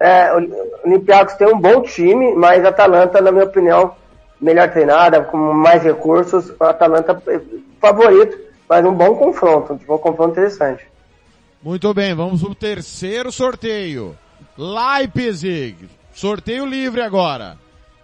É, 0.00 0.32
o 0.32 0.86
Olympiacos 0.86 1.34
tem 1.34 1.46
um 1.48 1.58
bom 1.58 1.82
time, 1.82 2.34
mas 2.34 2.64
a 2.64 2.68
Atalanta, 2.68 3.20
na 3.20 3.30
minha 3.30 3.44
opinião, 3.44 3.94
melhor 4.40 4.70
treinada, 4.70 5.22
com 5.22 5.36
mais 5.36 5.82
recursos. 5.82 6.52
A 6.60 6.70
Atalanta 6.70 7.22
é 7.28 7.40
favorito, 7.80 8.38
mas 8.68 8.84
um 8.84 8.92
bom 8.92 9.14
confronto, 9.16 9.74
um 9.74 9.76
bom 9.76 9.98
confronto 9.98 10.32
interessante. 10.32 10.86
Muito 11.62 11.92
bem, 11.92 12.14
vamos 12.14 12.42
pro 12.42 12.54
terceiro 12.54 13.30
sorteio. 13.32 14.16
Leipzig, 14.56 15.76
sorteio 16.14 16.64
livre 16.64 17.02
agora. 17.02 17.58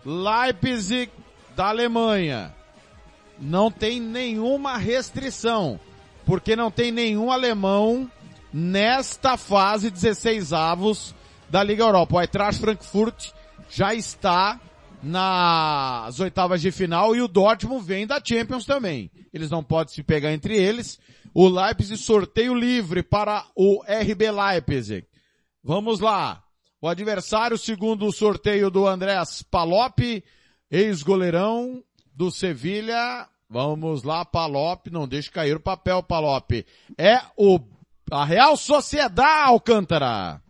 Leipzig 0.04 1.10
da 1.56 1.68
Alemanha. 1.68 2.52
Não 3.38 3.70
tem 3.70 4.00
nenhuma 4.00 4.76
restrição, 4.76 5.80
porque 6.24 6.56
não 6.56 6.70
tem 6.70 6.92
nenhum 6.92 7.30
alemão 7.30 8.10
nesta 8.52 9.36
fase 9.36 9.90
16 9.90 10.52
avos 10.52 11.14
da 11.48 11.62
Liga 11.62 11.84
Europa. 11.84 12.16
O 12.16 12.20
Eintracht 12.20 12.60
Frankfurt 12.60 13.30
já 13.70 13.94
está 13.94 14.60
nas 15.02 16.20
oitavas 16.20 16.60
de 16.60 16.70
final 16.70 17.16
e 17.16 17.20
o 17.20 17.28
Dortmund 17.28 17.84
vem 17.84 18.06
da 18.06 18.20
Champions 18.22 18.64
também. 18.64 19.10
Eles 19.32 19.50
não 19.50 19.64
podem 19.64 19.92
se 19.92 20.02
pegar 20.02 20.32
entre 20.32 20.56
eles. 20.56 21.00
O 21.34 21.48
Leipzig 21.48 21.96
sorteio 21.96 22.54
livre 22.54 23.02
para 23.02 23.44
o 23.56 23.82
RB 23.82 24.30
Leipzig. 24.30 25.06
Vamos 25.64 25.98
lá. 25.98 26.42
O 26.80 26.88
adversário, 26.88 27.56
segundo 27.56 28.06
o 28.06 28.12
sorteio 28.12 28.70
do 28.70 28.86
Andrés 28.86 29.42
Palop, 29.42 30.00
ex-goleirão 30.70 31.82
do 32.14 32.30
Sevilha. 32.30 33.28
Vamos 33.52 34.02
lá, 34.02 34.24
Palop, 34.24 34.86
não 34.90 35.06
deixe 35.06 35.30
cair 35.30 35.54
o 35.54 35.60
papel, 35.60 36.02
Palop. 36.02 36.64
É 36.96 37.20
o 37.36 37.60
a 38.10 38.24
Real 38.24 38.56
Sociedade 38.56 39.46
Alcântara. 39.46 40.40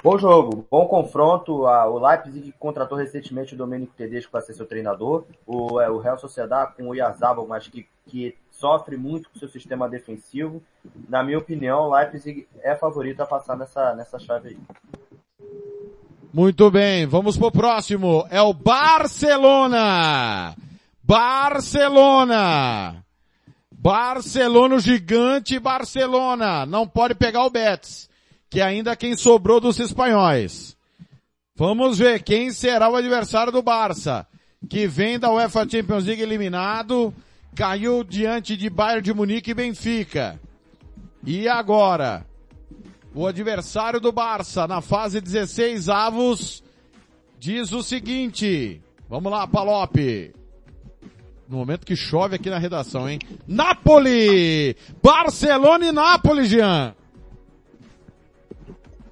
Bom 0.00 0.16
jogo, 0.16 0.64
bom 0.70 0.86
confronto. 0.86 1.64
o 1.64 1.98
Leipzig 1.98 2.54
contratou 2.60 2.96
recentemente 2.96 3.54
o 3.54 3.56
Domenico 3.56 3.92
Tedesco 3.96 4.30
para 4.30 4.40
ser 4.40 4.54
seu 4.54 4.66
treinador. 4.66 5.24
O, 5.44 5.80
é, 5.80 5.90
o 5.90 5.98
Real 5.98 6.16
Sociedade 6.16 6.76
com 6.76 6.90
o 6.90 6.94
Yazabal, 6.94 7.44
mas 7.48 7.66
que, 7.66 7.88
que 8.06 8.36
sofre 8.52 8.96
muito 8.96 9.28
com 9.28 9.40
seu 9.40 9.48
sistema 9.48 9.88
defensivo. 9.88 10.62
Na 11.08 11.24
minha 11.24 11.38
opinião, 11.38 11.88
o 11.88 11.92
Leipzig 11.92 12.46
é 12.62 12.76
favorito 12.76 13.20
a 13.20 13.26
passar 13.26 13.56
nessa, 13.56 13.96
nessa 13.96 14.20
chave 14.20 14.50
aí. 14.50 14.58
Muito 16.32 16.70
bem, 16.70 17.04
vamos 17.04 17.36
pro 17.36 17.50
próximo. 17.50 18.24
É 18.30 18.40
o 18.40 18.54
Barcelona. 18.54 20.54
Barcelona. 21.08 23.02
Barcelona, 23.72 24.74
o 24.74 24.80
gigante 24.80 25.58
Barcelona. 25.58 26.66
Não 26.66 26.86
pode 26.86 27.14
pegar 27.14 27.46
o 27.46 27.50
Betis 27.50 28.10
que 28.50 28.60
ainda 28.60 28.94
quem 28.94 29.16
sobrou 29.16 29.58
dos 29.58 29.80
espanhóis. 29.80 30.76
Vamos 31.56 31.96
ver 31.96 32.22
quem 32.22 32.50
será 32.50 32.90
o 32.90 32.96
adversário 32.96 33.50
do 33.50 33.62
Barça, 33.62 34.26
que 34.68 34.86
vem 34.86 35.18
da 35.18 35.32
UEFA 35.32 35.66
Champions 35.66 36.04
League 36.04 36.20
eliminado, 36.20 37.12
caiu 37.54 38.04
diante 38.04 38.54
de 38.54 38.68
Bayern 38.68 39.02
de 39.02 39.14
Munique 39.14 39.52
e 39.52 39.54
Benfica. 39.54 40.38
E 41.24 41.48
agora, 41.48 42.26
o 43.14 43.26
adversário 43.26 43.98
do 43.98 44.12
Barça 44.12 44.66
na 44.66 44.82
fase 44.82 45.22
16 45.22 45.88
avos 45.88 46.62
diz 47.38 47.72
o 47.72 47.82
seguinte. 47.82 48.82
Vamos 49.08 49.32
lá, 49.32 49.46
Palop. 49.46 49.96
No 51.48 51.56
momento 51.56 51.86
que 51.86 51.96
chove 51.96 52.36
aqui 52.36 52.50
na 52.50 52.58
redação, 52.58 53.08
hein? 53.08 53.18
Napoli! 53.46 54.76
Barcelona 55.02 55.86
e 55.86 55.92
Napoli, 55.92 56.44
Jean! 56.44 56.94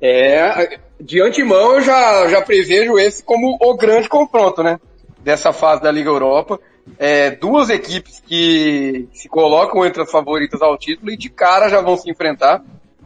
É, 0.03 0.79
de 1.01 1.23
antemão 1.23 1.77
eu 1.77 1.81
já, 1.81 2.29
já 2.29 2.43
prevejo 2.43 2.99
esse 2.99 3.25
como 3.25 3.57
o 3.59 3.75
grande 3.75 4.09
confronto, 4.09 4.63
né? 4.63 4.79
Dessa 5.25 5.51
fase 5.53 5.83
da 5.83 5.91
Liga 5.91 6.11
Europa. 6.11 6.61
é, 6.99 7.31
duas 7.31 7.71
equipes 7.71 8.23
que 8.25 9.09
se 9.13 9.29
colocam 9.29 9.85
entre 9.85 10.03
as 10.03 10.11
favoritas 10.11 10.63
ao 10.63 10.77
título 10.79 11.11
e 11.11 11.17
de 11.17 11.29
cara 11.29 11.69
já 11.69 11.81
vão 11.81 11.97
se 11.97 12.11
enfrentar. 12.11 12.63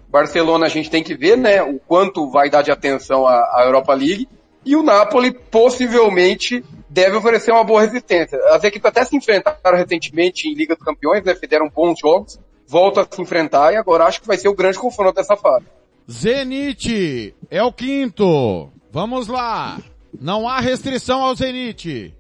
Barcelona 0.08 0.66
a 0.66 0.68
gente 0.68 0.90
tem 0.90 1.02
que 1.02 1.14
ver, 1.14 1.36
né, 1.36 1.62
o 1.62 1.78
quanto 1.78 2.28
vai 2.30 2.50
dar 2.50 2.62
de 2.62 2.70
atenção 2.70 3.26
à, 3.26 3.36
à 3.54 3.62
Europa 3.64 3.94
League 3.94 4.28
e 4.66 4.76
o 4.76 4.82
Napoli 4.82 5.32
possivelmente 5.32 6.64
deve 6.90 7.16
oferecer 7.16 7.52
uma 7.52 7.62
boa 7.62 7.82
resistência. 7.82 8.36
As 8.48 8.64
equipes 8.64 8.84
até 8.84 9.04
se 9.04 9.16
enfrentaram 9.16 9.78
recentemente 9.78 10.48
em 10.48 10.54
Liga 10.54 10.74
dos 10.74 10.84
Campeões, 10.84 11.24
né, 11.24 11.34
fizeram 11.36 11.68
bons 11.68 12.00
jogos, 12.00 12.38
voltam 12.66 13.04
a 13.04 13.06
se 13.08 13.22
enfrentar 13.22 13.72
e 13.72 13.76
agora 13.76 14.04
acho 14.04 14.20
que 14.20 14.26
vai 14.26 14.36
ser 14.36 14.48
o 14.48 14.54
grande 14.54 14.78
confronto 14.78 15.14
dessa 15.14 15.36
fase. 15.36 15.64
Zenit 16.10 17.34
é 17.48 17.62
o 17.62 17.72
quinto. 17.72 18.68
Vamos 18.90 19.28
lá. 19.28 19.78
Não 20.20 20.48
há 20.48 20.58
restrição 20.58 21.22
ao 21.22 21.36
Zenit. 21.36 22.12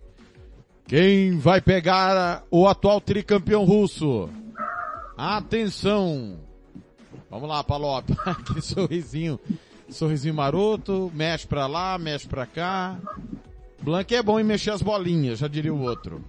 Quem 0.86 1.36
vai 1.38 1.60
pegar 1.60 2.44
o 2.50 2.68
atual 2.68 3.00
tricampeão 3.00 3.64
russo? 3.64 4.30
Atenção. 5.16 6.38
Vamos 7.28 7.48
lá, 7.48 7.64
Palop. 7.64 8.08
que 8.46 8.60
sorrisinho. 8.60 9.38
Sorrisinho 9.88 10.34
maroto. 10.34 11.10
Mexe 11.12 11.46
pra 11.46 11.66
lá, 11.66 11.98
mexe 11.98 12.28
pra 12.28 12.46
cá. 12.46 12.96
Blank 13.82 14.14
é 14.14 14.22
bom 14.22 14.38
em 14.38 14.44
mexer 14.44 14.70
as 14.70 14.82
bolinhas, 14.82 15.38
já 15.38 15.48
diria 15.48 15.72
o 15.72 15.82
outro. 15.82 16.20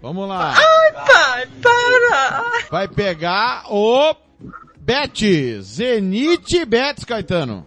Vamos 0.00 0.28
lá. 0.28 0.54
Ai, 0.54 0.92
pai, 0.92 1.48
para! 1.62 2.44
Vai 2.70 2.88
pegar 2.88 3.64
o 3.70 4.14
Betis. 4.76 5.64
Zenit 5.76 6.56
e 6.56 6.64
Betis, 6.64 7.04
Caetano. 7.04 7.66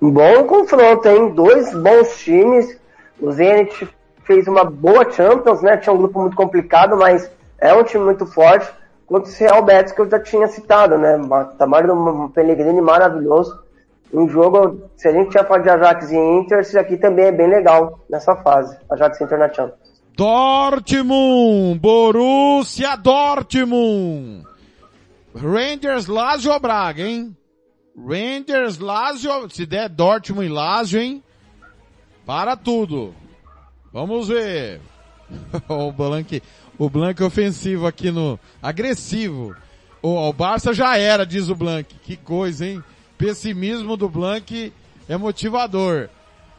Bom 0.00 0.44
confronto, 0.44 1.08
hein? 1.08 1.32
Dois 1.34 1.72
bons 1.72 2.18
times. 2.18 2.78
O 3.20 3.30
Zenit 3.32 3.88
fez 4.24 4.46
uma 4.48 4.64
boa 4.64 5.10
Champions, 5.10 5.62
né? 5.62 5.76
Tinha 5.76 5.92
um 5.92 5.98
grupo 5.98 6.20
muito 6.20 6.36
complicado, 6.36 6.96
mas 6.96 7.30
é 7.58 7.72
um 7.74 7.84
time 7.84 8.04
muito 8.04 8.26
forte. 8.26 8.68
Quanto 9.06 9.28
o 9.28 9.32
Real 9.32 9.62
Betis, 9.62 9.92
que 9.92 10.00
eu 10.00 10.10
já 10.10 10.20
tinha 10.20 10.46
citado, 10.48 10.98
né? 10.98 11.18
Tamanho 11.58 11.86
do 11.86 12.28
Pellegrini 12.30 12.80
maravilhoso. 12.80 13.58
Um 14.12 14.28
jogo, 14.28 14.90
se 14.96 15.08
a 15.08 15.12
gente 15.12 15.30
tinha 15.30 15.44
falado 15.44 15.62
de 15.62 15.70
Ajax 15.70 16.10
e 16.10 16.16
Inter, 16.16 16.58
esse 16.58 16.78
aqui 16.78 16.96
também 16.96 17.26
é 17.26 17.32
bem 17.32 17.48
legal 17.48 18.00
nessa 18.10 18.34
fase. 18.36 18.76
Ajax 18.90 19.20
Inter 19.20 19.38
na 19.38 19.52
Champions. 19.52 19.90
Dortmund! 20.16 21.78
Borussia 21.78 22.96
Dortmund! 22.96 24.44
Rangers, 25.34 26.06
Lazio 26.06 26.58
Braga, 26.58 27.04
hein? 27.04 27.36
Rangers, 27.96 28.78
Lazio, 28.78 29.48
se 29.48 29.64
der 29.64 29.88
Dortmund 29.88 30.46
e 30.46 30.52
Lazio, 30.52 31.00
hein? 31.00 31.22
Para 32.26 32.56
tudo. 32.56 33.14
Vamos 33.92 34.28
ver. 34.28 34.80
o 35.68 35.92
Blank, 35.92 36.42
o 36.76 36.90
Blank 36.90 37.22
ofensivo 37.22 37.86
aqui 37.86 38.10
no, 38.10 38.38
agressivo. 38.60 39.54
O, 40.02 40.28
o 40.28 40.32
Barça 40.32 40.72
já 40.72 40.96
era, 40.96 41.24
diz 41.24 41.48
o 41.48 41.54
Blank. 41.54 41.94
Que 42.02 42.16
coisa, 42.16 42.66
hein? 42.66 42.82
Pessimismo 43.20 43.98
do 43.98 44.08
Blank 44.08 44.72
é 45.06 45.14
motivador. 45.14 46.08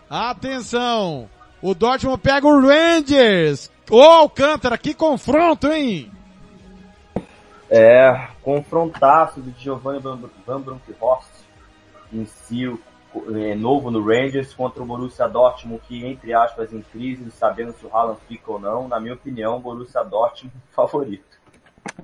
Atenção! 0.07 1.27
O 1.59 1.73
Dortmund 1.73 2.21
pega 2.21 2.45
o 2.45 2.61
Rangers! 2.61 3.71
Ô 3.89 3.95
oh, 3.95 4.01
Alcântara, 4.01 4.77
que 4.77 4.93
confronto, 4.93 5.71
hein? 5.71 6.11
É, 7.67 8.27
confrontaço 8.43 9.41
de 9.41 9.51
Giovanni 9.59 9.99
Van 9.99 10.61
Bronckhorst 10.61 11.31
em 12.13 12.25
si, 12.27 12.67
é, 13.33 13.55
novo 13.55 13.89
no 13.89 14.05
Rangers, 14.05 14.53
contra 14.53 14.83
o 14.83 14.85
Borussia 14.85 15.27
Dortmund, 15.27 15.81
que 15.87 16.05
entre 16.05 16.31
aspas 16.31 16.71
em 16.71 16.83
crise, 16.83 17.31
sabendo 17.31 17.73
se 17.73 17.87
o 17.87 17.89
Haaland 17.91 18.19
fica 18.27 18.51
ou 18.51 18.59
não, 18.59 18.87
na 18.87 18.99
minha 18.99 19.15
opinião, 19.15 19.57
o 19.57 19.59
Borussia 19.59 20.03
Dortmund 20.03 20.55
favorito. 20.75 21.41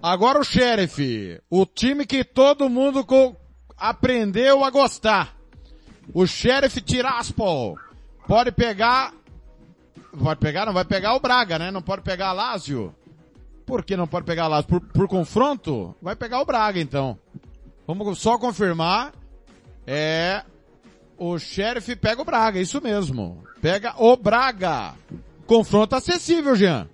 Agora 0.02 0.40
o 0.40 0.44
Sheriff, 0.44 1.40
o 1.48 1.64
time 1.64 2.08
que 2.08 2.24
todo 2.24 2.68
mundo 2.68 3.06
aprendeu 3.78 4.64
a 4.64 4.70
gostar. 4.70 5.36
O 6.14 6.26
Sheriff 6.26 6.82
Tiraspol 6.82 7.78
pode 8.28 8.52
pegar, 8.52 9.14
pode 10.22 10.40
pegar, 10.40 10.66
não 10.66 10.74
vai 10.74 10.86
pegar 10.86 11.16
o 11.16 11.20
Braga, 11.20 11.60
né? 11.60 11.72
Não 11.72 11.82
pode 11.82 12.02
pegar 12.02 12.30
a 12.30 12.34
Lazio. 12.34 12.96
Por 13.66 13.84
que 13.84 13.98
não 13.98 14.08
pode 14.08 14.26
pegar 14.26 14.46
a 14.46 14.48
Lazio? 14.48 14.68
Por, 14.70 14.82
por 14.82 15.08
confronto? 15.08 15.96
Vai 16.02 16.16
pegar 16.16 16.42
o 16.42 16.46
Braga 16.46 16.80
então. 16.80 17.20
Vamos 17.86 18.20
só 18.20 18.38
confirmar. 18.38 19.14
É, 19.86 20.44
o 21.18 21.38
Sheriff 21.38 21.96
pega 21.96 22.22
o 22.22 22.26
Braga, 22.26 22.60
isso 22.60 22.82
mesmo. 22.82 23.44
Pega 23.62 23.94
o 23.98 24.16
Braga. 24.16 24.94
Confronto 25.46 25.96
acessível, 25.96 26.56
Jean. 26.56 26.90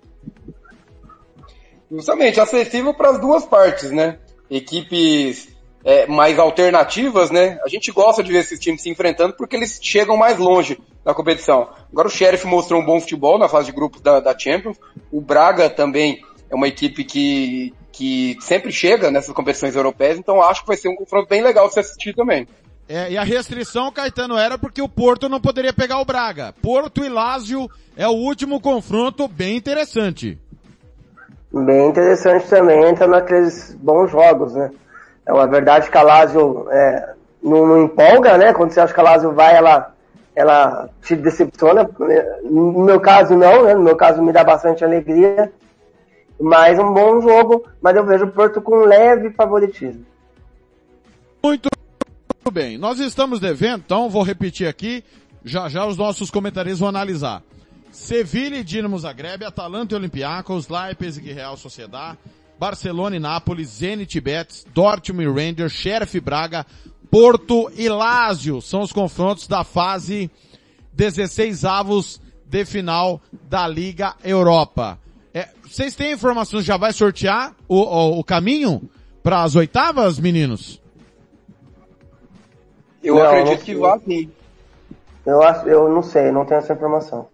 Justamente, 1.90 2.40
acessível 2.40 2.94
para 2.94 3.10
as 3.10 3.20
duas 3.20 3.44
partes, 3.44 3.90
né? 3.90 4.18
Equipes 4.50 5.53
é, 5.84 6.06
mais 6.06 6.38
alternativas, 6.38 7.30
né? 7.30 7.58
A 7.62 7.68
gente 7.68 7.92
gosta 7.92 8.22
de 8.22 8.32
ver 8.32 8.38
esses 8.38 8.58
times 8.58 8.82
se 8.82 8.88
enfrentando 8.88 9.34
porque 9.34 9.54
eles 9.54 9.78
chegam 9.82 10.16
mais 10.16 10.38
longe 10.38 10.78
na 11.04 11.12
competição. 11.12 11.68
Agora 11.92 12.08
o 12.08 12.10
Sheriff 12.10 12.46
mostrou 12.46 12.80
um 12.80 12.84
bom 12.84 12.98
futebol 13.00 13.38
na 13.38 13.48
fase 13.48 13.66
de 13.66 13.72
grupos 13.72 14.00
da, 14.00 14.18
da 14.18 14.36
Champions. 14.36 14.78
O 15.12 15.20
Braga 15.20 15.68
também 15.68 16.22
é 16.50 16.54
uma 16.54 16.66
equipe 16.66 17.04
que, 17.04 17.74
que 17.92 18.38
sempre 18.40 18.72
chega 18.72 19.10
nessas 19.10 19.34
competições 19.34 19.76
europeias, 19.76 20.18
então 20.18 20.40
acho 20.40 20.62
que 20.62 20.68
vai 20.68 20.76
ser 20.76 20.88
um 20.88 20.96
confronto 20.96 21.28
bem 21.28 21.42
legal 21.42 21.68
de 21.68 21.74
se 21.74 21.80
assistir 21.80 22.14
também. 22.14 22.48
É, 22.88 23.12
e 23.12 23.16
a 23.16 23.22
restrição, 23.22 23.90
Caetano, 23.90 24.36
era 24.36 24.58
porque 24.58 24.80
o 24.80 24.88
Porto 24.88 25.28
não 25.28 25.40
poderia 25.40 25.72
pegar 25.72 26.00
o 26.00 26.04
Braga. 26.04 26.54
Porto 26.62 27.04
e 27.04 27.08
Lázio 27.08 27.68
é 27.96 28.06
o 28.06 28.12
último 28.12 28.60
confronto 28.60 29.26
bem 29.26 29.56
interessante. 29.56 30.38
Bem 31.52 31.88
interessante 31.88 32.48
também, 32.48 32.84
entra 32.84 33.06
naqueles 33.06 33.74
bons 33.80 34.10
jogos, 34.10 34.54
né? 34.54 34.70
É 35.26 35.32
uma 35.32 35.46
verdade 35.46 35.90
que 35.90 35.96
a 35.96 36.02
Lazio 36.02 36.66
é, 36.70 37.14
não, 37.42 37.66
não, 37.66 37.84
empolga, 37.84 38.36
né? 38.36 38.52
Quando 38.52 38.72
você 38.72 38.80
acha 38.80 38.92
que 38.92 39.00
a 39.00 39.04
Lazio 39.04 39.32
vai, 39.32 39.56
ela, 39.56 39.94
ela 40.34 40.88
te 41.02 41.16
decepciona. 41.16 41.88
No 42.42 42.84
meu 42.84 43.00
caso, 43.00 43.36
não, 43.36 43.64
né? 43.64 43.74
No 43.74 43.82
meu 43.82 43.96
caso, 43.96 44.22
me 44.22 44.32
dá 44.32 44.44
bastante 44.44 44.84
alegria. 44.84 45.52
Mas 46.38 46.78
um 46.78 46.92
bom 46.92 47.20
jogo, 47.20 47.64
mas 47.80 47.96
eu 47.96 48.04
vejo 48.04 48.24
o 48.24 48.32
Porto 48.32 48.60
com 48.60 48.84
leve 48.84 49.30
favoritismo. 49.30 50.04
Muito 51.42 51.68
bem. 52.52 52.76
Nós 52.76 52.98
estamos 52.98 53.40
devendo, 53.40 53.82
então 53.84 54.10
vou 54.10 54.22
repetir 54.22 54.66
aqui. 54.66 55.04
Já 55.44 55.68
já 55.68 55.86
os 55.86 55.96
nossos 55.96 56.30
comentaristas 56.30 56.80
vão 56.80 56.88
analisar. 56.88 57.42
Sevilha 57.90 58.56
e 58.56 58.64
Dinamo 58.64 58.98
Zagreb, 58.98 59.44
Atalanta 59.44 59.94
e 59.94 59.96
Olympiacos, 59.96 60.68
Leipzig 60.68 61.30
e 61.30 61.32
Real 61.32 61.56
Sociedad, 61.56 62.16
Barcelona 62.64 63.16
e 63.16 63.18
Nápoles, 63.18 63.68
Zenit 63.68 64.18
Betis, 64.22 64.64
Dortmund 64.72 65.28
e 65.28 65.30
Rangers, 65.30 65.72
Sheriff 65.72 66.18
Braga, 66.18 66.64
Porto 67.10 67.70
e 67.76 67.90
Lazio. 67.90 68.62
São 68.62 68.80
os 68.80 68.90
confrontos 68.90 69.46
da 69.46 69.62
fase 69.64 70.30
16 70.94 71.66
avos 71.66 72.22
de 72.46 72.64
final 72.64 73.20
da 73.50 73.68
Liga 73.68 74.14
Europa. 74.24 74.98
É, 75.34 75.48
vocês 75.62 75.94
têm 75.94 76.12
informações, 76.12 76.64
já 76.64 76.78
vai 76.78 76.94
sortear 76.94 77.54
o, 77.68 77.82
o, 77.82 78.20
o 78.20 78.24
caminho 78.24 78.88
para 79.22 79.42
as 79.42 79.54
oitavas, 79.56 80.18
meninos? 80.18 80.80
Eu 83.02 83.16
não, 83.16 83.24
acredito 83.24 83.58
não, 83.58 83.64
que 83.66 83.74
vá 83.74 83.98
sim. 83.98 84.30
Eu, 85.26 85.42
eu 85.66 85.88
não 85.90 86.02
sei, 86.02 86.32
não 86.32 86.46
tenho 86.46 86.60
essa 86.60 86.72
informação. 86.72 87.28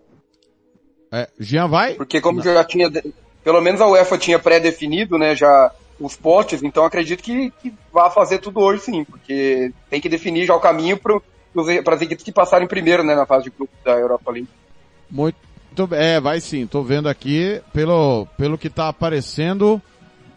É, 1.13 1.29
Jean 1.39 1.69
vai? 1.69 1.95
Porque 1.95 2.21
como 2.21 2.39
não. 2.39 2.45
já 2.45 2.65
tinha 2.65 2.91
pelo 3.51 3.61
menos 3.61 3.81
a 3.81 3.87
UEFA 3.89 4.17
tinha 4.17 4.39
pré-definido, 4.39 5.19
né, 5.19 5.35
já 5.35 5.73
os 5.99 6.17
potes, 6.17 6.63
então 6.63 6.85
acredito 6.85 7.21
que, 7.21 7.51
que 7.61 7.75
vai 7.93 8.09
fazer 8.09 8.39
tudo 8.39 8.61
hoje 8.61 8.85
sim, 8.85 9.05
porque 9.05 9.73
tem 9.91 10.01
que 10.01 10.09
definir 10.09 10.47
já 10.47 10.55
o 10.55 10.61
caminho 10.61 10.97
para 10.97 11.95
as 11.97 12.01
equipes 12.01 12.25
que 12.25 12.31
passarem 12.31 12.69
primeiro, 12.69 13.03
né, 13.03 13.17
na 13.17 13.27
fase 13.27 13.45
de 13.45 13.51
grupo 13.51 13.73
da 13.85 13.91
Europa 13.91 14.31
League. 14.31 14.49
Muito 15.11 15.37
é, 15.91 16.21
vai 16.21 16.41
sim, 16.41 16.65
tô 16.65 16.85
vendo 16.85 17.09
aqui, 17.09 17.61
pelo, 17.73 18.25
pelo 18.39 18.57
que 18.57 18.71
tá 18.71 18.89
aparecendo, 18.89 19.83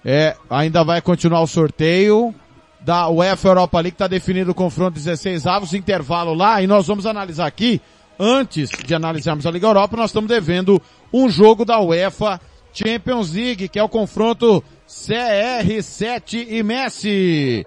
é, 0.04 0.36
ainda 0.50 0.84
vai 0.84 1.00
continuar 1.00 1.42
o 1.42 1.48
sorteio 1.48 2.34
da 2.80 3.08
UEFA 3.10 3.48
Europa 3.50 3.80
League, 3.80 3.98
tá 3.98 4.08
definido 4.08 4.52
o 4.52 4.56
confronto 4.56 4.96
16 4.96 5.46
avos, 5.46 5.76
intervalo 5.76 6.34
lá, 6.34 6.64
e 6.64 6.68
nós 6.68 6.88
vamos 6.88 7.06
analisar 7.06 7.46
aqui, 7.46 7.80
antes 8.20 8.72
de 8.72 8.96
analisarmos 8.96 9.46
a 9.46 9.52
Liga 9.52 9.68
Europa, 9.68 9.96
nós 9.96 10.10
estamos 10.10 10.28
devendo 10.28 10.82
um 11.14 11.30
jogo 11.30 11.64
da 11.64 11.80
UEFA 11.80 12.42
Champions 12.74 13.32
League, 13.32 13.70
que 13.70 13.78
é 13.78 13.84
o 13.84 13.88
confronto 13.88 14.64
CR7 14.88 16.48
e 16.50 16.64
Messi. 16.64 17.66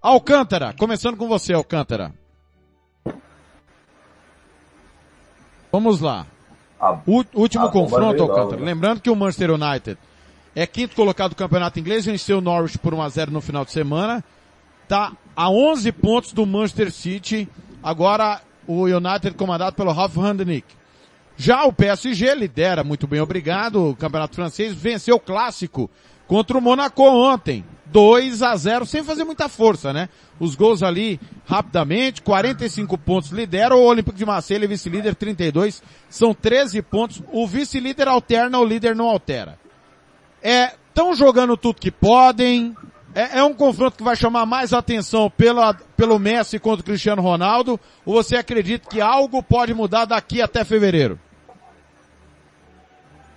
Alcântara, 0.00 0.74
começando 0.78 1.16
com 1.16 1.26
você, 1.26 1.54
Alcântara. 1.54 2.12
Vamos 5.72 6.00
lá. 6.00 6.26
O 7.06 7.24
último 7.34 7.70
confronto, 7.70 8.22
Alcântara. 8.22 8.62
Lembrando 8.62 9.00
que 9.00 9.10
o 9.10 9.16
Manchester 9.16 9.50
United 9.50 9.98
é 10.54 10.66
quinto 10.66 10.94
colocado 10.94 11.30
do 11.30 11.36
campeonato 11.36 11.80
inglês, 11.80 12.04
venceu 12.04 12.38
o 12.38 12.42
Norwich 12.42 12.78
por 12.78 12.94
1x0 12.94 13.30
no 13.30 13.40
final 13.40 13.64
de 13.64 13.72
semana. 13.72 14.22
Tá 14.86 15.12
a 15.34 15.50
11 15.50 15.90
pontos 15.92 16.32
do 16.32 16.46
Manchester 16.46 16.92
City. 16.92 17.48
Agora 17.82 18.40
o 18.66 18.84
United 18.84 19.34
comandado 19.36 19.74
pelo 19.74 19.92
Ralf 19.92 20.16
Rangnick 20.16 20.77
Já 21.40 21.64
o 21.64 21.72
PSG 21.72 22.34
lidera 22.34 22.82
muito 22.82 23.06
bem, 23.06 23.20
obrigado, 23.20 23.90
o 23.90 23.94
Campeonato 23.94 24.34
Francês 24.34 24.74
venceu 24.74 25.14
o 25.14 25.20
clássico 25.20 25.88
contra 26.26 26.58
o 26.58 26.60
Monaco 26.60 27.04
ontem. 27.04 27.64
2 27.86 28.42
a 28.42 28.56
0 28.56 28.84
sem 28.84 29.04
fazer 29.04 29.24
muita 29.24 29.48
força, 29.48 29.92
né? 29.92 30.08
Os 30.40 30.56
gols 30.56 30.82
ali 30.82 31.18
rapidamente, 31.46 32.20
45 32.22 32.98
pontos 32.98 33.30
lidera, 33.30 33.74
o 33.74 33.84
Olympique 33.84 34.18
de 34.18 34.26
Marseille, 34.26 34.66
vice-líder 34.66 35.14
32, 35.14 35.80
são 36.10 36.34
13 36.34 36.82
pontos. 36.82 37.22
O 37.32 37.46
vice-líder 37.46 38.08
alterna, 38.08 38.58
o 38.58 38.64
líder 38.64 38.96
não 38.96 39.06
altera. 39.06 39.58
É, 40.42 40.72
estão 40.88 41.14
jogando 41.14 41.56
tudo 41.56 41.80
que 41.80 41.90
podem. 41.90 42.76
É, 43.14 43.38
é, 43.38 43.44
um 43.44 43.54
confronto 43.54 43.96
que 43.96 44.02
vai 44.02 44.16
chamar 44.16 44.44
mais 44.44 44.72
atenção 44.72 45.30
pela, 45.30 45.72
pelo 45.96 46.18
Messi 46.18 46.58
contra 46.58 46.82
o 46.82 46.84
Cristiano 46.84 47.22
Ronaldo, 47.22 47.80
ou 48.04 48.14
você 48.14 48.36
acredita 48.36 48.88
que 48.90 49.00
algo 49.00 49.42
pode 49.42 49.72
mudar 49.72 50.04
daqui 50.04 50.42
até 50.42 50.64
fevereiro? 50.64 51.18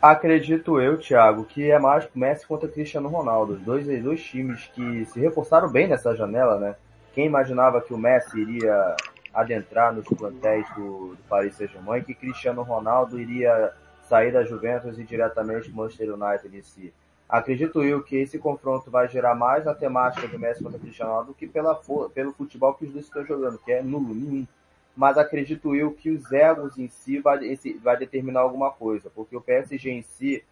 Acredito 0.01 0.81
eu, 0.81 0.97
Thiago, 0.97 1.45
que 1.45 1.69
é 1.69 1.77
mais 1.77 2.09
Messi 2.15 2.47
contra 2.47 2.67
Cristiano 2.67 3.07
Ronaldo. 3.07 3.57
Dois, 3.57 3.85
dois 4.01 4.23
times 4.23 4.65
que 4.73 5.05
se 5.05 5.19
reforçaram 5.19 5.69
bem 5.69 5.87
nessa 5.87 6.15
janela, 6.15 6.59
né? 6.59 6.75
Quem 7.13 7.27
imaginava 7.27 7.79
que 7.81 7.93
o 7.93 7.97
Messi 7.99 8.39
iria 8.39 8.95
adentrar 9.31 9.93
nos 9.93 10.05
plantéis 10.05 10.67
do, 10.75 11.15
do 11.15 11.23
Paris 11.29 11.53
Saint-Germain 11.53 11.99
e 11.99 12.03
que 12.03 12.15
Cristiano 12.15 12.63
Ronaldo 12.63 13.19
iria 13.19 13.73
sair 14.09 14.31
da 14.31 14.43
Juventus 14.43 14.97
e 14.97 15.03
diretamente 15.03 15.71
Manchester 15.71 16.15
United 16.15 16.57
em 16.57 16.63
si. 16.63 16.91
Acredito 17.29 17.83
eu 17.83 18.01
que 18.01 18.17
esse 18.17 18.39
confronto 18.39 18.89
vai 18.89 19.07
gerar 19.07 19.35
mais 19.35 19.65
na 19.65 19.75
temática 19.75 20.27
do 20.27 20.39
Messi 20.39 20.63
contra 20.63 20.79
Cristiano 20.79 21.11
Ronaldo 21.11 21.31
do 21.31 21.37
que 21.37 21.45
pela, 21.45 21.79
pelo 22.11 22.33
futebol 22.33 22.73
que 22.73 22.85
os 22.85 22.91
dois 22.91 23.05
estão 23.05 23.23
jogando, 23.23 23.59
que 23.59 23.71
é 23.71 23.83
nulo, 23.83 24.15
nenhum 24.15 24.47
mas 24.95 25.17
acredito 25.17 25.75
eu 25.75 25.91
que 25.91 26.09
os 26.09 26.31
egos 26.31 26.77
em 26.77 26.87
si 26.87 27.19
vai, 27.19 27.45
esse, 27.45 27.73
vai 27.73 27.97
determinar 27.97 28.41
alguma 28.41 28.71
coisa, 28.71 29.09
porque 29.09 29.35
o 29.35 29.41
PSG 29.41 29.89
em 29.89 30.01
si 30.01 30.43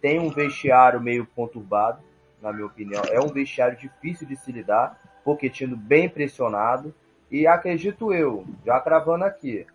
tem 0.00 0.18
um 0.18 0.30
vestiário 0.30 1.00
meio 1.00 1.26
conturbado, 1.34 2.02
na 2.42 2.52
minha 2.52 2.66
opinião, 2.66 3.02
é 3.10 3.20
um 3.20 3.28
vestiário 3.28 3.76
difícil 3.78 4.26
de 4.26 4.36
se 4.36 4.52
lidar, 4.52 5.00
Pochettino 5.24 5.76
bem 5.76 6.08
pressionado, 6.08 6.94
e 7.30 7.46
acredito 7.46 8.12
eu, 8.12 8.44
já 8.66 8.78
cravando 8.80 9.24
aqui, 9.24 9.66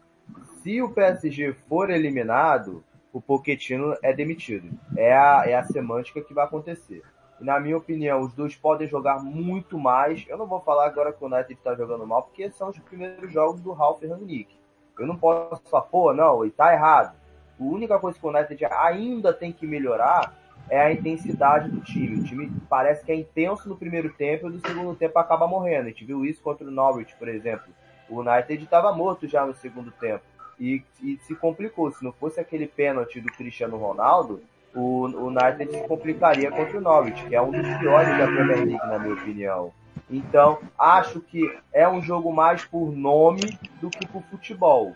se 0.61 0.81
o 0.81 0.89
PSG 0.89 1.53
for 1.67 1.89
eliminado, 1.89 2.83
o 3.11 3.19
Pochettino 3.19 3.97
é 4.03 4.13
demitido. 4.13 4.69
É 4.95 5.11
a, 5.13 5.43
é 5.47 5.55
a 5.55 5.63
semântica 5.63 6.21
que 6.21 6.33
vai 6.33 6.45
acontecer 6.45 7.01
na 7.39 7.59
minha 7.59 7.77
opinião, 7.77 8.21
os 8.21 8.33
dois 8.33 8.55
podem 8.55 8.87
jogar 8.87 9.23
muito 9.23 9.77
mais. 9.79 10.25
Eu 10.27 10.37
não 10.37 10.45
vou 10.45 10.59
falar 10.59 10.85
agora 10.85 11.13
que 11.13 11.23
o 11.23 11.27
United 11.27 11.53
está 11.53 11.73
jogando 11.73 12.05
mal, 12.05 12.23
porque 12.23 12.49
são 12.51 12.69
os 12.69 12.79
primeiros 12.79 13.31
jogos 13.31 13.61
do 13.61 13.71
Ralf 13.71 14.01
Rangnick. 14.03 14.59
Eu 14.97 15.07
não 15.07 15.15
posso 15.15 15.61
falar, 15.69 15.83
pô, 15.83 16.13
não, 16.13 16.43
ele 16.43 16.51
tá 16.51 16.73
errado. 16.73 17.15
A 17.59 17.63
única 17.63 17.97
coisa 17.97 18.19
que 18.19 18.25
o 18.25 18.29
United 18.29 18.65
ainda 18.65 19.33
tem 19.33 19.51
que 19.51 19.65
melhorar 19.65 20.37
é 20.69 20.79
a 20.79 20.91
intensidade 20.91 21.69
do 21.69 21.79
time. 21.81 22.19
O 22.19 22.23
time 22.23 22.51
parece 22.69 23.05
que 23.05 23.11
é 23.11 23.15
intenso 23.15 23.67
no 23.69 23.77
primeiro 23.77 24.13
tempo 24.13 24.47
e 24.47 24.51
no 24.51 24.59
segundo 24.59 24.95
tempo 24.95 25.17
acaba 25.17 25.47
morrendo. 25.47 25.87
A 25.87 25.89
gente 25.89 26.05
viu 26.05 26.25
isso 26.25 26.41
contra 26.41 26.67
o 26.67 26.71
Norwich, 26.71 27.15
por 27.15 27.27
exemplo. 27.27 27.73
O 28.09 28.19
United 28.19 28.63
estava 28.63 28.91
morto 28.91 29.27
já 29.27 29.45
no 29.45 29.55
segundo 29.55 29.91
tempo. 29.91 30.23
E, 30.59 30.83
e 31.01 31.17
se 31.19 31.33
complicou. 31.35 31.89
Se 31.91 32.03
não 32.03 32.11
fosse 32.11 32.39
aquele 32.39 32.67
pênalti 32.67 33.21
do 33.21 33.31
Cristiano 33.31 33.77
Ronaldo, 33.77 34.41
o, 34.75 35.07
o 35.07 35.27
United 35.27 35.71
se 35.71 35.87
complicaria 35.87 36.51
contra 36.51 36.77
o 36.77 36.81
Norwich, 36.81 37.25
que 37.25 37.35
é 37.35 37.41
um 37.41 37.51
dos 37.51 37.77
piores 37.77 38.09
da 38.17 38.25
Premier 38.27 38.65
League, 38.65 38.87
na 38.87 38.99
minha 38.99 39.13
opinião. 39.13 39.71
Então, 40.09 40.59
acho 40.77 41.21
que 41.21 41.51
é 41.71 41.87
um 41.87 42.01
jogo 42.01 42.33
mais 42.33 42.65
por 42.65 42.91
nome 42.91 43.57
do 43.81 43.89
que 43.89 44.07
por 44.07 44.23
futebol. 44.23 44.95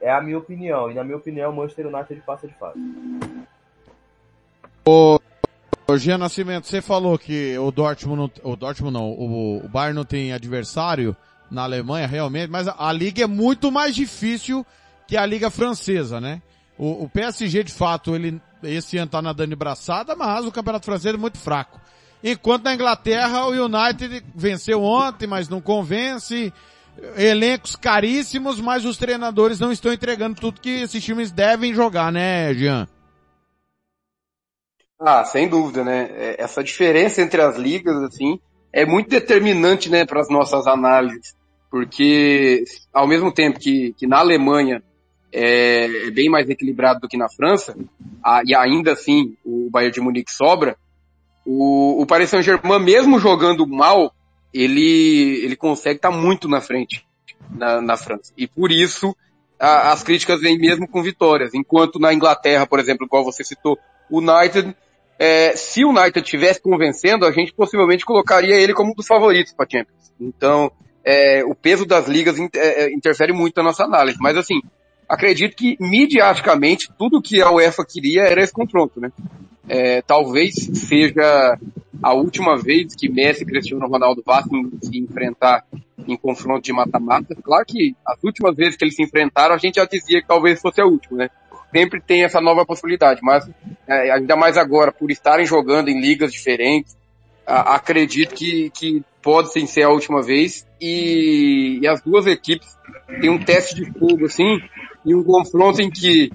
É 0.00 0.10
a 0.10 0.20
minha 0.20 0.36
opinião. 0.36 0.90
E 0.90 0.94
na 0.94 1.02
minha 1.02 1.16
opinião, 1.16 1.50
o 1.50 1.56
Manchester 1.56 1.86
United 1.86 2.20
passa 2.20 2.46
de 2.46 2.54
fase. 2.54 2.78
O 4.84 5.18
Jean 5.96 6.18
Nascimento, 6.18 6.66
você 6.66 6.82
falou 6.82 7.18
que 7.18 7.56
o 7.58 7.70
Dortmund, 7.70 8.16
não, 8.42 8.52
o 8.52 8.56
Dortmund 8.56 8.92
não, 8.92 9.10
o, 9.10 9.64
o 9.64 9.68
Bayern 9.68 9.94
não 9.94 10.04
tem 10.04 10.32
adversário 10.32 11.16
na 11.50 11.62
Alemanha, 11.62 12.06
realmente, 12.06 12.50
mas 12.50 12.66
a, 12.66 12.74
a 12.76 12.92
liga 12.92 13.22
é 13.22 13.26
muito 13.26 13.70
mais 13.70 13.94
difícil 13.94 14.66
que 15.06 15.16
a 15.16 15.24
liga 15.24 15.48
francesa, 15.48 16.20
né? 16.20 16.42
O, 16.76 17.04
o 17.04 17.08
PSG, 17.08 17.62
de 17.62 17.72
fato, 17.72 18.14
ele 18.14 18.40
esse 18.62 18.98
ano 18.98 19.10
tá 19.10 19.22
nadando 19.22 19.50
de 19.50 19.56
braçada, 19.56 20.14
mas 20.14 20.44
o 20.44 20.52
campeonato 20.52 20.86
francês 20.86 21.14
é 21.14 21.18
muito 21.18 21.38
fraco. 21.38 21.80
Enquanto 22.22 22.64
na 22.64 22.74
Inglaterra 22.74 23.46
o 23.46 23.50
United 23.50 24.24
venceu 24.34 24.82
ontem, 24.82 25.26
mas 25.26 25.48
não 25.48 25.60
convence. 25.60 26.52
Elencos 27.16 27.76
caríssimos, 27.76 28.60
mas 28.60 28.84
os 28.84 28.96
treinadores 28.96 29.60
não 29.60 29.70
estão 29.70 29.92
entregando 29.92 30.40
tudo 30.40 30.60
que 30.60 30.80
esses 30.80 31.04
times 31.04 31.30
devem 31.30 31.74
jogar, 31.74 32.10
né, 32.10 32.54
Jean? 32.54 32.88
Ah, 34.98 35.24
sem 35.24 35.46
dúvida, 35.46 35.84
né? 35.84 36.08
É, 36.10 36.42
essa 36.42 36.64
diferença 36.64 37.20
entre 37.20 37.42
as 37.42 37.56
ligas, 37.56 38.02
assim, 38.02 38.40
é 38.72 38.86
muito 38.86 39.10
determinante, 39.10 39.90
né, 39.90 40.06
para 40.06 40.20
as 40.20 40.30
nossas 40.30 40.66
análises. 40.66 41.36
Porque, 41.70 42.64
ao 42.92 43.06
mesmo 43.06 43.30
tempo 43.30 43.58
que, 43.58 43.92
que 43.98 44.06
na 44.06 44.18
Alemanha 44.18 44.82
é, 45.36 46.06
é 46.06 46.10
bem 46.10 46.30
mais 46.30 46.48
equilibrado 46.48 47.00
do 47.00 47.08
que 47.08 47.16
na 47.16 47.28
França, 47.28 47.76
e 48.44 48.54
ainda 48.54 48.92
assim 48.92 49.36
o 49.44 49.68
Bayern 49.70 49.92
de 49.92 50.00
Munique 50.00 50.32
sobra, 50.32 50.76
o, 51.44 52.02
o 52.02 52.06
Paris 52.06 52.30
Saint-Germain, 52.30 52.82
mesmo 52.82 53.20
jogando 53.20 53.66
mal, 53.66 54.12
ele, 54.52 55.44
ele 55.44 55.54
consegue 55.54 55.96
estar 55.96 56.10
tá 56.10 56.16
muito 56.16 56.48
na 56.48 56.60
frente 56.60 57.06
na, 57.50 57.80
na 57.80 57.96
França. 57.96 58.32
E 58.36 58.48
por 58.48 58.72
isso 58.72 59.14
a, 59.60 59.92
as 59.92 60.02
críticas 60.02 60.40
vêm 60.40 60.58
mesmo 60.58 60.88
com 60.88 61.02
vitórias. 61.02 61.54
Enquanto 61.54 61.98
na 61.98 62.12
Inglaterra, 62.12 62.66
por 62.66 62.80
exemplo, 62.80 63.06
igual 63.06 63.22
você 63.22 63.44
citou, 63.44 63.78
o 64.10 64.18
United, 64.18 64.74
é, 65.18 65.54
se 65.56 65.84
o 65.84 65.90
United 65.90 66.20
estivesse 66.20 66.60
convencendo, 66.60 67.26
a 67.26 67.30
gente 67.30 67.52
possivelmente 67.52 68.04
colocaria 68.04 68.56
ele 68.56 68.74
como 68.74 68.90
um 68.90 68.94
dos 68.94 69.06
favoritos 69.06 69.52
para 69.52 69.68
Champions. 69.70 70.12
Então, 70.20 70.70
é, 71.04 71.44
o 71.44 71.54
peso 71.54 71.86
das 71.86 72.08
ligas 72.08 72.38
inter, 72.38 72.60
é, 72.60 72.92
interfere 72.92 73.32
muito 73.32 73.56
na 73.56 73.64
nossa 73.64 73.84
análise. 73.84 74.18
Mas 74.20 74.36
assim, 74.36 74.60
acredito 75.08 75.56
que 75.56 75.76
midiaticamente 75.80 76.90
tudo 76.98 77.22
que 77.22 77.40
a 77.40 77.50
UEFA 77.50 77.84
queria 77.84 78.22
era 78.22 78.42
esse 78.42 78.52
confronto, 78.52 79.00
né? 79.00 79.10
É, 79.68 80.00
talvez 80.02 80.54
seja 80.54 81.58
a 82.02 82.14
última 82.14 82.56
vez 82.56 82.94
que 82.94 83.08
Messi 83.08 83.42
e 83.42 83.46
Cristiano 83.46 83.88
Ronaldo 83.88 84.22
vão 84.24 84.70
se 84.80 84.98
enfrentar 84.98 85.64
em 86.06 86.16
confronto 86.16 86.62
de 86.62 86.72
mata-mata. 86.72 87.34
Claro 87.42 87.64
que 87.66 87.96
as 88.06 88.22
últimas 88.22 88.54
vezes 88.54 88.76
que 88.76 88.84
eles 88.84 88.94
se 88.94 89.02
enfrentaram, 89.02 89.54
a 89.54 89.58
gente 89.58 89.76
já 89.76 89.84
dizia 89.84 90.20
que 90.20 90.28
talvez 90.28 90.60
fosse 90.60 90.80
a 90.80 90.86
última, 90.86 91.18
né? 91.18 91.30
Sempre 91.72 92.00
tem 92.00 92.22
essa 92.22 92.40
nova 92.40 92.64
possibilidade, 92.64 93.20
mas 93.22 93.48
é, 93.88 94.12
ainda 94.12 94.36
mais 94.36 94.56
agora, 94.56 94.92
por 94.92 95.10
estarem 95.10 95.44
jogando 95.44 95.88
em 95.88 96.00
ligas 96.00 96.32
diferentes, 96.32 96.96
a, 97.46 97.74
acredito 97.74 98.34
que, 98.34 98.70
que 98.70 99.02
pode 99.20 99.52
sim 99.52 99.66
ser 99.66 99.82
a 99.82 99.90
última 99.90 100.22
vez 100.22 100.66
e, 100.80 101.80
e 101.82 101.88
as 101.88 102.00
duas 102.00 102.26
equipes 102.26 102.76
têm 103.20 103.30
um 103.30 103.42
teste 103.42 103.74
de 103.74 103.90
fogo 103.98 104.26
assim 104.26 104.60
em 105.06 105.14
um 105.14 105.22
confronto 105.22 105.80
em 105.80 105.88
que 105.88 106.30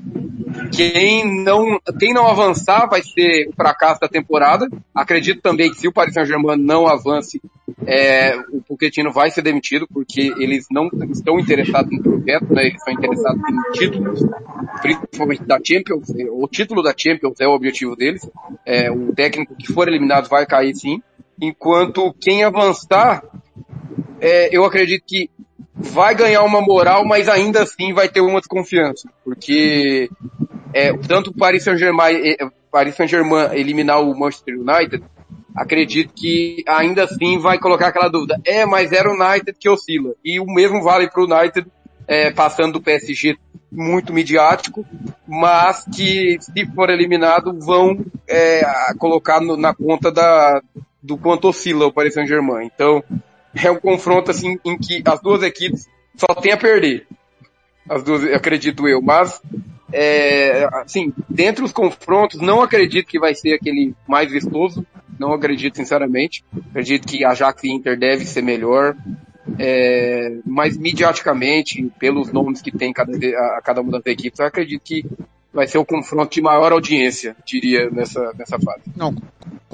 quem 0.71 1.43
não, 1.43 1.79
quem 1.99 2.13
não 2.13 2.27
avançar 2.27 2.87
vai 2.89 3.01
ser 3.03 3.49
o 3.49 3.53
fracasso 3.53 3.99
da 3.99 4.07
temporada. 4.07 4.67
Acredito 4.95 5.41
também 5.41 5.69
que 5.69 5.77
se 5.77 5.87
o 5.87 5.93
Paris 5.93 6.13
Saint-Germain 6.13 6.57
não 6.57 6.87
avance, 6.87 7.41
é, 7.85 8.35
o 8.51 8.61
Pochettino 8.61 9.11
vai 9.11 9.29
ser 9.29 9.41
demitido, 9.41 9.87
porque 9.91 10.33
eles 10.37 10.65
não 10.71 10.89
estão 11.11 11.37
interessados 11.37 11.91
no 11.91 12.01
projeto, 12.01 12.53
né? 12.53 12.63
eles 12.63 12.75
estão 12.75 12.93
interessados 12.93 13.41
em 13.49 13.71
títulos, 13.73 14.19
principalmente 14.81 15.43
da 15.43 15.59
Champions. 15.63 16.09
O 16.31 16.47
título 16.47 16.81
da 16.81 16.93
Champions 16.95 17.39
é 17.41 17.47
o 17.47 17.51
objetivo 17.51 17.95
deles. 17.95 18.29
É, 18.65 18.89
o 18.89 19.13
técnico 19.13 19.55
que 19.55 19.71
for 19.71 19.87
eliminado 19.87 20.29
vai 20.29 20.45
cair 20.45 20.73
sim. 20.75 21.01
Enquanto 21.41 22.13
quem 22.21 22.43
avançar, 22.43 23.23
é, 24.21 24.55
eu 24.55 24.63
acredito 24.63 25.03
que 25.05 25.29
vai 25.73 26.13
ganhar 26.15 26.43
uma 26.43 26.61
moral, 26.61 27.05
mas 27.05 27.29
ainda 27.29 27.63
assim 27.63 27.93
vai 27.93 28.09
ter 28.09 28.21
uma 28.21 28.39
desconfiança, 28.39 29.09
porque 29.23 30.09
é, 30.73 30.93
tanto 30.97 31.29
o 31.29 31.33
Paris 31.33 31.63
Saint-Germain, 31.63 32.15
é, 32.15 32.37
Paris 32.71 32.95
Saint-Germain 32.95 33.53
eliminar 33.53 34.01
o 34.01 34.17
Manchester 34.17 34.55
United, 34.59 35.03
acredito 35.55 36.13
que 36.13 36.63
ainda 36.67 37.03
assim 37.03 37.37
vai 37.37 37.59
colocar 37.59 37.87
aquela 37.87 38.09
dúvida. 38.09 38.39
É, 38.45 38.65
mas 38.65 38.91
era 38.91 39.09
o 39.09 39.13
United 39.13 39.57
que 39.59 39.69
oscila. 39.69 40.13
E 40.23 40.39
o 40.39 40.45
mesmo 40.45 40.81
vale 40.81 41.09
para 41.09 41.21
o 41.21 41.25
United, 41.25 41.67
é, 42.07 42.31
passando 42.31 42.73
do 42.73 42.81
PSG 42.81 43.37
muito 43.71 44.11
midiático, 44.11 44.85
mas 45.27 45.85
que 45.85 46.37
se 46.41 46.65
for 46.73 46.89
eliminado 46.89 47.57
vão 47.59 47.97
é, 48.27 48.61
colocar 48.97 49.39
no, 49.39 49.55
na 49.55 49.73
conta 49.73 50.11
da, 50.11 50.61
do 51.01 51.17
quanto 51.17 51.47
oscila 51.47 51.87
o 51.87 51.93
Paris 51.93 52.13
Saint-Germain. 52.13 52.69
Então, 52.73 53.03
é 53.55 53.69
um 53.71 53.79
confronto 53.79 54.31
assim 54.31 54.57
em 54.63 54.77
que 54.77 55.01
as 55.05 55.21
duas 55.21 55.43
equipes 55.43 55.87
só 56.15 56.33
tem 56.35 56.51
a 56.51 56.57
perder. 56.57 57.07
As 57.89 58.03
duas, 58.03 58.23
acredito 58.25 58.87
eu. 58.87 59.01
Mas, 59.01 59.41
é, 59.91 60.67
assim, 60.73 61.13
dentre 61.29 61.63
os 61.63 61.71
confrontos, 61.71 62.39
não 62.39 62.61
acredito 62.61 63.07
que 63.07 63.19
vai 63.19 63.33
ser 63.33 63.53
aquele 63.53 63.93
mais 64.07 64.31
vistoso. 64.31 64.85
Não 65.19 65.33
acredito, 65.33 65.77
sinceramente. 65.77 66.43
Acredito 66.69 67.07
que 67.07 67.25
Ajax 67.25 67.63
e 67.63 67.69
Inter 67.69 67.97
deve 67.97 68.25
ser 68.25 68.41
melhor. 68.41 68.95
É, 69.59 70.37
mas 70.45 70.77
mediaticamente, 70.77 71.91
pelos 71.99 72.31
nomes 72.31 72.61
que 72.61 72.71
tem 72.71 72.93
cada, 72.93 73.11
a, 73.11 73.61
cada 73.63 73.81
uma 73.81 73.91
das 73.91 74.05
equipes, 74.05 74.39
eu 74.39 74.45
acredito 74.45 74.81
que 74.83 75.05
vai 75.53 75.67
ser 75.67 75.77
o 75.77 75.85
confronto 75.85 76.33
de 76.33 76.41
maior 76.41 76.71
audiência, 76.71 77.35
diria, 77.45 77.89
nessa, 77.89 78.31
nessa 78.37 78.57
fase. 78.59 78.83
Não, 78.95 79.15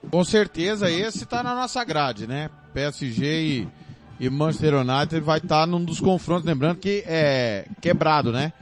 com 0.09 0.23
certeza 0.23 0.89
esse 0.89 1.23
está 1.23 1.43
na 1.43 1.53
nossa 1.53 1.83
grade, 1.83 2.27
né? 2.27 2.49
PSG 2.73 3.25
e, 3.25 3.67
e 4.19 4.29
Manchester 4.29 4.75
United 4.75 5.19
vai 5.21 5.37
estar 5.37 5.61
tá 5.61 5.67
num 5.67 5.83
dos 5.83 5.99
confrontos, 5.99 6.45
lembrando 6.45 6.77
que 6.77 7.03
é 7.05 7.65
quebrado, 7.81 8.31
né? 8.31 8.53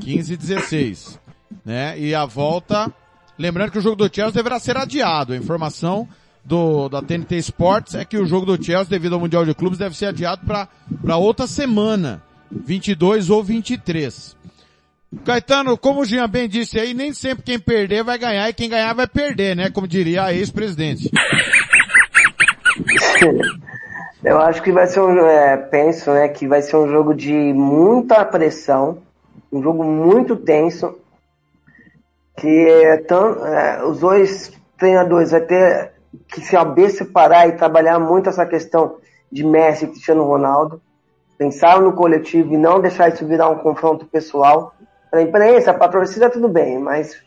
15 0.00 0.32
e 0.32 0.36
16, 0.36 1.20
né? 1.64 1.98
E 1.98 2.14
a 2.14 2.24
volta, 2.24 2.92
lembrando 3.38 3.70
que 3.70 3.78
o 3.78 3.82
jogo 3.82 3.96
do 3.96 4.14
Chelsea 4.14 4.32
deverá 4.32 4.58
ser 4.58 4.76
adiado. 4.76 5.32
A 5.32 5.36
informação 5.36 6.08
do, 6.44 6.88
da 6.88 7.02
TNT 7.02 7.36
Sports 7.38 7.94
é 7.94 8.04
que 8.04 8.16
o 8.16 8.26
jogo 8.26 8.46
do 8.46 8.62
Chelsea, 8.62 8.90
devido 8.90 9.14
ao 9.14 9.20
Mundial 9.20 9.44
de 9.44 9.54
Clubes, 9.54 9.78
deve 9.78 9.96
ser 9.96 10.06
adiado 10.06 10.42
para 10.46 11.16
outra 11.16 11.46
semana, 11.46 12.22
22 12.50 13.30
ou 13.30 13.42
23. 13.42 14.36
Caetano, 15.24 15.78
como 15.78 16.00
o 16.00 16.04
Jean 16.04 16.28
bem 16.28 16.48
disse 16.48 16.78
aí, 16.78 16.94
nem 16.94 17.12
sempre 17.12 17.44
quem 17.44 17.58
perder 17.58 18.04
vai 18.04 18.18
ganhar 18.18 18.48
e 18.48 18.54
quem 18.54 18.68
ganhar 18.68 18.92
vai 18.92 19.06
perder, 19.06 19.56
né? 19.56 19.70
Como 19.70 19.86
diria 19.86 20.24
a 20.24 20.32
ex-presidente. 20.32 21.10
Eu 24.24 24.40
acho 24.40 24.62
que 24.62 24.72
vai 24.72 24.88
ser 24.88 25.00
um, 25.00 25.16
é, 25.24 25.56
penso, 25.56 26.10
né, 26.10 26.26
que 26.26 26.48
vai 26.48 26.60
ser 26.60 26.76
um 26.76 26.88
jogo 26.88 27.14
de 27.14 27.32
muita 27.32 28.24
pressão, 28.24 28.98
um 29.52 29.62
jogo 29.62 29.84
muito 29.84 30.34
tenso, 30.34 30.98
que 32.36 32.48
é 32.48 32.96
tão, 32.96 33.46
é, 33.46 33.84
os 33.84 34.00
dois 34.00 34.52
treinadores 34.76 35.30
vai 35.30 35.42
ter 35.42 35.92
que 36.28 36.40
saber 36.40 36.90
separar 36.90 37.48
e 37.48 37.52
trabalhar 37.52 38.00
muito 38.00 38.28
essa 38.28 38.44
questão 38.44 38.96
de 39.30 39.44
Messi 39.44 39.84
e 39.84 39.88
Cristiano 39.88 40.24
Ronaldo, 40.24 40.80
pensar 41.38 41.80
no 41.80 41.92
coletivo 41.92 42.54
e 42.54 42.58
não 42.58 42.80
deixar 42.80 43.10
isso 43.10 43.26
virar 43.26 43.48
um 43.48 43.58
confronto 43.58 44.06
pessoal. 44.06 44.74
Para 45.10 45.20
a 45.20 45.22
imprensa, 45.22 45.74
para 45.74 45.86
a 45.86 45.90
torcida, 45.90 46.30
tudo 46.30 46.48
bem, 46.48 46.78
mas 46.78 47.22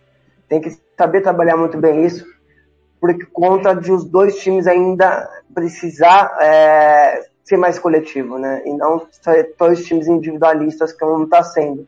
tem 0.48 0.60
que 0.60 0.72
saber 0.98 1.22
trabalhar 1.22 1.56
muito 1.56 1.78
bem 1.78 2.06
isso, 2.06 2.26
porque 3.00 3.26
conta 3.26 3.74
de 3.74 3.92
os 3.92 4.04
dois 4.04 4.38
times 4.40 4.68
ainda 4.68 5.30
precisar 5.54 6.38
é, 6.42 7.22
ser 7.44 7.58
mais 7.58 7.80
coletivo, 7.80 8.38
né? 8.38 8.62
E 8.66 8.74
não 8.74 9.08
ser 9.12 9.56
dois 9.58 9.86
times 9.86 10.08
individualistas 10.08 10.94
como 10.94 11.24
está 11.24 11.44
sendo. 11.44 11.88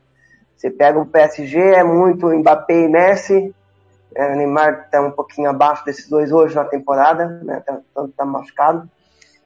Você 0.55 0.69
pega 0.69 0.99
o 0.99 1.05
PSG, 1.05 1.59
é 1.59 1.83
muito 1.83 2.27
Mbappé 2.29 2.85
e 2.85 2.87
Messi, 2.87 3.53
é, 4.15 4.33
o 4.33 4.35
Neymar 4.35 4.83
está 4.85 5.01
um 5.01 5.11
pouquinho 5.11 5.49
abaixo 5.49 5.85
desses 5.85 6.09
dois 6.09 6.31
hoje 6.31 6.55
na 6.55 6.65
temporada, 6.65 7.27
né? 7.43 7.61
Tanto 7.65 7.83
tá, 7.93 8.07
tá 8.17 8.25
machucado. 8.25 8.89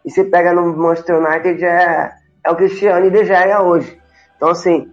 E 0.04 0.12
você 0.12 0.24
pega 0.24 0.54
no 0.54 0.76
Manchester 0.76 1.18
United, 1.18 1.64
é, 1.64 2.12
é 2.44 2.52
o 2.52 2.56
Cristiano 2.56 3.06
e 3.06 3.10
De 3.10 3.26
Gea 3.26 3.62
hoje. 3.62 4.00
Então, 4.36 4.50
assim, 4.50 4.92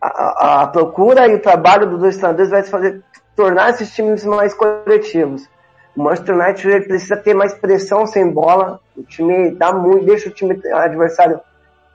a, 0.00 0.62
a, 0.62 0.66
procura 0.66 1.28
e 1.28 1.34
o 1.34 1.42
trabalho 1.42 1.86
dos 1.86 2.00
dois 2.00 2.16
treinadores 2.16 2.50
vai 2.50 2.62
fazer 2.62 3.02
tornar 3.36 3.70
esses 3.70 3.94
times 3.94 4.24
mais 4.24 4.54
coletivos. 4.54 5.48
O 5.96 6.02
Manchester 6.02 6.34
United 6.34 6.68
ele 6.68 6.84
precisa 6.86 7.16
ter 7.16 7.34
mais 7.34 7.52
pressão 7.54 8.06
sem 8.06 8.30
bola. 8.30 8.80
O 8.96 9.02
time 9.02 9.50
dá 9.50 9.72
muito, 9.72 10.06
deixa 10.06 10.28
o 10.28 10.32
time 10.32 10.60
adversário 10.72 11.40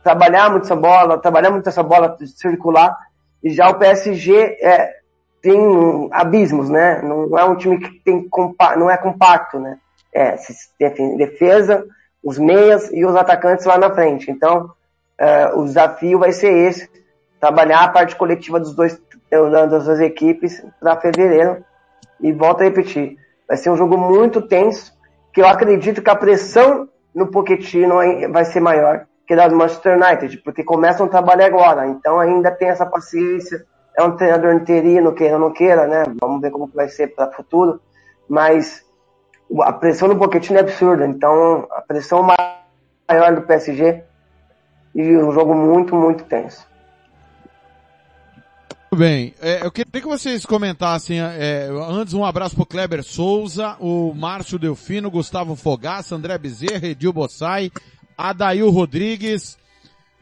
trabalhar 0.03 0.51
muito 0.51 0.65
essa 0.65 0.75
bola, 0.75 1.17
trabalhar 1.17 1.49
muito 1.49 1.67
essa 1.67 1.81
bola 1.81 2.15
circular. 2.35 2.95
E 3.43 3.49
já 3.49 3.69
o 3.69 3.79
PSG 3.79 4.57
é, 4.61 4.93
tem 5.41 6.09
abismos, 6.11 6.69
né? 6.69 7.01
Não 7.01 7.37
é 7.37 7.45
um 7.45 7.55
time 7.55 7.79
que 7.79 7.99
tem 7.99 8.27
não 8.77 8.89
é 8.89 8.97
compacto, 8.97 9.59
né? 9.59 9.77
É 10.13 10.35
defesa, 11.17 11.85
os 12.23 12.37
meias 12.37 12.89
e 12.91 13.05
os 13.05 13.15
atacantes 13.15 13.65
lá 13.65 13.77
na 13.77 13.93
frente. 13.93 14.31
Então, 14.31 14.71
é, 15.17 15.47
o 15.53 15.63
desafio 15.63 16.19
vai 16.19 16.31
ser 16.31 16.51
esse 16.51 16.89
trabalhar 17.39 17.83
a 17.83 17.89
parte 17.89 18.15
coletiva 18.15 18.59
dos 18.59 18.73
dois, 18.75 19.01
das 19.29 19.85
duas 19.85 19.99
equipes 19.99 20.63
para 20.79 20.99
fevereiro. 20.99 21.63
E 22.21 22.31
volto 22.31 22.61
a 22.61 22.63
repetir, 22.63 23.17
vai 23.47 23.57
ser 23.57 23.69
um 23.69 23.77
jogo 23.77 23.97
muito 23.97 24.41
tenso, 24.41 24.93
que 25.33 25.41
eu 25.41 25.47
acredito 25.47 26.01
que 26.01 26.09
a 26.09 26.15
pressão 26.15 26.87
no 27.13 27.27
Pochettino 27.27 27.95
vai 28.31 28.45
ser 28.45 28.59
maior 28.59 29.05
que 29.27 29.35
da 29.35 29.49
Manchester 29.49 29.97
United, 29.97 30.37
porque 30.43 30.63
começam 30.63 31.07
a 31.07 31.09
trabalhar 31.09 31.47
agora, 31.47 31.87
então 31.87 32.19
ainda 32.19 32.51
tem 32.51 32.69
essa 32.69 32.85
paciência, 32.85 33.65
é 33.97 34.03
um 34.03 34.15
treinador 34.15 34.53
interino, 34.53 35.13
queira 35.13 35.35
ou 35.35 35.39
não 35.39 35.51
queira, 35.51 35.87
né, 35.87 36.03
vamos 36.21 36.41
ver 36.41 36.51
como 36.51 36.67
vai 36.67 36.87
ser 36.89 37.07
para 37.15 37.29
o 37.29 37.33
futuro, 37.33 37.81
mas 38.29 38.85
a 39.61 39.73
pressão 39.73 40.07
no 40.07 40.17
Pochettino 40.17 40.59
é 40.59 40.61
absurda, 40.61 41.07
então 41.07 41.67
a 41.71 41.81
pressão 41.81 42.21
maior 42.21 43.35
do 43.35 43.41
PSG 43.41 44.03
e 44.93 45.17
um 45.17 45.31
jogo 45.31 45.53
muito, 45.53 45.95
muito 45.95 46.23
tenso. 46.25 46.67
Muito 48.95 49.09
bem. 49.09 49.33
É, 49.41 49.65
eu 49.65 49.69
queria 49.69 49.91
que 49.91 50.07
vocês 50.07 50.45
comentassem, 50.45 51.19
é, 51.19 51.67
antes 51.89 52.13
um 52.13 52.23
abraço 52.23 52.55
pro 52.55 52.65
Kleber 52.65 53.03
Souza, 53.03 53.75
o 53.77 54.13
Márcio 54.13 54.57
Delfino, 54.57 55.11
Gustavo 55.11 55.53
Fogaça, 55.57 56.15
André 56.15 56.37
Bezerra, 56.37 56.87
Edil 56.87 57.11
Bossai, 57.11 57.69
Adail 58.17 58.69
Rodrigues, 58.69 59.57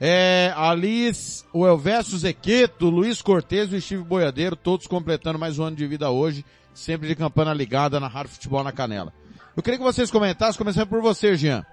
é, 0.02 0.52
Alice, 0.56 1.46
o 1.54 1.68
Elvésio 1.68 2.18
Zequeto, 2.18 2.90
Luiz 2.90 3.22
Cortez 3.22 3.72
e 3.72 3.76
o 3.76 3.82
Steve 3.82 4.04
Boiadeiro, 4.04 4.56
todos 4.56 4.88
completando 4.88 5.38
mais 5.38 5.60
um 5.60 5.66
ano 5.66 5.76
de 5.76 5.86
vida 5.86 6.10
hoje, 6.10 6.44
sempre 6.74 7.08
de 7.08 7.16
campana 7.16 7.54
ligada 7.54 8.00
na 8.00 8.08
Rádio 8.08 8.32
Futebol 8.32 8.64
na 8.64 8.72
Canela. 8.72 9.14
Eu 9.56 9.62
queria 9.62 9.78
que 9.78 9.86
vocês 9.86 10.10
comentassem, 10.10 10.58
começando 10.58 10.88
por 10.88 11.00
você, 11.00 11.38
Jean. 11.38 11.64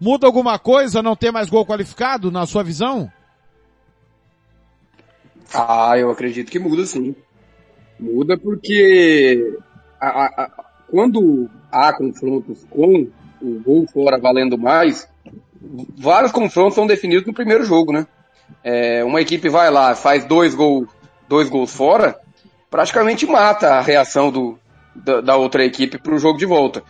Muda 0.00 0.26
alguma 0.26 0.58
coisa 0.58 1.04
não 1.04 1.14
ter 1.14 1.30
mais 1.30 1.48
gol 1.48 1.64
qualificado, 1.64 2.32
na 2.32 2.46
sua 2.46 2.64
visão? 2.64 3.12
Ah, 5.52 5.94
eu 5.98 6.10
acredito 6.10 6.50
que 6.50 6.58
muda 6.58 6.84
sim. 6.84 7.14
Muda 7.98 8.36
porque 8.36 9.56
a, 10.00 10.08
a, 10.08 10.26
a, 10.44 10.64
quando 10.90 11.48
há 11.70 11.92
confrontos 11.92 12.64
com 12.68 13.06
o 13.40 13.60
gol 13.60 13.86
fora 13.92 14.18
valendo 14.18 14.58
mais, 14.58 15.08
vários 15.96 16.32
confrontos 16.32 16.74
são 16.74 16.86
definidos 16.86 17.26
no 17.26 17.34
primeiro 17.34 17.64
jogo, 17.64 17.92
né? 17.92 18.06
É, 18.62 19.04
uma 19.04 19.20
equipe 19.20 19.48
vai 19.48 19.70
lá, 19.70 19.94
faz 19.94 20.24
dois, 20.24 20.54
gol, 20.54 20.86
dois 21.28 21.48
gols 21.48 21.74
fora, 21.74 22.18
praticamente 22.70 23.26
mata 23.26 23.74
a 23.74 23.80
reação 23.80 24.30
do, 24.30 24.58
da, 24.94 25.20
da 25.20 25.36
outra 25.36 25.64
equipe 25.64 25.98
para 25.98 26.14
o 26.14 26.18
jogo 26.18 26.38
de 26.38 26.46
volta. 26.46 26.82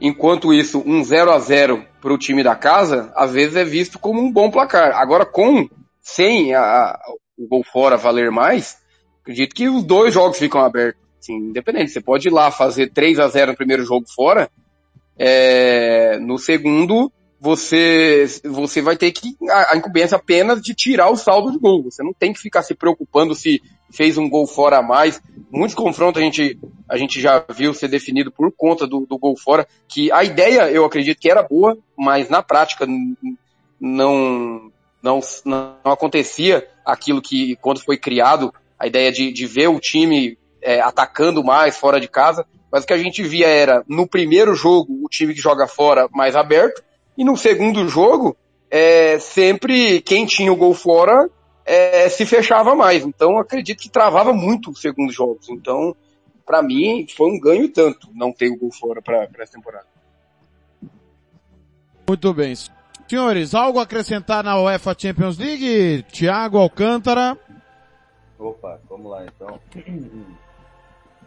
Enquanto 0.00 0.52
isso, 0.52 0.82
um 0.86 1.04
0 1.04 1.30
a 1.30 1.38
0 1.38 1.84
para 2.00 2.12
o 2.12 2.18
time 2.18 2.42
da 2.42 2.56
casa, 2.56 3.12
às 3.14 3.32
vezes 3.32 3.56
é 3.56 3.64
visto 3.64 3.98
como 3.98 4.20
um 4.20 4.32
bom 4.32 4.50
placar. 4.50 4.96
Agora, 4.96 5.26
com 5.26 5.68
sem 6.00 6.54
a, 6.54 6.98
o 7.40 7.48
gol 7.48 7.64
fora 7.64 7.96
valer 7.96 8.30
mais, 8.30 8.76
acredito 9.22 9.54
que 9.54 9.68
os 9.68 9.82
dois 9.82 10.14
jogos 10.14 10.38
ficam 10.38 10.60
abertos. 10.60 11.00
Assim, 11.18 11.34
independente, 11.34 11.90
você 11.90 12.00
pode 12.00 12.28
ir 12.28 12.32
lá 12.32 12.50
fazer 12.50 12.92
3 12.92 13.18
a 13.18 13.28
0 13.28 13.52
no 13.52 13.56
primeiro 13.56 13.84
jogo 13.84 14.06
fora, 14.14 14.50
é, 15.18 16.18
no 16.18 16.38
segundo 16.38 17.12
você, 17.40 18.26
você 18.44 18.82
vai 18.82 18.96
ter 18.96 19.10
que 19.12 19.34
a, 19.48 19.74
incumbência 19.74 20.16
apenas 20.16 20.60
de 20.60 20.74
tirar 20.74 21.10
o 21.10 21.16
saldo 21.16 21.50
de 21.50 21.58
gol. 21.58 21.82
Você 21.84 22.02
não 22.02 22.12
tem 22.12 22.34
que 22.34 22.38
ficar 22.38 22.62
se 22.62 22.74
preocupando 22.74 23.34
se 23.34 23.62
fez 23.90 24.18
um 24.18 24.28
gol 24.28 24.46
fora 24.46 24.78
a 24.78 24.82
mais. 24.82 25.20
Muitos 25.50 25.74
confrontos 25.74 26.20
a 26.20 26.24
gente, 26.24 26.58
a 26.88 26.98
gente 26.98 27.18
já 27.18 27.42
viu 27.54 27.72
ser 27.72 27.88
definido 27.88 28.30
por 28.30 28.52
conta 28.54 28.86
do, 28.86 29.06
do 29.06 29.18
gol 29.18 29.34
fora, 29.38 29.66
que 29.88 30.12
a 30.12 30.22
ideia 30.22 30.70
eu 30.70 30.84
acredito 30.84 31.18
que 31.18 31.30
era 31.30 31.42
boa, 31.42 31.78
mas 31.96 32.28
na 32.28 32.42
prática 32.42 32.86
não, 33.80 34.70
não, 35.02 35.20
não 35.44 35.76
acontecia 35.84 36.66
aquilo 36.84 37.22
que, 37.22 37.56
quando 37.56 37.82
foi 37.82 37.96
criado, 37.96 38.52
a 38.78 38.86
ideia 38.86 39.10
de, 39.12 39.32
de 39.32 39.46
ver 39.46 39.68
o 39.68 39.80
time 39.80 40.38
é, 40.62 40.80
atacando 40.80 41.44
mais 41.44 41.76
fora 41.76 42.00
de 42.00 42.08
casa, 42.08 42.46
mas 42.70 42.84
o 42.84 42.86
que 42.86 42.92
a 42.92 42.98
gente 42.98 43.22
via 43.22 43.48
era, 43.48 43.84
no 43.88 44.06
primeiro 44.06 44.54
jogo, 44.54 45.04
o 45.04 45.08
time 45.08 45.34
que 45.34 45.40
joga 45.40 45.66
fora 45.66 46.08
mais 46.12 46.36
aberto, 46.36 46.82
e 47.16 47.24
no 47.24 47.36
segundo 47.36 47.88
jogo, 47.88 48.36
é, 48.70 49.18
sempre 49.18 50.00
quem 50.00 50.24
tinha 50.24 50.52
o 50.52 50.56
gol 50.56 50.74
fora 50.74 51.28
é, 51.64 52.08
se 52.08 52.24
fechava 52.24 52.74
mais. 52.74 53.04
Então, 53.04 53.38
acredito 53.38 53.82
que 53.82 53.90
travava 53.90 54.32
muito 54.32 54.70
os 54.70 54.80
segundos 54.80 55.14
jogos. 55.14 55.48
Então, 55.48 55.94
para 56.46 56.62
mim, 56.62 57.06
foi 57.16 57.30
um 57.30 57.40
ganho 57.40 57.68
tanto 57.68 58.08
não 58.14 58.32
ter 58.32 58.48
o 58.50 58.56
gol 58.56 58.72
fora 58.72 59.02
para 59.02 59.28
essa 59.38 59.52
temporada. 59.52 59.86
Muito 62.08 62.32
bem. 62.34 62.54
Senhores, 63.10 63.56
algo 63.56 63.80
a 63.80 63.82
acrescentar 63.82 64.44
na 64.44 64.56
UEFA 64.56 64.94
Champions 64.96 65.36
League? 65.36 66.04
Thiago 66.12 66.58
Alcântara. 66.58 67.36
Opa, 68.38 68.80
vamos 68.88 69.10
lá 69.10 69.26
então. 69.26 69.58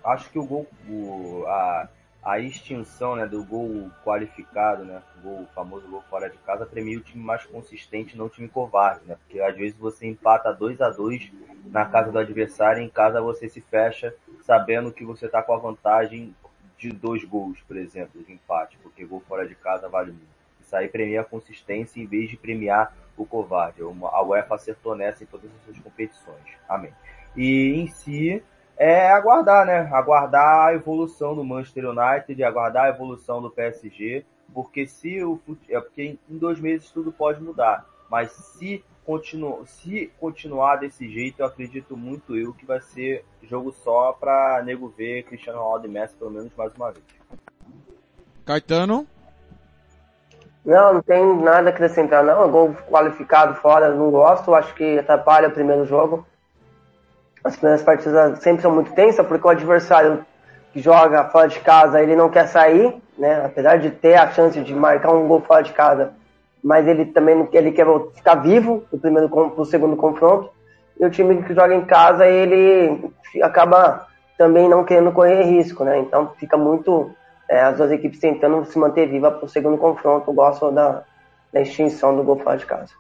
Acho 0.01 0.30
que 0.30 0.39
o 0.39 0.45
gol, 0.45 0.65
o, 0.88 1.43
a, 1.45 1.89
a 2.23 2.39
extinção 2.39 3.18
né, 3.18 3.26
do 3.26 3.43
gol 3.43 3.91
qualificado, 4.01 4.85
né, 4.85 5.01
o, 5.18 5.22
gol, 5.23 5.41
o 5.41 5.47
famoso 5.47 5.85
gol 5.89 6.01
fora 6.10 6.30
de 6.30 6.38
casa, 6.38 6.65
premia 6.65 6.97
o 6.97 7.01
time 7.01 7.22
mais 7.22 7.45
consistente, 7.45 8.18
não 8.18 8.27
o 8.27 8.30
time 8.30 8.47
covarde, 8.47 9.01
né? 9.05 9.18
Porque 9.18 9.41
às 9.41 9.53
vezes 9.53 9.76
você 9.77 10.07
empata 10.07 10.53
2 10.53 10.80
a 10.80 10.89
2 10.89 11.34
na 11.65 11.84
casa 11.84 12.14
do 12.14 12.18
adversário, 12.18 12.81
em 12.81 12.88
casa 12.88 13.22
você 13.22 13.49
se 13.49 13.60
fecha 13.60 14.15
sabendo 14.43 14.93
que 14.93 15.03
você 15.03 15.26
está 15.26 15.43
com 15.43 15.53
a 15.53 15.57
vantagem 15.60 16.34
de 16.77 16.91
dois 16.91 17.26
gols, 17.26 17.60
por 17.68 17.76
exemplo, 17.76 18.23
de 18.23 18.31
empate, 18.31 18.77
porque 18.81 19.03
gol 19.03 19.22
fora 19.27 19.45
de 19.45 19.55
casa 19.55 19.89
vale 19.89 20.14
muito. 20.14 20.32
Isso 20.74 20.78
aí 20.78 20.88
premia 20.88 21.22
a 21.22 21.24
consistência 21.24 22.02
em 22.02 22.08
vez 22.08 22.30
de 22.30 22.36
premiar 22.36 22.95
o 23.16 23.26
covarde. 23.28 23.84
A 23.84 24.24
UEFA 24.24 24.56
acertou 24.56 24.95
nessa 24.95 25.24
em 25.24 25.28
todas 25.28 25.52
as 25.56 25.66
suas 25.66 25.78
competições. 25.78 26.58
Amém. 26.68 26.91
E 27.36 27.76
em 27.76 27.88
si, 27.88 28.41
é 28.76 29.12
aguardar, 29.12 29.68
né? 29.68 29.88
Aguardar 29.94 30.70
a 30.70 30.74
evolução 30.74 31.36
do 31.36 31.44
Manchester 31.44 31.86
United, 31.90 32.44
aguardar 32.44 32.86
a 32.86 32.90
evolução 32.90 33.40
do 33.40 33.52
PSG, 33.52 34.26
porque 34.52 34.88
se 34.88 35.24
o 35.24 35.40
é 35.70 35.80
porque 35.80 36.18
em 36.28 36.38
dois 36.38 36.60
meses 36.60 36.90
tudo 36.90 37.12
pode 37.12 37.40
mudar, 37.40 37.86
mas 38.10 38.32
se 38.32 38.84
continu, 39.06 39.64
se 39.68 40.12
continuar 40.20 40.78
desse 40.78 41.08
jeito, 41.08 41.41
eu 41.41 41.45
acredito 41.45 41.95
muito 41.95 42.36
eu 42.36 42.52
que 42.52 42.66
vai 42.66 42.82
ser 42.82 43.24
jogo 43.44 43.72
só 43.72 44.12
para 44.14 44.64
nego 44.64 44.88
ver 44.90 45.24
Cristiano 45.24 45.60
Ronaldo 45.60 45.86
e 45.86 45.91
Messi 45.91 46.16
pelo 46.16 46.32
menos 46.32 46.52
mais 46.56 46.74
uma 46.74 46.91
vez. 46.91 47.06
Caetano? 48.44 49.08
Não, 50.65 50.94
não 50.94 51.02
tem 51.02 51.38
nada 51.41 51.69
a 51.69 51.73
acrescentar 51.73 52.23
não. 52.23 52.49
Gol 52.49 52.76
qualificado 52.90 53.56
fora, 53.56 53.90
não 53.90 54.10
gosto. 54.10 54.56
Acho 54.56 54.73
que 54.73 54.99
atrapalha 54.99 55.49
o 55.49 55.52
primeiro 55.52 55.85
jogo. 55.85 56.26
As 57.44 57.57
primeiras 57.57 57.84
partidas 57.84 58.40
sempre 58.40 58.61
são 58.61 58.72
muito 58.72 58.94
tensas, 58.94 59.26
porque 59.26 59.45
o 59.45 59.49
adversário 59.49 60.26
que 60.72 60.80
joga 60.80 61.26
fora 61.26 61.48
de 61.48 61.60
casa, 61.60 62.02
ele 62.02 62.15
não 62.15 62.30
quer 62.30 62.48
sair, 62.48 62.95
né? 63.18 63.45
Apesar 63.45 63.77
de 63.77 63.91
ter 63.91 64.15
a 64.15 64.31
chance 64.31 64.60
de 64.60 64.73
marcar 64.73 65.11
um 65.11 65.27
gol 65.27 65.41
fora 65.41 65.61
de 65.61 65.73
casa, 65.73 66.14
mas 66.64 66.88
ele 66.88 67.06
também 67.06 67.48
ele 67.52 67.72
quer 67.73 67.85
ficar 68.15 68.35
vivo 68.35 68.84
no 68.91 68.98
primeiro 68.98 69.30
pro 69.30 69.65
segundo 69.65 69.98
confronto. 69.98 70.49
E 70.98 71.06
o 71.06 71.10
time 71.10 71.44
que 71.44 71.53
joga 71.53 71.76
em 71.76 71.84
casa, 71.84 72.26
ele 72.26 73.11
acaba 73.41 74.07
também 74.38 74.69
não 74.69 74.85
querendo 74.85 75.11
correr 75.11 75.44
risco, 75.44 75.84
né? 75.84 75.99
Então 75.99 76.31
fica 76.38 76.57
muito 76.57 77.11
é, 77.49 77.61
as 77.61 77.78
duas 77.78 77.91
equipes 77.91 78.20
tentando 78.20 78.65
se 78.65 78.78
manter 78.78 79.10
viva 79.10 79.32
para 79.32 79.45
o 79.45 79.49
segundo 79.49 79.78
confronto. 79.78 80.32
Gosto 80.34 80.72
da, 80.72 81.03
da 81.52 81.61
extinção 81.61 82.15
do 82.15 82.24
gol 82.24 82.40
fora 82.40 82.57
de 82.57 82.65
casa. 82.65 82.94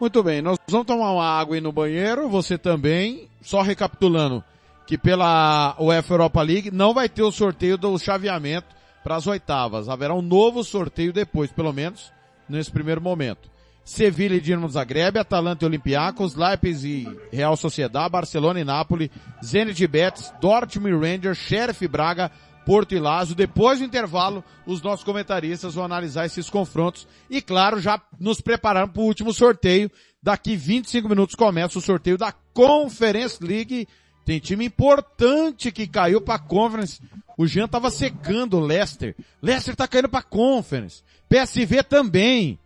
Muito 0.00 0.22
bem, 0.22 0.42
nós 0.42 0.58
vamos 0.68 0.86
tomar 0.86 1.12
uma 1.12 1.24
água 1.24 1.54
aí 1.54 1.60
no 1.60 1.72
banheiro, 1.72 2.28
você 2.28 2.58
também. 2.58 3.28
Só 3.40 3.62
recapitulando 3.62 4.42
que 4.86 4.98
pela 4.98 5.76
UEFA 5.78 6.14
Europa 6.14 6.42
League 6.42 6.70
não 6.70 6.92
vai 6.92 7.08
ter 7.08 7.22
o 7.22 7.30
sorteio 7.30 7.76
do 7.76 7.98
chaveamento 7.98 8.74
para 9.02 9.16
as 9.16 9.26
oitavas. 9.26 9.88
Haverá 9.88 10.14
um 10.14 10.22
novo 10.22 10.64
sorteio 10.64 11.12
depois, 11.12 11.52
pelo 11.52 11.72
menos 11.72 12.12
nesse 12.48 12.70
primeiro 12.70 13.00
momento. 13.00 13.50
Sevilha 13.84 14.34
e 14.34 14.40
Dinamo 14.40 14.68
Zagreb, 14.68 15.18
Atalanta 15.18 15.64
e 15.64 15.68
Olympiacos, 15.68 16.34
Leipzig 16.34 17.06
e 17.30 17.36
Real 17.36 17.54
Sociedade, 17.54 18.10
Barcelona 18.10 18.60
e 18.60 18.64
Nápoles, 18.64 19.10
Zenit 19.44 19.82
e 19.84 19.86
Betis, 19.86 20.32
Dortmund 20.40 20.94
e 20.94 20.98
Rangers, 20.98 21.36
Sheriff 21.36 21.84
e 21.84 21.88
Braga, 21.88 22.30
Porto 22.64 22.94
e 22.94 22.98
Lazo. 22.98 23.34
Depois 23.34 23.78
do 23.78 23.84
intervalo, 23.84 24.44
os 24.66 24.82
nossos 24.82 25.04
comentaristas 25.04 25.74
vão 25.74 25.84
analisar 25.84 26.26
esses 26.26 26.48
confrontos 26.48 27.06
e, 27.28 27.40
claro, 27.40 27.80
já 27.80 28.00
nos 28.18 28.40
preparando 28.40 28.92
para 28.92 29.02
o 29.02 29.06
último 29.06 29.32
sorteio. 29.32 29.90
Daqui 30.22 30.56
25 30.56 31.08
minutos 31.08 31.34
começa 31.34 31.78
o 31.78 31.82
sorteio 31.82 32.16
da 32.16 32.32
Conference 32.52 33.42
League. 33.42 33.86
Tem 34.24 34.38
time 34.38 34.64
importante 34.64 35.70
que 35.70 35.86
caiu 35.86 36.20
para 36.20 36.36
a 36.36 36.38
Conference. 36.38 37.00
O 37.36 37.46
Jean 37.46 37.68
tava 37.68 37.90
secando 37.90 38.56
o 38.56 38.60
Leicester. 38.60 39.14
Leicester 39.42 39.76
tá 39.76 39.86
caindo 39.86 40.08
para 40.08 40.20
a 40.20 40.22
Conference. 40.22 41.02
PSV 41.28 41.82
também. 41.82 42.58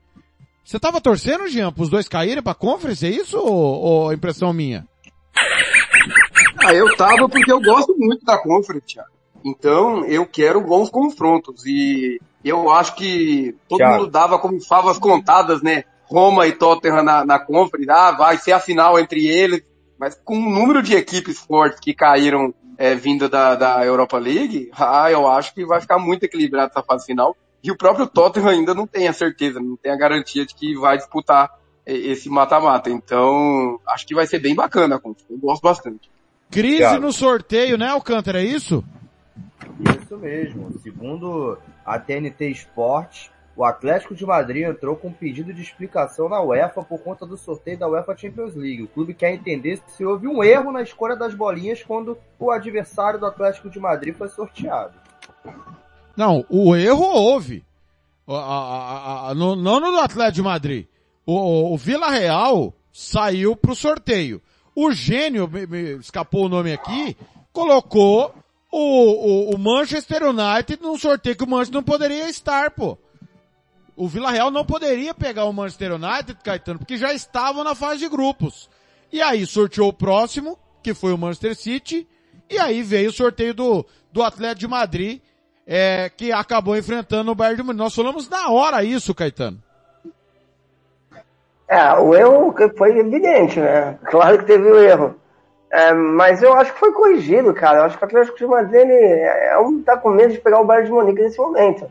Você 0.64 0.78
tava 0.78 1.00
torcendo, 1.00 1.48
Jean, 1.48 1.72
para 1.72 1.82
os 1.82 1.88
dois 1.88 2.08
caírem 2.08 2.42
para 2.42 2.52
a 2.52 2.54
Conference? 2.54 3.04
É 3.04 3.10
isso 3.10 3.38
ou, 3.38 3.52
ou 3.52 4.12
impressão 4.12 4.52
minha? 4.52 4.86
Ah, 6.64 6.74
eu 6.74 6.94
tava 6.96 7.28
porque 7.28 7.50
eu 7.50 7.60
gosto 7.60 7.96
muito 7.96 8.24
da 8.24 8.36
Conference, 8.38 8.86
Thiago. 8.86 9.17
Então, 9.44 10.05
eu 10.05 10.27
quero 10.27 10.60
bons 10.60 10.90
confrontos. 10.90 11.65
E 11.66 12.20
eu 12.44 12.70
acho 12.70 12.94
que 12.94 13.55
todo 13.69 13.78
Thiago. 13.78 13.98
mundo 13.98 14.10
dava 14.10 14.39
como 14.39 14.60
favas 14.60 14.98
contadas, 14.98 15.62
né? 15.62 15.85
Roma 16.05 16.47
e 16.47 16.52
Tottenham 16.52 17.02
na, 17.02 17.24
na 17.24 17.39
Conference. 17.39 17.90
Ah, 17.90 18.12
vai 18.12 18.39
ser 18.39 18.52
a 18.52 18.60
final 18.60 18.98
entre 18.98 19.27
eles. 19.27 19.62
Mas 19.98 20.19
com 20.24 20.36
o 20.36 20.51
número 20.51 20.82
de 20.82 20.94
equipes 20.94 21.39
fortes 21.39 21.81
que 21.81 21.93
caíram 21.93 22.55
é, 22.77 22.94
vinda 22.94 23.28
da, 23.28 23.56
da 23.56 23.85
Europa 23.85 24.16
League, 24.16 24.70
ah, 24.73 25.10
eu 25.10 25.27
acho 25.27 25.52
que 25.52 25.66
vai 25.66 25.81
ficar 25.81 25.98
muito 25.98 26.23
equilibrado 26.24 26.70
essa 26.70 26.82
fase 26.82 27.06
final. 27.06 27.36
E 27.62 27.70
o 27.70 27.77
próprio 27.77 28.06
Tottenham 28.06 28.48
ainda 28.48 28.73
não 28.73 28.86
tem 28.86 29.09
a 29.09 29.12
certeza, 29.12 29.60
não 29.60 29.77
tem 29.77 29.90
a 29.90 29.97
garantia 29.97 30.47
de 30.47 30.55
que 30.55 30.77
vai 30.78 30.97
disputar 30.97 31.51
é, 31.85 31.93
esse 31.93 32.28
mata-mata. 32.31 32.89
Então, 32.89 33.81
acho 33.89 34.06
que 34.06 34.15
vai 34.15 34.27
ser 34.27 34.39
bem 34.39 34.55
bacana. 34.55 35.01
Eu 35.28 35.39
gosto 35.39 35.62
bastante. 35.62 36.09
Crise 36.51 36.78
Thiago. 36.78 37.02
no 37.02 37.12
sorteio, 37.12 37.77
né, 37.77 37.89
Alcântara? 37.89 38.40
É 38.40 38.44
isso? 38.44 38.85
Isso 39.80 40.16
mesmo. 40.16 40.72
Segundo 40.80 41.59
a 41.84 41.98
TNT 41.98 42.50
Sports, 42.50 43.30
o 43.59 43.64
Atlético 43.64 44.14
de 44.14 44.24
Madrid 44.24 44.64
entrou 44.64 44.96
com 44.96 45.09
um 45.09 45.12
pedido 45.12 45.52
de 45.52 45.60
explicação 45.60 46.28
na 46.28 46.40
UEFA 46.40 46.82
por 46.82 47.00
conta 47.00 47.26
do 47.26 47.36
sorteio 47.36 47.78
da 47.78 47.88
UEFA 47.88 48.16
Champions 48.16 48.55
League. 48.55 48.84
O 48.84 48.88
clube 48.88 49.14
quer 49.14 49.32
entender 49.32 49.80
se 49.88 50.05
houve 50.05 50.28
um 50.28 50.44
erro 50.44 50.70
na 50.70 50.80
escolha 50.80 51.16
das 51.16 51.34
bolinhas 51.34 51.82
quando 51.82 52.16
o 52.38 52.50
adversário 52.50 53.18
do 53.18 53.26
Atlético 53.26 53.68
de 53.68 53.80
Madrid 53.80 54.14
foi 54.14 54.28
sorteado. 54.28 54.94
Não, 56.16 56.44
o 56.48 56.76
erro 56.76 57.05
houve. 57.05 57.64
A, 58.28 58.34
a, 58.34 59.30
a, 59.30 59.34
no, 59.34 59.56
não 59.56 59.80
no 59.80 59.98
Atlético 59.98 60.36
de 60.36 60.42
Madrid. 60.42 60.86
O, 61.26 61.74
o 61.74 61.76
Vila 61.76 62.10
Real 62.10 62.72
saiu 62.92 63.56
pro 63.56 63.74
sorteio. 63.74 64.40
O 64.72 64.92
gênio, 64.92 65.48
me, 65.48 65.66
me 65.66 65.82
escapou 65.98 66.46
o 66.46 66.48
nome 66.48 66.72
aqui, 66.72 67.16
colocou 67.52 68.32
o, 68.70 69.50
o, 69.50 69.54
o 69.54 69.58
Manchester 69.58 70.22
United 70.24 70.82
num 70.82 70.96
sorteio 70.98 71.36
que 71.36 71.44
o 71.44 71.48
Manchester 71.48 71.76
não 71.76 71.82
poderia 71.82 72.28
estar, 72.28 72.70
pô. 72.70 72.98
O 73.96 74.06
Vila 74.06 74.30
Real 74.30 74.50
não 74.50 74.64
poderia 74.64 75.12
pegar 75.12 75.44
o 75.46 75.52
Manchester 75.52 75.94
United, 75.94 76.38
Caetano, 76.44 76.78
porque 76.78 76.96
já 76.96 77.12
estavam 77.12 77.64
na 77.64 77.74
fase 77.74 77.98
de 77.98 78.08
grupos. 78.08 78.70
E 79.10 79.20
aí 79.20 79.44
sorteou 79.46 79.88
o 79.88 79.92
próximo, 79.92 80.58
que 80.82 80.94
foi 80.94 81.12
o 81.12 81.18
Manchester 81.18 81.56
City, 81.56 82.06
e 82.48 82.58
aí 82.58 82.82
veio 82.82 83.10
o 83.10 83.12
sorteio 83.12 83.52
do, 83.52 83.84
do 84.12 84.22
Atlético 84.22 84.60
de 84.60 84.68
Madrid, 84.68 85.20
é, 85.66 86.10
que 86.16 86.30
acabou 86.30 86.76
enfrentando 86.76 87.32
o 87.32 87.34
Bayern 87.34 87.56
de 87.56 87.62
Munique. 87.62 87.82
Nós 87.82 87.94
falamos 87.94 88.28
na 88.28 88.48
hora 88.50 88.84
isso, 88.84 89.14
Caetano. 89.14 89.62
É, 91.68 91.92
o 91.94 92.14
erro 92.14 92.54
foi 92.76 92.98
evidente, 92.98 93.60
né? 93.60 93.98
Claro 94.04 94.38
que 94.38 94.46
teve 94.46 94.70
o 94.70 94.78
erro. 94.78 95.14
É, 95.70 95.92
mas 95.92 96.42
eu 96.42 96.54
acho 96.54 96.72
que 96.72 96.80
foi 96.80 96.92
corrigido, 96.92 97.52
cara. 97.52 97.78
Eu 97.78 97.84
acho 97.84 97.98
que 97.98 98.04
o 98.04 98.06
Atlético 98.06 98.38
de 98.38 98.46
Madrid 98.46 98.80
ele 98.80 98.94
é 98.94 99.58
um 99.58 99.82
tá 99.82 99.96
com 99.96 100.10
medo 100.10 100.32
de 100.32 100.40
pegar 100.40 100.60
o 100.60 100.64
Bayern 100.64 100.86
de 100.86 100.92
Munique 100.92 101.22
nesse 101.22 101.38
momento. 101.38 101.90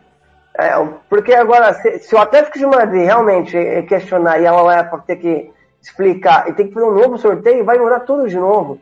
É, 0.58 0.72
porque 1.08 1.34
agora, 1.34 1.74
se, 1.74 2.00
se, 2.00 2.16
o 2.16 2.18
Atlético 2.18 2.58
de 2.58 2.66
Madrid 2.66 3.06
realmente 3.06 3.56
questionar 3.88 4.40
e 4.40 4.48
a 4.48 4.64
UEFA 4.64 4.98
ter 5.06 5.18
que 5.18 5.52
explicar 5.80 6.50
e 6.50 6.54
ter 6.54 6.66
que 6.66 6.74
fazer 6.74 6.88
um 6.88 6.92
novo 6.92 7.18
sorteio, 7.20 7.64
vai 7.64 7.78
mudar 7.78 8.00
tudo 8.00 8.28
de 8.28 8.38
novo, 8.38 8.80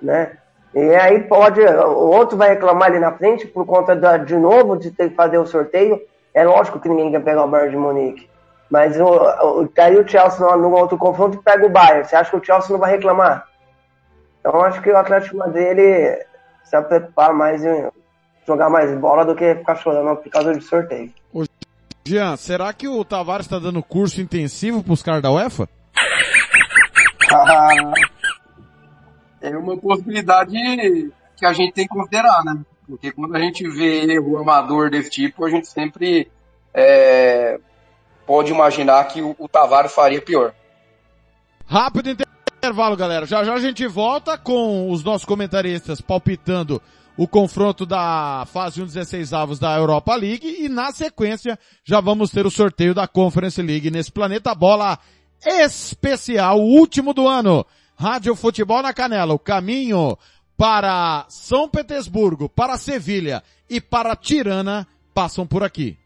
né? 0.00 0.38
E 0.74 0.94
aí 0.94 1.22
pode, 1.22 1.60
o 1.60 2.08
outro 2.10 2.36
vai 2.36 2.50
reclamar 2.50 2.88
ali 2.88 2.98
na 2.98 3.12
frente 3.12 3.46
por 3.46 3.66
conta 3.66 3.94
da, 3.94 4.16
de 4.16 4.36
novo 4.36 4.76
de 4.76 4.90
ter 4.90 5.10
que 5.10 5.16
fazer 5.16 5.38
o 5.38 5.46
sorteio. 5.46 6.00
É 6.32 6.44
lógico 6.44 6.80
que 6.80 6.88
ninguém 6.88 7.10
quer 7.10 7.22
pegar 7.22 7.44
o 7.44 7.48
Bayern 7.48 7.72
de 7.72 7.76
Munique. 7.76 8.28
Mas 8.70 8.98
o, 9.00 9.06
o, 9.06 9.68
aí 9.78 9.98
o 9.98 10.06
Chelsea 10.06 10.46
no, 10.46 10.56
no 10.56 10.70
outro 10.72 10.98
confronto 10.98 11.42
pega 11.42 11.66
o 11.66 11.70
Bayern. 11.70 12.04
Você 12.04 12.16
acha 12.16 12.30
que 12.30 12.36
o 12.36 12.44
Chelsea 12.44 12.70
não 12.70 12.78
vai 12.78 12.92
reclamar? 12.92 13.47
Então 14.40 14.60
acho 14.62 14.80
que 14.82 14.90
o 14.90 14.96
Atlético 14.96 15.36
Madrid 15.36 15.66
ele 15.66 16.24
se 16.64 16.80
preocupar 16.82 17.32
mais 17.32 17.64
em 17.64 17.90
jogar 18.46 18.70
mais 18.70 18.98
bola 18.98 19.24
do 19.24 19.34
que 19.34 19.54
ficar 19.56 19.76
chorando 19.76 20.16
por 20.16 20.30
causa 20.30 20.54
de 20.54 20.64
sorteio. 20.64 21.12
Ô, 21.32 21.44
Jean, 22.06 22.36
será 22.36 22.72
que 22.72 22.88
o 22.88 23.04
Tavares 23.04 23.46
está 23.46 23.58
dando 23.58 23.82
curso 23.82 24.20
intensivo 24.20 24.82
para 24.82 24.92
os 24.92 25.02
caras 25.02 25.22
da 25.22 25.30
UEFA? 25.30 25.68
Ah, 27.30 27.68
é 29.42 29.56
uma 29.56 29.76
possibilidade 29.76 30.52
que 31.36 31.44
a 31.46 31.52
gente 31.52 31.74
tem 31.74 31.86
que 31.86 31.94
considerar, 31.94 32.42
né? 32.44 32.58
Porque 32.86 33.12
quando 33.12 33.36
a 33.36 33.38
gente 33.38 33.68
vê 33.68 34.04
erro 34.10 34.38
amador 34.38 34.90
desse 34.90 35.10
tipo, 35.10 35.44
a 35.44 35.50
gente 35.50 35.68
sempre 35.68 36.30
é, 36.72 37.60
pode 38.26 38.50
imaginar 38.50 39.04
que 39.04 39.20
o, 39.20 39.36
o 39.38 39.46
Tavares 39.46 39.92
faria 39.92 40.22
pior. 40.22 40.54
Rápido 41.66 42.08
intervalo, 42.08 42.37
galera. 42.96 43.26
Já 43.26 43.44
já 43.44 43.54
a 43.54 43.60
gente 43.60 43.86
volta 43.86 44.36
com 44.36 44.90
os 44.90 45.02
nossos 45.04 45.24
comentaristas 45.24 46.00
palpitando 46.00 46.80
o 47.16 47.26
confronto 47.26 47.84
da 47.84 48.46
fase 48.52 48.80
1 48.80 48.86
16 48.86 49.32
avos 49.32 49.58
da 49.58 49.76
Europa 49.76 50.14
League 50.14 50.64
e 50.64 50.68
na 50.68 50.92
sequência 50.92 51.58
já 51.84 52.00
vamos 52.00 52.30
ter 52.30 52.46
o 52.46 52.50
sorteio 52.50 52.94
da 52.94 53.08
Conference 53.08 53.60
League 53.60 53.90
nesse 53.90 54.12
Planeta 54.12 54.54
Bola 54.54 54.98
especial, 55.44 56.60
último 56.60 57.12
do 57.12 57.26
ano. 57.26 57.66
Rádio 57.96 58.36
Futebol 58.36 58.80
na 58.80 58.92
Canela, 58.92 59.34
o 59.34 59.38
caminho 59.38 60.16
para 60.56 61.26
São 61.28 61.68
Petersburgo, 61.68 62.48
para 62.48 62.78
Sevilha 62.78 63.42
e 63.68 63.80
para 63.80 64.14
Tirana 64.14 64.86
passam 65.12 65.44
por 65.44 65.64
aqui. 65.64 65.98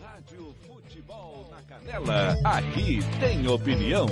Rádio 0.00 0.54
Futebol 0.66 1.50
na 1.50 1.62
Canela, 1.62 2.38
aqui 2.44 3.00
tem 3.20 3.46
opinião. 3.46 4.06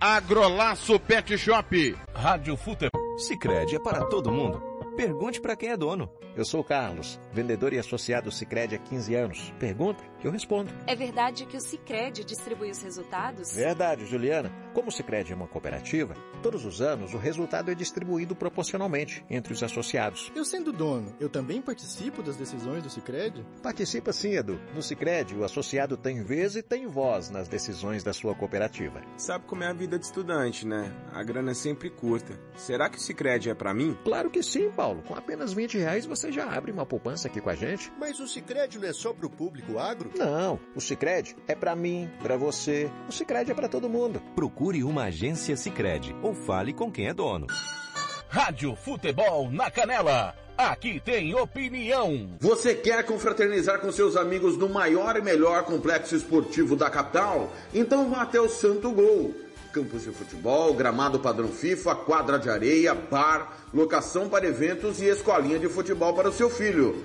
Agrolaço 0.00 1.00
Pet 1.00 1.38
Shop. 1.38 1.96
Rádio 2.14 2.54
Futebol. 2.54 3.18
Sicredi 3.18 3.76
é 3.76 3.78
para 3.78 4.04
todo 4.04 4.30
mundo. 4.30 4.62
Pergunte 4.94 5.40
para 5.40 5.56
quem 5.56 5.70
é 5.70 5.76
dono. 5.76 6.10
Eu 6.36 6.44
sou 6.44 6.60
o 6.60 6.64
Carlos, 6.64 7.18
vendedor 7.32 7.72
e 7.72 7.78
associado 7.78 8.30
Sicredi 8.30 8.74
há 8.74 8.78
15 8.78 9.14
anos. 9.14 9.54
Pergunta 9.58 10.04
eu 10.26 10.32
respondo. 10.32 10.70
É 10.86 10.94
verdade 10.94 11.46
que 11.46 11.56
o 11.56 11.60
Cicred 11.60 12.24
distribui 12.24 12.70
os 12.70 12.82
resultados? 12.82 13.52
Verdade, 13.52 14.06
Juliana. 14.06 14.50
Como 14.74 14.88
o 14.88 14.92
Cicred 14.92 15.32
é 15.32 15.34
uma 15.34 15.48
cooperativa, 15.48 16.14
todos 16.42 16.66
os 16.66 16.82
anos 16.82 17.14
o 17.14 17.16
resultado 17.16 17.70
é 17.70 17.74
distribuído 17.74 18.36
proporcionalmente 18.36 19.24
entre 19.30 19.52
os 19.52 19.62
associados. 19.62 20.30
Eu 20.36 20.44
sendo 20.44 20.70
dono, 20.70 21.14
eu 21.18 21.30
também 21.30 21.62
participo 21.62 22.22
das 22.22 22.36
decisões 22.36 22.82
do 22.82 22.90
Cicred? 22.90 23.42
Participa 23.62 24.12
sim, 24.12 24.34
Edu. 24.34 24.60
No 24.74 24.82
Cicred, 24.82 25.34
o 25.34 25.44
associado 25.44 25.96
tem 25.96 26.22
vez 26.22 26.56
e 26.56 26.62
tem 26.62 26.86
voz 26.86 27.30
nas 27.30 27.48
decisões 27.48 28.04
da 28.04 28.12
sua 28.12 28.34
cooperativa. 28.34 29.00
Sabe 29.16 29.46
como 29.46 29.62
é 29.62 29.68
a 29.68 29.72
vida 29.72 29.98
de 29.98 30.04
estudante, 30.04 30.66
né? 30.66 30.92
A 31.12 31.22
grana 31.22 31.52
é 31.52 31.54
sempre 31.54 31.88
curta. 31.88 32.38
Será 32.54 32.90
que 32.90 32.98
o 32.98 33.00
Cicred 33.00 33.48
é 33.48 33.54
para 33.54 33.72
mim? 33.72 33.96
Claro 34.04 34.28
que 34.28 34.42
sim, 34.42 34.70
Paulo. 34.70 35.02
Com 35.02 35.14
apenas 35.14 35.54
20 35.54 35.78
reais 35.78 36.04
você 36.04 36.30
já 36.30 36.50
abre 36.50 36.70
uma 36.70 36.84
poupança 36.84 37.28
aqui 37.28 37.40
com 37.40 37.48
a 37.48 37.54
gente. 37.54 37.90
Mas 37.98 38.20
o 38.20 38.28
Cicred 38.28 38.78
não 38.78 38.88
é 38.88 38.92
só 38.92 39.14
pro 39.14 39.30
público 39.30 39.78
agro? 39.78 40.10
Não, 40.16 40.58
o 40.74 40.80
Cicred 40.80 41.36
é 41.46 41.54
para 41.54 41.76
mim, 41.76 42.10
para 42.22 42.38
você. 42.38 42.90
O 43.06 43.12
Cicred 43.12 43.50
é 43.50 43.54
para 43.54 43.68
todo 43.68 43.88
mundo. 43.88 44.22
Procure 44.34 44.82
uma 44.82 45.04
agência 45.04 45.56
Cicred 45.56 46.16
ou 46.22 46.34
fale 46.34 46.72
com 46.72 46.90
quem 46.90 47.08
é 47.08 47.14
dono. 47.14 47.46
Rádio 48.28 48.74
Futebol 48.76 49.50
na 49.50 49.70
Canela. 49.70 50.34
Aqui 50.56 50.98
tem 51.00 51.34
opinião. 51.34 52.34
Você 52.40 52.74
quer 52.74 53.04
confraternizar 53.04 53.78
com 53.78 53.92
seus 53.92 54.16
amigos 54.16 54.56
no 54.56 54.70
maior 54.70 55.14
e 55.16 55.20
melhor 55.20 55.64
complexo 55.64 56.16
esportivo 56.16 56.74
da 56.74 56.88
capital? 56.88 57.52
Então 57.74 58.08
vá 58.08 58.22
até 58.22 58.40
o 58.40 58.48
Santo 58.48 58.90
Gol. 58.92 59.34
Campos 59.70 60.04
de 60.04 60.10
futebol, 60.12 60.72
gramado 60.72 61.20
padrão 61.20 61.48
FIFA, 61.48 61.94
quadra 61.96 62.38
de 62.38 62.48
areia, 62.48 62.94
bar, 62.94 63.52
locação 63.74 64.30
para 64.30 64.46
eventos 64.46 64.98
e 65.02 65.04
escolinha 65.04 65.58
de 65.58 65.68
futebol 65.68 66.14
para 66.14 66.30
o 66.30 66.32
seu 66.32 66.48
filho. 66.48 67.04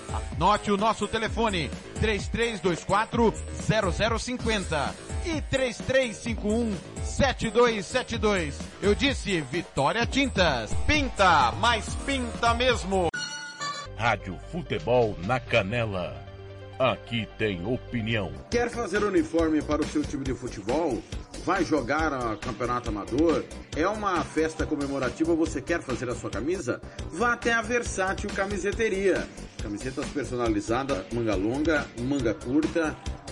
Anote 0.13 0.71
o 0.71 0.77
nosso 0.77 1.07
telefone, 1.07 1.69
3324 1.99 3.33
0050 4.19 4.95
e 5.25 5.41
3351 5.41 6.75
7272. 7.03 8.59
Eu 8.81 8.95
disse 8.95 9.41
Vitória 9.41 10.05
Tintas. 10.05 10.73
Pinta, 10.85 11.51
mas 11.59 11.95
pinta 12.05 12.53
mesmo. 12.53 13.07
Rádio 13.97 14.37
Futebol 14.51 15.15
na 15.25 15.39
Canela. 15.39 16.15
Aqui 16.79 17.27
tem 17.37 17.63
opinião. 17.65 18.31
Quer 18.49 18.69
fazer 18.71 19.03
uniforme 19.03 19.61
para 19.61 19.83
o 19.83 19.85
seu 19.85 20.03
time 20.03 20.23
de 20.23 20.33
futebol? 20.33 20.99
Vai 21.45 21.65
jogar 21.65 22.13
a 22.13 22.35
campeonato 22.37 22.89
amador? 22.89 23.43
É 23.75 23.87
uma 23.87 24.23
festa 24.23 24.65
comemorativa, 24.65 25.33
você 25.33 25.61
quer 25.61 25.81
fazer 25.81 26.07
a 26.09 26.15
sua 26.15 26.29
camisa? 26.29 26.79
Vá 27.11 27.33
até 27.33 27.51
a 27.51 27.61
Versátil 27.61 28.29
Camiseteria. 28.29 29.27
Camisetas 29.61 30.05
personalizadas, 30.09 31.03
manga 31.11 31.35
longa, 31.35 31.87
manga 31.99 32.33
curta, 32.33 32.95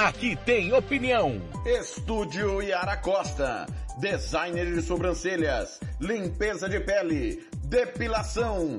Aqui 0.00 0.34
tem 0.46 0.72
opinião. 0.72 1.42
Estúdio 1.66 2.62
Yara 2.62 2.96
Costa. 2.96 3.66
Designer 3.98 4.74
de 4.74 4.80
sobrancelhas. 4.80 5.78
Limpeza 6.00 6.70
de 6.70 6.80
pele. 6.80 7.46
Depilação. 7.64 8.78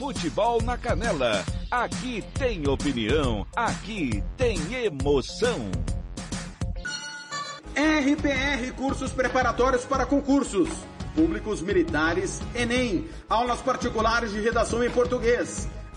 Futebol 0.00 0.62
na 0.62 0.78
Canela. 0.78 1.44
Aqui 1.70 2.24
tem 2.38 2.66
opinião, 2.66 3.46
aqui 3.54 4.24
tem 4.34 4.58
emoção. 4.72 5.70
RPR 7.76 8.72
Cursos 8.78 9.12
Preparatórios 9.12 9.84
para 9.84 10.06
Concursos. 10.06 10.70
Públicos 11.14 11.60
Militares, 11.60 12.40
Enem. 12.54 13.10
Aulas 13.28 13.60
particulares 13.60 14.32
de 14.32 14.40
redação 14.40 14.82
em 14.82 14.90
português. 14.90 15.68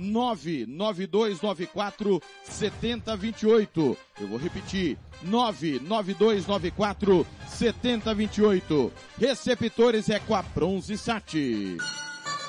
99294 0.00 2.22
7028. 2.44 3.96
Eu 4.20 4.26
vou 4.26 4.38
repetir. 4.38 4.98
99294 5.22 7.26
7028. 7.48 8.92
Receptores 9.18 10.08
é 10.08 10.18
com 10.18 10.34
a 10.34 10.40
Bronze 10.42 10.96
Sat. 10.96 11.76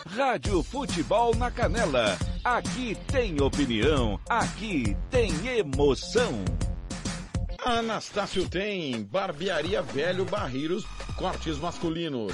Rádio 0.08 0.64
Futebol 0.64 1.36
na 1.36 1.52
Canela. 1.52 2.18
Aqui 2.44 2.98
tem 3.08 3.40
opinião. 3.42 4.20
Aqui 4.30 4.96
tem 5.10 5.32
emoção. 5.58 6.44
Anastácio 7.64 8.50
tem 8.50 9.04
barbearia 9.04 9.84
velho 9.84 10.26
barreiros, 10.26 10.84
cortes 11.16 11.60
masculinos, 11.60 12.34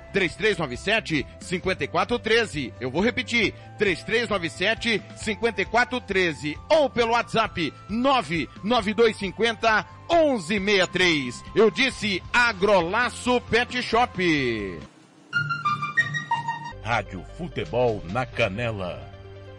3397 0.11 1.25
5413. 1.39 2.73
Eu 2.79 2.91
vou 2.91 3.01
repetir. 3.01 3.53
3397 3.77 5.01
5413 5.15 6.57
ou 6.69 6.89
pelo 6.89 7.11
WhatsApp 7.11 7.73
99250 7.89 9.85
1163. 10.09 11.43
Eu 11.55 11.71
disse 11.71 12.21
Agrolaço 12.33 13.39
Pet 13.41 13.81
Shop. 13.81 14.79
Rádio 16.83 17.23
Futebol 17.37 18.01
na 18.11 18.25
Canela. 18.25 18.99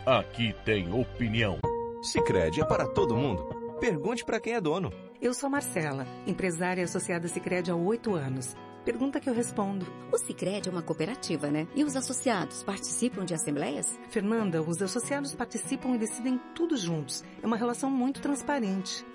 Aqui 0.05 0.55
tem 0.65 0.93
opinião. 0.93 1.59
Sicredi 2.03 2.61
é 2.61 2.65
para 2.65 2.87
todo 2.87 3.17
mundo. 3.17 3.45
Pergunte 3.81 4.25
para 4.25 4.41
quem 4.41 4.55
é 4.55 4.61
dono. 4.61 4.93
Eu 5.21 5.33
sou 5.33 5.49
Marcela, 5.49 6.05
empresária 6.27 6.83
associada 6.83 7.29
Sicredi 7.29 7.71
há 7.71 7.77
oito 7.77 8.15
anos. 8.15 8.57
Pergunta 8.85 9.21
que 9.21 9.31
eu 9.31 9.35
respondo. 9.35 9.87
O 10.11 10.19
Sicredi 10.19 10.69
é 10.69 10.73
uma 10.73 10.83
cooperativa, 10.83 11.49
né? 11.51 11.69
E 11.75 11.85
os 11.85 11.95
associados 11.95 12.65
participam 12.65 13.25
de 13.25 13.33
assembleias? 13.33 13.99
Fernanda, 14.11 14.61
os 14.61 14.83
associados 14.83 15.35
participam 15.37 15.95
e 15.95 15.99
decidem 15.99 16.41
tudo 16.53 16.77
juntos. 16.77 17.23
É 17.41 17.47
uma 17.47 17.57
relação 17.57 17.89
muito 17.89 18.21
transparente. 18.21 19.07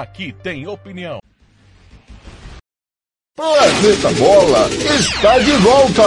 Aqui 0.00 0.32
tem 0.42 0.66
opinião. 0.66 1.20
Planeta 3.36 4.10
Bola 4.18 4.68
está 4.68 5.38
de 5.38 5.52
volta! 5.52 6.02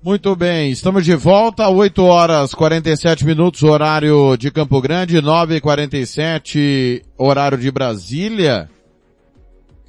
Muito 0.00 0.36
bem, 0.36 0.70
estamos 0.70 1.04
de 1.04 1.16
volta, 1.16 1.68
8 1.68 2.04
horas 2.04 2.54
47 2.54 3.26
minutos, 3.26 3.64
horário 3.64 4.36
de 4.36 4.52
Campo 4.52 4.80
Grande, 4.80 5.20
9 5.20 5.56
e 5.56 5.60
47 5.60 7.02
horário 7.18 7.58
de 7.58 7.72
Brasília. 7.72 8.70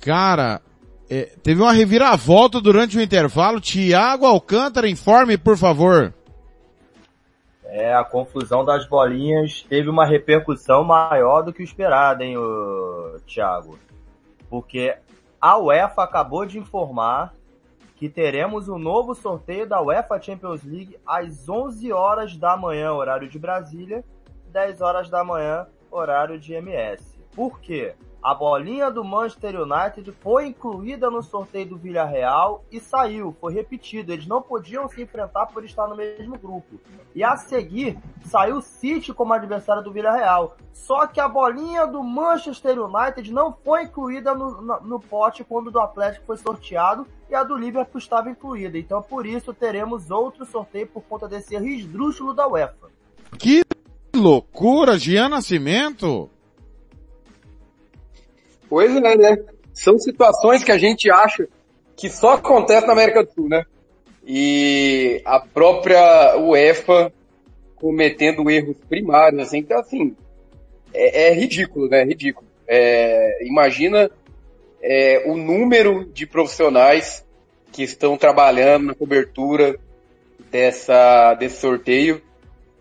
Cara, 0.01 0.59
é, 1.13 1.25
teve 1.43 1.61
uma 1.61 1.73
reviravolta 1.73 2.61
durante 2.61 2.97
o 2.97 3.01
intervalo. 3.01 3.59
Tiago 3.59 4.25
Alcântara, 4.25 4.87
informe, 4.87 5.37
por 5.37 5.57
favor. 5.57 6.13
É, 7.65 7.93
a 7.93 8.03
confusão 8.05 8.63
das 8.63 8.87
bolinhas 8.87 9.61
teve 9.67 9.89
uma 9.89 10.05
repercussão 10.05 10.85
maior 10.85 11.41
do 11.41 11.51
que 11.51 11.61
o 11.61 11.65
esperado, 11.65 12.23
hein, 12.23 12.37
o 12.37 13.17
Thiago? 13.27 13.77
Porque 14.49 14.95
a 15.39 15.57
UEFA 15.57 16.03
acabou 16.03 16.45
de 16.45 16.57
informar 16.57 17.33
que 17.97 18.07
teremos 18.07 18.69
um 18.69 18.77
novo 18.77 19.13
sorteio 19.13 19.67
da 19.67 19.81
UEFA 19.81 20.21
Champions 20.21 20.63
League 20.63 20.97
às 21.05 21.49
11 21.49 21.91
horas 21.91 22.37
da 22.37 22.55
manhã, 22.55 22.93
horário 22.93 23.27
de 23.27 23.37
Brasília, 23.37 24.01
10 24.47 24.79
horas 24.79 25.09
da 25.09 25.25
manhã, 25.25 25.67
horário 25.91 26.39
de 26.39 26.53
MS. 26.53 27.19
Por 27.35 27.59
quê? 27.59 27.95
A 28.21 28.35
bolinha 28.35 28.91
do 28.91 29.03
Manchester 29.03 29.59
United 29.59 30.11
foi 30.21 30.45
incluída 30.45 31.09
no 31.09 31.23
sorteio 31.23 31.69
do 31.69 31.77
Villarreal 31.77 32.63
e 32.71 32.79
saiu, 32.79 33.35
foi 33.41 33.51
repetido. 33.51 34.13
Eles 34.13 34.27
não 34.27 34.43
podiam 34.43 34.87
se 34.87 35.01
enfrentar 35.01 35.47
por 35.47 35.65
estar 35.65 35.87
no 35.87 35.95
mesmo 35.95 36.37
grupo. 36.37 36.79
E 37.15 37.23
a 37.23 37.35
seguir, 37.35 37.97
saiu 38.25 38.57
o 38.57 38.61
City 38.61 39.11
como 39.11 39.33
adversário 39.33 39.81
do 39.81 39.91
Villarreal. 39.91 40.55
Só 40.71 41.07
que 41.07 41.19
a 41.19 41.27
bolinha 41.27 41.87
do 41.87 42.03
Manchester 42.03 42.79
United 42.79 43.33
não 43.33 43.51
foi 43.53 43.83
incluída 43.85 44.35
no, 44.35 44.61
no, 44.61 44.79
no 44.81 44.99
pote 44.99 45.43
quando 45.43 45.67
o 45.67 45.71
do 45.71 45.79
Atlético 45.79 46.27
foi 46.27 46.37
sorteado 46.37 47.07
e 47.27 47.33
a 47.33 47.43
do 47.43 47.57
Liverpool 47.57 47.97
estava 47.97 48.29
incluída. 48.29 48.77
Então, 48.77 49.01
por 49.01 49.25
isso, 49.25 49.51
teremos 49.51 50.11
outro 50.11 50.45
sorteio 50.45 50.85
por 50.85 51.01
conta 51.01 51.27
desse 51.27 51.55
esdrúxulo 51.55 52.35
da 52.35 52.47
UEFA. 52.47 52.91
Que 53.39 53.63
loucura, 54.13 54.99
Gian 54.99 55.29
Nascimento! 55.29 56.29
Pois 58.71 58.95
é, 58.95 59.17
né? 59.17 59.37
São 59.73 59.99
situações 59.99 60.63
que 60.63 60.71
a 60.71 60.77
gente 60.77 61.11
acha 61.11 61.45
que 61.93 62.09
só 62.09 62.35
acontece 62.35 62.87
na 62.87 62.93
América 62.93 63.21
do 63.21 63.29
Sul, 63.33 63.49
né? 63.49 63.65
E 64.25 65.21
a 65.25 65.41
própria 65.41 66.37
UEFA 66.37 67.11
cometendo 67.75 68.49
erros 68.49 68.77
primários, 68.87 69.41
assim, 69.41 69.57
então 69.57 69.77
assim, 69.77 70.15
é, 70.93 71.27
é 71.27 71.33
ridículo, 71.33 71.89
né? 71.89 72.03
É 72.03 72.05
ridículo. 72.05 72.47
É, 72.65 73.45
imagina 73.45 74.09
é, 74.81 75.23
o 75.25 75.35
número 75.35 76.05
de 76.05 76.25
profissionais 76.25 77.25
que 77.73 77.83
estão 77.83 78.15
trabalhando 78.15 78.85
na 78.85 78.95
cobertura 78.95 79.77
dessa, 80.49 81.33
desse 81.33 81.59
sorteio. 81.59 82.21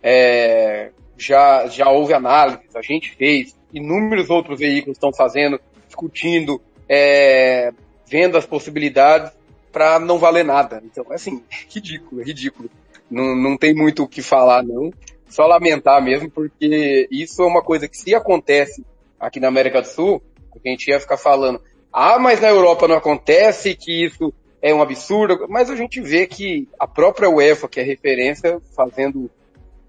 É, 0.01 0.91
já, 1.19 1.67
já 1.67 1.91
houve 1.91 2.15
análise, 2.15 2.61
a 2.77 2.81
gente 2.81 3.11
fez, 3.17 3.59
inúmeros 3.75 4.31
outros 4.31 4.61
veículos 4.61 4.97
estão 4.97 5.13
fazendo, 5.13 5.61
discutindo, 6.01 6.61
é, 6.89 7.73
vendo 8.09 8.39
as 8.39 8.47
possibilidades 8.47 9.33
para 9.71 9.99
não 9.99 10.19
valer 10.19 10.45
nada. 10.45 10.83
Então, 10.85 11.05
assim, 11.11 11.43
ridículo, 11.69 12.23
ridículo. 12.23 12.71
Não, 13.11 13.37
não 13.37 13.57
tem 13.57 13.75
muito 13.75 14.03
o 14.03 14.09
que 14.09 14.23
falar, 14.23 14.63
não. 14.63 14.93
Só 15.29 15.47
lamentar 15.47 16.03
mesmo, 16.03 16.31
porque 16.31 17.09
isso 17.11 17.43
é 17.43 17.47
uma 17.47 17.63
coisa 17.63 17.87
que 17.87 17.97
se 17.97 18.15
acontece 18.15 18.85
aqui 19.19 19.39
na 19.39 19.49
América 19.49 19.81
do 19.81 19.87
Sul, 19.87 20.23
a 20.53 20.69
gente 20.69 20.89
ia 20.89 20.99
ficar 20.99 21.17
falando, 21.17 21.61
ah, 21.93 22.19
mas 22.19 22.41
na 22.41 22.49
Europa 22.49 22.89
não 22.89 22.97
acontece, 22.97 23.77
que 23.77 24.05
isso 24.05 24.33
é 24.61 24.75
um 24.75 24.83
absurdo, 24.83 25.47
mas 25.49 25.71
a 25.71 25.77
gente 25.77 26.01
vê 26.01 26.27
que 26.27 26.69
a 26.79 26.87
própria 26.87 27.31
UEFA, 27.31 27.69
que 27.69 27.79
é 27.79 27.83
referência, 27.83 28.61
fazendo 28.75 29.31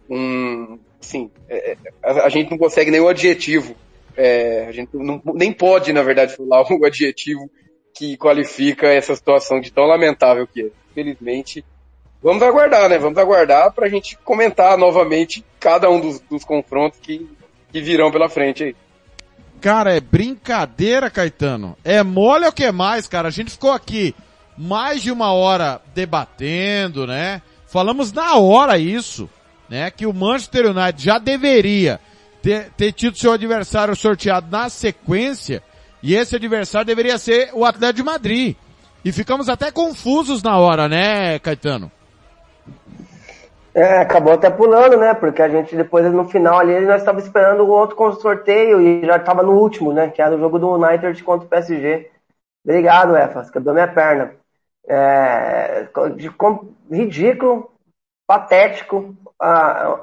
um, 0.09 0.77
assim, 1.01 1.31
é, 1.49 1.75
a, 2.03 2.25
a, 2.25 2.30
gente 2.30 2.51
não 2.51 2.57
consegue 2.57 2.91
nenhum 2.91 3.07
adjetivo, 3.07 3.75
é, 4.15 4.65
a 4.67 4.72
gente 4.72 4.90
não, 4.93 5.22
nem 5.33 5.51
pode, 5.51 5.93
na 5.93 6.03
verdade, 6.03 6.35
falar 6.35 6.64
um 6.72 6.85
adjetivo 6.85 7.49
que 7.95 8.17
qualifica 8.17 8.88
essa 8.88 9.15
situação 9.15 9.59
de 9.59 9.72
tão 9.72 9.85
lamentável 9.85 10.48
que 10.48 10.64
é. 10.64 10.69
Felizmente, 10.93 11.64
vamos 12.22 12.43
aguardar, 12.43 12.90
né? 12.90 12.98
Vamos 12.98 13.17
aguardar 13.17 13.72
para 13.72 13.85
a 13.85 13.90
gente 13.90 14.17
comentar 14.25 14.77
novamente 14.77 15.45
cada 15.57 15.90
um 15.90 16.01
dos, 16.01 16.19
dos 16.19 16.43
confrontos 16.43 16.99
que, 16.99 17.30
que 17.72 17.81
virão 17.81 18.11
pela 18.11 18.27
frente 18.27 18.64
aí. 18.64 18.75
Cara, 19.61 19.95
é 19.95 20.01
brincadeira, 20.01 21.09
Caetano. 21.09 21.77
É 21.83 22.03
mole 22.03 22.45
ou 22.45 22.51
que 22.51 22.69
mais, 22.72 23.07
cara? 23.07 23.30
A 23.30 23.31
gente 23.31 23.51
ficou 23.51 23.72
aqui 23.72 24.14
mais 24.57 25.01
de 25.01 25.11
uma 25.11 25.31
hora 25.31 25.80
debatendo, 25.93 27.07
né? 27.07 27.41
Falamos 27.67 28.11
na 28.11 28.35
hora 28.35 28.77
isso, 28.77 29.30
né? 29.69 29.90
Que 29.90 30.06
o 30.06 30.14
Manchester 30.14 30.65
United 30.65 31.01
já 31.01 31.17
deveria 31.17 32.01
ter, 32.41 32.71
ter 32.71 32.91
tido 32.91 33.17
seu 33.17 33.31
adversário 33.31 33.95
sorteado 33.95 34.47
na 34.49 34.69
sequência, 34.69 35.61
e 36.01 36.15
esse 36.15 36.35
adversário 36.35 36.87
deveria 36.87 37.17
ser 37.17 37.51
o 37.53 37.63
Atlético 37.63 37.97
de 37.97 38.03
Madrid. 38.03 38.55
E 39.03 39.11
ficamos 39.11 39.49
até 39.49 39.71
confusos 39.71 40.43
na 40.43 40.57
hora, 40.57 40.87
né, 40.87 41.39
Caetano? 41.39 41.91
É, 43.73 43.99
acabou 43.99 44.33
até 44.33 44.49
pulando, 44.49 44.97
né? 44.97 45.13
Porque 45.13 45.41
a 45.41 45.47
gente 45.47 45.75
depois 45.75 46.11
no 46.11 46.27
final 46.27 46.59
ali 46.59 46.79
nós 46.81 47.01
estava 47.01 47.19
esperando 47.19 47.63
o 47.63 47.69
outro 47.69 48.13
sorteio 48.19 48.81
e 48.81 49.05
já 49.05 49.15
estava 49.15 49.41
no 49.41 49.53
último, 49.53 49.93
né? 49.93 50.09
Que 50.09 50.21
era 50.21 50.35
o 50.35 50.39
jogo 50.39 50.59
do 50.59 50.73
United 50.73 51.23
contra 51.23 51.45
o 51.45 51.49
PSG. 51.49 52.11
Obrigado, 52.65 53.15
EFAS, 53.15 53.49
quebrou 53.49 53.73
minha 53.73 53.87
perna. 53.87 54.33
É, 54.87 55.87
com, 56.37 56.67
ridículo, 56.91 57.71
patético 58.27 59.15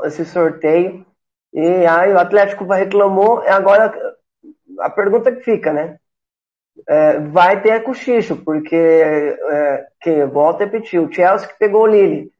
esse 0.05 0.25
sorteio. 0.25 1.05
E 1.53 1.87
aí 1.87 2.13
o 2.13 2.19
Atlético 2.19 2.65
reclamou, 2.65 3.41
agora 3.47 3.93
a 4.81 4.91
pergunta 4.91 5.33
que 5.33 5.43
fica, 5.43 5.73
né? 5.73 5.99
É, 6.87 7.19
vai 7.19 7.61
ter 7.61 7.83
cochicho, 7.83 8.37
porque 8.37 8.77
é, 8.77 9.87
que 10.01 10.25
volta 10.27 10.63
a 10.63 10.67
repetir, 10.67 11.01
o 11.01 11.13
Chelsea 11.13 11.49
que 11.49 11.59
pegou 11.59 11.83
o 11.83 11.87
Lille 11.87 12.33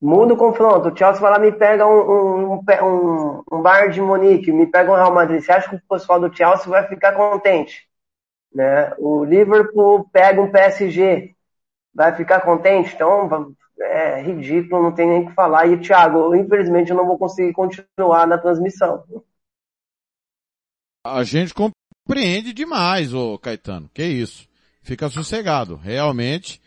Muda 0.00 0.32
o 0.32 0.36
confronto. 0.36 0.88
O 0.88 0.96
Chelsea 0.96 1.20
vai 1.20 1.30
lá 1.30 1.38
me 1.38 1.52
pega 1.52 1.86
um, 1.86 2.54
um, 2.54 2.60
um, 2.82 3.42
um 3.52 3.90
de 3.90 4.00
Monique, 4.00 4.50
me 4.50 4.66
pega 4.66 4.90
um 4.90 4.94
Real 4.94 5.12
Madrid. 5.12 5.42
Você 5.42 5.52
acha 5.52 5.68
que 5.68 5.76
o 5.76 5.88
pessoal 5.88 6.18
do 6.18 6.34
Chelsea 6.34 6.66
vai 6.68 6.86
ficar 6.88 7.12
contente? 7.12 7.86
Né? 8.54 8.94
O 8.98 9.24
Liverpool 9.24 10.08
pega 10.10 10.40
um 10.40 10.50
PSG, 10.50 11.34
vai 11.94 12.14
ficar 12.16 12.40
contente? 12.40 12.94
Então, 12.94 13.54
é 13.80 14.22
ridículo, 14.22 14.82
não 14.82 14.92
tem 14.92 15.06
nem 15.06 15.22
o 15.22 15.28
que 15.28 15.34
falar. 15.34 15.66
E, 15.66 15.78
Thiago, 15.78 16.34
infelizmente 16.34 16.90
eu 16.90 16.96
não 16.96 17.06
vou 17.06 17.18
conseguir 17.18 17.52
continuar 17.52 18.26
na 18.26 18.38
transmissão. 18.38 19.04
A 21.04 21.24
gente 21.24 21.54
compreende 21.54 22.52
demais, 22.52 23.14
ô 23.14 23.38
Caetano. 23.38 23.90
Que 23.92 24.04
isso. 24.04 24.48
Fica 24.82 25.08
sossegado. 25.08 25.76
Realmente, 25.76 26.60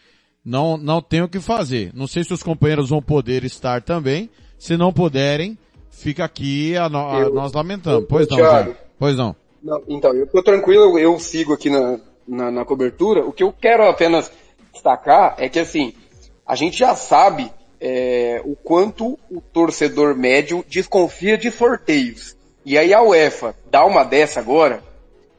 não, 0.43 0.77
não 0.77 1.01
tem 1.01 1.21
o 1.21 1.29
que 1.29 1.39
fazer. 1.39 1.91
Não 1.93 2.07
sei 2.07 2.23
se 2.23 2.33
os 2.33 2.43
companheiros 2.43 2.89
vão 2.89 3.01
poder 3.01 3.43
estar 3.43 3.81
também. 3.81 4.29
Se 4.57 4.77
não 4.77 4.93
puderem, 4.93 5.57
fica 5.89 6.25
aqui, 6.25 6.75
a, 6.77 6.89
no, 6.89 6.97
a 6.97 7.29
nós 7.29 7.53
lamentamos. 7.53 8.05
Pois 8.07 8.27
não, 8.27 8.37
Thiago, 8.37 8.75
pois 8.97 9.17
não. 9.17 9.35
não. 9.61 9.81
Então, 9.87 10.13
eu 10.13 10.27
tô 10.27 10.41
tranquilo, 10.41 10.97
eu 10.97 11.19
sigo 11.19 11.53
aqui 11.53 11.69
na, 11.69 11.99
na, 12.27 12.51
na, 12.51 12.65
cobertura. 12.65 13.25
O 13.25 13.31
que 13.31 13.43
eu 13.43 13.51
quero 13.51 13.83
apenas 13.87 14.31
destacar 14.71 15.35
é 15.37 15.49
que 15.49 15.59
assim, 15.59 15.93
a 16.45 16.55
gente 16.55 16.77
já 16.77 16.95
sabe 16.95 17.51
é, 17.79 18.41
o 18.45 18.55
quanto 18.55 19.19
o 19.29 19.41
torcedor 19.41 20.15
médio 20.15 20.63
desconfia 20.67 21.37
de 21.37 21.51
sorteios. 21.51 22.35
E 22.65 22.77
aí 22.77 22.93
a 22.93 23.01
UEFA 23.01 23.55
dá 23.69 23.85
uma 23.85 24.03
dessa 24.03 24.39
agora, 24.39 24.81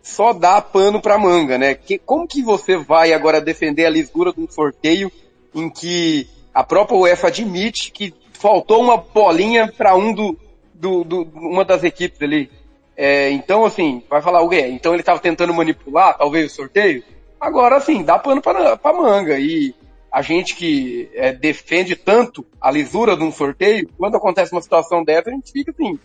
só 0.03 0.33
dá 0.35 0.61
pano 0.61 1.01
pra 1.01 1.19
manga, 1.19 1.57
né? 1.57 1.75
Que, 1.75 1.99
como 1.99 2.29
que 2.29 2.43
você 2.43 2.77
vai 2.77 3.13
agora 3.15 3.41
defender 3.41 3.87
a 3.87 3.91
lisura 3.91 4.33
de 4.33 4.41
um 4.41 4.51
sorteio 4.51 5.11
em 5.55 5.71
que 5.71 6.29
a 6.53 6.63
própria 6.63 6.99
UEFA 6.99 7.29
admite 7.29 7.91
que 7.91 8.13
faltou 8.33 8.83
uma 8.83 8.99
bolinha 8.99 9.73
para 9.73 9.97
um 9.97 10.13
do, 10.13 10.39
do, 10.75 11.05
do, 11.05 11.23
uma 11.35 11.65
das 11.65 11.83
equipes 11.83 12.21
ali? 12.21 12.51
É, 12.95 13.31
então, 13.31 13.65
assim, 13.65 14.03
vai 14.09 14.21
falar 14.21 14.43
o 14.43 14.49
quê? 14.49 14.67
Então 14.69 14.93
ele 14.93 15.01
estava 15.01 15.19
tentando 15.19 15.55
manipular, 15.55 16.17
talvez, 16.17 16.53
o 16.53 16.55
sorteio? 16.55 17.03
Agora, 17.41 17.77
assim, 17.77 18.03
dá 18.03 18.19
pano 18.19 18.43
pra 18.43 18.93
manga. 18.93 19.39
E 19.39 19.75
a 20.15 20.23
gente 20.23 20.55
que 20.55 21.11
é, 21.13 21.33
defende 21.33 21.97
tanto 21.97 22.47
a 22.61 22.71
lisura 22.71 23.17
de 23.17 23.25
um 23.25 23.33
sorteio, 23.33 23.89
quando 23.99 24.17
acontece 24.17 24.53
uma 24.53 24.63
situação 24.63 25.03
dessa, 25.03 25.29
a 25.29 25.33
gente 25.33 25.51
fica 25.51 25.73
assim, 25.73 25.99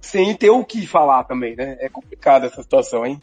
sem 0.00 0.32
ter 0.36 0.50
o 0.50 0.64
que 0.64 0.86
falar 0.86 1.24
também, 1.24 1.56
né? 1.56 1.76
É 1.80 1.88
complicada 1.88 2.46
essa 2.46 2.62
situação, 2.62 3.04
hein? 3.04 3.20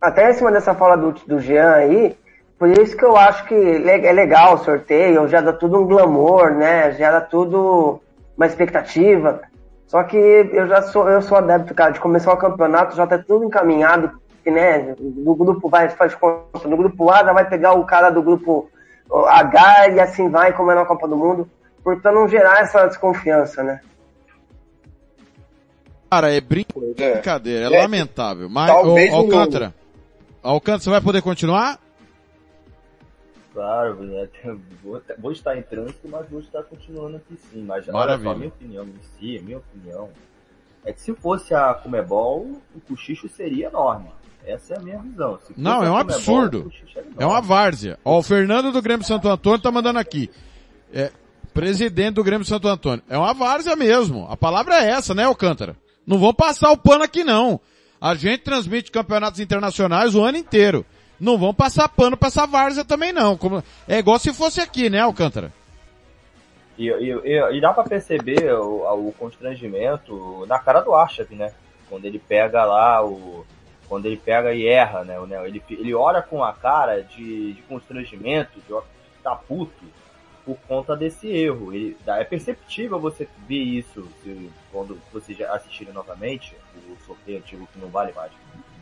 Até 0.00 0.28
em 0.28 0.34
cima 0.34 0.50
dessa 0.50 0.74
fala 0.74 0.96
do, 0.96 1.12
do 1.12 1.38
Jean 1.38 1.70
aí, 1.74 2.16
por 2.58 2.70
isso 2.70 2.96
que 2.96 3.04
eu 3.04 3.16
acho 3.16 3.46
que 3.46 3.54
é 3.54 4.12
legal 4.12 4.54
o 4.54 4.64
sorteio, 4.64 5.28
já 5.28 5.40
dá 5.40 5.52
tudo 5.52 5.80
um 5.80 5.86
glamour, 5.86 6.50
né? 6.50 6.90
Já 6.94 7.12
dá 7.12 7.20
tudo 7.20 8.00
uma 8.36 8.46
expectativa. 8.46 9.42
Só 9.86 10.02
que 10.02 10.16
eu 10.16 10.66
já 10.66 10.82
sou, 10.82 11.08
eu 11.08 11.22
sou 11.22 11.38
adepto, 11.38 11.72
cara, 11.72 11.92
de 11.92 12.00
começar 12.00 12.32
o 12.32 12.36
campeonato, 12.36 12.96
já 12.96 13.06
tá 13.06 13.16
tudo 13.16 13.44
encaminhado, 13.44 14.10
né? 14.44 14.96
Do 14.98 15.36
grupo 15.36 15.68
vai, 15.68 15.88
faz 15.90 16.16
conta, 16.16 16.66
no 16.66 16.76
grupo 16.76 17.08
A 17.12 17.22
já 17.22 17.32
vai 17.32 17.48
pegar 17.48 17.74
o 17.74 17.86
cara 17.86 18.10
do 18.10 18.20
grupo 18.20 18.68
H 19.12 19.88
e 19.90 20.00
assim 20.00 20.28
vai, 20.28 20.52
como 20.52 20.70
é 20.70 20.74
na 20.74 20.84
Copa 20.84 21.06
do 21.08 21.16
Mundo. 21.16 21.48
por 21.82 22.00
pra 22.02 22.10
não 22.12 22.26
gerar 22.28 22.60
essa 22.60 22.86
desconfiança, 22.88 23.62
né? 23.62 23.80
Cara, 26.10 26.32
é 26.32 26.40
brincadeira, 26.40 27.66
é, 27.66 27.78
É, 27.78 27.82
lamentável. 27.82 28.48
Mas, 28.48 28.68
talvez 28.68 29.12
ô, 29.12 29.16
o- 29.16 29.18
Alcântara, 29.18 29.74
Alcântara, 30.42 30.80
você 30.82 30.90
vai 30.90 31.00
poder 31.00 31.22
continuar? 31.22 31.78
Claro, 33.52 34.02
né, 34.02 34.28
vou, 34.82 35.00
vou 35.18 35.32
estar 35.32 35.56
em 35.56 35.62
trânsito, 35.62 36.06
mas 36.08 36.28
vou 36.28 36.40
estar 36.40 36.62
continuando 36.64 37.16
aqui 37.16 37.36
sim. 37.50 37.62
Mas 37.64 37.84
olha 37.88 37.92
Maravilha. 37.98 38.30
só, 38.32 38.36
minha 38.36 38.48
opinião 38.48 38.84
em 38.84 39.00
si, 39.18 39.42
minha 39.42 39.58
opinião, 39.58 40.10
é 40.84 40.92
que 40.92 41.00
se 41.00 41.14
fosse 41.14 41.54
a 41.54 41.72
Comebol, 41.74 42.60
o 42.74 42.80
cochicho 42.86 43.28
seria 43.28 43.68
enorme. 43.68 44.10
Essa 44.46 44.74
é 44.74 44.78
a 44.78 44.80
minha 44.80 44.98
visão. 44.98 45.38
Se 45.44 45.52
Não, 45.56 45.82
é 45.82 45.90
um 45.90 45.96
absurdo. 45.96 46.64
cochicho 46.64 46.98
era 46.98 47.06
É 47.18 47.26
uma 47.26 47.40
várzea. 47.40 47.98
Ó, 48.04 48.18
o 48.18 48.22
Fernando 48.22 48.70
do 48.70 48.80
Grêmio 48.80 49.04
Santo 49.04 49.28
Antônio 49.28 49.58
tá 49.60 49.70
mandando 49.72 49.98
aqui. 49.98 50.30
É, 50.92 51.10
presidente 51.52 52.14
do 52.14 52.22
Grêmio 52.24 52.46
Santo 52.46 52.68
Antônio. 52.68 53.02
É 53.10 53.18
uma 53.18 53.34
várzea 53.34 53.74
mesmo. 53.74 54.26
A 54.30 54.36
palavra 54.36 54.76
é 54.76 54.90
essa, 54.90 55.14
né, 55.14 55.24
Alcântara? 55.24 55.76
Não 56.06 56.18
vão 56.18 56.32
passar 56.32 56.70
o 56.70 56.76
pano 56.76 57.02
aqui 57.02 57.24
não. 57.24 57.60
A 58.00 58.14
gente 58.14 58.44
transmite 58.44 58.90
campeonatos 58.92 59.40
internacionais 59.40 60.14
o 60.14 60.22
ano 60.22 60.38
inteiro. 60.38 60.86
Não 61.18 61.36
vão 61.38 61.52
passar 61.52 61.88
pano 61.88 62.16
pra 62.16 62.28
essa 62.28 62.46
várzea 62.46 62.84
também 62.84 63.12
não. 63.12 63.36
Como- 63.36 63.64
é 63.88 63.98
igual 63.98 64.18
se 64.18 64.32
fosse 64.32 64.60
aqui, 64.60 64.88
né, 64.88 65.00
Alcântara? 65.00 65.52
E, 66.78 66.88
e, 66.88 67.56
e- 67.56 67.60
dá 67.60 67.72
pra 67.72 67.84
perceber 67.84 68.52
o, 68.52 69.08
o 69.08 69.12
constrangimento 69.18 70.44
na 70.46 70.58
cara 70.58 70.80
do 70.82 70.94
Arshav, 70.94 71.34
né? 71.34 71.50
Quando 71.88 72.04
ele 72.04 72.18
pega 72.18 72.64
lá 72.64 73.04
o. 73.04 73.44
Quando 73.88 74.06
ele 74.06 74.16
pega 74.16 74.52
e 74.52 74.66
erra, 74.66 75.04
né? 75.04 75.18
o 75.18 75.26
Neo? 75.26 75.46
Ele, 75.46 75.62
ele 75.70 75.94
olha 75.94 76.20
com 76.22 76.42
a 76.42 76.52
cara 76.52 77.02
de, 77.02 77.52
de 77.52 77.62
constrangimento, 77.62 78.60
de 78.60 78.74
tá 79.22 79.34
puto, 79.36 79.84
por 80.44 80.56
conta 80.68 80.96
desse 80.96 81.28
erro. 81.28 81.72
Ele, 81.72 81.96
é 82.06 82.24
perceptível 82.24 82.98
você 83.00 83.28
ver 83.48 83.62
isso 83.62 84.06
se- 84.22 84.50
quando 84.72 84.98
vocês 85.12 85.40
assistirem 85.40 85.92
novamente 85.92 86.56
o 86.88 86.96
sorteio 87.04 87.38
antigo 87.38 87.68
que 87.72 87.78
não 87.78 87.88
vale 87.88 88.12
mais 88.12 88.32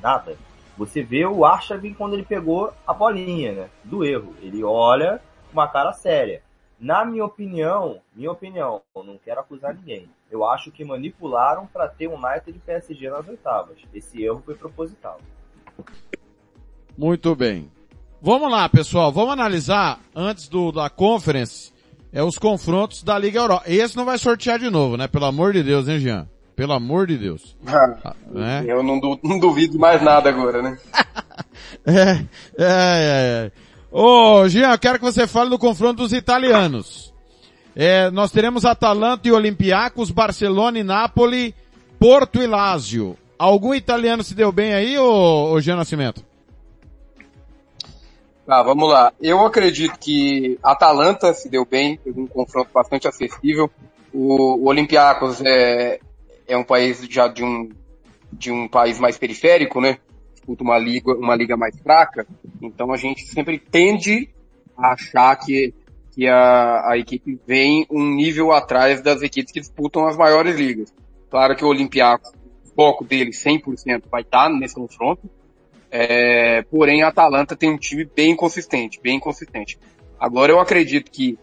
nada. 0.02 0.36
Você 0.76 1.02
vê 1.02 1.24
o 1.24 1.44
Arshav 1.44 1.82
quando 1.94 2.14
ele 2.14 2.24
pegou 2.24 2.72
a 2.86 2.92
bolinha, 2.92 3.52
né? 3.52 3.70
Do 3.84 4.04
erro. 4.04 4.34
Ele 4.42 4.62
olha 4.64 5.20
com 5.46 5.52
uma 5.54 5.68
cara 5.68 5.92
séria. 5.92 6.42
Na 6.78 7.04
minha 7.04 7.24
opinião, 7.24 8.00
minha 8.14 8.32
opinião, 8.32 8.82
não 8.94 9.16
quero 9.16 9.40
acusar 9.40 9.74
ninguém. 9.74 10.08
Eu 10.34 10.44
acho 10.44 10.72
que 10.72 10.84
manipularam 10.84 11.64
para 11.72 11.86
ter 11.86 12.08
um 12.08 12.14
United 12.16 12.50
e 12.50 12.58
PSG 12.58 13.08
nas 13.08 13.28
oitavas. 13.28 13.76
Esse 13.94 14.20
erro 14.24 14.42
foi 14.44 14.56
proposital. 14.56 15.20
Muito 16.98 17.36
bem. 17.36 17.70
Vamos 18.20 18.50
lá, 18.50 18.68
pessoal. 18.68 19.12
Vamos 19.12 19.32
analisar, 19.32 20.00
antes 20.12 20.48
do, 20.48 20.72
da 20.72 20.90
conference, 20.90 21.72
é 22.12 22.20
os 22.20 22.36
confrontos 22.36 23.04
da 23.04 23.16
Liga 23.16 23.38
Europa. 23.38 23.62
Esse 23.66 23.96
não 23.96 24.04
vai 24.04 24.18
sortear 24.18 24.58
de 24.58 24.68
novo, 24.70 24.96
né? 24.96 25.06
Pelo 25.06 25.26
amor 25.26 25.52
de 25.52 25.62
Deus, 25.62 25.86
hein, 25.86 26.00
Jean? 26.00 26.28
Pelo 26.56 26.72
amor 26.72 27.06
de 27.06 27.16
Deus. 27.16 27.56
né? 28.26 28.64
Eu 28.66 28.82
não, 28.82 28.98
du- 28.98 29.20
não 29.22 29.38
duvido 29.38 29.78
mais 29.78 30.02
nada 30.02 30.28
agora, 30.30 30.60
né? 30.62 30.78
É, 31.86 32.10
é, 32.12 32.22
é, 32.58 33.46
é. 33.46 33.52
Ô, 33.90 34.48
Jean, 34.48 34.72
eu 34.72 34.78
quero 34.78 34.98
que 34.98 35.04
você 35.04 35.26
fale 35.28 35.50
do 35.50 35.58
confronto 35.58 36.02
dos 36.02 36.12
italianos. 36.12 37.13
É, 37.76 38.10
nós 38.10 38.30
teremos 38.30 38.64
Atalanta 38.64 39.26
e 39.26 39.32
Olympiacos, 39.32 40.10
Barcelona 40.10 40.78
e 40.78 40.84
Napoli, 40.84 41.54
Porto 41.98 42.40
e 42.40 42.46
Lazio. 42.46 43.16
Algum 43.38 43.74
italiano 43.74 44.22
se 44.22 44.34
deu 44.34 44.52
bem 44.52 44.74
aí, 44.74 44.96
ô, 44.96 45.52
ô 45.52 45.60
Jean 45.60 45.76
Nascimento? 45.76 46.24
Tá, 48.46 48.62
vamos 48.62 48.88
lá. 48.90 49.12
Eu 49.20 49.44
acredito 49.44 49.98
que 49.98 50.58
Atalanta 50.62 51.32
se 51.32 51.48
deu 51.48 51.64
bem, 51.64 51.96
teve 51.96 52.20
um 52.20 52.26
confronto 52.26 52.70
bastante 52.72 53.08
acessível. 53.08 53.70
O, 54.12 54.62
o 54.62 54.68
Olympiacos 54.68 55.40
é, 55.40 55.98
é 56.46 56.56
um 56.56 56.62
país 56.62 57.00
já 57.08 57.26
de 57.26 57.42
um, 57.42 57.70
de 58.32 58.52
um 58.52 58.68
país 58.68 58.98
mais 58.98 59.16
periférico, 59.16 59.80
né? 59.80 59.98
Disputa 60.34 60.62
uma 60.62 60.78
liga, 60.78 61.14
uma 61.14 61.34
liga 61.34 61.56
mais 61.56 61.76
fraca. 61.80 62.26
Então 62.60 62.92
a 62.92 62.96
gente 62.98 63.26
sempre 63.26 63.58
tende 63.58 64.28
a 64.76 64.92
achar 64.92 65.34
que, 65.36 65.72
que 66.14 66.28
a, 66.28 66.90
a 66.90 66.96
equipe 66.96 67.38
vem 67.44 67.86
um 67.90 68.14
nível 68.14 68.52
atrás 68.52 69.02
das 69.02 69.20
equipes 69.20 69.52
que 69.52 69.60
disputam 69.60 70.06
as 70.06 70.16
maiores 70.16 70.56
ligas. 70.56 70.94
Claro 71.28 71.56
que 71.56 71.64
o 71.64 71.68
Olympiacos, 71.68 72.30
o 72.30 72.74
foco 72.74 73.04
dele 73.04 73.32
100% 73.32 74.04
vai 74.10 74.22
estar 74.22 74.48
nesse 74.48 74.76
confronto. 74.76 75.28
É, 75.90 76.62
porém, 76.62 77.02
a 77.02 77.08
Atalanta 77.08 77.56
tem 77.56 77.70
um 77.70 77.78
time 77.78 78.04
bem 78.04 78.36
consistente, 78.36 79.00
bem 79.02 79.18
consistente. 79.18 79.78
Agora 80.18 80.52
eu 80.52 80.60
acredito 80.60 81.10
que 81.10 81.36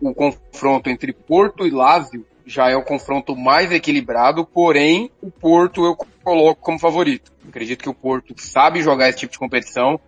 o 0.00 0.14
confronto 0.14 0.90
entre 0.90 1.12
Porto 1.12 1.66
e 1.66 1.70
Lazio 1.70 2.24
já 2.44 2.68
é 2.68 2.76
o 2.76 2.82
confronto 2.82 3.36
mais 3.36 3.70
equilibrado, 3.72 4.44
porém 4.44 5.10
o 5.22 5.30
Porto 5.30 5.84
eu 5.84 5.96
coloco 6.22 6.60
como 6.60 6.78
favorito. 6.78 7.32
Acredito 7.48 7.82
que 7.82 7.88
o 7.88 7.94
Porto 7.94 8.34
sabe 8.36 8.82
jogar 8.82 9.08
esse 9.08 9.20
tipo 9.20 9.32
de 9.32 9.38
competição, 9.38 10.00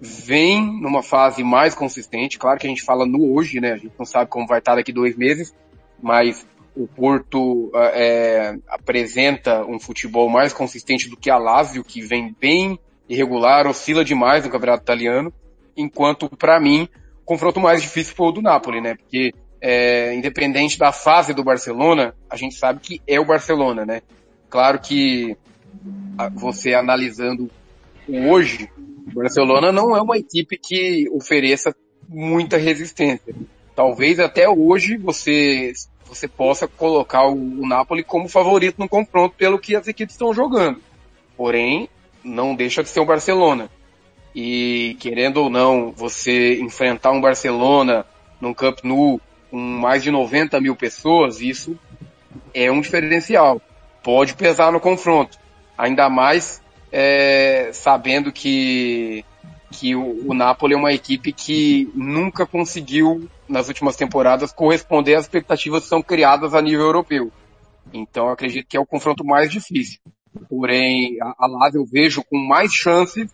vem 0.00 0.60
numa 0.80 1.02
fase 1.02 1.42
mais 1.42 1.74
consistente. 1.74 2.38
Claro 2.38 2.58
que 2.58 2.66
a 2.66 2.70
gente 2.70 2.82
fala 2.82 3.06
no 3.06 3.34
hoje, 3.34 3.60
né? 3.60 3.72
A 3.72 3.76
gente 3.76 3.94
não 3.98 4.06
sabe 4.06 4.30
como 4.30 4.46
vai 4.46 4.58
estar 4.58 4.76
daqui 4.76 4.92
dois 4.92 5.16
meses, 5.16 5.54
mas 6.00 6.46
o 6.76 6.86
Porto 6.86 7.70
é, 7.74 8.56
apresenta 8.68 9.64
um 9.64 9.80
futebol 9.80 10.28
mais 10.28 10.52
consistente 10.52 11.08
do 11.08 11.16
que 11.16 11.30
a 11.30 11.36
Lazio, 11.36 11.82
que 11.82 12.00
vem 12.00 12.34
bem 12.40 12.78
irregular, 13.08 13.66
oscila 13.66 14.04
demais 14.04 14.44
no 14.44 14.50
campeonato 14.50 14.84
italiano, 14.84 15.32
enquanto 15.76 16.28
para 16.28 16.60
mim 16.60 16.88
o 17.22 17.24
confronto 17.24 17.58
mais 17.58 17.82
difícil 17.82 18.14
foi 18.14 18.28
o 18.28 18.32
do 18.32 18.42
Napoli, 18.42 18.80
né? 18.80 18.94
Porque 18.94 19.32
é, 19.60 20.14
independente 20.14 20.78
da 20.78 20.92
fase 20.92 21.34
do 21.34 21.42
Barcelona, 21.42 22.14
a 22.30 22.36
gente 22.36 22.54
sabe 22.54 22.80
que 22.80 23.02
é 23.06 23.18
o 23.18 23.24
Barcelona, 23.24 23.84
né? 23.84 24.02
Claro 24.48 24.78
que 24.80 25.36
você 26.34 26.74
analisando 26.74 27.50
o 28.08 28.30
hoje, 28.30 28.70
o 29.10 29.14
Barcelona 29.14 29.72
não 29.72 29.96
é 29.96 30.00
uma 30.00 30.18
equipe 30.18 30.58
que 30.58 31.08
ofereça 31.10 31.74
muita 32.08 32.56
resistência. 32.56 33.34
Talvez 33.74 34.18
até 34.18 34.48
hoje 34.48 34.96
você 34.96 35.72
você 36.06 36.26
possa 36.26 36.66
colocar 36.66 37.26
o, 37.26 37.34
o 37.34 37.68
Napoli 37.68 38.02
como 38.02 38.28
favorito 38.28 38.78
no 38.78 38.88
confronto 38.88 39.34
pelo 39.36 39.58
que 39.58 39.76
as 39.76 39.86
equipes 39.86 40.14
estão 40.14 40.32
jogando. 40.32 40.80
Porém, 41.36 41.88
não 42.24 42.54
deixa 42.54 42.82
de 42.82 42.88
ser 42.88 43.00
o 43.00 43.04
Barcelona. 43.04 43.70
E 44.34 44.96
querendo 45.00 45.38
ou 45.38 45.50
não, 45.50 45.92
você 45.92 46.60
enfrentar 46.60 47.10
um 47.10 47.20
Barcelona 47.20 48.06
num 48.40 48.54
Camp 48.54 48.78
Nou 48.82 49.20
com 49.50 49.58
mais 49.58 50.02
de 50.02 50.10
90 50.10 50.60
mil 50.60 50.76
pessoas, 50.76 51.40
isso 51.40 51.78
é 52.54 52.70
um 52.70 52.80
diferencial. 52.80 53.60
Pode 54.02 54.34
pesar 54.34 54.72
no 54.72 54.80
confronto. 54.80 55.38
Ainda 55.76 56.08
mais 56.08 56.62
é, 56.92 57.70
sabendo 57.72 58.32
que, 58.32 59.24
que 59.72 59.94
o, 59.94 60.30
o 60.30 60.34
Napoli 60.34 60.74
é 60.74 60.76
uma 60.76 60.92
equipe 60.92 61.32
que 61.32 61.90
nunca 61.94 62.46
conseguiu, 62.46 63.28
nas 63.48 63.68
últimas 63.68 63.96
temporadas, 63.96 64.52
corresponder 64.52 65.14
às 65.14 65.24
expectativas 65.24 65.82
que 65.82 65.88
são 65.88 66.02
criadas 66.02 66.54
a 66.54 66.62
nível 66.62 66.86
europeu. 66.86 67.30
Então 67.92 68.28
acredito 68.28 68.66
que 68.68 68.76
é 68.76 68.80
o 68.80 68.86
confronto 68.86 69.24
mais 69.24 69.50
difícil. 69.50 69.98
Porém, 70.48 71.16
a, 71.22 71.34
a 71.38 71.46
Lazio 71.46 71.80
eu 71.80 71.86
vejo 71.86 72.22
com 72.24 72.38
mais 72.38 72.72
chances, 72.72 73.30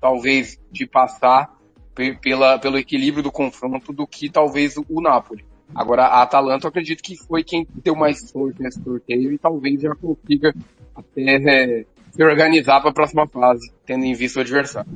talvez, 0.00 0.58
de 0.70 0.86
passar 0.86 1.50
pe- 1.94 2.16
pela, 2.20 2.58
pelo 2.58 2.78
equilíbrio 2.78 3.22
do 3.22 3.30
confronto 3.30 3.92
do 3.92 4.06
que 4.06 4.30
talvez 4.30 4.76
o, 4.76 4.84
o 4.88 5.00
Napoli. 5.00 5.44
Agora, 5.74 6.06
a 6.06 6.22
Atalanta 6.22 6.66
eu 6.66 6.70
acredito 6.70 7.02
que 7.02 7.16
foi 7.16 7.44
quem 7.44 7.66
deu 7.84 7.94
mais 7.94 8.28
sorte 8.30 8.60
nesse 8.60 8.82
sorteio 8.82 9.32
e 9.32 9.38
talvez 9.38 9.80
já 9.80 9.94
consiga 9.94 10.52
até 10.94 11.22
é, 11.22 11.86
se 12.10 12.22
organizar 12.22 12.80
para 12.80 12.90
a 12.90 12.94
próxima 12.94 13.26
fase, 13.26 13.72
tendo 13.86 14.04
em 14.04 14.14
vista 14.14 14.38
o 14.38 14.42
adversário. 14.42 14.90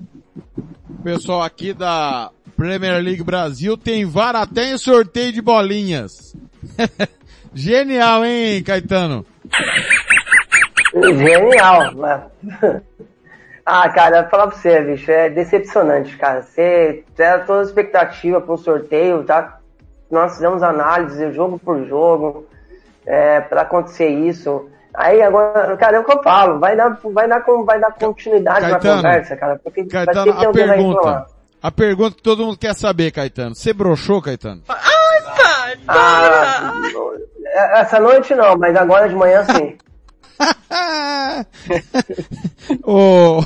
Pessoal 1.02 1.42
aqui 1.42 1.72
da 1.72 2.30
Premier 2.56 3.02
League 3.02 3.22
Brasil 3.22 3.76
tem 3.76 4.04
VAR 4.04 4.36
até 4.36 4.72
em 4.72 4.78
sorteio 4.78 5.32
de 5.32 5.42
bolinhas. 5.42 6.34
Genial, 7.52 8.24
hein, 8.24 8.62
Caetano? 8.62 9.24
Genial. 10.92 12.30
ah, 13.64 13.88
cara, 13.90 14.22
vou 14.22 14.30
falar 14.30 14.46
pra 14.48 14.56
você, 14.56 14.80
bicho, 14.80 15.10
é 15.10 15.30
decepcionante, 15.30 16.16
cara. 16.16 16.42
Você 16.42 17.04
era 17.18 17.44
toda 17.44 17.60
a 17.60 17.64
expectativa 17.64 18.40
para 18.40 18.54
um 18.54 18.58
sorteio, 18.58 19.24
tá? 19.24 19.58
Nós 20.10 20.34
fizemos 20.34 20.62
análise 20.62 21.32
jogo 21.32 21.58
por 21.58 21.86
jogo, 21.86 22.46
é, 23.06 23.40
para 23.40 23.62
acontecer 23.62 24.08
isso. 24.08 24.68
Aí 24.96 25.20
agora, 25.20 25.76
cara, 25.76 25.96
é 25.96 26.00
o 26.00 26.04
que 26.04 26.12
eu 26.12 26.22
falo, 26.22 26.60
vai 26.60 26.76
dar, 26.76 26.96
vai 27.02 27.28
dar, 27.28 27.40
com- 27.42 27.64
vai 27.64 27.80
dar 27.80 27.92
continuidade 27.92 28.68
na 28.68 28.78
conversa, 28.78 29.36
cara, 29.36 29.60
porque 29.62 29.82
vai 29.82 29.90
Caetano, 30.06 30.24
sempre 30.24 30.38
ter 30.38 30.44
a 30.44 30.48
alguém 30.48 30.66
vai 30.66 30.76
pergunta. 30.76 31.26
A 31.62 31.70
pergunta 31.70 32.16
que 32.16 32.22
todo 32.22 32.44
mundo 32.44 32.58
quer 32.58 32.74
saber, 32.74 33.10
Caetano. 33.10 33.54
Você 33.56 33.72
broxou, 33.72 34.20
Caetano? 34.22 34.62
Ah, 35.88 36.72
essa 37.80 37.98
noite 37.98 38.34
não, 38.34 38.56
mas 38.56 38.76
agora 38.76 39.08
de 39.08 39.14
manhã 39.14 39.42
sim. 39.44 39.76
ô, 42.84 43.40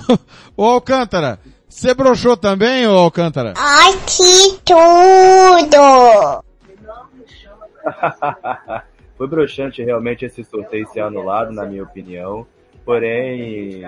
ô 0.57 0.65
Alcântara, 0.65 1.39
você 1.69 1.95
broxou 1.95 2.37
também, 2.37 2.87
ô 2.87 2.97
Alcântara? 2.99 3.55
Ai, 3.57 3.93
que 4.07 4.59
tudo! 4.65 6.45
Foi 9.19 9.27
broxante 9.27 9.83
realmente 9.83 10.25
esse 10.25 10.45
sorteio 10.45 10.87
ser 10.89 11.01
anulado, 11.01 11.53
na 11.53 11.67
minha 11.67 11.83
opinião. 11.83 12.47
Porém, 12.85 13.83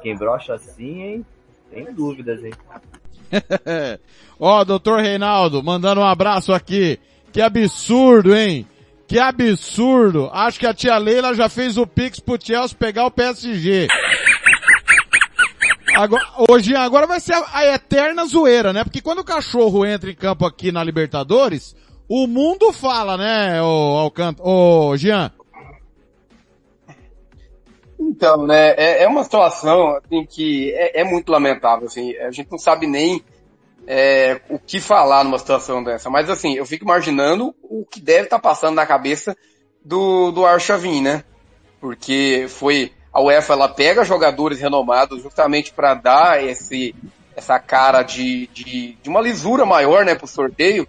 quem 0.00 0.16
brocha 0.16 0.54
assim, 0.54 1.02
hein? 1.02 1.26
Tem 1.70 1.92
dúvidas, 1.92 2.42
hein? 2.44 2.52
Ó, 4.38 4.62
doutor 4.64 5.00
Reinaldo, 5.00 5.62
mandando 5.62 6.00
um 6.00 6.06
abraço 6.06 6.52
aqui. 6.52 7.00
Que 7.32 7.40
absurdo, 7.42 8.34
hein? 8.34 8.64
Que 9.08 9.18
absurdo. 9.18 10.30
Acho 10.32 10.60
que 10.60 10.66
a 10.66 10.72
tia 10.72 10.96
Leila 10.96 11.34
já 11.34 11.48
fez 11.48 11.76
o 11.76 11.86
Pix 11.86 12.20
pro 12.20 12.38
Chelsea 12.40 12.78
pegar 12.78 13.06
o 13.06 13.10
PSG. 13.10 13.88
Agora, 15.96 16.24
hoje, 16.48 16.74
agora 16.76 17.06
vai 17.06 17.18
ser 17.20 17.32
a, 17.32 17.44
a, 17.52 17.66
eterna 17.74 18.26
zoeira, 18.26 18.72
né? 18.72 18.84
Porque 18.84 19.00
quando 19.00 19.20
o 19.20 19.24
cachorro 19.24 19.84
entra 19.84 20.10
em 20.10 20.14
campo 20.14 20.44
aqui 20.44 20.70
na 20.70 20.84
Libertadores, 20.84 21.74
o 22.08 22.26
mundo 22.26 22.72
fala, 22.72 23.16
né, 23.16 23.60
o 23.62 23.98
Alcant... 23.98 24.36
ô 24.40 24.96
Jean? 24.96 25.32
Então, 27.98 28.46
né, 28.46 28.74
é, 28.76 29.02
é 29.04 29.08
uma 29.08 29.24
situação, 29.24 29.96
assim, 29.96 30.24
que 30.24 30.72
é, 30.74 31.00
é, 31.00 31.04
muito 31.04 31.30
lamentável, 31.30 31.86
assim, 31.86 32.16
a 32.18 32.30
gente 32.30 32.50
não 32.50 32.58
sabe 32.58 32.86
nem 32.86 33.22
é, 33.86 34.40
o 34.48 34.58
que 34.58 34.80
falar 34.80 35.24
numa 35.24 35.38
situação 35.38 35.82
dessa, 35.82 36.10
mas 36.10 36.28
assim, 36.28 36.54
eu 36.54 36.66
fico 36.66 36.84
imaginando 36.84 37.54
o 37.62 37.84
que 37.84 38.00
deve 38.00 38.24
estar 38.24 38.38
tá 38.38 38.48
passando 38.48 38.74
na 38.74 38.86
cabeça 38.86 39.36
do, 39.84 40.32
do 40.32 40.44
Archavin, 40.44 41.00
né? 41.00 41.24
Porque 41.80 42.46
foi, 42.48 42.92
a 43.12 43.20
UEFA 43.20 43.52
ela 43.52 43.68
pega 43.68 44.04
jogadores 44.04 44.60
renomados 44.60 45.22
justamente 45.22 45.72
para 45.72 45.94
dar 45.94 46.44
esse, 46.44 46.94
essa 47.36 47.58
cara 47.58 48.02
de, 48.02 48.48
de, 48.48 48.98
de, 49.00 49.08
uma 49.08 49.20
lisura 49.20 49.64
maior, 49.64 50.04
né, 50.04 50.14
pro 50.14 50.26
sorteio, 50.26 50.88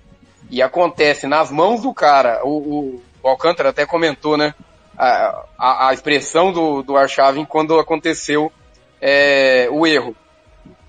e 0.49 0.61
acontece 0.61 1.27
nas 1.27 1.51
mãos 1.51 1.81
do 1.81 1.93
cara, 1.93 2.41
o, 2.43 3.01
o, 3.21 3.27
Alcântara 3.27 3.69
até 3.69 3.85
comentou, 3.85 4.37
né, 4.37 4.53
a, 4.97 5.43
a, 5.57 5.89
a 5.89 5.93
expressão 5.93 6.51
do, 6.51 6.81
do 6.81 6.95
Arshavin 6.95 7.45
quando 7.45 7.77
aconteceu 7.79 8.51
é, 9.01 9.67
o 9.69 9.85
erro. 9.85 10.15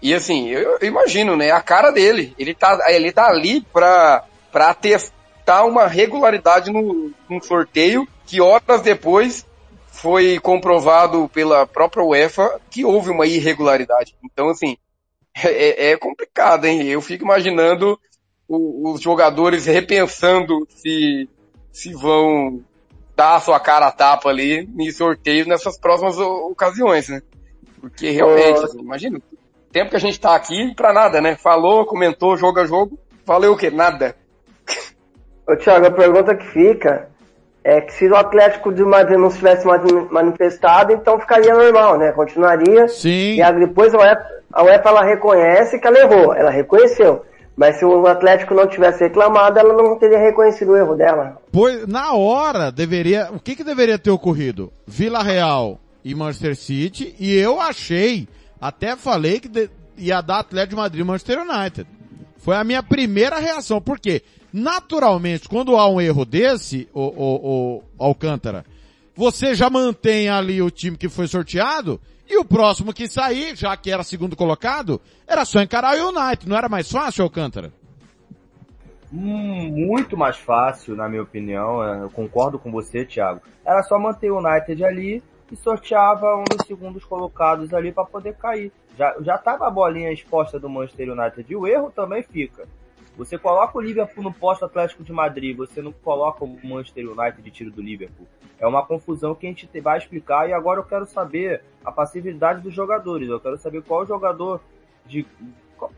E 0.00 0.14
assim, 0.14 0.48
eu, 0.48 0.78
eu, 0.80 0.88
imagino, 0.88 1.36
né, 1.36 1.50
a 1.50 1.60
cara 1.60 1.90
dele, 1.90 2.34
ele 2.38 2.54
tá, 2.54 2.78
ele 2.88 3.10
tá 3.10 3.26
ali 3.26 3.60
pra, 3.60 4.24
pra 4.52 4.72
testar 4.72 5.64
uma 5.64 5.86
regularidade 5.86 6.70
no, 6.70 7.12
no 7.28 7.42
sorteio 7.42 8.06
que 8.24 8.40
horas 8.40 8.82
depois 8.82 9.44
foi 9.90 10.38
comprovado 10.38 11.28
pela 11.30 11.66
própria 11.66 12.04
UEFA 12.04 12.60
que 12.70 12.84
houve 12.84 13.10
uma 13.10 13.26
irregularidade. 13.26 14.14
Então, 14.22 14.48
assim, 14.48 14.76
é, 15.34 15.90
é 15.90 15.96
complicado, 15.96 16.66
hein? 16.66 16.86
Eu 16.86 17.00
fico 17.00 17.24
imaginando 17.24 17.98
o, 18.48 18.92
os 18.92 19.00
jogadores 19.00 19.66
repensando 19.66 20.66
se, 20.70 21.28
se 21.70 21.92
vão 21.92 22.60
dar 23.14 23.36
a 23.36 23.40
sua 23.40 23.60
cara 23.60 23.88
a 23.88 23.92
tapa 23.92 24.30
ali 24.30 24.68
em 24.78 24.90
sorteios 24.90 25.46
nessas 25.46 25.78
próximas 25.78 26.18
ocasiões, 26.18 27.08
né? 27.08 27.20
Porque 27.80 28.10
realmente, 28.10 28.64
assim, 28.64 28.80
imagina, 28.80 29.18
o 29.18 29.72
tempo 29.72 29.90
que 29.90 29.96
a 29.96 30.00
gente 30.00 30.18
tá 30.18 30.34
aqui 30.34 30.74
pra 30.74 30.92
nada, 30.92 31.20
né? 31.20 31.36
Falou, 31.36 31.84
comentou, 31.84 32.36
joga 32.36 32.64
jogo, 32.64 32.98
valeu 33.26 33.52
o 33.52 33.56
quê? 33.56 33.70
Nada. 33.70 34.16
Ô 35.46 35.56
Thiago, 35.56 35.86
a 35.86 35.90
pergunta 35.90 36.34
que 36.34 36.46
fica 36.46 37.08
é 37.62 37.80
que 37.80 37.92
se 37.92 38.08
o 38.08 38.16
Atlético 38.16 38.72
de 38.72 38.82
Madrid 38.82 39.18
não 39.18 39.28
tivesse 39.28 39.66
manifestado, 40.10 40.92
então 40.92 41.20
ficaria 41.20 41.54
normal, 41.54 41.98
né? 41.98 42.12
Continuaria. 42.12 42.88
Sim. 42.88 43.40
E 43.40 43.52
depois 43.58 43.94
a 43.94 43.98
UEFA, 43.98 44.26
a 44.52 44.62
UEFA 44.62 44.88
ela 44.88 45.04
reconhece 45.04 45.78
que 45.78 45.86
ela 45.86 45.98
errou, 45.98 46.34
ela 46.34 46.50
reconheceu. 46.50 47.24
Mas 47.58 47.74
se 47.76 47.84
o 47.84 48.06
Atlético 48.06 48.54
não 48.54 48.68
tivesse 48.68 49.00
reclamado, 49.00 49.58
ela 49.58 49.74
não 49.74 49.98
teria 49.98 50.20
reconhecido 50.20 50.70
o 50.70 50.76
erro 50.76 50.94
dela. 50.94 51.42
Pois, 51.50 51.88
na 51.88 52.14
hora, 52.14 52.70
deveria, 52.70 53.30
o 53.32 53.40
que 53.40 53.56
que 53.56 53.64
deveria 53.64 53.98
ter 53.98 54.12
ocorrido? 54.12 54.72
Vila 54.86 55.24
Real 55.24 55.76
e 56.04 56.14
Manchester 56.14 56.54
City, 56.54 57.16
e 57.18 57.34
eu 57.34 57.60
achei, 57.60 58.28
até 58.60 58.94
falei 58.94 59.40
que 59.40 59.48
de, 59.48 59.68
ia 59.96 60.20
dar 60.20 60.38
Atlético 60.38 60.76
de 60.76 60.76
Madrid 60.76 61.00
e 61.00 61.04
Manchester 61.04 61.40
United. 61.40 61.88
Foi 62.36 62.54
a 62.54 62.62
minha 62.62 62.80
primeira 62.80 63.40
reação, 63.40 63.80
porque, 63.80 64.22
naturalmente, 64.52 65.48
quando 65.48 65.76
há 65.76 65.88
um 65.88 66.00
erro 66.00 66.24
desse, 66.24 66.88
o, 66.94 67.00
o, 67.00 67.76
o 67.78 67.82
Alcântara, 67.98 68.64
você 69.18 69.52
já 69.52 69.68
mantém 69.68 70.28
ali 70.28 70.62
o 70.62 70.70
time 70.70 70.96
que 70.96 71.08
foi 71.08 71.26
sorteado, 71.26 72.00
e 72.30 72.38
o 72.38 72.44
próximo 72.44 72.92
que 72.92 73.08
sair, 73.08 73.56
já 73.56 73.76
que 73.76 73.90
era 73.90 74.04
segundo 74.04 74.36
colocado, 74.36 75.00
era 75.26 75.44
só 75.44 75.60
encarar 75.60 75.98
o 75.98 76.10
United. 76.10 76.48
Não 76.48 76.56
era 76.56 76.68
mais 76.68 76.88
fácil, 76.88 77.24
Alcântara? 77.24 77.72
Hum, 79.12 79.72
muito 79.72 80.16
mais 80.16 80.36
fácil, 80.36 80.94
na 80.94 81.08
minha 81.08 81.22
opinião. 81.22 81.82
É, 81.82 82.04
eu 82.04 82.10
concordo 82.10 82.60
com 82.60 82.70
você, 82.70 83.04
Thiago. 83.04 83.40
Era 83.66 83.82
só 83.82 83.98
manter 83.98 84.30
o 84.30 84.38
United 84.38 84.84
ali 84.84 85.20
e 85.50 85.56
sorteava 85.56 86.36
um 86.36 86.44
dos 86.44 86.64
segundos 86.64 87.04
colocados 87.04 87.74
ali 87.74 87.90
para 87.90 88.04
poder 88.04 88.36
cair. 88.36 88.70
Já, 88.96 89.16
já 89.20 89.36
tava 89.36 89.66
a 89.66 89.70
bolinha 89.70 90.12
exposta 90.12 90.60
do 90.60 90.68
Manchester 90.68 91.10
United 91.10 91.44
e 91.48 91.56
o 91.56 91.66
erro 91.66 91.90
também 91.90 92.22
fica. 92.22 92.68
Você 93.18 93.36
coloca 93.36 93.76
o 93.76 93.80
Liverpool 93.80 94.22
no 94.22 94.32
posto 94.32 94.64
Atlético 94.64 95.02
de 95.02 95.12
Madrid, 95.12 95.56
você 95.56 95.82
não 95.82 95.90
coloca 95.90 96.44
o 96.44 96.58
Manchester 96.62 97.10
United 97.10 97.42
de 97.42 97.50
tiro 97.50 97.70
do 97.72 97.82
Liverpool. 97.82 98.28
É 98.60 98.66
uma 98.66 98.86
confusão 98.86 99.34
que 99.34 99.44
a 99.44 99.50
gente 99.50 99.68
vai 99.80 99.98
explicar 99.98 100.48
e 100.48 100.52
agora 100.52 100.78
eu 100.78 100.84
quero 100.84 101.04
saber 101.04 101.64
a 101.84 101.90
passividade 101.90 102.62
dos 102.62 102.72
jogadores. 102.72 103.28
Eu 103.28 103.40
quero 103.40 103.58
saber 103.58 103.82
qual 103.82 104.06
jogador 104.06 104.60
de 105.04 105.26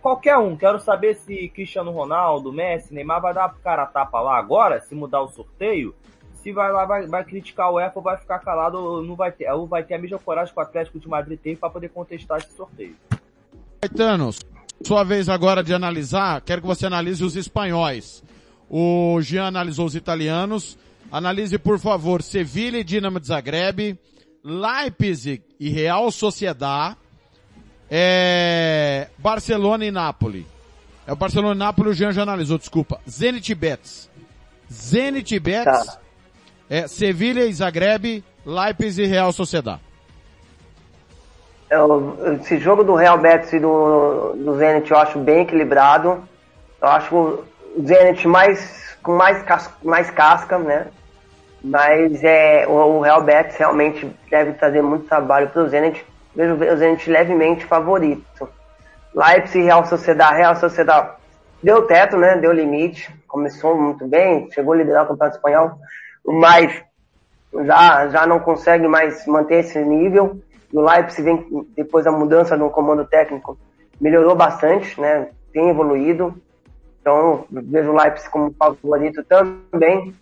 qualquer 0.00 0.38
um. 0.38 0.56
Quero 0.56 0.80
saber 0.80 1.14
se 1.14 1.50
Cristiano 1.50 1.90
Ronaldo, 1.90 2.50
Messi, 2.50 2.94
Neymar 2.94 3.20
vai 3.20 3.34
dar 3.34 3.50
pro 3.50 3.60
cara 3.60 3.84
tapa 3.84 4.18
lá 4.22 4.38
agora, 4.38 4.80
se 4.80 4.94
mudar 4.94 5.20
o 5.20 5.28
sorteio. 5.28 5.94
Se 6.32 6.52
vai 6.52 6.72
lá, 6.72 6.86
vai, 6.86 7.06
vai 7.06 7.22
criticar 7.22 7.70
o 7.70 7.76
Apple, 7.76 8.02
vai 8.02 8.16
ficar 8.16 8.38
calado, 8.38 8.78
ou 8.78 9.02
não 9.02 9.14
vai 9.14 9.30
ter, 9.30 9.52
ou 9.52 9.66
vai 9.66 9.84
ter 9.84 9.92
a 9.92 9.98
mesma 9.98 10.18
coragem 10.18 10.54
que 10.54 10.58
o 10.58 10.62
Atlético 10.62 10.98
de 10.98 11.06
Madrid 11.06 11.38
tem 11.38 11.54
para 11.54 11.68
poder 11.68 11.90
contestar 11.90 12.38
esse 12.38 12.52
sorteio. 12.52 12.96
Caetano, 13.82 14.30
sua 14.86 15.04
vez 15.04 15.28
agora 15.28 15.62
de 15.62 15.74
analisar, 15.74 16.40
quero 16.40 16.62
que 16.62 16.66
você 16.66 16.86
analise 16.86 17.22
os 17.22 17.36
espanhóis. 17.36 18.22
O 18.68 19.20
Jean 19.20 19.46
analisou 19.46 19.86
os 19.86 19.94
italianos. 19.94 20.78
Analise, 21.12 21.58
por 21.58 21.78
favor, 21.78 22.22
Sevilha 22.22 22.78
e 22.78 22.84
Dinamo 22.84 23.18
de 23.18 23.26
Zagreb, 23.26 23.98
Leipzig 24.44 25.42
e 25.58 25.68
Real 25.68 26.10
Sociedad, 26.12 26.96
é... 27.90 29.08
Barcelona 29.18 29.84
e 29.84 29.90
Nápoles. 29.90 30.46
É 31.06 31.12
o 31.12 31.16
Barcelona 31.16 31.56
e 31.56 31.58
Nápoles, 31.58 31.92
o 31.92 31.94
Jean 31.94 32.12
já 32.12 32.22
analisou, 32.22 32.58
desculpa. 32.58 33.00
Zenit 33.08 33.52
Betis. 33.54 34.08
Zenit 34.72 35.38
Betis, 35.40 35.86
tá. 35.86 36.00
é, 36.68 36.86
Sevilha 36.86 37.44
e 37.44 37.52
Zagreb, 37.52 38.22
Leipzig 38.46 39.02
e 39.02 39.06
Real 39.06 39.32
Sociedad. 39.32 39.80
Esse 42.40 42.58
jogo 42.58 42.82
do 42.82 42.94
Real 42.94 43.16
Betis 43.16 43.52
e 43.52 43.60
do, 43.60 44.32
do 44.34 44.58
Zenit 44.58 44.90
eu 44.90 44.98
acho 44.98 45.18
bem 45.18 45.42
equilibrado. 45.42 46.22
Eu 46.82 46.88
acho 46.88 47.14
o 47.14 47.44
Zenit 47.86 48.26
mais, 48.26 48.96
com 49.02 49.16
mais, 49.16 49.40
cas, 49.42 49.72
mais 49.82 50.10
casca, 50.10 50.58
né? 50.58 50.88
Mas 51.62 52.24
é, 52.24 52.66
o, 52.66 52.72
o 52.72 53.00
Real 53.00 53.22
Betis 53.22 53.56
realmente 53.56 54.10
deve 54.28 54.54
trazer 54.54 54.82
muito 54.82 55.06
trabalho 55.06 55.48
para 55.50 55.62
o 55.62 55.68
Zenit. 55.68 56.04
Vejo 56.34 56.54
o 56.54 56.76
Zenit 56.76 57.08
levemente 57.08 57.64
favorito. 57.64 58.48
Leipzig, 59.14 59.64
Real 59.64 59.84
Sociedade, 59.84 60.38
Real 60.38 60.56
Sociedade 60.56 61.10
deu 61.62 61.82
teto, 61.82 62.16
né? 62.16 62.36
Deu 62.36 62.52
limite. 62.52 63.14
Começou 63.28 63.80
muito 63.80 64.06
bem, 64.08 64.50
chegou 64.50 64.72
a 64.72 64.76
liderar 64.76 65.04
o 65.04 65.08
Campeonato 65.08 65.36
Espanhol, 65.36 65.72
mas 66.24 66.82
já, 67.64 68.08
já 68.08 68.26
não 68.26 68.40
consegue 68.40 68.88
mais 68.88 69.24
manter 69.26 69.60
esse 69.60 69.78
nível. 69.84 70.40
No 70.72 70.82
Leipzig 70.82 71.22
vem, 71.22 71.66
depois 71.76 72.04
da 72.04 72.12
mudança 72.12 72.56
no 72.56 72.70
comando 72.70 73.04
técnico, 73.04 73.58
melhorou 74.00 74.34
bastante, 74.34 75.00
né? 75.00 75.28
Tem 75.52 75.68
evoluído. 75.68 76.34
Então, 77.00 77.44
vejo 77.50 77.90
o 77.90 77.96
Leipzig 77.96 78.30
como 78.30 78.54
favorito 78.58 79.24
também. 79.24 80.14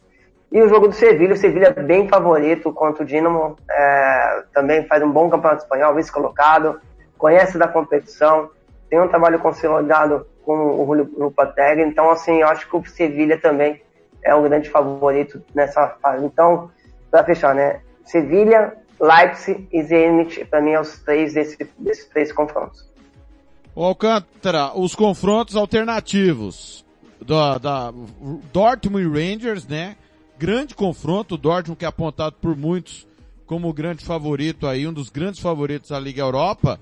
E 0.50 0.62
o 0.62 0.68
jogo 0.68 0.88
do 0.88 0.94
Sevilha, 0.94 1.34
o 1.34 1.36
Sevilha 1.36 1.74
é 1.76 1.82
bem 1.82 2.08
favorito 2.08 2.72
contra 2.72 3.02
o 3.02 3.06
Dinamo, 3.06 3.56
é, 3.70 4.44
também 4.54 4.86
faz 4.86 5.02
um 5.02 5.10
bom 5.10 5.28
campeonato 5.28 5.62
espanhol, 5.62 5.94
vice-colocado, 5.94 6.80
conhece 7.18 7.58
da 7.58 7.68
competição, 7.68 8.48
tem 8.88 8.98
um 8.98 9.08
trabalho 9.08 9.38
consolidado 9.38 10.26
com 10.46 10.80
o 10.80 10.86
Julio 10.86 11.10
Lopetegui, 11.18 11.82
então 11.82 12.10
assim, 12.10 12.40
eu 12.40 12.48
acho 12.48 12.66
que 12.66 12.74
o 12.74 12.84
Sevilha 12.86 13.38
também 13.38 13.82
é 14.22 14.34
um 14.34 14.42
grande 14.42 14.70
favorito 14.70 15.42
nessa 15.54 15.86
fase. 16.00 16.24
Então, 16.24 16.70
para 17.10 17.24
fechar, 17.24 17.54
né, 17.54 17.80
Sevilha, 18.02 18.74
Leipzig 19.00 19.68
e 19.72 19.82
Zenit, 19.82 20.44
para 20.46 20.60
mim, 20.60 20.72
é 20.72 20.80
os 20.80 20.98
três 20.98 21.34
desses, 21.34 21.56
desses 21.78 22.06
três 22.06 22.32
confrontos. 22.32 22.86
O 23.74 23.84
Alcântara, 23.84 24.76
os 24.76 24.94
confrontos 24.94 25.54
alternativos 25.54 26.84
da, 27.24 27.58
da 27.58 27.92
Dortmund 28.52 29.06
Rangers, 29.06 29.66
né? 29.66 29.96
Grande 30.36 30.74
confronto, 30.74 31.34
o 31.34 31.38
Dortmund 31.38 31.78
que 31.78 31.84
é 31.84 31.88
apontado 31.88 32.36
por 32.40 32.56
muitos 32.56 33.06
como 33.46 33.68
o 33.68 33.72
grande 33.72 34.04
favorito 34.04 34.66
aí, 34.66 34.86
um 34.86 34.92
dos 34.92 35.08
grandes 35.08 35.40
favoritos 35.40 35.88
da 35.88 35.98
Liga 35.98 36.20
Europa, 36.20 36.78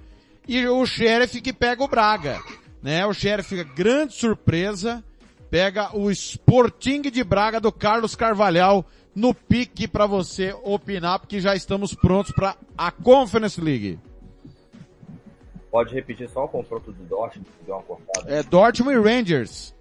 e 0.49 0.67
o 0.67 0.85
Sheriff 0.85 1.41
que 1.41 1.53
pega 1.53 1.83
o 1.83 1.89
Braga, 1.89 2.41
né? 2.83 3.07
O 3.07 3.15
Sheriff, 3.15 3.63
grande 3.65 4.15
surpresa, 4.15 5.03
pega 5.49 5.97
o 5.97 6.11
Sporting 6.11 7.03
de 7.03 7.23
Braga 7.23 7.61
do 7.61 7.71
Carlos 7.71 8.17
Carvalhal 8.17 8.85
no 9.17 9.33
pique 9.35 9.89
para 9.89 10.07
você 10.07 10.55
opinar, 10.63 11.19
porque 11.19 11.41
já 11.41 11.57
estamos 11.57 11.95
prontos 11.95 12.33
para 12.33 12.55
a 12.77 12.91
Conference 12.93 13.59
League. 13.59 13.99
Pode 15.71 15.95
repetir 15.95 16.29
só 16.29 16.45
o 16.45 16.49
confronto 16.49 16.93
do 16.93 17.03
Dortmund, 17.05 17.49
que 17.59 17.65
deu 17.65 17.77
uma 17.77 17.83
cortada. 17.83 18.31
É 18.31 18.43
Dortmund 18.43 18.97
e 18.97 19.01
Rangers. 19.01 19.75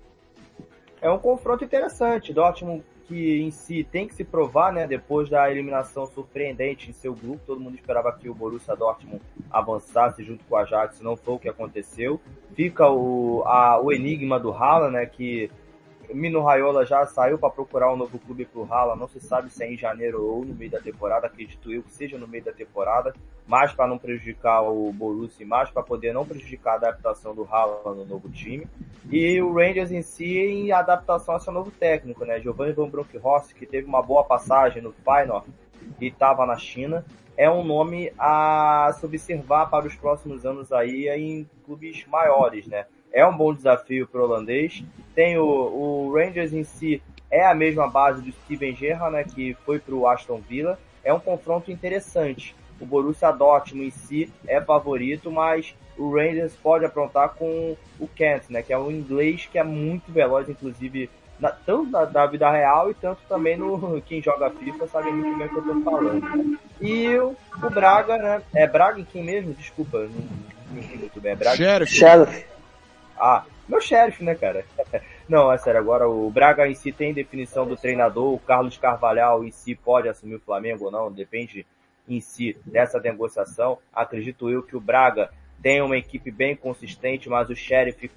É 1.02 1.12
um 1.12 1.20
confronto 1.20 1.66
interessante. 1.66 2.34
Dortmund 2.34 2.84
que 3.08 3.42
em 3.42 3.52
si 3.52 3.84
tem 3.84 4.08
que 4.08 4.16
se 4.16 4.24
provar, 4.24 4.74
né? 4.74 4.88
Depois 4.88 5.30
da 5.30 5.50
eliminação 5.52 6.08
surpreendente 6.08 6.90
em 6.90 6.94
seu 6.94 7.14
grupo, 7.14 7.40
todo 7.46 7.60
mundo 7.60 7.76
esperava 7.76 8.12
que 8.12 8.30
o 8.30 8.34
Borussia 8.34 8.76
Dortmund 8.76 9.22
avançasse 9.52 10.24
junto 10.24 10.44
com 10.46 10.56
o 10.56 10.58
Ajax, 10.58 11.02
não 11.02 11.16
foi 11.16 11.36
o 11.36 11.40
que 11.40 11.50
aconteceu. 11.50 12.20
Fica 12.56 12.90
o, 12.90 13.44
a, 13.46 13.80
o 13.80 13.92
enigma 13.92 14.40
do 14.40 14.52
Haaland, 14.52 14.94
né? 14.94 15.06
Que 15.06 15.52
Mino 16.14 16.42
Raiola 16.42 16.86
já 16.86 17.06
saiu 17.06 17.38
para 17.38 17.50
procurar 17.50 17.94
um 17.94 17.98
novo 17.98 18.20
clube 18.20 18.46
para 18.46 18.62
o 18.62 18.72
Haaland, 18.72 19.00
não 19.00 19.08
se 19.08 19.20
sabe 19.20 19.50
se 19.50 19.64
é 19.64 19.72
em 19.72 19.78
janeiro 19.78 20.24
ou 20.24 20.46
no 20.46 20.54
meio 20.54 20.72
da 20.72 20.80
temporada, 20.80 21.28
acredito 21.28 21.72
eu 21.72 21.84
que 21.84 21.92
seja 21.92 22.18
no 22.18 22.28
meio 22.28 22.44
da 22.44 22.52
temporada, 22.52 23.14
mais 23.48 23.72
para 23.74 23.88
não 23.88 23.98
prejudicar 23.98 24.62
o 24.62 24.92
Borussia, 24.92 25.46
mais 25.46 25.70
para 25.70 25.84
poder 25.84 26.14
não 26.14 26.26
prejudicar 26.26 26.74
a 26.74 26.76
adaptação 26.76 27.34
do 27.36 27.44
Haaland 27.44 28.00
no 28.00 28.06
novo 28.06 28.30
time. 28.30 28.68
E 29.12 29.42
o 29.42 29.54
Rangers 29.54 29.92
em 29.92 30.02
si 30.02 30.38
em 30.38 30.72
adaptação 30.72 31.36
a 31.36 31.40
seu 31.40 31.54
novo 31.54 31.72
técnico, 31.72 32.26
né? 32.26 32.40
Giovanni 32.40 32.74
Van 32.74 32.90
Bronckhorst, 32.90 33.54
que 33.54 33.66
teve 33.66 33.88
uma 33.88 34.02
boa 34.02 34.24
passagem 34.24 34.82
no 34.82 34.92
Feyenoord 34.92 35.48
e 36.00 36.08
estava 36.08 36.46
na 36.46 36.58
China, 36.58 37.06
é 37.38 37.50
um 37.50 37.64
nome 37.64 38.12
a 38.18 38.96
se 38.98 39.06
observar 39.06 39.70
para 39.70 39.86
os 39.86 39.96
próximos 39.96 40.46
anos 40.46 40.72
aí 40.72 41.08
em 41.10 41.50
clubes 41.66 42.06
maiores, 42.08 42.66
né? 42.68 42.86
É 43.16 43.26
um 43.26 43.36
bom 43.36 43.54
desafio 43.54 44.06
para 44.06 44.20
o 44.20 44.26
holandês. 44.26 44.84
Tem 45.16 45.38
o, 45.38 45.46
o, 45.46 46.14
Rangers 46.14 46.52
em 46.52 46.66
si, 46.66 47.02
é 47.32 47.46
a 47.46 47.56
mesma 47.56 47.88
base 47.88 48.22
do 48.22 48.30
Steven 48.30 48.76
Gerrard, 48.76 49.16
né, 49.16 49.24
que 49.24 49.56
foi 49.66 49.80
para 49.80 49.96
o 49.96 50.06
Aston 50.06 50.42
Villa. 50.50 50.78
É 51.02 51.14
um 51.14 51.20
confronto 51.20 51.72
interessante. 51.72 52.54
O 52.78 52.86
Borussia 52.86 53.32
Dortmund 53.32 53.88
em 53.88 53.90
si 53.90 54.34
é 54.46 54.60
favorito, 54.60 55.32
mas 55.32 55.74
o 55.98 56.14
Rangers 56.14 56.58
pode 56.62 56.84
aprontar 56.84 57.30
com 57.36 57.78
o 57.98 58.06
Kent, 58.06 58.50
né, 58.50 58.62
que 58.62 58.74
é 58.74 58.78
um 58.78 58.92
inglês 58.92 59.48
que 59.50 59.58
é 59.58 59.64
muito 59.64 60.12
veloz, 60.12 60.50
inclusive 60.50 61.10
na, 61.40 61.52
tanto 61.52 61.92
na, 61.92 62.06
na, 62.06 62.26
vida 62.26 62.52
real 62.52 62.92
e 62.92 62.94
tanto 62.96 63.22
também 63.30 63.56
no 63.56 64.02
quem 64.02 64.22
joga 64.22 64.50
FIFA 64.50 64.88
sabe 64.88 65.10
muito 65.12 65.38
bem 65.38 65.48
o 65.48 65.50
que 65.50 65.58
eu 65.58 65.64
tô 65.64 65.82
falando. 65.84 66.60
E 66.82 67.18
o, 67.18 67.34
o 67.64 67.70
Braga, 67.70 68.18
né? 68.18 68.42
É 68.54 68.68
Braga 68.68 69.00
em 69.00 69.06
quem 69.06 69.24
mesmo? 69.24 69.54
Desculpa, 69.54 70.00
não, 70.00 70.10
não 70.10 70.80
entendi 70.80 70.98
muito 70.98 71.22
bem. 71.22 71.32
É 71.32 71.36
Braga. 71.36 71.56
Sheriff. 71.56 71.94
Sheriff. 71.94 72.55
Ah, 73.18 73.46
meu 73.68 73.82
Sheriff, 73.82 74.24
né, 74.24 74.36
cara? 74.36 74.66
Não, 75.28 75.52
é 75.52 75.58
sério, 75.58 75.80
agora 75.80 76.08
o 76.08 76.30
Braga 76.30 76.68
em 76.68 76.76
si 76.76 76.92
tem 76.92 77.14
definição 77.14 77.66
do 77.66 77.76
treinador, 77.76 78.34
o 78.34 78.40
Carlos 78.40 78.78
Carvalhal 78.78 79.44
em 79.44 79.52
si 79.52 79.74
pode 79.74 80.08
assumir 80.08 80.36
o 80.36 80.40
Flamengo 80.40 80.86
ou 80.86 80.92
não, 80.92 81.12
depende 81.12 81.66
em 82.08 82.22
si 82.22 82.56
dessa 82.64 83.00
negociação. 83.00 83.80
Acredito 83.92 84.52
eu 84.52 84.62
que 84.62 84.78
o 84.78 84.80
Braga 84.80 85.32
tem 85.64 85.82
uma 85.82 85.98
equipe 85.98 86.30
bem 86.30 86.56
consistente, 86.56 87.28
mas 87.28 87.50
o 87.50 87.56
Sheriff 87.56 88.12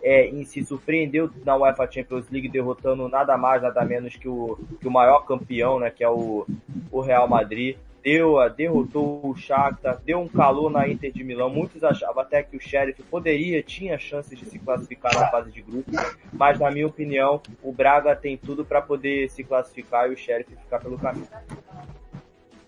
é, 0.00 0.26
em 0.26 0.44
si 0.44 0.64
surpreendeu 0.64 1.30
na 1.44 1.56
UEFA 1.56 1.90
Champions 1.90 2.30
League, 2.30 2.48
derrotando 2.48 3.08
nada 3.08 3.36
mais, 3.36 3.60
nada 3.60 3.84
menos 3.84 4.16
que 4.16 4.28
o, 4.28 4.58
que 4.80 4.86
o 4.86 4.90
maior 4.90 5.26
campeão, 5.26 5.80
né, 5.80 5.90
que 5.90 6.04
é 6.04 6.08
o, 6.08 6.46
o 6.90 7.00
Real 7.00 7.28
Madrid. 7.28 7.76
Deu, 8.02 8.36
derrotou 8.50 9.20
o 9.22 9.36
Shakhtar, 9.36 10.00
deu 10.04 10.20
um 10.20 10.28
calor 10.28 10.70
na 10.70 10.88
Inter 10.88 11.12
de 11.12 11.22
Milão. 11.22 11.48
Muitos 11.48 11.84
achavam 11.84 12.22
até 12.22 12.42
que 12.42 12.56
o 12.56 12.60
Sheriff 12.60 13.00
poderia, 13.04 13.62
tinha 13.62 13.96
chances 13.96 14.36
de 14.36 14.44
se 14.44 14.58
classificar 14.58 15.14
na 15.14 15.28
fase 15.28 15.52
de 15.52 15.62
grupo, 15.62 15.90
mas 16.32 16.58
na 16.58 16.70
minha 16.70 16.86
opinião, 16.86 17.40
o 17.62 17.72
Braga 17.72 18.16
tem 18.16 18.36
tudo 18.36 18.64
para 18.64 18.82
poder 18.82 19.30
se 19.30 19.44
classificar 19.44 20.08
e 20.08 20.14
o 20.14 20.16
Sheriff 20.16 20.50
ficar 20.56 20.80
pelo 20.80 20.98
caminho. 20.98 21.28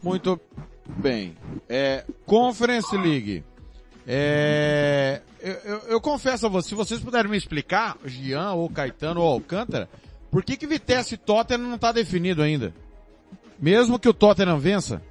Muito 0.01 0.41
bem. 0.87 1.35
É, 1.69 2.05
Conference 2.25 2.97
League. 2.97 3.43
É, 4.07 5.21
eu, 5.41 5.53
eu, 5.65 5.79
eu, 5.89 6.01
confesso 6.01 6.47
a 6.47 6.49
vocês, 6.49 6.69
se 6.69 6.75
vocês 6.75 7.01
puderem 7.01 7.31
me 7.31 7.37
explicar, 7.37 7.97
Gian, 8.05 8.53
ou 8.53 8.69
Caetano, 8.69 9.21
ou 9.21 9.33
Alcântara, 9.33 9.89
por 10.31 10.45
que 10.45 10.57
que 10.57 10.67
Vitesse 10.67 11.15
e 11.15 11.19
Tottenham 11.19 11.69
não 11.69 11.77
está 11.77 11.91
definido 11.91 12.43
ainda? 12.43 12.75
Mesmo 13.59 13.99
que 13.99 14.09
o 14.09 14.15
Tottenham 14.15 14.59
vença? 14.59 15.03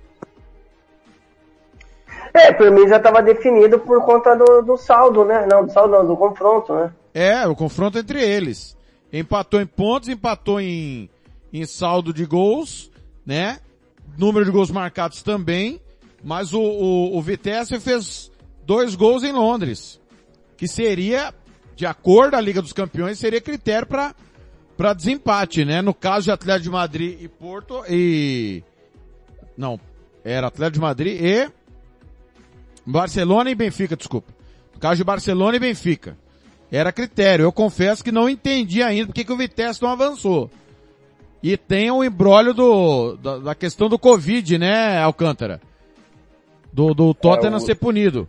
É, 2.34 2.52
por 2.52 2.72
mim 2.72 2.88
já 2.88 2.98
estava 2.98 3.22
definido 3.22 3.78
por 3.80 4.04
conta 4.04 4.36
do, 4.36 4.64
do, 4.64 4.76
saldo, 4.76 5.24
né? 5.24 5.46
Não, 5.50 5.66
do 5.66 5.72
saldo 5.72 5.94
não, 5.94 6.06
do 6.06 6.18
confronto, 6.18 6.74
né? 6.74 6.92
É, 7.14 7.48
o 7.48 7.56
confronto 7.56 8.00
entre 8.00 8.22
eles. 8.22 8.76
Empatou 9.12 9.62
em 9.62 9.68
pontos, 9.68 10.10
empatou 10.10 10.60
em, 10.60 11.10
em 11.52 11.66
saldo 11.66 12.12
de 12.12 12.26
gols, 12.26 12.92
né? 13.24 13.60
Número 14.18 14.46
de 14.46 14.52
gols 14.52 14.72
marcados 14.72 15.22
também, 15.22 15.80
mas 16.24 16.54
o, 16.54 16.60
o, 16.60 17.18
o 17.18 17.22
Vitesse 17.22 17.80
fez 17.80 18.32
dois 18.66 18.96
gols 18.96 19.24
em 19.24 19.32
Londres, 19.32 20.02
que 20.58 20.68
seria, 20.68 21.34
de 21.76 21.86
acordo 21.86 22.32
com 22.32 22.38
a 22.38 22.42
Liga 22.42 22.62
dos 22.62 22.74
Campeões, 22.74 23.20
seria 23.20 23.42
critério 23.42 23.88
para 23.88 24.16
para 24.76 24.94
desempate, 24.94 25.64
né? 25.64 25.84
No 25.84 25.94
caso 25.94 26.26
de 26.26 26.32
Atlético 26.32 26.64
de 26.64 26.70
Madrid 26.72 27.22
e 27.22 27.28
Porto 27.28 27.84
e 27.88 28.64
não, 29.56 29.80
era 30.24 30.48
Atlético 30.48 30.74
de 30.74 30.82
Madrid 30.82 31.22
e 31.22 31.52
Barcelona 32.86 33.50
e 33.50 33.56
Benfica, 33.56 33.96
desculpa. 33.96 34.34
No 34.74 34.80
caso 34.80 34.98
de 34.98 35.04
Barcelona 35.04 35.58
e 35.58 35.60
Benfica. 35.60 36.18
Era 36.72 36.92
critério. 36.92 37.44
Eu 37.44 37.52
confesso 37.52 38.04
que 38.04 38.12
não 38.12 38.28
entendi 38.28 38.82
ainda 38.82 39.08
porque 39.08 39.24
que 39.24 39.32
o 39.32 39.38
Vitesse 39.38 39.82
não 39.82 39.90
avançou. 39.90 40.50
E 41.42 41.58
tem 41.58 41.92
o 41.92 42.04
embrólio 42.04 42.54
do, 42.54 43.16
da, 43.18 43.38
da, 43.38 43.56
questão 43.56 43.90
do 43.90 44.00
Covid, 44.00 44.58
né, 44.58 44.98
Alcântara? 45.00 45.62
Do, 46.72 46.94
do 46.94 47.14
Tottenham 47.14 47.56
é, 47.56 47.58
o... 47.58 47.60
ser 47.60 47.76
punido. 47.76 48.28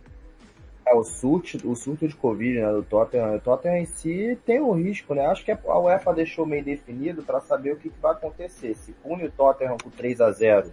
É, 0.85 0.93
o 0.93 1.03
surto, 1.03 1.57
o 1.67 1.75
surto 1.75 2.07
de 2.07 2.13
Covid, 2.13 2.59
né, 2.59 2.71
do 2.71 2.83
Tottenham, 2.83 3.35
o 3.35 3.39
Tottenham 3.39 3.77
em 3.77 3.85
si 3.85 4.37
tem 4.45 4.61
um 4.61 4.73
risco, 4.73 5.15
né? 5.15 5.25
Acho 5.25 5.43
que 5.43 5.51
a 5.51 5.79
UEFA 5.79 6.13
deixou 6.13 6.45
meio 6.45 6.63
definido 6.63 7.23
para 7.23 7.39
saber 7.39 7.71
o 7.71 7.77
que, 7.77 7.89
que, 7.89 7.99
vai 7.99 8.11
acontecer. 8.11 8.75
Se 8.75 8.91
pune 8.91 9.25
o 9.25 9.31
Tottenham 9.31 9.77
com 9.81 9.89
3 9.89 10.21
a 10.21 10.31
0 10.31 10.69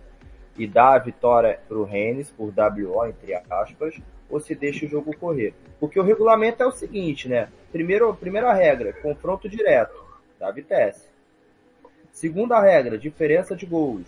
e 0.56 0.66
dá 0.66 0.94
a 0.94 0.98
vitória 0.98 1.58
para 1.68 1.78
o 1.78 1.84
Rennes 1.84 2.30
por 2.30 2.52
WO, 2.54 3.06
entre 3.06 3.34
aspas, 3.50 3.94
ou 4.28 4.40
se 4.40 4.54
deixa 4.54 4.86
o 4.86 4.88
jogo 4.88 5.16
correr. 5.16 5.54
Porque 5.80 5.98
o 5.98 6.02
regulamento 6.02 6.62
é 6.62 6.66
o 6.66 6.72
seguinte, 6.72 7.28
né? 7.28 7.48
Primeiro, 7.70 8.14
primeira 8.14 8.52
regra, 8.52 8.92
confronto 8.92 9.48
direto, 9.48 9.94
da 10.38 10.50
Vitesse. 10.50 11.06
Segunda 12.12 12.60
regra, 12.60 12.98
diferença 12.98 13.56
de 13.56 13.66
gols. 13.66 14.06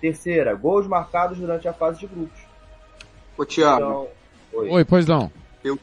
Terceira, 0.00 0.54
gols 0.54 0.86
marcados 0.86 1.38
durante 1.38 1.68
a 1.68 1.72
fase 1.72 2.00
de 2.00 2.06
grupos. 2.06 2.40
Ô, 3.36 3.44
Thiago. 3.44 3.76
Então, 3.76 4.08
oi. 4.52 4.68
oi, 4.70 4.84
pois 4.84 5.06
não. 5.06 5.30
Eu, 5.62 5.78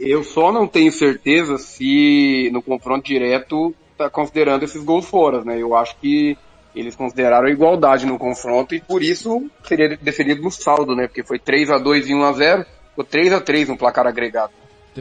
eu 0.00 0.24
só 0.24 0.50
não 0.50 0.66
tenho 0.66 0.90
certeza 0.90 1.58
se 1.58 2.50
no 2.52 2.62
confronto 2.62 3.06
direto 3.06 3.74
tá 3.96 4.08
considerando 4.08 4.64
esses 4.64 4.82
gols 4.82 5.06
fora, 5.06 5.44
né? 5.44 5.60
Eu 5.60 5.74
acho 5.74 5.96
que 5.98 6.36
eles 6.74 6.94
consideraram 6.94 7.48
igualdade 7.48 8.06
no 8.06 8.18
confronto 8.18 8.74
e 8.74 8.80
por 8.80 9.02
isso 9.02 9.50
seria 9.64 9.96
definido 9.96 10.42
no 10.42 10.50
saldo, 10.50 10.94
né? 10.94 11.06
Porque 11.06 11.24
foi 11.24 11.38
3 11.38 11.70
a 11.70 11.78
2 11.78 12.08
e 12.08 12.14
1 12.14 12.24
a 12.24 12.32
0 12.32 12.66
ou 12.96 13.04
3 13.04 13.32
a 13.32 13.40
3 13.40 13.68
no 13.68 13.78
placar 13.78 14.06
agregado. 14.06 14.52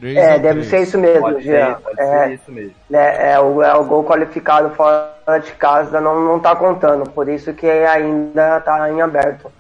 É, 0.03 0.37
deve 0.37 0.63
ser 0.63 0.83
isso 0.83 0.97
mesmo, 0.97 1.39
Jean. 1.39 1.77
É, 1.97 2.33
isso 2.33 2.51
mesmo. 2.51 2.75
É, 2.91 3.31
é, 3.31 3.39
o, 3.39 3.63
é 3.63 3.75
o 3.75 3.85
gol 3.85 4.03
qualificado 4.03 4.75
fora 4.75 5.39
de 5.43 5.51
casa 5.53 5.99
não, 5.99 6.23
não 6.23 6.39
tá 6.39 6.55
contando, 6.55 7.09
por 7.09 7.27
isso 7.27 7.53
que 7.53 7.65
ainda 7.65 8.59
tá 8.61 8.91
em 8.91 9.01
aberto. 9.01 9.51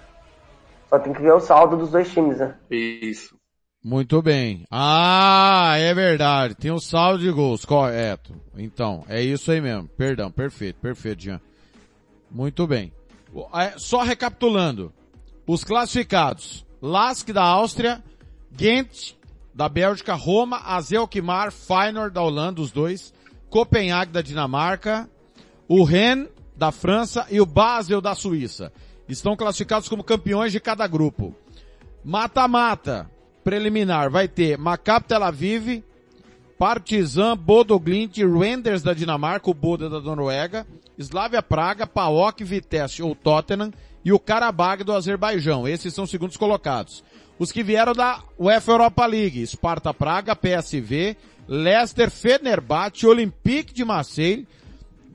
Só 0.89 0.99
tem 0.99 1.11
que 1.11 1.21
ver 1.21 1.33
o 1.33 1.39
saldo 1.39 1.75
dos 1.75 1.91
dois 1.91 2.09
times, 2.11 2.37
né? 2.37 2.53
Isso. 2.69 3.35
Muito 3.83 4.21
bem. 4.21 4.65
Ah, 4.69 5.75
é 5.77 5.93
verdade. 5.93 6.55
Tem 6.55 6.71
o 6.71 6.79
saldo 6.79 7.19
de 7.19 7.31
gols, 7.31 7.65
correto. 7.65 8.33
Então, 8.57 9.03
é 9.07 9.21
isso 9.21 9.51
aí 9.51 9.61
mesmo. 9.61 9.87
Perdão, 9.97 10.31
perfeito, 10.31 10.79
perfeito, 10.79 11.23
Jean. 11.23 11.41
Muito 12.29 12.67
bem. 12.67 12.91
Só 13.77 14.03
recapitulando. 14.03 14.93
Os 15.45 15.63
classificados. 15.63 16.65
Lask 16.81 17.27
da 17.29 17.43
Áustria, 17.43 18.03
Ghent 18.51 19.15
da 19.53 19.67
Bélgica, 19.67 20.13
Roma, 20.13 20.57
Azelkmar, 20.57 21.51
Feyenoord 21.51 22.13
da 22.13 22.21
Holanda, 22.21 22.61
os 22.61 22.71
dois, 22.71 23.11
Copenhague 23.49 24.11
da 24.11 24.21
Dinamarca, 24.21 25.09
o 25.67 25.83
Rennes 25.83 26.29
da 26.55 26.71
França 26.71 27.25
e 27.31 27.41
o 27.41 27.45
Basel 27.45 28.01
da 28.01 28.13
Suíça. 28.13 28.71
Estão 29.09 29.35
classificados 29.35 29.89
como 29.89 30.03
campeões 30.03 30.51
de 30.51 30.59
cada 30.59 30.85
grupo. 30.85 31.35
Mata-mata 32.03 33.09
preliminar 33.43 34.11
vai 34.11 34.27
ter 34.27 34.57
Maccabi 34.57 35.07
Tel 35.07 35.23
Aviv, 35.23 35.83
Partizan, 36.57 37.37
Bodo 37.37 37.79
Glint, 37.79 38.17
Renders 38.17 38.81
da 38.81 38.93
Dinamarca, 38.93 39.49
o 39.49 39.53
Boda 39.53 39.89
da 39.89 39.99
Noruega, 39.99 40.65
Slavia 40.97 41.41
Praga, 41.41 41.85
PAOK, 41.85 42.43
Vitesse 42.43 43.03
ou 43.03 43.13
Tottenham 43.13 43.71
e 44.03 44.11
o 44.11 44.19
Karabag 44.19 44.83
do 44.83 44.93
Azerbaijão. 44.93 45.67
Esses 45.67 45.93
são 45.93 46.05
os 46.05 46.09
segundos 46.09 46.37
colocados. 46.37 47.03
Os 47.37 47.51
que 47.51 47.61
vieram 47.61 47.93
da 47.93 48.23
UEFA 48.39 48.71
Europa 48.71 49.05
League, 49.05 49.45
Sparta 49.45 49.93
Praga, 49.93 50.35
PSV, 50.35 51.15
Leicester, 51.47 52.09
Fenerbahçe, 52.09 53.05
Olympique 53.05 53.73
de 53.73 53.85
Marseille, 53.85 54.47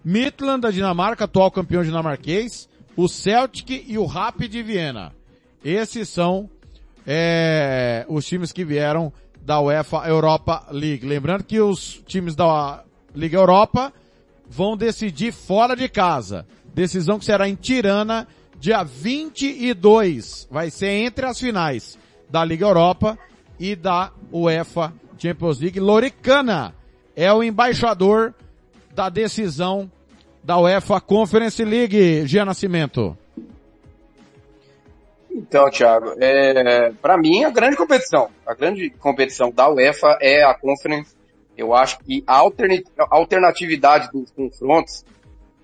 Midland 0.04 0.60
da 0.60 0.70
Dinamarca, 0.70 1.24
atual 1.24 1.50
campeão 1.50 1.82
dinamarquês, 1.82 2.68
o 2.96 3.08
Celtic 3.08 3.84
e 3.88 3.98
o 3.98 4.04
Rapid 4.04 4.50
de 4.50 4.62
Viena. 4.62 5.12
Esses 5.64 6.08
são 6.08 6.48
é, 7.06 8.06
os 8.08 8.24
times 8.26 8.52
que 8.52 8.64
vieram 8.64 9.12
da 9.44 9.60
UEFA 9.60 10.08
Europa 10.08 10.66
League. 10.70 11.06
Lembrando 11.06 11.44
que 11.44 11.60
os 11.60 12.02
times 12.06 12.34
da 12.34 12.84
Liga 13.14 13.36
Europa 13.36 13.92
vão 14.48 14.76
decidir 14.76 15.32
fora 15.32 15.74
de 15.74 15.88
casa. 15.88 16.46
Decisão 16.74 17.18
que 17.18 17.24
será 17.24 17.48
em 17.48 17.54
Tirana, 17.54 18.26
dia 18.58 18.82
22. 18.82 20.48
Vai 20.50 20.70
ser 20.70 20.88
entre 20.88 21.26
as 21.26 21.38
finais 21.38 21.98
da 22.30 22.44
Liga 22.44 22.64
Europa 22.64 23.18
e 23.58 23.74
da 23.76 24.12
UEFA 24.32 24.92
Champions 25.18 25.58
League. 25.58 25.80
Loricana 25.80 26.74
é 27.14 27.32
o 27.32 27.42
embaixador 27.42 28.34
da 28.94 29.08
decisão 29.08 29.90
da 30.42 30.58
UEFA 30.58 31.00
Conference 31.00 31.62
League, 31.64 32.26
Gia 32.26 32.44
Nascimento. 32.44 33.16
Então, 35.34 35.70
Thiago, 35.70 36.14
é, 36.20 36.92
para 37.00 37.16
mim 37.16 37.44
a 37.44 37.50
grande 37.50 37.76
competição, 37.76 38.28
a 38.46 38.54
grande 38.54 38.90
competição 38.90 39.50
da 39.50 39.68
UEFA 39.70 40.18
é 40.20 40.44
a 40.44 40.54
Conference. 40.54 41.14
Eu 41.56 41.74
acho 41.74 41.98
que 42.00 42.22
a 42.26 42.42
alternatividade 43.10 44.10
dos 44.12 44.30
confrontos, 44.30 45.04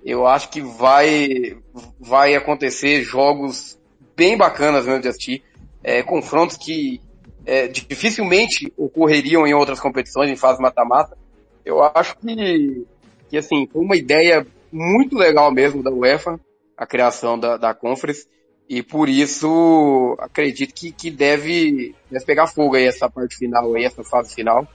eu 0.04 0.26
acho 0.26 0.50
que 0.50 0.60
vai, 0.60 1.56
vai 1.98 2.34
acontecer 2.34 3.02
jogos 3.02 3.78
bem 4.16 4.36
bacanas 4.36 4.86
mesmo 4.86 5.02
de 5.02 5.08
assistir, 5.08 5.42
é, 5.82 6.02
confrontos 6.02 6.56
que 6.56 7.00
é, 7.46 7.68
dificilmente 7.68 8.72
ocorreriam 8.76 9.46
em 9.46 9.54
outras 9.54 9.80
competições, 9.80 10.30
em 10.30 10.36
fase 10.36 10.60
mata-mata. 10.60 11.16
Eu 11.64 11.82
acho 11.82 12.16
que, 12.18 12.86
que 13.28 13.36
assim, 13.36 13.66
foi 13.70 13.82
uma 13.82 13.96
ideia 13.96 14.46
muito 14.72 15.16
legal 15.16 15.52
mesmo 15.52 15.82
da 15.82 15.90
UEFA, 15.90 16.38
a 16.76 16.86
criação 16.86 17.38
da, 17.38 17.56
da 17.56 17.74
Conference. 17.74 18.26
E 18.68 18.82
por 18.82 19.08
isso, 19.08 20.14
acredito 20.20 20.74
que, 20.74 20.92
que 20.92 21.10
deve, 21.10 21.94
deve 22.10 22.24
pegar 22.26 22.46
fogo 22.46 22.76
aí 22.76 22.86
essa 22.86 23.08
parte 23.08 23.36
final 23.36 23.74
aí, 23.74 23.84
essa 23.84 24.04
fase 24.04 24.34
final. 24.34 24.68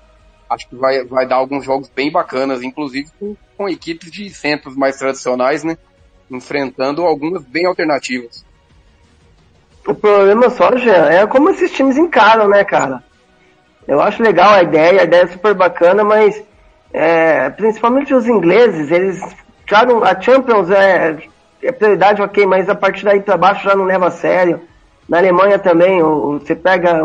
Acho 0.49 0.67
que 0.67 0.75
vai, 0.75 1.03
vai 1.05 1.27
dar 1.27 1.35
alguns 1.35 1.63
jogos 1.63 1.89
bem 1.89 2.11
bacanas, 2.11 2.63
inclusive 2.63 3.09
com, 3.19 3.35
com 3.55 3.69
equipes 3.69 4.11
de 4.11 4.30
centros 4.31 4.75
mais 4.75 4.97
tradicionais, 4.97 5.63
né? 5.63 5.77
Enfrentando 6.30 7.03
algumas 7.03 7.43
bem 7.43 7.67
alternativas. 7.67 8.43
O 9.85 9.93
problema 9.93 10.49
só, 10.49 10.75
Jean, 10.75 11.09
é 11.09 11.27
como 11.27 11.51
esses 11.51 11.72
times 11.72 11.95
encaram, 11.95 12.47
né, 12.47 12.63
cara? 12.63 13.03
Eu 13.88 14.01
acho 14.01 14.23
legal 14.23 14.53
a 14.53 14.63
ideia, 14.63 15.01
a 15.01 15.03
ideia 15.03 15.23
é 15.23 15.27
super 15.27 15.53
bacana, 15.53 16.03
mas 16.03 16.41
é, 16.91 17.49
principalmente 17.51 18.13
os 18.13 18.25
ingleses, 18.27 18.89
eles 18.89 19.22
tragam 19.67 20.03
a 20.03 20.19
Champions 20.19 20.69
é 20.69 21.17
é 21.64 21.72
prioridade, 21.72 22.22
ok, 22.22 22.45
mas 22.45 22.69
a 22.69 22.75
partir 22.75 23.06
daí 23.06 23.22
para 23.22 23.38
baixo 23.38 23.64
já 23.64 23.75
não 23.75 23.85
leva 23.85 24.08
a 24.08 24.11
sério. 24.11 24.61
Na 25.08 25.17
Alemanha 25.17 25.58
também, 25.59 26.01
você 26.01 26.56
pega, 26.56 27.00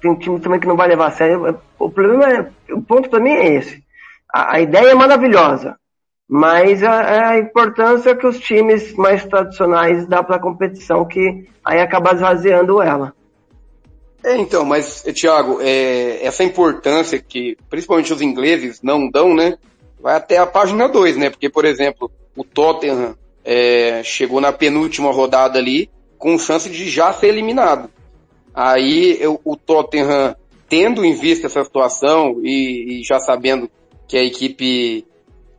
tem 0.00 0.10
um 0.10 0.16
time 0.16 0.40
também 0.40 0.60
que 0.60 0.66
não 0.66 0.76
vai 0.76 0.88
levar 0.88 1.08
a 1.08 1.12
sério. 1.12 1.58
O 1.78 1.90
problema 1.90 2.32
é, 2.32 2.72
o 2.72 2.82
ponto 2.82 3.08
para 3.08 3.20
mim 3.20 3.30
é 3.30 3.54
esse. 3.54 3.82
A, 4.32 4.56
a, 4.56 4.60
ideia 4.60 4.90
é 4.90 4.94
maravilhosa, 4.94 5.76
mas 6.28 6.82
a, 6.82 7.30
a, 7.30 7.38
importância 7.38 8.16
que 8.16 8.26
os 8.26 8.38
times 8.38 8.94
mais 8.94 9.24
tradicionais 9.24 10.06
dão 10.06 10.24
para 10.24 10.36
a 10.36 10.40
competição, 10.40 11.04
que 11.04 11.48
aí 11.64 11.80
acaba 11.80 12.14
esvaziando 12.14 12.82
ela. 12.82 13.12
É, 14.24 14.36
então, 14.36 14.64
mas, 14.64 15.02
Thiago, 15.02 15.58
é, 15.60 16.24
essa 16.24 16.42
importância 16.42 17.20
que 17.20 17.56
principalmente 17.68 18.12
os 18.12 18.22
ingleses 18.22 18.80
não 18.82 19.08
dão, 19.08 19.34
né? 19.34 19.58
Vai 20.00 20.16
até 20.16 20.38
a 20.38 20.46
página 20.46 20.88
2, 20.88 21.16
né? 21.16 21.30
Porque, 21.30 21.50
por 21.50 21.64
exemplo, 21.64 22.10
o 22.34 22.42
Tottenham 22.42 23.14
é, 23.44 24.02
chegou 24.02 24.40
na 24.40 24.52
penúltima 24.52 25.12
rodada 25.12 25.58
ali 25.58 25.90
com 26.18 26.38
chance 26.38 26.70
de 26.70 26.88
já 26.88 27.12
ser 27.12 27.28
eliminado. 27.28 27.90
Aí 28.54 29.18
eu, 29.20 29.40
o 29.44 29.56
Tottenham, 29.56 30.34
tendo 30.68 31.04
em 31.04 31.14
vista 31.14 31.46
essa 31.46 31.62
situação 31.64 32.40
e, 32.42 33.00
e 33.00 33.04
já 33.04 33.18
sabendo 33.18 33.68
que 34.08 34.16
a 34.16 34.24
equipe 34.24 35.04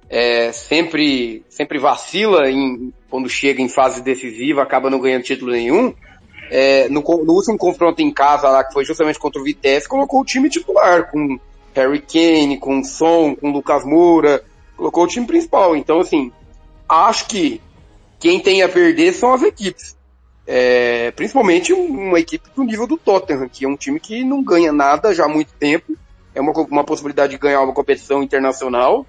é, 0.10 0.52
sempre, 0.52 1.44
sempre 1.50 1.78
vacila 1.78 2.50
em, 2.50 2.94
quando 3.10 3.30
chega 3.30 3.62
em 3.62 3.70
fase 3.70 4.02
decisiva, 4.02 4.64
acaba 4.64 4.90
não 4.90 5.00
ganhando 5.00 5.24
título 5.24 5.52
nenhum, 5.52 5.94
é, 6.50 6.88
no, 6.90 7.02
no, 7.02 7.34
último 7.34 7.58
confronto 7.58 8.02
em 8.02 8.12
casa 8.12 8.50
lá, 8.50 8.64
que 8.64 8.74
foi 8.74 8.86
justamente 8.86 9.20
contra 9.20 9.42
o 9.42 9.44
Vitesse, 9.44 9.88
colocou 9.88 10.22
o 10.22 10.26
time 10.26 10.50
titular, 10.50 11.10
com 11.10 11.40
Harry 11.74 12.02
Kane, 12.02 12.58
com 12.58 12.84
Son, 12.84 13.36
com 13.36 13.52
Lucas 13.52 13.84
Moura, 13.84 14.44
colocou 14.78 15.04
o 15.04 15.08
time 15.08 15.26
principal. 15.26 15.76
Então, 15.76 16.00
assim, 16.00 16.32
acho 16.88 17.28
que 17.28 17.62
quem 18.20 18.40
tem 18.40 18.62
a 18.62 18.70
perder 18.70 19.14
são 19.14 19.34
as 19.34 19.42
equipes. 19.44 19.96
É, 20.48 21.10
principalmente 21.12 21.74
uma 21.74 22.20
equipe 22.20 22.48
do 22.56 22.64
nível 22.64 22.86
do 22.86 22.98
Tottenham, 22.98 23.50
que 23.50 23.66
é 23.66 23.68
um 23.68 23.76
time 23.76 24.00
que 24.00 24.24
não 24.24 24.44
ganha 24.44 24.72
nada 24.72 25.14
já 25.14 25.26
há 25.26 25.30
muito 25.30 25.54
tempo. 25.54 25.98
É 26.34 26.42
uma, 26.42 26.52
uma 26.52 26.84
possibilidade 26.84 27.32
de 27.32 27.40
ganhar 27.40 27.62
uma 27.62 27.74
competição 27.74 28.22
internacional, 28.22 29.06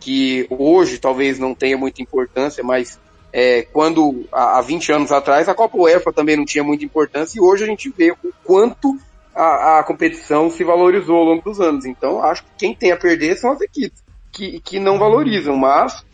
que 0.00 0.46
hoje 0.50 0.98
talvez 0.98 1.38
não 1.38 1.54
tenha 1.54 1.76
muita 1.76 2.02
importância, 2.02 2.64
mas 2.64 2.98
é, 3.32 3.62
quando 3.62 4.26
há, 4.32 4.58
há 4.58 4.62
20 4.62 4.92
anos 4.92 5.12
atrás 5.12 5.48
a 5.48 5.54
Copa 5.54 5.76
UEFA 5.76 6.12
também 6.12 6.36
não 6.36 6.44
tinha 6.44 6.64
muita 6.64 6.84
importância 6.84 7.38
e 7.38 7.40
hoje 7.40 7.64
a 7.64 7.66
gente 7.66 7.88
vê 7.90 8.10
o 8.10 8.32
quanto 8.42 8.98
a, 9.34 9.78
a 9.78 9.84
competição 9.84 10.50
se 10.50 10.64
valorizou 10.64 11.16
ao 11.16 11.24
longo 11.24 11.42
dos 11.42 11.60
anos. 11.60 11.84
Então 11.84 12.22
acho 12.22 12.42
que 12.42 12.50
quem 12.58 12.74
tem 12.74 12.90
a 12.90 12.96
perder 12.96 13.36
são 13.36 13.52
as 13.52 13.60
equipes 13.60 14.02
que, 14.32 14.60
que 14.60 14.78
não 14.78 14.98
valorizam, 14.98 15.56
mas 15.56 16.04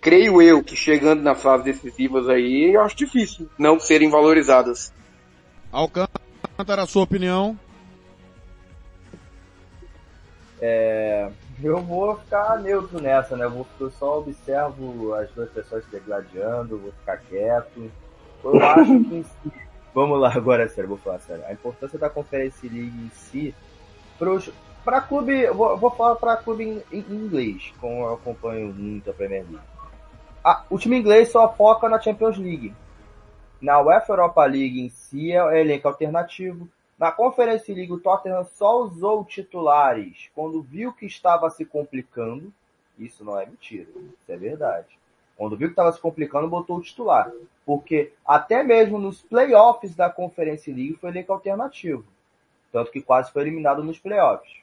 creio 0.00 0.40
eu 0.40 0.62
que 0.62 0.76
chegando 0.76 1.22
na 1.22 1.34
fase 1.34 1.64
decisivas 1.64 2.28
aí, 2.28 2.74
eu 2.74 2.80
acho 2.80 2.96
difícil 2.96 3.48
não 3.58 3.78
serem 3.78 4.08
valorizadas. 4.10 4.92
Alcântara, 5.70 6.82
a 6.82 6.86
sua 6.86 7.02
opinião? 7.02 7.58
É, 10.60 11.30
eu 11.62 11.80
vou 11.80 12.16
ficar 12.16 12.58
neutro 12.60 13.00
nessa, 13.00 13.36
né? 13.36 13.44
Eu, 13.44 13.50
vou, 13.50 13.66
eu 13.78 13.90
só 13.92 14.18
observo 14.18 15.14
as 15.14 15.30
duas 15.30 15.50
pessoas 15.50 15.84
se 15.84 15.90
degladiando, 15.90 16.78
vou 16.78 16.92
ficar 16.92 17.18
quieto. 17.18 17.90
Eu 18.44 18.62
acho 18.62 19.04
que 19.04 19.24
Vamos 19.94 20.20
lá, 20.20 20.32
agora 20.32 20.68
sério, 20.68 20.88
vou 20.88 20.98
falar 20.98 21.18
sério. 21.20 21.44
A 21.46 21.52
importância 21.52 21.98
da 21.98 22.08
Conference 22.08 22.66
League 22.66 22.96
em 22.96 23.10
si, 23.10 23.54
para 24.84 25.00
clube, 25.00 25.48
vou, 25.48 25.76
vou 25.76 25.90
falar 25.90 26.14
para 26.16 26.36
clube 26.36 26.64
em, 26.64 26.82
em, 26.92 27.04
inglês, 27.10 27.72
como 27.80 28.04
eu 28.04 28.14
acompanho 28.14 28.72
muito 28.72 29.10
a 29.10 29.12
Premier 29.12 29.44
League. 29.50 29.66
Ah, 30.42 30.64
o 30.70 30.78
time 30.78 30.96
inglês 30.98 31.30
só 31.30 31.52
foca 31.52 31.86
na 31.86 32.00
Champions 32.00 32.38
League. 32.38 32.74
Na 33.60 33.78
UEFA 33.80 34.14
Europa 34.14 34.44
League 34.46 34.80
em 34.80 34.88
si 34.88 35.32
é 35.32 35.60
elenco 35.60 35.86
alternativo. 35.86 36.66
Na 36.98 37.12
Conference 37.12 37.72
League, 37.72 37.92
o 37.92 38.00
Tottenham 38.00 38.44
só 38.44 38.80
usou 38.82 39.22
titulares 39.24 40.30
quando 40.34 40.62
viu 40.62 40.94
que 40.94 41.04
estava 41.04 41.50
se 41.50 41.64
complicando. 41.66 42.50
Isso 42.98 43.22
não 43.22 43.38
é 43.38 43.44
mentira, 43.44 43.88
isso 43.90 44.32
é 44.32 44.36
verdade. 44.36 44.98
Quando 45.36 45.56
viu 45.56 45.68
que 45.68 45.72
estava 45.72 45.92
se 45.92 46.00
complicando, 46.00 46.48
botou 46.48 46.78
o 46.78 46.82
titular. 46.82 47.30
Porque 47.66 48.12
até 48.26 48.62
mesmo 48.62 48.98
nos 48.98 49.20
playoffs 49.20 49.94
da 49.94 50.08
Conference 50.08 50.70
League 50.72 50.98
foi 50.98 51.10
elenco 51.10 51.32
alternativo. 51.32 52.04
Tanto 52.72 52.90
que 52.90 53.02
quase 53.02 53.30
foi 53.30 53.42
eliminado 53.42 53.84
nos 53.84 53.98
playoffs 53.98 54.60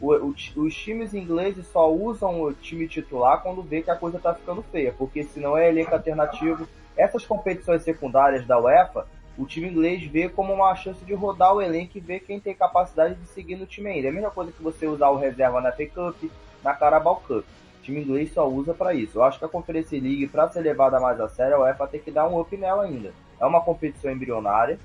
o, 0.00 0.12
o, 0.12 0.34
os 0.56 0.74
times 0.74 1.14
ingleses 1.14 1.66
só 1.68 1.90
usam 1.92 2.42
o 2.42 2.52
time 2.52 2.88
titular 2.88 3.42
quando 3.42 3.62
vê 3.62 3.82
que 3.82 3.90
a 3.90 3.96
coisa 3.96 4.18
tá 4.18 4.34
ficando 4.34 4.62
feia, 4.62 4.94
porque 4.96 5.22
senão 5.24 5.56
é 5.56 5.68
elenco 5.68 5.94
alternativo. 5.94 6.68
Essas 6.96 7.24
competições 7.24 7.82
secundárias 7.82 8.46
da 8.46 8.58
UEFA, 8.58 9.06
o 9.36 9.46
time 9.46 9.68
inglês 9.68 10.04
vê 10.04 10.28
como 10.28 10.52
uma 10.52 10.74
chance 10.76 11.04
de 11.04 11.14
rodar 11.14 11.54
o 11.54 11.62
elenco 11.62 11.98
e 11.98 12.00
ver 12.00 12.20
quem 12.20 12.38
tem 12.38 12.54
capacidade 12.54 13.14
de 13.14 13.26
seguir 13.28 13.56
no 13.56 13.66
time 13.66 13.90
ainda. 13.90 14.08
É 14.08 14.10
a 14.10 14.14
mesma 14.14 14.30
coisa 14.30 14.52
que 14.52 14.62
você 14.62 14.86
usar 14.86 15.08
o 15.10 15.16
reserva 15.16 15.60
na 15.60 15.72
FA 15.72 15.86
Cup, 15.86 16.30
na 16.62 16.74
Carabao 16.74 17.16
Cup. 17.16 17.44
O 17.44 17.82
time 17.82 18.00
inglês 18.00 18.32
só 18.32 18.48
usa 18.48 18.72
para 18.72 18.94
isso. 18.94 19.18
Eu 19.18 19.24
acho 19.24 19.38
que 19.38 19.44
a 19.44 19.48
Conference 19.48 19.98
League, 19.98 20.28
para 20.28 20.48
ser 20.48 20.60
levada 20.60 21.00
mais 21.00 21.20
a 21.20 21.28
sério, 21.28 21.56
a 21.56 21.60
UEFA 21.60 21.86
tem 21.86 22.00
que 22.00 22.10
dar 22.10 22.28
um 22.28 22.40
up 22.40 22.56
nela 22.56 22.84
ainda. 22.84 23.12
É 23.40 23.44
uma 23.44 23.60
competição 23.60 24.10
embrionária, 24.10 24.78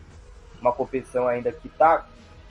uma 0.60 0.72
competição 0.72 1.28
ainda 1.28 1.52
que 1.52 1.70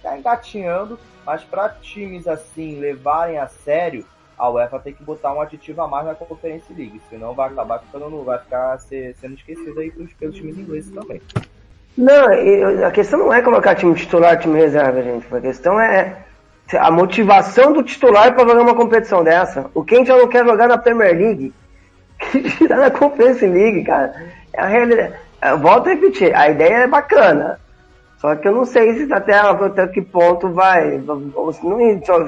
tá 0.03 0.17
engatinhando, 0.17 0.99
mas 1.25 1.45
para 1.45 1.69
times 1.69 2.27
assim 2.27 2.79
levarem 2.79 3.39
a 3.39 3.47
sério, 3.47 4.05
a 4.39 4.49
UEFA 4.49 4.79
tem 4.79 4.95
que 4.95 5.03
botar 5.03 5.33
um 5.33 5.41
aditivo 5.41 5.83
a 5.83 5.89
mais 5.89 6.07
na 6.07 6.15
Conference 6.15 6.73
League, 6.73 7.01
senão 7.11 7.35
vai 7.35 7.49
acabar 7.49 7.81
ficando, 7.81 8.23
vai 8.23 8.39
ficar 8.39 8.79
sendo 8.79 9.35
esquecido 9.35 9.79
aí 9.81 9.91
pelos, 9.91 10.13
pelos 10.15 10.37
times 10.37 10.57
ingleses 10.57 10.93
também. 10.93 11.21
Não, 11.97 12.87
a 12.87 12.91
questão 12.93 13.19
não 13.19 13.33
é 13.33 13.43
colocar 13.43 13.75
time 13.75 13.93
titular, 13.97 14.39
time 14.39 14.57
reserva, 14.57 15.03
gente. 15.03 15.35
A 15.35 15.41
questão 15.41 15.81
é 15.81 16.17
a 16.79 16.91
motivação 16.93 17.73
do 17.73 17.83
titular 17.83 18.33
para 18.35 18.47
jogar 18.47 18.63
uma 18.63 18.75
competição 18.75 19.25
dessa. 19.25 19.69
O 19.75 19.83
quem 19.83 20.07
já 20.07 20.17
não 20.17 20.29
quer 20.29 20.45
jogar 20.45 20.69
na 20.69 20.79
Premier 20.79 21.17
League, 21.17 21.53
que 22.31 22.43
tirar 22.57 22.77
na 22.77 22.91
Conference 22.91 23.45
League, 23.45 23.83
cara. 23.83 24.15
É 24.53 24.61
a 24.61 24.67
realidade. 24.67 25.15
Volto 25.61 25.89
a 25.89 25.91
repetir, 25.91 26.35
a 26.35 26.49
ideia 26.49 26.85
é 26.85 26.87
bacana. 26.87 27.59
Só 28.19 28.35
que 28.35 28.49
eu 28.49 28.53
não 28.53 28.65
sei 28.65 29.07
se 29.07 29.13
até, 29.13 29.35
até 29.35 29.87
que 29.87 30.03
ponto 30.03 30.51
vai. 30.51 30.99
Não, 30.99 31.49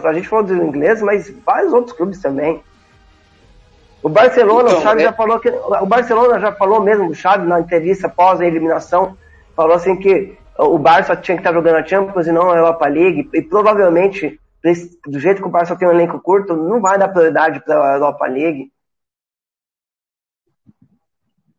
a 0.04 0.12
gente 0.12 0.28
falou 0.28 0.44
do 0.44 0.54
inglês, 0.54 1.02
mas 1.02 1.28
vários 1.44 1.72
outros 1.72 1.96
clubes 1.96 2.20
também. 2.20 2.62
O 4.02 4.08
Barcelona, 4.08 4.70
então, 4.70 4.78
o 4.78 4.82
Xavi 4.82 5.02
é... 5.02 5.04
já 5.04 5.12
falou 5.12 5.40
que. 5.40 5.48
O 5.48 5.86
Barcelona 5.86 6.38
já 6.38 6.52
falou 6.52 6.80
mesmo, 6.80 7.10
o 7.10 7.14
Xavi, 7.14 7.46
na 7.46 7.60
entrevista 7.60 8.06
após 8.06 8.40
a 8.40 8.46
eliminação, 8.46 9.16
falou 9.54 9.74
assim 9.74 9.96
que 9.96 10.38
o 10.56 10.78
Barça 10.78 11.16
tinha 11.16 11.36
que 11.36 11.40
estar 11.40 11.52
jogando 11.52 11.76
a 11.76 11.86
Champions 11.86 12.26
e 12.26 12.32
não 12.32 12.50
a 12.50 12.56
Europa 12.56 12.86
League, 12.86 13.28
e 13.34 13.42
provavelmente, 13.42 14.40
do 15.06 15.18
jeito 15.18 15.42
que 15.42 15.48
o 15.48 15.50
Barça 15.50 15.76
tem 15.76 15.88
um 15.88 15.92
elenco 15.92 16.20
curto, 16.20 16.54
não 16.56 16.80
vai 16.80 16.98
dar 16.98 17.08
prioridade 17.08 17.60
para 17.64 17.74
a 17.74 17.94
Europa 17.94 18.26
League. 18.26 18.70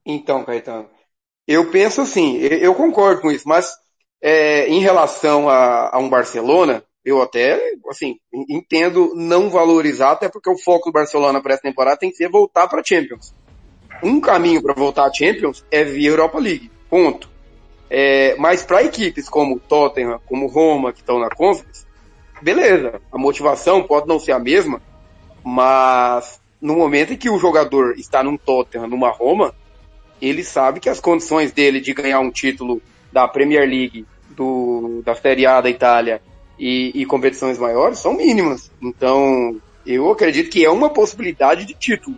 Então, 0.05 0.43
Caetano, 0.45 0.89
eu 1.47 1.69
penso 1.69 2.01
assim, 2.01 2.37
eu 2.37 2.73
concordo 2.73 3.21
com 3.21 3.31
isso, 3.31 3.47
mas 3.47 3.80
é, 4.21 4.67
em 4.67 4.79
relação 4.79 5.49
a, 5.49 5.95
a, 5.95 5.99
um 5.99 6.09
Barcelona, 6.09 6.83
eu 7.03 7.21
até, 7.21 7.59
assim, 7.89 8.17
entendo 8.47 9.13
não 9.15 9.49
valorizar, 9.49 10.11
até 10.11 10.29
porque 10.29 10.49
o 10.49 10.57
foco 10.57 10.89
do 10.89 10.93
Barcelona 10.93 11.41
para 11.41 11.53
essa 11.53 11.63
temporada 11.63 11.97
tem 11.97 12.11
que 12.11 12.17
ser 12.17 12.29
voltar 12.29 12.67
para 12.67 12.83
Champions. 12.85 13.33
Um 14.03 14.19
caminho 14.19 14.61
para 14.61 14.73
voltar 14.73 15.05
à 15.05 15.13
Champions 15.13 15.65
é 15.71 15.83
via 15.83 16.09
Europa 16.09 16.39
League, 16.39 16.71
ponto. 16.89 17.29
É, 17.89 18.35
mas 18.37 18.63
para 18.63 18.83
equipes 18.83 19.27
como 19.27 19.59
Tottenham, 19.59 20.19
como 20.25 20.47
Roma, 20.47 20.93
que 20.93 20.99
estão 20.99 21.19
na 21.19 21.29
Conference, 21.29 21.85
beleza, 22.41 23.01
a 23.11 23.17
motivação 23.17 23.83
pode 23.83 24.07
não 24.07 24.19
ser 24.19 24.31
a 24.31 24.39
mesma, 24.39 24.81
mas 25.43 26.39
no 26.61 26.75
momento 26.75 27.13
em 27.13 27.17
que 27.17 27.29
o 27.29 27.39
jogador 27.39 27.97
está 27.97 28.23
num 28.23 28.37
Tottenham, 28.37 28.87
numa 28.87 29.09
Roma, 29.09 29.53
ele 30.21 30.43
sabe 30.43 30.79
que 30.79 30.87
as 30.87 30.99
condições 30.99 31.51
dele 31.51 31.81
de 31.81 31.93
ganhar 31.93 32.19
um 32.19 32.31
título 32.31 32.81
da 33.11 33.27
Premier 33.27 33.67
League, 33.67 34.05
do, 34.29 35.01
da 35.05 35.15
Série 35.15 35.45
A 35.45 35.61
da 35.61 35.69
Itália 35.69 36.21
e, 36.57 36.91
e 37.01 37.05
competições 37.05 37.57
maiores 37.57 37.99
são 37.99 38.13
mínimas. 38.13 38.71
Então, 38.81 39.59
eu 39.85 40.11
acredito 40.11 40.49
que 40.49 40.65
é 40.65 40.69
uma 40.69 40.89
possibilidade 40.89 41.65
de 41.65 41.73
título. 41.73 42.17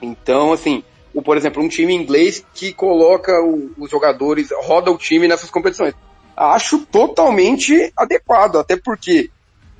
Então, 0.00 0.52
assim, 0.52 0.84
o, 1.14 1.22
por 1.22 1.36
exemplo, 1.36 1.62
um 1.62 1.68
time 1.68 1.94
inglês 1.94 2.44
que 2.52 2.72
coloca 2.72 3.32
o, 3.40 3.70
os 3.78 3.90
jogadores, 3.90 4.50
roda 4.62 4.90
o 4.90 4.98
time 4.98 5.28
nessas 5.28 5.50
competições. 5.50 5.94
Acho 6.36 6.84
totalmente 6.86 7.92
adequado, 7.96 8.56
até 8.56 8.76
porque 8.76 9.30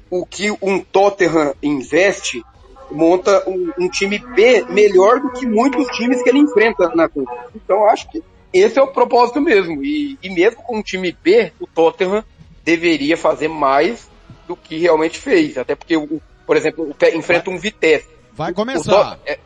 o 0.08 0.24
que 0.24 0.50
um 0.62 0.78
Tottenham 0.78 1.54
investe 1.62 2.44
monta 2.90 3.42
um, 3.48 3.72
um, 3.78 3.88
time 3.88 4.18
B 4.18 4.64
melhor 4.68 5.20
do 5.20 5.32
que 5.32 5.46
muitos 5.46 5.86
times 5.96 6.22
que 6.22 6.28
ele 6.28 6.38
enfrenta 6.38 6.92
na 6.94 7.08
Copa. 7.08 7.48
Então 7.54 7.88
acho 7.88 8.08
que 8.10 8.22
esse 8.54 8.78
é 8.78 8.82
o 8.82 8.86
propósito 8.86 9.40
mesmo. 9.40 9.84
E, 9.84 10.16
e 10.22 10.30
mesmo 10.30 10.62
com 10.62 10.78
o 10.78 10.82
time 10.82 11.14
B, 11.22 11.52
o 11.60 11.66
Tottenham 11.66 12.24
deveria 12.64 13.16
fazer 13.16 13.48
mais 13.48 14.08
do 14.46 14.54
que 14.54 14.78
realmente 14.78 15.18
fez. 15.18 15.58
Até 15.58 15.74
porque, 15.74 15.96
o, 15.96 16.22
por 16.46 16.56
exemplo, 16.56 16.88
o 16.88 16.94
pé 16.94 17.16
enfrenta 17.16 17.50
um 17.50 17.58
Vitesse. 17.58 18.08
Vai 18.32 18.52
começar. 18.52 19.18
É, 19.26 19.38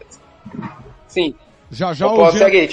sim. 1.07 1.35
Já 1.71 1.93
já 1.93 2.07
o 2.07 2.31
Jean, 2.31 2.39
seguir, 2.39 2.71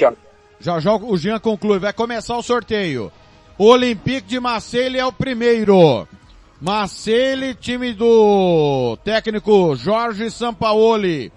já 0.59 0.79
já 0.79 0.95
o 0.95 1.17
Jean 1.17 1.39
conclui. 1.39 1.79
Vai 1.79 1.93
começar 1.93 2.37
o 2.37 2.43
sorteio. 2.43 3.11
O 3.57 3.65
Olympique 3.65 4.27
de 4.27 4.39
Marseille 4.39 4.97
é 4.97 5.05
o 5.05 5.11
primeiro. 5.13 6.07
Marseille, 6.61 7.55
time 7.55 7.93
do 7.93 8.97
técnico 9.03 9.75
Jorge 9.75 10.29
Sampaoli. 10.29 11.31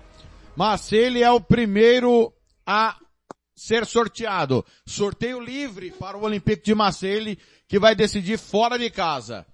Marseille 0.57 1.23
é 1.23 1.31
o 1.31 1.41
primeiro 1.41 2.33
a 2.67 2.97
ser 3.59 3.85
sorteado. 3.85 4.65
Sorteio 4.87 5.41
livre 5.41 5.91
para 5.91 6.17
o 6.17 6.23
Olympique 6.23 6.65
de 6.65 6.75
Marseille, 6.75 7.39
que 7.67 7.79
vai 7.79 7.95
decidir 7.95 8.39
fora 8.39 8.79
de 8.79 8.89
casa. 8.89 9.45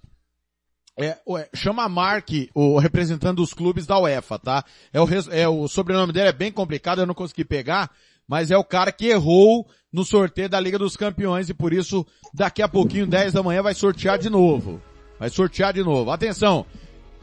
É, 0.97 1.17
chama 1.53 1.89
Mark, 1.89 2.29
o 2.53 2.79
representante 2.79 3.35
dos 3.35 3.53
clubes 3.53 3.85
da 3.85 3.99
UEFA, 3.99 4.39
tá? 4.39 4.63
É 4.93 5.01
o, 5.01 5.07
é 5.31 5.47
o 5.47 5.67
sobrenome 5.67 6.13
dele 6.13 6.29
é 6.29 6.33
bem 6.33 6.51
complicado, 6.51 7.01
eu 7.01 7.05
não 7.05 7.13
consegui 7.13 7.43
pegar, 7.43 7.91
mas 8.25 8.49
é 8.49 8.57
o 8.57 8.63
cara 8.63 8.93
que 8.93 9.07
errou 9.07 9.67
no 9.91 10.05
sorteio 10.05 10.47
da 10.47 10.59
Liga 10.59 10.79
dos 10.79 10.95
Campeões 10.95 11.49
e 11.49 11.53
por 11.53 11.73
isso 11.73 12.05
daqui 12.33 12.61
a 12.61 12.69
pouquinho, 12.69 13.07
10 13.07 13.33
da 13.33 13.43
manhã, 13.43 13.61
vai 13.61 13.73
sortear 13.73 14.17
de 14.17 14.29
novo. 14.29 14.81
Vai 15.19 15.29
sortear 15.29 15.73
de 15.73 15.83
novo. 15.83 16.11
Atenção. 16.11 16.65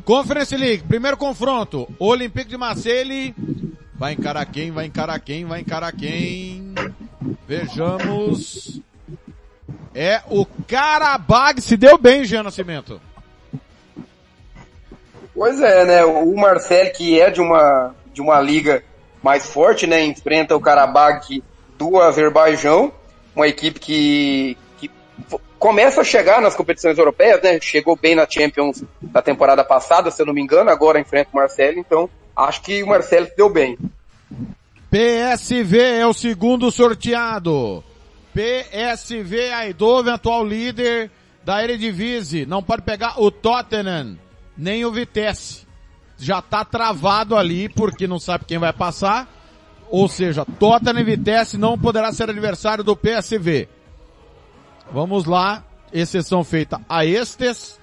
Conference 0.04 0.54
League, 0.54 0.82
primeiro 0.88 1.16
confronto. 1.16 1.88
Olympique 1.98 2.50
de 2.50 2.56
Marseille 2.58 3.34
Vai 4.02 4.14
encarar 4.14 4.44
quem? 4.46 4.72
Vai 4.72 4.86
encarar 4.86 5.20
quem? 5.20 5.44
Vai 5.44 5.60
encarar 5.60 5.92
quem? 5.92 6.74
Vejamos. 7.46 8.80
É 9.94 10.20
o 10.28 10.44
Carabag. 10.66 11.60
Se 11.60 11.76
deu 11.76 11.96
bem, 11.96 12.24
Jean 12.24 12.42
Nascimento. 12.42 13.00
Pois 15.32 15.60
é, 15.60 15.84
né? 15.84 16.04
O 16.04 16.34
Marcel, 16.34 16.92
que 16.92 17.20
é 17.20 17.30
de 17.30 17.40
uma, 17.40 17.94
de 18.12 18.20
uma 18.20 18.40
liga 18.40 18.82
mais 19.22 19.46
forte, 19.46 19.86
né? 19.86 20.02
Enfrenta 20.02 20.56
o 20.56 20.60
Karabakh 20.60 21.40
do 21.78 22.00
Azerbaijão, 22.00 22.92
uma 23.36 23.46
equipe 23.46 23.78
que, 23.78 24.58
que 24.78 24.90
começa 25.60 26.00
a 26.00 26.04
chegar 26.04 26.42
nas 26.42 26.56
competições 26.56 26.98
europeias, 26.98 27.40
né? 27.40 27.56
Chegou 27.60 27.94
bem 27.94 28.16
na 28.16 28.26
Champions 28.28 28.82
da 29.00 29.22
temporada 29.22 29.62
passada, 29.62 30.10
se 30.10 30.20
eu 30.20 30.26
não 30.26 30.34
me 30.34 30.42
engano, 30.42 30.70
agora 30.70 30.98
enfrenta 30.98 31.30
o 31.32 31.36
Marcelo, 31.36 31.78
então 31.78 32.10
acho 32.42 32.62
que 32.62 32.82
o 32.82 32.86
Marcelo 32.86 33.28
deu 33.36 33.48
bem. 33.48 33.78
PSV 34.90 35.78
é 35.78 36.06
o 36.06 36.12
segundo 36.12 36.70
sorteado. 36.70 37.82
PSV 38.34 39.50
Eindhoven, 39.50 40.12
atual 40.12 40.44
líder 40.44 41.10
da 41.44 41.62
Eredivisie. 41.62 42.46
Não 42.46 42.62
pode 42.62 42.82
pegar 42.82 43.20
o 43.20 43.30
Tottenham, 43.30 44.18
nem 44.56 44.84
o 44.84 44.92
Vitesse. 44.92 45.66
Já 46.18 46.40
tá 46.40 46.64
travado 46.64 47.36
ali 47.36 47.68
porque 47.68 48.06
não 48.06 48.18
sabe 48.18 48.44
quem 48.44 48.58
vai 48.58 48.72
passar. 48.72 49.28
Ou 49.90 50.08
seja, 50.08 50.44
Tottenham 50.44 51.00
e 51.00 51.04
Vitesse 51.04 51.58
não 51.58 51.78
poderá 51.78 52.12
ser 52.12 52.30
adversário 52.30 52.84
do 52.84 52.96
PSV. 52.96 53.68
Vamos 54.92 55.24
lá, 55.24 55.64
exceção 55.92 56.44
feita 56.44 56.80
a 56.88 57.04
estes. 57.04 57.80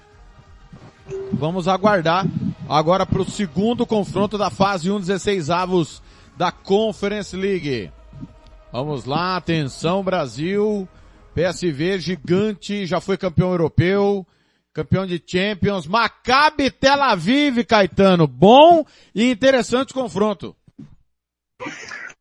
Vamos 1.32 1.66
aguardar 1.66 2.24
agora 2.70 3.04
para 3.04 3.20
o 3.20 3.28
segundo 3.28 3.84
confronto 3.84 4.38
da 4.38 4.48
fase 4.48 4.90
1 4.90 5.00
16 5.00 5.50
avos 5.50 6.00
da 6.36 6.52
Conference 6.52 7.36
League. 7.36 7.90
Vamos 8.72 9.04
lá, 9.04 9.36
atenção 9.36 10.04
Brasil. 10.04 10.88
PSV 11.34 11.98
gigante, 11.98 12.86
já 12.86 13.00
foi 13.00 13.16
campeão 13.16 13.50
europeu, 13.50 14.24
campeão 14.72 15.04
de 15.04 15.20
Champions. 15.24 15.86
Maccabi 15.86 16.70
Tel 16.70 17.02
Aviv, 17.02 17.64
Caetano. 17.64 18.26
Bom 18.28 18.84
e 19.14 19.30
interessante 19.30 19.92
confronto. 19.92 20.54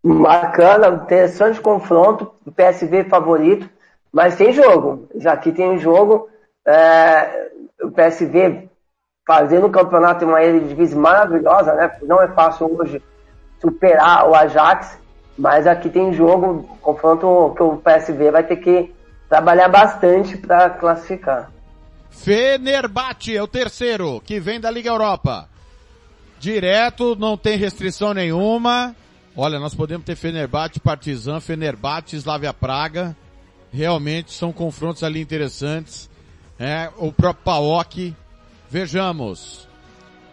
Bacana, 0.03 0.87
interessante 0.87 1.61
confronto. 1.61 2.31
PSV 2.55 3.03
favorito, 3.05 3.69
mas 4.11 4.35
tem 4.35 4.51
jogo. 4.51 5.07
Já 5.15 5.33
aqui 5.33 5.51
tem 5.51 5.77
jogo. 5.77 6.27
É, 6.65 7.51
o 7.83 7.91
PSV 7.91 8.68
fazendo 9.29 9.67
o 9.67 9.69
campeonato 9.69 10.25
em 10.25 10.27
uma 10.27 10.43
Eredivisie 10.43 10.97
maravilhosa, 10.97 11.75
né? 11.75 11.95
Não 12.01 12.19
é 12.19 12.27
fácil 12.29 12.75
hoje 12.75 12.99
superar 13.61 14.27
o 14.27 14.33
Ajax, 14.33 14.97
mas 15.37 15.67
aqui 15.67 15.87
tem 15.87 16.11
jogo, 16.11 16.67
confronto 16.81 17.53
que 17.55 17.61
o 17.61 17.77
PSV 17.77 18.31
vai 18.31 18.43
ter 18.43 18.55
que 18.55 18.91
trabalhar 19.29 19.67
bastante 19.67 20.35
para 20.35 20.71
classificar. 20.71 21.51
Fenerbahçe 22.09 23.37
é 23.37 23.43
o 23.43 23.47
terceiro, 23.47 24.19
que 24.21 24.39
vem 24.39 24.59
da 24.59 24.71
Liga 24.71 24.89
Europa. 24.89 25.47
Direto, 26.39 27.15
não 27.15 27.37
tem 27.37 27.55
restrição 27.55 28.15
nenhuma. 28.15 28.95
Olha, 29.37 29.59
nós 29.59 29.75
podemos 29.75 30.07
ter 30.07 30.15
Fenerbahçe, 30.15 30.79
Partizan, 30.79 31.39
Fenerbahçe, 31.39 32.15
Slavia 32.15 32.51
Praga. 32.51 33.15
Realmente 33.71 34.33
são 34.33 34.51
confrontos 34.51 35.03
ali 35.03 35.21
interessantes. 35.21 36.09
É, 36.59 36.89
o 36.97 37.13
próprio 37.13 37.43
PAOK 37.45 38.15
Vejamos. 38.69 39.67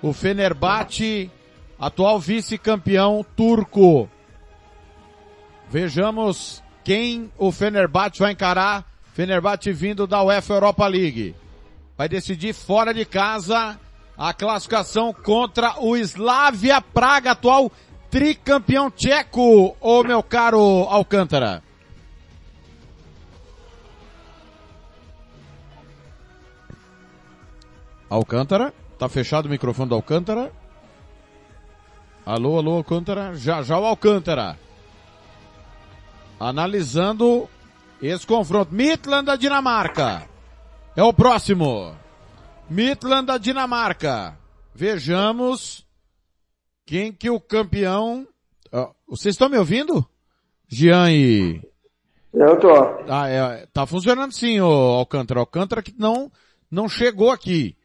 O 0.02 0.12
Fenerbahçe, 0.12 1.30
atual 1.78 2.20
vice-campeão 2.20 3.24
turco. 3.34 4.08
Vejamos 5.70 6.62
quem 6.84 7.32
o 7.38 7.50
Fenerbahçe 7.50 8.20
vai 8.20 8.32
encarar. 8.32 8.84
Fenerbahçe 9.14 9.72
vindo 9.72 10.06
da 10.06 10.22
UEFA 10.22 10.54
Europa 10.54 10.86
League. 10.86 11.34
Vai 11.96 12.08
decidir 12.08 12.52
fora 12.52 12.92
de 12.92 13.06
casa 13.06 13.80
a 14.18 14.32
classificação 14.34 15.12
contra 15.12 15.80
o 15.80 15.96
Slavia 15.96 16.80
Praga, 16.80 17.30
atual 17.32 17.72
tricampeão 18.10 18.90
tcheco, 18.90 19.76
ô 19.80 20.02
meu 20.02 20.22
caro 20.22 20.86
Alcântara. 20.88 21.65
Alcântara. 28.16 28.72
Tá 28.98 29.08
fechado 29.08 29.46
o 29.46 29.50
microfone 29.50 29.88
do 29.88 29.94
Alcântara. 29.94 30.52
Alô, 32.24 32.58
alô, 32.58 32.76
Alcântara. 32.76 33.34
Já, 33.34 33.62
já 33.62 33.78
o 33.78 33.84
Alcântara. 33.84 34.58
Analisando 36.40 37.48
esse 38.00 38.26
confronto. 38.26 38.74
Midland 38.74 39.26
da 39.26 39.36
Dinamarca. 39.36 40.28
É 40.96 41.02
o 41.02 41.12
próximo. 41.12 41.94
Midland 42.68 43.26
da 43.26 43.38
Dinamarca. 43.38 44.36
Vejamos 44.74 45.86
quem 46.84 47.12
que 47.12 47.30
o 47.30 47.40
campeão... 47.40 48.26
Ó, 48.72 48.92
vocês 49.08 49.34
estão 49.34 49.48
me 49.48 49.58
ouvindo? 49.58 50.04
Jean 50.68 51.10
e... 51.12 51.60
Eu 52.32 52.58
tô. 52.58 52.70
Ah, 53.08 53.28
é, 53.28 53.66
tá 53.72 53.86
funcionando 53.86 54.32
sim, 54.32 54.60
o 54.60 54.66
Alcântara. 54.66 55.40
Alcântara 55.40 55.82
que 55.82 55.94
não, 55.98 56.30
não 56.70 56.88
chegou 56.88 57.30
aqui. 57.30 57.75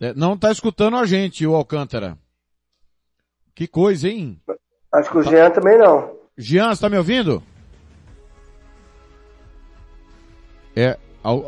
É, 0.00 0.12
não 0.14 0.36
tá 0.36 0.52
escutando 0.52 0.96
a 0.96 1.06
gente, 1.06 1.46
o 1.46 1.54
Alcântara. 1.54 2.18
Que 3.54 3.66
coisa, 3.66 4.08
hein? 4.08 4.40
Acho 4.92 5.10
que 5.10 5.18
o 5.18 5.22
Jean 5.22 5.50
também 5.50 5.78
não. 5.78 6.14
Jean, 6.36 6.74
você 6.74 6.80
tá 6.82 6.90
me 6.90 6.98
ouvindo? 6.98 7.42
É, 10.74 10.98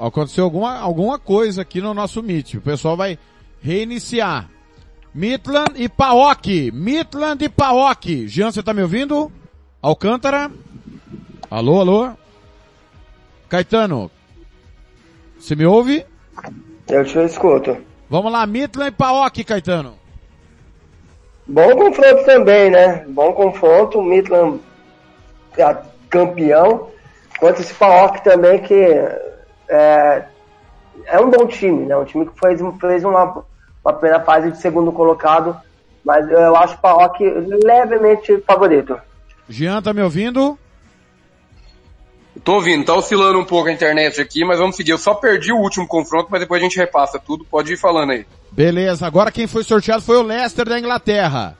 aconteceu 0.00 0.44
alguma, 0.44 0.78
alguma 0.78 1.18
coisa 1.18 1.60
aqui 1.60 1.80
no 1.82 1.92
nosso 1.92 2.22
Meet. 2.22 2.54
O 2.54 2.60
pessoal 2.62 2.96
vai 2.96 3.18
reiniciar. 3.60 4.50
Midland 5.14 5.72
e 5.76 5.88
Paok. 5.88 6.70
Midland 6.72 7.44
e 7.44 7.48
Paok. 7.48 8.26
Jean, 8.26 8.50
você 8.50 8.62
tá 8.62 8.72
me 8.72 8.80
ouvindo? 8.80 9.30
Alcântara? 9.82 10.50
Alô, 11.50 11.80
alô? 11.80 12.10
Caetano, 13.48 14.10
você 15.38 15.54
me 15.54 15.66
ouve? 15.66 16.04
Eu 16.88 17.04
te 17.04 17.18
escuto. 17.18 17.87
Vamos 18.10 18.32
lá, 18.32 18.46
Midland 18.46 18.88
e 18.88 18.92
Paok, 18.92 19.44
Caetano. 19.44 19.94
Bom 21.46 21.76
confronto 21.76 22.24
também, 22.24 22.70
né? 22.70 23.04
Bom 23.08 23.32
confronto. 23.32 23.98
O 23.98 24.02
Midland 24.02 24.60
é 25.56 25.76
campeão. 26.08 26.88
Quanto 27.38 27.60
esse 27.60 27.74
Paok 27.74 28.22
também, 28.24 28.60
que 28.60 28.74
é, 29.68 30.24
é 31.06 31.20
um 31.20 31.30
bom 31.30 31.46
time, 31.46 31.86
né? 31.86 31.96
Um 31.96 32.04
time 32.04 32.26
que 32.26 32.38
fez, 32.38 32.60
fez 32.80 33.04
uma, 33.04 33.44
uma 33.84 33.92
primeira 33.92 34.24
fase 34.24 34.50
de 34.52 34.58
segundo 34.58 34.90
colocado. 34.92 35.56
Mas 36.04 36.30
eu 36.30 36.56
acho 36.56 36.74
o 36.74 36.78
Paok 36.78 37.22
levemente 37.64 38.42
favorito. 38.46 38.98
Jean, 39.48 39.82
tá 39.82 39.92
me 39.92 40.02
ouvindo? 40.02 40.58
Tô 42.44 42.54
ouvindo, 42.54 42.84
tá 42.84 42.94
oscilando 42.94 43.38
um 43.38 43.44
pouco 43.44 43.68
a 43.68 43.72
internet 43.72 44.20
aqui, 44.20 44.44
mas 44.44 44.58
vamos 44.58 44.76
seguir. 44.76 44.92
Eu 44.92 44.98
só 44.98 45.14
perdi 45.14 45.52
o 45.52 45.58
último 45.58 45.86
confronto, 45.86 46.28
mas 46.30 46.40
depois 46.40 46.60
a 46.60 46.64
gente 46.64 46.76
repassa 46.76 47.18
tudo. 47.18 47.44
Pode 47.44 47.72
ir 47.72 47.76
falando 47.76 48.12
aí. 48.12 48.26
Beleza, 48.50 49.06
agora 49.06 49.32
quem 49.32 49.46
foi 49.46 49.64
sorteado 49.64 50.02
foi 50.02 50.16
o 50.16 50.22
Leicester 50.22 50.68
da 50.68 50.78
Inglaterra. 50.78 51.56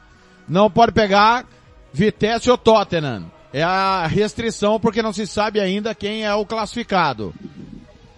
Não 0.49 0.71
pode 0.71 0.93
pegar 0.93 1.45
Vitesse 1.93 2.51
ou 2.51 2.57
Tottenham. 2.57 3.31
É 3.53 3.63
a 3.63 4.07
restrição 4.07 4.79
porque 4.79 5.03
não 5.03 5.13
se 5.13 5.27
sabe 5.27 5.61
ainda 5.61 5.95
quem 5.95 6.25
é 6.25 6.35
o 6.35 6.47
classificado. 6.47 7.35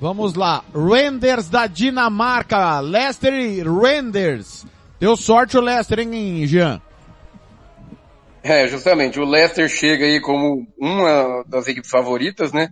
Vamos 0.00 0.34
lá. 0.34 0.64
Renders 0.74 1.48
da 1.48 1.66
Dinamarca. 1.66 2.80
Leicester 2.80 3.32
e 3.32 3.62
Renders. 3.62 4.66
Deu 4.98 5.16
sorte 5.16 5.56
o 5.56 5.60
Leicester, 5.60 6.00
hein, 6.00 6.46
Jean? 6.46 6.80
É, 8.42 8.66
justamente. 8.66 9.20
O 9.20 9.24
Leicester 9.24 9.68
chega 9.68 10.04
aí 10.04 10.20
como 10.20 10.66
uma 10.78 11.44
das 11.46 11.68
equipes 11.68 11.90
favoritas, 11.90 12.52
né? 12.52 12.68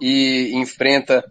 E 0.00 0.52
enfrenta 0.54 1.24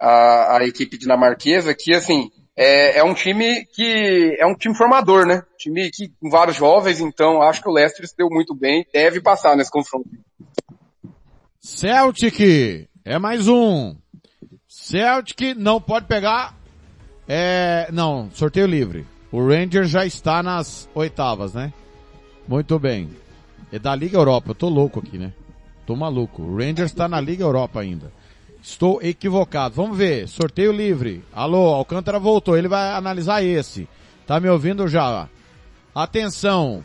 a, 0.00 0.56
a 0.56 0.66
equipe 0.66 0.98
dinamarquesa, 0.98 1.74
que 1.74 1.94
assim, 1.94 2.30
é, 2.56 2.98
é 2.98 3.04
um 3.04 3.14
time 3.14 3.64
que 3.66 4.36
é 4.38 4.46
um 4.46 4.54
time 4.54 4.74
formador, 4.74 5.26
né? 5.26 5.42
Time 5.56 5.90
que 5.90 6.08
com 6.20 6.28
vários 6.28 6.56
jovens, 6.56 7.00
então 7.00 7.42
acho 7.42 7.62
que 7.62 7.68
o 7.68 7.72
Leicester 7.72 8.06
se 8.06 8.16
deu 8.16 8.28
muito 8.30 8.54
bem, 8.54 8.84
deve 8.92 9.20
passar 9.20 9.56
nesse 9.56 9.70
confronto. 9.70 10.08
Celtic. 11.60 12.88
É 13.04 13.18
mais 13.18 13.48
um. 13.48 13.96
Celtic 14.66 15.54
não 15.56 15.80
pode 15.80 16.06
pegar. 16.06 16.54
É, 17.28 17.88
não, 17.92 18.30
sorteio 18.32 18.66
livre. 18.66 19.06
O 19.30 19.46
Rangers 19.46 19.88
já 19.88 20.04
está 20.04 20.42
nas 20.42 20.88
oitavas, 20.94 21.54
né? 21.54 21.72
Muito 22.50 22.80
bem. 22.80 23.08
É 23.70 23.78
da 23.78 23.94
Liga 23.94 24.18
Europa. 24.18 24.50
Eu 24.50 24.54
tô 24.56 24.68
louco 24.68 24.98
aqui, 24.98 25.16
né? 25.16 25.32
Tô 25.86 25.94
maluco. 25.94 26.42
O 26.42 26.56
Rangers 26.56 26.90
está 26.90 27.06
na 27.06 27.20
Liga 27.20 27.44
Europa 27.44 27.78
ainda. 27.78 28.12
Estou 28.60 29.00
equivocado. 29.00 29.76
Vamos 29.76 29.96
ver. 29.96 30.26
Sorteio 30.26 30.72
livre. 30.72 31.22
Alô, 31.32 31.72
Alcântara 31.72 32.18
voltou. 32.18 32.58
Ele 32.58 32.66
vai 32.66 32.92
analisar 32.92 33.40
esse. 33.40 33.88
Tá 34.26 34.40
me 34.40 34.48
ouvindo 34.48 34.88
já? 34.88 35.28
Atenção. 35.94 36.82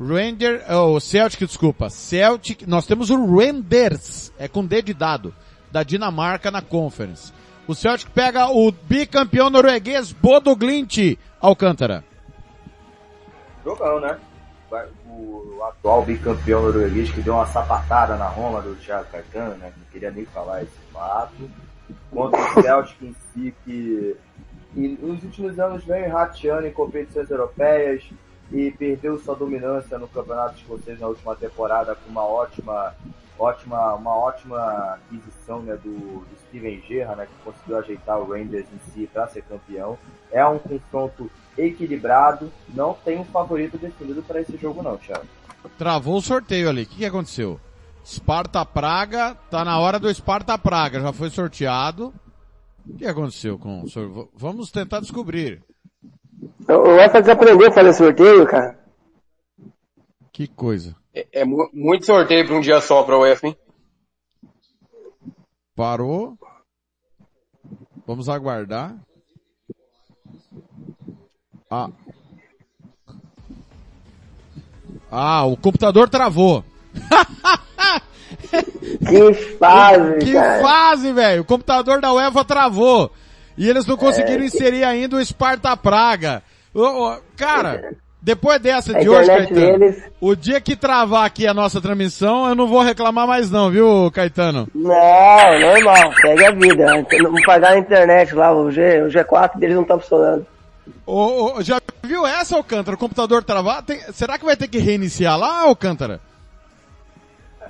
Ranger, 0.00 0.64
oh, 0.72 0.98
Celtic, 0.98 1.46
desculpa. 1.46 1.90
Celtic, 1.90 2.66
nós 2.66 2.86
temos 2.86 3.10
o 3.10 3.36
Renders, 3.36 4.32
é 4.38 4.46
com 4.48 4.64
D 4.64 4.82
de 4.82 4.92
dado, 4.92 5.34
da 5.70 5.82
Dinamarca 5.82 6.50
na 6.50 6.60
Conference. 6.60 7.32
O 7.66 7.74
Celtic 7.74 8.10
pega 8.10 8.48
o 8.50 8.70
bicampeão 8.70 9.48
norueguês 9.48 10.12
Bodo 10.12 10.54
Glint, 10.54 11.18
Alcântara. 11.40 12.04
Jogão, 13.64 14.00
né? 14.00 14.18
O 15.06 15.62
atual 15.62 16.02
bicampeão 16.04 16.62
norueguês 16.62 17.10
que 17.10 17.20
deu 17.20 17.34
uma 17.34 17.46
sapatada 17.46 18.16
na 18.16 18.26
Roma 18.26 18.60
do 18.60 18.74
Thiago 18.76 19.08
Caetano, 19.10 19.56
né? 19.56 19.72
Não 19.76 19.84
queria 19.92 20.10
nem 20.10 20.24
falar 20.26 20.62
esse 20.62 20.78
fato. 20.92 21.50
Contra 22.10 22.40
o 22.40 22.62
Celtic 22.62 23.02
em 23.02 23.14
si, 23.32 23.54
que 23.64 24.16
e 24.76 24.88
nos 25.00 25.24
últimos 25.24 25.58
anos 25.58 25.82
vem 25.84 26.06
rateando 26.06 26.66
em 26.66 26.72
competições 26.72 27.30
europeias 27.30 28.04
e 28.52 28.70
perdeu 28.72 29.18
sua 29.18 29.34
dominância 29.34 29.98
no 29.98 30.06
Campeonato 30.06 30.58
Escocês 30.58 31.00
na 31.00 31.08
última 31.08 31.34
temporada 31.34 31.94
com 31.94 32.10
uma 32.10 32.24
ótima, 32.24 32.94
ótima, 33.38 33.94
uma 33.94 34.14
ótima 34.14 34.94
aquisição 34.94 35.62
né, 35.62 35.76
do, 35.82 36.20
do 36.20 36.36
Steven 36.46 36.82
Gerrard, 36.86 37.20
né, 37.20 37.26
que 37.26 37.42
conseguiu 37.42 37.78
ajeitar 37.78 38.18
o 38.18 38.30
Rangers 38.30 38.66
em 38.70 38.92
si 38.92 39.10
para 39.10 39.26
ser 39.28 39.42
campeão. 39.44 39.98
É 40.30 40.44
um 40.46 40.58
confronto 40.58 41.30
equilibrado, 41.58 42.52
não 42.68 42.94
tem 42.94 43.18
um 43.18 43.24
favorito 43.24 43.78
definido 43.78 44.22
para 44.22 44.40
esse 44.40 44.56
jogo 44.56 44.82
não, 44.82 44.96
Thiago. 44.96 45.26
Travou 45.78 46.16
o 46.16 46.22
sorteio 46.22 46.68
ali. 46.68 46.82
O 46.82 46.86
que, 46.86 46.96
que 46.98 47.04
aconteceu? 47.06 47.60
Sparta 48.04 48.64
Praga, 48.64 49.34
tá 49.50 49.64
na 49.64 49.78
hora 49.78 49.98
do 49.98 50.12
Sparta 50.14 50.56
Praga, 50.56 51.00
já 51.00 51.12
foi 51.12 51.28
sorteado. 51.30 52.14
O 52.88 52.96
que 52.96 53.06
aconteceu 53.06 53.58
com 53.58 53.82
o 53.82 53.88
sor- 53.88 54.08
v- 54.08 54.28
Vamos 54.34 54.70
tentar 54.70 55.00
descobrir. 55.00 55.60
O 56.68 57.00
EFA 57.00 57.20
desaprendeu 57.20 57.68
a 57.68 57.72
fazer 57.72 57.92
sorteio, 57.94 58.46
cara. 58.46 58.78
Que 60.32 60.46
coisa. 60.46 60.94
É, 61.12 61.26
é 61.40 61.44
mu- 61.44 61.68
muito 61.72 62.06
sorteio 62.06 62.46
para 62.46 62.54
um 62.56 62.60
dia 62.60 62.80
só 62.80 63.02
para 63.02 63.16
o 63.16 63.22
UEFA, 63.22 63.48
hein? 63.48 63.56
Parou. 65.74 66.38
Vamos 68.06 68.28
aguardar. 68.28 68.96
Ah. 71.76 71.88
Ah, 75.10 75.44
o 75.44 75.56
computador 75.56 76.08
travou. 76.08 76.64
Que 79.06 79.34
fase, 79.58 80.18
Que 80.18 80.32
cara. 80.32 80.60
fase, 80.62 81.12
velho. 81.12 81.42
O 81.42 81.44
computador 81.44 82.00
da 82.00 82.12
UEFA 82.12 82.44
travou. 82.44 83.10
E 83.56 83.68
eles 83.68 83.86
não 83.86 83.96
conseguiram 83.96 84.42
É. 84.42 84.46
inserir 84.46 84.84
ainda 84.84 85.16
o 85.16 85.24
Sparta 85.24 85.76
Praga. 85.76 86.42
Cara, 87.36 87.94
depois 88.20 88.60
dessa 88.60 88.96
A 88.96 89.00
de 89.00 89.08
hoje, 89.08 89.28
Caetano, 89.28 89.78
deles- 89.78 90.02
o 90.20 90.34
dia 90.34 90.60
que 90.60 90.76
travar 90.76 91.24
aqui 91.24 91.46
a 91.46 91.54
nossa 91.54 91.80
transmissão, 91.80 92.48
eu 92.48 92.54
não 92.54 92.66
vou 92.66 92.82
reclamar 92.82 93.26
mais 93.26 93.50
não, 93.50 93.70
viu, 93.70 94.10
Caetano? 94.12 94.68
Não, 94.74 95.60
normal, 95.60 96.12
segue 96.20 96.44
a 96.44 96.50
vida. 96.52 96.86
Não 97.22 97.42
pagar 97.46 97.72
a 97.72 97.78
internet 97.78 98.34
lá, 98.34 98.52
o, 98.52 98.70
G, 98.70 99.02
o 99.02 99.08
G4 99.08 99.58
deles 99.58 99.76
não 99.76 99.84
tá 99.84 99.98
funcionando. 99.98 100.46
Ô, 101.04 101.56
ô, 101.58 101.62
já 101.62 101.80
viu 102.02 102.26
essa, 102.26 102.56
Alcântara? 102.56 102.96
O 102.96 102.98
computador 102.98 103.42
travar? 103.44 103.82
Tem- 103.82 104.00
será 104.12 104.38
que 104.38 104.44
vai 104.44 104.56
ter 104.56 104.68
que 104.68 104.78
reiniciar 104.78 105.38
lá, 105.38 105.62
Alcântara? 105.62 106.20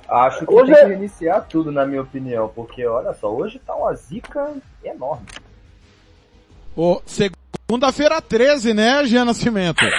Acho 0.07 0.45
que 0.45 0.53
Hoje 0.53 0.71
tem 0.71 0.81
é- 0.81 0.83
que 0.85 0.89
reiniciar 0.91 1.45
tudo, 1.49 1.71
na 1.71 1.85
minha 1.85 2.01
opinião, 2.01 2.47
porque 2.55 2.85
olha 2.85 3.13
só, 3.13 3.33
hoje 3.33 3.59
tá 3.59 3.75
uma 3.75 3.93
zica 3.95 4.53
enorme. 4.83 5.25
Segunda-feira 7.05 8.21
13, 8.21 8.73
né, 8.73 9.05
Jean 9.05 9.25
Nascimento? 9.25 9.83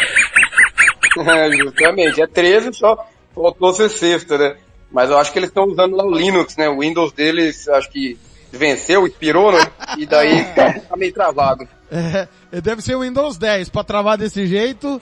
É, 1.19 1.51
Justamente, 1.51 2.21
é 2.23 2.27
13, 2.29 2.73
só 2.75 3.05
faltou 3.35 3.73
ser 3.73 3.89
sexta, 3.89 4.39
né? 4.39 4.57
Mas 4.93 5.11
eu 5.11 5.19
acho 5.19 5.33
que 5.33 5.39
eles 5.41 5.49
estão 5.49 5.65
usando 5.65 5.97
lá 5.97 6.05
o 6.05 6.13
Linux, 6.15 6.57
né? 6.57 6.69
O 6.69 6.79
Windows 6.79 7.13
deles, 7.13 7.67
acho 7.69 7.91
que 7.91 8.17
venceu, 8.53 9.05
expirou, 9.05 9.51
né? 9.51 9.59
E 9.97 10.07
daí 10.07 10.45
tá 10.89 10.97
meio 10.97 11.13
travado. 11.13 11.67
É, 11.91 12.29
deve 12.61 12.83
ser 12.83 12.95
o 12.97 13.01
Windows 13.01 13.39
10. 13.39 13.69
Pra 13.71 13.83
travar 13.85 14.19
desse 14.19 14.47
jeito, 14.47 15.01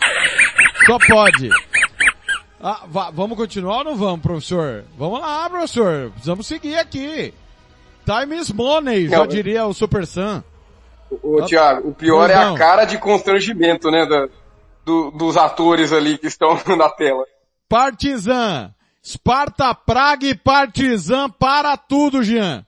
só 0.86 0.98
pode. 1.06 1.50
Ah, 2.60 2.82
va- 2.86 3.10
vamos 3.10 3.36
continuar 3.36 3.78
ou 3.78 3.84
não 3.84 3.96
vamos, 3.96 4.20
professor? 4.20 4.84
Vamos 4.96 5.20
lá, 5.20 5.48
professor. 5.50 6.10
Precisamos 6.12 6.46
seguir 6.46 6.76
aqui. 6.78 7.34
Time 8.04 8.36
is 8.38 8.50
money, 8.52 9.08
já 9.08 9.26
diria 9.26 9.66
o 9.66 9.74
Super 9.74 10.06
Sam. 10.06 10.42
Ô, 11.22 11.42
Thiago, 11.44 11.88
o 11.90 11.94
pior 11.94 12.30
é 12.30 12.34
a 12.34 12.54
cara 12.54 12.84
de 12.84 12.98
constrangimento, 12.98 13.90
né? 13.90 14.06
da- 14.06 14.28
do- 14.84 15.10
dos 15.10 15.36
atores 15.36 15.92
ali 15.92 16.16
que 16.18 16.26
estão 16.28 16.56
na 16.78 16.88
tela. 16.88 17.24
Partizan. 17.68 18.72
Sparta, 19.04 19.72
Praga 19.74 20.26
e 20.26 20.34
Partizan 20.34 21.28
para 21.30 21.76
tudo, 21.76 22.22
Jean. 22.24 22.64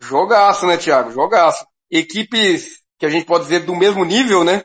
Jogaço, 0.00 0.66
né, 0.66 0.76
Thiago? 0.76 1.12
Jogaço. 1.12 1.64
Equipes 1.90 2.80
que 2.98 3.06
a 3.06 3.08
gente 3.08 3.26
pode 3.26 3.44
dizer 3.44 3.60
do 3.60 3.74
mesmo 3.74 4.04
nível, 4.04 4.44
né? 4.44 4.62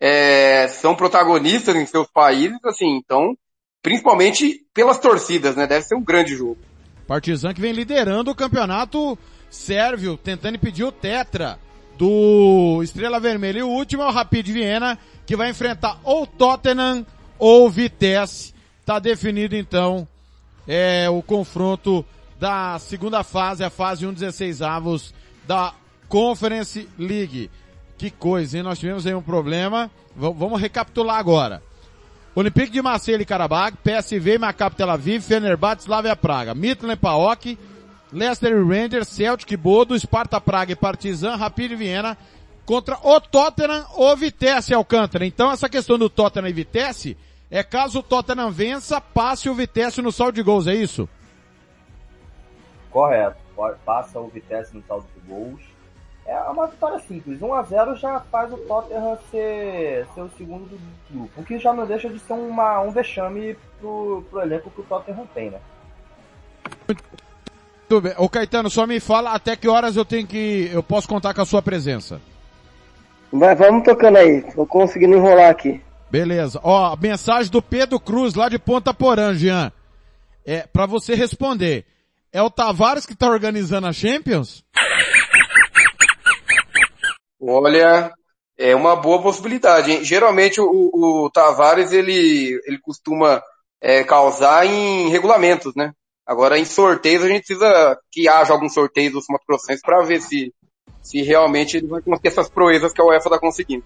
É, 0.00 0.68
são 0.68 0.94
protagonistas 0.94 1.74
em 1.74 1.86
seus 1.86 2.06
países, 2.08 2.58
assim, 2.64 2.96
então, 2.96 3.34
principalmente 3.82 4.66
pelas 4.74 4.98
torcidas, 4.98 5.56
né? 5.56 5.66
Deve 5.66 5.86
ser 5.86 5.94
um 5.94 6.04
grande 6.04 6.34
jogo. 6.34 6.58
Partizan 7.06 7.54
que 7.54 7.60
vem 7.60 7.72
liderando 7.72 8.30
o 8.30 8.34
campeonato 8.34 9.18
sérvio, 9.48 10.16
tentando 10.16 10.56
impedir 10.56 10.84
o 10.84 10.92
tetra 10.92 11.58
do 11.96 12.80
Estrela 12.82 13.20
Vermelha. 13.20 13.60
E 13.60 13.62
o 13.62 13.68
último 13.68 14.02
é 14.02 14.06
o 14.06 14.12
Rapid 14.12 14.48
Viena, 14.48 14.98
que 15.24 15.36
vai 15.36 15.50
enfrentar 15.50 16.00
ou 16.04 16.26
Tottenham 16.26 17.06
ou 17.38 17.70
Vitesse. 17.70 18.54
Tá 18.84 18.98
definido 18.98 19.56
então 19.56 20.06
é, 20.66 21.08
o 21.08 21.22
confronto 21.22 22.04
da 22.38 22.78
segunda 22.78 23.22
fase, 23.22 23.64
a 23.64 23.70
fase 23.70 24.06
1 24.06 24.12
16 24.12 24.62
avos 24.62 25.14
da 25.46 25.72
Conference 26.08 26.88
League. 26.98 27.50
Que 27.96 28.10
coisa, 28.10 28.58
hein? 28.58 28.62
Nós 28.62 28.78
tivemos 28.78 29.06
aí 29.06 29.14
um 29.14 29.22
problema. 29.22 29.90
V 30.14 30.32
vamos 30.32 30.60
recapitular 30.60 31.18
agora. 31.18 31.62
Olympique 32.34 32.70
de 32.70 32.82
Marseille 32.82 33.22
e 33.22 33.26
Karabakh, 33.26 33.76
PSV, 33.82 34.36
Maccabi 34.38 34.76
Tel 34.76 34.90
Aviv, 34.90 35.22
Fenerbahçe, 35.22 35.84
Slavia 35.84 36.14
Praga, 36.14 36.54
Midland 36.54 37.00
Paok, 37.00 37.58
Leicester 38.12 38.54
Rangers, 38.62 39.08
Celtic, 39.08 39.56
Bodo, 39.56 39.98
Sparta 39.98 40.38
Praga 40.38 40.72
e 40.72 40.76
Partizan, 40.76 41.36
Rapid 41.36 41.72
Viena 41.72 42.16
contra 42.66 42.98
o 43.02 43.20
Tottenham 43.20 43.86
ou 43.94 44.14
Vitesse 44.16 44.74
Alcântara. 44.74 45.24
Então 45.24 45.50
essa 45.50 45.68
questão 45.68 45.96
do 45.96 46.10
Tottenham 46.10 46.48
e 46.48 46.52
Vitesse 46.52 47.16
é 47.50 47.62
caso 47.62 48.00
o 48.00 48.02
Tottenham 48.02 48.50
vença, 48.50 49.00
passe 49.00 49.48
o 49.48 49.54
Vitesse 49.54 50.02
no 50.02 50.12
saldo 50.12 50.34
de 50.34 50.42
gols, 50.42 50.66
é 50.66 50.74
isso? 50.74 51.08
Correto. 52.90 53.36
Passa 53.84 54.20
o 54.20 54.28
Vitesse 54.28 54.76
no 54.76 54.82
saldo 54.84 55.06
de 55.14 55.28
gols. 55.28 55.60
É 56.26 56.36
uma 56.50 56.66
vitória 56.66 56.98
simples. 57.00 57.40
1 57.40 57.54
a 57.54 57.62
0 57.62 57.96
já 57.96 58.20
faz 58.20 58.52
o 58.52 58.56
Tottenham 58.58 59.16
ser, 59.30 60.06
ser 60.12 60.20
o 60.20 60.30
segundo 60.36 60.64
do 60.64 60.78
grupo. 61.10 61.40
O 61.40 61.44
que 61.44 61.58
já 61.58 61.72
não 61.72 61.86
deixa 61.86 62.08
de 62.08 62.18
ser 62.18 62.32
uma, 62.32 62.80
um 62.80 62.90
vexame 62.90 63.56
pro, 63.78 64.24
pro 64.28 64.42
elenco 64.42 64.70
que 64.70 64.80
o 64.80 64.84
Tottenham 64.84 65.26
tem, 65.32 65.50
né? 65.50 65.60
Muito 66.88 68.00
bem. 68.00 68.14
Ô 68.18 68.28
Caetano, 68.28 68.68
só 68.68 68.86
me 68.86 68.98
fala 68.98 69.32
até 69.32 69.54
que 69.54 69.68
horas 69.68 69.96
eu 69.96 70.04
tenho 70.04 70.26
que. 70.26 70.68
eu 70.72 70.82
posso 70.82 71.08
contar 71.08 71.32
com 71.32 71.42
a 71.42 71.46
sua 71.46 71.62
presença. 71.62 72.20
Vai, 73.32 73.54
vamos 73.54 73.84
tocando 73.84 74.16
aí. 74.16 74.42
Tô 74.52 74.66
conseguindo 74.66 75.16
enrolar 75.16 75.50
aqui. 75.50 75.80
Beleza. 76.10 76.60
Ó, 76.64 76.96
mensagem 76.96 77.50
do 77.50 77.62
Pedro 77.62 78.00
Cruz, 78.00 78.34
lá 78.34 78.48
de 78.48 78.58
Ponta 78.58 78.92
Porã, 78.92 79.32
Jean. 79.34 79.70
É, 80.44 80.66
pra 80.66 80.86
você 80.86 81.14
responder. 81.14 81.84
É 82.36 82.42
o 82.42 82.50
Tavares 82.50 83.06
que 83.06 83.16
tá 83.16 83.30
organizando 83.30 83.86
a 83.86 83.94
Champions? 83.94 84.62
Olha, 87.40 88.12
é 88.58 88.76
uma 88.76 88.94
boa 88.94 89.22
possibilidade. 89.22 89.90
Hein? 89.90 90.04
Geralmente 90.04 90.60
o, 90.60 90.90
o 90.92 91.30
Tavares 91.30 91.92
ele, 91.92 92.60
ele 92.66 92.78
costuma 92.82 93.42
é, 93.80 94.04
causar 94.04 94.66
em 94.66 95.08
regulamentos, 95.08 95.74
né? 95.74 95.92
Agora 96.26 96.58
em 96.58 96.66
sorteios 96.66 97.24
a 97.24 97.28
gente 97.28 97.46
precisa 97.46 97.98
que 98.12 98.28
haja 98.28 98.52
algum 98.52 98.68
sorteio 98.68 99.12
dos 99.12 99.24
Mato 99.30 99.46
Grossenses 99.48 99.80
para 99.80 100.02
ver 100.02 100.20
se, 100.20 100.52
se 101.00 101.22
realmente 101.22 101.78
ele 101.78 101.86
vai 101.86 102.02
conseguir 102.02 102.28
essas 102.28 102.50
proezas 102.50 102.92
que 102.92 103.00
a 103.00 103.04
UEFA 103.06 103.28
está 103.28 103.38
conseguindo. 103.38 103.84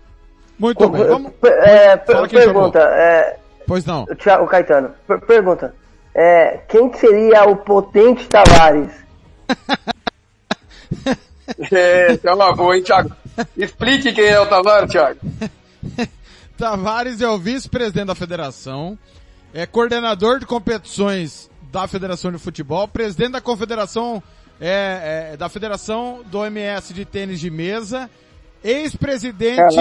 Muito 0.58 0.88
bem. 0.88 1.04
Vamos... 1.04 1.32
É, 1.44 1.96
pergunta. 1.96 2.80
É, 2.80 3.38
pois 3.64 3.84
não. 3.84 4.06
O 4.42 4.46
Caetano, 4.48 4.92
per 5.06 5.20
pergunta. 5.20 5.72
É, 6.14 6.60
quem 6.68 6.92
seria 6.94 7.44
o 7.44 7.56
potente 7.56 8.26
Tavares? 8.26 8.92
é, 11.72 12.18
é 12.22 12.34
uma 12.34 12.54
boa, 12.54 12.76
hein, 12.76 12.82
Thiago? 12.82 13.14
Explique 13.56 14.12
quem 14.12 14.26
é 14.26 14.40
o 14.40 14.46
Tavares, 14.46 14.90
Thiago. 14.90 15.20
Tavares 16.58 17.20
é 17.20 17.28
o 17.28 17.38
vice-presidente 17.38 18.06
da 18.06 18.14
federação, 18.14 18.98
é 19.54 19.64
coordenador 19.66 20.38
de 20.38 20.46
competições 20.46 21.50
da 21.72 21.88
Federação 21.88 22.30
de 22.30 22.38
Futebol, 22.38 22.86
presidente 22.86 23.32
da 23.32 23.40
Confederação, 23.40 24.22
é, 24.60 25.30
é, 25.32 25.36
da 25.36 25.48
Federação 25.48 26.22
do 26.26 26.38
OMS 26.40 26.92
de 26.92 27.04
Tênis 27.04 27.40
de 27.40 27.50
Mesa, 27.50 28.10
ex-presidente, 28.62 29.78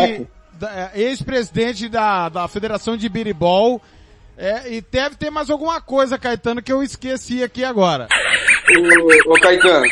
é, 0.61 0.91
ex-presidente 0.95 1.89
da, 1.89 2.29
da 2.29 2.47
Federação 2.47 2.95
de 2.95 3.09
Biribol, 3.09 3.81
é, 4.39 4.71
e 4.71 4.81
deve 4.81 5.17
ter 5.17 5.29
mais 5.29 5.49
alguma 5.49 5.81
coisa, 5.81 6.17
Caetano, 6.17 6.61
que 6.61 6.71
eu 6.71 6.81
esqueci 6.81 7.43
aqui 7.43 7.65
agora. 7.65 8.07
Ô, 9.27 9.33
ô 9.33 9.39
Caetano, 9.41 9.85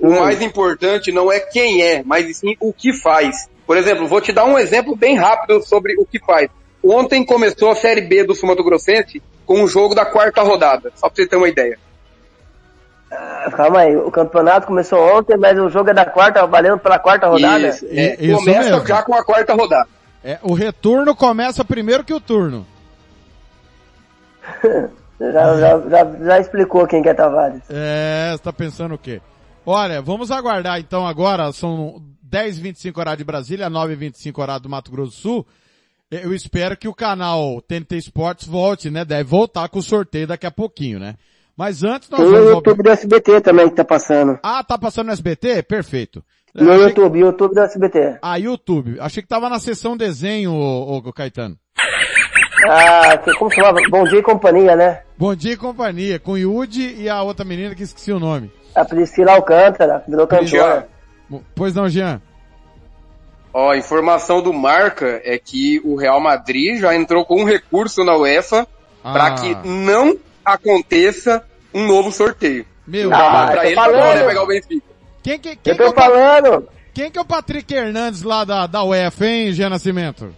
o, 0.00 0.08
o 0.08 0.20
mais 0.20 0.42
importante 0.42 1.10
não 1.10 1.32
é 1.32 1.40
quem 1.40 1.82
é, 1.82 2.02
mas 2.04 2.36
sim 2.36 2.54
o 2.60 2.74
que 2.74 2.92
faz. 2.92 3.48
Por 3.66 3.78
exemplo, 3.78 4.06
vou 4.06 4.20
te 4.20 4.32
dar 4.32 4.44
um 4.44 4.58
exemplo 4.58 4.94
bem 4.94 5.16
rápido 5.16 5.62
sobre 5.62 5.94
o 5.98 6.04
que 6.04 6.18
faz. 6.18 6.50
Ontem 6.84 7.24
começou 7.24 7.70
a 7.70 7.74
Série 7.74 8.02
B 8.02 8.22
do 8.22 8.34
Sumato 8.34 8.62
Grossense 8.62 9.22
com 9.46 9.62
o 9.62 9.68
jogo 9.68 9.94
da 9.94 10.04
quarta 10.04 10.42
rodada, 10.42 10.92
só 10.94 11.08
pra 11.08 11.16
você 11.16 11.26
ter 11.26 11.36
uma 11.36 11.48
ideia. 11.48 11.78
Ah, 13.10 13.50
calma 13.56 13.80
aí, 13.80 13.96
o 13.96 14.10
campeonato 14.10 14.66
começou 14.66 14.98
ontem, 15.16 15.38
mas 15.38 15.58
o 15.58 15.70
jogo 15.70 15.88
é 15.88 15.94
da 15.94 16.04
quarta, 16.04 16.46
valendo 16.46 16.78
pela 16.78 16.98
quarta 16.98 17.26
rodada? 17.26 17.68
Isso, 17.68 17.86
é, 17.90 18.16
Isso 18.20 18.36
começa 18.36 18.70
mesmo. 18.70 18.86
já 18.86 19.02
com 19.02 19.14
a 19.14 19.24
quarta 19.24 19.54
rodada. 19.54 19.88
É, 20.22 20.38
o 20.42 20.52
retorno 20.52 21.16
começa 21.16 21.64
primeiro 21.64 22.04
que 22.04 22.12
o 22.12 22.20
turno. 22.20 22.66
já, 25.20 25.56
já, 25.56 25.80
já, 25.88 26.18
já, 26.24 26.40
explicou 26.40 26.86
quem 26.86 27.02
que 27.02 27.08
é 27.08 27.14
Tavares. 27.14 27.62
É, 27.68 28.32
você 28.32 28.42
tá 28.42 28.52
pensando 28.52 28.94
o 28.94 28.98
quê? 28.98 29.20
Olha, 29.64 30.00
vamos 30.00 30.30
aguardar 30.30 30.80
então 30.80 31.06
agora, 31.06 31.52
são 31.52 32.02
10h25 32.30 32.96
horário 32.98 33.18
de 33.18 33.24
Brasília, 33.24 33.70
9h25 33.70 34.38
horário 34.38 34.62
do 34.62 34.68
Mato 34.68 34.90
Grosso 34.90 35.10
do 35.10 35.16
Sul. 35.16 35.46
Eu 36.10 36.34
espero 36.34 36.76
que 36.76 36.88
o 36.88 36.94
canal 36.94 37.60
TNT 37.62 37.96
Esportes 37.96 38.48
volte, 38.48 38.90
né? 38.90 39.04
Deve 39.04 39.24
voltar 39.24 39.68
com 39.68 39.78
o 39.78 39.82
sorteio 39.82 40.26
daqui 40.26 40.44
a 40.44 40.50
pouquinho, 40.50 40.98
né? 40.98 41.14
Mas 41.56 41.84
antes 41.84 42.08
nós 42.08 42.20
Tem 42.20 42.30
vamos... 42.30 42.46
o 42.46 42.50
YouTube 42.54 42.82
do 42.82 42.90
SBT 42.90 43.40
também 43.42 43.68
que 43.68 43.76
tá 43.76 43.84
passando. 43.84 44.38
Ah, 44.42 44.64
tá 44.64 44.76
passando 44.76 45.06
no 45.06 45.12
SBT? 45.12 45.62
Perfeito. 45.62 46.24
No 46.54 46.74
YouTube, 46.74 47.12
que... 47.12 47.18
YouTube 47.18 47.54
do 47.54 47.60
SBT. 47.60 48.18
Ah, 48.22 48.36
YouTube. 48.38 48.96
Achei 48.98 49.22
que 49.22 49.28
tava 49.28 49.48
na 49.48 49.60
sessão 49.60 49.96
desenho, 49.96 50.52
o, 50.52 50.96
o 50.96 51.12
Caetano. 51.12 51.56
Ah, 52.68 53.18
como 53.38 53.50
chamava? 53.50 53.78
Bom 53.90 54.04
Dia 54.04 54.18
e 54.18 54.22
Companhia, 54.22 54.76
né? 54.76 55.00
Bom 55.16 55.34
Dia 55.34 55.52
e 55.52 55.56
Companhia, 55.56 56.18
com 56.18 56.36
Yudi 56.36 56.94
e 56.98 57.08
a 57.08 57.22
outra 57.22 57.44
menina 57.44 57.74
que 57.74 57.82
esqueci 57.82 58.12
o 58.12 58.20
nome. 58.20 58.50
A 58.74 58.84
Priscila 58.84 59.32
Alcântara, 59.32 60.04
virou 60.06 60.26
cantora. 60.26 60.88
Pois 61.54 61.74
não, 61.74 61.88
Jean. 61.88 62.20
Ó, 63.52 63.70
a 63.72 63.76
informação 63.76 64.40
do 64.40 64.52
Marca 64.52 65.20
é 65.24 65.38
que 65.38 65.80
o 65.84 65.96
Real 65.96 66.20
Madrid 66.20 66.80
já 66.80 66.94
entrou 66.94 67.24
com 67.24 67.42
um 67.42 67.44
recurso 67.44 68.04
na 68.04 68.16
UEFA 68.16 68.66
ah. 69.02 69.12
para 69.12 69.34
que 69.34 69.54
não 69.66 70.16
aconteça 70.44 71.44
um 71.74 71.86
novo 71.86 72.12
sorteio. 72.12 72.64
Meu 72.86 73.12
ah, 73.12 73.48
pra 73.50 73.66
ele 73.66 73.76
poder 73.76 74.26
pegar 74.26 74.42
o 74.42 74.46
Benfica. 74.46 74.86
Quem 75.22 75.38
que, 75.38 75.56
quem 75.56 75.72
eu 75.72 75.76
tô 75.76 75.92
que 75.92 76.00
é 76.00 76.02
falando. 76.02 76.68
Quem 76.92 77.10
que 77.10 77.18
é 77.18 77.22
o 77.22 77.24
Patrick 77.24 77.72
Hernandes 77.72 78.22
lá 78.22 78.44
da, 78.44 78.66
da 78.66 78.82
UEFA, 78.82 79.26
hein, 79.26 79.52
Jean 79.52 79.70
Nascimento? 79.70 80.34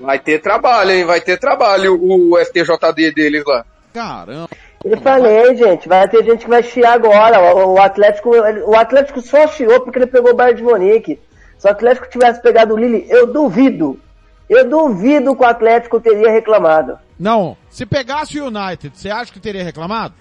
Vai 0.00 0.18
ter 0.18 0.40
trabalho, 0.40 0.90
hein? 0.90 1.04
Vai 1.04 1.20
ter 1.20 1.38
trabalho 1.38 1.98
o 2.00 2.38
STJD 2.38 3.12
deles 3.12 3.44
lá. 3.46 3.64
Caramba. 3.92 4.48
Eu 4.82 4.98
falei, 5.02 5.54
gente, 5.56 5.86
vai 5.86 6.08
ter 6.08 6.24
gente 6.24 6.44
que 6.44 6.50
vai 6.50 6.62
chiar 6.62 6.94
agora. 6.94 7.54
O, 7.54 7.74
o 7.74 7.80
Atlético, 7.80 8.30
o 8.30 8.74
Atlético 8.74 9.20
só 9.20 9.46
chiou 9.46 9.80
porque 9.80 9.98
ele 9.98 10.06
pegou 10.06 10.30
o 10.30 10.34
Bayern 10.34 10.56
de 10.56 10.62
Monique. 10.66 11.20
Se 11.58 11.66
o 11.66 11.70
Atlético 11.70 12.08
tivesse 12.08 12.40
pegado 12.40 12.74
o 12.74 12.78
Lille, 12.78 13.06
eu 13.10 13.30
duvido. 13.30 14.00
Eu 14.48 14.68
duvido 14.68 15.36
que 15.36 15.42
o 15.42 15.46
Atlético 15.46 16.00
teria 16.00 16.30
reclamado. 16.30 16.98
Não. 17.18 17.56
Se 17.68 17.84
pegasse 17.84 18.40
o 18.40 18.46
United, 18.46 18.96
você 18.96 19.10
acha 19.10 19.30
que 19.30 19.38
teria 19.38 19.62
reclamado? 19.62 20.14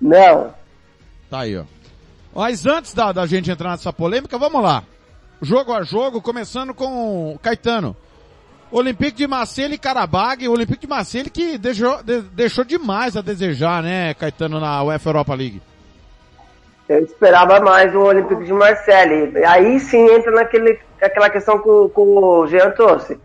Não. 0.00 0.54
Tá 1.28 1.40
aí, 1.40 1.58
ó. 1.58 1.64
Mas 2.34 2.64
antes 2.64 2.94
da, 2.94 3.12
da 3.12 3.26
gente 3.26 3.50
entrar 3.50 3.72
nessa 3.72 3.92
polêmica, 3.92 4.38
vamos 4.38 4.62
lá. 4.62 4.84
Jogo 5.42 5.74
a 5.74 5.82
jogo, 5.82 6.22
começando 6.22 6.72
com 6.72 7.34
o 7.34 7.38
Caetano. 7.38 7.94
Olympique 8.70 9.16
de 9.16 9.26
Marseille 9.26 9.74
e 9.74 9.78
Karabag. 9.78 10.46
O 10.48 10.52
Olympique 10.52 10.82
de 10.82 10.86
Marseille 10.86 11.30
que 11.30 11.58
deixou, 11.58 12.02
de, 12.02 12.22
deixou 12.22 12.64
demais 12.64 13.16
a 13.16 13.20
desejar, 13.20 13.82
né, 13.82 14.14
Caetano, 14.14 14.60
na 14.60 14.82
UEFA 14.82 15.10
Europa 15.10 15.34
League. 15.34 15.62
Eu 16.88 17.04
esperava 17.04 17.60
mais 17.60 17.94
o 17.94 18.00
Olympique 18.00 18.44
de 18.44 18.52
Marseille. 18.52 19.44
Aí 19.44 19.78
sim 19.78 20.08
entra 20.10 20.32
naquele, 20.32 20.78
aquela 21.00 21.30
questão 21.30 21.58
que, 21.58 21.64
que 21.64 22.00
o 22.00 22.46
Jean 22.48 22.70
trouxe, 22.72 23.20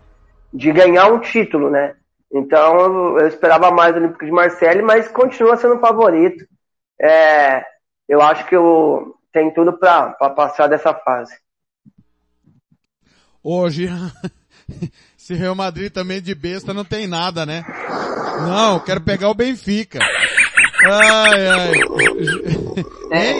de 0.52 0.72
ganhar 0.72 1.06
um 1.06 1.18
título, 1.18 1.68
né? 1.70 1.94
Então 2.32 3.18
eu 3.18 3.26
esperava 3.26 3.70
mais 3.70 3.94
o 3.94 3.98
Olympique 3.98 4.26
de 4.26 4.30
Marseille, 4.30 4.82
mas 4.82 5.08
continua 5.08 5.56
sendo 5.56 5.80
favorito. 5.80 6.44
É, 7.00 7.64
eu 8.08 8.22
acho 8.22 8.46
que 8.46 8.54
eu, 8.54 9.16
tem 9.32 9.52
tudo 9.52 9.72
para 9.72 10.12
passar 10.30 10.66
dessa 10.66 10.94
fase. 10.94 11.36
Hoje, 13.42 13.88
se 15.26 15.34
Real 15.34 15.56
Madrid 15.56 15.90
também 15.92 16.22
de 16.22 16.32
besta 16.36 16.72
não 16.72 16.84
tem 16.84 17.04
nada, 17.08 17.44
né? 17.44 17.64
Não, 18.46 18.78
quero 18.78 19.00
pegar 19.00 19.28
o 19.28 19.34
Benfica. 19.34 19.98
Ai, 20.84 21.48
ai. 21.48 21.72
É, 23.10 23.32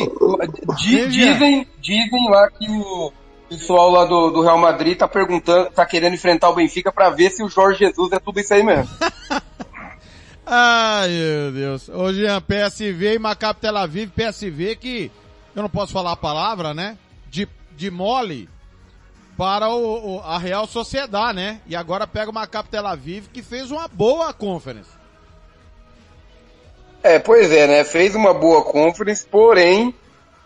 di- 0.83 1.07
dizem, 1.07 1.69
dizem 1.81 2.29
lá 2.29 2.51
que 2.51 2.69
o 2.69 3.13
pessoal 3.49 3.89
lá 3.89 4.05
do, 4.05 4.31
do 4.31 4.43
Real 4.43 4.59
Madrid 4.59 4.99
tá 4.99 5.07
perguntando, 5.07 5.71
tá 5.71 5.87
querendo 5.87 6.15
enfrentar 6.15 6.51
o 6.51 6.57
Benfica 6.57 6.91
pra 6.91 7.11
ver 7.11 7.31
se 7.31 7.45
o 7.45 7.49
Jorge 7.49 7.79
Jesus 7.79 8.11
é 8.11 8.19
tudo 8.19 8.41
isso 8.41 8.53
aí 8.53 8.65
mesmo. 8.65 8.91
Ai, 10.45 11.09
meu 11.09 11.53
Deus. 11.53 11.89
Ô, 11.89 12.13
Jean, 12.13 12.41
PSV 12.41 13.15
e 13.15 13.19
Maccabi 13.21 13.61
Tel 13.61 13.77
Aviv, 13.77 14.11
PSV 14.11 14.75
que, 14.75 15.13
eu 15.55 15.63
não 15.63 15.71
posso 15.71 15.93
falar 15.93 16.11
a 16.11 16.17
palavra, 16.17 16.75
né? 16.75 16.99
De, 17.31 17.49
de 17.77 17.93
mole 17.93 18.49
para 19.37 19.69
o, 19.69 20.17
o- 20.17 20.21
a 20.21 20.39
Real 20.39 20.67
Sociedade, 20.67 21.37
né? 21.37 21.61
E 21.67 21.77
agora 21.77 22.07
pega 22.07 22.33
Maccabi 22.33 22.69
Tel 22.71 22.87
Aviv 22.87 23.27
que 23.33 23.43
fez 23.43 23.71
uma 23.71 23.87
boa 23.89 24.33
conference. 24.33 24.91
É, 27.03 27.19
pois 27.19 27.53
é, 27.53 27.67
né? 27.67 27.85
Fez 27.85 28.15
uma 28.15 28.35
boa 28.35 28.63
conference, 28.65 29.25
porém, 29.27 29.95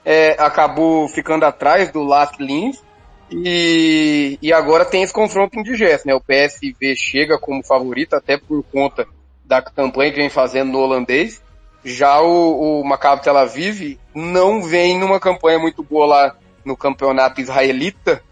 é, 0.04 0.32
acabou 0.38 1.08
ficando 1.08 1.44
atrás 1.44 1.90
do 1.90 2.02
Lask 2.02 2.38
Linz 2.38 2.82
e, 3.30 4.38
e 4.42 4.52
agora 4.52 4.84
tem 4.84 5.02
esse 5.02 5.12
confronto 5.12 5.58
indigesto, 5.58 6.06
né? 6.06 6.14
O 6.14 6.20
PSV 6.20 6.94
chega 6.96 7.38
como 7.38 7.62
favorito, 7.64 8.14
até 8.14 8.36
por 8.36 8.62
conta 8.64 9.06
da 9.44 9.62
campanha 9.62 10.10
que 10.10 10.18
vem 10.20 10.28
fazendo 10.28 10.72
no 10.72 10.78
holandês. 10.80 11.40
Já 11.82 12.20
o, 12.20 12.80
o 12.80 12.84
Maccabi 12.84 13.22
Tel 13.22 13.38
Aviv 13.38 13.98
não 14.14 14.62
vem 14.62 14.98
numa 14.98 15.18
campanha 15.18 15.58
muito 15.58 15.82
boa 15.82 16.04
lá 16.06 16.36
no 16.62 16.76
campeonato 16.76 17.40
israelita, 17.40 18.22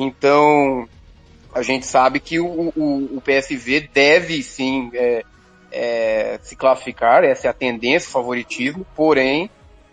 então 0.00 0.88
a 1.54 1.62
gente 1.62 1.86
sabe 1.86 2.20
que 2.20 2.38
o, 2.38 2.72
o, 2.76 3.16
o 3.16 3.20
PSV 3.20 3.88
deve 3.92 4.42
sim 4.42 4.90
é, 4.94 5.24
é, 5.72 6.38
se 6.42 6.54
classificar, 6.56 7.24
essa 7.24 7.48
é 7.48 7.50
a 7.50 7.54
tendência, 7.54 8.08
o 8.08 8.12
favoritismo, 8.12 8.86
porém 8.94 9.50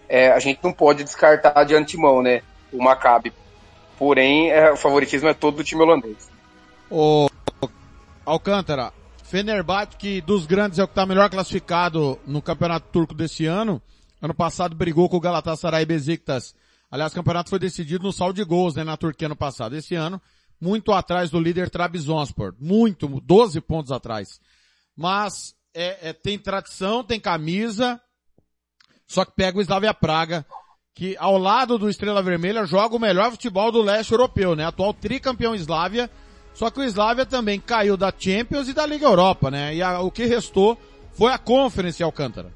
é, 0.07 0.31
a 0.31 0.39
gente 0.39 0.59
não 0.63 0.71
pode 0.71 1.03
descartar 1.03 1.63
de 1.63 1.75
antemão, 1.75 2.21
né, 2.21 2.41
o 2.71 2.83
Maccabi. 2.83 3.33
Porém, 3.97 4.51
é, 4.51 4.71
o 4.71 4.77
favoritismo 4.77 5.29
é 5.29 5.33
todo 5.33 5.57
do 5.57 5.63
time 5.63 5.81
holandês. 5.81 6.29
O 6.89 7.27
Alcântara, 8.25 8.91
Fenerbahçe, 9.23 9.97
que 9.97 10.21
dos 10.21 10.45
grandes 10.45 10.79
é 10.79 10.83
o 10.83 10.87
que 10.87 10.91
está 10.91 11.05
melhor 11.05 11.29
classificado 11.29 12.19
no 12.27 12.41
campeonato 12.41 12.87
turco 12.91 13.13
desse 13.13 13.45
ano. 13.45 13.81
Ano 14.21 14.33
passado 14.33 14.75
brigou 14.75 15.09
com 15.09 15.17
o 15.17 15.21
Galatasaray 15.21 15.85
Besiktas. 15.85 16.53
Aliás, 16.95 17.11
o 17.11 17.15
campeonato 17.15 17.49
foi 17.49 17.59
decidido 17.59 18.05
no 18.05 18.13
saldo 18.13 18.35
de 18.35 18.43
gols, 18.45 18.73
né, 18.73 18.83
na 18.85 18.95
Turquia 18.95 19.27
ano 19.27 19.35
passado. 19.35 19.75
Esse 19.75 19.95
ano, 19.95 20.21
muito 20.61 20.93
atrás 20.93 21.29
do 21.29 21.41
líder 21.41 21.69
Trabzonspor. 21.69 22.55
Muito, 22.57 23.05
12 23.21 23.59
pontos 23.59 23.91
atrás. 23.91 24.39
Mas, 24.95 25.53
é, 25.73 26.09
é, 26.09 26.13
tem 26.13 26.39
tradição, 26.39 27.03
tem 27.03 27.19
camisa, 27.19 27.99
só 29.05 29.25
que 29.25 29.33
pega 29.35 29.57
o 29.57 29.61
Slavia 29.61 29.93
Praga, 29.93 30.45
que 30.93 31.17
ao 31.19 31.37
lado 31.37 31.77
do 31.77 31.89
Estrela 31.89 32.23
Vermelha 32.23 32.65
joga 32.65 32.95
o 32.95 32.99
melhor 32.99 33.29
futebol 33.29 33.73
do 33.73 33.81
leste 33.81 34.13
europeu, 34.13 34.55
né? 34.55 34.65
Atual 34.65 34.93
tricampeão 34.93 35.53
Slavia, 35.53 36.09
só 36.53 36.69
que 36.71 36.79
o 36.79 36.83
Slavia 36.85 37.25
também 37.25 37.59
caiu 37.59 37.97
da 37.97 38.13
Champions 38.17 38.69
e 38.69 38.73
da 38.73 38.85
Liga 38.85 39.05
Europa, 39.05 39.51
né? 39.51 39.75
E 39.75 39.81
a- 39.81 39.99
o 39.99 40.09
que 40.09 40.23
restou 40.23 40.79
foi 41.11 41.33
a 41.33 41.37
Conference 41.37 42.01
Alcântara. 42.01 42.53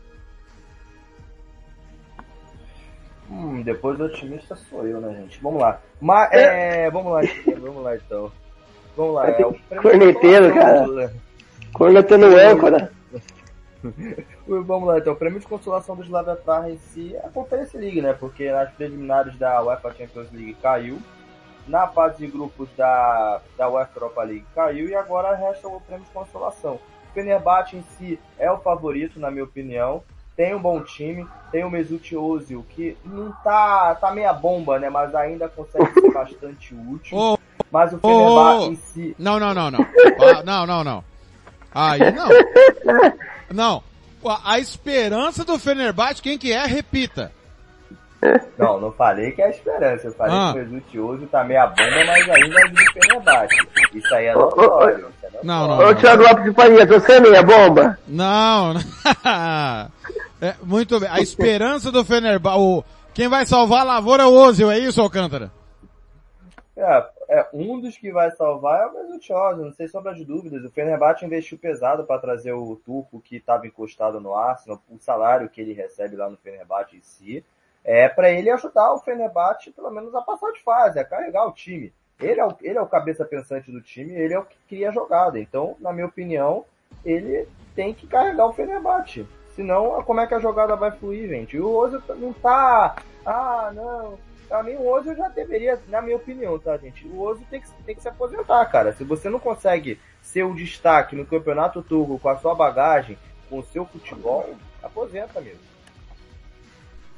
Hum, 3.30 3.61
depois 3.61 3.98
do 3.98 4.06
otimista 4.06 4.56
sou 4.56 4.88
eu, 4.88 4.99
né, 4.99 5.14
gente? 5.22 5.40
Vamos 5.41 5.61
lá. 5.61 5.80
Mas, 6.01 6.32
é, 6.32 6.90
vamos 6.90 7.11
lá, 7.14 7.22
vamos 7.61 7.83
lá 7.83 7.95
então. 7.95 8.32
Vamos 8.98 9.14
lá. 9.16 9.30
É, 9.30 9.45
o 9.45 9.53
prêmio 9.53 9.82
Corneteiro, 9.83 10.53
cara. 10.53 10.82
do- 10.85 11.11
Cornetando 11.74 12.25
âncora. 12.35 12.91
Vamos 14.45 14.88
lá, 14.88 14.98
então. 14.98 15.14
O 15.14 15.16
prêmio 15.16 15.40
de 15.40 15.48
consolação 15.48 15.95
do 15.95 16.03
Slavia 16.03 16.35
Praha 16.35 16.69
em 16.72 16.77
si 16.77 17.16
é 17.16 17.19
a 17.25 17.30
Conference 17.30 17.77
League, 17.77 18.01
né? 18.01 18.14
Porque 18.14 18.51
nas 18.51 18.69
preliminares 18.72 19.38
da 19.38 19.61
UEFA 19.64 19.93
Champions 19.93 20.30
League 20.33 20.56
caiu, 20.61 20.99
na 21.67 21.88
fase 21.88 22.17
de 22.17 22.27
grupos 22.27 22.67
da, 22.75 23.40
da 23.58 23.69
UEFA 23.69 23.91
Europa 23.95 24.24
League 24.24 24.45
caiu 24.56 24.90
e 24.90 24.95
agora 24.95 25.35
resta 25.35 25.67
o 25.67 25.80
prêmio 25.80 26.03
de 26.06 26.11
consolação. 26.11 26.75
O 26.75 27.14
Fenerbahçe 27.14 27.77
em 27.77 27.83
si 27.98 28.19
é 28.38 28.51
o 28.51 28.58
favorito, 28.58 29.19
na 29.19 29.32
minha 29.32 29.43
opinião. 29.45 30.03
Tem 30.40 30.56
um 30.56 30.59
bom 30.61 30.80
time, 30.82 31.27
tem 31.51 31.66
o 31.66 31.69
Mesut 31.69 32.16
Ozil, 32.16 32.66
que 32.69 32.95
não 33.03 33.30
tá, 33.43 33.93
tá 33.95 34.09
meia 34.14 34.32
bomba, 34.32 34.80
né? 34.80 34.90
Mas 34.90 35.14
ainda 35.14 35.50
consegue 35.50 35.92
ser 36.00 36.11
bastante 36.16 36.74
útil. 36.74 37.18
Ô, 37.18 37.38
Mas 37.69 37.92
o 37.92 38.00
Fenerbahçe 38.00 38.64
ô. 38.69 38.72
em 38.72 38.76
si... 38.77 39.16
Não, 39.19 39.38
não, 39.38 39.53
não, 39.53 39.69
não. 39.69 39.80
Ah, 40.24 40.42
não, 40.45 40.66
não, 40.66 40.82
não. 40.82 41.03
Aí 41.76 42.00
não. 42.14 42.30
Não. 43.53 43.84
A, 44.26 44.53
a 44.53 44.59
esperança 44.59 45.43
do 45.43 45.59
Fenerbahçe, 45.59 46.22
quem 46.22 46.38
que 46.38 46.53
é? 46.53 46.66
Repita. 46.66 47.34
Não, 48.58 48.80
não 48.80 48.93
falei 48.93 49.32
que 49.32 49.42
é 49.42 49.48
a 49.48 49.50
esperança. 49.50 50.08
Eu 50.08 50.14
falei 50.14 50.38
Ah. 50.38 50.53
que 50.53 50.59
o 50.59 50.64
Mesut 50.64 51.00
Ozil 51.00 51.27
tá 51.27 51.43
meia 51.43 51.68
bomba, 51.68 52.06
mas 52.08 52.30
ainda 52.30 52.61
é 52.61 52.68
do 52.69 52.93
Fenerbahçe. 52.93 53.56
Isso 53.93 54.16
aí 54.16 54.27
é 54.27 54.34
notório. 54.34 55.06
é 55.22 55.30
Não, 55.43 55.68
não, 55.68 55.80
Ô, 55.80 55.82
não. 55.88 55.95
Thiago 55.95 56.24
Lopes 56.24 56.45
de 56.45 56.53
Faria, 56.53 56.85
você 56.85 57.11
é 57.11 57.19
meia 57.19 57.43
bomba? 57.43 58.00
Não, 58.08 58.74
não. 58.76 58.82
É, 60.42 60.56
muito 60.64 61.00
bem. 61.00 61.09
A 61.09 61.19
esperança 61.19 61.92
do 61.92 62.06
Fenerbahçe, 62.06 62.59
o, 62.59 62.84
quem 63.14 63.27
vai 63.27 63.45
salvar 63.45 63.82
a 63.82 63.95
lavoura 63.95 64.24
é 64.24 64.26
o 64.26 64.34
Ozil, 64.34 64.72
é 64.72 64.80
isso, 64.80 65.01
Alcântara? 65.01 65.51
É, 66.77 67.09
é, 67.27 67.48
um 67.53 67.80
dos 67.80 67.98
que 67.98 68.09
vai 68.09 68.32
salvar 68.32 68.82
é 68.82 68.85
o 68.85 68.93
Mesut 68.93 69.34
Ozil, 69.34 69.66
não 69.66 69.74
sei 69.74 69.90
sobre 69.90 70.11
as 70.11 70.24
dúvidas. 70.24 70.64
O 70.64 70.72
Fenerbahçe 70.72 71.26
investiu 71.26 71.58
pesado 71.58 72.06
para 72.06 72.22
trazer 72.22 72.53
o 72.53 72.76
turco 72.77 73.19
que 73.19 73.35
estava 73.35 73.68
encostado 73.68 74.22
no 74.22 74.34
Arsenal, 74.34 74.82
o 74.90 74.98
salário 74.98 75.50
que 75.50 75.59
ele 75.59 75.74
recebe 75.74 76.16
lá 76.16 76.30
no 76.30 76.38
Fenerbahçe 76.38 76.95
em 76.95 77.01
si, 77.01 77.43
é 77.84 78.08
para 78.08 78.32
ele 78.32 78.50
ajudar 78.50 78.93
o 78.93 79.00
Fenerbahçe 79.00 79.72
pelo 79.72 79.92
menos 79.92 80.16
a 80.16 80.22
passar 80.22 80.51
de 80.51 80.64
fase, 80.64 81.00
a 81.00 81.03
carregar 81.03 81.45
o 81.45 81.51
time. 81.51 81.93
Ele 82.19 82.40
é 82.40 82.45
o, 82.45 82.56
ele 82.61 82.77
é 82.77 82.82
o 82.82 82.88
cabeça 82.88 83.26
pensante 83.26 83.72
do 83.72 83.82
time, 83.82 84.14
ele 84.14 84.34
é 84.34 84.40
o 84.40 84.45
que 84.45 84.58
cria 84.68 84.90
a 84.90 84.93
jogada. 84.93 85.40
Então, 85.40 85.76
na 85.80 85.92
minha 85.92 86.06
opinião, 86.06 86.66
ele 87.03 87.48
tem 87.76 87.93
que 87.93 88.08
carregar 88.08 88.45
o 88.45 88.53
Fenerbahçe. 88.53 89.26
Senão, 89.60 90.02
como 90.04 90.22
é 90.22 90.26
que 90.26 90.34
a 90.34 90.40
jogada 90.40 90.74
vai 90.78 90.90
fluir, 90.90 91.28
gente? 91.28 91.58
E 91.58 91.60
o 91.60 91.70
Ozil 91.70 92.02
não 92.16 92.32
tá... 92.32 92.96
Ah, 93.26 93.70
não... 93.76 94.18
Pra 94.48 94.64
mim, 94.64 94.76
o 94.76 94.88
Ozil 94.90 95.14
já 95.18 95.28
deveria, 95.28 95.78
na 95.90 96.02
minha 96.02 96.16
opinião, 96.16 96.58
tá, 96.58 96.78
gente? 96.78 97.06
O 97.06 97.20
Ozil 97.20 97.46
tem 97.52 97.60
que, 97.60 97.68
tem 97.86 97.94
que 97.94 98.02
se 98.02 98.08
aposentar, 98.08 98.66
cara. 98.68 98.94
Se 98.94 99.04
você 99.04 99.30
não 99.30 99.38
consegue 99.38 100.00
ser 100.22 100.44
o 100.44 100.56
destaque 100.56 101.14
no 101.14 101.26
campeonato 101.26 101.82
turco 101.82 102.18
com 102.18 102.30
a 102.30 102.38
sua 102.38 102.56
bagagem, 102.56 103.18
com 103.50 103.60
o 103.60 103.64
seu 103.66 103.84
futebol, 103.86 104.50
aposenta 104.82 105.42
mesmo. 105.42 105.60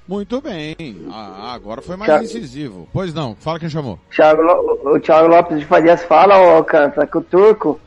Muito 0.07 0.41
bem. 0.41 0.75
Ah, 1.11 1.53
agora 1.53 1.79
foi 1.83 1.95
mais 1.95 2.09
Thiago- 2.09 2.23
incisivo. 2.23 2.89
Pois 2.91 3.13
não, 3.13 3.35
fala 3.35 3.59
quem 3.59 3.69
chamou. 3.69 3.99
Thiago, 4.09 4.41
o 4.89 4.99
Thiago 4.99 5.27
Lopes 5.27 5.59
de 5.59 5.65
Farias 5.67 6.03
fala, 6.05 6.39
ô 6.39 6.55
Alcântara, 6.57 7.05
que 7.05 7.19
o 7.19 7.21
turco 7.21 7.79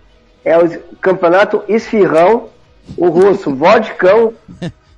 é 0.44 0.56
o 0.56 0.80
campeonato 0.98 1.64
esfirrão, 1.66 2.53
o 2.96 3.08
russo 3.08 3.54
vodcão 3.54 4.32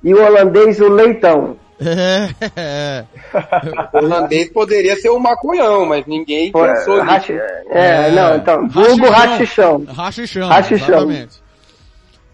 e 0.03 0.13
o 0.13 0.23
holandês 0.25 0.79
o 0.79 0.89
leitão. 0.89 1.57
É, 1.79 3.05
O 3.93 3.97
holandês 3.97 4.49
poderia 4.51 4.95
ser 4.95 5.09
o 5.09 5.19
maconhão, 5.19 5.85
mas 5.85 6.05
ninguém 6.07 6.51
Pô, 6.51 6.63
pensou 6.63 7.01
rachi- 7.01 7.33
nisso. 7.33 7.45
é, 7.69 8.11
não, 8.11 8.35
então, 8.35 8.67
vulgo 8.67 9.09
rachichão. 9.09 9.85
Rachichão, 9.85 10.47
Rachichão. 10.47 10.87
exatamente. 10.87 11.37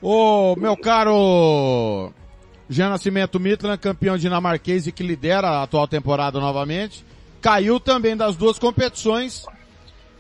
Ô, 0.02 0.56
meu 0.58 0.76
caro 0.78 2.12
Jean 2.70 2.90
Nascimento 2.90 3.40
Midland, 3.40 3.78
campeão 3.80 4.18
dinamarquês 4.18 4.88
e 4.88 4.92
que 4.92 5.04
lidera 5.04 5.48
a 5.48 5.64
atual 5.64 5.88
temporada 5.88 6.40
novamente, 6.40 7.06
caiu 7.42 7.80
também 7.80 8.16
das 8.16 8.36
duas 8.36 8.58
competições, 8.58 9.46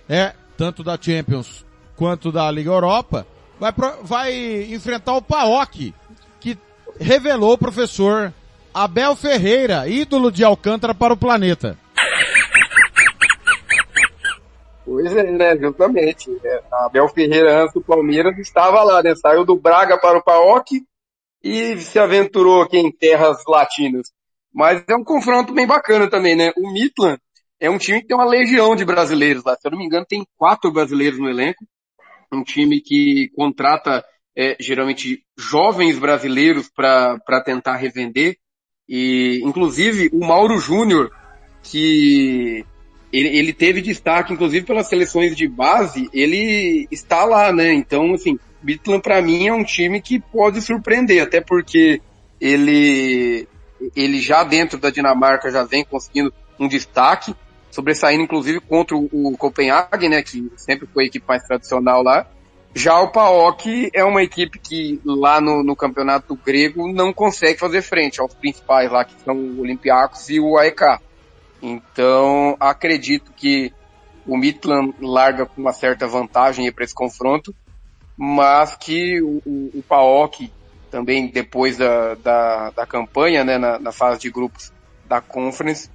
é, 0.10 0.34
tanto 0.58 0.84
da 0.84 0.98
Champions 1.00 1.66
quanto 1.96 2.32
da 2.32 2.50
Liga 2.52 2.70
Europa, 2.72 3.26
vai, 3.72 3.74
vai 4.02 4.74
enfrentar 4.74 5.16
o 5.16 5.22
PAOK, 5.22 5.94
que 6.40 6.58
revelou 7.00 7.54
o 7.54 7.58
professor 7.58 8.34
Abel 8.74 9.16
Ferreira, 9.16 9.88
ídolo 9.88 10.32
de 10.32 10.44
Alcântara 10.44 10.94
para 10.94 11.14
o 11.14 11.18
planeta. 11.18 11.78
Pois 14.86 15.16
é, 15.16 15.32
né, 15.32 15.58
justamente. 15.58 16.30
É, 16.44 16.64
A 16.72 16.86
Abel 16.86 17.08
Ferreira, 17.08 17.62
antes 17.62 17.74
do 17.74 17.82
Palmeiras, 17.82 18.38
estava 18.38 18.84
lá, 18.84 19.02
né? 19.02 19.16
Saiu 19.16 19.46
do 19.46 19.56
Braga 19.56 19.98
para 19.98 20.18
o 20.18 20.24
Paok 20.24 20.84
e 21.42 21.78
se 21.78 21.98
aventurou 21.98 22.62
aqui 22.62 22.78
em 22.78 22.92
terras 22.92 23.38
latinas. 23.48 24.12
Mas 24.54 24.84
é 24.88 24.96
um 24.96 25.04
confronto 25.04 25.54
bem 25.54 25.66
bacana 25.66 26.10
também, 26.10 26.36
né? 26.36 26.52
O 26.58 26.72
Midland 26.72 27.18
é 27.60 27.70
um 27.70 27.78
time 27.78 28.02
que 28.02 28.08
tem 28.08 28.18
uma 28.18 28.26
legião 28.26 28.76
de 28.76 28.84
brasileiros 28.84 29.44
lá. 29.44 29.56
Se 29.56 29.68
eu 29.68 29.72
não 29.72 29.80
me 29.80 29.86
engano, 29.86 30.06
tem 30.08 30.26
quatro 30.38 30.72
brasileiros 30.72 31.18
no 31.18 31.30
elenco. 31.30 31.66
Um 32.36 32.44
time 32.44 32.82
que 32.82 33.30
contrata 33.36 34.04
é, 34.36 34.58
geralmente 34.60 35.24
jovens 35.38 35.98
brasileiros 36.00 36.70
para 36.70 37.42
tentar 37.44 37.76
revender. 37.76 38.38
E, 38.88 39.40
inclusive, 39.44 40.10
o 40.12 40.26
Mauro 40.26 40.58
Júnior, 40.58 41.12
que 41.62 42.66
ele, 43.12 43.30
ele 43.38 43.54
teve 43.54 43.82
destaque, 43.82 44.34
inclusive, 44.34 44.66
pelas 44.66 44.88
seleções 44.88 45.36
de 45.36 45.48
base, 45.48 46.10
ele 46.12 46.88
está 46.92 47.24
lá, 47.26 47.54
né? 47.54 47.74
Então, 47.74 48.14
assim, 48.14 48.38
Midland 48.64 49.02
para 49.02 49.22
mim 49.22 49.48
é 49.48 49.54
um 49.54 49.64
time 49.64 50.02
que 50.02 50.20
pode 50.20 50.62
surpreender, 50.62 51.22
até 51.22 51.42
porque 51.42 52.02
ele 52.40 53.48
ele 53.96 54.22
já 54.22 54.46
dentro 54.46 54.80
da 54.80 54.90
Dinamarca 54.90 55.52
já 55.52 55.64
vem 55.64 55.84
conseguindo 55.84 56.34
um 56.58 56.70
destaque, 56.70 57.36
sobressaindo 57.74 58.22
inclusive 58.22 58.60
contra 58.60 58.96
o, 58.96 59.36
Copenhague, 59.36 60.08
né, 60.08 60.22
que 60.22 60.48
sempre 60.56 60.88
foi 60.88 61.06
a 61.06 61.08
equipe 61.08 61.26
mais 61.28 61.42
tradicional 61.42 62.04
lá. 62.04 62.28
Já 62.76 63.00
o 63.02 63.12
PAOK 63.12 63.90
é 63.94 64.04
uma 64.04 64.22
equipe 64.22 64.60
que 64.60 65.02
lá 65.04 65.42
no, 65.42 65.64
no 65.64 65.76
campeonato 65.76 66.36
grego 66.36 66.92
não 66.92 67.12
consegue 67.12 67.60
fazer 67.60 67.82
frente 67.82 68.22
aos 68.22 68.34
principais 68.36 68.92
lá, 68.92 69.04
que 69.04 69.16
são 69.24 69.36
o 69.36 69.62
Olympiacos 69.62 70.30
e 70.30 70.40
o 70.40 70.56
AEK. 70.58 71.00
Então, 71.64 72.56
acredito 72.60 73.32
que 73.36 73.74
o 74.26 74.38
Midland 74.38 74.94
larga 75.02 75.48
com 75.48 75.60
uma 75.60 75.74
certa 75.74 76.08
vantagem 76.08 76.72
para 76.72 76.84
esse 76.84 76.94
confronto, 76.94 77.56
mas 78.16 78.76
que 78.76 79.20
o, 79.22 79.42
o, 79.46 79.72
o 79.80 79.84
PAOK 79.88 80.52
também 80.92 81.28
depois 81.28 81.78
da, 81.78 82.14
da, 82.16 82.70
da 82.70 82.86
campanha, 82.86 83.44
né, 83.44 83.58
na, 83.58 83.80
na, 83.80 83.92
fase 83.92 84.20
de 84.20 84.30
grupos 84.30 84.72
da 85.08 85.20
Conference, 85.20 85.90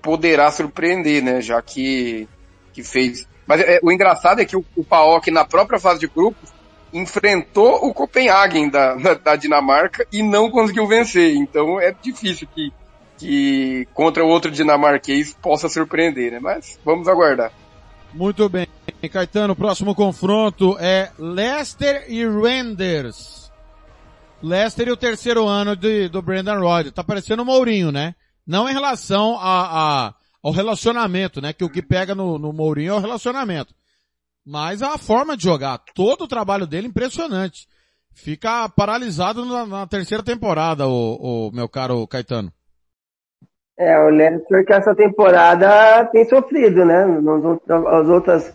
poderá 0.00 0.50
surpreender, 0.50 1.22
né, 1.22 1.40
já 1.40 1.60
que, 1.60 2.28
que 2.72 2.82
fez. 2.82 3.26
Mas 3.46 3.60
é, 3.60 3.80
o 3.82 3.90
engraçado 3.90 4.40
é 4.40 4.44
que 4.44 4.56
o, 4.56 4.64
o 4.76 4.84
PAOK 4.84 5.30
na 5.30 5.44
própria 5.44 5.80
fase 5.80 6.00
de 6.00 6.06
grupos 6.06 6.50
enfrentou 6.92 7.86
o 7.86 7.94
Copenhagen 7.94 8.68
da, 8.68 8.94
da, 9.14 9.36
Dinamarca 9.36 10.06
e 10.12 10.22
não 10.22 10.50
conseguiu 10.50 10.86
vencer. 10.86 11.34
Então 11.34 11.80
é 11.80 11.94
difícil 12.00 12.48
que, 12.54 12.72
que 13.18 13.86
contra 13.94 14.24
outro 14.24 14.50
dinamarquês 14.50 15.36
possa 15.40 15.68
surpreender, 15.68 16.32
né? 16.32 16.38
Mas 16.40 16.78
vamos 16.84 17.08
aguardar. 17.08 17.52
Muito 18.12 18.48
bem. 18.48 18.66
Caetano, 19.10 19.52
o 19.52 19.56
próximo 19.56 19.94
confronto 19.94 20.76
é 20.78 21.10
Leicester 21.18 22.04
e 22.08 22.26
Renders. 22.26 23.50
Leicester 24.42 24.88
e 24.88 24.92
o 24.92 24.96
terceiro 24.96 25.46
ano 25.46 25.76
de, 25.76 26.08
do 26.08 26.20
Brandon 26.20 26.58
Rodgers. 26.58 26.94
Tá 26.94 27.04
parecendo 27.04 27.42
o 27.42 27.46
Mourinho, 27.46 27.92
né? 27.92 28.14
Não 28.50 28.68
em 28.68 28.72
relação 28.72 29.38
a, 29.38 30.08
a, 30.08 30.14
ao 30.42 30.50
relacionamento, 30.50 31.40
né? 31.40 31.52
Que 31.52 31.62
o 31.62 31.70
que 31.70 31.80
pega 31.80 32.16
no, 32.16 32.36
no 32.36 32.52
Mourinho 32.52 32.94
é 32.94 32.96
o 32.96 33.00
relacionamento. 33.00 33.72
Mas 34.44 34.82
a 34.82 34.98
forma 34.98 35.36
de 35.36 35.44
jogar. 35.44 35.78
Todo 35.94 36.24
o 36.24 36.28
trabalho 36.28 36.66
dele 36.66 36.88
impressionante. 36.88 37.68
Fica 38.12 38.68
paralisado 38.68 39.44
na, 39.44 39.64
na 39.64 39.86
terceira 39.86 40.24
temporada, 40.24 40.88
o, 40.88 41.48
o 41.48 41.52
meu 41.52 41.68
caro 41.68 42.04
Caetano. 42.08 42.52
É, 43.78 43.96
o 44.00 44.08
Leicester 44.08 44.66
que 44.66 44.72
essa 44.72 44.96
temporada 44.96 46.06
tem 46.06 46.28
sofrido, 46.28 46.84
né? 46.84 47.04
As 48.00 48.08
outras 48.08 48.52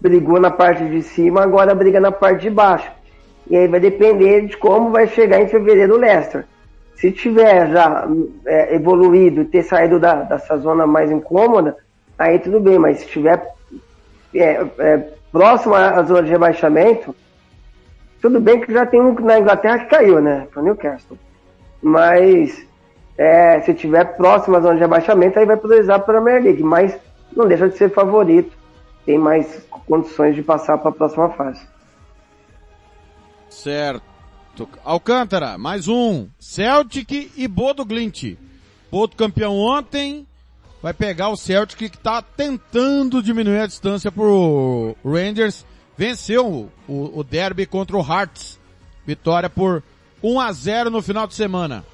brigou 0.00 0.38
na 0.38 0.52
parte 0.52 0.88
de 0.88 1.02
cima, 1.02 1.42
agora 1.42 1.74
briga 1.74 1.98
na 1.98 2.12
parte 2.12 2.42
de 2.42 2.50
baixo. 2.50 2.92
E 3.50 3.56
aí 3.56 3.66
vai 3.66 3.80
depender 3.80 4.46
de 4.46 4.56
como 4.56 4.92
vai 4.92 5.08
chegar 5.08 5.40
em 5.40 5.48
fevereiro 5.48 5.94
o 5.94 5.98
Leicester. 5.98 6.46
Se 6.96 7.12
tiver 7.12 7.70
já 7.70 8.08
é, 8.46 8.74
evoluído 8.74 9.42
e 9.42 9.44
ter 9.44 9.62
saído 9.62 10.00
da, 10.00 10.22
dessa 10.22 10.56
zona 10.58 10.86
mais 10.86 11.10
incômoda, 11.10 11.76
aí 12.18 12.38
tudo 12.38 12.58
bem, 12.58 12.78
mas 12.78 13.00
se 13.00 13.06
tiver 13.06 13.46
é, 14.34 14.66
é, 14.78 14.96
próximo 15.30 15.74
à 15.74 16.02
zona 16.02 16.22
de 16.22 16.30
rebaixamento, 16.30 17.14
tudo 18.20 18.40
bem 18.40 18.60
que 18.60 18.72
já 18.72 18.86
tem 18.86 19.00
um 19.00 19.12
na 19.20 19.38
Inglaterra 19.38 19.80
que 19.80 19.90
caiu, 19.90 20.20
né? 20.20 20.48
Para 20.50 20.62
Newcastle. 20.62 21.18
Mas 21.82 22.66
é, 23.18 23.60
se 23.60 23.74
tiver 23.74 24.16
próximo 24.16 24.56
à 24.56 24.60
zona 24.60 24.74
de 24.74 24.80
rebaixamento, 24.80 25.38
aí 25.38 25.44
vai 25.44 25.56
priorizar 25.56 26.00
para 26.00 26.18
a 26.18 26.22
Premier 26.22 26.42
League, 26.42 26.62
mas 26.62 26.98
não 27.36 27.46
deixa 27.46 27.68
de 27.68 27.76
ser 27.76 27.90
favorito. 27.90 28.56
Tem 29.04 29.18
mais 29.18 29.66
condições 29.86 30.34
de 30.34 30.42
passar 30.42 30.78
para 30.78 30.90
a 30.90 30.94
próxima 30.94 31.28
fase. 31.30 31.60
Certo. 33.50 34.15
Alcântara, 34.84 35.58
mais 35.58 35.88
um. 35.88 36.28
Celtic 36.38 37.32
e 37.36 37.48
Bodo 37.48 37.84
Glint. 37.84 38.36
Bodo 38.90 39.16
campeão 39.16 39.56
ontem. 39.56 40.26
Vai 40.82 40.94
pegar 40.94 41.28
o 41.30 41.36
Celtic 41.36 41.90
que 41.90 41.96
está 41.96 42.22
tentando 42.22 43.22
diminuir 43.22 43.60
a 43.60 43.66
distância 43.66 44.12
pro 44.12 44.96
Rangers. 45.04 45.66
Venceu 45.96 46.70
o, 46.86 47.18
o 47.18 47.24
derby 47.24 47.66
contra 47.66 47.96
o 47.96 48.00
Hearts. 48.00 48.58
Vitória 49.06 49.50
por 49.50 49.82
1 50.22 50.40
a 50.40 50.52
0 50.52 50.90
no 50.90 51.02
final 51.02 51.26
de 51.26 51.34
semana 51.34 51.84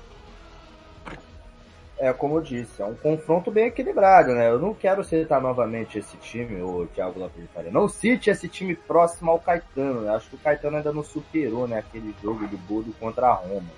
é 2.02 2.12
como 2.12 2.38
eu 2.38 2.40
disse, 2.40 2.82
é 2.82 2.84
um 2.84 2.96
confronto 2.96 3.48
bem 3.48 3.66
equilibrado, 3.66 4.34
né? 4.34 4.50
Eu 4.50 4.58
não 4.58 4.74
quero 4.74 5.04
citar 5.04 5.40
novamente 5.40 6.00
esse 6.00 6.16
time, 6.16 6.60
o 6.60 6.84
Thiago 6.92 7.20
Lopes 7.20 7.44
de 7.56 7.70
Não 7.70 7.88
cite 7.88 8.28
esse 8.28 8.48
time 8.48 8.74
próximo 8.74 9.30
ao 9.30 9.38
Caetano, 9.38 10.00
né? 10.00 10.12
Acho 10.12 10.28
que 10.28 10.34
o 10.34 10.38
Caetano 10.40 10.78
ainda 10.78 10.92
não 10.92 11.04
superou, 11.04 11.68
né? 11.68 11.78
Aquele 11.78 12.12
jogo 12.20 12.44
do 12.48 12.58
Bodo 12.58 12.92
contra 12.98 13.28
a 13.28 13.34
Roma. 13.34 13.70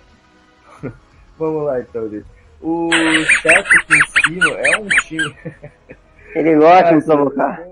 Vamos 1.39 1.65
lá 1.65 1.81
então, 1.81 2.09
gente. 2.09 2.25
O 2.63 2.89
Celtic 3.43 3.91
em 3.91 4.23
cima 4.23 4.51
é 4.53 4.79
um 4.79 4.89
time... 4.89 5.37
Ele 6.35 6.57
gosta 6.57 6.99
de 6.99 7.05
provocar. 7.05 7.63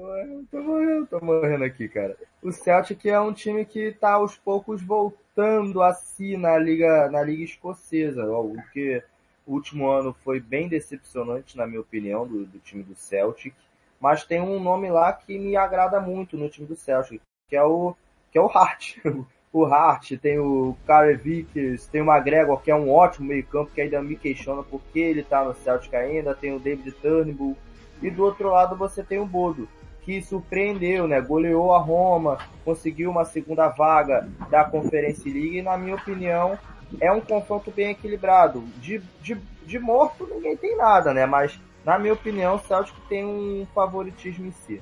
Tô 0.51 0.61
morrendo, 0.61 1.07
tô 1.07 1.25
morrendo 1.25 1.65
aqui, 1.65 1.89
cara. 1.89 2.15
O 2.43 2.53
Celtic 2.53 3.07
é 3.07 3.19
um 3.19 3.33
time 3.33 3.65
que 3.65 3.93
tá 3.93 4.13
aos 4.13 4.37
poucos 4.37 4.83
voltando 4.83 5.81
a 5.83 5.95
si 5.95 6.37
na 6.37 6.59
liga, 6.59 7.09
na 7.11 7.23
liga 7.23 7.43
escocesa, 7.43 8.27
o 8.27 8.55
que 8.71 9.03
o 9.47 9.53
último 9.55 9.89
ano 9.89 10.15
foi 10.25 10.41
bem 10.41 10.69
decepcionante, 10.69 11.57
na 11.57 11.67
minha 11.67 11.81
opinião, 11.81 12.27
do, 12.27 12.45
do 12.45 12.59
time 12.59 12.83
do 12.83 12.95
Celtic. 12.95 13.55
Mas 14.01 14.25
tem 14.25 14.41
um 14.41 14.61
nome 14.61 14.91
lá 14.91 15.13
que 15.13 15.39
me 15.39 15.57
agrada 15.57 16.01
muito 16.01 16.37
no 16.37 16.49
time 16.49 16.67
do 16.67 16.77
Celtic, 16.77 17.21
que 17.49 17.57
é 17.57 17.63
o, 17.63 17.95
que 18.31 18.39
é 18.39 18.41
o 18.41 18.47
Hart. 18.47 18.97
o 19.53 19.65
Hart, 19.65 20.13
tem 20.21 20.39
o 20.39 20.77
Kyle 20.87 21.17
Vickers, 21.17 21.87
tem 21.87 22.01
o 22.01 22.11
McGregor, 22.11 22.61
que 22.61 22.71
é 22.71 22.75
um 22.75 22.91
ótimo 22.91 23.29
meio-campo, 23.29 23.71
que 23.73 23.81
ainda 23.81 24.01
me 24.03 24.17
questiona 24.17 24.63
porque 24.63 24.99
ele 24.99 25.23
tá 25.23 25.45
no 25.45 25.55
Celtic 25.55 25.95
ainda, 25.95 26.35
tem 26.35 26.55
o 26.55 26.59
David 26.59 26.93
Turnbull. 26.93 27.57
E 28.01 28.11
do 28.11 28.25
outro 28.25 28.51
lado 28.51 28.77
você 28.77 29.05
tem 29.05 29.21
o 29.21 29.27
Bodo, 29.27 29.69
que 30.03 30.21
surpreendeu, 30.23 31.07
né? 31.07 31.21
Goleou 31.21 31.73
a 31.73 31.79
Roma, 31.79 32.39
conseguiu 32.65 33.11
uma 33.11 33.25
segunda 33.25 33.69
vaga 33.69 34.29
da 34.51 34.65
Conference 34.65 35.29
League 35.31 35.59
e, 35.59 35.63
na 35.63 35.79
minha 35.79 35.95
opinião, 35.95 36.59
é 37.01 37.11
um 37.13 37.21
confronto 37.21 37.71
bem 37.71 37.91
equilibrado. 37.91 38.63
De, 38.77 39.03
de, 39.21 39.37
de 39.65 39.79
morto 39.79 40.29
ninguém 40.31 40.57
tem 40.57 40.77
nada, 40.77 41.13
né? 41.13 41.27
Mas, 41.27 41.59
na 41.85 41.99
minha 41.99 42.13
opinião, 42.13 42.57
o 42.57 42.59
Celtic 42.61 42.95
tem 43.09 43.25
um 43.25 43.67
favoritismo 43.75 44.47
em 44.47 44.53
si. 44.53 44.81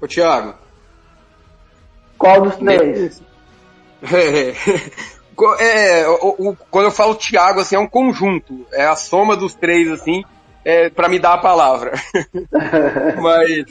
Ô, 0.00 0.06
Thiago. 0.06 0.54
Qual 2.18 2.42
dos 2.42 2.56
três? 2.56 3.22
É, 4.02 4.52
é, 5.60 6.08
o, 6.08 6.50
o, 6.50 6.56
quando 6.70 6.86
eu 6.86 6.90
falo 6.90 7.14
Thiago, 7.14 7.60
assim, 7.60 7.76
é 7.76 7.78
um 7.78 7.88
conjunto. 7.88 8.66
É 8.72 8.86
a 8.86 8.96
soma 8.96 9.36
dos 9.36 9.54
três, 9.54 9.90
assim, 9.90 10.24
é, 10.64 10.88
para 10.90 11.08
me 11.08 11.18
dar 11.18 11.34
a 11.34 11.38
palavra. 11.38 11.92
mas, 13.20 13.66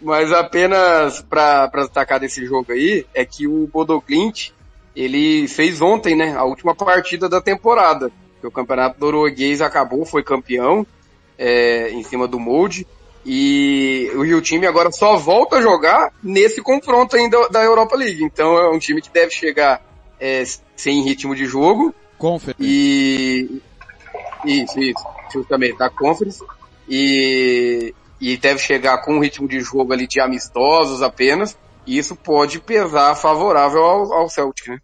mas 0.00 0.32
apenas 0.32 1.22
para 1.22 1.68
destacar 1.68 2.20
desse 2.20 2.44
jogo 2.44 2.72
aí, 2.72 3.06
é 3.14 3.24
que 3.24 3.46
o 3.46 3.66
Bodoglint, 3.66 4.50
ele 4.94 5.48
fez 5.48 5.80
ontem, 5.80 6.14
né, 6.14 6.34
a 6.36 6.44
última 6.44 6.74
partida 6.74 7.28
da 7.28 7.40
temporada. 7.40 8.10
O 8.42 8.50
campeonato 8.50 9.00
norueguês 9.00 9.60
acabou, 9.60 10.04
foi 10.04 10.22
campeão 10.22 10.86
é, 11.38 11.90
em 11.90 12.02
cima 12.02 12.26
do 12.26 12.40
Molde. 12.40 12.86
E 13.24 14.10
o, 14.14 14.24
e 14.24 14.34
o 14.34 14.42
time 14.42 14.66
agora 14.66 14.90
só 14.90 15.16
volta 15.16 15.56
a 15.56 15.62
jogar 15.62 16.12
nesse 16.22 16.60
confronto 16.60 17.16
ainda 17.16 17.48
da 17.48 17.62
Europa 17.62 17.96
League. 17.96 18.22
Então 18.24 18.56
é 18.58 18.68
um 18.68 18.78
time 18.78 19.00
que 19.00 19.10
deve 19.10 19.30
chegar 19.30 19.80
é, 20.18 20.42
sem 20.76 21.02
ritmo 21.02 21.34
de 21.34 21.46
jogo. 21.46 21.94
Conference. 22.18 22.60
E. 22.60 23.60
Isso, 24.44 24.80
isso. 24.80 25.04
Justamente, 25.32 25.78
da 25.78 25.88
Conference. 25.88 26.44
E, 26.88 27.94
e 28.20 28.36
deve 28.36 28.58
chegar 28.58 28.98
com 28.98 29.14
um 29.14 29.20
ritmo 29.20 29.46
de 29.46 29.60
jogo 29.60 29.92
ali 29.92 30.06
de 30.06 30.20
amistosos 30.20 31.00
apenas 31.00 31.56
e 31.86 31.98
isso 31.98 32.14
pode 32.16 32.60
pesar 32.60 33.14
favorável 33.14 33.82
ao, 33.82 34.12
ao 34.12 34.28
Celtic, 34.28 34.68
né? 34.68 34.78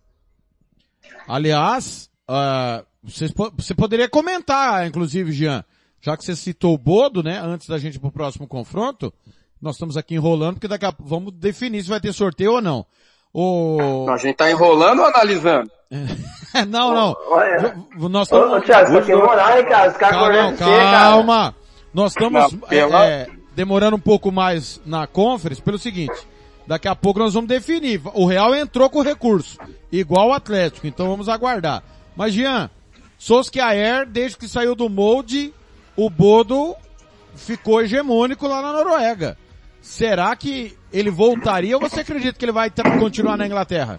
Aliás, 1.26 2.08
uh, 2.28 2.84
você, 3.02 3.26
você 3.54 3.74
poderia 3.74 4.08
comentar, 4.08 4.86
inclusive, 4.86 5.32
Jean, 5.32 5.64
já 6.00 6.16
que 6.16 6.24
você 6.24 6.34
citou 6.34 6.74
o 6.74 6.78
Bodo, 6.78 7.22
né, 7.22 7.40
antes 7.42 7.68
da 7.68 7.78
gente 7.78 7.96
ir 7.96 7.98
pro 7.98 8.10
próximo 8.10 8.46
confronto, 8.46 9.12
nós 9.60 9.74
estamos 9.74 9.96
aqui 9.96 10.14
enrolando, 10.14 10.54
porque 10.54 10.68
daqui 10.68 10.86
a 10.86 10.92
pouco 10.92 11.08
vamos 11.08 11.32
definir 11.34 11.82
se 11.82 11.88
vai 11.88 12.00
ter 12.00 12.12
sorteio 12.12 12.52
ou 12.52 12.60
não. 12.60 12.86
O... 13.32 14.06
A 14.08 14.16
gente 14.16 14.36
tá 14.36 14.50
enrolando 14.50 15.00
ou 15.00 15.06
analisando? 15.06 15.70
não, 16.68 16.94
não. 16.94 17.16
Olha, 17.28 17.74
nós 17.96 18.26
estamos... 18.26 18.52
Ô, 18.52 18.60
Thiago, 18.60 18.92
só 18.92 19.00
tem 19.02 19.16
moral, 19.16 19.58
hein, 19.58 19.66
cara? 19.66 19.90
Os 19.90 19.96
caras 19.96 20.56
calma, 20.56 20.56
calma. 20.56 21.54
Nós 21.92 22.12
estamos 22.12 22.52
não, 22.52 22.60
pela... 22.60 23.06
é, 23.06 23.28
demorando 23.54 23.96
um 23.96 24.00
pouco 24.00 24.30
mais 24.30 24.80
na 24.86 25.06
conference 25.06 25.60
pelo 25.60 25.78
seguinte. 25.78 26.26
Daqui 26.68 26.86
a 26.86 26.94
pouco 26.94 27.18
nós 27.18 27.32
vamos 27.32 27.48
definir. 27.48 27.98
O 28.12 28.26
Real 28.26 28.54
entrou 28.54 28.90
com 28.90 29.00
recurso, 29.00 29.56
igual 29.90 30.28
o 30.28 30.32
Atlético, 30.34 30.86
então 30.86 31.08
vamos 31.08 31.26
aguardar. 31.26 31.82
Mas 32.14 32.34
Jean, 32.34 32.68
Soskiaer, 33.16 34.04
desde 34.06 34.36
que 34.36 34.46
saiu 34.46 34.74
do 34.74 34.86
molde, 34.86 35.54
o 35.96 36.10
Bodo 36.10 36.76
ficou 37.34 37.80
hegemônico 37.80 38.46
lá 38.46 38.60
na 38.60 38.74
Noruega. 38.74 39.38
Será 39.80 40.36
que 40.36 40.76
ele 40.92 41.10
voltaria 41.10 41.74
ou 41.74 41.80
você 41.80 42.00
acredita 42.00 42.38
que 42.38 42.44
ele 42.44 42.52
vai 42.52 42.70
continuar 43.00 43.38
na 43.38 43.46
Inglaterra? 43.46 43.98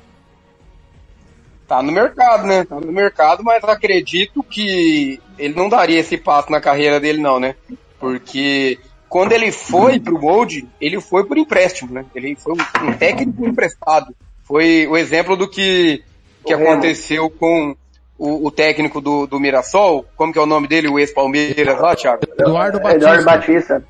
Tá 1.67 1.81
no 1.81 1.91
mercado, 1.91 2.45
né? 2.45 2.65
Tá 2.65 2.80
no 2.80 2.91
mercado, 2.91 3.43
mas 3.43 3.64
acredito 3.64 4.43
que 4.43 5.19
ele 5.39 5.56
não 5.56 5.69
daria 5.69 5.99
esse 5.99 6.19
passo 6.19 6.51
na 6.51 6.61
carreira 6.61 6.99
dele, 6.99 7.19
não, 7.19 7.39
né? 7.39 7.56
Porque 7.99 8.77
quando 9.09 9.31
ele 9.31 9.51
foi 9.51 9.99
pro 9.99 10.19
Gold, 10.19 10.67
ele 10.79 11.01
foi 11.01 11.25
por 11.25 11.38
empréstimo, 11.38 11.91
né? 11.91 12.05
Ele 12.13 12.35
foi 12.35 12.53
um 12.53 12.93
técnico 12.93 13.45
emprestado. 13.45 14.15
Foi 14.43 14.88
o 14.88 14.95
exemplo 14.95 15.35
do 15.35 15.49
que, 15.49 16.03
que 16.45 16.53
aconteceu 16.53 17.29
com 17.29 17.75
o, 18.17 18.47
o, 18.47 18.51
técnico 18.51 19.01
do, 19.01 19.25
do 19.25 19.39
Mirassol. 19.39 20.05
Como 20.15 20.31
que 20.31 20.38
é 20.39 20.41
o 20.41 20.45
nome 20.45 20.67
dele, 20.67 20.88
o 20.88 20.99
ex-Palmeiras 20.99 21.79
lá, 21.79 21.95
Thiago? 21.95 22.21
Eduardo 22.39 22.79
Batista. 22.79 22.97
Eduardo 22.97 23.25
Batista. 23.25 23.83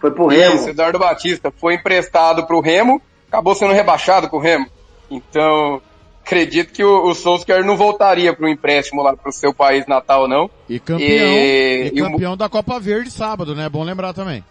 Foi 0.00 0.10
pro 0.10 0.26
Remo. 0.26 0.54
Isso, 0.54 0.70
Eduardo 0.70 0.98
Batista. 0.98 1.50
Foi 1.50 1.74
emprestado 1.74 2.46
pro 2.46 2.60
Remo, 2.60 3.00
acabou 3.28 3.54
sendo 3.54 3.72
rebaixado 3.72 4.28
com 4.28 4.38
o 4.38 4.40
Remo. 4.40 4.66
Então, 5.10 5.80
acredito 6.26 6.72
que 6.72 6.82
o, 6.82 7.04
o 7.04 7.14
Solskjaer 7.14 7.64
não 7.64 7.76
voltaria 7.76 8.34
para 8.34 8.44
o 8.44 8.48
empréstimo 8.48 9.00
lá 9.00 9.16
para 9.16 9.28
o 9.28 9.32
seu 9.32 9.54
país 9.54 9.86
natal, 9.86 10.26
não. 10.26 10.50
E 10.68 10.80
campeão, 10.80 11.06
e, 11.08 11.92
e 11.94 12.02
campeão 12.02 12.34
e 12.34 12.36
da 12.36 12.48
Copa 12.48 12.80
Verde 12.80 13.12
sábado, 13.12 13.54
né? 13.54 13.68
Bom 13.68 13.84
lembrar 13.84 14.12
também. 14.12 14.44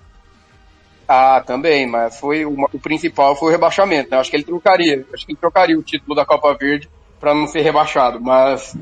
Ah, 1.06 1.44
também, 1.46 1.86
mas 1.86 2.18
foi 2.18 2.46
o, 2.46 2.56
o 2.74 2.80
principal 2.80 3.36
foi 3.36 3.50
o 3.50 3.52
rebaixamento. 3.52 4.10
Né? 4.10 4.18
Acho 4.18 4.32
que 4.32 4.38
ele 4.38 4.46
trocaria, 4.46 5.06
acho 5.14 5.26
que 5.26 5.34
ele 5.34 5.40
trocaria 5.40 5.78
o 5.78 5.84
título 5.84 6.16
da 6.16 6.26
Copa 6.26 6.56
Verde 6.56 6.90
para 7.20 7.36
não 7.36 7.46
ser 7.46 7.62
rebaixado, 7.62 8.22
mas 8.22 8.76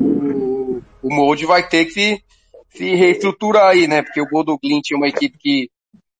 o, 0.00 0.80
o 1.02 1.14
Molde 1.14 1.44
vai 1.44 1.66
ter 1.68 1.84
que 1.86 2.22
se, 2.70 2.94
reestruturar 2.94 3.68
aí, 3.68 3.86
né? 3.86 4.02
Porque 4.02 4.20
o 4.20 4.28
Bodo 4.28 4.58
Glint 4.58 4.90
é 4.92 4.96
uma 4.96 5.08
equipe 5.08 5.36
que, 5.38 5.70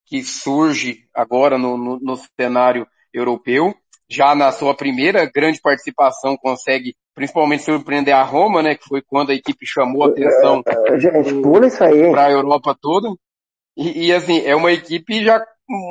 que 0.07 0.23
surge 0.23 1.05
agora 1.15 1.57
no, 1.57 1.76
no, 1.76 1.99
no 1.99 2.18
cenário 2.39 2.86
europeu 3.12 3.75
já 4.12 4.34
na 4.34 4.52
sua 4.52 4.74
primeira 4.74 5.24
grande 5.24 5.60
participação 5.60 6.36
consegue 6.36 6.94
principalmente 7.15 7.62
surpreender 7.62 8.15
a 8.15 8.23
Roma, 8.23 8.62
né, 8.62 8.74
que 8.74 8.84
foi 8.84 9.02
quando 9.02 9.31
a 9.31 9.34
equipe 9.34 9.66
chamou 9.66 10.05
a 10.05 10.08
atenção 10.08 10.62
é, 10.66 10.99
gente, 10.99 11.34
pula 11.42 11.66
isso 11.66 11.82
aí. 11.82 12.10
para 12.10 12.26
a 12.26 12.31
Europa 12.31 12.76
toda. 12.81 13.08
E, 13.76 14.07
e, 14.07 14.12
assim, 14.12 14.44
é 14.44 14.55
uma 14.55 14.73
equipe 14.73 15.24
já 15.24 15.42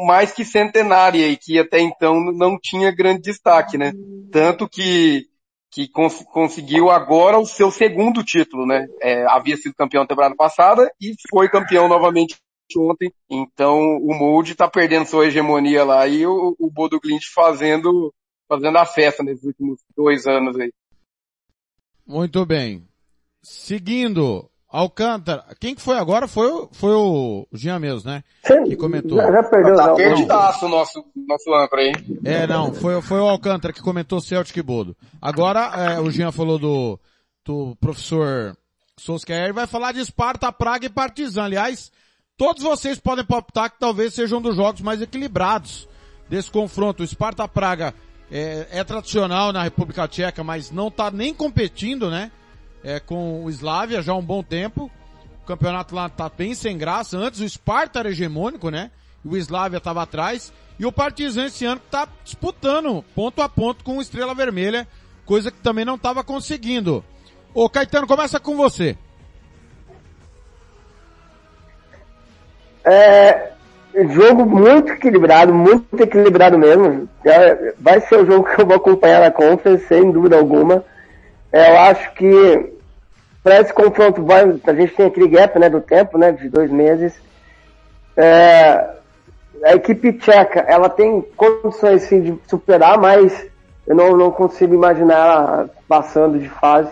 mais 0.05 0.31
que 0.31 0.45
centenária 0.45 1.27
e 1.27 1.35
que 1.35 1.57
até 1.57 1.79
então 1.79 2.19
não 2.31 2.57
tinha 2.59 2.95
grande 2.95 3.21
destaque, 3.21 3.77
né? 3.77 3.91
Tanto 4.31 4.69
que 4.69 5.25
que 5.73 5.87
cons 5.87 6.21
conseguiu 6.33 6.89
agora 6.89 7.39
o 7.39 7.45
seu 7.45 7.71
segundo 7.71 8.23
título, 8.23 8.65
né? 8.67 8.85
É, 9.01 9.25
havia 9.27 9.55
sido 9.55 9.73
campeão 9.73 10.03
na 10.03 10.07
temporada 10.07 10.35
passada 10.35 10.91
e 11.01 11.13
foi 11.29 11.49
campeão 11.49 11.87
novamente 11.87 12.35
ontem. 12.79 13.11
Então 13.29 13.79
o 13.97 14.13
Mold 14.17 14.51
está 14.51 14.69
perdendo 14.69 15.05
sua 15.05 15.27
hegemonia 15.27 15.83
lá 15.83 16.07
e 16.07 16.25
o, 16.25 16.55
o 16.59 16.69
Bodo 16.69 16.99
Glint 16.99 17.23
fazendo, 17.33 18.13
fazendo 18.47 18.77
a 18.77 18.85
festa 18.85 19.23
nesses 19.23 19.43
últimos 19.43 19.79
dois 19.95 20.25
anos 20.27 20.59
aí. 20.59 20.71
Muito 22.05 22.45
bem. 22.45 22.87
Seguindo, 23.41 24.49
Alcântara, 24.71 25.45
quem 25.59 25.75
que 25.75 25.81
foi 25.81 25.97
agora? 25.97 26.27
Foi, 26.27 26.49
o, 26.49 26.69
foi 26.71 26.93
o 26.93 27.45
Jean 27.51 27.77
mesmo, 27.77 28.09
né? 28.09 28.23
Sim, 28.45 28.63
que 28.63 28.77
comentou. 28.77 29.17
Já, 29.17 29.29
já 29.29 29.43
perdeu, 29.43 29.75
tá 29.75 29.93
perdidaço 29.95 30.65
o 30.65 30.69
nosso, 30.69 31.05
nosso 31.27 31.53
âncora 31.53 31.81
aí. 31.81 31.91
É, 32.23 32.47
não, 32.47 32.73
foi, 32.73 33.01
foi 33.01 33.19
o 33.19 33.27
Alcântara 33.27 33.73
que 33.73 33.81
comentou 33.81 34.21
Celtic 34.21 34.55
e 34.55 34.61
Bodo. 34.61 34.95
Agora, 35.21 35.73
é, 35.75 35.99
o 35.99 36.09
Jean 36.09 36.31
falou 36.31 36.57
do, 36.57 36.99
do 37.43 37.75
professor 37.81 38.55
Solskjaer, 38.97 39.53
vai 39.53 39.67
falar 39.67 39.91
de 39.91 39.99
Esparta, 39.99 40.51
Praga 40.53 40.85
e 40.85 40.89
Partizan. 40.89 41.43
Aliás, 41.43 41.91
Todos 42.41 42.63
vocês 42.63 42.99
podem 42.99 43.23
palpitar 43.23 43.69
que 43.69 43.77
talvez 43.77 44.15
sejam 44.15 44.39
um 44.39 44.41
dos 44.41 44.55
jogos 44.55 44.81
mais 44.81 44.99
equilibrados 44.99 45.87
desse 46.27 46.49
confronto. 46.49 47.03
O 47.03 47.07
Sparta 47.07 47.47
Praga 47.47 47.93
é, 48.31 48.67
é 48.71 48.83
tradicional 48.83 49.53
na 49.53 49.61
República 49.61 50.07
Tcheca, 50.07 50.43
mas 50.43 50.71
não 50.71 50.87
está 50.87 51.11
nem 51.11 51.35
competindo, 51.35 52.09
né? 52.09 52.31
É, 52.83 52.99
com 52.99 53.45
o 53.45 53.49
Slavia 53.51 54.01
já 54.01 54.13
há 54.13 54.15
um 54.15 54.25
bom 54.25 54.41
tempo. 54.41 54.89
O 55.43 55.45
campeonato 55.45 55.93
lá 55.93 56.07
está 56.07 56.29
bem 56.29 56.55
sem 56.55 56.79
graça. 56.79 57.15
Antes 57.15 57.41
o 57.41 57.47
Sparta 57.47 57.99
era 57.99 58.09
hegemônico, 58.09 58.71
né? 58.71 58.89
O 59.23 59.37
Slavia 59.37 59.77
estava 59.77 60.01
atrás. 60.01 60.51
E 60.79 60.85
o 60.87 60.91
Partizan 60.91 61.45
esse 61.45 61.63
ano 61.63 61.79
está 61.85 62.07
disputando 62.23 63.05
ponto 63.13 63.39
a 63.43 63.47
ponto 63.47 63.83
com 63.83 63.99
o 63.99 64.01
Estrela 64.01 64.33
Vermelha, 64.33 64.87
coisa 65.27 65.51
que 65.51 65.59
também 65.59 65.85
não 65.85 65.93
estava 65.93 66.23
conseguindo. 66.23 67.05
Ô 67.53 67.69
Caetano, 67.69 68.07
começa 68.07 68.39
com 68.39 68.57
você. 68.57 68.97
É, 72.83 73.51
jogo 74.09 74.45
muito 74.45 74.93
equilibrado, 74.93 75.53
muito 75.53 76.01
equilibrado 76.01 76.57
mesmo. 76.57 77.07
Vai 77.79 78.01
ser 78.01 78.19
o 78.19 78.25
jogo 78.25 78.47
que 78.49 78.61
eu 78.61 78.65
vou 78.65 78.75
acompanhar 78.75 79.21
na 79.21 79.31
Conference, 79.31 79.85
sem 79.87 80.11
dúvida 80.11 80.37
alguma. 80.37 80.83
É, 81.51 81.71
eu 81.71 81.79
acho 81.79 82.13
que 82.13 82.73
para 83.43 83.59
esse 83.59 83.73
confronto 83.73 84.23
vai, 84.23 84.43
a 84.43 84.73
gente 84.73 84.95
tem 84.95 85.07
aquele 85.07 85.27
gap 85.27 85.57
né, 85.59 85.69
do 85.69 85.81
tempo, 85.81 86.17
né, 86.17 86.31
de 86.31 86.47
dois 86.47 86.71
meses. 86.71 87.19
É, 88.15 88.89
a 89.63 89.75
equipe 89.75 90.13
tcheca, 90.13 90.61
ela 90.61 90.89
tem 90.89 91.21
condições 91.35 92.03
sim 92.03 92.21
de 92.21 92.39
superar, 92.47 92.97
mas 92.99 93.45
eu 93.85 93.95
não, 93.95 94.15
não 94.15 94.31
consigo 94.31 94.73
imaginar 94.73 95.15
ela 95.15 95.69
passando 95.87 96.39
de 96.39 96.47
fase, 96.49 96.89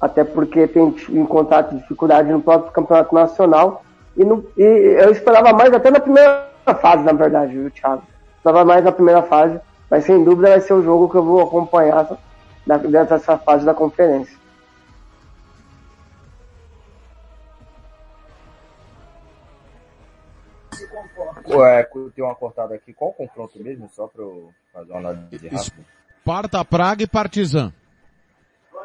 até 0.00 0.24
porque 0.24 0.66
tem 0.66 0.94
encontrado 1.10 1.76
dificuldade 1.76 2.32
no 2.32 2.40
próprio 2.40 2.72
campeonato 2.72 3.14
nacional. 3.14 3.84
E, 4.16 4.24
no, 4.24 4.44
e 4.56 4.62
eu 4.62 5.10
esperava 5.10 5.52
mais 5.52 5.72
até 5.72 5.90
na 5.90 6.00
primeira 6.00 6.50
fase, 6.80 7.04
na 7.04 7.12
verdade, 7.12 7.52
viu, 7.52 7.70
Thiago? 7.70 8.02
Esperava 8.36 8.64
mais 8.64 8.84
na 8.84 8.92
primeira 8.92 9.22
fase, 9.22 9.60
mas 9.90 10.04
sem 10.04 10.22
dúvida 10.22 10.50
vai 10.50 10.60
ser 10.60 10.74
o 10.74 10.82
jogo 10.82 11.08
que 11.08 11.16
eu 11.16 11.24
vou 11.24 11.42
acompanhar 11.42 12.18
dentro 12.66 12.90
dessa 12.90 13.38
fase 13.38 13.64
da 13.64 13.74
conferência. 13.74 14.38
Ué, 21.48 21.82
tem 22.14 22.24
uma 22.24 22.34
cortada 22.34 22.74
aqui. 22.74 22.92
Qual 22.92 23.10
o 23.10 23.14
confronto 23.14 23.62
mesmo? 23.62 23.88
Só 23.88 24.06
para 24.06 24.22
eu 24.22 24.50
fazer 24.72 24.92
uma 24.92 25.00
análise 25.00 25.48
rápida. 25.48 25.86
Esparta, 26.18 26.64
Praga 26.64 27.02
e 27.02 27.06
Partizan. 27.06 27.72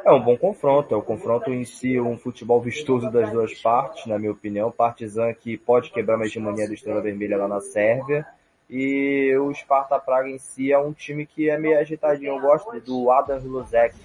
É 0.05 0.11
um 0.11 0.19
bom 0.19 0.37
confronto, 0.37 0.93
é 0.93 0.97
o 0.97 0.99
um 0.99 1.03
confronto 1.03 1.51
em 1.51 1.65
si, 1.65 1.99
um 1.99 2.15
futebol 2.15 2.61
vistoso 2.61 3.09
das 3.09 3.31
duas 3.31 3.59
partes, 3.59 4.05
na 4.05 4.19
minha 4.19 4.31
opinião. 4.31 4.69
Partizan 4.69 5.33
que 5.33 5.57
pode 5.57 5.89
quebrar 5.89 6.15
uma 6.15 6.27
hegemonia 6.27 6.67
do 6.67 6.75
Estrela 6.75 7.01
Vermelha 7.01 7.37
lá 7.37 7.47
na 7.47 7.59
Sérvia. 7.59 8.23
E 8.69 9.35
o 9.35 9.51
Sparta 9.51 9.97
Praga 9.97 10.29
em 10.29 10.37
si 10.37 10.71
é 10.71 10.77
um 10.77 10.93
time 10.93 11.25
que 11.25 11.49
é 11.49 11.57
meio 11.57 11.79
agitadinho. 11.79 12.35
Eu 12.35 12.39
gosto 12.39 12.79
do 12.81 13.09
Adam 13.09 13.39
Rilozek, 13.39 13.95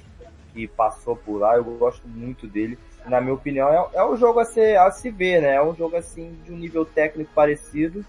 que 0.54 0.66
passou 0.66 1.16
por 1.16 1.36
lá, 1.36 1.56
eu 1.56 1.64
gosto 1.64 2.08
muito 2.08 2.46
dele. 2.46 2.78
Na 3.04 3.20
minha 3.20 3.34
opinião, 3.34 3.68
é, 3.68 3.98
é 3.98 4.02
um 4.02 4.16
jogo 4.16 4.40
a, 4.40 4.46
ser, 4.46 4.78
a 4.78 4.90
se 4.90 5.10
ver, 5.10 5.42
né? 5.42 5.56
É 5.56 5.62
um 5.62 5.74
jogo 5.74 5.96
assim 5.96 6.34
de 6.46 6.50
um 6.50 6.56
nível 6.56 6.86
técnico 6.86 7.30
parecido, 7.34 8.02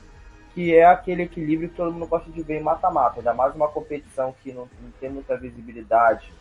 que 0.53 0.73
é 0.73 0.85
aquele 0.85 1.23
equilíbrio 1.23 1.67
que 1.67 1.75
todo 1.75 1.91
mundo 1.91 2.07
gosta 2.07 2.31
de 2.31 2.41
ver 2.41 2.61
em 2.61 2.63
mata-mata. 2.63 3.19
Ainda 3.19 3.33
mais 3.33 3.53
uma 3.53 3.67
competição 3.67 4.33
que 4.41 4.53
não, 4.53 4.69
não 4.81 4.91
tem 4.97 5.09
muita 5.09 5.35
visibilidade 5.35 6.31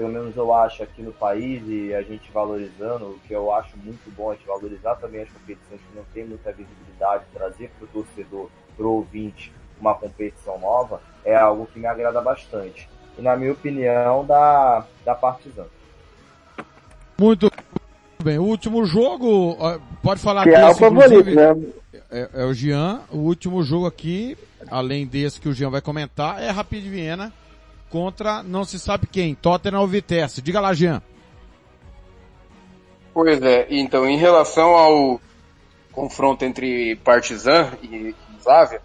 pelo 0.00 0.12
menos 0.14 0.34
eu 0.34 0.54
acho 0.54 0.82
aqui 0.82 1.02
no 1.02 1.12
país 1.12 1.62
e 1.66 1.92
a 1.92 2.00
gente 2.00 2.32
valorizando, 2.32 3.04
o 3.04 3.20
que 3.28 3.34
eu 3.34 3.52
acho 3.52 3.76
muito 3.76 4.10
bom, 4.16 4.30
a 4.30 4.34
gente 4.34 4.46
valorizar 4.46 4.94
também 4.94 5.20
as 5.20 5.28
competições 5.28 5.78
que 5.78 5.94
não 5.94 6.04
tem 6.14 6.24
muita 6.24 6.50
visibilidade, 6.52 7.24
trazer 7.34 7.70
para 7.76 7.84
o 7.84 7.88
torcedor, 7.88 8.48
para 8.74 8.86
o 8.86 8.92
ouvinte, 8.92 9.52
uma 9.78 9.94
competição 9.94 10.58
nova, 10.58 11.02
é 11.22 11.36
algo 11.36 11.66
que 11.66 11.78
me 11.78 11.86
agrada 11.86 12.18
bastante. 12.22 12.88
E 13.18 13.20
na 13.20 13.36
minha 13.36 13.52
opinião, 13.52 14.24
da, 14.24 14.86
da 15.04 15.14
Partizan. 15.14 15.66
Muito 17.18 17.50
bem. 18.24 18.38
O 18.38 18.44
último 18.44 18.86
jogo, 18.86 19.58
pode 20.02 20.22
falar 20.22 20.44
que 20.44 20.54
é 20.54 20.66
o 20.66 20.74
favorito, 20.76 21.30
né? 21.30 21.72
É, 22.10 22.30
é, 22.32 22.44
o 22.46 22.54
Jean. 22.54 23.02
O 23.10 23.18
último 23.18 23.62
jogo 23.62 23.86
aqui, 23.86 24.34
além 24.70 25.06
desse 25.06 25.38
que 25.38 25.48
o 25.48 25.52
Jean 25.52 25.68
vai 25.68 25.82
comentar, 25.82 26.42
é 26.42 26.48
Rapid 26.48 26.84
Viena 26.84 27.30
contra 27.90 28.42
não 28.42 28.64
se 28.64 28.78
sabe 28.78 29.06
quem, 29.06 29.34
Tottenham 29.34 29.80
ou 29.80 29.86
Vitesse. 29.86 30.40
Diga 30.40 30.60
lá, 30.60 30.72
Jean. 30.72 31.02
Pois 33.12 33.42
é, 33.42 33.66
então 33.68 34.08
em 34.08 34.16
relação 34.16 34.70
ao 34.70 35.20
confronto 35.92 36.44
entre 36.44 36.96
Partizan 36.96 37.72
e 37.82 38.14
Slavia, 38.38 38.80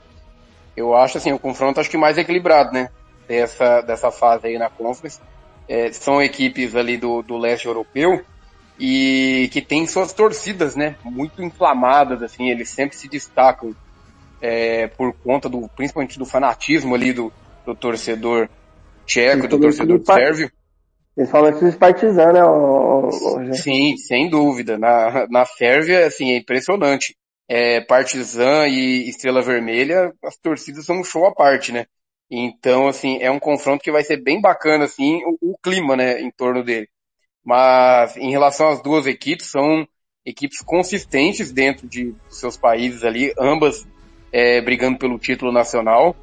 eu 0.76 0.96
acho 0.96 1.18
assim, 1.18 1.32
o 1.32 1.40
confronto 1.40 1.80
acho 1.80 1.90
que 1.90 1.98
mais 1.98 2.18
equilibrado, 2.18 2.74
né? 2.74 2.90
Dessa, 3.28 3.82
dessa 3.82 4.12
fase 4.12 4.48
aí 4.48 4.58
na 4.58 4.70
Conference. 4.70 5.20
É, 5.68 5.92
são 5.92 6.22
equipes 6.22 6.76
ali 6.76 6.98
do, 6.98 7.22
do 7.24 7.38
leste 7.38 7.66
europeu 7.66 8.24
e 8.80 9.50
que 9.52 9.62
tem 9.62 9.88
suas 9.88 10.14
torcidas, 10.14 10.76
né? 10.76 10.96
Muito 11.04 11.42
inflamadas, 11.42 12.22
assim, 12.22 12.50
eles 12.50 12.70
sempre 12.70 12.98
se 12.98 13.08
destacam 13.08 13.74
é, 14.42 14.88
por 14.88 15.14
conta 15.14 15.48
do, 15.48 15.68
principalmente 15.70 16.20
do 16.20 16.26
fanatismo 16.26 16.94
ali 16.94 17.14
do, 17.14 17.32
do 17.66 17.74
torcedor 17.74 18.50
tcheco, 19.06 19.48
do 19.48 19.60
torcedor 19.60 20.00
do 20.00 20.06
sérvio. 20.06 20.52
Principalmente 21.16 21.64
os 21.64 21.76
partisanos, 21.76 22.34
né? 22.34 22.44
O, 22.44 23.08
o, 23.08 23.54
Sim, 23.54 23.96
sem 23.98 24.30
dúvida. 24.30 24.78
Na, 24.78 25.28
na 25.30 25.46
Sérvia, 25.46 26.06
assim, 26.06 26.32
é 26.32 26.38
impressionante. 26.38 27.16
É, 27.48 27.80
Partizan 27.80 28.68
e 28.68 29.08
Estrela 29.08 29.42
Vermelha, 29.42 30.12
as 30.24 30.36
torcidas 30.38 30.86
são 30.86 31.00
um 31.00 31.04
show 31.04 31.26
à 31.26 31.34
parte, 31.34 31.72
né? 31.72 31.86
Então, 32.30 32.88
assim, 32.88 33.20
é 33.22 33.30
um 33.30 33.40
confronto 33.40 33.84
que 33.84 33.92
vai 33.92 34.04
ser 34.04 34.18
bem 34.18 34.42
bacana, 34.42 34.86
assim, 34.86 35.22
o, 35.26 35.52
o 35.52 35.58
clima, 35.62 35.96
né, 35.96 36.20
em 36.20 36.32
torno 36.32 36.64
dele. 36.64 36.90
Mas, 37.44 38.18
em 38.18 38.32
relação 38.32 38.68
às 38.68 38.82
duas 38.82 39.06
equipes, 39.06 39.46
são 39.52 39.88
equipes 40.26 40.60
consistentes 40.62 41.52
dentro 41.52 41.88
de 41.88 42.12
dos 42.28 42.40
seus 42.40 42.58
países 42.58 43.04
ali, 43.04 43.32
ambas 43.40 43.88
é, 44.32 44.60
brigando 44.60 44.98
pelo 44.98 45.20
título 45.20 45.52
nacional. 45.52 46.16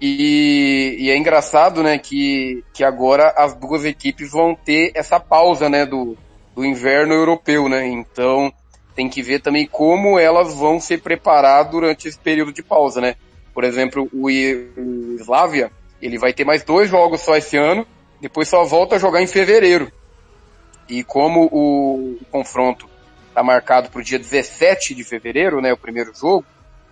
E, 0.00 0.96
e, 1.00 1.10
é 1.10 1.16
engraçado, 1.16 1.82
né, 1.82 1.98
que, 1.98 2.62
que 2.72 2.84
agora 2.84 3.34
as 3.36 3.54
duas 3.54 3.84
equipes 3.84 4.30
vão 4.30 4.54
ter 4.54 4.92
essa 4.94 5.18
pausa, 5.18 5.68
né, 5.68 5.84
do, 5.84 6.16
do 6.54 6.64
inverno 6.64 7.14
europeu, 7.14 7.68
né? 7.68 7.86
Então, 7.86 8.52
tem 8.94 9.08
que 9.08 9.22
ver 9.22 9.40
também 9.40 9.66
como 9.66 10.18
elas 10.18 10.54
vão 10.54 10.78
se 10.78 10.96
preparar 10.96 11.64
durante 11.64 12.06
esse 12.06 12.18
período 12.18 12.52
de 12.52 12.62
pausa, 12.62 13.00
né? 13.00 13.16
Por 13.52 13.64
exemplo, 13.64 14.08
o, 14.12 14.26
o 14.26 15.16
Slavia, 15.16 15.70
ele 16.00 16.16
vai 16.16 16.32
ter 16.32 16.44
mais 16.44 16.62
dois 16.62 16.88
jogos 16.88 17.20
só 17.20 17.36
esse 17.36 17.56
ano, 17.56 17.84
depois 18.20 18.48
só 18.48 18.64
volta 18.64 18.96
a 18.96 18.98
jogar 19.00 19.20
em 19.20 19.26
fevereiro. 19.26 19.90
E 20.88 21.02
como 21.02 21.48
o, 21.50 22.18
o 22.20 22.24
confronto 22.30 22.88
está 23.28 23.42
marcado 23.42 23.90
para 23.90 24.00
o 24.00 24.04
dia 24.04 24.18
17 24.18 24.94
de 24.94 25.02
fevereiro, 25.02 25.60
né, 25.60 25.72
o 25.72 25.76
primeiro 25.76 26.14
jogo, 26.14 26.44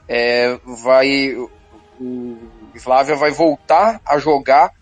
é, 0.08 0.58
vai 0.64 1.36
o 2.00 2.38
Slavia 2.76 3.16
vai 3.16 3.30
voltar 3.30 4.00
a 4.04 4.18
jogar 4.18 4.72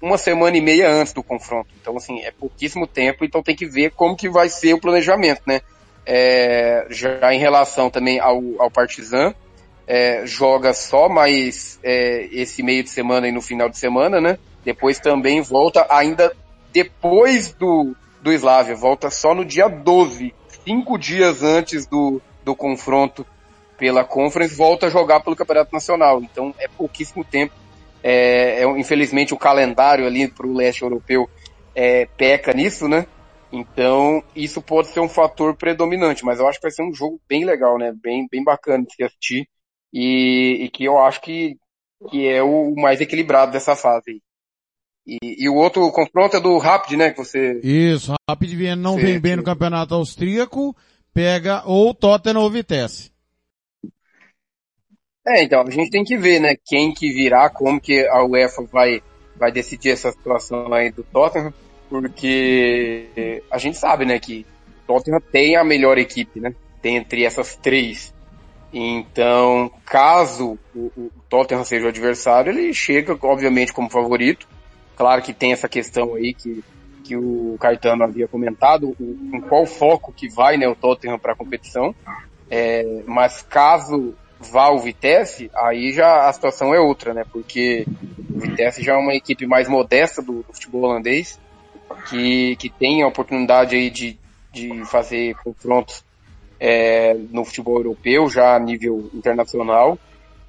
uma 0.00 0.18
semana 0.18 0.56
e 0.56 0.60
meia 0.60 0.90
antes 0.90 1.12
do 1.12 1.22
confronto. 1.22 1.68
Então, 1.80 1.96
assim, 1.96 2.20
é 2.22 2.32
pouquíssimo 2.32 2.86
tempo, 2.86 3.24
então 3.24 3.42
tem 3.42 3.54
que 3.54 3.66
ver 3.66 3.92
como 3.92 4.16
que 4.16 4.28
vai 4.28 4.48
ser 4.48 4.74
o 4.74 4.80
planejamento, 4.80 5.42
né? 5.46 5.60
É, 6.04 6.86
já 6.90 7.32
em 7.32 7.38
relação 7.38 7.88
também 7.88 8.18
ao, 8.18 8.40
ao 8.58 8.70
Partizan, 8.70 9.32
é, 9.86 10.26
joga 10.26 10.74
só 10.74 11.08
mais 11.08 11.78
é, 11.82 12.28
esse 12.32 12.62
meio 12.62 12.82
de 12.82 12.90
semana 12.90 13.28
e 13.28 13.32
no 13.32 13.40
final 13.40 13.68
de 13.68 13.78
semana, 13.78 14.20
né? 14.20 14.38
Depois 14.64 14.98
também 14.98 15.40
volta 15.40 15.86
ainda 15.88 16.34
depois 16.72 17.52
do, 17.52 17.94
do 18.20 18.32
Slavia, 18.32 18.74
volta 18.74 19.10
só 19.10 19.34
no 19.34 19.44
dia 19.44 19.68
12, 19.68 20.34
cinco 20.64 20.98
dias 20.98 21.42
antes 21.42 21.86
do, 21.86 22.20
do 22.44 22.56
confronto 22.56 23.26
pela 23.82 24.04
Conference, 24.04 24.54
volta 24.54 24.86
a 24.86 24.90
jogar 24.90 25.18
pelo 25.24 25.34
Campeonato 25.34 25.72
Nacional. 25.72 26.22
Então 26.22 26.54
é 26.56 26.68
pouquíssimo 26.68 27.24
tempo. 27.24 27.52
É, 28.00 28.62
é 28.62 28.78
infelizmente 28.78 29.34
o 29.34 29.36
calendário 29.36 30.06
ali 30.06 30.28
para 30.28 30.46
o 30.46 30.54
leste 30.54 30.82
europeu 30.82 31.28
é, 31.74 32.06
peca 32.16 32.52
nisso, 32.52 32.86
né? 32.86 33.08
Então, 33.50 34.22
isso 34.36 34.62
pode 34.62 34.86
ser 34.86 35.00
um 35.00 35.08
fator 35.08 35.56
predominante, 35.56 36.24
mas 36.24 36.38
eu 36.38 36.46
acho 36.46 36.60
que 36.60 36.66
vai 36.66 36.70
ser 36.70 36.84
um 36.84 36.94
jogo 36.94 37.20
bem 37.28 37.44
legal, 37.44 37.76
né? 37.76 37.92
Bem, 38.00 38.28
bem 38.30 38.44
bacana 38.44 38.84
de 38.84 38.94
se 38.94 39.02
assistir 39.02 39.48
e, 39.92 40.64
e 40.64 40.70
que 40.70 40.84
eu 40.84 40.96
acho 40.98 41.20
que, 41.20 41.56
que 42.08 42.28
é 42.28 42.40
o 42.40 42.76
mais 42.76 43.00
equilibrado 43.00 43.50
dessa 43.50 43.74
fase. 43.74 44.22
E, 45.04 45.18
e 45.22 45.48
o 45.48 45.56
outro 45.56 45.90
confronto 45.90 46.36
é 46.36 46.40
do 46.40 46.56
Rapid, 46.56 46.96
né? 46.96 47.10
Que 47.10 47.18
você... 47.18 47.58
Isso, 47.64 48.14
Rapid 48.30 48.54
Viena 48.54 48.80
não 48.80 48.94
vem 48.94 49.18
bem 49.18 49.34
no 49.34 49.42
campeonato 49.42 49.92
austríaco, 49.92 50.74
pega 51.12 51.64
ou 51.66 51.92
Tottenham 51.92 52.40
ou 52.40 52.48
Vitesse. 52.48 53.11
É, 55.26 55.44
então, 55.44 55.62
a 55.62 55.70
gente 55.70 55.90
tem 55.90 56.02
que 56.02 56.16
ver, 56.16 56.40
né, 56.40 56.56
quem 56.64 56.92
que 56.92 57.12
virá, 57.12 57.48
como 57.48 57.80
que 57.80 58.04
a 58.08 58.24
UEFA 58.24 58.64
vai, 58.64 59.00
vai 59.36 59.52
decidir 59.52 59.90
essa 59.90 60.10
situação 60.10 60.72
aí 60.72 60.90
do 60.90 61.04
Tottenham, 61.04 61.54
porque 61.88 63.40
a 63.50 63.58
gente 63.58 63.78
sabe, 63.78 64.04
né, 64.04 64.18
que 64.18 64.44
Tottenham 64.84 65.20
tem 65.20 65.56
a 65.56 65.62
melhor 65.62 65.96
equipe, 65.96 66.40
né, 66.40 66.52
tem 66.80 66.96
entre 66.96 67.24
essas 67.24 67.54
três. 67.54 68.12
Então, 68.72 69.70
caso 69.84 70.58
o, 70.74 70.90
o 70.96 71.10
Tottenham 71.28 71.64
seja 71.64 71.86
o 71.86 71.88
adversário, 71.88 72.50
ele 72.50 72.74
chega, 72.74 73.16
obviamente, 73.22 73.72
como 73.72 73.90
favorito. 73.90 74.48
Claro 74.96 75.22
que 75.22 75.32
tem 75.32 75.52
essa 75.52 75.68
questão 75.68 76.14
aí 76.14 76.34
que, 76.34 76.64
que 77.04 77.16
o 77.16 77.56
Caetano 77.60 78.02
havia 78.02 78.26
comentado, 78.26 78.88
o, 78.98 79.30
com 79.30 79.40
qual 79.42 79.66
foco 79.66 80.12
que 80.12 80.28
vai 80.28 80.56
né, 80.56 80.66
o 80.66 80.74
Tottenham 80.74 81.18
para 81.18 81.32
a 81.32 81.36
competição. 81.36 81.94
É, 82.50 83.02
mas 83.06 83.42
caso 83.42 84.14
vá 84.50 84.70
o 84.70 84.78
Vitesse, 84.78 85.50
aí 85.54 85.92
já 85.92 86.28
a 86.28 86.32
situação 86.32 86.74
é 86.74 86.80
outra, 86.80 87.14
né? 87.14 87.24
Porque 87.30 87.86
o 88.34 88.40
Vitesse 88.40 88.82
já 88.82 88.94
é 88.94 88.96
uma 88.96 89.14
equipe 89.14 89.46
mais 89.46 89.68
modesta 89.68 90.22
do, 90.22 90.42
do 90.42 90.52
futebol 90.52 90.82
holandês, 90.82 91.38
que, 92.08 92.56
que 92.56 92.68
tem 92.68 93.02
a 93.02 93.08
oportunidade 93.08 93.76
aí 93.76 93.90
de, 93.90 94.18
de 94.52 94.84
fazer 94.86 95.34
confrontos 95.36 96.04
é, 96.58 97.14
no 97.30 97.44
futebol 97.44 97.76
europeu, 97.76 98.28
já 98.28 98.56
a 98.56 98.58
nível 98.58 99.10
internacional, 99.14 99.98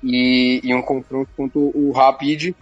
e, 0.01 0.59
e 0.63 0.73
um 0.73 0.81
confronto 0.81 1.29
contra 1.35 1.59
o 1.59 1.91
Rapid 1.91 2.53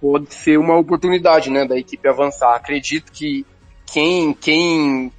pode 0.00 0.32
ser 0.32 0.58
uma 0.58 0.76
oportunidade, 0.76 1.50
né, 1.50 1.64
da 1.64 1.76
equipe 1.76 2.08
avançar. 2.08 2.54
Acredito 2.54 3.12
que 3.12 3.44
quem, 3.86 4.32
quem 4.32 5.12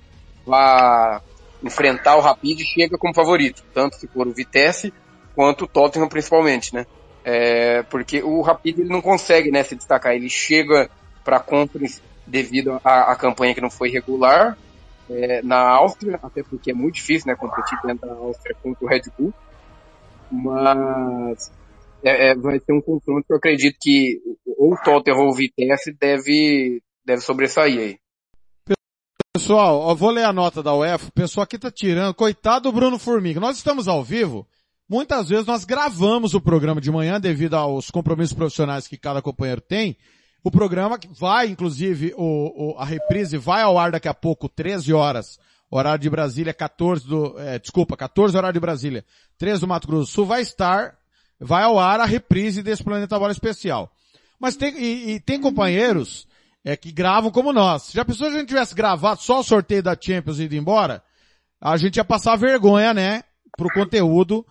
vai 0.46 1.20
enfrentar 1.64 2.16
o 2.16 2.22
Rapid 2.22 2.62
chega 2.62 2.98
como 2.98 3.14
favorito, 3.14 3.64
tanto 3.74 3.98
se 3.98 4.08
for 4.08 4.28
o 4.28 4.34
Vitesse 4.34 4.94
quanto 5.40 5.64
o 5.64 5.68
Tottenham 5.70 6.10
principalmente, 6.10 6.76
né? 6.76 6.86
É, 7.24 7.82
porque 7.84 8.22
o 8.22 8.42
Rapid 8.42 8.80
ele 8.80 8.90
não 8.90 9.02
consegue, 9.02 9.50
né, 9.50 9.64
se 9.64 9.74
destacar. 9.74 10.14
Ele 10.14 10.30
chega 10.30 10.90
para 11.24 11.40
Conference 11.40 12.02
devido 12.28 12.78
à 12.84 13.16
campanha 13.16 13.56
que 13.56 13.62
não 13.62 13.70
foi 13.70 13.90
regular, 13.90 14.58
é, 15.10 15.42
na 15.42 15.62
Áustria, 15.62 16.20
até 16.22 16.44
porque 16.44 16.72
é 16.72 16.74
muito 16.74 16.96
difícil, 16.96 17.32
né, 17.32 17.38
competir 17.38 17.80
dentro 17.86 18.06
da 18.06 18.16
Áustria 18.16 18.54
contra 18.62 18.86
o 18.86 18.90
Red 18.90 19.04
Bull. 19.18 19.34
Mas 20.30 21.50
é, 22.04 22.32
é, 22.32 22.36
vai 22.36 22.60
ter 22.60 22.74
um 22.74 22.82
confronto 22.82 23.26
que 23.26 23.32
eu 23.32 23.38
acredito 23.38 23.78
que 23.80 24.20
ou 24.58 24.74
o 24.74 24.78
Tottenham 24.84 25.20
ou 25.20 25.30
o 25.30 25.34
Vitesse 25.34 25.94
deve, 25.94 26.82
deve 27.06 27.22
sobressair 27.22 27.80
aí. 27.80 27.98
Pessoal, 29.34 29.88
eu 29.88 29.96
vou 29.96 30.10
ler 30.10 30.26
a 30.26 30.34
nota 30.34 30.62
da 30.62 30.76
UEFA. 30.76 31.08
O 31.08 31.14
pessoal 31.14 31.46
aqui 31.46 31.58
tá 31.58 31.72
tirando. 31.72 32.14
Coitado 32.14 32.64
do 32.64 32.76
Bruno 32.76 33.00
Formiga. 33.00 33.40
Nós 33.40 33.56
estamos 33.56 33.88
ao 33.88 34.04
vivo. 34.04 34.46
Muitas 34.90 35.30
vezes 35.30 35.46
nós 35.46 35.66
gravamos 35.66 36.34
o 36.34 36.42
programa 36.42 36.82
de 36.82 36.92
manhã 36.92 37.22
devido 37.22 37.54
aos 37.54 37.92
compromissos 37.92 38.34
profissionais 38.34 38.88
que 38.88 38.98
cada 38.98 39.22
companheiro 39.22 39.62
tem. 39.62 39.96
O 40.44 40.50
programa 40.50 40.98
vai, 41.12 41.48
inclusive, 41.48 42.12
o, 42.18 42.72
o, 42.72 42.76
a 42.76 42.86
reprise 42.86 43.38
vai 43.38 43.62
ao 43.62 43.78
ar 43.78 43.92
daqui 43.92 44.08
a 44.08 44.16
pouco, 44.16 44.50
13 44.50 44.92
horas, 44.92 45.38
horário 45.70 46.02
de 46.02 46.10
Brasília, 46.10 46.56
14 46.56 47.08
do, 47.08 47.38
é, 47.38 47.60
desculpa, 47.60 47.96
14 47.96 48.36
horário 48.36 48.56
de 48.56 48.60
Brasília, 48.60 49.06
13 49.38 49.62
do 49.62 49.68
Mato 49.68 49.88
Grosso 49.88 50.06
do 50.06 50.12
Sul, 50.12 50.26
vai 50.26 50.42
estar, 50.42 50.98
vai 51.40 51.62
ao 51.62 51.78
ar 51.78 52.00
a 52.00 52.06
reprise 52.06 52.64
desse 52.64 52.84
Planeta 52.84 53.20
Bola 53.20 53.32
Especial. 53.32 53.92
Mas 54.40 54.56
tem, 54.56 54.76
e, 54.76 55.12
e 55.12 55.20
tem 55.20 55.40
companheiros, 55.40 56.28
é, 56.66 56.76
que 56.76 56.92
gravam 56.92 57.30
como 57.30 57.54
nós. 57.54 57.92
Já 57.94 58.04
pensou 58.04 58.28
se 58.28 58.36
a 58.36 58.40
gente 58.40 58.48
tivesse 58.48 58.74
gravado 58.74 59.22
só 59.22 59.42
o 59.42 59.44
sorteio 59.44 59.84
da 59.84 59.96
Champions 60.00 60.40
e 60.40 60.46
ido 60.46 60.56
embora? 60.56 61.04
A 61.62 61.78
gente 61.78 61.98
ia 61.98 62.06
passar 62.06 62.36
vergonha, 62.38 62.92
né? 62.92 63.24
Pro 63.56 63.72
conteúdo 63.72 64.44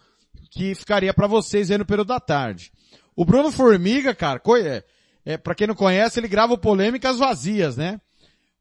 que 0.51 0.75
ficaria 0.75 1.13
para 1.13 1.27
vocês 1.27 1.71
aí 1.71 1.79
no 1.79 1.87
período 1.87 2.09
da 2.09 2.21
tarde. 2.21 2.73
O 3.15 3.25
Bruno 3.25 3.51
Formiga, 3.51 4.15
cara, 4.15 4.41
é, 4.65 4.85
é, 5.25 5.37
para 5.37 5.55
quem 5.55 5.67
não 5.67 5.75
conhece, 5.75 6.21
ele 6.21 6.29
grava 6.29 6.57
Polêmicas 6.57 7.19
Vazias, 7.19 7.77
né? 7.77 8.01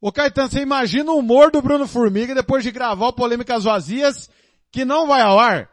Ô 0.01 0.11
Caetano, 0.11 0.49
você 0.49 0.61
imagina 0.61 1.11
o 1.11 1.17
humor 1.17 1.49
do 1.49 1.61
Bruno 1.61 1.87
Formiga 1.87 2.35
depois 2.35 2.63
de 2.63 2.71
gravar 2.71 3.07
o 3.07 3.13
Polêmicas 3.13 3.63
Vazias 3.63 4.29
que 4.71 4.85
não 4.85 5.07
vai 5.07 5.21
ao 5.21 5.39
ar? 5.39 5.69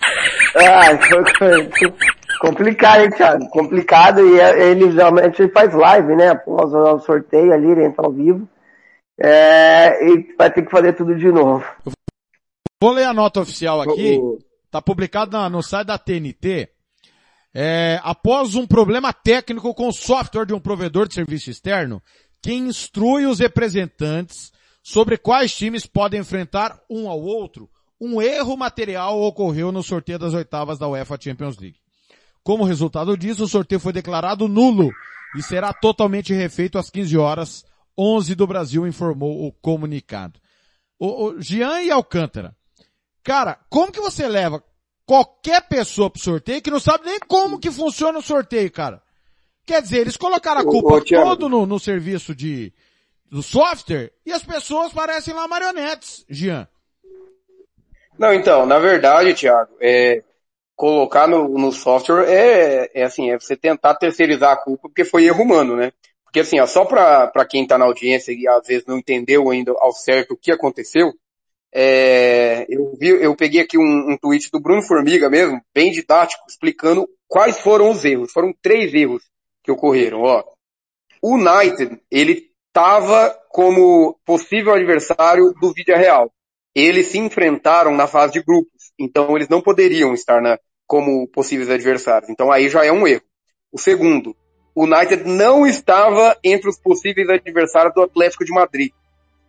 Ah, 0.58 0.96
foi 1.38 1.52
complicado, 2.40 3.02
hein, 3.02 3.10
Thiago? 3.10 3.46
Complicado 3.50 4.26
e 4.26 4.40
é, 4.40 4.70
ele 4.70 4.90
geralmente 4.90 5.46
faz 5.48 5.74
live, 5.74 6.16
né? 6.16 6.30
Após 6.30 6.72
o 6.72 6.98
sorteio 7.00 7.52
ali, 7.52 7.72
ele 7.72 7.84
entra 7.84 8.06
ao 8.06 8.12
vivo. 8.12 8.48
É, 9.18 10.02
e 10.08 10.34
vai 10.36 10.50
ter 10.50 10.62
que 10.62 10.70
fazer 10.70 10.94
tudo 10.94 11.14
de 11.14 11.30
novo. 11.30 11.62
Vou 12.82 12.92
ler 12.92 13.04
a 13.04 13.12
nota 13.12 13.40
oficial 13.40 13.82
aqui. 13.82 14.18
Tá 14.76 14.82
publicado 14.82 15.48
no 15.48 15.62
site 15.62 15.86
da 15.86 15.96
TNT. 15.96 16.68
É, 17.54 17.98
após 18.02 18.54
um 18.54 18.66
problema 18.66 19.10
técnico 19.10 19.72
com 19.74 19.88
o 19.88 19.92
software 19.92 20.44
de 20.44 20.52
um 20.52 20.60
provedor 20.60 21.08
de 21.08 21.14
serviço 21.14 21.48
externo, 21.48 22.02
que 22.42 22.52
instrui 22.52 23.24
os 23.24 23.38
representantes 23.38 24.52
sobre 24.82 25.16
quais 25.16 25.56
times 25.56 25.86
podem 25.86 26.20
enfrentar 26.20 26.78
um 26.90 27.08
ao 27.08 27.18
outro, 27.18 27.70
um 27.98 28.20
erro 28.20 28.54
material 28.54 29.18
ocorreu 29.22 29.72
no 29.72 29.82
sorteio 29.82 30.18
das 30.18 30.34
oitavas 30.34 30.78
da 30.78 30.86
UEFA 30.86 31.16
Champions 31.18 31.56
League. 31.56 31.78
Como 32.42 32.62
resultado 32.62 33.16
disso, 33.16 33.44
o 33.44 33.48
sorteio 33.48 33.80
foi 33.80 33.94
declarado 33.94 34.46
nulo 34.46 34.90
e 35.34 35.42
será 35.42 35.72
totalmente 35.72 36.34
refeito 36.34 36.76
às 36.76 36.90
15 36.90 37.16
horas, 37.16 37.64
11 37.96 38.34
do 38.34 38.46
Brasil, 38.46 38.86
informou 38.86 39.46
o 39.46 39.52
comunicado. 39.52 40.38
O, 40.98 41.28
o 41.28 41.40
Jean 41.40 41.80
e 41.80 41.90
Alcântara. 41.90 42.54
Cara, 43.26 43.58
como 43.68 43.90
que 43.90 44.00
você 44.00 44.28
leva 44.28 44.62
qualquer 45.04 45.60
pessoa 45.62 46.08
pro 46.08 46.22
sorteio 46.22 46.62
que 46.62 46.70
não 46.70 46.78
sabe 46.78 47.06
nem 47.06 47.18
como 47.18 47.58
que 47.58 47.72
funciona 47.72 48.20
o 48.20 48.22
sorteio, 48.22 48.70
cara. 48.70 49.02
Quer 49.66 49.82
dizer, 49.82 49.98
eles 49.98 50.16
colocaram 50.16 50.60
a 50.60 50.64
culpa 50.64 50.94
ô, 50.94 50.96
ô, 50.98 51.00
todo 51.00 51.48
no, 51.48 51.66
no 51.66 51.80
serviço 51.80 52.36
de, 52.36 52.72
do 53.28 53.42
software 53.42 54.12
e 54.24 54.32
as 54.32 54.44
pessoas 54.44 54.92
parecem 54.92 55.34
lá 55.34 55.48
marionetes, 55.48 56.24
Jean. 56.30 56.68
Não, 58.16 58.32
então, 58.32 58.64
na 58.64 58.78
verdade, 58.78 59.34
Thiago, 59.34 59.74
é, 59.80 60.22
colocar 60.76 61.26
no, 61.26 61.48
no 61.48 61.72
software 61.72 62.28
é, 62.28 62.92
é 62.94 63.02
assim, 63.02 63.32
é 63.32 63.40
você 63.40 63.56
tentar 63.56 63.96
terceirizar 63.96 64.52
a 64.52 64.56
culpa 64.56 64.82
porque 64.88 65.04
foi 65.04 65.24
erro 65.24 65.42
humano, 65.42 65.74
né? 65.74 65.92
Porque 66.22 66.38
assim, 66.38 66.60
ó, 66.60 66.66
só 66.68 66.84
para 66.84 67.44
quem 67.44 67.64
está 67.64 67.76
na 67.76 67.86
audiência 67.86 68.30
e 68.30 68.46
às 68.46 68.68
vezes 68.68 68.86
não 68.86 68.98
entendeu 68.98 69.50
ainda 69.50 69.72
ao 69.72 69.90
certo 69.90 70.34
o 70.34 70.36
que 70.36 70.52
aconteceu, 70.52 71.12
é, 71.72 72.66
eu, 72.68 72.96
vi, 72.98 73.08
eu 73.08 73.34
peguei 73.36 73.60
aqui 73.60 73.78
um, 73.78 74.12
um 74.12 74.16
tweet 74.16 74.50
do 74.50 74.60
Bruno 74.60 74.82
Formiga 74.82 75.28
mesmo, 75.28 75.60
bem 75.74 75.90
didático, 75.90 76.44
explicando 76.48 77.08
quais 77.28 77.60
foram 77.60 77.90
os 77.90 78.04
erros. 78.04 78.32
Foram 78.32 78.54
três 78.62 78.94
erros 78.94 79.22
que 79.62 79.70
ocorreram. 79.70 80.22
Ó, 80.22 80.44
o 81.22 81.34
United, 81.34 82.00
ele 82.10 82.50
estava 82.68 83.36
como 83.50 84.18
possível 84.24 84.74
adversário 84.74 85.52
do 85.60 85.72
Vídea 85.72 85.96
Real. 85.96 86.30
Eles 86.74 87.06
se 87.06 87.18
enfrentaram 87.18 87.94
na 87.94 88.06
fase 88.06 88.34
de 88.34 88.42
grupos, 88.42 88.92
então 88.98 89.34
eles 89.34 89.48
não 89.48 89.62
poderiam 89.62 90.12
estar 90.12 90.42
na, 90.42 90.58
como 90.86 91.26
possíveis 91.28 91.70
adversários. 91.70 92.28
Então 92.28 92.52
aí 92.52 92.68
já 92.68 92.84
é 92.84 92.92
um 92.92 93.06
erro. 93.06 93.22
O 93.72 93.78
segundo, 93.78 94.36
o 94.74 94.84
United 94.84 95.24
não 95.24 95.66
estava 95.66 96.38
entre 96.44 96.68
os 96.68 96.78
possíveis 96.78 97.28
adversários 97.30 97.94
do 97.94 98.02
Atlético 98.02 98.44
de 98.44 98.52
Madrid. 98.52 98.92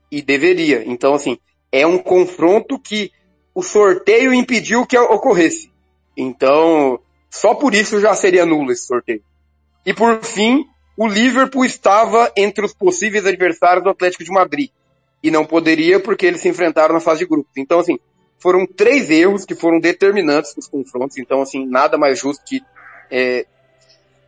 E 0.10 0.22
deveria. 0.22 0.84
Então, 0.86 1.14
assim, 1.14 1.38
é 1.72 1.86
um 1.86 1.98
confronto 1.98 2.80
que 2.80 3.12
o 3.54 3.62
sorteio 3.62 4.34
impediu 4.34 4.86
que 4.86 4.98
ocorresse. 4.98 5.72
Então, 6.16 7.00
só 7.30 7.56
por 7.56 7.74
isso 7.74 8.00
já 8.00 8.14
seria 8.16 8.46
nulo 8.46 8.72
esse 8.72 8.86
sorteio. 8.86 9.22
E 9.86 9.94
por 9.94 10.24
fim, 10.24 10.66
o 10.98 11.08
Liverpool 11.08 11.66
estava 11.66 12.32
entre 12.36 12.66
os 12.66 12.74
possíveis 12.74 13.26
adversários 13.26 13.84
do 13.84 13.90
Atlético 13.90 14.24
de 14.24 14.32
Madrid. 14.32 14.70
E 15.22 15.32
não 15.32 15.46
poderia 15.46 16.00
porque 16.00 16.26
eles 16.26 16.42
se 16.42 16.50
enfrentaram 16.50 16.94
na 16.94 17.00
fase 17.00 17.20
de 17.20 17.26
grupos. 17.26 17.52
Então, 17.58 17.80
assim, 17.80 18.00
foram 18.40 18.66
três 18.66 19.10
erros 19.10 19.46
que 19.46 19.56
foram 19.56 19.80
determinantes 19.80 20.56
nos 20.56 20.68
confrontos. 20.68 21.18
Então, 21.18 21.42
assim, 21.42 21.66
nada 21.66 21.98
mais 21.98 22.20
justo 22.20 22.44
que 22.46 22.62
é, 23.10 23.46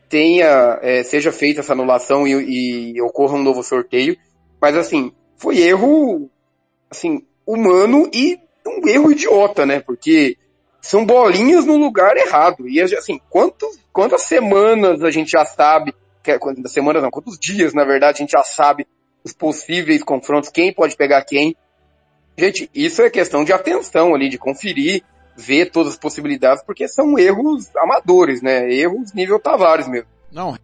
tenha, 0.10 0.80
é, 0.82 1.04
seja 1.04 1.32
feita 1.32 1.60
essa 1.60 1.74
anulação 1.74 2.28
e, 2.28 2.94
e 2.96 3.02
ocorra 3.02 3.36
um 3.36 3.44
novo 3.44 3.64
sorteio. 3.64 4.18
Mas 4.60 4.76
assim, 4.76 5.14
foi 5.38 5.60
erro, 5.60 6.30
assim, 6.90 7.26
humano 7.52 8.10
e 8.14 8.40
um 8.66 8.88
erro 8.88 9.12
idiota, 9.12 9.66
né? 9.66 9.80
Porque 9.80 10.38
são 10.82 11.06
bolinhas 11.06 11.66
no 11.66 11.78
lugar 11.78 12.16
errado. 12.16 12.70
E 12.70 12.80
assim, 12.82 13.20
quantos, 13.30 13.80
quantas 13.92 14.24
semanas 14.24 15.04
a 15.04 15.10
gente 15.10 15.32
já 15.32 15.44
sabe, 15.44 15.94
que, 16.24 16.32
é, 16.32 16.38
quantas 16.38 16.72
semanas 16.72 17.02
não, 17.02 17.10
quantos 17.10 17.40
dias, 17.40 17.74
na 17.74 17.84
verdade, 17.84 18.18
a 18.18 18.22
gente 18.22 18.32
já 18.32 18.44
sabe 18.44 18.88
os 19.24 19.34
possíveis 19.34 20.04
confrontos, 20.04 20.50
quem 20.50 20.72
pode 20.72 20.96
pegar 20.96 21.24
quem. 21.26 21.56
Gente, 22.38 22.70
isso 22.74 23.02
é 23.02 23.10
questão 23.10 23.44
de 23.44 23.52
atenção 23.52 24.14
ali, 24.14 24.30
de 24.30 24.38
conferir 24.38 25.04
ver 25.36 25.72
todas 25.72 25.94
as 25.94 26.00
possibilidades, 26.00 26.64
porque 26.64 26.88
são 26.88 27.18
erros 27.18 27.76
amadores, 27.78 28.42
né? 28.42 28.72
Erros 28.72 29.14
nível 29.14 29.40
Tavares 29.40 29.88
mesmo. 29.88 30.08
Não, 30.32 30.58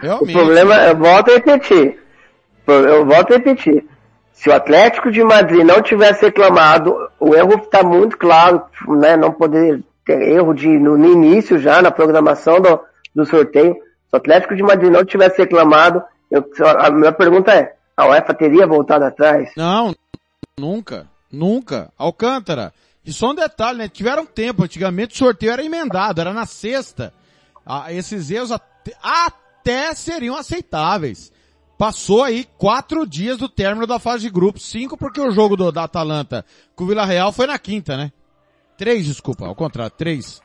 realmente. 0.00 0.30
O 0.30 0.32
problema, 0.32 0.74
eu 0.86 0.96
volto 0.96 1.30
a 1.30 1.34
repetir. 1.34 1.98
Eu 2.66 3.04
volto 3.04 3.32
a 3.32 3.36
repetir. 3.36 3.84
Se 4.34 4.50
o 4.50 4.52
Atlético 4.52 5.10
de 5.10 5.22
Madrid 5.22 5.64
não 5.64 5.80
tivesse 5.80 6.26
reclamado, 6.26 6.94
o 7.18 7.34
erro 7.34 7.54
está 7.54 7.82
muito 7.82 8.18
claro, 8.18 8.62
né? 8.88 9.16
Não 9.16 9.32
poder 9.32 9.82
ter 10.04 10.20
erro 10.20 10.52
de, 10.52 10.68
no, 10.68 10.98
no 10.98 11.12
início 11.12 11.58
já, 11.58 11.80
na 11.80 11.90
programação 11.90 12.60
do, 12.60 12.80
do 13.14 13.24
sorteio. 13.24 13.74
Se 13.74 14.12
o 14.12 14.16
Atlético 14.16 14.54
de 14.54 14.62
Madrid 14.62 14.90
não 14.90 15.04
tivesse 15.04 15.38
reclamado, 15.38 16.02
eu, 16.30 16.44
a 16.78 16.90
minha 16.90 17.12
pergunta 17.12 17.52
é, 17.54 17.74
a 17.96 18.08
UEFA 18.08 18.34
teria 18.34 18.66
voltado 18.66 19.04
atrás? 19.04 19.50
Não, 19.56 19.94
nunca, 20.58 21.06
nunca. 21.30 21.90
Alcântara, 21.96 22.72
e 23.06 23.12
só 23.12 23.30
um 23.30 23.34
detalhe, 23.34 23.78
né? 23.78 23.88
Tiveram 23.88 24.26
tempo, 24.26 24.64
antigamente 24.64 25.14
o 25.14 25.18
sorteio 25.18 25.52
era 25.52 25.64
emendado, 25.64 26.20
era 26.20 26.32
na 26.32 26.44
sexta. 26.44 27.14
Ah, 27.64 27.92
esses 27.92 28.30
erros 28.30 28.50
até, 28.50 28.92
até 29.00 29.94
seriam 29.94 30.36
aceitáveis. 30.36 31.32
Passou 31.76 32.22
aí 32.22 32.44
quatro 32.56 33.06
dias 33.06 33.38
do 33.38 33.48
término 33.48 33.86
da 33.86 33.98
fase 33.98 34.22
de 34.22 34.30
grupos, 34.30 34.64
cinco 34.70 34.96
porque 34.96 35.20
o 35.20 35.30
jogo 35.30 35.56
do, 35.56 35.72
da 35.72 35.84
Atalanta 35.84 36.44
com 36.74 36.84
o 36.84 36.86
Vila 36.86 37.04
Real 37.04 37.32
foi 37.32 37.46
na 37.46 37.58
quinta, 37.58 37.96
né? 37.96 38.12
Três, 38.76 39.06
desculpa, 39.06 39.46
ao 39.46 39.54
contrário, 39.54 39.92
três. 39.96 40.42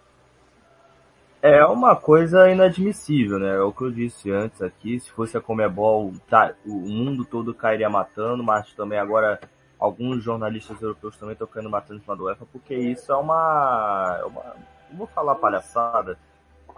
É 1.42 1.64
uma 1.66 1.96
coisa 1.96 2.50
inadmissível, 2.52 3.40
né? 3.40 3.56
É 3.56 3.62
o 3.62 3.72
que 3.72 3.84
eu 3.84 3.92
disse 3.92 4.30
antes 4.30 4.62
aqui. 4.62 5.00
Se 5.00 5.10
fosse 5.12 5.38
a 5.38 5.42
Comebol, 5.42 6.14
tá, 6.28 6.54
o 6.66 6.74
mundo 6.74 7.24
todo 7.24 7.54
cairia 7.54 7.90
matando, 7.90 8.44
mas 8.44 8.74
também 8.74 9.00
agora 9.00 9.40
alguns 9.80 10.22
jornalistas 10.22 10.82
europeus 10.82 11.16
também 11.16 11.34
estão 11.34 11.48
querendo 11.48 11.70
bater 11.70 11.96
em 11.96 12.00
cima 12.02 12.16
do 12.16 12.26
UEFA, 12.26 12.46
porque 12.52 12.76
isso 12.76 13.12
é 13.12 13.16
uma, 13.16 14.18
é 14.20 14.26
uma 14.26 14.56
não 14.90 14.98
vou 14.98 15.08
falar 15.08 15.36
palhaçada, 15.36 16.18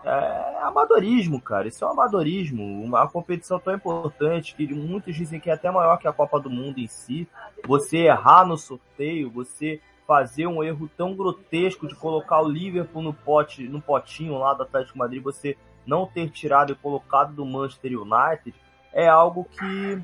é 0.04 0.64
amadorismo, 0.64 1.40
cara. 1.40 1.68
Isso 1.68 1.84
é 1.84 1.88
um 1.88 1.92
amadorismo. 1.92 2.64
Uma 2.84 3.08
competição 3.08 3.60
tão 3.60 3.74
importante 3.74 4.56
que 4.56 4.74
muitos 4.74 5.16
dizem 5.16 5.40
que 5.40 5.50
é 5.50 5.54
até 5.54 5.70
maior 5.70 5.98
que 5.98 6.08
a 6.08 6.14
Copa 6.14 6.40
do 6.40 6.50
Mundo 6.50 6.80
em 6.80 6.88
si. 6.88 7.28
Você 7.66 8.00
errar 8.00 8.46
no 8.46 8.58
sorteio, 8.58 9.30
você 9.30 9.80
fazer 10.08 10.48
um 10.48 10.64
erro 10.64 10.90
tão 10.98 11.16
grotesco 11.16 11.88
de 11.88 11.96
colocar 11.96 12.42
o 12.42 12.50
Liverpool 12.50 13.02
no 13.02 13.14
pote, 13.14 13.64
no 13.64 13.82
potinho 13.82 14.38
lá 14.38 14.54
do 14.54 14.64
Atlético 14.64 14.98
Madrid, 14.98 15.22
você 15.22 15.56
não 15.86 16.06
ter 16.06 16.30
tirado 16.30 16.74
e 16.74 16.76
colocado 16.76 17.34
do 17.34 17.46
Manchester 17.46 17.94
United, 17.98 18.54
é 18.92 19.08
algo 19.08 19.46
que 19.46 20.02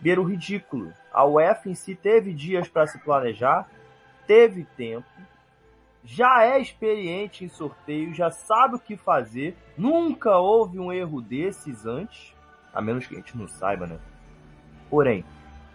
beira 0.00 0.20
o 0.20 0.24
ridículo. 0.24 0.92
A 1.12 1.24
UEFA 1.24 1.68
em 1.68 1.74
si 1.74 1.94
teve 1.94 2.32
dias 2.32 2.68
para 2.68 2.86
se 2.86 2.98
planejar, 2.98 3.68
teve 4.26 4.64
tempo, 4.76 5.06
já 6.04 6.44
é 6.44 6.60
experiente 6.60 7.44
em 7.44 7.48
sorteio, 7.48 8.14
já 8.14 8.30
sabe 8.30 8.76
o 8.76 8.78
que 8.78 8.96
fazer, 8.96 9.56
nunca 9.76 10.36
houve 10.36 10.78
um 10.78 10.92
erro 10.92 11.22
desses 11.22 11.86
antes, 11.86 12.34
a 12.72 12.82
menos 12.82 13.06
que 13.06 13.14
a 13.14 13.18
gente 13.18 13.36
não 13.36 13.48
saiba, 13.48 13.86
né? 13.86 13.98
Porém, 14.90 15.24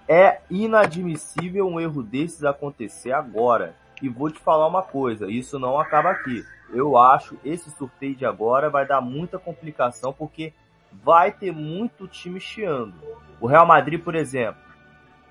é 0.08 0.42
inadmissível 0.50 1.68
um 1.68 1.80
erro 1.80 2.04
desses 2.04 2.44
acontecer 2.44 3.12
agora. 3.12 3.76
E 4.02 4.08
vou 4.08 4.32
te 4.32 4.40
falar 4.40 4.68
uma 4.68 4.84
coisa, 4.84 5.30
isso 5.30 5.60
não 5.60 5.80
acaba 5.80 6.12
aqui. 6.12 6.46
Eu 6.72 6.98
acho 6.98 7.38
esse 7.44 7.70
sorteio 7.72 8.16
de 8.16 8.26
agora 8.26 8.70
vai 8.70 8.86
dar 8.86 9.02
muita 9.02 9.40
complicação 9.40 10.14
porque 10.14 10.54
vai 10.92 11.32
ter 11.32 11.52
muito 11.52 12.08
time 12.08 12.40
chiando. 12.40 12.94
O 13.42 13.48
Real 13.48 13.66
Madrid, 13.66 14.02
por 14.02 14.16
exemplo, 14.16 14.62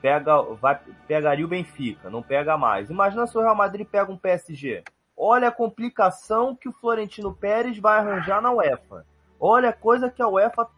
pega, 0.01 0.43
vai, 0.55 0.79
pegaria 1.07 1.45
o 1.45 1.49
Benfica, 1.49 2.11
não 2.11 2.23
pega 2.23 2.57
mais. 2.57 2.91
Imagina 2.91 3.27
se 3.27 3.37
o 3.37 3.41
Real 3.41 3.55
Madrid 3.55 3.87
pega 3.87 4.11
um 4.11 4.17
PSG. 4.17 4.83
Olha 5.17 5.49
a 5.49 5.53
complicação 5.53 6.55
que 6.55 6.69
o 6.69 6.73
Florentino 6.73 7.35
Pérez 7.35 7.79
vai 7.79 7.99
arranjar 7.99 8.41
na 8.41 8.53
UEFA. 8.53 9.05
Olha 9.41 9.71
a 9.71 9.73
coisa 9.73 10.11
que 10.11 10.23
a 10.23 10.29
UEFA 10.29 10.69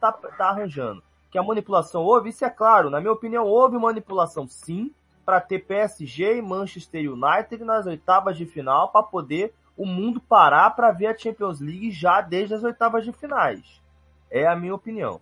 tá, 0.00 0.12
tá 0.12 0.48
arranjando. 0.48 1.02
Que 1.30 1.38
a 1.38 1.42
manipulação 1.42 2.02
houve, 2.02 2.30
isso 2.30 2.44
é 2.44 2.50
claro, 2.50 2.90
na 2.90 3.00
minha 3.00 3.12
opinião, 3.12 3.44
houve 3.44 3.76
manipulação 3.76 4.46
sim, 4.46 4.94
para 5.24 5.40
ter 5.40 5.66
PSG 5.66 6.36
e 6.36 6.42
Manchester 6.42 7.12
United 7.12 7.64
nas 7.64 7.86
oitavas 7.86 8.36
de 8.36 8.46
final, 8.46 8.90
para 8.90 9.02
poder 9.02 9.52
o 9.76 9.84
mundo 9.84 10.20
parar 10.20 10.70
para 10.70 10.92
ver 10.92 11.06
a 11.06 11.16
Champions 11.16 11.60
League 11.60 11.90
já 11.90 12.20
desde 12.20 12.54
as 12.54 12.62
oitavas 12.62 13.04
de 13.04 13.12
finais. 13.12 13.82
É 14.30 14.46
a 14.46 14.54
minha 14.54 14.74
opinião. 14.74 15.20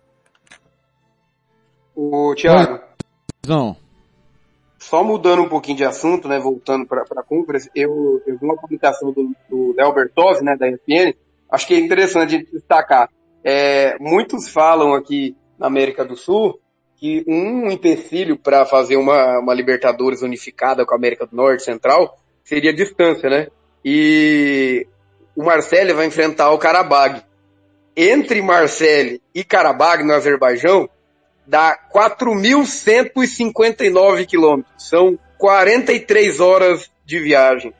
O 1.95 2.33
Thiago. 2.35 2.92
Não. 3.47 3.75
Só 4.79 5.03
mudando 5.03 5.41
um 5.41 5.49
pouquinho 5.49 5.77
de 5.77 5.85
assunto, 5.85 6.27
né, 6.27 6.39
voltando 6.39 6.85
para 6.85 7.03
a 7.03 7.23
conference, 7.23 7.69
eu, 7.73 8.21
eu 8.25 8.37
vi 8.37 8.45
uma 8.45 8.57
publicação 8.57 9.11
do, 9.11 9.33
do 9.49 9.73
Léo 9.77 9.93
Bertozzi, 9.93 10.43
né, 10.43 10.55
da 10.57 10.69
ESPN, 10.69 11.13
acho 11.49 11.67
que 11.67 11.73
é 11.73 11.79
interessante 11.79 12.45
destacar. 12.51 13.09
É, 13.43 13.97
muitos 13.99 14.49
falam 14.49 14.93
aqui 14.93 15.35
na 15.57 15.67
América 15.67 16.03
do 16.03 16.15
Sul 16.15 16.59
que 16.95 17.23
um 17.27 17.69
empecilho 17.69 18.37
para 18.37 18.65
fazer 18.65 18.95
uma, 18.95 19.39
uma 19.39 19.53
Libertadores 19.53 20.21
unificada 20.21 20.85
com 20.85 20.93
a 20.93 20.97
América 20.97 21.25
do 21.25 21.35
Norte 21.35 21.63
Central 21.63 22.17
seria 22.43 22.71
a 22.71 22.75
distância, 22.75 23.29
né? 23.29 23.47
E 23.83 24.87
o 25.35 25.43
Marcelo 25.43 25.95
vai 25.95 26.05
enfrentar 26.05 26.51
o 26.51 26.57
Karabag. 26.57 27.21
Entre 27.95 28.41
Marseille 28.41 29.21
e 29.35 29.43
Karabag, 29.43 30.03
no 30.03 30.13
Azerbaijão, 30.13 30.89
dá 31.45 31.77
4.159 31.93 34.25
quilômetros. 34.25 34.73
São 34.77 35.19
43 35.37 36.39
horas 36.39 36.89
de 37.05 37.19
viagem. 37.19 37.73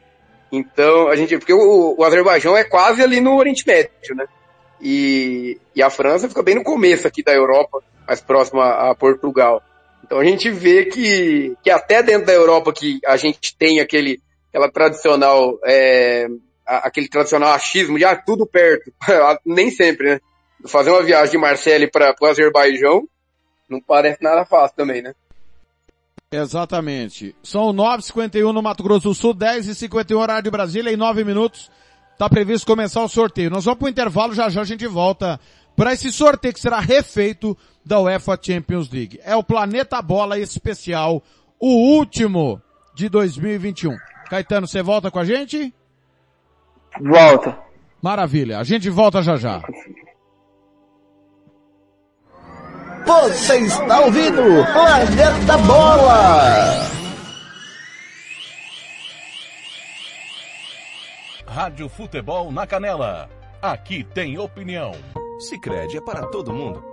Então, 0.52 1.08
a 1.08 1.16
gente, 1.16 1.36
porque 1.38 1.54
o, 1.54 1.96
o, 1.98 2.04
Azerbaijão 2.04 2.56
é 2.56 2.64
quase 2.64 3.02
ali 3.02 3.20
no 3.20 3.38
Oriente 3.38 3.66
Médio, 3.66 4.16
né? 4.16 4.28
E, 4.80 5.60
e 5.76 5.82
a 5.82 5.90
França 5.90 6.30
fica 6.30 6.44
bem 6.44 6.54
no 6.56 6.64
começo 6.64 7.08
aqui 7.08 7.24
da 7.24 7.34
Europa, 7.34 7.82
mais 8.06 8.22
próxima 8.22 8.70
a 8.70 8.94
Portugal. 8.94 9.64
Então 10.04 10.20
a 10.20 10.26
gente 10.26 10.52
vê 10.52 10.86
que, 10.86 11.56
que 11.64 11.72
até 11.72 12.04
dentro 12.04 12.28
da 12.28 12.34
Europa 12.34 12.74
que 12.74 13.00
a 13.06 13.18
gente 13.18 13.56
tem 13.58 13.80
aquele, 13.80 14.22
aquela 14.50 14.70
tradicional, 14.70 15.58
é, 15.66 16.28
aquele 16.66 17.08
tradicional 17.08 17.54
achismo 17.54 17.98
de 17.98 18.06
ah, 18.06 18.16
tudo 18.16 18.46
perto. 18.46 18.92
Nem 19.46 19.72
sempre, 19.72 20.08
né? 20.08 20.20
Fazer 20.68 20.92
uma 20.92 21.02
viagem 21.02 21.32
de 21.32 21.38
Marseille 21.38 21.90
para 21.90 22.14
o 22.22 22.26
Azerbaijão 22.26 23.08
não 23.70 23.82
parece 23.82 24.22
nada 24.22 24.46
fácil 24.46 24.76
também, 24.76 25.02
né? 25.02 25.14
Exatamente. 26.32 27.36
São 27.44 27.74
9h51 27.74 28.52
no 28.52 28.62
Mato 28.62 28.84
Grosso 28.84 29.10
do 29.10 29.14
Sul, 29.14 29.36
10h51 29.36 30.18
horário 30.18 30.44
de 30.44 30.52
Brasília, 30.52 30.92
em 30.92 30.98
9 30.98 31.24
minutos. 31.24 31.70
tá 32.18 32.30
previsto 32.30 32.66
começar 32.66 33.04
o 33.04 33.08
sorteio. 33.08 33.50
Nós 33.50 33.66
vamos 33.66 33.80
pro 33.80 33.90
intervalo, 33.90 34.34
já 34.34 34.50
já 34.50 34.62
a 34.62 34.66
gente 34.66 34.88
volta 34.88 35.40
para 35.76 35.94
esse 35.94 36.12
sorteio 36.12 36.54
que 36.54 36.60
será 36.60 36.80
refeito 36.80 37.58
da 37.86 38.00
UEFA 38.00 38.38
Champions 38.42 38.90
League. 38.90 39.20
É 39.24 39.36
o 39.36 39.44
Planeta 39.44 40.02
Bola 40.02 40.40
especial, 40.40 41.22
o 41.60 41.96
último 41.96 42.62
de 42.96 43.10
2021. 43.10 43.96
Caetano, 44.30 44.68
você 44.68 44.82
volta 44.82 45.12
com 45.12 45.20
a 45.20 45.26
gente? 45.26 45.74
Volta. 47.00 47.58
Maravilha, 48.02 48.60
a 48.60 48.64
gente 48.64 48.90
volta 48.90 49.22
já 49.22 49.36
já. 49.36 49.62
Você 53.06 53.58
está 53.60 54.00
ouvindo 54.00 54.42
Planeta 54.72 55.58
Bola! 55.58 56.90
Rádio 61.46 61.90
Futebol 61.90 62.52
na 62.52 62.66
Canela. 62.66 63.30
Aqui 63.62 64.04
tem 64.04 64.38
opinião. 64.38 64.94
Sicredi 65.40 65.98
é 65.98 66.02
para 66.02 66.26
todo 66.28 66.54
mundo. 66.54 66.93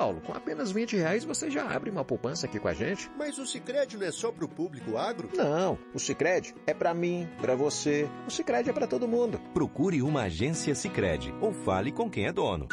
Paulo. 0.00 0.22
Com 0.22 0.32
apenas 0.32 0.72
20 0.72 0.96
reais 0.96 1.26
você 1.26 1.50
já 1.50 1.62
abre 1.70 1.90
uma 1.90 2.02
poupança 2.02 2.46
aqui 2.46 2.58
com 2.58 2.68
a 2.68 2.72
gente. 2.72 3.10
Mas 3.18 3.38
o 3.38 3.44
Sicredi 3.44 3.98
não 3.98 4.06
é 4.06 4.10
só 4.10 4.32
pro 4.32 4.48
público 4.48 4.96
agro? 4.96 5.28
Não, 5.36 5.78
o 5.92 5.98
Sicredi 5.98 6.54
é 6.66 6.72
para 6.72 6.94
mim, 6.94 7.28
para 7.38 7.54
você. 7.54 8.08
O 8.26 8.30
Sicredi 8.30 8.70
é 8.70 8.72
para 8.72 8.86
todo 8.86 9.06
mundo. 9.06 9.38
Procure 9.52 10.00
uma 10.00 10.22
agência 10.22 10.74
Sicredi 10.74 11.34
ou 11.38 11.52
fale 11.52 11.92
com 11.92 12.08
quem 12.08 12.24
é 12.24 12.32
dono. 12.32 12.66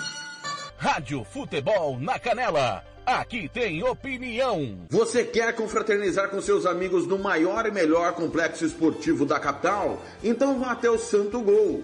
Rádio 0.78 1.22
Futebol 1.26 2.00
na 2.00 2.18
Canela. 2.18 2.82
Aqui 3.06 3.50
tem 3.50 3.84
opinião. 3.84 4.86
Você 4.90 5.26
quer 5.26 5.54
confraternizar 5.54 6.30
com 6.30 6.42
seus 6.42 6.66
amigos 6.66 7.06
no 7.06 7.18
maior 7.18 7.66
e 7.66 7.72
melhor 7.72 8.14
complexo 8.14 8.66
esportivo 8.66 9.26
da 9.26 9.38
capital? 9.38 10.02
Então 10.24 10.60
vá 10.60 10.72
até 10.72 10.90
o 10.90 10.98
Santo 10.98 11.42
Gol. 11.42 11.84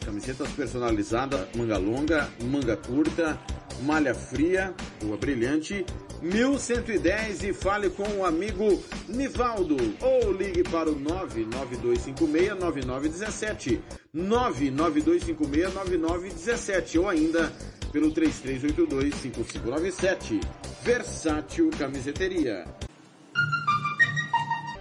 Camisetas 0.05 0.51
personalizadas, 0.51 1.47
manga 1.55 1.77
longa, 1.77 2.29
manga 2.43 2.75
curta, 2.75 3.39
malha 3.83 4.13
fria, 4.13 4.73
rua 5.03 5.15
brilhante, 5.17 5.83
1110 6.21 7.43
e 7.43 7.53
fale 7.53 7.89
com 7.89 8.03
o 8.03 8.25
amigo 8.25 8.83
Nivaldo 9.07 9.77
ou 10.01 10.31
ligue 10.31 10.63
para 10.63 10.89
o 10.89 10.95
992569917 10.95 13.79
992569917 14.15 16.99
ou 16.99 17.09
ainda 17.09 17.51
pelo 17.91 18.11
33825597 18.11 20.39
Versátil 20.83 21.69
Camiseteria 21.77 22.65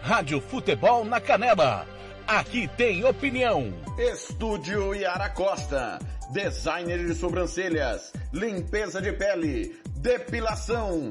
Rádio 0.02 0.40
Futebol 0.40 1.04
na 1.04 1.20
Canela. 1.20 1.99
Aqui 2.30 2.68
tem 2.76 3.04
opinião. 3.04 3.74
Estúdio 3.98 4.94
Yara 4.94 5.28
Costa. 5.30 5.98
Designer 6.32 7.04
de 7.04 7.12
sobrancelhas, 7.12 8.12
limpeza 8.32 9.02
de 9.02 9.12
pele, 9.12 9.76
depilação, 9.96 11.10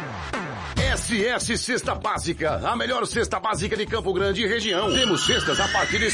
SS 0.97 1.57
Cesta 1.57 1.95
Básica, 1.95 2.57
a 2.67 2.75
melhor 2.75 3.05
cesta 3.07 3.39
básica 3.39 3.77
de 3.77 3.85
Campo 3.85 4.11
Grande 4.11 4.43
e 4.43 4.47
região. 4.47 4.91
Temos 4.91 5.25
cestas 5.25 5.57
a 5.57 5.67
partir 5.69 5.99
de... 5.99 6.09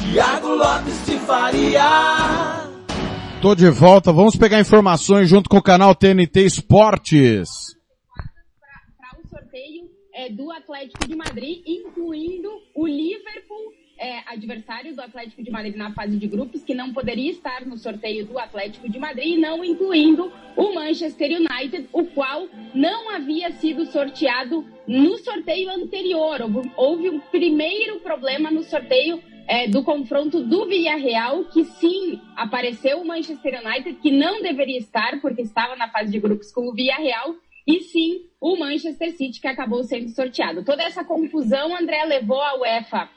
Tiago 0.00 0.54
Lopes 0.54 1.04
de 1.04 1.18
Faria. 1.18 1.82
Tô 3.42 3.54
de 3.54 3.68
volta, 3.68 4.10
vamos 4.12 4.34
pegar 4.34 4.60
informações 4.60 5.28
junto 5.28 5.50
com 5.50 5.58
o 5.58 5.62
canal 5.62 5.94
TNT 5.94 6.40
Esportes. 6.40 7.76
Para 8.96 9.20
o 9.20 9.28
sorteio 9.28 9.90
é, 10.14 10.30
do 10.30 10.50
Atlético 10.50 11.06
de 11.06 11.16
Madrid, 11.16 11.62
incluindo 11.66 12.48
o 12.74 12.86
Liverpool 12.86 13.81
é, 14.02 14.24
adversário 14.26 14.96
do 14.96 15.00
Atlético 15.00 15.44
de 15.44 15.50
Madrid 15.50 15.76
na 15.76 15.92
fase 15.92 16.16
de 16.16 16.26
grupos, 16.26 16.64
que 16.64 16.74
não 16.74 16.92
poderia 16.92 17.30
estar 17.30 17.64
no 17.64 17.78
sorteio 17.78 18.26
do 18.26 18.36
Atlético 18.36 18.90
de 18.90 18.98
Madrid, 18.98 19.38
não 19.38 19.64
incluindo 19.64 20.32
o 20.56 20.74
Manchester 20.74 21.38
United, 21.38 21.88
o 21.92 22.04
qual 22.06 22.48
não 22.74 23.10
havia 23.10 23.52
sido 23.52 23.86
sorteado 23.86 24.66
no 24.88 25.16
sorteio 25.18 25.70
anterior. 25.70 26.40
Houve 26.76 27.10
um 27.10 27.20
primeiro 27.20 28.00
problema 28.00 28.50
no 28.50 28.64
sorteio 28.64 29.22
é, 29.46 29.68
do 29.68 29.84
confronto 29.84 30.42
do 30.42 30.66
Villarreal, 30.66 31.44
que 31.44 31.62
sim, 31.62 32.20
apareceu 32.36 33.00
o 33.00 33.06
Manchester 33.06 33.60
United, 33.64 34.00
que 34.00 34.10
não 34.10 34.42
deveria 34.42 34.78
estar, 34.78 35.20
porque 35.20 35.42
estava 35.42 35.76
na 35.76 35.88
fase 35.88 36.10
de 36.10 36.18
grupos 36.18 36.50
com 36.50 36.68
o 36.68 36.74
Villarreal, 36.74 37.36
e 37.64 37.78
sim 37.80 38.22
o 38.40 38.56
Manchester 38.56 39.12
City, 39.12 39.40
que 39.40 39.46
acabou 39.46 39.84
sendo 39.84 40.08
sorteado. 40.08 40.64
Toda 40.64 40.82
essa 40.82 41.04
confusão, 41.04 41.76
André, 41.76 42.04
levou 42.04 42.42
a 42.42 42.58
UEFA 42.58 43.08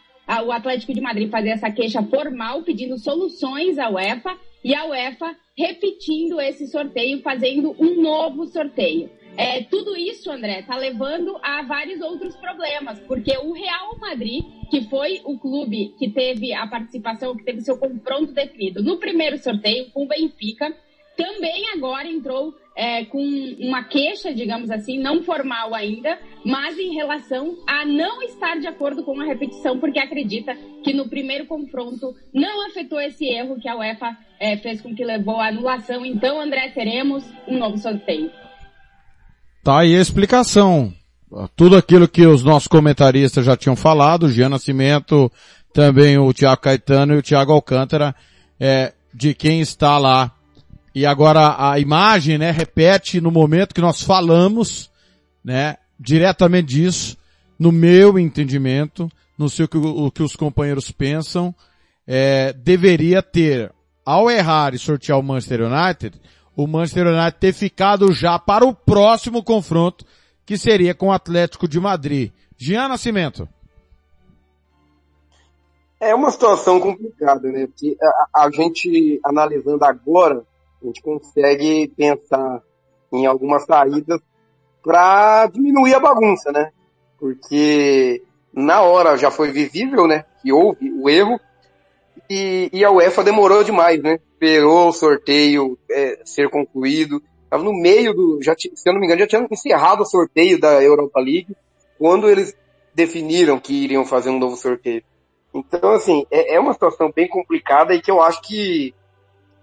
o 0.46 0.52
Atlético 0.52 0.94
de 0.94 1.02
Madrid 1.02 1.30
fazer 1.30 1.50
essa 1.50 1.72
queixa 1.72 2.02
formal 2.04 2.64
pedindo 2.64 2.98
soluções 2.98 3.78
à 3.78 3.90
UEFA 3.90 4.38
e 4.64 4.74
a 4.74 4.86
UEFA 4.86 5.36
repetindo 5.58 6.40
esse 6.42 6.68
sorteio, 6.68 7.22
fazendo 7.22 7.76
um 7.80 8.02
novo 8.02 8.46
sorteio. 8.48 9.10
É, 9.38 9.64
tudo 9.64 9.96
isso, 9.98 10.32
André, 10.32 10.62
está 10.62 10.78
levando 10.78 11.38
a 11.44 11.62
vários 11.64 12.02
outros 12.02 12.36
problemas, 12.38 13.00
porque 13.02 13.38
o 13.38 13.52
Real 13.52 13.98
Madrid, 14.00 14.44
que 14.70 14.82
foi 14.90 15.22
o 15.26 15.38
clube 15.38 15.94
que 16.00 16.10
teve 16.10 16.54
a 16.54 16.66
participação, 16.68 17.36
que 17.36 17.44
teve 17.44 17.62
seu 17.62 17.78
confronto 17.78 18.32
definido 18.32 18.82
no 18.82 18.98
primeiro 18.98 19.38
sorteio 19.38 19.92
com 19.92 20.06
o 20.06 20.08
Benfica, 20.08 20.74
também 21.18 21.70
agora 21.70 22.08
entrou 22.08 22.54
é, 22.76 23.06
com 23.06 23.24
uma 23.60 23.84
queixa, 23.86 24.34
digamos 24.34 24.70
assim, 24.70 25.00
não 25.00 25.24
formal 25.24 25.74
ainda, 25.74 26.20
mas 26.44 26.78
em 26.78 26.94
relação 26.94 27.56
a 27.66 27.86
não 27.86 28.22
estar 28.24 28.60
de 28.60 28.68
acordo 28.68 29.04
com 29.04 29.20
a 29.22 29.26
repetição, 29.26 29.80
porque 29.80 29.98
acredita 29.98 30.56
que 30.84 30.94
no 30.94 31.08
primeiro 31.08 31.46
confronto 31.46 32.14
não 32.34 32.68
afetou 32.68 33.00
esse 33.00 33.26
erro 33.26 33.60
que 33.60 33.70
a 33.70 33.78
UEFA 33.78 34.18
é, 34.40 34.58
fez 34.58 34.82
com 34.82 34.94
que 34.94 35.06
levou 35.06 35.40
à 35.40 35.48
anulação. 35.48 36.06
Então, 36.06 36.42
André, 36.42 36.70
teremos 36.72 37.24
um 37.48 37.58
novo 37.58 37.78
sorteio. 37.78 38.30
Tá 39.64 39.80
aí 39.80 39.96
a 39.96 40.02
explicação. 40.02 40.94
Tudo 41.56 41.78
aquilo 41.78 42.08
que 42.08 42.26
os 42.28 42.44
nossos 42.44 42.68
comentaristas 42.68 43.46
já 43.46 43.56
tinham 43.56 43.76
falado, 43.76 44.24
o 44.24 44.30
Jean 44.30 44.50
Nascimento, 44.50 45.32
também 45.74 46.18
o 46.18 46.32
Tiago 46.34 46.62
Caetano 46.62 47.14
e 47.14 47.18
o 47.18 47.22
Tiago 47.22 47.52
Alcântara, 47.52 48.14
é, 48.60 48.94
de 49.14 49.34
quem 49.34 49.62
está 49.62 49.98
lá 49.98 50.35
e 50.96 51.06
agora 51.06 51.56
a 51.60 51.78
imagem, 51.78 52.38
né, 52.38 52.52
repete 52.52 53.20
no 53.20 53.30
momento 53.30 53.76
que 53.76 53.82
nós 53.82 54.02
falamos, 54.02 54.90
né, 55.44 55.76
diretamente 56.00 56.68
disso, 56.68 57.18
no 57.60 57.70
meu 57.70 58.18
entendimento, 58.18 59.12
não 59.38 59.50
sei 59.50 59.66
o 59.66 59.68
que, 59.68 59.78
o 59.78 60.10
que 60.10 60.24
os 60.24 60.38
companheiros 60.38 60.92
pensam, 60.92 61.54
é, 62.08 62.54
deveria 62.54 63.22
ter, 63.22 63.74
ao 64.06 64.32
errar 64.32 64.74
e 64.74 64.80
sortear 64.80 65.20
o 65.20 65.24
Manchester 65.24 65.64
United, 65.64 66.18
o 66.56 66.66
Manchester 66.66 67.08
United 67.08 67.38
ter 67.42 67.52
ficado 67.52 68.14
já 68.14 68.40
para 68.40 68.66
o 68.66 68.74
próximo 68.74 69.44
confronto, 69.44 70.06
que 70.46 70.58
seria 70.58 70.96
com 70.96 71.08
o 71.08 71.12
Atlético 71.12 71.68
de 71.68 71.78
Madrid. 71.78 72.32
Jean 72.58 72.88
Nascimento. 72.88 73.50
É 76.00 76.16
uma 76.16 76.32
situação 76.32 76.80
complicada, 76.80 77.52
né? 77.52 77.68
Porque 77.68 77.98
a, 78.34 78.46
a 78.46 78.52
gente 78.52 79.20
analisando 79.26 79.84
agora, 79.84 80.46
a 80.82 80.86
gente 80.86 81.02
consegue 81.02 81.92
pensar 81.96 82.62
em 83.12 83.26
algumas 83.26 83.66
saídas 83.66 84.20
para 84.84 85.48
diminuir 85.48 85.96
a 85.96 86.00
bagunça, 86.00 86.52
né? 86.52 86.72
Porque 87.18 88.22
na 88.54 88.82
hora 88.82 89.18
já 89.18 89.32
foi 89.32 89.52
visível, 89.52 90.08
né? 90.08 90.26
Que 90.42 90.52
houve 90.54 90.92
o 90.92 91.10
erro 91.10 91.40
e, 92.30 92.70
e 92.72 92.84
a 92.84 92.92
UEFA 92.92 93.24
demorou 93.24 93.64
demais, 93.64 94.02
né? 94.02 94.20
Esperou 94.34 94.90
o 94.90 94.94
sorteio 94.94 95.78
é, 95.90 96.22
ser 96.24 96.50
concluído. 96.50 97.22
Estava 97.44 97.64
no 97.64 97.74
meio 97.74 98.14
do, 98.14 98.40
já, 98.42 98.56
se 98.58 98.70
eu 98.86 98.94
não 98.94 99.00
me 99.00 99.06
engano, 99.06 99.22
já 99.22 99.28
tinha 99.28 99.48
encerrado 99.50 100.02
o 100.02 100.06
sorteio 100.06 100.60
da 100.60 100.82
Europa 100.82 101.20
League 101.20 101.56
quando 101.98 102.30
eles 102.30 102.56
definiram 102.94 103.60
que 103.60 103.74
iriam 103.74 104.06
fazer 104.06 104.30
um 104.30 104.40
novo 104.40 104.56
sorteio. 104.56 105.04
Então, 105.54 105.92
assim, 105.92 106.26
é, 106.30 106.56
é 106.56 106.60
uma 106.60 106.74
situação 106.74 107.12
bem 107.16 107.28
complicada 107.28 107.94
e 107.94 108.02
que 108.02 108.12
eu 108.12 108.22
acho 108.22 108.42
que 108.42 108.94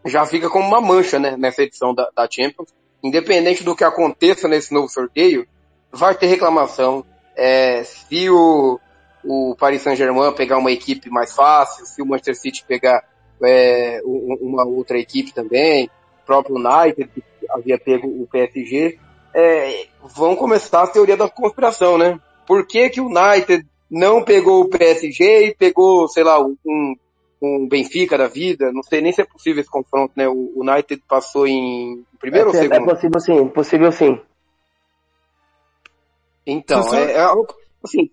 já 0.05 0.27
fica 0.27 0.49
como 0.49 0.67
uma 0.67 0.81
mancha, 0.81 1.19
né, 1.19 1.37
nessa 1.37 1.63
edição 1.63 1.95
da, 1.95 2.09
da 2.15 2.29
Champions. 2.31 2.73
Independente 3.03 3.65
do 3.65 3.75
que 3.75 3.85
aconteça 3.85 4.47
nesse 4.47 4.73
novo 4.73 4.89
sorteio, 4.89 5.47
vai 5.91 6.15
ter 6.15 6.27
reclamação. 6.27 7.05
É, 7.37 7.83
se 7.83 8.31
o, 8.31 8.79
o 9.25 9.57
Paris 9.59 9.83
Saint-Germain 9.83 10.33
pegar 10.33 10.59
uma 10.59 10.71
equipe 10.71 11.11
mais 11.11 11.33
fácil, 11.33 11.85
se 11.87 12.01
o 12.01 12.07
Manchester 12.07 12.37
City 12.37 12.65
pegar 12.67 13.03
é, 13.43 14.01
uma 14.05 14.65
outra 14.65 14.99
equipe 14.99 15.33
também, 15.33 15.91
o 16.23 16.27
próprio 16.27 16.57
United, 16.57 17.11
que 17.15 17.25
havia 17.51 17.79
pego 17.79 18.07
o 18.07 18.27
PSG, 18.27 18.99
é, 19.35 19.87
vão 20.15 20.37
começar 20.37 20.83
a 20.83 20.87
teoria 20.87 21.17
da 21.17 21.29
conspiração, 21.29 21.99
né? 21.99 22.21
Por 22.47 22.67
que 22.67 22.91
que 22.91 23.01
o 23.01 23.07
United 23.07 23.67
não 23.91 24.23
pegou 24.23 24.63
o 24.63 24.69
PSG 24.69 25.47
e 25.47 25.55
pegou, 25.55 26.09
sei 26.09 26.25
lá, 26.25 26.41
um, 26.41 26.95
com 27.43 27.65
o 27.65 27.69
Benfica 27.69 28.17
da 28.17 28.29
vida, 28.29 28.71
não 28.71 28.85
sei 28.85 29.01
nem 29.01 29.11
se 29.11 29.21
é 29.21 29.25
possível 29.25 29.61
esse 29.61 29.69
confronto, 29.69 30.12
né? 30.17 30.29
O 30.29 30.53
United 30.55 31.03
passou 31.09 31.45
em 31.45 32.05
primeiro 32.21 32.51
é, 32.51 32.53
ou 32.53 32.55
segundo? 32.55 32.75
É 32.75 32.95
possível 32.95 33.21
sim, 33.21 33.49
possível 33.49 33.91
sim. 33.91 34.21
Então, 36.47 36.95
é, 36.95 37.15
é, 37.15 37.27
assim, 37.83 38.09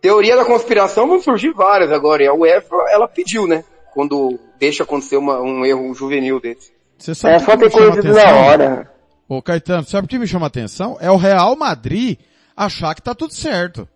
teoria 0.00 0.34
da 0.34 0.44
conspiração 0.44 1.06
vão 1.06 1.20
surgir 1.20 1.52
várias 1.52 1.92
agora, 1.92 2.24
e 2.24 2.26
a 2.26 2.34
UEFA, 2.34 2.74
ela 2.88 3.06
pediu, 3.06 3.46
né? 3.46 3.64
Quando 3.94 4.36
deixa 4.58 4.82
acontecer 4.82 5.16
uma, 5.16 5.40
um 5.40 5.64
erro 5.64 5.94
juvenil 5.94 6.40
desse. 6.40 6.72
Você 6.98 7.14
sabe 7.14 7.36
é 7.36 7.38
só 7.38 7.56
ter 7.56 7.70
coisa 7.70 8.02
na 8.02 8.34
hora. 8.34 8.92
Ô 9.28 9.40
Caetano, 9.40 9.86
sabe 9.86 10.06
o 10.06 10.08
que 10.08 10.18
me 10.18 10.26
chama 10.26 10.48
atenção? 10.48 10.98
É 11.00 11.08
o 11.08 11.16
Real 11.16 11.54
Madrid 11.54 12.18
achar 12.56 12.96
que 12.96 13.02
tá 13.02 13.14
tudo 13.14 13.32
certo. 13.32 13.88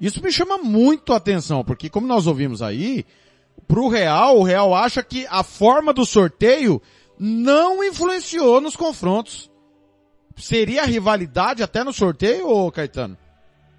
Isso 0.00 0.20
me 0.20 0.32
chama 0.32 0.58
muito 0.58 1.12
a 1.12 1.16
atenção, 1.16 1.62
porque 1.62 1.88
como 1.88 2.08
nós 2.08 2.26
ouvimos 2.26 2.60
aí, 2.60 3.06
pro 3.66 3.88
Real, 3.88 4.38
o 4.38 4.42
Real 4.42 4.74
acha 4.74 5.02
que 5.02 5.26
a 5.30 5.42
forma 5.42 5.92
do 5.92 6.04
sorteio 6.04 6.80
não 7.18 7.82
influenciou 7.82 8.60
nos 8.60 8.76
confrontos. 8.76 9.50
Seria 10.36 10.84
rivalidade 10.84 11.62
até 11.62 11.84
no 11.84 11.92
sorteio, 11.92 12.48
ô 12.48 12.70
Caetano? 12.72 13.16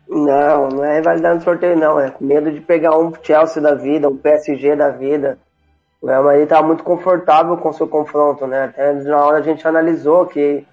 Não, 0.08 0.70
não 0.70 0.84
é 0.84 0.98
rivalidade 0.98 1.36
no 1.36 1.44
sorteio 1.44 1.78
não, 1.78 2.00
é 2.00 2.14
medo 2.20 2.52
de 2.52 2.62
pegar 2.62 2.98
um 2.98 3.12
Chelsea 3.22 3.62
da 3.62 3.74
vida, 3.74 4.10
um 4.10 4.18
PSG 4.18 4.76
da 4.76 4.90
vida. 4.90 5.38
O 6.02 6.08
Real 6.08 6.24
Madrid 6.24 6.44
estava 6.44 6.68
muito 6.68 6.84
confortável 6.84 7.58
com 7.58 7.70
o 7.70 7.74
seu 7.74 7.88
confronto, 7.88 8.46
né? 8.46 8.66
Até 8.66 8.94
na 8.94 9.26
hora 9.26 9.38
a 9.38 9.42
gente 9.42 9.66
analisou 9.68 10.26
que 10.26 10.66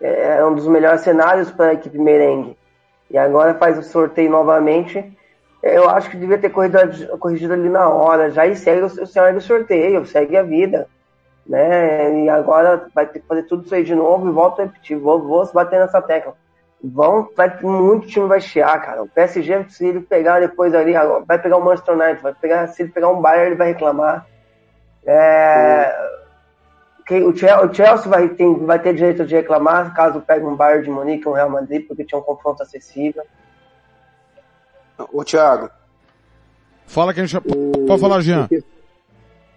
é 0.00 0.44
um 0.44 0.54
dos 0.54 0.66
melhores 0.66 1.02
cenários 1.02 1.50
para 1.50 1.66
a 1.66 1.74
equipe 1.74 1.98
merengue. 1.98 2.56
E 3.10 3.18
agora 3.18 3.54
faz 3.54 3.78
o 3.78 3.82
sorteio 3.82 4.30
novamente 4.30 5.16
eu 5.62 5.88
acho 5.90 6.10
que 6.10 6.16
devia 6.16 6.38
ter 6.38 6.50
corrigido, 6.50 7.18
corrigido 7.18 7.52
ali 7.52 7.68
na 7.68 7.88
hora, 7.88 8.30
já 8.30 8.46
e 8.46 8.56
segue 8.56 8.82
o, 8.82 9.06
cenário 9.06 9.38
do 9.38 9.40
sorteio, 9.42 10.06
segue 10.06 10.36
a 10.36 10.42
vida. 10.42 10.86
Né? 11.46 12.24
E 12.24 12.28
agora 12.28 12.86
vai 12.94 13.06
ter 13.06 13.20
que 13.20 13.26
fazer 13.26 13.42
tudo 13.42 13.64
isso 13.64 13.74
aí 13.74 13.84
de 13.84 13.94
novo 13.94 14.28
e 14.28 14.32
volto 14.32 14.60
a 14.60 14.64
repetir, 14.64 14.96
vou, 14.96 15.20
vou 15.20 15.50
bater 15.52 15.80
nessa 15.80 16.00
tecla. 16.00 16.34
Vão, 16.82 17.28
vai, 17.36 17.60
muito 17.60 18.06
time 18.06 18.26
vai 18.26 18.40
chiar, 18.40 18.80
cara. 18.80 19.02
O 19.02 19.08
PSG, 19.08 19.66
se 19.68 19.86
ele 19.86 20.00
pegar 20.00 20.40
depois 20.40 20.74
ali, 20.74 20.94
vai 21.26 21.38
pegar 21.38 21.58
o 21.58 21.64
Manchester 21.64 21.94
United, 21.94 22.22
vai 22.22 22.34
pegar, 22.34 22.66
se 22.68 22.82
ele 22.82 22.92
pegar 22.92 23.08
um 23.08 23.20
Bayern, 23.20 23.48
ele 23.48 23.56
vai 23.56 23.68
reclamar. 23.68 24.26
É, 25.04 25.94
o 27.18 27.36
Chelsea 27.36 28.08
vai 28.08 28.28
ter, 28.28 28.54
vai 28.60 28.78
ter 28.78 28.94
direito 28.94 29.26
de 29.26 29.34
reclamar 29.34 29.94
caso 29.94 30.20
pegue 30.20 30.44
um 30.44 30.54
Bayern 30.54 30.84
de 30.84 30.90
Munique 30.90 31.28
um 31.28 31.32
Real 31.32 31.50
Madrid, 31.50 31.86
porque 31.86 32.04
tinha 32.04 32.18
um 32.18 32.22
confronto 32.22 32.62
acessível. 32.62 33.24
Ô, 35.12 35.24
Thiago. 35.24 35.70
Fala 36.86 37.14
que 37.14 37.20
a 37.20 37.24
gente 37.24 37.32
já... 37.32 37.38
O... 37.38 37.86
Pode 37.86 38.00
falar, 38.00 38.20
Jean. 38.20 38.48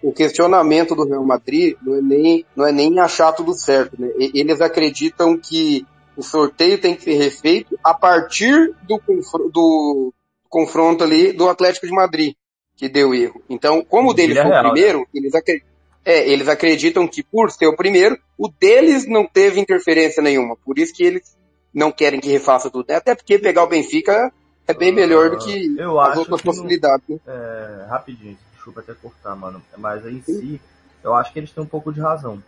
O 0.02 0.12
questionamento 0.12 0.94
do 0.94 1.04
Real 1.04 1.24
Madrid 1.24 1.76
não 1.82 1.96
é 1.96 2.00
nem, 2.00 2.46
não 2.54 2.66
é 2.66 2.72
nem 2.72 3.00
achar 3.00 3.32
tudo 3.32 3.54
certo, 3.54 4.00
né? 4.00 4.10
Eles 4.18 4.60
acreditam 4.60 5.36
que 5.36 5.86
o 6.16 6.22
sorteio 6.22 6.78
tem 6.78 6.94
que 6.94 7.02
ser 7.02 7.14
refeito 7.14 7.78
a 7.82 7.94
partir 7.94 8.74
do, 8.82 9.00
do 9.50 10.12
confronto 10.48 11.02
ali 11.02 11.32
do 11.32 11.48
Atlético 11.48 11.86
de 11.86 11.92
Madrid, 11.92 12.34
que 12.76 12.88
deu 12.88 13.14
erro. 13.14 13.42
Então, 13.48 13.84
como 13.84 14.10
o 14.10 14.14
deles 14.14 14.38
foi 14.38 14.50
o 14.50 14.60
primeiro, 14.60 14.98
né? 15.00 15.06
eles, 15.14 15.34
acreditam, 15.34 15.68
é, 16.04 16.30
eles 16.30 16.48
acreditam 16.48 17.08
que 17.08 17.22
por 17.22 17.50
ser 17.50 17.66
o 17.66 17.76
primeiro, 17.76 18.16
o 18.38 18.48
deles 18.48 19.08
não 19.08 19.26
teve 19.26 19.58
interferência 19.58 20.22
nenhuma. 20.22 20.56
Por 20.64 20.78
isso 20.78 20.94
que 20.94 21.02
eles 21.02 21.36
não 21.72 21.90
querem 21.90 22.20
que 22.20 22.28
refaça 22.28 22.70
tudo. 22.70 22.90
Até 22.90 23.14
porque 23.14 23.38
pegar 23.38 23.64
o 23.64 23.68
Benfica 23.68 24.32
é 24.66 24.74
bem 24.74 24.92
melhor 24.92 25.30
do 25.30 25.38
que 25.38 25.76
eu 25.78 26.00
as 26.00 26.16
outras 26.16 26.40
possibilidades. 26.40 27.06
No, 27.08 27.20
é, 27.26 27.86
rapidinho, 27.88 28.38
desculpa 28.52 28.80
até 28.80 28.94
cortar, 28.94 29.36
mano. 29.36 29.62
Mas 29.76 30.06
em 30.06 30.22
si, 30.22 30.60
eu 31.02 31.14
acho 31.14 31.32
que 31.32 31.38
eles 31.38 31.50
têm 31.50 31.62
um 31.62 31.66
pouco 31.66 31.92
de 31.92 32.00
razão. 32.00 32.42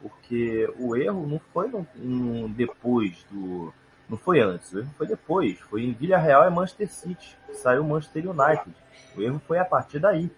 Porque 0.00 0.68
o 0.78 0.96
erro 0.96 1.26
não 1.26 1.40
foi 1.52 1.68
no, 1.68 1.86
no, 1.96 2.48
depois 2.48 3.24
do. 3.30 3.72
Não 4.08 4.18
foi 4.18 4.40
antes, 4.40 4.72
o 4.72 4.80
erro 4.80 4.90
foi 4.98 5.06
depois. 5.06 5.58
Foi 5.60 5.82
em 5.84 5.92
Vila 5.92 6.18
Real 6.18 6.46
e 6.46 6.50
Manchester 6.50 6.92
City. 6.92 7.36
Saiu 7.54 7.84
Manchester 7.84 8.28
United. 8.28 8.74
O 9.16 9.22
erro 9.22 9.40
foi 9.46 9.58
a 9.58 9.64
partir 9.64 9.98
daí. 9.98 10.30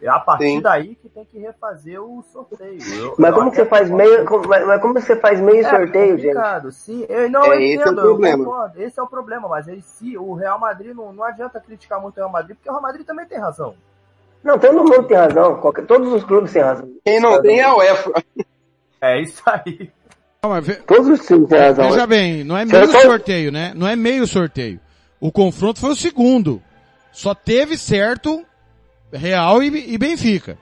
É 0.00 0.08
a 0.08 0.20
partir 0.20 0.44
Sim. 0.44 0.60
daí 0.60 0.94
que 0.94 1.08
tem 1.08 1.24
que 1.24 1.38
refazer 1.38 2.00
o 2.00 2.22
sorteio. 2.32 2.78
Eu, 2.94 3.14
mas 3.18 3.34
como 3.34 3.50
que 3.50 3.56
você 3.56 3.66
faz 3.66 3.90
meio, 3.90 4.24
como, 4.24 4.46
mas 4.46 4.80
como 4.80 4.94
você 4.94 5.16
faz 5.16 5.40
meio 5.40 5.66
é, 5.66 5.68
sorteio, 5.68 6.18
gente? 6.18 6.72
Sim, 6.72 7.04
eu 7.08 7.28
não 7.28 7.44
é, 7.52 7.56
entendo, 7.56 7.80
esse 7.80 7.88
é 7.88 7.90
o 7.90 7.94
problema. 7.96 8.72
esse 8.76 9.00
é 9.00 9.02
o 9.02 9.06
problema, 9.08 9.48
mas 9.48 9.68
aí 9.68 9.82
se 9.82 10.16
o 10.16 10.34
Real 10.34 10.58
Madrid 10.60 10.94
não, 10.94 11.12
não 11.12 11.24
adianta 11.24 11.60
criticar 11.60 12.00
muito 12.00 12.14
o 12.16 12.20
Real 12.20 12.30
Madrid, 12.30 12.56
porque 12.56 12.68
o 12.68 12.72
Real 12.72 12.82
Madrid 12.82 13.04
também 13.04 13.26
tem 13.26 13.38
razão. 13.38 13.74
Não, 14.42 14.56
todo 14.56 14.84
mundo 14.84 15.02
tem 15.02 15.16
razão, 15.16 15.56
qualquer, 15.56 15.84
todos 15.84 16.12
os 16.12 16.22
clubes 16.22 16.52
têm 16.52 16.62
razão. 16.62 16.88
Quem 17.04 17.20
não 17.20 17.42
tem 17.42 17.58
é 17.58 17.68
o 17.68 17.78
UEFA. 17.78 18.12
É 19.00 19.20
isso 19.20 19.42
aí. 19.46 19.90
Não, 20.42 20.50
mas 20.50 20.66
ve... 20.66 20.76
Todos 20.76 21.08
os 21.08 21.26
times 21.26 21.48
têm 21.48 21.58
razão. 21.58 21.90
Veja 21.90 22.06
bem, 22.06 22.44
não 22.44 22.56
é 22.56 22.64
meio 22.64 22.86
sorteio, 22.86 23.50
né? 23.50 23.72
Não 23.74 23.86
é 23.86 23.96
meio 23.96 24.26
sorteio. 24.26 24.80
O 25.20 25.32
confronto 25.32 25.80
foi 25.80 25.90
o 25.90 25.96
segundo. 25.96 26.62
Só 27.10 27.34
teve 27.34 27.76
certo 27.76 28.44
Real 29.12 29.62
e, 29.62 29.94
e 29.94 29.98
Benfica. 29.98 30.58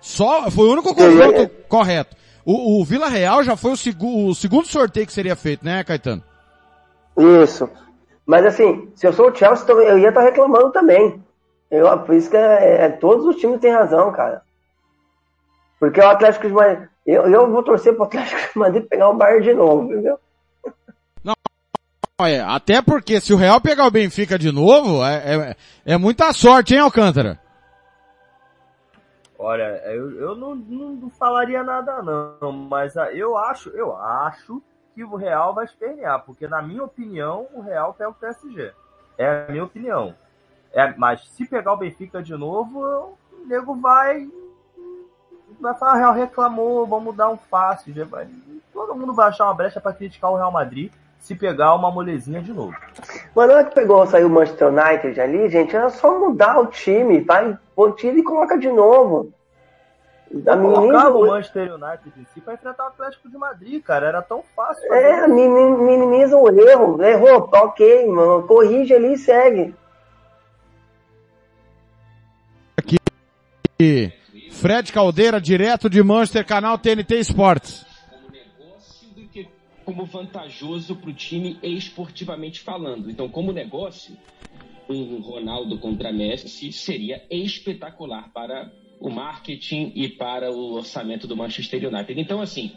Só, 0.00 0.50
foi 0.50 0.66
o 0.66 0.72
único 0.72 0.94
confronto 0.94 1.48
correto. 1.68 2.16
O, 2.44 2.80
o 2.80 2.84
Vila 2.84 3.08
Real 3.08 3.44
já 3.44 3.56
foi 3.56 3.72
o, 3.72 3.76
seg 3.76 3.96
o 4.00 4.34
segundo 4.34 4.66
sorteio 4.66 5.06
que 5.06 5.12
seria 5.12 5.36
feito, 5.36 5.64
né, 5.64 5.84
Caetano? 5.84 6.22
Isso. 7.16 7.68
Mas 8.26 8.44
assim, 8.46 8.90
se 8.94 9.06
eu 9.06 9.12
sou 9.12 9.30
o 9.30 9.34
Chelsea, 9.34 9.66
eu 9.70 9.98
ia 9.98 10.08
estar 10.08 10.22
tá 10.22 10.26
reclamando 10.26 10.72
também. 10.72 11.22
Eu, 11.70 11.98
por 12.00 12.14
isso 12.14 12.28
que 12.28 12.36
é, 12.36 12.84
é, 12.84 12.88
todos 12.88 13.24
os 13.26 13.36
times 13.36 13.60
têm 13.60 13.72
razão, 13.72 14.12
cara. 14.12 14.42
Porque 15.78 16.00
o 16.00 16.08
Atlético 16.08 16.46
de 16.48 16.52
Madrid. 16.52 16.88
Eu, 17.04 17.22
eu 17.22 17.50
vou 17.50 17.62
torcer 17.62 17.94
pro 17.94 18.04
Atlético 18.04 18.40
de 18.52 18.58
Madrid 18.58 18.84
pegar 18.86 19.08
o 19.08 19.16
Bayern 19.16 19.44
de 19.44 19.54
novo, 19.54 19.84
entendeu? 19.84 20.18
Não, 21.24 21.34
é, 22.20 22.40
até 22.40 22.80
porque 22.82 23.20
se 23.20 23.32
o 23.32 23.36
Real 23.36 23.60
pegar 23.60 23.86
o 23.86 23.90
Benfica 23.90 24.38
de 24.38 24.52
novo, 24.52 25.04
é, 25.04 25.16
é, 25.34 25.56
é 25.94 25.96
muita 25.96 26.32
sorte, 26.32 26.74
hein, 26.74 26.80
Alcântara? 26.80 27.41
Olha, 29.42 29.82
eu, 29.86 30.12
eu 30.12 30.36
não, 30.36 30.54
não, 30.54 31.10
falaria 31.10 31.64
nada 31.64 32.00
não, 32.00 32.52
mas 32.52 32.96
ah, 32.96 33.12
eu 33.12 33.36
acho, 33.36 33.70
eu 33.70 33.96
acho 33.96 34.62
que 34.94 35.02
o 35.02 35.16
Real 35.16 35.52
vai 35.52 35.64
espernear, 35.64 36.22
porque 36.24 36.46
na 36.46 36.62
minha 36.62 36.84
opinião 36.84 37.48
o 37.52 37.60
Real 37.60 37.92
pega 37.92 38.10
o 38.10 38.14
PSG. 38.14 38.72
É 39.18 39.46
a 39.48 39.50
minha 39.50 39.64
opinião. 39.64 40.14
É, 40.72 40.94
mas 40.96 41.28
se 41.28 41.44
pegar 41.44 41.72
o 41.72 41.76
Benfica 41.76 42.22
de 42.22 42.36
novo, 42.36 43.16
o 43.32 43.46
nego 43.46 43.74
vai 43.74 44.30
vai 45.60 45.74
falar, 45.74 45.94
o 45.94 45.98
Real 45.98 46.12
reclamou, 46.12 46.86
vamos 46.86 47.16
dar 47.16 47.28
um 47.28 47.36
fácil. 47.36 47.92
Todo 48.72 48.94
mundo 48.94 49.12
vai 49.12 49.28
achar 49.28 49.46
uma 49.46 49.54
brecha 49.54 49.80
para 49.80 49.92
criticar 49.92 50.30
o 50.30 50.36
Real 50.36 50.52
Madrid 50.52 50.92
se 51.22 51.36
pegar 51.36 51.74
uma 51.76 51.88
molezinha 51.88 52.42
de 52.42 52.52
novo. 52.52 52.74
Mas 53.34 53.48
na 53.48 53.54
hora 53.54 53.64
que 53.64 53.74
pegou, 53.76 54.04
saiu 54.06 54.26
o 54.26 54.30
Manchester 54.30 54.68
United 54.68 55.20
ali, 55.20 55.48
gente, 55.48 55.74
era 55.74 55.88
só 55.88 56.18
mudar 56.18 56.58
o 56.58 56.66
time, 56.66 57.20
vai, 57.20 57.52
tá? 57.52 57.92
tira 57.96 58.18
e 58.18 58.24
coloca 58.24 58.58
de 58.58 58.68
novo. 58.68 59.32
Da 60.32 60.56
colocava 60.56 61.16
o 61.16 61.26
Manchester 61.26 61.74
United 61.74 62.12
em 62.18 62.26
si 62.34 62.40
para 62.40 62.54
enfrentar 62.54 62.84
o 62.84 62.86
Atlético 62.88 63.30
de 63.30 63.38
Madrid, 63.38 63.82
cara, 63.84 64.08
era 64.08 64.20
tão 64.20 64.42
fácil. 64.56 64.92
É, 64.92 65.28
minimiza 65.28 66.36
o 66.36 66.48
erro, 66.48 67.00
errou, 67.00 67.48
ok, 67.52 68.06
mano, 68.08 68.42
corrige 68.42 68.92
ali 68.92 69.12
e 69.12 69.18
segue. 69.18 69.74
Aqui, 72.76 72.98
Fred 74.50 74.92
Caldeira, 74.92 75.40
direto 75.40 75.88
de 75.88 76.02
Manchester, 76.02 76.44
canal 76.44 76.76
TNT 76.78 77.14
Esportes 77.20 77.91
como 79.84 80.04
vantajoso 80.04 80.96
para 80.96 81.10
o 81.10 81.14
time 81.14 81.58
esportivamente 81.62 82.60
falando. 82.60 83.10
Então, 83.10 83.28
como 83.28 83.52
negócio, 83.52 84.16
um 84.88 85.20
Ronaldo 85.20 85.78
contra 85.78 86.12
Messi 86.12 86.72
seria 86.72 87.22
espetacular 87.30 88.32
para 88.32 88.72
o 89.00 89.10
marketing 89.10 89.92
e 89.94 90.08
para 90.08 90.52
o 90.52 90.74
orçamento 90.74 91.26
do 91.26 91.36
Manchester 91.36 91.88
United. 91.88 92.20
Então, 92.20 92.40
assim, 92.40 92.72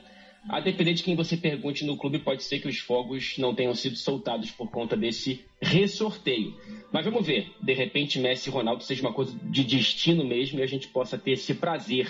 a 0.49 0.59
depender 0.59 0.93
de 0.93 1.03
quem 1.03 1.15
você 1.15 1.35
pergunte 1.37 1.85
no 1.85 1.97
clube, 1.97 2.19
pode 2.19 2.43
ser 2.43 2.59
que 2.59 2.67
os 2.67 2.77
fogos 2.77 3.37
não 3.37 3.53
tenham 3.53 3.73
sido 3.73 3.95
soltados 3.95 4.51
por 4.51 4.69
conta 4.69 4.95
desse 4.95 5.43
ressorteio. 5.61 6.55
Mas 6.91 7.03
vamos 7.03 7.25
ver, 7.25 7.51
de 7.61 7.73
repente 7.73 8.19
Messi 8.19 8.49
e 8.49 8.51
Ronaldo 8.51 8.83
seja 8.83 9.01
uma 9.01 9.13
coisa 9.13 9.37
de 9.43 9.63
destino 9.63 10.23
mesmo 10.23 10.59
e 10.59 10.63
a 10.63 10.67
gente 10.67 10.87
possa 10.87 11.17
ter 11.17 11.31
esse 11.31 11.53
prazer 11.55 12.07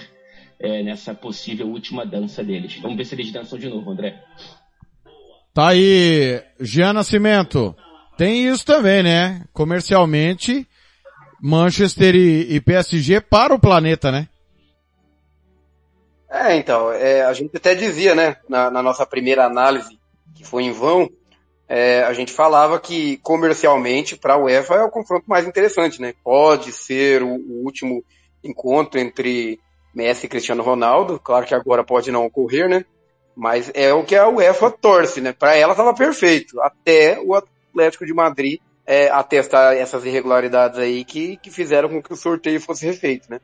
é, 0.59 0.83
nessa 0.83 1.13
possível 1.13 1.67
última 1.67 2.05
dança 2.05 2.43
deles. 2.43 2.75
Vamos 2.77 2.97
ver 2.97 3.05
se 3.05 3.15
eles 3.15 3.31
dançam 3.31 3.57
de 3.57 3.69
novo, 3.69 3.89
André. 3.89 4.21
Tá 5.55 5.69
aí, 5.69 6.43
Jean 6.59 6.91
Nascimento. 6.91 7.73
Tem 8.17 8.45
isso 8.45 8.65
também, 8.65 9.01
né? 9.01 9.45
Comercialmente, 9.53 10.67
Manchester 11.41 12.13
e, 12.13 12.55
e 12.55 12.59
PSG 12.59 13.21
para 13.21 13.55
o 13.55 13.59
planeta, 13.59 14.11
né? 14.11 14.27
É, 16.29 16.57
então, 16.57 16.91
é, 16.91 17.21
a 17.23 17.31
gente 17.31 17.55
até 17.55 17.73
dizia, 17.73 18.13
né, 18.13 18.35
na, 18.49 18.69
na, 18.69 18.83
nossa 18.83 19.05
primeira 19.05 19.45
análise, 19.45 19.97
que 20.35 20.43
foi 20.43 20.63
em 20.63 20.73
vão, 20.73 21.09
é, 21.69 22.03
a 22.03 22.11
gente 22.11 22.33
falava 22.33 22.77
que 22.77 23.15
comercialmente 23.19 24.17
para 24.17 24.33
a 24.33 24.37
UEFA 24.37 24.75
é 24.75 24.83
o 24.83 24.91
confronto 24.91 25.23
mais 25.25 25.47
interessante, 25.47 26.01
né? 26.01 26.13
Pode 26.21 26.73
ser 26.73 27.23
o, 27.23 27.29
o 27.29 27.63
último 27.63 28.03
encontro 28.43 28.99
entre 28.99 29.57
Messi 29.93 30.25
e 30.25 30.29
Cristiano 30.29 30.63
Ronaldo, 30.63 31.17
claro 31.17 31.45
que 31.45 31.55
agora 31.55 31.81
pode 31.81 32.11
não 32.11 32.25
ocorrer, 32.25 32.67
né? 32.67 32.83
Mas 33.35 33.69
é 33.73 33.93
o 33.93 34.03
que 34.03 34.15
a 34.15 34.29
UEFA 34.29 34.71
torce, 34.71 35.19
né? 35.19 35.33
Para 35.33 35.55
ela 35.55 35.73
estava 35.73 35.93
perfeito, 35.93 36.61
até 36.61 37.19
o 37.19 37.35
Atlético 37.35 38.05
de 38.05 38.13
Madrid 38.13 38.59
é, 38.85 39.09
atestar 39.09 39.75
essas 39.75 40.05
irregularidades 40.05 40.77
aí 40.79 41.03
que, 41.03 41.37
que 41.37 41.49
fizeram 41.49 41.89
com 41.89 42.01
que 42.01 42.13
o 42.13 42.17
sorteio 42.17 42.61
fosse 42.61 42.85
refeito, 42.85 43.29
né? 43.29 43.39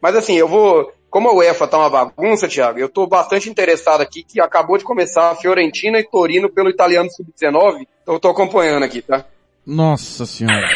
Mas 0.00 0.14
assim, 0.16 0.34
eu 0.34 0.46
vou, 0.46 0.92
como 1.08 1.28
a 1.28 1.34
UEFA 1.34 1.66
tá 1.66 1.78
uma 1.78 1.90
bagunça, 1.90 2.48
Thiago, 2.48 2.78
eu 2.78 2.88
tô 2.88 3.06
bastante 3.06 3.48
interessado 3.48 4.00
aqui 4.00 4.22
que 4.22 4.40
acabou 4.40 4.76
de 4.76 4.84
começar 4.84 5.30
a 5.30 5.34
Fiorentina 5.34 5.98
e 5.98 6.08
Torino 6.08 6.50
pelo 6.50 6.68
italiano 6.68 7.10
sub-19, 7.10 7.86
então 8.02 8.14
eu 8.14 8.20
tô 8.20 8.28
acompanhando 8.28 8.84
aqui, 8.84 9.00
tá? 9.00 9.24
Nossa 9.64 10.26
senhora. 10.26 10.66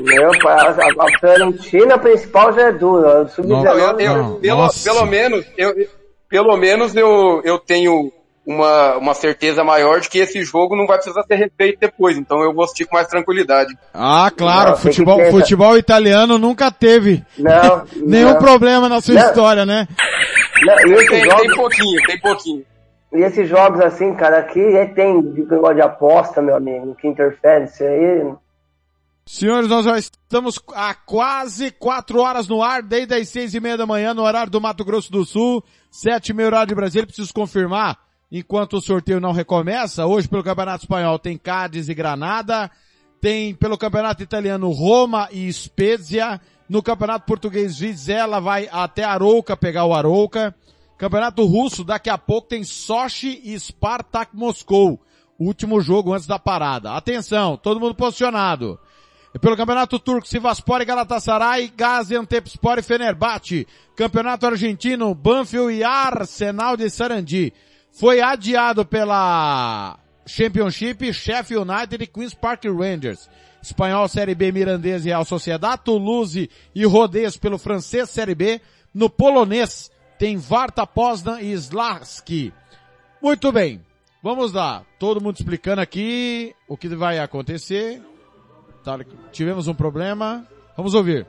Meu, 0.00 0.30
a, 0.48 0.70
a 0.70 1.18
Fiorentina 1.18 1.98
principal 1.98 2.52
já 2.52 2.68
é 2.68 2.72
dura, 2.72 3.28
sub-19. 3.28 4.40
Pelo, 4.40 4.70
pelo 4.84 5.06
menos, 5.06 5.44
eu, 5.56 5.74
pelo 6.32 6.56
menos 6.56 6.96
eu, 6.96 7.42
eu 7.44 7.58
tenho 7.58 8.10
uma, 8.46 8.96
uma 8.96 9.12
certeza 9.12 9.62
maior 9.62 10.00
de 10.00 10.08
que 10.08 10.18
esse 10.18 10.42
jogo 10.42 10.74
não 10.74 10.86
vai 10.86 10.96
precisar 10.96 11.22
ser 11.24 11.34
refeito 11.34 11.78
depois, 11.78 12.16
então 12.16 12.42
eu 12.42 12.54
vou 12.54 12.64
assistir 12.64 12.86
com 12.86 12.96
mais 12.96 13.06
tranquilidade. 13.06 13.76
Ah, 13.92 14.32
claro, 14.34 14.70
não, 14.70 14.76
futebol, 14.78 15.20
futebol 15.30 15.76
italiano 15.76 16.38
nunca 16.38 16.70
teve 16.70 17.22
não, 17.36 17.84
nenhum 18.08 18.32
não. 18.32 18.38
problema 18.38 18.88
na 18.88 19.02
sua 19.02 19.16
história, 19.16 19.66
né? 19.66 19.86
tem, 21.06 21.22
jogos... 21.22 21.42
tem 21.42 21.54
pouquinho, 21.54 22.02
tem 22.06 22.20
pouquinho. 22.20 22.64
E 23.12 23.20
esses 23.20 23.46
jogos 23.46 23.78
assim, 23.82 24.14
cara, 24.14 24.38
aqui 24.38 24.58
é, 24.74 24.86
tem 24.86 25.20
negócio 25.20 25.74
de 25.74 25.82
aposta, 25.82 26.40
meu 26.40 26.56
amigo, 26.56 26.94
que 26.94 27.06
interfere 27.06 27.66
isso 27.66 27.84
aí. 27.84 28.32
Senhores, 29.24 29.68
nós 29.68 29.84
já 29.84 29.96
estamos 29.98 30.58
há 30.74 30.94
quase 30.94 31.70
quatro 31.70 32.20
horas 32.20 32.48
no 32.48 32.60
ar, 32.60 32.82
desde 32.82 33.14
as 33.14 33.28
seis 33.28 33.54
e 33.54 33.60
meia 33.60 33.76
da 33.76 33.86
manhã, 33.86 34.12
no 34.12 34.22
horário 34.22 34.50
do 34.50 34.60
Mato 34.60 34.84
Grosso 34.84 35.12
do 35.12 35.24
Sul, 35.24 35.62
sete 35.90 36.30
e 36.30 36.34
meia 36.34 36.48
horário 36.48 36.68
de 36.68 36.74
Brasília, 36.74 37.06
preciso 37.06 37.32
confirmar, 37.32 37.98
enquanto 38.30 38.74
o 38.74 38.80
sorteio 38.80 39.20
não 39.20 39.30
recomeça, 39.30 40.06
hoje 40.06 40.28
pelo 40.28 40.42
Campeonato 40.42 40.84
Espanhol 40.84 41.20
tem 41.20 41.38
Cádiz 41.38 41.88
e 41.88 41.94
Granada, 41.94 42.68
tem 43.20 43.54
pelo 43.54 43.78
Campeonato 43.78 44.24
Italiano 44.24 44.68
Roma 44.70 45.28
e 45.30 45.50
Spezia, 45.52 46.40
no 46.68 46.82
Campeonato 46.82 47.24
Português 47.24 47.78
Vizela 47.78 48.40
vai 48.40 48.68
até 48.72 49.04
Arouca 49.04 49.56
pegar 49.56 49.84
o 49.84 49.94
Arouca, 49.94 50.52
Campeonato 50.98 51.44
Russo 51.44 51.84
daqui 51.84 52.10
a 52.10 52.18
pouco 52.18 52.48
tem 52.48 52.64
Sochi 52.64 53.40
e 53.44 53.58
Spartak 53.58 54.36
Moscou, 54.36 55.00
último 55.38 55.80
jogo 55.80 56.12
antes 56.12 56.26
da 56.26 56.40
parada. 56.40 56.92
Atenção, 56.94 57.56
todo 57.56 57.78
mundo 57.78 57.94
posicionado. 57.94 58.80
Pelo 59.40 59.56
Campeonato 59.56 59.98
Turco, 59.98 60.28
Sivaspor 60.28 60.82
e 60.82 60.84
Galatasaray, 60.84 61.72
Gaziantepspor 61.74 62.78
e 62.78 62.82
Fenerbahçe. 62.82 63.66
Campeonato 63.96 64.46
Argentino, 64.46 65.14
Banfield 65.14 65.72
e 65.72 65.82
Arsenal 65.82 66.76
de 66.76 66.90
Sarandi. 66.90 67.52
Foi 67.90 68.20
adiado 68.20 68.84
pela 68.84 69.98
Championship, 70.26 71.12
Sheffield 71.12 71.68
United 71.70 72.04
e 72.04 72.06
Queen's 72.06 72.34
Park 72.34 72.64
Rangers. 72.66 73.28
Espanhol 73.62 74.08
Série 74.08 74.34
B, 74.34 74.52
Mirandês 74.52 75.06
e 75.06 75.08
Real 75.08 75.24
Sociedade, 75.24 75.82
Toulouse 75.84 76.50
e 76.74 76.84
Rodez 76.84 77.36
pelo 77.36 77.58
francês 77.58 78.10
Série 78.10 78.34
B. 78.34 78.60
No 78.92 79.08
polonês 79.08 79.90
tem 80.18 80.36
Varta 80.36 80.86
Poznan 80.86 81.40
e 81.40 81.52
Slarski. 81.52 82.52
Muito 83.20 83.50
bem. 83.50 83.80
Vamos 84.22 84.52
lá. 84.52 84.84
Todo 84.98 85.20
mundo 85.20 85.36
explicando 85.36 85.80
aqui 85.80 86.54
o 86.68 86.76
que 86.76 86.88
vai 86.88 87.18
acontecer. 87.18 88.02
Tá, 88.84 88.98
tivemos 89.30 89.68
um 89.68 89.74
problema. 89.74 90.46
Vamos 90.76 90.94
ouvir. 90.94 91.26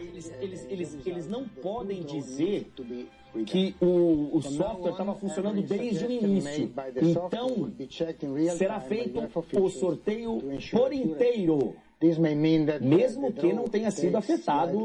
Eles, 0.00 0.32
eles, 0.40 0.66
eles, 0.68 0.98
eles 1.06 1.28
não 1.28 1.48
podem 1.48 2.02
dizer 2.02 2.70
que 3.46 3.74
o, 3.80 4.36
o 4.36 4.42
software 4.42 4.90
estava 4.92 5.14
funcionando 5.14 5.62
desde 5.62 6.04
o 6.06 6.10
início. 6.10 6.70
Então, 6.96 7.72
será 8.56 8.80
feito 8.80 9.20
o 9.54 9.70
sorteio 9.70 10.42
por 10.72 10.92
inteiro. 10.92 11.74
Mesmo 12.80 13.32
que 13.32 13.52
não 13.52 13.64
tenha 13.64 13.90
sido 13.90 14.16
afetado. 14.16 14.78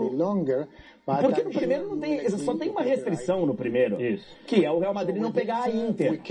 Porque 1.06 1.44
no 1.44 1.52
primeiro 1.52 1.90
não 1.90 2.00
tem, 2.00 2.30
só 2.30 2.56
tem 2.56 2.70
uma 2.70 2.82
restrição 2.82 3.46
no 3.46 3.54
primeiro. 3.54 4.02
Isso. 4.02 4.26
Que 4.48 4.64
é 4.64 4.72
o 4.72 4.80
Real 4.80 4.94
Madrid 4.94 5.18
não 5.18 5.32
pegar 5.32 5.64
a 5.64 5.70
Inter. 5.70 6.22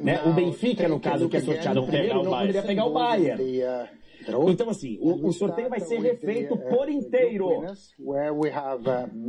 Né? 0.00 0.22
O 0.26 0.32
Benfica, 0.32 0.88
no 0.88 0.98
caso, 0.98 1.28
que 1.28 1.36
é 1.36 1.40
sorteado 1.40 1.86
primeiro, 1.86 2.24
não 2.24 2.30
poderia 2.30 2.62
pegar 2.62 2.84
o 2.86 2.92
Bayern. 2.92 3.97
Então, 4.48 4.70
assim, 4.70 4.98
o, 5.00 5.28
o 5.28 5.32
sorteio 5.32 5.68
vai 5.68 5.80
ser 5.80 6.00
refeito 6.00 6.56
por 6.56 6.88
inteiro. 6.88 7.64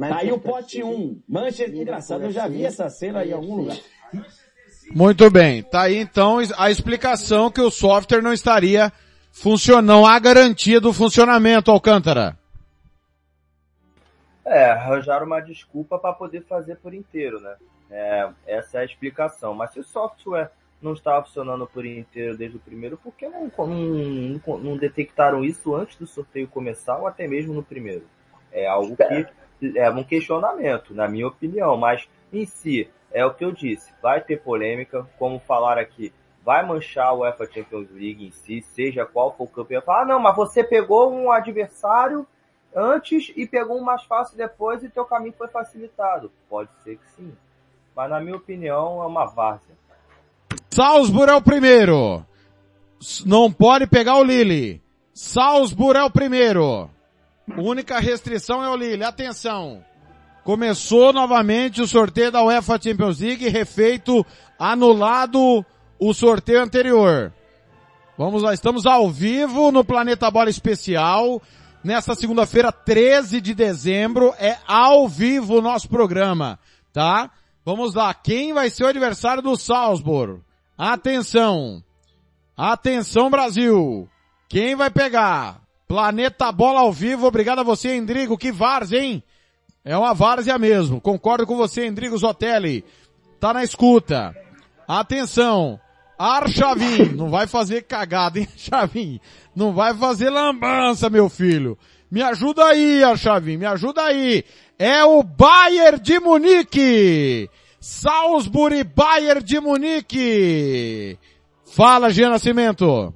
Tá 0.10 0.18
aí 0.18 0.32
o 0.32 0.40
pote 0.40 0.84
1. 0.84 1.22
Manchester, 1.28 1.76
engraçado, 1.76 2.24
eu 2.24 2.32
já 2.32 2.48
vi 2.48 2.66
essa 2.66 2.90
cena 2.90 3.26
em 3.26 3.32
algum 3.32 3.56
lugar. 3.56 3.78
Muito 4.94 5.30
bem. 5.30 5.64
Tá 5.64 5.84
aí 5.84 5.98
então 5.98 6.40
a 6.58 6.72
explicação 6.72 7.52
que 7.52 7.62
o 7.62 7.72
software 7.72 8.22
não 8.22 8.34
estaria 8.34 8.92
funcionando, 9.32 10.06
a 10.06 10.20
garantia 10.20 10.82
do 10.82 10.92
funcionamento, 10.92 11.72
Alcântara. 11.72 12.38
É, 14.46 14.72
arranjaram 14.72 15.28
uma 15.28 15.40
desculpa 15.40 16.00
para 16.00 16.14
poder 16.14 16.44
fazer 16.46 16.78
por 16.78 16.94
inteiro, 16.94 17.40
né? 17.40 17.56
É, 17.92 18.30
essa 18.48 18.80
é 18.80 18.82
a 18.82 18.86
explicação. 18.86 19.54
Mas 19.54 19.72
se 19.74 19.80
o 19.80 19.84
software 19.84 20.52
não 20.82 20.94
estava 20.94 21.26
funcionando 21.26 21.68
por 21.68 21.86
inteiro 21.86 22.38
desde 22.38 22.58
o 22.58 22.60
primeiro, 22.60 22.98
por 22.98 23.14
que 23.14 23.28
não, 23.28 23.52
não, 23.58 24.58
não 24.60 24.78
detectaram 24.78 25.44
isso 25.44 25.76
antes 25.76 25.98
do 25.98 26.08
sorteio 26.08 26.48
começar 26.48 26.98
ou 26.98 27.08
até 27.08 27.28
mesmo 27.28 27.54
no 27.54 27.64
primeiro? 27.64 28.06
É 28.52 28.68
algo 28.68 28.96
que 28.96 29.28
é 29.78 29.90
um 29.90 30.04
questionamento, 30.04 30.94
na 30.94 31.08
minha 31.08 31.28
opinião, 31.28 31.76
mas 31.76 32.08
em 32.32 32.46
si, 32.46 32.90
é 33.12 33.26
o 33.26 33.34
que 33.34 33.44
eu 33.44 33.52
disse, 33.52 33.92
vai 34.02 34.22
ter 34.22 34.42
polêmica, 34.42 35.06
como 35.18 35.40
falar 35.40 35.78
aqui, 35.78 36.14
vai 36.44 36.66
manchar 36.66 37.14
o 37.14 37.20
UEFA 37.20 37.46
Champions 37.52 37.92
League 37.92 38.26
em 38.26 38.32
si, 38.32 38.62
seja 38.62 39.06
qual 39.06 39.36
for 39.36 39.44
o 39.44 39.48
campeão. 39.48 39.82
Falar, 39.82 40.02
ah, 40.04 40.06
não, 40.06 40.20
mas 40.20 40.36
você 40.36 40.64
pegou 40.64 41.14
um 41.14 41.32
adversário 41.32 42.26
antes 42.74 43.32
e 43.36 43.46
pegou 43.46 43.78
um 43.78 43.84
mais 43.84 44.04
fácil 44.04 44.38
depois 44.38 44.84
e 44.84 44.90
teu 44.90 45.06
caminho 45.06 45.34
foi 45.34 45.48
facilitado. 45.48 46.32
Pode 46.50 46.70
ser 46.84 46.98
que 46.98 47.08
sim. 47.12 47.36
Mas 47.96 48.10
na 48.10 48.20
minha 48.20 48.36
opinião 48.36 49.02
é 49.04 49.06
uma 49.06 49.26
várzea. 49.26 49.76
Salzburg 50.80 51.30
é 51.30 51.36
o 51.36 51.42
primeiro. 51.42 52.26
Não 53.26 53.52
pode 53.52 53.86
pegar 53.86 54.16
o 54.16 54.24
Lille. 54.24 54.82
Salzburg 55.14 56.00
é 56.00 56.04
o 56.06 56.10
primeiro. 56.10 56.90
Única 57.58 58.00
restrição 58.00 58.64
é 58.64 58.70
o 58.70 58.78
Lille. 58.78 59.04
Atenção. 59.04 59.84
Começou 60.42 61.12
novamente 61.12 61.82
o 61.82 61.88
sorteio 61.88 62.32
da 62.32 62.42
UEFA 62.46 62.80
Champions 62.82 63.20
League, 63.20 63.50
refeito, 63.50 64.26
anulado 64.58 65.66
o 66.00 66.14
sorteio 66.14 66.64
anterior. 66.64 67.34
Vamos 68.18 68.42
lá, 68.42 68.54
estamos 68.54 68.86
ao 68.86 69.10
vivo 69.10 69.74
no 69.74 69.84
Planeta 69.84 70.32
Bola 70.32 70.50
Especial. 70.50 71.42
Nesta 71.84 72.16
segunda-feira, 72.16 72.72
13 72.72 73.42
de 73.42 73.54
dezembro, 73.54 74.34
é 74.40 74.56
ao 74.66 75.10
vivo 75.10 75.58
o 75.58 75.62
nosso 75.62 75.90
programa, 75.90 76.58
tá? 76.94 77.30
Vamos 77.66 77.96
lá, 77.96 78.14
quem 78.14 78.54
vai 78.54 78.70
ser 78.70 78.86
o 78.86 78.88
adversário 78.88 79.44
do 79.44 79.58
Salzburg? 79.58 80.42
Atenção! 80.82 81.84
Atenção 82.56 83.30
Brasil! 83.30 84.08
Quem 84.48 84.78
vai 84.78 84.90
pegar? 84.90 85.60
Planeta 85.86 86.54
Bola 86.54 86.80
ao 86.80 86.94
vivo, 86.94 87.28
obrigado 87.28 87.60
a 87.60 87.64
você, 87.64 87.98
Endrigo, 87.98 88.38
que 88.38 88.50
várzea, 88.50 89.04
hein? 89.04 89.22
É 89.84 89.98
uma 89.98 90.14
várzea 90.14 90.58
mesmo, 90.58 91.02
concordo 91.02 91.46
com 91.46 91.58
você, 91.58 91.86
Endrigo 91.86 92.18
Zotelli. 92.18 92.86
Tá 93.42 93.54
na 93.54 93.62
escuta. 93.62 94.34
Atenção! 94.88 95.78
Archavim, 96.18 97.14
não 97.14 97.30
vai 97.30 97.46
fazer 97.46 97.82
cagada, 97.82 98.40
hein, 98.40 98.48
Archavim? 98.50 99.20
Não 99.54 99.74
vai 99.74 99.94
fazer 99.94 100.30
lambança, 100.30 101.10
meu 101.10 101.28
filho. 101.28 101.78
Me 102.10 102.22
ajuda 102.22 102.64
aí, 102.64 103.04
Archavim, 103.04 103.58
me 103.58 103.66
ajuda 103.66 104.02
aí. 104.02 104.46
É 104.78 105.04
o 105.04 105.24
Bayern 105.24 106.00
de 106.00 106.22
Munique. 106.22 107.50
Salzburg 107.80 108.84
Bayern 108.84 109.44
de 109.44 109.60
Munique. 109.60 111.18
Fala, 111.66 112.10
Gia 112.10 112.30
Nascimento. 112.30 113.14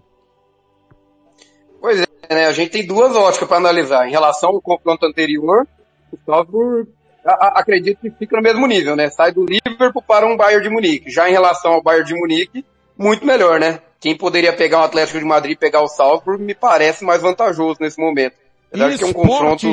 Pois 1.82 2.02
é, 2.02 2.34
né? 2.34 2.46
A 2.46 2.54
gente 2.54 2.72
tem 2.72 2.86
duas 2.86 3.16
óticas 3.16 3.48
para 3.48 3.58
analisar. 3.58 4.08
Em 4.08 4.12
relação 4.12 4.52
ao 4.52 4.62
confronto 4.62 5.06
anterior, 5.06 5.68
o 6.12 6.18
Salzburg 6.26 6.90
acredito 7.26 8.00
que 8.00 8.12
fica 8.12 8.38
no 8.38 8.44
mesmo 8.44 8.66
nível, 8.68 8.96
né? 8.96 9.10
Sai 9.10 9.32
do 9.32 9.46
Liverpool 9.46 10.02
para 10.02 10.26
um 10.26 10.38
Bayern 10.38 10.64
de 10.64 10.70
Munique. 10.70 11.12
Já 11.12 11.30
em 11.30 11.34
relação 11.34 11.74
ao 11.74 11.84
Bayern 11.84 12.08
de 12.08 12.16
Munique, 12.16 12.66
muito 12.98 13.26
melhor, 13.26 13.60
né? 13.60 13.82
Quem 14.00 14.16
poderia 14.18 14.54
pegar 14.54 14.82
o 14.82 14.84
Atlético 14.84 15.20
de 15.20 15.26
Madrid 15.26 15.54
e 15.54 15.60
pegar 15.60 15.82
o 15.82 15.88
Salzburg 15.88 16.44
me 16.44 16.54
parece 16.54 17.04
mais 17.04 17.22
vantajoso 17.22 17.78
nesse 17.80 18.00
momento. 18.00 18.36
Apesar 18.70 18.98
que 18.98 19.04
é 19.04 19.08
um 19.08 19.14
confronto... 19.14 19.68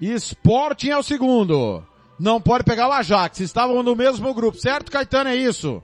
Sporting 0.00 0.90
é 0.90 0.96
o 0.96 1.02
segundo. 1.02 1.84
Não 2.20 2.38
pode 2.38 2.64
pegar 2.64 2.86
o 2.86 2.92
Ajax. 2.92 3.40
Estavam 3.40 3.82
no 3.82 3.96
mesmo 3.96 4.34
grupo, 4.34 4.58
certo, 4.58 4.92
Caetano? 4.92 5.30
É 5.30 5.36
isso? 5.36 5.82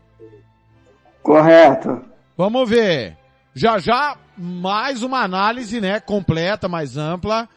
Correto. 1.23 2.05
Vamos 2.37 2.69
ver. 2.69 3.17
Já 3.55 3.79
já, 3.79 4.19
mais 4.37 5.03
uma 5.03 5.23
análise, 5.23 5.81
né? 5.81 5.99
Completa, 5.99 6.69
mais 6.69 6.99
ampla. 6.99 7.49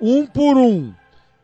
Um 0.00 0.24
por 0.24 0.56
um. 0.56 0.94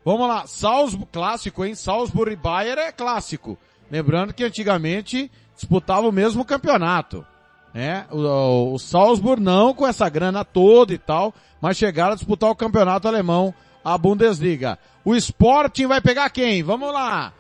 Vamos 0.04 0.28
lá. 0.28 0.46
Salzburg, 0.46 1.08
clássico, 1.12 1.64
hein? 1.64 1.74
Salzburg 1.74 2.32
e 2.32 2.36
Bayern 2.36 2.80
é 2.80 2.92
clássico. 2.92 3.58
Lembrando 3.90 4.32
que 4.32 4.44
antigamente 4.44 5.28
disputava 5.56 6.06
o 6.06 6.12
mesmo 6.12 6.44
campeonato. 6.44 7.26
Né? 7.74 8.06
O, 8.12 8.72
o 8.72 8.78
Salzburg 8.78 9.42
não 9.42 9.74
com 9.74 9.84
essa 9.84 10.08
grana 10.08 10.44
toda 10.44 10.94
e 10.94 10.98
tal, 10.98 11.34
mas 11.60 11.76
chegaram 11.76 12.12
a 12.12 12.16
disputar 12.16 12.50
o 12.50 12.56
campeonato 12.56 13.08
alemão, 13.08 13.52
a 13.92 13.98
Bundesliga. 13.98 14.78
O 15.04 15.14
Sporting 15.14 15.86
vai 15.86 16.00
pegar 16.00 16.30
quem? 16.30 16.62
Vamos 16.62 16.92
lá. 16.92 17.32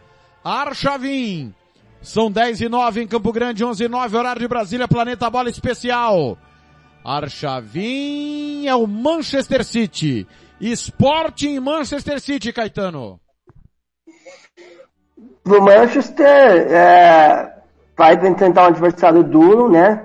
Arshavin. 0.44 1.54
São 2.00 2.30
10 2.30 2.60
e 2.62 2.68
9 2.68 3.02
em 3.02 3.06
Campo 3.06 3.32
Grande, 3.32 3.64
11 3.64 3.84
e 3.84 3.88
9, 3.88 4.16
horário 4.16 4.40
de 4.40 4.48
Brasília, 4.48 4.86
Planeta 4.86 5.28
Bola 5.28 5.50
Especial. 5.50 6.38
Arshavin 7.04 8.66
é 8.66 8.74
o 8.74 8.86
Manchester 8.86 9.64
City. 9.64 10.26
Sporting 10.60 11.58
Manchester 11.60 12.20
City, 12.20 12.52
Caetano 12.52 13.20
pro 15.48 15.62
Manchester 15.62 16.26
é, 16.26 17.54
vai 17.96 18.16
tentar 18.34 18.64
um 18.64 18.66
adversário 18.66 19.24
duro, 19.24 19.68
né? 19.68 20.04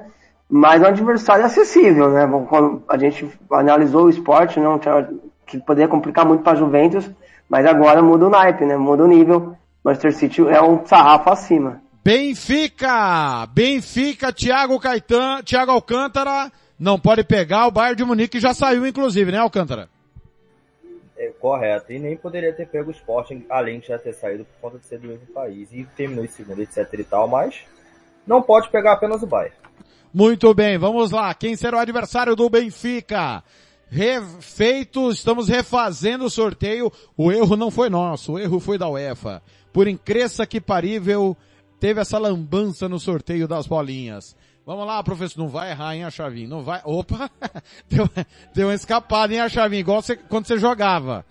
Mas 0.50 0.82
é 0.82 0.86
um 0.86 0.90
adversário 0.90 1.46
acessível, 1.46 2.10
né? 2.10 2.28
Quando 2.48 2.84
a 2.88 2.98
gente 2.98 3.30
analisou 3.52 4.06
o 4.06 4.10
esporte, 4.10 4.60
não 4.60 4.80
tinha, 4.80 5.10
que 5.60 5.66
poderia 5.66 5.88
complicar 5.88 6.26
muito 6.26 6.44
para 6.44 6.54
a 6.54 6.56
Juventus, 6.56 7.10
mas 7.50 7.66
agora 7.66 8.02
muda 8.02 8.28
o 8.28 8.30
naipe, 8.30 8.66
né? 8.66 8.78
Muda 8.78 9.04
o 9.04 9.08
nível. 9.08 9.56
Manchester 9.84 10.14
City 10.14 10.42
é 10.48 10.62
um 10.62 10.86
sarrafo 10.86 11.30
acima. 11.30 11.82
Benfica! 12.04 13.46
Benfica, 13.54 14.32
Thiago 14.32 14.80
Caetano, 14.80 15.44
Thiago 15.44 15.72
Alcântara, 15.72 16.52
não 16.78 17.00
pode 17.00 17.24
pegar, 17.24 17.68
o 17.68 17.72
Bayern 17.72 17.96
de 17.96 18.04
Munique 18.04 18.40
já 18.40 18.54
saiu 18.54 18.86
inclusive, 18.86 19.32
né 19.32 19.38
Alcântara? 19.38 19.88
É, 21.18 21.28
correto. 21.40 21.94
E 21.94 22.00
nem 22.00 22.18
poderia 22.18 22.52
ter 22.52 22.68
pego 22.68 22.90
o 22.90 22.94
Sporting, 22.94 23.46
além 23.50 23.80
de 23.80 23.88
já 23.88 23.98
ter 23.98 24.14
saído 24.14 24.46
por 24.46 24.70
conta 24.70 24.80
de 24.80 24.86
ser 24.86 25.00
do 25.00 25.08
mesmo 25.08 25.28
país. 25.28 25.70
E 25.72 25.86
terminou 25.96 26.26
em 26.26 26.28
segundo, 26.28 26.62
etc 26.62 26.88
e 26.94 27.04
tal, 27.04 27.28
mas 27.28 27.62
não 28.28 28.42
pode 28.42 28.70
pegar 28.70 28.94
apenas 28.94 29.24
o 29.24 29.28
Bayern. 29.28 29.56
Muito 30.14 30.54
bem, 30.54 30.78
vamos 30.78 31.12
lá. 31.12 31.34
Quem 31.34 31.56
será 31.56 31.78
o 31.78 31.80
adversário 31.80 32.36
do 32.36 32.50
Benfica? 32.50 33.44
Refeito, 33.94 35.12
estamos 35.12 35.48
refazendo 35.48 36.26
o 36.26 36.30
sorteio. 36.30 36.92
O 37.16 37.32
erro 37.32 37.56
não 37.56 37.70
foi 37.70 37.92
nosso, 37.92 38.32
o 38.32 38.40
erro 38.40 38.60
foi 38.60 38.76
da 38.76 38.90
UEFA. 38.90 39.40
Por 39.72 39.88
incresça 39.88 40.48
que 40.48 40.60
parível, 40.60 41.38
teve 41.80 42.02
essa 42.02 42.18
lambança 42.18 42.90
no 42.90 43.00
sorteio 43.00 43.48
das 43.48 43.68
bolinhas. 43.68 44.36
Vamos 44.66 44.88
lá, 44.88 45.04
professor, 45.04 45.40
não 45.40 45.48
vai 45.48 45.70
errar, 45.70 45.96
hein, 45.96 46.06
a 46.06 46.10
chavinha, 46.10 46.48
não 46.48 46.64
vai, 46.64 46.82
opa, 46.84 47.30
deu, 47.88 48.10
deu 48.56 48.70
uma 48.70 48.74
escapada, 48.74 49.32
hein, 49.32 49.42
a 49.42 49.50
chavinha, 49.50 49.82
igual 49.82 50.02
você, 50.02 50.16
quando 50.16 50.48
você 50.48 50.58
jogava. 50.58 51.24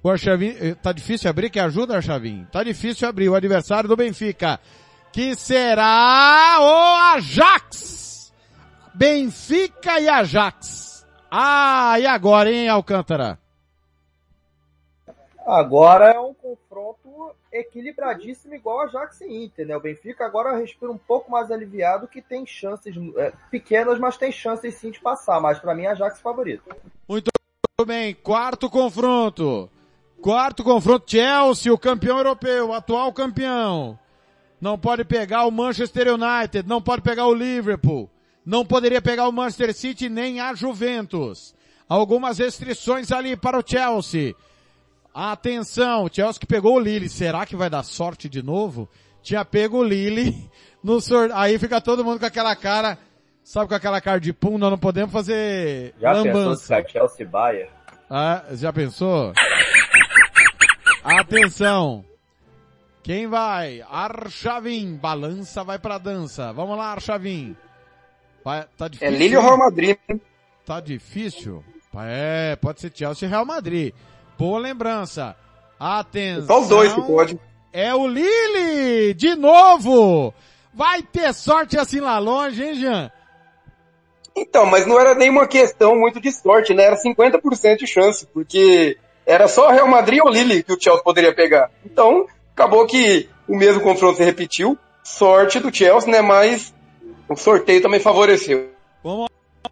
O 0.00 0.08
Archavin, 0.08 0.54
eh, 0.60 0.74
tá 0.76 0.92
difícil 0.92 1.28
abrir, 1.28 1.50
que 1.50 1.58
ajuda, 1.58 1.96
Archavin? 1.96 2.46
Tá 2.52 2.62
difícil 2.62 3.08
abrir, 3.08 3.28
o 3.28 3.34
adversário 3.34 3.88
do 3.88 3.96
Benfica, 3.96 4.60
que 5.12 5.34
será 5.34 6.58
o 6.60 7.16
Ajax! 7.16 8.32
Benfica 8.94 9.98
e 9.98 10.08
Ajax. 10.08 10.83
Ah, 11.36 11.98
e 11.98 12.06
agora, 12.06 12.48
hein, 12.48 12.68
Alcântara? 12.68 13.36
Agora 15.44 16.12
é 16.12 16.20
um 16.20 16.32
confronto 16.32 17.34
equilibradíssimo 17.52 18.54
igual 18.54 18.78
a 18.78 18.84
Ajax 18.84 19.20
e 19.22 19.44
Inter, 19.44 19.66
né? 19.66 19.76
O 19.76 19.80
Benfica 19.80 20.24
agora 20.24 20.56
respira 20.56 20.92
um 20.92 20.96
pouco 20.96 21.32
mais 21.32 21.50
aliviado 21.50 22.06
que 22.06 22.22
tem 22.22 22.46
chances 22.46 22.94
é, 23.16 23.32
pequenas, 23.50 23.98
mas 23.98 24.16
tem 24.16 24.30
chances 24.30 24.76
sim 24.76 24.92
de 24.92 25.00
passar, 25.00 25.40
mas 25.40 25.58
para 25.58 25.74
mim 25.74 25.86
a 25.86 25.90
Ajax 25.90 26.20
favorito. 26.20 26.72
Muito 27.08 27.32
bem, 27.84 28.14
quarto 28.14 28.70
confronto. 28.70 29.68
Quarto 30.22 30.62
confronto, 30.62 31.10
Chelsea, 31.10 31.74
o 31.74 31.76
campeão 31.76 32.18
europeu, 32.18 32.68
o 32.68 32.72
atual 32.72 33.12
campeão. 33.12 33.98
Não 34.60 34.78
pode 34.78 35.04
pegar 35.04 35.46
o 35.46 35.50
Manchester 35.50 36.14
United, 36.14 36.68
não 36.68 36.80
pode 36.80 37.02
pegar 37.02 37.26
o 37.26 37.34
Liverpool, 37.34 38.08
não 38.44 38.64
poderia 38.64 39.00
pegar 39.00 39.28
o 39.28 39.32
Manchester 39.32 39.74
City 39.74 40.08
nem 40.08 40.40
a 40.40 40.54
Juventus. 40.54 41.54
Algumas 41.88 42.38
restrições 42.38 43.10
ali 43.12 43.36
para 43.36 43.58
o 43.58 43.62
Chelsea. 43.66 44.34
Atenção, 45.14 46.08
Chelsea 46.12 46.40
que 46.40 46.46
pegou 46.46 46.76
o 46.76 46.80
Lille. 46.80 47.08
Será 47.08 47.46
que 47.46 47.56
vai 47.56 47.70
dar 47.70 47.82
sorte 47.82 48.28
de 48.28 48.42
novo? 48.42 48.88
Tinha 49.22 49.44
pego 49.44 49.78
o 49.78 49.84
Lille 49.84 50.50
no 50.82 51.00
sorteio. 51.00 51.38
Aí 51.38 51.58
fica 51.58 51.80
todo 51.80 52.04
mundo 52.04 52.18
com 52.18 52.26
aquela 52.26 52.54
cara, 52.56 52.98
sabe 53.42 53.68
com 53.68 53.74
aquela 53.74 54.00
cara 54.00 54.18
de 54.18 54.32
pum, 54.32 54.58
nós 54.58 54.70
não 54.70 54.78
podemos 54.78 55.12
fazer 55.12 55.94
já 56.00 56.12
lambança. 56.12 56.76
Pensou 56.82 56.90
Chelsea 56.90 57.26
Bayern? 57.26 57.70
Ah, 58.10 58.44
já 58.52 58.72
pensou? 58.72 59.32
Atenção. 61.02 62.04
Quem 63.02 63.26
vai? 63.26 63.82
Archavin. 63.90 64.96
Balança 64.96 65.62
vai 65.62 65.78
pra 65.78 65.98
dança. 65.98 66.52
Vamos 66.52 66.76
lá, 66.76 66.92
Archavin. 66.92 67.54
Tá 68.44 68.88
difícil. 68.88 69.14
É 69.14 69.18
Lille 69.18 69.36
ou 69.36 69.42
Real 69.42 69.58
Madrid? 69.58 69.96
Tá 70.66 70.80
difícil? 70.80 71.64
É, 71.96 72.56
pode 72.56 72.80
ser 72.80 72.92
Chelsea 72.94 73.26
e 73.26 73.30
Real 73.30 73.46
Madrid. 73.46 73.94
Boa 74.38 74.58
lembrança. 74.58 75.34
Atenção. 75.80 76.46
Só 76.46 76.60
os 76.60 76.68
dois 76.68 76.92
que 76.92 77.02
pode. 77.02 77.38
É 77.72 77.94
o 77.94 78.06
Lille! 78.06 79.14
De 79.14 79.34
novo! 79.34 80.32
Vai 80.72 81.02
ter 81.02 81.32
sorte 81.32 81.78
assim 81.78 82.00
lá 82.00 82.18
longe, 82.18 82.62
hein, 82.62 82.74
Jean? 82.74 83.10
Então, 84.36 84.66
mas 84.66 84.86
não 84.86 85.00
era 85.00 85.14
nenhuma 85.14 85.46
questão 85.46 85.96
muito 85.96 86.20
de 86.20 86.32
sorte, 86.32 86.74
né? 86.74 86.84
Era 86.84 86.96
50% 86.96 87.78
de 87.78 87.86
chance, 87.86 88.26
porque 88.26 88.98
era 89.24 89.46
só 89.46 89.70
Real 89.70 89.88
Madrid 89.88 90.20
ou 90.22 90.30
Lille 90.30 90.62
que 90.62 90.72
o 90.72 90.80
Chelsea 90.80 91.02
poderia 91.02 91.34
pegar. 91.34 91.70
Então, 91.84 92.26
acabou 92.52 92.86
que 92.86 93.28
o 93.48 93.56
mesmo 93.56 93.80
confronto 93.80 94.16
se 94.16 94.24
repetiu. 94.24 94.76
Sorte 95.02 95.60
do 95.60 95.74
Chelsea, 95.74 96.10
né? 96.10 96.20
Mas 96.20 96.74
o 97.28 97.36
sorteio 97.36 97.82
também 97.82 98.00
favoreceu. 98.00 98.72
Vamos 99.02 99.28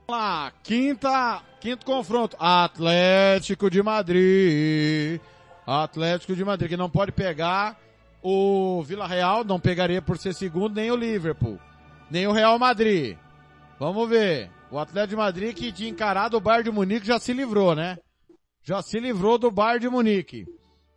lá, 0.09 0.53
quinta, 0.63 1.43
quinto 1.61 1.85
confronto. 1.85 2.37
Atlético 2.39 3.71
de 3.71 3.83
Madrid. 3.83 5.21
Atlético 5.67 6.35
de 6.35 6.45
Madrid, 6.45 6.71
que 6.71 6.77
não 6.77 6.91
pode 6.91 7.13
pegar 7.13 7.79
o 8.23 8.83
Vila 8.83 9.07
Real, 9.07 9.45
não 9.45 9.59
pegaria 9.59 10.01
por 10.01 10.19
ser 10.19 10.35
segundo, 10.35 10.75
nem 10.77 10.91
o 10.91 10.97
Liverpool, 10.97 11.59
nem 12.11 12.27
o 12.27 12.33
Real 12.33 12.59
Madrid. 12.59 13.17
Vamos 13.79 14.09
ver. 14.09 14.51
O 14.71 14.79
Atlético 14.79 15.11
de 15.11 15.17
Madrid 15.17 15.55
que 15.55 15.73
tinha 15.73 15.91
encarado 15.91 16.37
o 16.37 16.41
Bayern 16.41 16.65
de 16.65 16.71
Munique 16.71 17.07
já 17.07 17.19
se 17.19 17.33
livrou, 17.33 17.75
né? 17.75 17.99
Já 18.63 18.81
se 18.81 18.99
livrou 18.99 19.37
do 19.37 19.51
Bayern 19.51 19.81
de 19.81 19.89
Munique. 19.89 20.47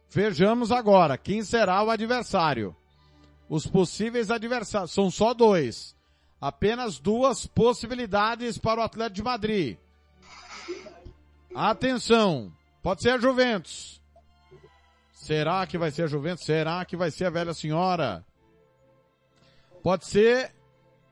Vejamos 0.10 0.72
agora 0.72 1.18
quem 1.18 1.44
será 1.44 1.84
o 1.84 1.90
adversário. 1.90 2.76
Os 3.50 3.68
possíveis 3.68 4.32
adversários 4.32 4.92
são 4.92 5.12
só 5.12 5.34
dois. 5.34 5.95
Apenas 6.46 7.00
duas 7.00 7.48
possibilidades 7.48 8.56
para 8.56 8.80
o 8.80 8.84
Atlético 8.84 9.16
de 9.16 9.24
Madrid. 9.24 9.78
Atenção, 11.56 12.52
pode 12.84 13.02
ser 13.02 13.10
a 13.10 13.18
Juventus. 13.18 14.00
Será 15.12 15.66
que 15.66 15.76
vai 15.76 15.90
ser 15.90 16.04
a 16.04 16.08
Juventus? 16.08 16.46
Será 16.46 16.86
que 16.86 16.96
vai 16.96 17.10
ser 17.10 17.26
a 17.26 17.30
velha 17.32 17.52
senhora? 17.52 18.24
Pode 19.82 20.06
ser 20.06 20.52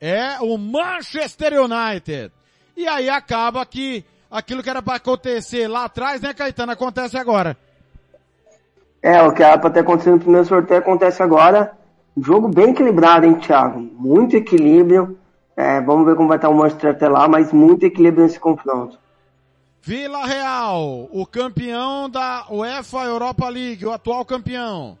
é 0.00 0.38
o 0.40 0.56
Manchester 0.56 1.54
United. 1.60 2.30
E 2.76 2.86
aí 2.86 3.10
acaba 3.10 3.66
que 3.66 4.04
aquilo 4.30 4.62
que 4.62 4.70
era 4.70 4.82
para 4.82 4.98
acontecer 4.98 5.66
lá 5.66 5.86
atrás, 5.86 6.20
né, 6.20 6.32
Caetano, 6.32 6.70
acontece 6.70 7.18
agora. 7.18 7.56
É, 9.02 9.20
o 9.20 9.34
que 9.34 9.42
era 9.42 9.58
para 9.58 9.70
ter 9.70 9.80
acontecido 9.80 10.12
no 10.12 10.20
primeiro 10.20 10.46
sorteio 10.46 10.78
acontece 10.78 11.24
agora. 11.24 11.76
Jogo 12.16 12.46
bem 12.46 12.70
equilibrado, 12.70 13.26
hein, 13.26 13.34
Thiago? 13.40 13.80
Muito 13.80 14.36
equilíbrio. 14.36 15.18
É, 15.56 15.80
vamos 15.80 16.04
ver 16.06 16.16
como 16.16 16.28
vai 16.28 16.36
estar 16.36 16.48
o 16.48 16.54
Manchester 16.54 16.90
até 16.90 17.08
lá, 17.08 17.28
mas 17.28 17.52
muito 17.52 17.84
equilíbrio 17.84 18.24
nesse 18.24 18.40
confronto. 18.40 18.98
Vila 19.80 20.24
Real, 20.24 21.08
o 21.12 21.26
campeão 21.26 22.08
da 22.08 22.46
UEFA 22.50 23.04
Europa 23.04 23.48
League, 23.48 23.84
o 23.84 23.92
atual 23.92 24.24
campeão. 24.24 24.98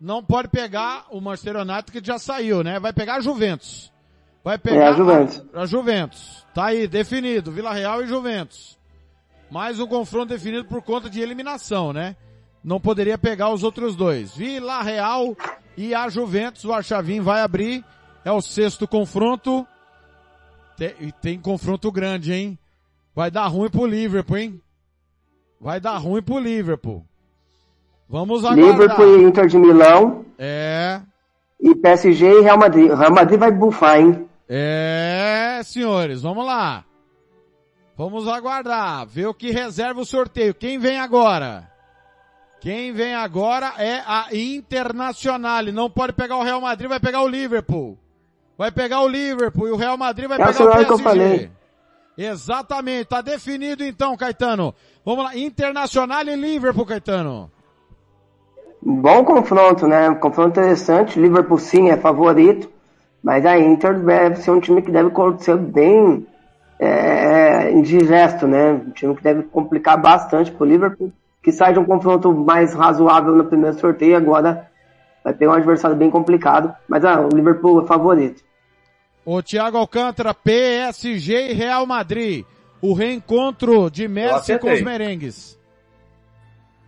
Não 0.00 0.24
pode 0.24 0.48
pegar 0.48 1.04
o 1.10 1.20
Manchester 1.20 1.58
United 1.58 1.92
que 1.92 2.04
já 2.04 2.18
saiu, 2.18 2.64
né? 2.64 2.80
Vai 2.80 2.92
pegar 2.92 3.16
a 3.16 3.20
Juventus. 3.20 3.92
Vai 4.42 4.58
pegar 4.58 4.86
é 4.86 4.88
a 4.88 4.92
Juventus. 4.92 5.44
A, 5.54 5.60
a 5.60 5.66
Juventus. 5.66 6.46
Tá 6.52 6.64
aí, 6.66 6.88
definido. 6.88 7.52
Vila 7.52 7.72
Real 7.72 8.02
e 8.02 8.08
Juventus. 8.08 8.78
Mais 9.50 9.78
um 9.78 9.86
confronto 9.86 10.26
definido 10.26 10.64
por 10.64 10.82
conta 10.82 11.08
de 11.08 11.20
eliminação, 11.20 11.92
né? 11.92 12.16
Não 12.64 12.80
poderia 12.80 13.18
pegar 13.18 13.50
os 13.50 13.62
outros 13.62 13.94
dois. 13.94 14.34
Vila 14.34 14.82
Real 14.82 15.36
e 15.76 15.94
a 15.94 16.08
Juventus. 16.08 16.64
O 16.64 16.72
Archavim 16.72 17.20
vai 17.20 17.42
abrir. 17.42 17.84
É 18.24 18.30
o 18.30 18.40
sexto 18.40 18.86
confronto. 18.86 19.66
Tem, 20.76 21.12
tem 21.20 21.38
confronto 21.38 21.90
grande, 21.90 22.32
hein? 22.32 22.58
Vai 23.14 23.30
dar 23.30 23.46
ruim 23.46 23.70
pro 23.70 23.86
Liverpool, 23.86 24.38
hein? 24.38 24.60
Vai 25.60 25.80
dar 25.80 25.96
ruim 25.98 26.22
pro 26.22 26.38
Liverpool. 26.38 27.04
Vamos 28.08 28.44
aguardar. 28.44 28.72
Liverpool 28.72 29.18
e 29.18 29.22
Inter 29.24 29.46
de 29.46 29.58
Milão. 29.58 30.24
É. 30.38 31.00
E 31.60 31.74
PSG 31.74 32.26
e 32.26 32.40
Real 32.40 32.58
Madrid. 32.58 32.90
Real 32.92 33.12
Madrid 33.12 33.38
vai 33.38 33.52
bufar, 33.52 34.00
hein? 34.00 34.28
É, 34.48 35.60
senhores, 35.64 36.22
vamos 36.22 36.44
lá. 36.44 36.84
Vamos 37.96 38.26
aguardar, 38.26 39.06
ver 39.06 39.26
o 39.26 39.34
que 39.34 39.50
reserva 39.50 40.00
o 40.00 40.04
sorteio. 40.04 40.54
Quem 40.54 40.78
vem 40.78 40.98
agora? 40.98 41.70
Quem 42.60 42.92
vem 42.92 43.14
agora 43.14 43.74
é 43.78 44.02
a 44.06 44.28
Internacional. 44.32 45.62
Não 45.64 45.90
pode 45.90 46.12
pegar 46.12 46.36
o 46.36 46.42
Real 46.42 46.60
Madrid, 46.60 46.88
vai 46.88 47.00
pegar 47.00 47.22
o 47.22 47.28
Liverpool. 47.28 47.98
Vai 48.56 48.70
pegar 48.70 49.00
o 49.00 49.08
Liverpool 49.08 49.68
e 49.68 49.72
o 49.72 49.76
Real 49.76 49.96
Madrid 49.96 50.28
vai 50.28 50.40
é 50.40 50.46
pegar 50.46 50.64
o 50.64 50.68
PSG. 50.68 50.84
Que 50.84 50.92
eu 50.92 50.98
falei. 50.98 51.50
Exatamente, 52.16 53.06
tá 53.06 53.20
definido 53.20 53.82
então, 53.82 54.16
Caetano. 54.16 54.74
Vamos 55.04 55.24
lá, 55.24 55.36
Internacional 55.36 56.22
e 56.22 56.36
Liverpool, 56.36 56.86
Caetano. 56.86 57.50
Bom 58.80 59.24
confronto, 59.24 59.86
né? 59.86 60.14
Confronto 60.16 60.60
interessante. 60.60 61.18
Liverpool 61.18 61.58
sim 61.58 61.90
é 61.90 61.96
favorito, 61.96 62.68
mas 63.22 63.46
a 63.46 63.58
Inter 63.58 63.98
deve 64.00 64.36
ser 64.36 64.50
um 64.50 64.60
time 64.60 64.82
que 64.82 64.90
deve 64.90 65.10
ser 65.38 65.56
bem 65.56 66.26
é, 66.78 67.70
indigesto, 67.70 68.46
né? 68.46 68.72
Um 68.72 68.90
time 68.90 69.14
que 69.14 69.22
deve 69.22 69.44
complicar 69.44 70.00
bastante 70.00 70.50
pro 70.50 70.66
Liverpool, 70.66 71.12
que 71.42 71.52
sai 71.52 71.72
de 71.72 71.78
um 71.78 71.84
confronto 71.84 72.32
mais 72.34 72.74
razoável 72.74 73.34
no 73.34 73.44
primeiro 73.44 73.78
sorteio, 73.78 74.16
agora 74.16 74.68
vai 75.22 75.32
pegar 75.32 75.52
um 75.52 75.56
adversário 75.56 75.96
bem 75.96 76.10
complicado, 76.10 76.74
mas 76.88 77.04
ah, 77.04 77.20
o 77.20 77.28
Liverpool 77.28 77.82
é 77.82 77.86
favorito. 77.86 78.42
O 79.24 79.42
Thiago 79.42 79.76
Alcântara, 79.76 80.34
PSG 80.34 81.50
e 81.50 81.52
Real 81.52 81.86
Madrid. 81.86 82.44
O 82.80 82.94
reencontro 82.94 83.88
de 83.88 84.08
Messi 84.08 84.58
com 84.58 84.72
os 84.72 84.82
merengues. 84.82 85.56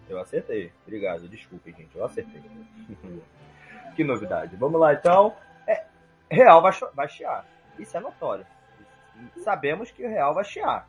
Eu 0.08 0.20
acertei. 0.20 0.72
Obrigado. 0.84 1.28
Desculpe, 1.28 1.70
gente. 1.70 1.96
Eu 1.96 2.04
acertei. 2.04 2.42
que 3.94 4.02
novidade. 4.02 4.56
Vamos 4.56 4.80
lá, 4.80 4.92
então. 4.92 5.34
É, 5.66 5.84
Real 6.28 6.60
vai, 6.60 6.72
vai 6.94 7.08
chiar. 7.08 7.46
Isso 7.78 7.96
é 7.96 8.00
notório. 8.00 8.44
Sabemos 9.38 9.92
que 9.92 10.04
o 10.04 10.08
Real 10.08 10.34
vai 10.34 10.44
chiar. 10.44 10.88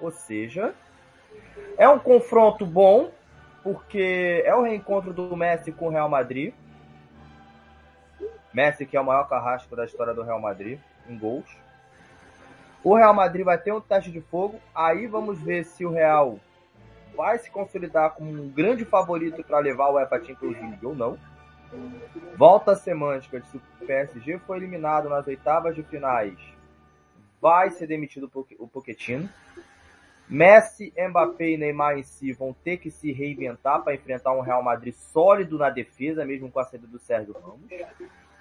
Ou 0.00 0.10
seja, 0.10 0.74
é 1.78 1.88
um 1.88 1.98
confronto 1.98 2.66
bom, 2.66 3.10
porque 3.66 4.44
é 4.46 4.54
o 4.54 4.62
reencontro 4.62 5.12
do 5.12 5.36
Messi 5.36 5.72
com 5.72 5.88
o 5.88 5.90
Real 5.90 6.08
Madrid. 6.08 6.54
Messi, 8.54 8.86
que 8.86 8.96
é 8.96 9.00
o 9.00 9.04
maior 9.04 9.28
carrasco 9.28 9.74
da 9.74 9.84
história 9.84 10.14
do 10.14 10.22
Real 10.22 10.40
Madrid, 10.40 10.78
em 11.08 11.18
gols. 11.18 11.50
O 12.84 12.94
Real 12.94 13.12
Madrid 13.12 13.44
vai 13.44 13.58
ter 13.58 13.72
um 13.72 13.80
teste 13.80 14.12
de 14.12 14.20
fogo. 14.20 14.60
Aí 14.72 15.08
vamos 15.08 15.40
ver 15.40 15.64
se 15.64 15.84
o 15.84 15.90
Real 15.90 16.38
vai 17.16 17.38
se 17.38 17.50
consolidar 17.50 18.12
como 18.12 18.30
um 18.30 18.48
grande 18.48 18.84
favorito 18.84 19.42
para 19.42 19.58
levar 19.58 19.88
o 19.88 19.94
UEFA 19.94 20.22
Champions 20.24 20.60
League 20.60 20.86
ou 20.86 20.94
não. 20.94 21.18
Volta 22.36 22.76
semântica 22.76 23.40
de 23.40 23.48
se 23.48 23.56
o 23.56 23.62
PSG 23.84 24.38
foi 24.46 24.58
eliminado 24.58 25.08
nas 25.08 25.26
oitavas 25.26 25.74
de 25.74 25.82
finais, 25.82 26.38
vai 27.42 27.70
ser 27.70 27.88
demitido 27.88 28.30
o 28.60 28.68
Pochettino. 28.68 29.28
Messi, 30.28 30.92
Mbappé 30.96 31.50
e 31.50 31.56
Neymar 31.56 31.98
em 31.98 32.02
si 32.02 32.32
vão 32.32 32.54
ter 32.64 32.78
que 32.78 32.90
se 32.90 33.12
reinventar 33.12 33.82
para 33.82 33.94
enfrentar 33.94 34.32
um 34.32 34.40
Real 34.40 34.62
Madrid 34.62 34.94
sólido 34.94 35.56
na 35.56 35.70
defesa, 35.70 36.24
mesmo 36.24 36.50
com 36.50 36.58
a 36.58 36.64
saída 36.64 36.86
do 36.86 36.98
Sérgio 36.98 37.34
Ramos 37.34 37.70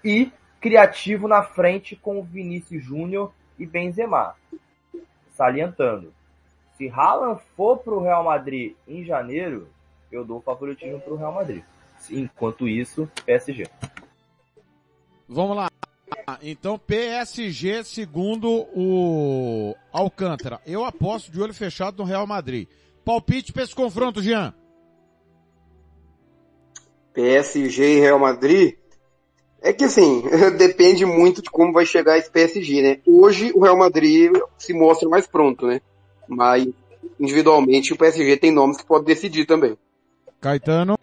e 0.03 0.31
criativo 0.59 1.27
na 1.27 1.43
frente 1.43 1.95
com 1.95 2.23
Vinícius 2.23 2.83
Júnior 2.83 3.31
e 3.57 3.65
Benzema. 3.65 4.35
Salientando, 5.31 6.13
se 6.77 6.89
Haaland 6.89 7.41
for 7.55 7.77
para 7.77 7.93
o 7.93 8.01
Real 8.01 8.23
Madrid 8.23 8.75
em 8.87 9.03
janeiro, 9.03 9.67
eu 10.11 10.23
dou 10.25 10.37
o 10.37 10.41
favoritismo 10.41 10.99
para 10.99 11.13
o 11.13 11.17
Real 11.17 11.33
Madrid. 11.33 11.63
Enquanto 12.09 12.67
isso, 12.67 13.09
PSG. 13.25 13.67
Vamos 15.27 15.57
lá. 15.57 15.69
Então, 16.41 16.77
PSG 16.77 17.83
segundo 17.83 18.49
o 18.75 19.75
Alcântara. 19.91 20.59
Eu 20.65 20.83
aposto 20.85 21.31
de 21.31 21.41
olho 21.41 21.53
fechado 21.53 21.97
no 21.97 22.03
Real 22.03 22.27
Madrid. 22.27 22.67
Palpite 23.03 23.53
para 23.53 23.63
esse 23.63 23.75
confronto, 23.75 24.21
Jean. 24.21 24.53
PSG 27.13 27.97
e 27.97 27.99
Real 27.99 28.19
Madrid? 28.19 28.75
É 29.61 29.73
que 29.73 29.85
assim, 29.85 30.23
depende 30.57 31.05
muito 31.05 31.41
de 31.41 31.49
como 31.49 31.73
vai 31.73 31.85
chegar 31.85 32.17
esse 32.17 32.29
PSG, 32.29 32.81
né? 32.81 32.99
Hoje 33.07 33.51
o 33.55 33.63
Real 33.63 33.77
Madrid 33.77 34.31
se 34.57 34.73
mostra 34.73 35.07
mais 35.09 35.25
pronto, 35.25 35.65
né? 35.65 35.81
Mas 36.27 36.67
individualmente 37.19 37.93
o 37.93 37.97
PSG 37.97 38.37
tem 38.37 38.51
nomes 38.51 38.77
que 38.77 38.85
pode 38.85 39.05
decidir 39.05 39.45
também. 39.45 39.77
Caetano? 40.41 40.95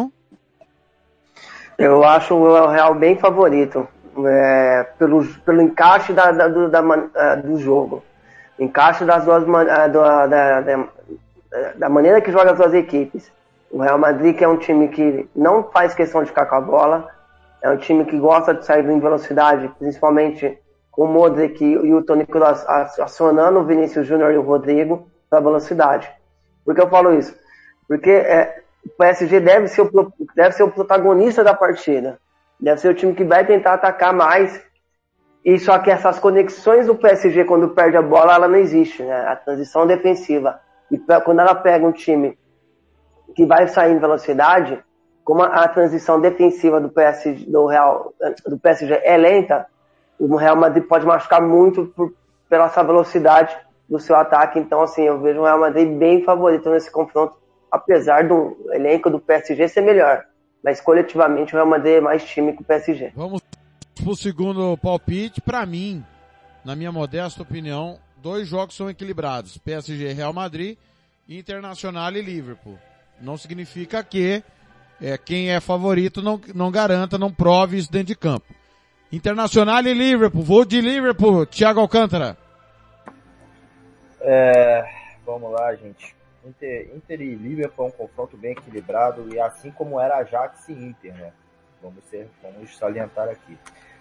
Eu 1.78 2.04
acho 2.04 2.34
o 2.34 2.68
Real 2.68 2.94
bem 2.94 3.18
favorito. 3.18 3.88
É, 4.26 4.86
pelo, 4.98 5.24
encaixe 5.62 6.12
da, 6.12 6.30
da, 6.32 6.48
do, 6.48 6.68
da, 6.68 6.82
é, 7.14 7.36
do 7.36 7.56
jogo. 7.58 8.02
Encaixe 8.58 9.04
das 9.04 9.24
duas 9.24 9.44
é, 9.44 9.88
da, 9.88 10.26
da, 10.26 10.88
da 11.76 11.88
maneira 11.88 12.20
que 12.20 12.30
joga 12.30 12.52
as 12.52 12.58
duas 12.58 12.74
equipes. 12.74 13.30
O 13.70 13.80
Real 13.80 13.98
Madrid 13.98 14.36
que 14.36 14.44
é 14.44 14.48
um 14.48 14.58
time 14.58 14.88
que 14.88 15.28
não 15.34 15.64
faz 15.64 15.94
questão 15.94 16.22
de 16.22 16.28
ficar 16.28 16.46
com 16.46 16.56
a 16.56 16.60
bola, 16.60 17.08
é 17.62 17.70
um 17.70 17.76
time 17.76 18.04
que 18.04 18.18
gosta 18.18 18.52
de 18.52 18.66
sair 18.66 18.84
em 18.84 19.00
velocidade, 19.00 19.70
principalmente 19.78 20.58
com 20.90 21.04
o 21.04 21.08
Modric 21.08 21.64
e 21.64 21.94
o 21.94 22.02
Toni 22.02 22.26
Kroos 22.26 22.64
acionando 22.68 23.60
o 23.60 23.64
Vinícius 23.64 24.06
Júnior 24.06 24.32
e 24.32 24.36
o 24.36 24.42
Rodrigo 24.42 25.08
para 25.30 25.40
velocidade. 25.40 26.10
Por 26.64 26.74
que 26.74 26.82
eu 26.82 26.88
falo 26.88 27.14
isso? 27.14 27.34
Porque 27.88 28.10
é, 28.10 28.62
o 28.84 28.90
PSG 28.90 29.40
deve 29.40 29.68
ser 29.68 29.82
o, 29.82 30.12
deve 30.34 30.52
ser 30.52 30.64
o 30.64 30.70
protagonista 30.70 31.42
da 31.42 31.54
partida. 31.54 32.18
Deve 32.60 32.80
ser 32.80 32.88
o 32.88 32.94
time 32.94 33.14
que 33.14 33.24
vai 33.24 33.44
tentar 33.46 33.74
atacar 33.74 34.12
mais. 34.12 34.62
E 35.44 35.58
só 35.58 35.78
que 35.78 35.90
essas 35.90 36.18
conexões 36.18 36.86
do 36.86 36.94
PSG 36.94 37.44
quando 37.44 37.70
perde 37.70 37.96
a 37.96 38.02
bola, 38.02 38.34
ela 38.34 38.48
não 38.48 38.58
existe, 38.58 39.02
né? 39.02 39.26
A 39.26 39.36
transição 39.36 39.86
defensiva. 39.86 40.60
E 40.90 40.98
quando 41.24 41.40
ela 41.40 41.54
pega 41.54 41.86
um 41.86 41.92
time 41.92 42.38
que 43.34 43.46
vai 43.46 43.66
sair 43.66 43.92
em 43.92 43.98
velocidade, 43.98 44.82
como 45.24 45.42
a, 45.42 45.46
a 45.46 45.68
transição 45.68 46.20
defensiva 46.20 46.80
do 46.80 46.90
PSG, 46.90 47.50
do 47.50 47.66
Real, 47.66 48.12
do 48.46 48.58
PSG 48.58 49.00
é 49.02 49.16
lenta, 49.16 49.66
o 50.18 50.36
Real 50.36 50.56
Madrid 50.56 50.84
pode 50.86 51.06
machucar 51.06 51.42
muito 51.42 51.86
por, 51.86 52.12
pela 52.48 52.66
essa 52.66 52.82
velocidade 52.84 53.56
do 53.88 53.98
seu 53.98 54.16
ataque. 54.16 54.58
Então, 54.58 54.82
assim, 54.82 55.02
eu 55.02 55.20
vejo 55.20 55.40
o 55.40 55.44
Real 55.44 55.58
Madrid 55.58 55.88
bem 55.88 56.22
favorito 56.22 56.70
nesse 56.70 56.90
confronto, 56.90 57.36
apesar 57.70 58.28
do 58.28 58.56
elenco 58.70 59.10
do 59.10 59.18
PSG 59.18 59.68
ser 59.68 59.80
melhor. 59.80 60.24
Mas 60.62 60.80
coletivamente 60.80 61.54
o 61.54 61.56
Real 61.56 61.66
Madrid 61.66 61.94
é 61.94 62.00
mais 62.00 62.24
time 62.24 62.52
que 62.52 62.62
o 62.62 62.64
PSG. 62.64 63.12
Vamos 63.14 63.42
pro 64.02 64.14
segundo 64.14 64.76
palpite. 64.78 65.40
Para 65.40 65.66
mim, 65.66 66.04
na 66.64 66.76
minha 66.76 66.92
modesta 66.92 67.42
opinião, 67.42 67.98
dois 68.16 68.46
jogos 68.46 68.76
são 68.76 68.88
equilibrados. 68.88 69.58
PSG 69.58 70.12
Real 70.12 70.32
Madrid, 70.32 70.78
Internacional 71.28 72.12
e 72.12 72.22
Liverpool. 72.22 72.78
Não 73.20 73.36
significa 73.36 74.02
que 74.02 74.42
é, 75.00 75.18
quem 75.18 75.50
é 75.50 75.60
favorito 75.60 76.22
não, 76.22 76.40
não 76.54 76.70
garanta, 76.70 77.18
não 77.18 77.32
prove 77.32 77.78
isso 77.78 77.90
dentro 77.90 78.08
de 78.08 78.16
campo. 78.16 78.46
Internacional 79.10 79.84
e 79.84 79.92
Liverpool. 79.92 80.42
Vou 80.42 80.64
de 80.64 80.80
Liverpool. 80.80 81.44
Thiago 81.44 81.80
Alcântara. 81.80 82.36
É, 84.20 84.84
vamos 85.26 85.52
lá, 85.52 85.74
gente. 85.74 86.14
Inter, 86.44 86.90
Inter 86.94 87.20
e 87.20 87.34
Liverpool 87.34 87.86
é 87.86 87.88
um 87.88 87.92
confronto 87.92 88.36
bem 88.36 88.52
equilibrado 88.52 89.32
e 89.32 89.38
assim 89.38 89.70
como 89.70 90.00
era 90.00 90.16
Ajax 90.18 90.68
e 90.68 90.72
Inter, 90.72 91.14
né? 91.14 91.32
Vamos, 91.80 92.04
ser, 92.04 92.28
vamos 92.42 92.76
salientar 92.76 93.28
aqui. 93.28 93.56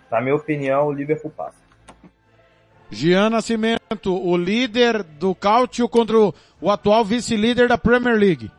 Na 0.10 0.22
minha 0.22 0.36
opinião, 0.36 0.88
o 0.88 0.92
Liverpool 0.92 1.32
passa. 1.32 1.62
Gian 2.90 3.30
Nascimento, 3.30 4.14
o 4.14 4.36
líder 4.36 5.02
do 5.04 5.34
Cáutio 5.34 5.88
contra 5.88 6.20
o, 6.20 6.34
o 6.60 6.70
atual 6.70 7.06
vice-líder 7.06 7.68
da 7.70 7.78
Premier 7.78 8.18
League. 8.18 8.52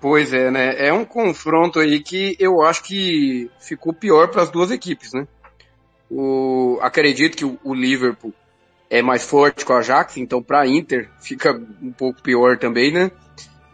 Pois 0.00 0.32
é, 0.32 0.50
né? 0.50 0.74
É 0.86 0.92
um 0.92 1.04
confronto 1.04 1.78
aí 1.78 2.00
que 2.02 2.36
eu 2.38 2.62
acho 2.62 2.82
que 2.82 3.50
ficou 3.60 3.92
pior 3.94 4.28
para 4.28 4.42
as 4.42 4.50
duas 4.50 4.70
equipes, 4.70 5.12
né? 5.12 5.26
O, 6.10 6.78
acredito 6.82 7.36
que 7.36 7.44
o, 7.44 7.58
o 7.64 7.74
Liverpool 7.74 8.32
é 8.88 9.02
mais 9.02 9.24
forte 9.24 9.64
com 9.64 9.72
a 9.72 9.78
Ajax, 9.78 10.16
então 10.16 10.42
para 10.42 10.60
a 10.60 10.66
Inter 10.66 11.10
fica 11.20 11.52
um 11.82 11.92
pouco 11.92 12.22
pior 12.22 12.58
também, 12.58 12.92
né? 12.92 13.10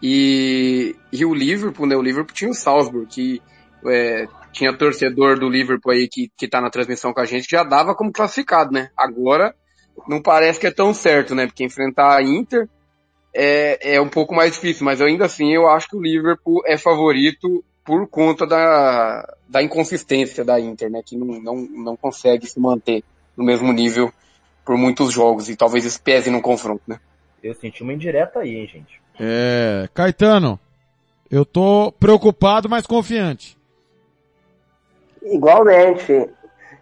E, 0.03 0.97
e 1.13 1.25
o 1.25 1.35
Liverpool, 1.35 1.87
né? 1.87 1.95
O 1.95 2.03
Liverpool 2.03 2.35
tinha 2.35 2.51
o 2.51 2.55
Salzburg, 2.55 3.07
que 3.07 3.43
é, 3.87 4.27
tinha 4.53 4.77
torcedor 4.77 5.39
do 5.39 5.49
Liverpool 5.49 5.93
aí 5.93 6.09
que, 6.09 6.31
que 6.37 6.49
tá 6.49 6.61
na 6.61 6.71
transmissão 6.71 7.13
com 7.13 7.21
a 7.21 7.25
gente, 7.25 7.47
que 7.47 7.57
já 7.57 7.63
dava 7.63 7.95
como 7.95 8.13
classificado, 8.13 8.73
né? 8.73 8.91
Agora 8.97 9.55
não 10.09 10.21
parece 10.21 10.59
que 10.59 10.67
é 10.67 10.71
tão 10.71 10.93
certo, 10.93 11.35
né? 11.35 11.47
Porque 11.47 11.65
enfrentar 11.65 12.17
a 12.17 12.23
Inter 12.23 12.69
é, 13.35 13.97
é 13.97 14.01
um 14.01 14.09
pouco 14.09 14.35
mais 14.35 14.55
difícil, 14.55 14.85
mas 14.85 15.01
ainda 15.01 15.27
assim 15.27 15.53
eu 15.53 15.69
acho 15.69 15.89
que 15.89 15.97
o 15.97 16.03
Liverpool 16.03 16.63
é 16.67 16.77
favorito 16.77 17.65
por 17.85 18.09
conta 18.09 18.47
da, 18.47 19.37
da 19.49 19.63
inconsistência 19.63 20.45
da 20.45 20.59
Inter, 20.59 20.91
né? 20.91 21.01
Que 21.05 21.17
não, 21.17 21.41
não, 21.41 21.57
não 21.57 21.97
consegue 21.97 22.47
se 22.47 22.59
manter 22.59 23.05
no 23.37 23.45
mesmo 23.45 23.73
nível 23.73 24.13
por 24.65 24.77
muitos 24.77 25.13
jogos 25.13 25.49
e 25.49 25.57
talvez 25.57 25.85
isso 25.85 26.01
pese 26.03 26.31
no 26.31 26.41
confronto, 26.41 26.83
né? 26.87 26.99
Eu 27.43 27.55
senti 27.55 27.83
uma 27.83 27.93
indireta 27.93 28.41
aí, 28.41 28.57
hein, 28.57 28.67
gente. 28.67 29.03
É, 29.19 29.89
Caetano, 29.93 30.59
eu 31.31 31.45
tô 31.45 31.93
preocupado, 31.99 32.69
mas 32.69 32.87
confiante. 32.87 33.59
Igualmente. 35.23 36.29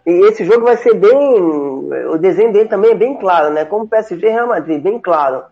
E 0.05 0.11
esse 0.27 0.43
jogo 0.43 0.65
vai 0.65 0.77
ser 0.77 0.95
bem, 0.95 1.11
o 1.13 2.17
desenho 2.17 2.51
dele 2.51 2.69
também 2.69 2.91
é 2.91 2.95
bem 2.95 3.17
claro, 3.17 3.53
né? 3.53 3.65
Como 3.65 3.87
PSG 3.87 4.27
e 4.27 4.29
Real 4.29 4.47
Madrid, 4.47 4.81
bem 4.81 4.99
claro. 4.99 5.43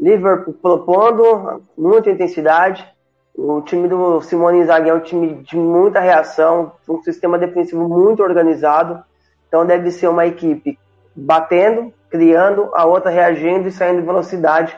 Liverpool 0.00 0.54
propondo 0.54 1.62
muita 1.76 2.10
intensidade. 2.10 2.86
O 3.34 3.60
time 3.62 3.86
do 3.86 4.20
Simone 4.22 4.60
Inzaghi 4.60 4.88
é 4.88 4.94
um 4.94 5.00
time 5.00 5.42
de 5.44 5.56
muita 5.56 6.00
reação, 6.00 6.72
um 6.88 7.02
sistema 7.02 7.38
defensivo 7.38 7.88
muito 7.88 8.22
organizado. 8.22 9.02
Então 9.46 9.64
deve 9.64 9.90
ser 9.90 10.08
uma 10.08 10.26
equipe 10.26 10.78
batendo, 11.18 11.92
criando, 12.08 12.70
a 12.74 12.84
outra 12.84 13.10
reagindo 13.10 13.68
e 13.68 13.72
saindo 13.72 14.00
de 14.00 14.06
velocidade. 14.06 14.76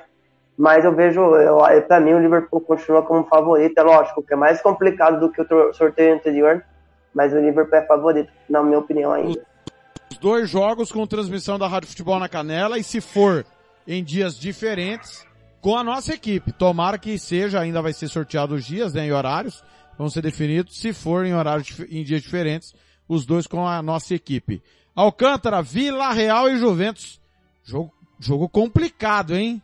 Mas 0.57 0.85
eu 0.85 0.95
vejo, 0.95 1.21
para 1.87 2.01
mim, 2.01 2.13
o 2.13 2.19
Liverpool 2.19 2.61
continua 2.61 3.03
como 3.03 3.25
favorito. 3.25 3.79
É 3.79 3.83
lógico 3.83 4.23
que 4.23 4.35
é 4.35 4.37
mais 4.37 4.61
complicado 4.61 5.21
do 5.21 5.31
que 5.31 5.41
o 5.41 5.73
sorteio 5.73 6.15
anterior, 6.15 6.65
mas 7.15 7.33
o 7.33 7.39
Liverpool 7.39 7.79
é 7.79 7.87
favorito, 7.87 8.33
na 8.49 8.63
minha 8.63 8.79
opinião 8.79 9.13
ainda. 9.13 9.41
Os 10.11 10.19
dois 10.19 10.51
jogos 10.51 10.91
com 10.91 11.07
transmissão 11.07 11.59
da 11.59 11.67
Rádio 11.67 11.89
Futebol 11.89 12.19
na 12.19 12.29
Canela 12.29 12.79
e 12.79 12.85
se 12.85 13.01
for 13.01 13.45
em 13.87 14.05
dias 14.05 14.39
diferentes 14.39 15.27
com 15.61 15.77
a 15.77 15.85
nossa 15.85 16.15
equipe. 16.15 16.53
Tomara 16.53 16.99
que 16.99 17.19
seja, 17.19 17.61
ainda 17.61 17.81
vai 17.81 17.93
ser 17.93 18.09
sorteado 18.09 18.55
os 18.55 18.65
dias, 18.65 18.93
né, 18.93 19.07
em 19.07 19.13
horários, 19.13 19.65
vão 19.97 20.11
ser 20.11 20.23
definidos, 20.23 20.79
se 20.79 20.93
for 20.93 21.25
em 21.25 21.35
horários, 21.35 21.81
em 21.91 22.03
dias 22.03 22.23
diferentes, 22.23 22.75
os 23.09 23.25
dois 23.25 23.47
com 23.47 23.67
a 23.67 23.83
nossa 23.83 24.15
equipe. 24.15 24.63
Alcântara, 24.95 25.63
Vila 25.63 26.13
Real 26.13 26.49
e 26.49 26.57
Juventus. 26.57 27.21
Jogo, 27.63 27.93
jogo 28.19 28.49
complicado, 28.49 29.37
hein? 29.37 29.63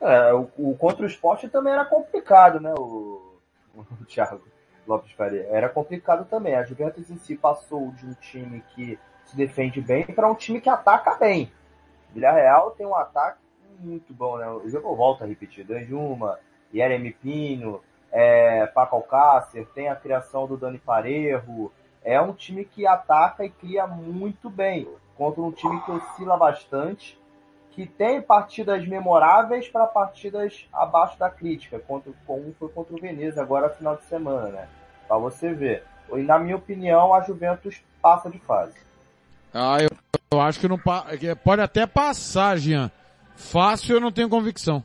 É, 0.00 0.32
o, 0.32 0.48
o 0.56 0.76
contra 0.78 1.04
o 1.04 1.06
esporte 1.06 1.48
também 1.48 1.72
era 1.72 1.84
complicado, 1.84 2.58
né, 2.58 2.72
o, 2.72 3.38
o 3.74 3.84
Thiago 4.08 4.40
Lopes 4.86 5.12
Faria. 5.12 5.46
Era 5.50 5.68
complicado 5.68 6.24
também. 6.28 6.54
A 6.54 6.64
Juventus 6.64 7.10
em 7.10 7.18
si 7.18 7.36
passou 7.36 7.92
de 7.92 8.06
um 8.06 8.14
time 8.14 8.64
que 8.74 8.98
se 9.26 9.36
defende 9.36 9.80
bem 9.80 10.06
para 10.06 10.30
um 10.30 10.34
time 10.34 10.60
que 10.60 10.68
ataca 10.68 11.16
bem. 11.16 11.52
Villarreal 12.12 12.72
tem 12.72 12.86
um 12.86 12.94
ataque 12.94 13.38
muito 13.78 14.12
bom, 14.12 14.36
né? 14.36 14.48
O 14.48 14.68
jogo 14.68 14.94
volta 14.96 15.24
a 15.24 15.26
repetir. 15.26 15.64
Danjuma, 15.64 16.38
Yeremi 16.74 17.12
Pino, 17.12 17.80
é, 18.10 18.66
Paco 18.66 18.96
Alcácer, 18.96 19.66
tem 19.74 19.88
a 19.88 19.96
criação 19.96 20.46
do 20.46 20.56
Dani 20.56 20.78
Parejo. 20.78 21.70
É 22.02 22.20
um 22.20 22.32
time 22.32 22.64
que 22.64 22.86
ataca 22.86 23.44
e 23.44 23.50
cria 23.50 23.86
muito 23.86 24.48
bem. 24.48 24.88
Contra 25.16 25.42
um 25.42 25.52
time 25.52 25.80
que 25.82 25.90
oscila 25.90 26.36
bastante, 26.36 27.18
que 27.72 27.86
tem 27.86 28.22
partidas 28.22 28.86
memoráveis 28.86 29.68
para 29.68 29.86
partidas 29.86 30.66
abaixo 30.72 31.18
da 31.18 31.28
crítica. 31.28 31.78
Contra, 31.78 32.12
como 32.26 32.54
foi 32.58 32.68
contra 32.70 32.94
o 32.94 33.00
Veneza 33.00 33.42
agora 33.42 33.68
final 33.68 33.96
de 33.96 34.04
semana, 34.04 34.48
né? 34.48 34.68
Pra 35.06 35.18
você 35.18 35.52
ver. 35.52 35.84
E 36.12 36.22
na 36.22 36.38
minha 36.38 36.56
opinião, 36.56 37.14
a 37.14 37.20
Juventus 37.20 37.82
passa 38.00 38.30
de 38.30 38.38
fase. 38.38 38.74
Ah, 39.52 39.78
eu, 39.80 39.90
eu 40.32 40.40
acho 40.40 40.58
que 40.58 40.68
não 40.68 40.78
pode 40.78 41.62
até 41.62 41.86
passar, 41.86 42.56
Jean. 42.56 42.90
Fácil 43.36 43.96
eu 43.96 44.00
não 44.00 44.12
tenho 44.12 44.28
convicção. 44.28 44.82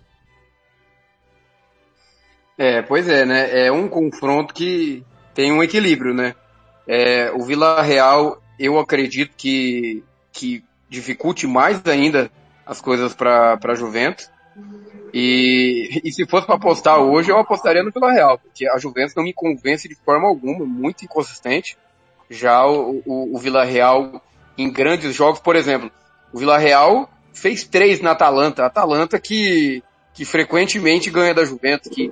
É, 2.57 2.81
pois 2.81 3.07
é, 3.07 3.25
né? 3.25 3.65
É 3.65 3.71
um 3.71 3.87
confronto 3.87 4.53
que 4.53 5.05
tem 5.33 5.51
um 5.51 5.61
equilíbrio, 5.61 6.13
né? 6.13 6.35
É, 6.87 7.31
o 7.31 7.43
Vila 7.43 7.81
Real, 7.81 8.41
eu 8.59 8.79
acredito 8.79 9.33
que, 9.35 10.03
que 10.31 10.63
dificulte 10.89 11.47
mais 11.47 11.81
ainda 11.85 12.31
as 12.65 12.81
coisas 12.81 13.13
para 13.13 13.59
a 13.61 13.75
Juventus. 13.75 14.29
E, 15.13 16.01
e 16.03 16.11
se 16.11 16.25
fosse 16.25 16.45
para 16.45 16.55
apostar 16.55 16.99
hoje, 16.99 17.31
eu 17.31 17.37
apostaria 17.37 17.83
no 17.83 17.91
Vila 17.91 18.11
Real, 18.11 18.37
porque 18.37 18.67
a 18.67 18.77
Juventus 18.77 19.15
não 19.15 19.23
me 19.23 19.33
convence 19.33 19.87
de 19.87 19.95
forma 19.95 20.27
alguma, 20.27 20.65
muito 20.65 21.05
inconsistente. 21.05 21.77
Já 22.29 22.65
o, 22.65 23.01
o, 23.05 23.35
o 23.35 23.37
Vila 23.37 23.63
Real 23.63 24.21
em 24.57 24.69
grandes 24.69 25.13
jogos, 25.15 25.39
por 25.39 25.55
exemplo, 25.55 25.91
o 26.33 26.39
Vila 26.39 26.57
Real 26.57 27.09
fez 27.33 27.63
três 27.63 28.01
na 28.01 28.11
Atalanta. 28.11 28.65
Atalanta 28.65 29.19
que, 29.19 29.83
que 30.15 30.23
frequentemente 30.23 31.11
ganha 31.11 31.33
da 31.33 31.43
Juventus, 31.43 31.91
que 31.91 32.09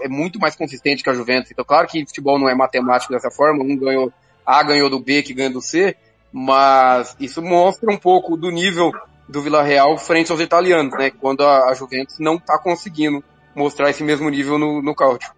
é 0.00 0.08
muito 0.08 0.38
mais 0.40 0.56
consistente 0.56 1.02
que 1.04 1.10
a 1.10 1.14
Juventus. 1.14 1.50
Então, 1.50 1.64
claro 1.64 1.86
que 1.86 2.04
futebol 2.06 2.38
não 2.38 2.48
é 2.48 2.54
matemático 2.54 3.12
dessa 3.12 3.30
forma, 3.30 3.62
um 3.62 3.76
ganhou 3.76 4.10
A 4.44 4.62
ganhou 4.62 4.88
do 4.88 4.98
B, 4.98 5.22
que 5.22 5.34
ganha 5.34 5.50
do 5.50 5.60
C, 5.60 5.94
mas 6.32 7.14
isso 7.20 7.42
mostra 7.42 7.92
um 7.92 7.98
pouco 7.98 8.38
do 8.38 8.50
nível 8.50 8.90
do 9.28 9.42
Vila 9.42 9.62
Real 9.62 9.98
frente 9.98 10.32
aos 10.32 10.40
italianos, 10.40 10.96
né? 10.96 11.10
Quando 11.10 11.44
a, 11.44 11.74
Juventus 11.74 12.18
não 12.18 12.36
está 12.36 12.58
conseguindo 12.58 13.22
mostrar 13.54 13.90
esse 13.90 14.02
mesmo 14.02 14.30
nível 14.30 14.58
no, 14.58 14.80
no 14.80 14.94
Cáutio. 14.94 15.30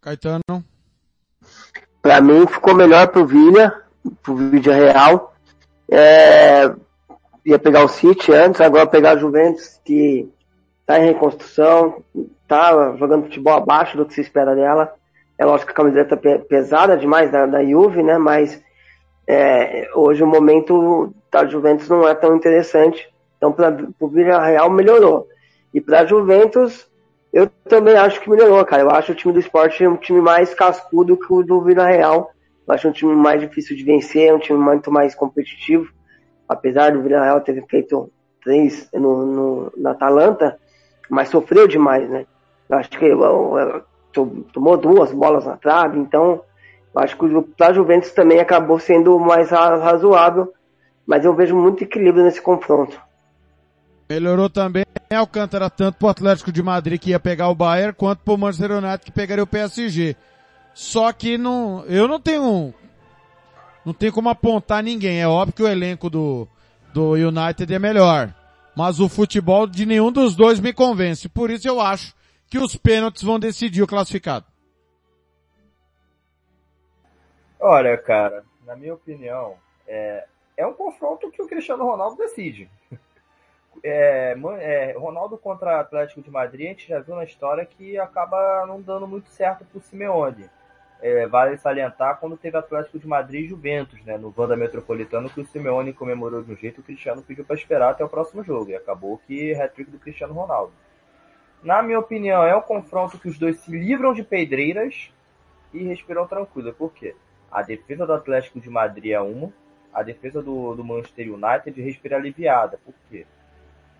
Caetano? 0.00 0.64
Para 2.00 2.20
mim 2.20 2.46
ficou 2.46 2.72
melhor 2.74 3.08
pro 3.08 3.26
Vila, 3.26 3.82
pro 4.22 4.36
Vídeo 4.36 4.72
Real. 4.72 5.34
É, 5.90 6.72
ia 7.44 7.58
pegar 7.58 7.84
o 7.84 7.88
City 7.88 8.32
antes, 8.32 8.60
agora 8.60 8.86
pegar 8.86 9.12
a 9.12 9.18
Juventus, 9.18 9.80
que 9.84 10.28
tá 10.86 10.98
em 10.98 11.06
reconstrução, 11.06 12.02
tá 12.48 12.94
jogando 12.96 13.24
futebol 13.24 13.54
abaixo 13.54 13.96
do 13.96 14.04
que 14.04 14.14
se 14.14 14.20
espera 14.20 14.54
dela. 14.54 14.94
É 15.38 15.44
lógico 15.44 15.66
que 15.66 15.72
a 15.72 15.76
camiseta 15.76 16.20
é 16.22 16.38
pesada 16.38 16.96
demais 16.96 17.30
da, 17.30 17.46
da 17.46 17.64
Juve, 17.64 18.02
né? 18.02 18.18
Mas 18.18 18.62
é, 19.26 19.88
hoje 19.94 20.22
o 20.22 20.26
momento 20.26 21.14
da 21.30 21.46
Juventus 21.46 21.88
não 21.88 22.06
é 22.06 22.14
tão 22.14 22.36
interessante. 22.36 23.08
Então, 23.36 23.52
para 23.52 23.76
o 23.98 24.08
Real 24.08 24.70
melhorou. 24.70 25.26
E 25.74 25.80
pra 25.80 26.04
Juventus, 26.04 26.86
eu 27.32 27.48
também 27.68 27.96
acho 27.96 28.20
que 28.20 28.30
melhorou, 28.30 28.64
cara. 28.64 28.82
Eu 28.82 28.90
acho 28.90 29.12
o 29.12 29.14
time 29.14 29.32
do 29.32 29.40
esporte 29.40 29.86
um 29.86 29.96
time 29.96 30.20
mais 30.20 30.54
cascudo 30.54 31.16
que 31.16 31.32
o 31.32 31.42
do 31.42 31.60
Vila 31.62 31.86
Real. 31.86 32.30
Eu 32.66 32.74
acho 32.74 32.88
um 32.88 32.92
time 32.92 33.14
mais 33.14 33.40
difícil 33.40 33.76
de 33.76 33.82
vencer, 33.82 34.32
um 34.32 34.38
time 34.38 34.58
muito 34.58 34.92
mais 34.92 35.14
competitivo. 35.14 35.90
Apesar 36.48 36.92
do 36.92 37.02
Vila 37.02 37.24
Real 37.24 37.40
ter 37.40 37.64
feito 37.66 38.12
três 38.44 38.88
no, 38.92 39.26
no, 39.26 39.72
na 39.76 39.92
Atalanta, 39.92 40.58
mas 41.12 41.28
sofreu 41.28 41.68
demais, 41.68 42.08
né? 42.08 42.24
Eu 42.70 42.78
acho 42.78 42.88
que 42.88 43.04
eu, 43.04 43.84
tomou 44.50 44.78
duas 44.78 45.12
bolas 45.12 45.44
na 45.44 45.58
trave, 45.58 45.98
então 45.98 46.40
eu 46.94 47.02
acho 47.02 47.18
que 47.18 47.62
a 47.62 47.72
Juventus 47.74 48.12
também 48.12 48.40
acabou 48.40 48.78
sendo 48.78 49.18
mais 49.18 49.50
razoável, 49.50 50.54
mas 51.06 51.26
eu 51.26 51.34
vejo 51.34 51.54
muito 51.54 51.84
equilíbrio 51.84 52.24
nesse 52.24 52.40
confronto. 52.40 52.98
Melhorou 54.08 54.48
também 54.48 54.86
Alcântara 55.10 55.68
tanto 55.68 55.98
pro 55.98 56.08
Atlético 56.08 56.50
de 56.50 56.62
Madrid 56.62 56.98
que 56.98 57.10
ia 57.10 57.20
pegar 57.20 57.50
o 57.50 57.54
Bayern, 57.54 57.92
quanto 57.92 58.20
pro 58.20 58.38
Manchester 58.38 58.78
United 58.78 59.04
que 59.04 59.12
pegaria 59.12 59.44
o 59.44 59.46
PSG. 59.46 60.16
Só 60.72 61.12
que 61.12 61.36
não, 61.36 61.84
eu 61.84 62.08
não 62.08 62.18
tenho, 62.18 62.72
não 63.84 63.92
tenho 63.92 64.14
como 64.14 64.30
apontar 64.30 64.82
ninguém. 64.82 65.20
É 65.20 65.28
óbvio 65.28 65.54
que 65.56 65.62
o 65.62 65.68
elenco 65.68 66.08
do, 66.08 66.48
do 66.94 67.12
United 67.12 67.74
é 67.74 67.78
melhor. 67.78 68.32
Mas 68.76 69.00
o 69.00 69.08
futebol 69.08 69.66
de 69.66 69.84
nenhum 69.84 70.10
dos 70.10 70.34
dois 70.34 70.58
me 70.58 70.72
convence. 70.72 71.28
Por 71.28 71.50
isso 71.50 71.68
eu 71.68 71.80
acho 71.80 72.14
que 72.48 72.58
os 72.58 72.76
pênaltis 72.76 73.22
vão 73.22 73.38
decidir 73.38 73.82
o 73.82 73.86
classificado. 73.86 74.46
Olha, 77.60 77.96
cara, 77.96 78.44
na 78.66 78.74
minha 78.74 78.94
opinião, 78.94 79.56
é, 79.86 80.26
é 80.56 80.66
um 80.66 80.74
confronto 80.74 81.30
que 81.30 81.40
o 81.40 81.46
Cristiano 81.46 81.84
Ronaldo 81.84 82.16
decide. 82.16 82.70
É, 83.84 84.36
é, 84.60 84.92
Ronaldo 84.92 85.36
contra 85.36 85.80
Atlético 85.80 86.20
de 86.20 86.30
Madrid, 86.30 86.66
a 86.66 86.68
gente 86.68 86.88
já 86.88 87.00
viu 87.00 87.16
na 87.16 87.24
história 87.24 87.66
que 87.66 87.98
acaba 87.98 88.64
não 88.64 88.80
dando 88.80 89.08
muito 89.08 89.28
certo 89.30 89.64
pro 89.64 89.80
Simeone. 89.80 90.48
É, 91.04 91.26
vale 91.26 91.58
salientar 91.58 92.20
quando 92.20 92.36
teve 92.36 92.56
Atlético 92.56 92.96
de 92.96 93.08
Madrid 93.08 93.44
e 93.44 93.48
Juventus, 93.48 94.00
né, 94.04 94.16
no 94.16 94.30
Vanda 94.30 94.56
Metropolitano, 94.56 95.28
que 95.28 95.40
o 95.40 95.44
Simeone 95.44 95.92
comemorou 95.92 96.44
de 96.44 96.52
um 96.52 96.56
jeito, 96.56 96.80
o 96.80 96.84
Cristiano 96.84 97.22
pediu 97.22 97.44
para 97.44 97.56
esperar 97.56 97.90
até 97.90 98.04
o 98.04 98.08
próximo 98.08 98.44
jogo, 98.44 98.70
e 98.70 98.76
acabou 98.76 99.20
que 99.26 99.52
hat-trick 99.52 99.90
do 99.90 99.98
Cristiano 99.98 100.32
Ronaldo. 100.32 100.72
Na 101.60 101.82
minha 101.82 101.98
opinião, 101.98 102.44
é 102.44 102.56
um 102.56 102.60
confronto 102.60 103.18
que 103.18 103.28
os 103.28 103.36
dois 103.36 103.58
se 103.58 103.70
livram 103.70 104.14
de 104.14 104.22
pedreiras 104.22 105.12
e 105.74 105.82
respiram 105.82 106.26
tranquilo. 106.26 106.72
Por 106.72 106.92
quê? 106.92 107.16
A 107.50 107.62
defesa 107.62 108.06
do 108.06 108.12
Atlético 108.12 108.60
de 108.60 108.70
Madrid 108.70 109.10
é 109.12 109.20
uma, 109.20 109.52
a 109.92 110.04
defesa 110.04 110.40
do, 110.40 110.74
do 110.74 110.84
Manchester 110.84 111.34
United 111.34 111.82
respira 111.82 112.16
aliviada. 112.16 112.78
Por 112.84 112.94
quê? 113.10 113.26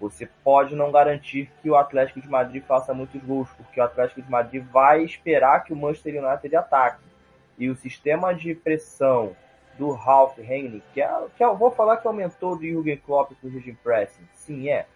Você 0.00 0.26
pode 0.42 0.74
não 0.74 0.90
garantir 0.90 1.50
que 1.62 1.70
o 1.70 1.76
Atlético 1.76 2.20
de 2.20 2.28
Madrid 2.28 2.62
faça 2.64 2.92
muitos 2.92 3.22
gols, 3.22 3.48
porque 3.56 3.80
o 3.80 3.84
Atlético 3.84 4.22
de 4.22 4.30
Madrid 4.30 4.64
vai 4.64 5.04
esperar 5.04 5.62
que 5.62 5.72
o 5.72 5.76
Manchester 5.76 6.24
United 6.24 6.56
ataque. 6.56 7.02
E 7.56 7.68
o 7.70 7.76
sistema 7.76 8.34
de 8.34 8.54
pressão 8.54 9.36
do 9.78 9.92
Ralf 9.92 10.36
Rangnick, 10.38 10.82
que, 10.92 11.00
é, 11.00 11.08
que 11.36 11.42
é, 11.42 11.54
vou 11.54 11.70
falar 11.70 11.98
que 11.98 12.06
aumentou 12.06 12.56
do 12.56 12.64
Jürgen 12.64 12.96
Klopp 12.98 13.32
com 13.40 13.46
o 13.46 13.50
regime 13.50 13.78
pressing, 13.82 14.28
sim 14.32 14.68
é. 14.68 14.86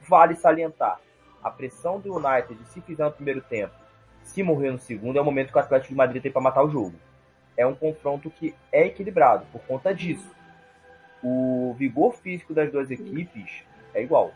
Vale 0.00 0.36
salientar, 0.36 1.00
a 1.42 1.50
pressão 1.50 1.98
do 1.98 2.14
United, 2.16 2.58
se 2.66 2.80
fizer 2.80 3.04
no 3.04 3.12
primeiro 3.12 3.40
tempo, 3.40 3.74
se 4.22 4.42
morrer 4.42 4.70
no 4.70 4.78
segundo, 4.78 5.18
é 5.18 5.20
o 5.20 5.24
momento 5.24 5.50
que 5.50 5.56
o 5.56 5.60
Atlético 5.60 5.92
de 5.92 5.96
Madrid 5.96 6.22
tem 6.22 6.30
para 6.30 6.42
matar 6.42 6.62
o 6.62 6.70
jogo. 6.70 6.94
É 7.56 7.66
um 7.66 7.74
confronto 7.74 8.30
que 8.30 8.54
é 8.70 8.86
equilibrado 8.86 9.44
por 9.50 9.60
conta 9.62 9.92
disso. 9.94 10.30
O 11.22 11.74
vigor 11.76 12.14
físico 12.14 12.54
das 12.54 12.70
duas 12.70 12.90
equipes 12.90 13.64
é 13.98 14.02
igual. 14.02 14.32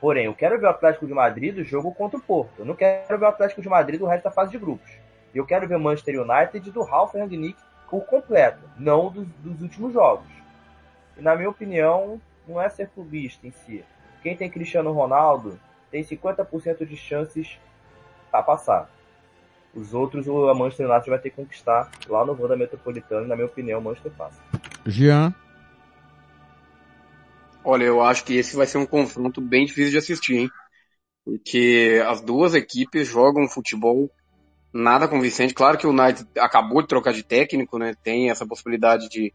Porém, 0.00 0.26
eu 0.26 0.34
quero 0.34 0.58
ver 0.58 0.66
o 0.66 0.70
Atlético 0.70 1.06
de 1.06 1.14
Madrid 1.14 1.54
do 1.54 1.64
jogo 1.64 1.92
contra 1.92 2.18
o 2.18 2.22
Porto. 2.22 2.60
Eu 2.60 2.64
não 2.64 2.74
quero 2.74 3.18
ver 3.18 3.24
o 3.24 3.28
Atlético 3.28 3.62
de 3.62 3.68
Madrid 3.68 3.98
do 3.98 4.06
resto 4.06 4.24
da 4.24 4.30
fase 4.30 4.50
de 4.50 4.58
grupos. 4.58 4.90
Eu 5.34 5.44
quero 5.44 5.66
ver 5.66 5.76
o 5.76 5.80
Manchester 5.80 6.20
United 6.20 6.70
do 6.70 6.82
Ralf 6.82 7.14
Rangnick 7.14 7.58
o 7.90 8.00
completo, 8.00 8.60
não 8.76 9.10
dos, 9.10 9.26
dos 9.38 9.62
últimos 9.62 9.92
jogos. 9.92 10.28
E 11.16 11.22
na 11.22 11.34
minha 11.34 11.48
opinião, 11.48 12.20
não 12.46 12.60
é 12.60 12.68
ser 12.68 12.88
clubista 12.88 13.46
em 13.46 13.50
si. 13.50 13.84
Quem 14.22 14.36
tem 14.36 14.50
Cristiano 14.50 14.92
Ronaldo 14.92 15.58
tem 15.90 16.04
50% 16.04 16.86
de 16.86 16.96
chances 16.96 17.58
para 18.30 18.42
passar. 18.42 18.90
Os 19.74 19.94
outros, 19.94 20.26
o 20.26 20.54
Manchester 20.54 20.90
United 20.90 21.10
vai 21.10 21.18
ter 21.18 21.30
que 21.30 21.36
conquistar 21.36 21.90
lá 22.08 22.24
no 22.24 22.40
Wanda 22.40 22.56
Metropolitano. 22.56 23.26
Na 23.26 23.34
minha 23.34 23.46
opinião, 23.46 23.80
o 23.80 23.82
Manchester 23.82 24.12
passa. 24.12 24.40
Jean. 24.86 25.34
Olha, 27.70 27.84
eu 27.84 28.00
acho 28.00 28.24
que 28.24 28.34
esse 28.34 28.56
vai 28.56 28.66
ser 28.66 28.78
um 28.78 28.86
confronto 28.86 29.42
bem 29.42 29.66
difícil 29.66 29.90
de 29.90 29.98
assistir, 29.98 30.36
hein? 30.36 30.50
Porque 31.22 32.02
as 32.08 32.22
duas 32.22 32.54
equipes 32.54 33.06
jogam 33.06 33.46
futebol 33.46 34.10
nada 34.72 35.06
convincente. 35.06 35.52
Claro 35.52 35.76
que 35.76 35.86
o 35.86 35.90
United 35.90 36.26
acabou 36.38 36.80
de 36.80 36.88
trocar 36.88 37.12
de 37.12 37.22
técnico, 37.22 37.78
né? 37.78 37.92
Tem 38.02 38.30
essa 38.30 38.46
possibilidade 38.46 39.10
de, 39.10 39.34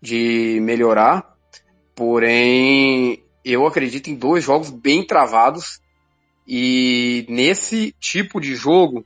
de 0.00 0.60
melhorar. 0.62 1.34
Porém, 1.92 3.24
eu 3.44 3.66
acredito 3.66 4.10
em 4.10 4.14
dois 4.14 4.44
jogos 4.44 4.70
bem 4.70 5.04
travados. 5.04 5.80
E 6.46 7.26
nesse 7.28 7.96
tipo 7.98 8.40
de 8.40 8.54
jogo, 8.54 9.04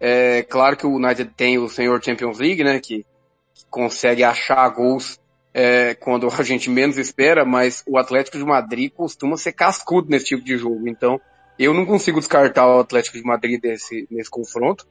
é 0.00 0.42
claro 0.42 0.76
que 0.76 0.88
o 0.88 0.96
United 0.96 1.32
tem 1.36 1.56
o 1.56 1.68
senhor 1.68 2.02
Champions 2.02 2.40
League, 2.40 2.64
né? 2.64 2.80
Que, 2.80 3.06
que 3.54 3.64
consegue 3.70 4.24
achar 4.24 4.68
gols 4.70 5.20
é, 5.58 5.92
quando 5.92 6.28
a 6.28 6.42
gente 6.44 6.70
menos 6.70 6.96
espera, 6.98 7.44
mas 7.44 7.82
o 7.84 7.98
Atlético 7.98 8.38
de 8.38 8.44
Madrid 8.44 8.92
costuma 8.92 9.36
ser 9.36 9.52
cascudo 9.52 10.08
nesse 10.08 10.26
tipo 10.26 10.44
de 10.44 10.56
jogo. 10.56 10.88
Então, 10.88 11.20
eu 11.58 11.74
não 11.74 11.84
consigo 11.84 12.20
descartar 12.20 12.64
o 12.68 12.78
Atlético 12.78 13.18
de 13.18 13.24
Madrid 13.24 13.60
desse, 13.60 14.06
nesse 14.08 14.30
confronto. 14.30 14.86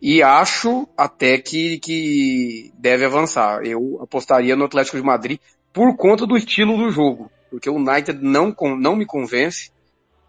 E 0.00 0.22
acho 0.22 0.88
até 0.96 1.36
que, 1.36 1.78
que 1.80 2.72
deve 2.78 3.04
avançar. 3.04 3.62
Eu 3.62 3.98
apostaria 4.00 4.56
no 4.56 4.64
Atlético 4.64 4.96
de 4.96 5.02
Madrid 5.02 5.38
por 5.70 5.94
conta 5.98 6.26
do 6.26 6.34
estilo 6.34 6.78
do 6.78 6.90
jogo. 6.90 7.30
Porque 7.50 7.68
o 7.68 7.74
United 7.74 8.20
não, 8.22 8.56
não 8.78 8.96
me 8.96 9.04
convence. 9.04 9.70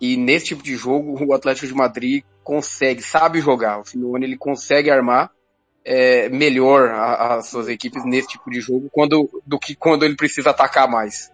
E 0.01 0.17
nesse 0.17 0.48
tipo 0.48 0.64
de 0.64 0.75
jogo, 0.75 1.16
o 1.25 1.33
Atlético 1.33 1.67
de 1.67 1.74
Madrid 1.74 2.25
consegue, 2.43 3.01
sabe 3.01 3.40
jogar. 3.40 3.80
O 3.80 3.85
Simeone 3.85 4.25
ele 4.25 4.38
consegue 4.38 4.91
armar 4.91 5.32
é, 5.84 6.30
melhor 6.30 6.90
as 6.90 7.48
suas 7.48 7.68
equipes 7.68 8.03
nesse 8.06 8.30
tipo 8.30 8.50
de 8.50 8.60
jogo 8.61 8.90
quando, 8.92 9.42
do 9.45 9.60
que 9.60 9.76
quando 9.76 10.03
ele 10.03 10.16
precisa 10.16 10.51
atacar 10.51 10.88
mais. 10.90 11.32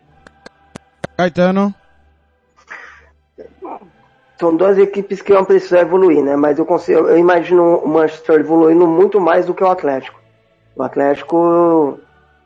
Caetano. 1.18 1.74
São 4.40 4.56
duas 4.56 4.78
equipes 4.78 5.22
que 5.22 5.34
vão 5.34 5.44
precisar 5.44 5.80
evoluir, 5.80 6.24
né? 6.24 6.36
Mas 6.36 6.60
eu, 6.60 6.66
consigo, 6.66 7.08
eu 7.08 7.18
imagino 7.18 7.78
o 7.78 7.88
Manchester 7.88 8.40
evoluindo 8.40 8.86
muito 8.86 9.20
mais 9.20 9.46
do 9.48 9.54
que 9.54 9.64
o 9.64 9.70
Atlético. 9.70 10.20
O 10.76 10.84
Atlético, 10.84 12.00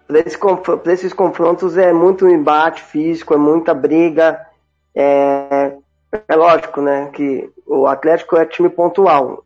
para 0.08 0.94
esses 0.94 1.12
confrontos, 1.12 1.78
é 1.78 1.92
muito 1.92 2.30
embate 2.30 2.82
físico, 2.82 3.34
é 3.34 3.38
muita 3.38 3.74
briga. 3.74 4.40
É, 4.96 5.74
é 6.30 6.36
lógico, 6.36 6.82
né? 6.82 7.10
Que 7.12 7.50
o 7.66 7.86
Atlético 7.86 8.38
é 8.38 8.46
time 8.46 8.70
pontual 8.70 9.44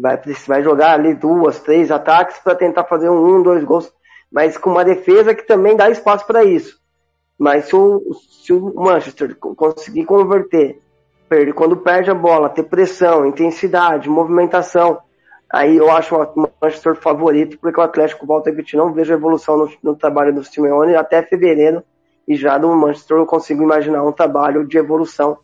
vai, 0.00 0.20
vai 0.46 0.62
jogar 0.62 0.92
ali 0.92 1.14
duas, 1.14 1.60
três 1.60 1.90
ataques 1.90 2.38
para 2.38 2.54
tentar 2.54 2.84
fazer 2.84 3.08
um, 3.08 3.36
um, 3.36 3.42
dois 3.42 3.64
gols, 3.64 3.92
mas 4.30 4.56
com 4.56 4.70
uma 4.70 4.84
defesa 4.84 5.34
que 5.34 5.46
também 5.46 5.76
dá 5.76 5.88
espaço 5.88 6.26
para 6.26 6.44
isso. 6.44 6.78
Mas 7.38 7.66
se 7.66 7.76
o, 7.76 8.02
se 8.44 8.52
o 8.52 8.74
Manchester 8.74 9.36
conseguir 9.36 10.04
converter, 10.04 10.80
perde, 11.28 11.52
quando 11.52 11.76
perde 11.76 12.10
a 12.10 12.14
bola, 12.14 12.48
ter 12.48 12.62
pressão, 12.64 13.26
intensidade, 13.26 14.08
movimentação, 14.08 14.98
aí 15.52 15.76
eu 15.76 15.90
acho 15.90 16.14
o 16.16 16.50
Manchester 16.60 16.94
favorito, 16.96 17.58
porque 17.58 17.78
o 17.78 17.82
Atlético 17.82 18.26
volta 18.26 18.50
a 18.50 18.76
não 18.76 18.92
vejo 18.92 19.12
evolução 19.12 19.56
no, 19.56 19.70
no 19.82 19.96
trabalho 19.96 20.34
do 20.34 20.44
Simeone 20.44 20.94
até 20.94 21.22
fevereiro, 21.22 21.82
e 22.26 22.36
já 22.36 22.58
do 22.58 22.74
Manchester 22.74 23.18
eu 23.18 23.26
consigo 23.26 23.62
imaginar 23.62 24.02
um 24.02 24.12
trabalho 24.12 24.66
de 24.66 24.78
evolução. 24.78 25.38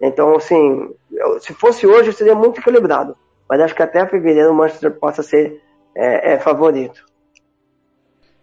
Então, 0.00 0.34
assim, 0.34 0.90
eu, 1.12 1.40
se 1.40 1.54
fosse 1.54 1.86
hoje, 1.86 2.12
seria 2.12 2.34
muito 2.34 2.60
equilibrado 2.60 3.16
mas 3.50 3.60
acho 3.60 3.74
que 3.74 3.82
até 3.82 4.06
fevereiro 4.06 4.52
o 4.52 4.54
Manchester 4.54 4.92
possa 4.92 5.24
ser 5.24 5.60
é, 5.96 6.34
é, 6.34 6.38
favorito. 6.38 7.04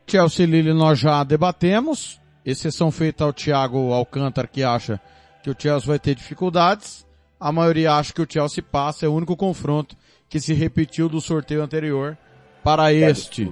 Chelsea 0.05 0.45
Lille 0.45 0.73
nós 0.73 0.99
já 0.99 1.23
debatemos, 1.23 2.19
exceção 2.45 2.91
feita 2.91 3.23
ao 3.23 3.31
Thiago 3.31 3.93
Alcântara 3.93 4.47
que 4.47 4.63
acha 4.63 4.99
que 5.41 5.49
o 5.49 5.55
Chelsea 5.57 5.87
vai 5.87 5.97
ter 5.97 6.13
dificuldades, 6.13 7.07
a 7.39 7.53
maioria 7.53 7.93
acha 7.93 8.11
que 8.11 8.21
o 8.21 8.27
Chelsea 8.29 8.61
passa, 8.61 9.05
é 9.05 9.09
o 9.09 9.13
único 9.13 9.37
confronto 9.37 9.95
que 10.27 10.41
se 10.41 10.53
repetiu 10.53 11.07
do 11.07 11.21
sorteio 11.21 11.63
anterior 11.63 12.17
para 12.61 12.91
este. 12.91 13.49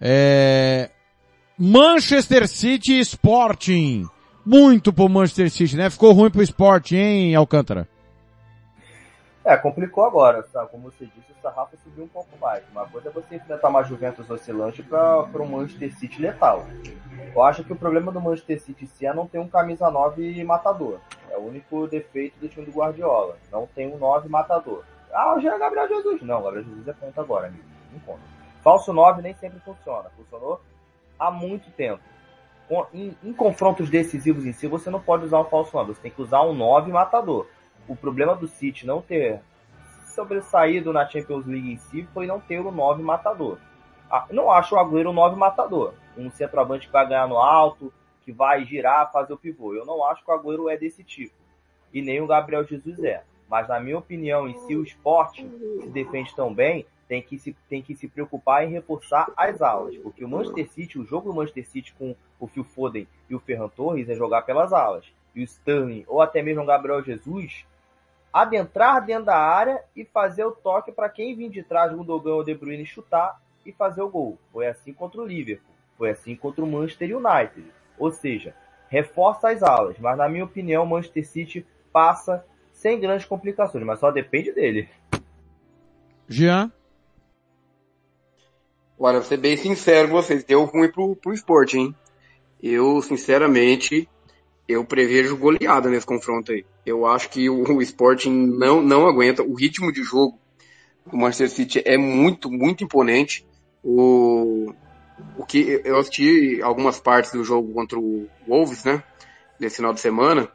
É... 0.00 0.90
Manchester 1.56 2.48
City 2.48 2.98
Sporting. 2.98 4.04
Muito 4.44 4.92
pro 4.92 5.08
Manchester 5.08 5.50
City, 5.50 5.76
né? 5.76 5.90
Ficou 5.90 6.12
ruim 6.12 6.30
pro 6.30 6.42
Sporting, 6.42 6.96
hein, 6.96 7.34
Alcântara? 7.36 7.86
É, 9.48 9.56
complicou 9.56 10.04
agora, 10.04 10.42
tá? 10.42 10.66
como 10.66 10.90
você 10.90 11.06
disse, 11.06 11.32
o 11.32 11.40
sarrafo 11.40 11.74
subiu 11.78 12.04
um 12.04 12.08
pouco 12.08 12.28
mais. 12.38 12.62
Uma 12.70 12.86
coisa 12.86 13.08
é 13.08 13.10
você 13.10 13.36
enfrentar 13.36 13.70
uma 13.70 13.82
Juventus 13.82 14.28
oscilante 14.28 14.82
para 14.82 15.24
um 15.40 15.46
Manchester 15.46 15.96
City 15.96 16.20
letal. 16.20 16.66
Eu 17.34 17.42
acho 17.42 17.64
que 17.64 17.72
o 17.72 17.76
problema 17.76 18.12
do 18.12 18.20
Manchester 18.20 18.60
City 18.60 18.86
sim 18.86 19.06
é 19.06 19.14
não 19.14 19.26
ter 19.26 19.38
um 19.38 19.48
camisa 19.48 19.90
9 19.90 20.44
matador. 20.44 20.98
É 21.30 21.38
o 21.38 21.46
único 21.46 21.86
defeito 21.86 22.38
do 22.38 22.46
time 22.46 22.66
do 22.66 22.72
Guardiola. 22.72 23.38
Não 23.50 23.66
tem 23.66 23.90
um 23.90 23.96
9 23.96 24.28
matador. 24.28 24.84
Ah, 25.10 25.32
hoje 25.32 25.48
é 25.48 25.58
Gabriel 25.58 25.88
Jesus. 25.88 26.20
Não, 26.20 26.42
Gabriel 26.42 26.64
Jesus 26.64 26.86
é 26.86 26.92
ponta 26.92 27.22
agora, 27.22 27.46
amigo. 27.46 27.64
Não 27.90 28.00
conta. 28.00 28.20
Falso 28.62 28.92
9 28.92 29.22
nem 29.22 29.32
sempre 29.32 29.60
funciona. 29.60 30.10
Funcionou 30.14 30.60
há 31.18 31.30
muito 31.30 31.70
tempo. 31.70 32.02
Em, 32.92 33.16
em, 33.24 33.32
confrontos 33.32 33.88
decisivos 33.88 34.44
em 34.44 34.52
si, 34.52 34.66
você 34.66 34.90
não 34.90 35.00
pode 35.00 35.24
usar 35.24 35.40
um 35.40 35.46
falso 35.46 35.74
9. 35.74 35.94
Você 35.94 36.02
tem 36.02 36.10
que 36.10 36.20
usar 36.20 36.42
um 36.42 36.52
9 36.52 36.92
matador. 36.92 37.46
O 37.88 37.96
problema 37.96 38.34
do 38.34 38.46
City 38.46 38.86
não 38.86 39.00
ter 39.00 39.40
sobressaído 40.14 40.92
na 40.92 41.08
Champions 41.08 41.46
League 41.46 41.72
em 41.72 41.76
si 41.76 42.06
foi 42.12 42.26
não 42.26 42.38
ter 42.38 42.60
o 42.60 42.70
9 42.70 43.02
matador. 43.02 43.58
Ah, 44.10 44.26
não 44.30 44.50
acho 44.50 44.74
o 44.74 44.78
Agüero 44.78 45.12
9 45.12 45.36
matador. 45.36 45.94
Um 46.16 46.30
centroavante 46.30 46.86
que 46.86 46.92
vai 46.92 47.06
ganhar 47.06 47.28
no 47.28 47.38
alto, 47.38 47.92
que 48.24 48.32
vai 48.32 48.64
girar, 48.64 49.12
fazer 49.12 49.32
o 49.32 49.38
pivô. 49.38 49.74
Eu 49.74 49.86
não 49.86 50.04
acho 50.04 50.24
que 50.24 50.30
o 50.30 50.34
Agüero 50.34 50.68
é 50.68 50.76
desse 50.76 51.02
tipo. 51.02 51.34
E 51.92 52.02
nem 52.02 52.20
o 52.20 52.26
Gabriel 52.26 52.64
Jesus 52.64 53.02
é. 53.02 53.22
Mas 53.48 53.68
na 53.68 53.80
minha 53.80 53.98
opinião, 53.98 54.46
em 54.46 54.54
si 54.58 54.76
o 54.76 54.82
esporte 54.82 55.48
se 55.80 55.88
defende 55.88 56.34
tão 56.34 56.52
bem, 56.52 56.86
tem 57.08 57.22
que 57.22 57.38
se, 57.38 57.56
tem 57.68 57.80
que 57.80 57.94
se 57.94 58.06
preocupar 58.06 58.64
em 58.64 58.70
reforçar 58.70 59.30
as 59.36 59.62
alas. 59.62 59.96
Porque 59.96 60.24
o 60.24 60.28
Manchester 60.28 60.70
City, 60.70 60.98
o 60.98 61.04
jogo 61.04 61.30
do 61.30 61.36
Manchester 61.36 61.66
City 61.66 61.94
com 61.98 62.14
o 62.38 62.46
Phil 62.46 62.64
Foden 62.64 63.08
e 63.30 63.34
o 63.34 63.40
Ferran 63.40 63.68
Torres 63.68 64.08
é 64.08 64.14
jogar 64.14 64.42
pelas 64.42 64.72
alas. 64.72 65.06
E 65.34 65.40
o 65.40 65.44
Sterling, 65.44 66.04
ou 66.06 66.20
até 66.20 66.42
mesmo 66.42 66.62
o 66.62 66.66
Gabriel 66.66 67.02
Jesus, 67.02 67.64
adentrar 68.42 69.04
dentro 69.04 69.26
da 69.26 69.36
área 69.36 69.82
e 69.94 70.04
fazer 70.04 70.44
o 70.44 70.52
toque 70.52 70.92
para 70.92 71.08
quem 71.08 71.34
vir 71.34 71.50
de 71.50 71.62
trás, 71.62 71.92
o 71.92 71.96
Gundogan 71.96 72.34
ou 72.34 72.44
De 72.44 72.54
Bruyne, 72.54 72.86
chutar 72.86 73.40
e 73.64 73.72
fazer 73.72 74.02
o 74.02 74.08
gol. 74.08 74.38
Foi 74.52 74.66
assim 74.66 74.92
contra 74.92 75.20
o 75.20 75.26
Liverpool. 75.26 75.74
Foi 75.96 76.10
assim 76.10 76.36
contra 76.36 76.64
o 76.64 76.66
Manchester 76.66 77.16
United. 77.16 77.66
Ou 77.98 78.10
seja, 78.10 78.54
reforça 78.88 79.50
as 79.50 79.62
alas. 79.62 79.98
Mas 79.98 80.16
na 80.16 80.28
minha 80.28 80.44
opinião, 80.44 80.84
o 80.84 80.86
Manchester 80.86 81.26
City 81.26 81.66
passa 81.92 82.44
sem 82.72 83.00
grandes 83.00 83.26
complicações, 83.26 83.84
mas 83.84 83.98
só 83.98 84.10
depende 84.10 84.52
dele. 84.52 84.88
Jean? 86.28 86.70
Olha, 88.98 89.18
vou 89.18 89.28
ser 89.28 89.36
bem 89.36 89.56
sincero 89.56 90.08
com 90.08 90.14
vocês, 90.14 90.44
deu 90.44 90.64
ruim 90.64 90.90
pro, 90.90 91.16
pro 91.16 91.32
esporte, 91.32 91.78
hein? 91.78 91.94
Eu, 92.62 93.00
sinceramente, 93.00 94.08
eu 94.66 94.84
prevejo 94.84 95.36
goleada 95.36 95.88
nesse 95.88 96.06
confronto 96.06 96.52
aí. 96.52 96.64
Eu 96.88 97.04
acho 97.04 97.28
que 97.28 97.50
o, 97.50 97.82
Sporting 97.82 98.30
não, 98.30 98.80
não 98.80 99.06
aguenta. 99.06 99.42
O 99.42 99.54
ritmo 99.54 99.92
de 99.92 100.02
jogo 100.02 100.38
do 101.06 101.18
Manchester 101.18 101.50
City 101.50 101.82
é 101.84 101.98
muito, 101.98 102.50
muito 102.50 102.82
imponente. 102.82 103.46
O, 103.84 104.72
o 105.36 105.44
que 105.44 105.82
eu 105.84 105.98
assisti 105.98 106.62
algumas 106.62 106.98
partes 106.98 107.32
do 107.32 107.44
jogo 107.44 107.74
contra 107.74 107.98
o 107.98 108.26
Wolves, 108.46 108.84
né? 108.84 109.02
Nesse 109.60 109.76
final 109.76 109.92
de 109.92 110.00
semana. 110.00 110.50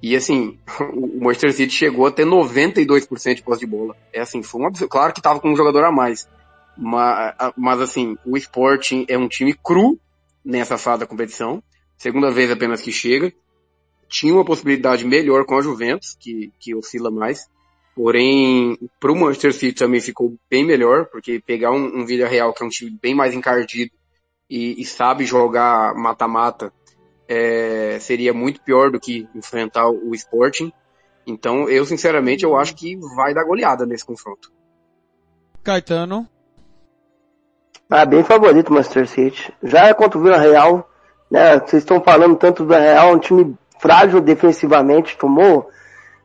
E 0.00 0.14
assim, 0.14 0.56
o 0.94 1.24
Manchester 1.24 1.52
City 1.52 1.74
chegou 1.74 2.06
a 2.06 2.12
ter 2.12 2.26
92% 2.26 3.34
de 3.34 3.42
posse 3.42 3.60
de 3.60 3.66
bola. 3.66 3.96
É 4.12 4.20
assim, 4.20 4.40
foi 4.40 4.60
um 4.60 4.66
absurdo. 4.66 4.88
Claro 4.88 5.12
que 5.12 5.20
tava 5.20 5.40
com 5.40 5.50
um 5.50 5.56
jogador 5.56 5.82
a 5.82 5.90
mais. 5.90 6.28
Mas, 6.78 7.34
mas 7.56 7.80
assim, 7.80 8.16
o 8.24 8.36
Sporting 8.36 9.04
é 9.08 9.18
um 9.18 9.26
time 9.26 9.52
cru 9.52 9.98
nessa 10.44 10.78
fase 10.78 11.00
da 11.00 11.06
competição. 11.06 11.60
Segunda 11.98 12.30
vez 12.30 12.52
apenas 12.52 12.80
que 12.80 12.92
chega 12.92 13.32
tinha 14.12 14.34
uma 14.34 14.44
possibilidade 14.44 15.06
melhor 15.06 15.46
com 15.46 15.56
a 15.56 15.62
Juventus, 15.62 16.14
que, 16.20 16.52
que 16.60 16.74
oscila 16.74 17.10
mais. 17.10 17.48
Porém, 17.96 18.78
para 19.00 19.10
o 19.10 19.16
Manchester 19.16 19.54
City 19.54 19.78
também 19.78 20.00
ficou 20.00 20.36
bem 20.50 20.64
melhor, 20.64 21.06
porque 21.06 21.40
pegar 21.40 21.72
um, 21.72 22.00
um 22.00 22.06
Villarreal, 22.06 22.52
que 22.52 22.62
é 22.62 22.66
um 22.66 22.70
time 22.70 22.98
bem 23.02 23.14
mais 23.14 23.32
encardido 23.32 23.90
e, 24.48 24.80
e 24.80 24.84
sabe 24.84 25.24
jogar 25.24 25.94
mata-mata, 25.94 26.70
é, 27.26 27.98
seria 28.00 28.34
muito 28.34 28.60
pior 28.60 28.90
do 28.90 29.00
que 29.00 29.26
enfrentar 29.34 29.88
o 29.88 30.14
Sporting. 30.14 30.70
Então, 31.26 31.68
eu 31.68 31.86
sinceramente, 31.86 32.44
eu 32.44 32.54
acho 32.56 32.74
que 32.74 32.96
vai 33.16 33.32
dar 33.32 33.44
goleada 33.44 33.86
nesse 33.86 34.04
confronto. 34.04 34.52
Caetano? 35.62 36.28
Ah, 37.88 38.04
bem 38.04 38.22
favorito 38.24 38.68
o 38.68 38.74
Manchester 38.74 39.08
City. 39.08 39.54
Já 39.62 39.86
é 39.86 39.94
contra 39.94 40.18
o 40.18 40.22
Villarreal, 40.22 40.90
né? 41.30 41.58
Vocês 41.60 41.82
estão 41.82 42.02
falando 42.02 42.36
tanto 42.36 42.62
do 42.62 42.68
Villarreal, 42.68 43.14
um 43.14 43.18
time 43.18 43.56
frágil 43.82 44.20
defensivamente, 44.20 45.18
tomou 45.18 45.68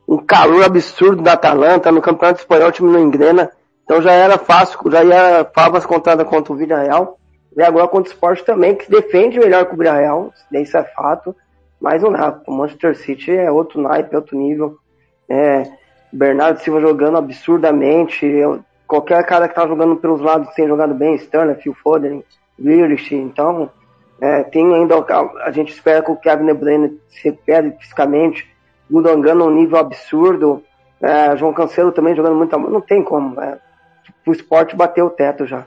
um 0.06 0.16
calor 0.16 0.64
absurdo 0.64 1.20
da 1.20 1.32
Atalanta, 1.32 1.90
no 1.90 2.00
Campeonato 2.00 2.38
Espanhol 2.40 2.68
o 2.68 2.72
time 2.72 2.92
não 2.92 3.00
engrena, 3.00 3.50
então 3.82 4.00
já 4.00 4.12
era 4.12 4.38
fácil, 4.38 4.78
já 4.90 5.02
ia 5.02 5.44
favas 5.52 5.84
contada 5.84 6.24
contra 6.24 6.52
o 6.52 6.56
Villarreal, 6.56 7.18
e 7.56 7.60
agora 7.60 7.88
contra 7.88 8.10
o 8.10 8.14
Sport 8.14 8.42
também, 8.42 8.76
que 8.76 8.88
defende 8.88 9.40
melhor 9.40 9.66
que 9.66 9.74
o 9.74 9.76
Villarreal, 9.76 10.32
isso 10.52 10.78
é 10.78 10.84
fato, 10.84 11.34
mas 11.80 12.00
não 12.00 12.12
dá, 12.12 12.40
o 12.46 12.52
Manchester 12.52 12.96
City 12.96 13.32
é 13.32 13.50
outro 13.50 13.82
naipe, 13.82 14.14
outro 14.14 14.38
nível, 14.38 14.76
é, 15.28 15.64
Bernardo 16.12 16.60
Silva 16.60 16.80
jogando 16.80 17.18
absurdamente, 17.18 18.24
eu, 18.24 18.60
qualquer 18.86 19.26
cara 19.26 19.48
que 19.48 19.54
tá 19.56 19.66
jogando 19.66 19.96
pelos 19.96 20.20
lados 20.20 20.54
tem 20.54 20.68
jogado 20.68 20.94
bem, 20.94 21.16
Sterling, 21.16 21.56
Phil 21.56 21.74
Foden, 21.74 22.24
Grealish, 22.56 23.14
então 23.14 23.68
é, 24.20 24.42
tem 24.42 24.74
ainda, 24.74 24.96
a 25.44 25.50
gente 25.52 25.72
espera 25.72 26.02
que 26.02 26.10
o 26.10 26.16
Kevin 26.16 26.46
De 26.46 26.54
Bruyne 26.54 27.00
se 27.08 27.24
recupere 27.24 27.76
fisicamente. 27.78 28.48
Gundogan 28.90 29.34
num 29.34 29.50
nível 29.50 29.78
absurdo. 29.78 30.62
É, 31.00 31.36
João 31.36 31.52
Cancelo 31.52 31.92
também 31.92 32.16
jogando 32.16 32.36
muito. 32.36 32.58
Não 32.58 32.80
tem 32.80 33.02
como. 33.04 33.40
É, 33.40 33.58
o 34.26 34.32
esporte 34.32 34.74
bateu 34.74 35.06
o 35.06 35.10
teto 35.10 35.46
já. 35.46 35.66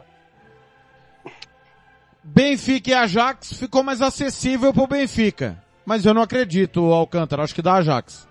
Benfica 2.24 2.90
e 2.90 2.94
Ajax 2.94 3.54
ficou 3.54 3.84
mais 3.84 4.02
acessível 4.02 4.74
pro 4.74 4.88
Benfica. 4.88 5.58
Mas 5.86 6.06
eu 6.06 6.14
não 6.14 6.22
acredito, 6.22 6.92
Alcântara. 6.92 7.44
Acho 7.44 7.56
que 7.56 7.62
dá 7.62 7.76
Ajax. 7.76 8.28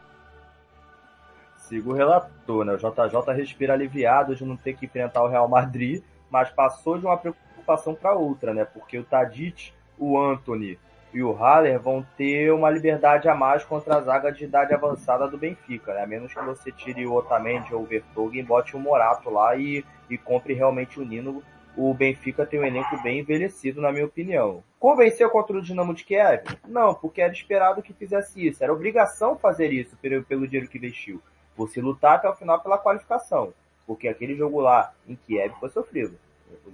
Sigo 1.57 1.93
o 1.93 1.95
relator, 1.95 2.65
né? 2.65 2.75
O 2.75 2.77
JJ 2.77 3.33
respira 3.35 3.73
aliviado 3.73 4.35
de 4.35 4.45
não 4.45 4.57
ter 4.57 4.75
que 4.75 4.87
enfrentar 4.87 5.23
o 5.23 5.29
Real 5.29 5.49
Madrid, 5.49 6.03
mas 6.31 6.51
passou 6.51 6.99
de 6.99 7.07
uma 7.07 7.17
preocupação 7.17 7.95
para 7.95 8.13
outra, 8.13 8.53
né? 8.53 8.65
Porque 8.65 8.99
o 8.99 9.05
Tadic 9.05 9.73
o 10.01 10.19
Anthony 10.19 10.79
e 11.13 11.23
o 11.23 11.33
Haller 11.33 11.79
vão 11.81 12.07
ter 12.17 12.53
uma 12.53 12.71
liberdade 12.71 13.29
a 13.29 13.35
mais 13.35 13.65
contra 13.65 13.97
a 13.97 14.01
zaga 14.01 14.33
de 14.33 14.45
idade 14.45 14.73
avançada 14.73 15.29
do 15.29 15.37
Benfica, 15.37 15.93
né? 15.93 16.03
A 16.03 16.07
menos 16.07 16.33
que 16.33 16.41
você 16.41 16.73
tire 16.73 17.07
o 17.07 17.15
Otamendi 17.15 17.75
ou 17.75 17.83
o 17.83 17.87
Vertonghen 17.87 18.45
bote 18.45 18.77
o 18.77 18.81
Morato 18.81 19.29
lá 19.29 19.57
e, 19.57 19.85
e 20.09 20.17
compre 20.17 20.55
realmente 20.55 21.01
o 21.01 21.05
Nino. 21.05 21.43
O 21.77 21.93
Benfica 21.93 22.47
tem 22.47 22.61
um 22.61 22.65
elenco 22.65 23.01
bem 23.03 23.21
envelhecido, 23.21 23.81
na 23.81 23.93
minha 23.93 24.07
opinião. 24.07 24.63
Convenceu 24.79 25.29
contra 25.31 25.57
o 25.57 25.63
Dinamo 25.63 25.95
de 25.95 26.05
Kiev? 26.05 26.45
Não, 26.67 26.95
porque 26.95 27.21
era 27.21 27.33
esperado 27.33 27.83
que 27.83 27.93
fizesse 27.93 28.47
isso. 28.47 28.63
Era 28.63 28.73
obrigação 28.73 29.37
fazer 29.37 29.73
isso 29.73 29.97
pelo, 29.97 30.23
pelo 30.25 30.47
dinheiro 30.47 30.69
que 30.69 30.79
investiu. 30.79 31.21
Você 31.57 31.81
lutar 31.81 32.17
até 32.17 32.29
o 32.29 32.37
final 32.37 32.61
pela 32.61 32.79
qualificação. 32.79 33.53
Porque 33.87 34.09
aquele 34.09 34.37
jogo 34.37 34.61
lá 34.61 34.93
em 35.09 35.17
Kiev 35.17 35.55
foi 35.59 35.69
sofrido. 35.71 36.17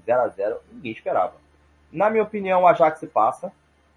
0 0.04 0.22
a 0.22 0.28
0 0.28 0.56
ninguém 0.72 0.92
esperava. 0.92 1.45
Na 1.92 2.10
minha 2.10 2.22
opinião, 2.22 2.62
o 2.62 2.66
Ajax 2.66 3.04
passa. 3.12 3.52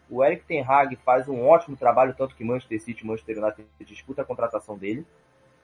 O 0.10 0.24
Eric 0.24 0.44
Ten 0.46 0.64
Hag 0.64 0.96
faz 0.98 1.28
um 1.28 1.46
ótimo 1.46 1.78
trabalho, 1.78 2.16
tanto 2.18 2.36
que 2.36 2.44
Manchester 2.44 2.82
City 2.82 3.04
e 3.04 3.08
Manchester 3.08 3.38
United 3.38 3.68
disputa 3.82 4.24
a 4.24 4.26
contratação 4.26 4.78
dele. 4.78 5.06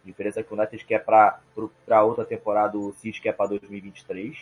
A 0.03 0.05
diferença 0.05 0.39
é 0.39 0.43
que 0.43 0.53
o 0.53 0.57
United 0.57 0.85
quer 0.85 1.03
para 1.03 2.03
outra 2.03 2.23
temporada, 2.25 2.77
o 2.77 2.93
City 2.93 3.21
quer 3.21 3.33
para 3.33 3.49
2023. 3.49 4.37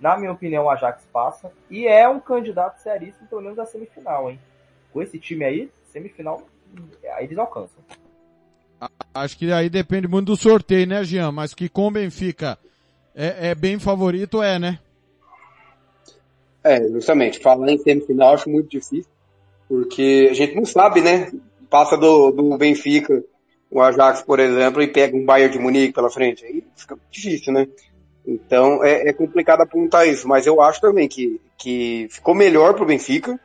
Na 0.00 0.16
minha 0.16 0.32
opinião, 0.32 0.64
o 0.64 0.70
Ajax 0.70 1.06
passa. 1.12 1.52
E 1.70 1.86
é 1.86 2.08
um 2.08 2.20
candidato 2.20 2.78
seríssimo, 2.78 3.28
pelo 3.28 3.42
menos, 3.42 3.58
à 3.58 3.66
semifinal, 3.66 4.30
hein? 4.30 4.40
Com 4.92 5.02
esse 5.02 5.18
time 5.18 5.44
aí, 5.44 5.70
semifinal, 5.84 6.42
aí 7.14 7.24
eles 7.24 7.36
alcançam. 7.36 7.82
Acho 9.14 9.38
que 9.38 9.50
aí 9.52 9.70
depende 9.70 10.06
muito 10.06 10.26
do 10.26 10.36
sorteio, 10.36 10.86
né, 10.86 11.02
Jean? 11.04 11.32
Mas 11.32 11.54
que 11.54 11.68
com 11.68 11.88
o 11.88 11.90
Benfica 11.90 12.58
é, 13.14 13.50
é 13.50 13.54
bem 13.54 13.78
favorito, 13.78 14.42
é, 14.42 14.58
né? 14.58 14.78
É, 16.66 16.88
justamente. 16.88 17.38
Falar 17.38 17.70
em 17.70 17.78
semifinal 17.78 18.34
acho 18.34 18.50
muito 18.50 18.68
difícil, 18.68 19.10
porque 19.68 20.28
a 20.28 20.34
gente 20.34 20.56
não 20.56 20.64
sabe, 20.64 21.00
né? 21.00 21.30
Passa 21.70 21.96
do, 21.96 22.32
do 22.32 22.58
Benfica, 22.58 23.22
o 23.70 23.80
Ajax, 23.80 24.22
por 24.22 24.40
exemplo, 24.40 24.82
e 24.82 24.88
pega 24.88 25.16
um 25.16 25.24
Bayern 25.24 25.52
de 25.52 25.60
Munique 25.60 25.92
pela 25.92 26.10
frente. 26.10 26.44
Aí 26.44 26.64
fica 26.74 26.98
difícil, 27.08 27.52
né? 27.52 27.68
Então 28.26 28.82
é, 28.82 29.08
é 29.08 29.12
complicado 29.12 29.60
apontar 29.60 30.08
isso, 30.08 30.26
mas 30.26 30.44
eu 30.44 30.60
acho 30.60 30.80
também 30.80 31.06
que, 31.06 31.40
que 31.56 32.08
ficou 32.10 32.34
melhor 32.34 32.74
pro 32.74 32.84
Benfica, 32.84 33.38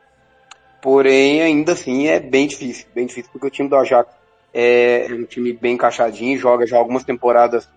porém 0.80 1.40
ainda 1.40 1.72
assim 1.72 2.08
é 2.08 2.18
bem 2.18 2.48
difícil, 2.48 2.86
bem 2.92 3.06
difícil, 3.06 3.30
porque 3.32 3.46
o 3.46 3.50
time 3.50 3.68
do 3.68 3.76
Ajax 3.76 4.12
é 4.52 5.06
um 5.12 5.24
time 5.24 5.52
bem 5.52 5.74
encaixadinho, 5.74 6.36
joga 6.36 6.66
já 6.66 6.76
algumas 6.76 7.04
temporadas 7.04 7.68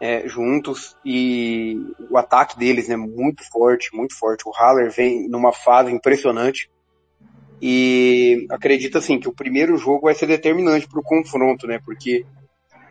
é, 0.00 0.28
juntos 0.28 0.96
e 1.04 1.76
o 2.10 2.16
ataque 2.16 2.58
deles 2.58 2.88
é 2.88 2.96
muito 2.96 3.42
forte, 3.50 3.94
muito 3.94 4.16
forte. 4.16 4.48
O 4.48 4.52
Haller 4.52 4.90
vem 4.90 5.28
numa 5.28 5.52
fase 5.52 5.92
impressionante 5.92 6.70
e 7.60 8.46
acredito 8.50 8.98
assim 8.98 9.18
que 9.18 9.28
o 9.28 9.34
primeiro 9.34 9.76
jogo 9.76 10.02
vai 10.02 10.14
ser 10.14 10.26
determinante 10.26 10.88
para 10.88 11.00
o 11.00 11.04
confronto, 11.04 11.66
né? 11.66 11.80
Porque 11.84 12.24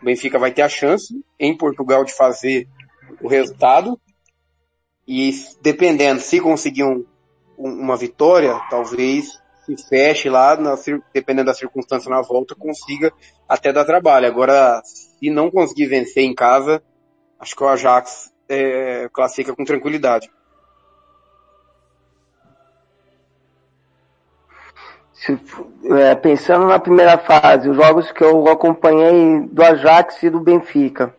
O 0.02 0.06
Benfica 0.06 0.38
vai 0.38 0.52
ter 0.52 0.62
a 0.62 0.70
chance 0.70 1.14
em 1.40 1.56
Portugal 1.56 2.04
de 2.04 2.14
fazer 2.14 2.68
o 3.22 3.28
resultado 3.28 4.00
e 5.08 5.32
dependendo, 5.62 6.20
se 6.20 6.40
conseguir 6.40 6.84
um, 6.84 7.06
uma 7.58 7.96
vitória, 7.96 8.60
talvez 8.70 9.40
se 9.66 9.88
feche 9.88 10.30
lá, 10.30 10.56
na, 10.56 10.76
dependendo 11.14 11.48
da 11.48 11.54
circunstância 11.54 12.10
na 12.10 12.22
volta, 12.22 12.56
consiga 12.56 13.12
até 13.48 13.72
dar 13.72 13.86
trabalho. 13.86 14.28
Agora, 14.28 14.82
se 14.84 15.30
não 15.30 15.50
conseguir 15.50 15.88
vencer 15.88 16.24
em 16.24 16.36
casa, 16.36 16.82
acho 17.40 17.56
que 17.56 17.64
o 17.64 17.68
Ajax 17.68 18.32
é, 18.50 19.10
classifica 19.14 19.56
com 19.56 19.66
tranquilidade. 19.66 20.30
Se, 25.14 25.40
é, 25.86 26.16
pensando 26.16 26.68
na 26.68 26.80
primeira 26.80 27.18
fase, 27.18 27.70
os 27.70 27.76
jogos 27.76 28.12
que 28.12 28.24
eu 28.24 28.48
acompanhei 28.48 29.42
do 29.52 29.64
Ajax 29.64 30.22
e 30.24 30.30
do 30.30 30.40
Benfica, 30.40 31.16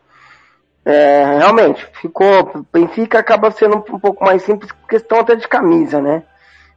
é, 0.85 1.37
realmente, 1.37 1.87
ficou. 2.01 2.65
Benfica 2.73 3.19
acaba 3.19 3.51
sendo 3.51 3.77
um 3.77 3.81
pouco 3.83 4.25
mais 4.25 4.43
simples, 4.43 4.73
questão 4.89 5.21
até 5.21 5.35
de 5.35 5.47
camisa, 5.47 6.01
né? 6.01 6.23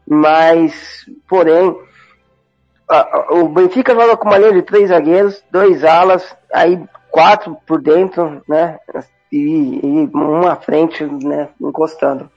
Mas, 0.06 1.06
porém, 1.30 1.80
a, 2.90 2.98
a, 2.98 3.34
o 3.36 3.48
Benfica 3.48 3.94
joga 3.96 4.18
com 4.18 4.28
uma 4.28 4.38
linha 4.38 4.52
de 4.52 4.64
três 4.64 4.90
zagueiros, 4.90 5.42
dois 5.50 5.86
alas, 5.86 6.36
aí 6.52 6.84
quatro 7.10 7.56
por 7.66 7.82
dentro, 7.82 8.44
né? 8.48 8.80
E, 9.32 9.38
e 9.38 10.10
uma 10.14 10.54
à 10.54 10.56
frente, 10.56 11.04
né? 11.06 11.50
Encostando. 11.60 12.30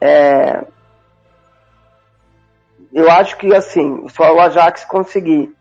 É, 0.00 0.64
eu 2.92 3.10
acho 3.10 3.36
que 3.36 3.54
assim, 3.54 4.06
se 4.08 4.20
o 4.20 4.40
Ajax 4.40 4.84
conseguir 4.84 5.54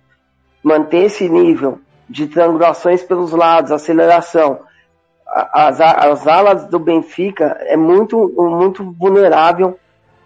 manter 0.64 1.06
esse 1.06 1.30
nível 1.30 1.80
de 2.10 2.28
triangulações 2.28 3.02
pelos 3.04 3.32
lados, 3.32 3.72
aceleração, 3.72 4.60
as, 5.26 5.80
as 5.80 6.28
alas 6.28 6.66
do 6.66 6.78
Benfica 6.78 7.58
é 7.62 7.78
muito, 7.78 8.34
muito 8.38 8.92
vulnerável, 8.92 9.80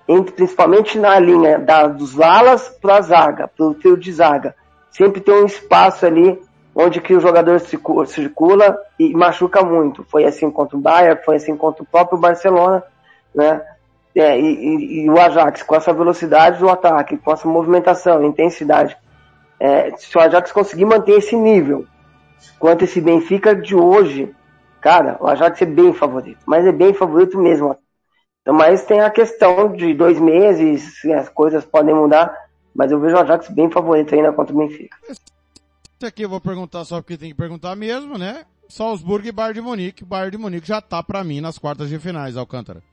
entre, 0.08 0.34
principalmente 0.34 0.98
na 0.98 1.20
linha 1.20 1.60
da, 1.60 1.88
dos 1.88 2.20
alas 2.20 2.70
para 2.82 2.98
a 2.98 3.02
zaga, 3.02 3.48
para 3.48 3.66
o 3.66 3.74
trio 3.76 3.98
de 3.98 4.12
zaga. 4.12 4.56
Sempre 4.90 5.22
tem 5.22 5.36
um 5.36 5.46
espaço 5.46 6.06
ali 6.06 6.40
onde 6.76 7.00
que 7.00 7.16
o 7.16 7.22
jogador 7.22 7.60
circula 7.60 8.78
e 9.00 9.14
machuca 9.14 9.64
muito. 9.64 10.04
Foi 10.04 10.26
assim 10.26 10.52
contra 10.52 10.76
o 10.76 10.82
Bayern, 10.82 11.24
foi 11.24 11.38
assim 11.38 11.56
contra 11.56 11.82
o 11.82 11.86
próprio 11.86 12.20
Barcelona, 12.20 12.84
né? 13.34 13.62
É, 14.14 14.40
e, 14.40 14.46
e, 14.46 15.04
e, 15.04 15.10
o 15.10 15.20
Ajax 15.20 15.64
com 15.64 15.76
essa 15.76 15.94
velocidade 15.94 16.60
do 16.60 16.70
ataque, 16.70 17.18
com 17.18 17.32
essa 17.32 17.48
movimentação, 17.48 18.24
intensidade. 18.24 18.96
É, 19.60 19.92
se 19.98 20.18
o 20.18 20.22
Ajax 20.22 20.52
conseguir 20.52 20.86
manter 20.86 21.18
esse 21.18 21.36
nível, 21.36 21.86
quanto 22.60 22.84
esse 22.84 23.02
Benfica 23.02 23.54
de 23.54 23.76
hoje, 23.76 24.34
cara, 24.80 25.18
o 25.20 25.28
Ajax 25.28 25.62
é 25.62 25.66
bem 25.66 25.94
favorito, 25.94 26.40
mas 26.46 26.66
é 26.66 26.72
bem 26.72 26.94
favorito 26.94 27.38
mesmo. 27.38 27.76
Então, 28.42 28.54
mas 28.54 28.86
tem 28.86 29.02
a 29.02 29.10
questão 29.10 29.74
de 29.74 29.94
dois 29.94 30.20
meses, 30.20 31.04
as 31.06 31.28
coisas 31.28 31.66
podem 31.66 31.94
mudar, 31.94 32.34
mas 32.74 32.92
eu 32.92 33.00
vejo 33.00 33.16
o 33.16 33.20
Ajax 33.20 33.50
bem 33.50 33.70
favorito 33.70 34.16
ainda 34.16 34.32
contra 34.32 34.54
o 34.54 34.58
Benfica. 34.58 34.96
Isso 35.98 36.06
aqui 36.06 36.24
eu 36.24 36.30
vou 36.30 36.42
perguntar 36.42 36.84
só 36.84 37.02
porque 37.02 37.18
tem 37.18 37.30
que 37.30 37.38
perguntar 37.38 37.74
mesmo, 37.76 38.18
né? 38.18 38.46
Salzburg 38.68 39.28
e 39.28 39.32
Bayern 39.32 39.54
de 39.54 39.62
Munique. 39.62 40.04
Bayern 40.04 40.32
de 40.32 40.38
Munique 40.38 40.68
já 40.68 40.82
tá 40.82 41.02
para 41.02 41.24
mim 41.24 41.40
nas 41.40 41.58
quartas 41.58 41.88
de 41.88 41.98
finais, 41.98 42.36
Alcântara. 42.36 42.84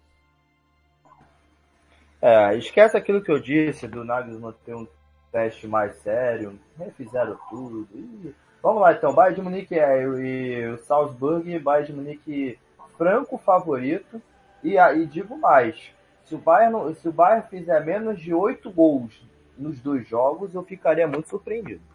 É, 2.21 2.57
esquece 2.57 2.97
aquilo 2.97 3.21
que 3.21 3.33
eu 3.33 3.41
disse 3.41 3.89
do 3.89 4.05
Nagelsmann 4.05 4.55
ter 4.65 4.77
um 4.77 4.87
teste 5.33 5.67
mais 5.67 5.97
sério, 5.97 6.57
refizeram 6.79 7.37
tudo. 7.51 7.89
E... 7.93 8.33
Vamos 8.63 8.81
lá 8.81 8.93
então, 8.93 9.13
Bayern 9.13 9.35
de 9.35 9.43
Munique 9.43 9.75
é, 9.77 10.03
e 10.05 10.69
o 10.69 10.79
Salzburg, 10.79 11.59
Bayern 11.59 11.87
de 11.89 11.93
Munique 11.93 12.59
franco 12.97 13.37
favorito. 13.37 14.23
E 14.63 14.79
aí 14.79 15.07
digo 15.07 15.37
mais, 15.37 15.93
se 16.25 16.37
o 16.37 16.39
Bayern, 16.39 16.95
se 16.95 17.09
o 17.09 17.13
Bayern 17.13 17.49
fizer 17.51 17.85
menos 17.85 18.21
de 18.21 18.33
8 18.33 18.71
gols 18.71 19.21
nos 19.59 19.81
dois 19.81 20.07
jogos, 20.07 20.55
eu 20.55 20.63
ficaria 20.63 21.09
muito 21.09 21.29
surpreendido. 21.29 21.92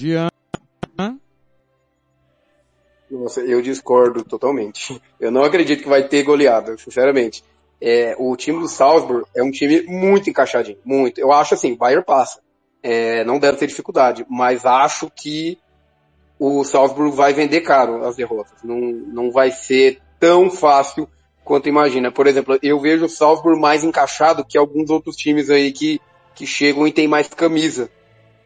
Jean? 0.00 0.30
Nossa, 3.10 3.40
eu 3.40 3.60
discordo 3.60 4.24
totalmente. 4.24 5.00
Eu 5.18 5.30
não 5.30 5.42
acredito 5.42 5.82
que 5.82 5.88
vai 5.88 6.08
ter 6.08 6.22
goleada, 6.22 6.78
sinceramente. 6.78 7.44
É, 7.80 8.14
o 8.18 8.34
time 8.36 8.60
do 8.60 8.68
Salzburg 8.68 9.26
é 9.34 9.42
um 9.42 9.50
time 9.50 9.82
muito 9.82 10.30
encaixadinho, 10.30 10.78
muito. 10.84 11.20
Eu 11.20 11.32
acho 11.32 11.54
assim, 11.54 11.74
Bayern 11.74 12.04
passa. 12.04 12.40
É, 12.82 13.24
não 13.24 13.38
deve 13.38 13.58
ter 13.58 13.66
dificuldade, 13.66 14.24
mas 14.28 14.64
acho 14.64 15.10
que 15.10 15.58
o 16.38 16.64
Salzburg 16.64 17.14
vai 17.14 17.34
vender 17.34 17.60
caro 17.60 18.06
as 18.06 18.16
derrotas. 18.16 18.62
Não, 18.62 18.80
não 18.80 19.30
vai 19.30 19.50
ser 19.50 20.00
tão 20.18 20.50
fácil 20.50 21.06
quanto 21.44 21.68
imagina. 21.68 22.10
Por 22.10 22.26
exemplo, 22.26 22.58
eu 22.62 22.80
vejo 22.80 23.04
o 23.04 23.08
Salzburg 23.08 23.60
mais 23.60 23.84
encaixado 23.84 24.46
que 24.46 24.56
alguns 24.56 24.88
outros 24.88 25.16
times 25.16 25.50
aí 25.50 25.72
que, 25.72 26.00
que 26.34 26.46
chegam 26.46 26.86
e 26.86 26.92
tem 26.92 27.06
mais 27.08 27.28
camisa, 27.28 27.90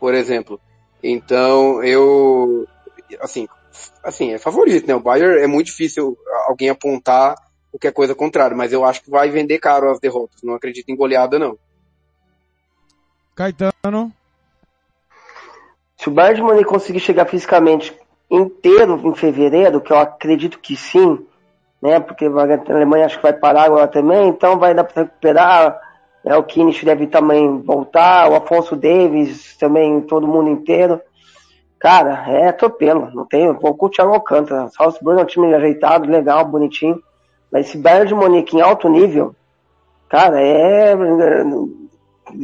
por 0.00 0.14
exemplo. 0.14 0.60
Então, 1.06 1.84
eu, 1.84 2.66
assim, 3.20 3.46
assim, 4.02 4.32
é 4.32 4.38
favorito, 4.38 4.86
né? 4.88 4.94
O 4.94 5.00
Bayern 5.00 5.38
é 5.38 5.46
muito 5.46 5.66
difícil 5.66 6.16
alguém 6.48 6.70
apontar 6.70 7.34
qualquer 7.70 7.92
coisa 7.92 8.14
contrária, 8.14 8.56
mas 8.56 8.72
eu 8.72 8.82
acho 8.86 9.02
que 9.02 9.10
vai 9.10 9.28
vender 9.28 9.58
caro 9.58 9.90
as 9.90 10.00
derrotas. 10.00 10.42
Não 10.42 10.54
acredito 10.54 10.88
em 10.88 10.96
goleada, 10.96 11.38
não. 11.38 11.58
Caetano. 13.34 14.10
Se 15.98 16.08
o 16.08 16.12
Bayern 16.12 16.36
de 16.36 16.42
Munique 16.42 16.70
conseguir 16.70 17.00
chegar 17.00 17.26
fisicamente 17.26 17.94
inteiro 18.30 18.98
em 19.06 19.14
fevereiro, 19.14 19.82
que 19.82 19.92
eu 19.92 19.98
acredito 19.98 20.58
que 20.58 20.74
sim, 20.74 21.26
né? 21.82 22.00
Porque 22.00 22.24
a 22.24 22.72
Alemanha 22.74 23.04
acho 23.04 23.16
que 23.16 23.22
vai 23.22 23.34
parar 23.34 23.64
agora 23.64 23.88
também, 23.88 24.28
então 24.28 24.58
vai 24.58 24.74
dar 24.74 24.84
para 24.84 25.02
recuperar. 25.02 25.78
É, 26.24 26.36
o 26.36 26.42
Kimmich 26.42 26.84
deve 26.84 27.06
também 27.06 27.60
voltar, 27.60 28.30
o 28.30 28.34
Afonso 28.34 28.74
Davis 28.74 29.56
também, 29.58 30.00
todo 30.00 30.26
mundo 30.26 30.48
inteiro. 30.48 31.00
Cara, 31.78 32.24
é 32.30 32.48
atropelo, 32.48 33.10
não 33.12 33.26
tem, 33.26 33.46
o 33.46 33.88
Thiago 33.90 34.14
Alcântara. 34.14 34.70
Salzburg 34.70 35.20
é 35.20 35.22
um 35.22 35.26
time 35.26 35.54
ajeitado, 35.54 36.10
legal, 36.10 36.46
bonitinho. 36.46 36.98
Mas 37.52 37.66
esse 37.66 37.76
Bayern 37.76 38.08
de 38.08 38.14
Munique 38.14 38.56
em 38.56 38.62
alto 38.62 38.88
nível, 38.88 39.34
cara, 40.08 40.40
é, 40.40 40.96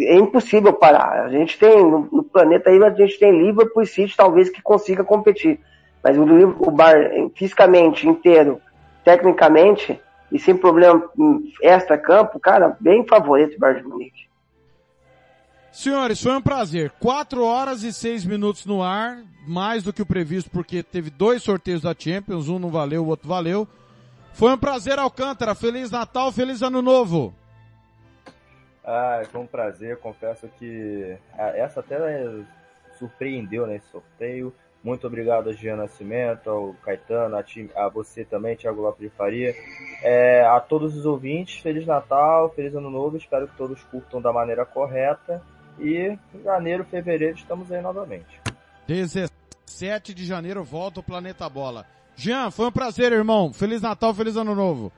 é 0.00 0.14
impossível 0.14 0.74
parar. 0.74 1.24
A 1.24 1.30
gente 1.30 1.58
tem, 1.58 1.82
no, 1.82 2.22
planeta 2.22 2.68
aí, 2.68 2.84
a 2.84 2.90
gente 2.90 3.18
tem 3.18 3.32
Liverpool 3.32 3.82
e 3.82 3.86
City 3.86 4.14
talvez 4.14 4.50
que 4.50 4.60
consiga 4.60 5.02
competir. 5.02 5.58
Mas 6.04 6.18
o, 6.18 6.22
o 6.22 6.70
Bayern, 6.70 7.32
fisicamente, 7.34 8.06
inteiro, 8.06 8.60
tecnicamente, 9.02 9.98
e 10.30 10.38
sem 10.38 10.56
problema 10.56 11.08
extra-campo, 11.62 12.38
cara, 12.38 12.76
bem 12.80 13.06
favorito 13.06 13.56
o 13.56 13.58
Bayern 13.58 13.82
de 13.82 13.88
Munique. 13.88 14.30
Senhores, 15.72 16.20
foi 16.20 16.36
um 16.36 16.42
prazer. 16.42 16.90
Quatro 16.98 17.44
horas 17.44 17.82
e 17.82 17.92
seis 17.92 18.24
minutos 18.24 18.66
no 18.66 18.82
ar, 18.82 19.22
mais 19.46 19.82
do 19.82 19.92
que 19.92 20.02
o 20.02 20.06
previsto, 20.06 20.50
porque 20.50 20.82
teve 20.82 21.10
dois 21.10 21.42
sorteios 21.42 21.82
da 21.82 21.94
Champions, 21.96 22.48
um 22.48 22.58
não 22.58 22.70
valeu, 22.70 23.04
o 23.04 23.08
outro 23.08 23.28
valeu. 23.28 23.68
Foi 24.32 24.52
um 24.52 24.58
prazer, 24.58 24.98
Alcântara. 24.98 25.54
Feliz 25.54 25.90
Natal, 25.90 26.32
feliz 26.32 26.62
Ano 26.62 26.82
Novo. 26.82 27.34
Ah, 28.84 29.22
foi 29.30 29.40
um 29.40 29.46
prazer. 29.46 29.98
Confesso 29.98 30.48
que 30.58 31.16
ah, 31.38 31.50
essa 31.56 31.80
até 31.80 31.98
surpreendeu 32.98 33.66
nesse 33.66 33.86
né, 33.86 33.92
sorteio. 33.92 34.54
Muito 34.82 35.06
obrigado 35.06 35.50
a 35.50 35.52
Jean 35.52 35.76
Nascimento, 35.76 36.48
ao 36.48 36.74
Caetano, 36.82 37.36
a, 37.36 37.42
time, 37.42 37.70
a 37.76 37.88
você 37.88 38.24
também, 38.24 38.56
Thiago 38.56 38.80
Lopes 38.80 39.10
de 39.10 39.14
Faria. 39.14 39.54
É, 40.02 40.42
a 40.42 40.58
todos 40.58 40.96
os 40.96 41.04
ouvintes, 41.04 41.60
Feliz 41.60 41.86
Natal, 41.86 42.48
Feliz 42.50 42.74
Ano 42.74 42.90
Novo. 42.90 43.16
Espero 43.16 43.46
que 43.46 43.56
todos 43.56 43.82
curtam 43.84 44.22
da 44.22 44.32
maneira 44.32 44.64
correta. 44.64 45.42
E 45.78 46.16
em 46.34 46.42
janeiro, 46.42 46.84
fevereiro, 46.84 47.36
estamos 47.36 47.70
aí 47.70 47.82
novamente. 47.82 48.40
17 48.86 50.14
de 50.14 50.24
janeiro 50.24 50.64
volta 50.64 51.00
o 51.00 51.02
Planeta 51.02 51.48
Bola. 51.48 51.84
Jean, 52.16 52.50
foi 52.50 52.66
um 52.66 52.72
prazer, 52.72 53.12
irmão. 53.12 53.52
Feliz 53.52 53.82
Natal, 53.82 54.14
feliz 54.14 54.36
Ano 54.36 54.54
Novo. 54.54 54.90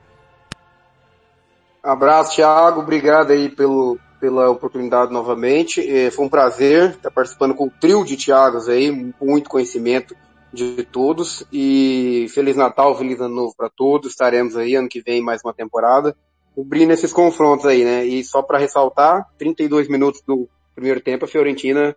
Abraço, 1.81 2.35
Thiago. 2.35 2.79
Obrigado 2.79 3.31
aí 3.31 3.49
pelo, 3.49 3.99
pela 4.23 4.49
oportunidade 4.49 5.11
novamente. 5.11 5.81
É, 5.81 6.09
foi 6.09 6.23
um 6.23 6.29
prazer 6.29 6.91
estar 6.91 7.11
participando 7.11 7.53
com 7.53 7.65
o 7.65 7.69
trio 7.69 8.05
de 8.05 8.15
Thiagos 8.15 8.69
aí, 8.69 9.11
com 9.19 9.25
muito 9.25 9.49
conhecimento 9.49 10.15
de 10.53 10.81
todos. 10.85 11.45
E 11.51 12.27
Feliz 12.33 12.55
Natal, 12.55 12.97
Feliz 12.97 13.19
Ano 13.19 13.35
Novo 13.35 13.53
para 13.53 13.69
todos. 13.69 14.11
Estaremos 14.11 14.55
aí 14.55 14.75
ano 14.75 14.87
que 14.87 15.01
vem 15.01 15.21
mais 15.21 15.41
uma 15.43 15.53
temporada, 15.53 16.15
cobrindo 16.55 16.93
esses 16.93 17.11
confrontos 17.11 17.65
aí, 17.65 17.83
né? 17.83 18.05
E 18.05 18.23
só 18.23 18.41
para 18.41 18.59
ressaltar, 18.59 19.27
32 19.37 19.89
minutos 19.89 20.21
do 20.25 20.47
primeiro 20.73 21.01
tempo, 21.01 21.25
a 21.25 21.27
Fiorentina 21.27 21.93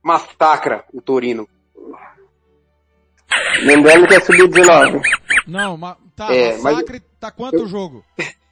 massacra 0.00 0.84
o 0.94 1.02
Torino. 1.02 1.48
Lembrando 3.64 4.06
que 4.06 4.14
é 4.14 4.20
sub-19. 4.20 5.00
Não, 5.44 5.76
ma 5.76 5.96
tá, 6.14 6.32
é, 6.32 6.56
massacre, 6.58 7.00
mas... 7.00 7.18
tá 7.18 7.32
quanto 7.32 7.64
o 7.64 7.66
jogo? 7.66 8.04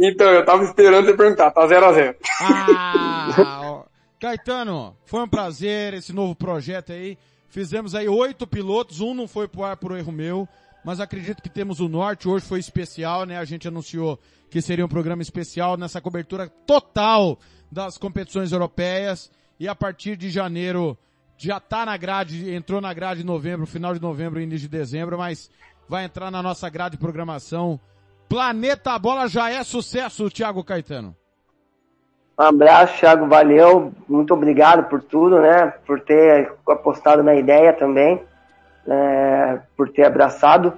Então, 0.00 0.28
eu 0.30 0.44
tava 0.44 0.64
esperando 0.64 1.04
você 1.04 1.14
perguntar, 1.14 1.50
tá 1.50 1.66
0x0. 1.66 2.16
Ah, 2.40 3.84
Caetano, 4.18 4.96
foi 5.04 5.22
um 5.22 5.28
prazer 5.28 5.92
esse 5.92 6.12
novo 6.12 6.34
projeto 6.34 6.92
aí. 6.92 7.18
Fizemos 7.50 7.94
aí 7.94 8.08
oito 8.08 8.46
pilotos, 8.46 9.00
um 9.00 9.12
não 9.12 9.28
foi 9.28 9.46
pro 9.46 9.62
ar 9.62 9.76
por 9.76 9.96
erro 9.96 10.10
meu, 10.10 10.48
mas 10.84 11.00
acredito 11.00 11.42
que 11.42 11.50
temos 11.50 11.80
o 11.80 11.88
Norte, 11.88 12.28
hoje 12.28 12.46
foi 12.46 12.60
especial, 12.60 13.26
né? 13.26 13.36
A 13.36 13.44
gente 13.44 13.68
anunciou 13.68 14.18
que 14.48 14.62
seria 14.62 14.86
um 14.86 14.88
programa 14.88 15.20
especial 15.20 15.76
nessa 15.76 16.00
cobertura 16.00 16.48
total 16.66 17.38
das 17.70 17.98
competições 17.98 18.52
europeias 18.52 19.30
e 19.58 19.68
a 19.68 19.74
partir 19.74 20.16
de 20.16 20.30
janeiro 20.30 20.96
já 21.36 21.60
tá 21.60 21.84
na 21.84 21.96
grade, 21.96 22.52
entrou 22.54 22.80
na 22.80 22.92
grade 22.94 23.20
de 23.20 23.26
novembro, 23.26 23.66
final 23.66 23.94
de 23.94 24.00
novembro, 24.00 24.40
início 24.40 24.68
de 24.68 24.78
dezembro, 24.78 25.18
mas 25.18 25.50
vai 25.88 26.04
entrar 26.04 26.30
na 26.30 26.42
nossa 26.42 26.68
grade 26.70 26.96
de 26.96 27.00
programação. 27.00 27.80
Planeta 28.30 28.96
Bola 28.96 29.26
já 29.26 29.50
é 29.50 29.64
sucesso, 29.64 30.30
Thiago 30.30 30.62
Caetano. 30.62 31.16
Um 32.38 32.44
abraço, 32.44 32.96
Thiago, 33.00 33.26
valeu. 33.26 33.92
Muito 34.08 34.32
obrigado 34.32 34.88
por 34.88 35.02
tudo, 35.02 35.40
né? 35.40 35.74
Por 35.84 36.00
ter 36.00 36.52
apostado 36.68 37.24
na 37.24 37.34
ideia 37.34 37.72
também, 37.72 38.22
é, 38.86 39.58
por 39.76 39.90
ter 39.90 40.04
abraçado 40.04 40.72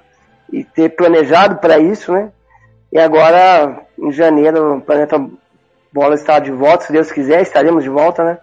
e 0.51 0.65
ter 0.65 0.97
planejado 0.97 1.57
para 1.57 1.79
isso, 1.79 2.11
né? 2.11 2.33
E 2.91 2.99
agora, 2.99 3.83
em 3.99 4.11
janeiro, 4.11 4.79
o 4.79 4.81
Planeta 4.81 5.23
Bola 5.93 6.15
está 6.15 6.39
de 6.39 6.51
volta, 6.51 6.87
se 6.87 6.93
Deus 6.93 7.13
quiser, 7.13 7.43
estaremos 7.43 7.85
de 7.85 7.91
volta, 7.91 8.25
né? 8.25 8.39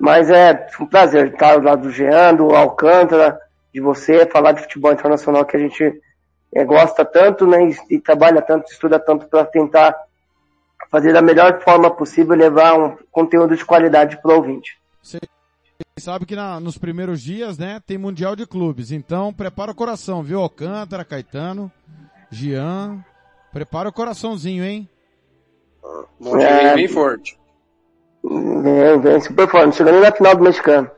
Mas 0.00 0.30
é 0.30 0.68
um 0.80 0.86
prazer 0.86 1.34
estar 1.34 1.52
ao 1.52 1.60
lado 1.60 1.82
do 1.82 1.90
Jean, 1.90 2.34
do 2.34 2.56
Alcântara, 2.56 3.38
de 3.74 3.80
você, 3.80 4.24
falar 4.24 4.52
de 4.52 4.62
futebol 4.62 4.90
internacional 4.90 5.44
que 5.44 5.54
a 5.54 5.60
gente 5.60 6.00
é, 6.54 6.64
gosta 6.64 7.04
tanto, 7.04 7.46
né? 7.46 7.70
E, 7.70 7.96
e 7.96 8.00
trabalha 8.00 8.42
tanto, 8.42 8.70
estuda 8.70 8.98
tanto 8.98 9.26
para 9.26 9.44
tentar 9.44 9.96
fazer 10.90 11.12
da 11.12 11.22
melhor 11.22 11.60
forma 11.62 11.90
possível 11.90 12.36
levar 12.36 12.78
um 12.78 12.96
conteúdo 13.10 13.56
de 13.56 13.64
qualidade 13.64 14.20
para 14.20 14.32
o 14.32 14.36
ouvinte. 14.36 14.78
Você 15.02 15.18
sabe 15.98 16.26
que 16.26 16.36
na, 16.36 16.60
nos 16.60 16.76
primeiros 16.76 17.22
dias, 17.22 17.56
né, 17.56 17.80
tem 17.86 17.96
Mundial 17.96 18.36
de 18.36 18.46
Clubes, 18.46 18.92
então 18.92 19.32
prepara 19.32 19.72
o 19.72 19.74
coração, 19.74 20.22
viu? 20.22 20.40
Alcântara, 20.40 21.04
Caetano, 21.04 21.72
Gian, 22.30 23.02
prepara 23.50 23.88
o 23.88 23.92
coraçãozinho, 23.92 24.62
hein? 24.62 24.88
Bom 26.20 26.36
dia, 26.36 26.46
é... 26.46 26.74
bem 26.74 26.88
forte. 26.88 27.38
Vem, 28.22 29.00
vem 29.00 29.20
super 29.20 29.48
forte, 29.48 29.76
chegando 29.76 30.00
na 30.00 30.12
final 30.12 30.36
do 30.36 30.44
mexicano. 30.44 30.90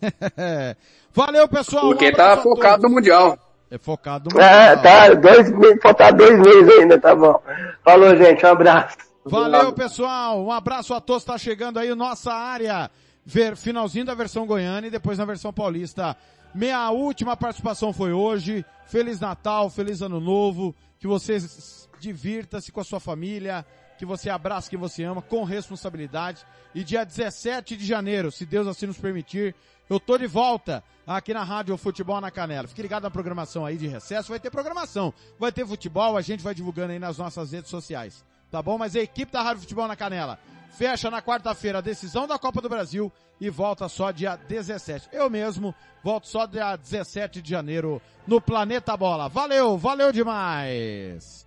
Valeu, 1.12 1.48
pessoal! 1.48 1.88
Porque 1.88 2.10
um 2.10 2.12
tá 2.12 2.36
focado 2.36 2.82
no 2.82 2.90
Mundial. 2.90 3.36
É 3.70 3.76
focado 3.76 4.30
no 4.32 4.40
é, 4.40 4.76
tá, 4.76 5.12
dois, 5.14 5.48
faltar 5.82 6.12
dois 6.12 6.38
meses 6.38 6.78
ainda, 6.78 6.98
tá 6.98 7.14
bom. 7.14 7.40
Falou, 7.84 8.16
gente, 8.16 8.44
um 8.44 8.48
abraço. 8.48 8.96
Valeu, 9.24 9.72
pessoal. 9.72 10.42
Um 10.42 10.50
abraço 10.50 10.94
a 10.94 11.00
todos. 11.00 11.22
Está 11.22 11.36
chegando 11.36 11.78
aí 11.78 11.94
nossa 11.94 12.32
área. 12.32 12.90
Ver, 13.24 13.56
finalzinho 13.56 14.06
da 14.06 14.14
versão 14.14 14.46
goiana 14.46 14.86
e 14.86 14.90
depois 14.90 15.18
na 15.18 15.24
versão 15.24 15.52
paulista. 15.52 16.16
Minha 16.54 16.90
última 16.90 17.36
participação 17.36 17.92
foi 17.92 18.12
hoje. 18.12 18.64
Feliz 18.86 19.20
Natal, 19.20 19.68
feliz 19.68 20.00
Ano 20.00 20.18
Novo. 20.18 20.74
Que 20.98 21.06
você 21.06 21.36
divirta-se 22.00 22.72
com 22.72 22.80
a 22.80 22.84
sua 22.84 23.00
família. 23.00 23.66
Que 23.98 24.06
você 24.06 24.30
abrace 24.30 24.70
quem 24.70 24.78
você 24.78 25.04
ama 25.04 25.20
com 25.20 25.44
responsabilidade. 25.44 26.42
E 26.74 26.82
dia 26.82 27.04
17 27.04 27.76
de 27.76 27.84
janeiro, 27.84 28.30
se 28.30 28.46
Deus 28.46 28.66
assim 28.66 28.86
nos 28.86 28.98
permitir, 28.98 29.54
eu 29.88 29.98
tô 30.00 30.18
de 30.18 30.26
volta 30.26 30.82
aqui 31.06 31.32
na 31.32 31.42
Rádio 31.42 31.76
Futebol 31.76 32.20
na 32.20 32.30
Canela. 32.30 32.68
Fique 32.68 32.82
ligado 32.82 33.04
na 33.04 33.10
programação 33.10 33.64
aí 33.64 33.76
de 33.76 33.86
recesso. 33.86 34.30
Vai 34.30 34.40
ter 34.40 34.50
programação. 34.50 35.12
Vai 35.38 35.52
ter 35.52 35.66
futebol. 35.66 36.16
A 36.16 36.22
gente 36.22 36.42
vai 36.42 36.54
divulgando 36.54 36.92
aí 36.92 36.98
nas 36.98 37.18
nossas 37.18 37.52
redes 37.52 37.70
sociais 37.70 38.24
tá 38.50 38.62
bom? 38.62 38.78
Mas 38.78 38.96
a 38.96 39.00
equipe 39.00 39.32
da 39.32 39.42
Rádio 39.42 39.62
Futebol 39.62 39.86
na 39.88 39.96
Canela 39.96 40.38
fecha 40.70 41.10
na 41.10 41.20
quarta-feira 41.20 41.78
a 41.78 41.82
decisão 41.82 42.26
da 42.26 42.38
Copa 42.38 42.60
do 42.60 42.68
Brasil 42.68 43.12
e 43.40 43.50
volta 43.50 43.88
só 43.88 44.10
dia 44.10 44.36
17. 44.36 45.08
Eu 45.12 45.28
mesmo 45.30 45.74
volto 46.02 46.28
só 46.28 46.46
dia 46.46 46.76
17 46.76 47.42
de 47.42 47.50
janeiro 47.50 48.00
no 48.26 48.40
Planeta 48.40 48.96
Bola. 48.96 49.28
Valeu, 49.28 49.76
valeu 49.76 50.12
demais! 50.12 51.46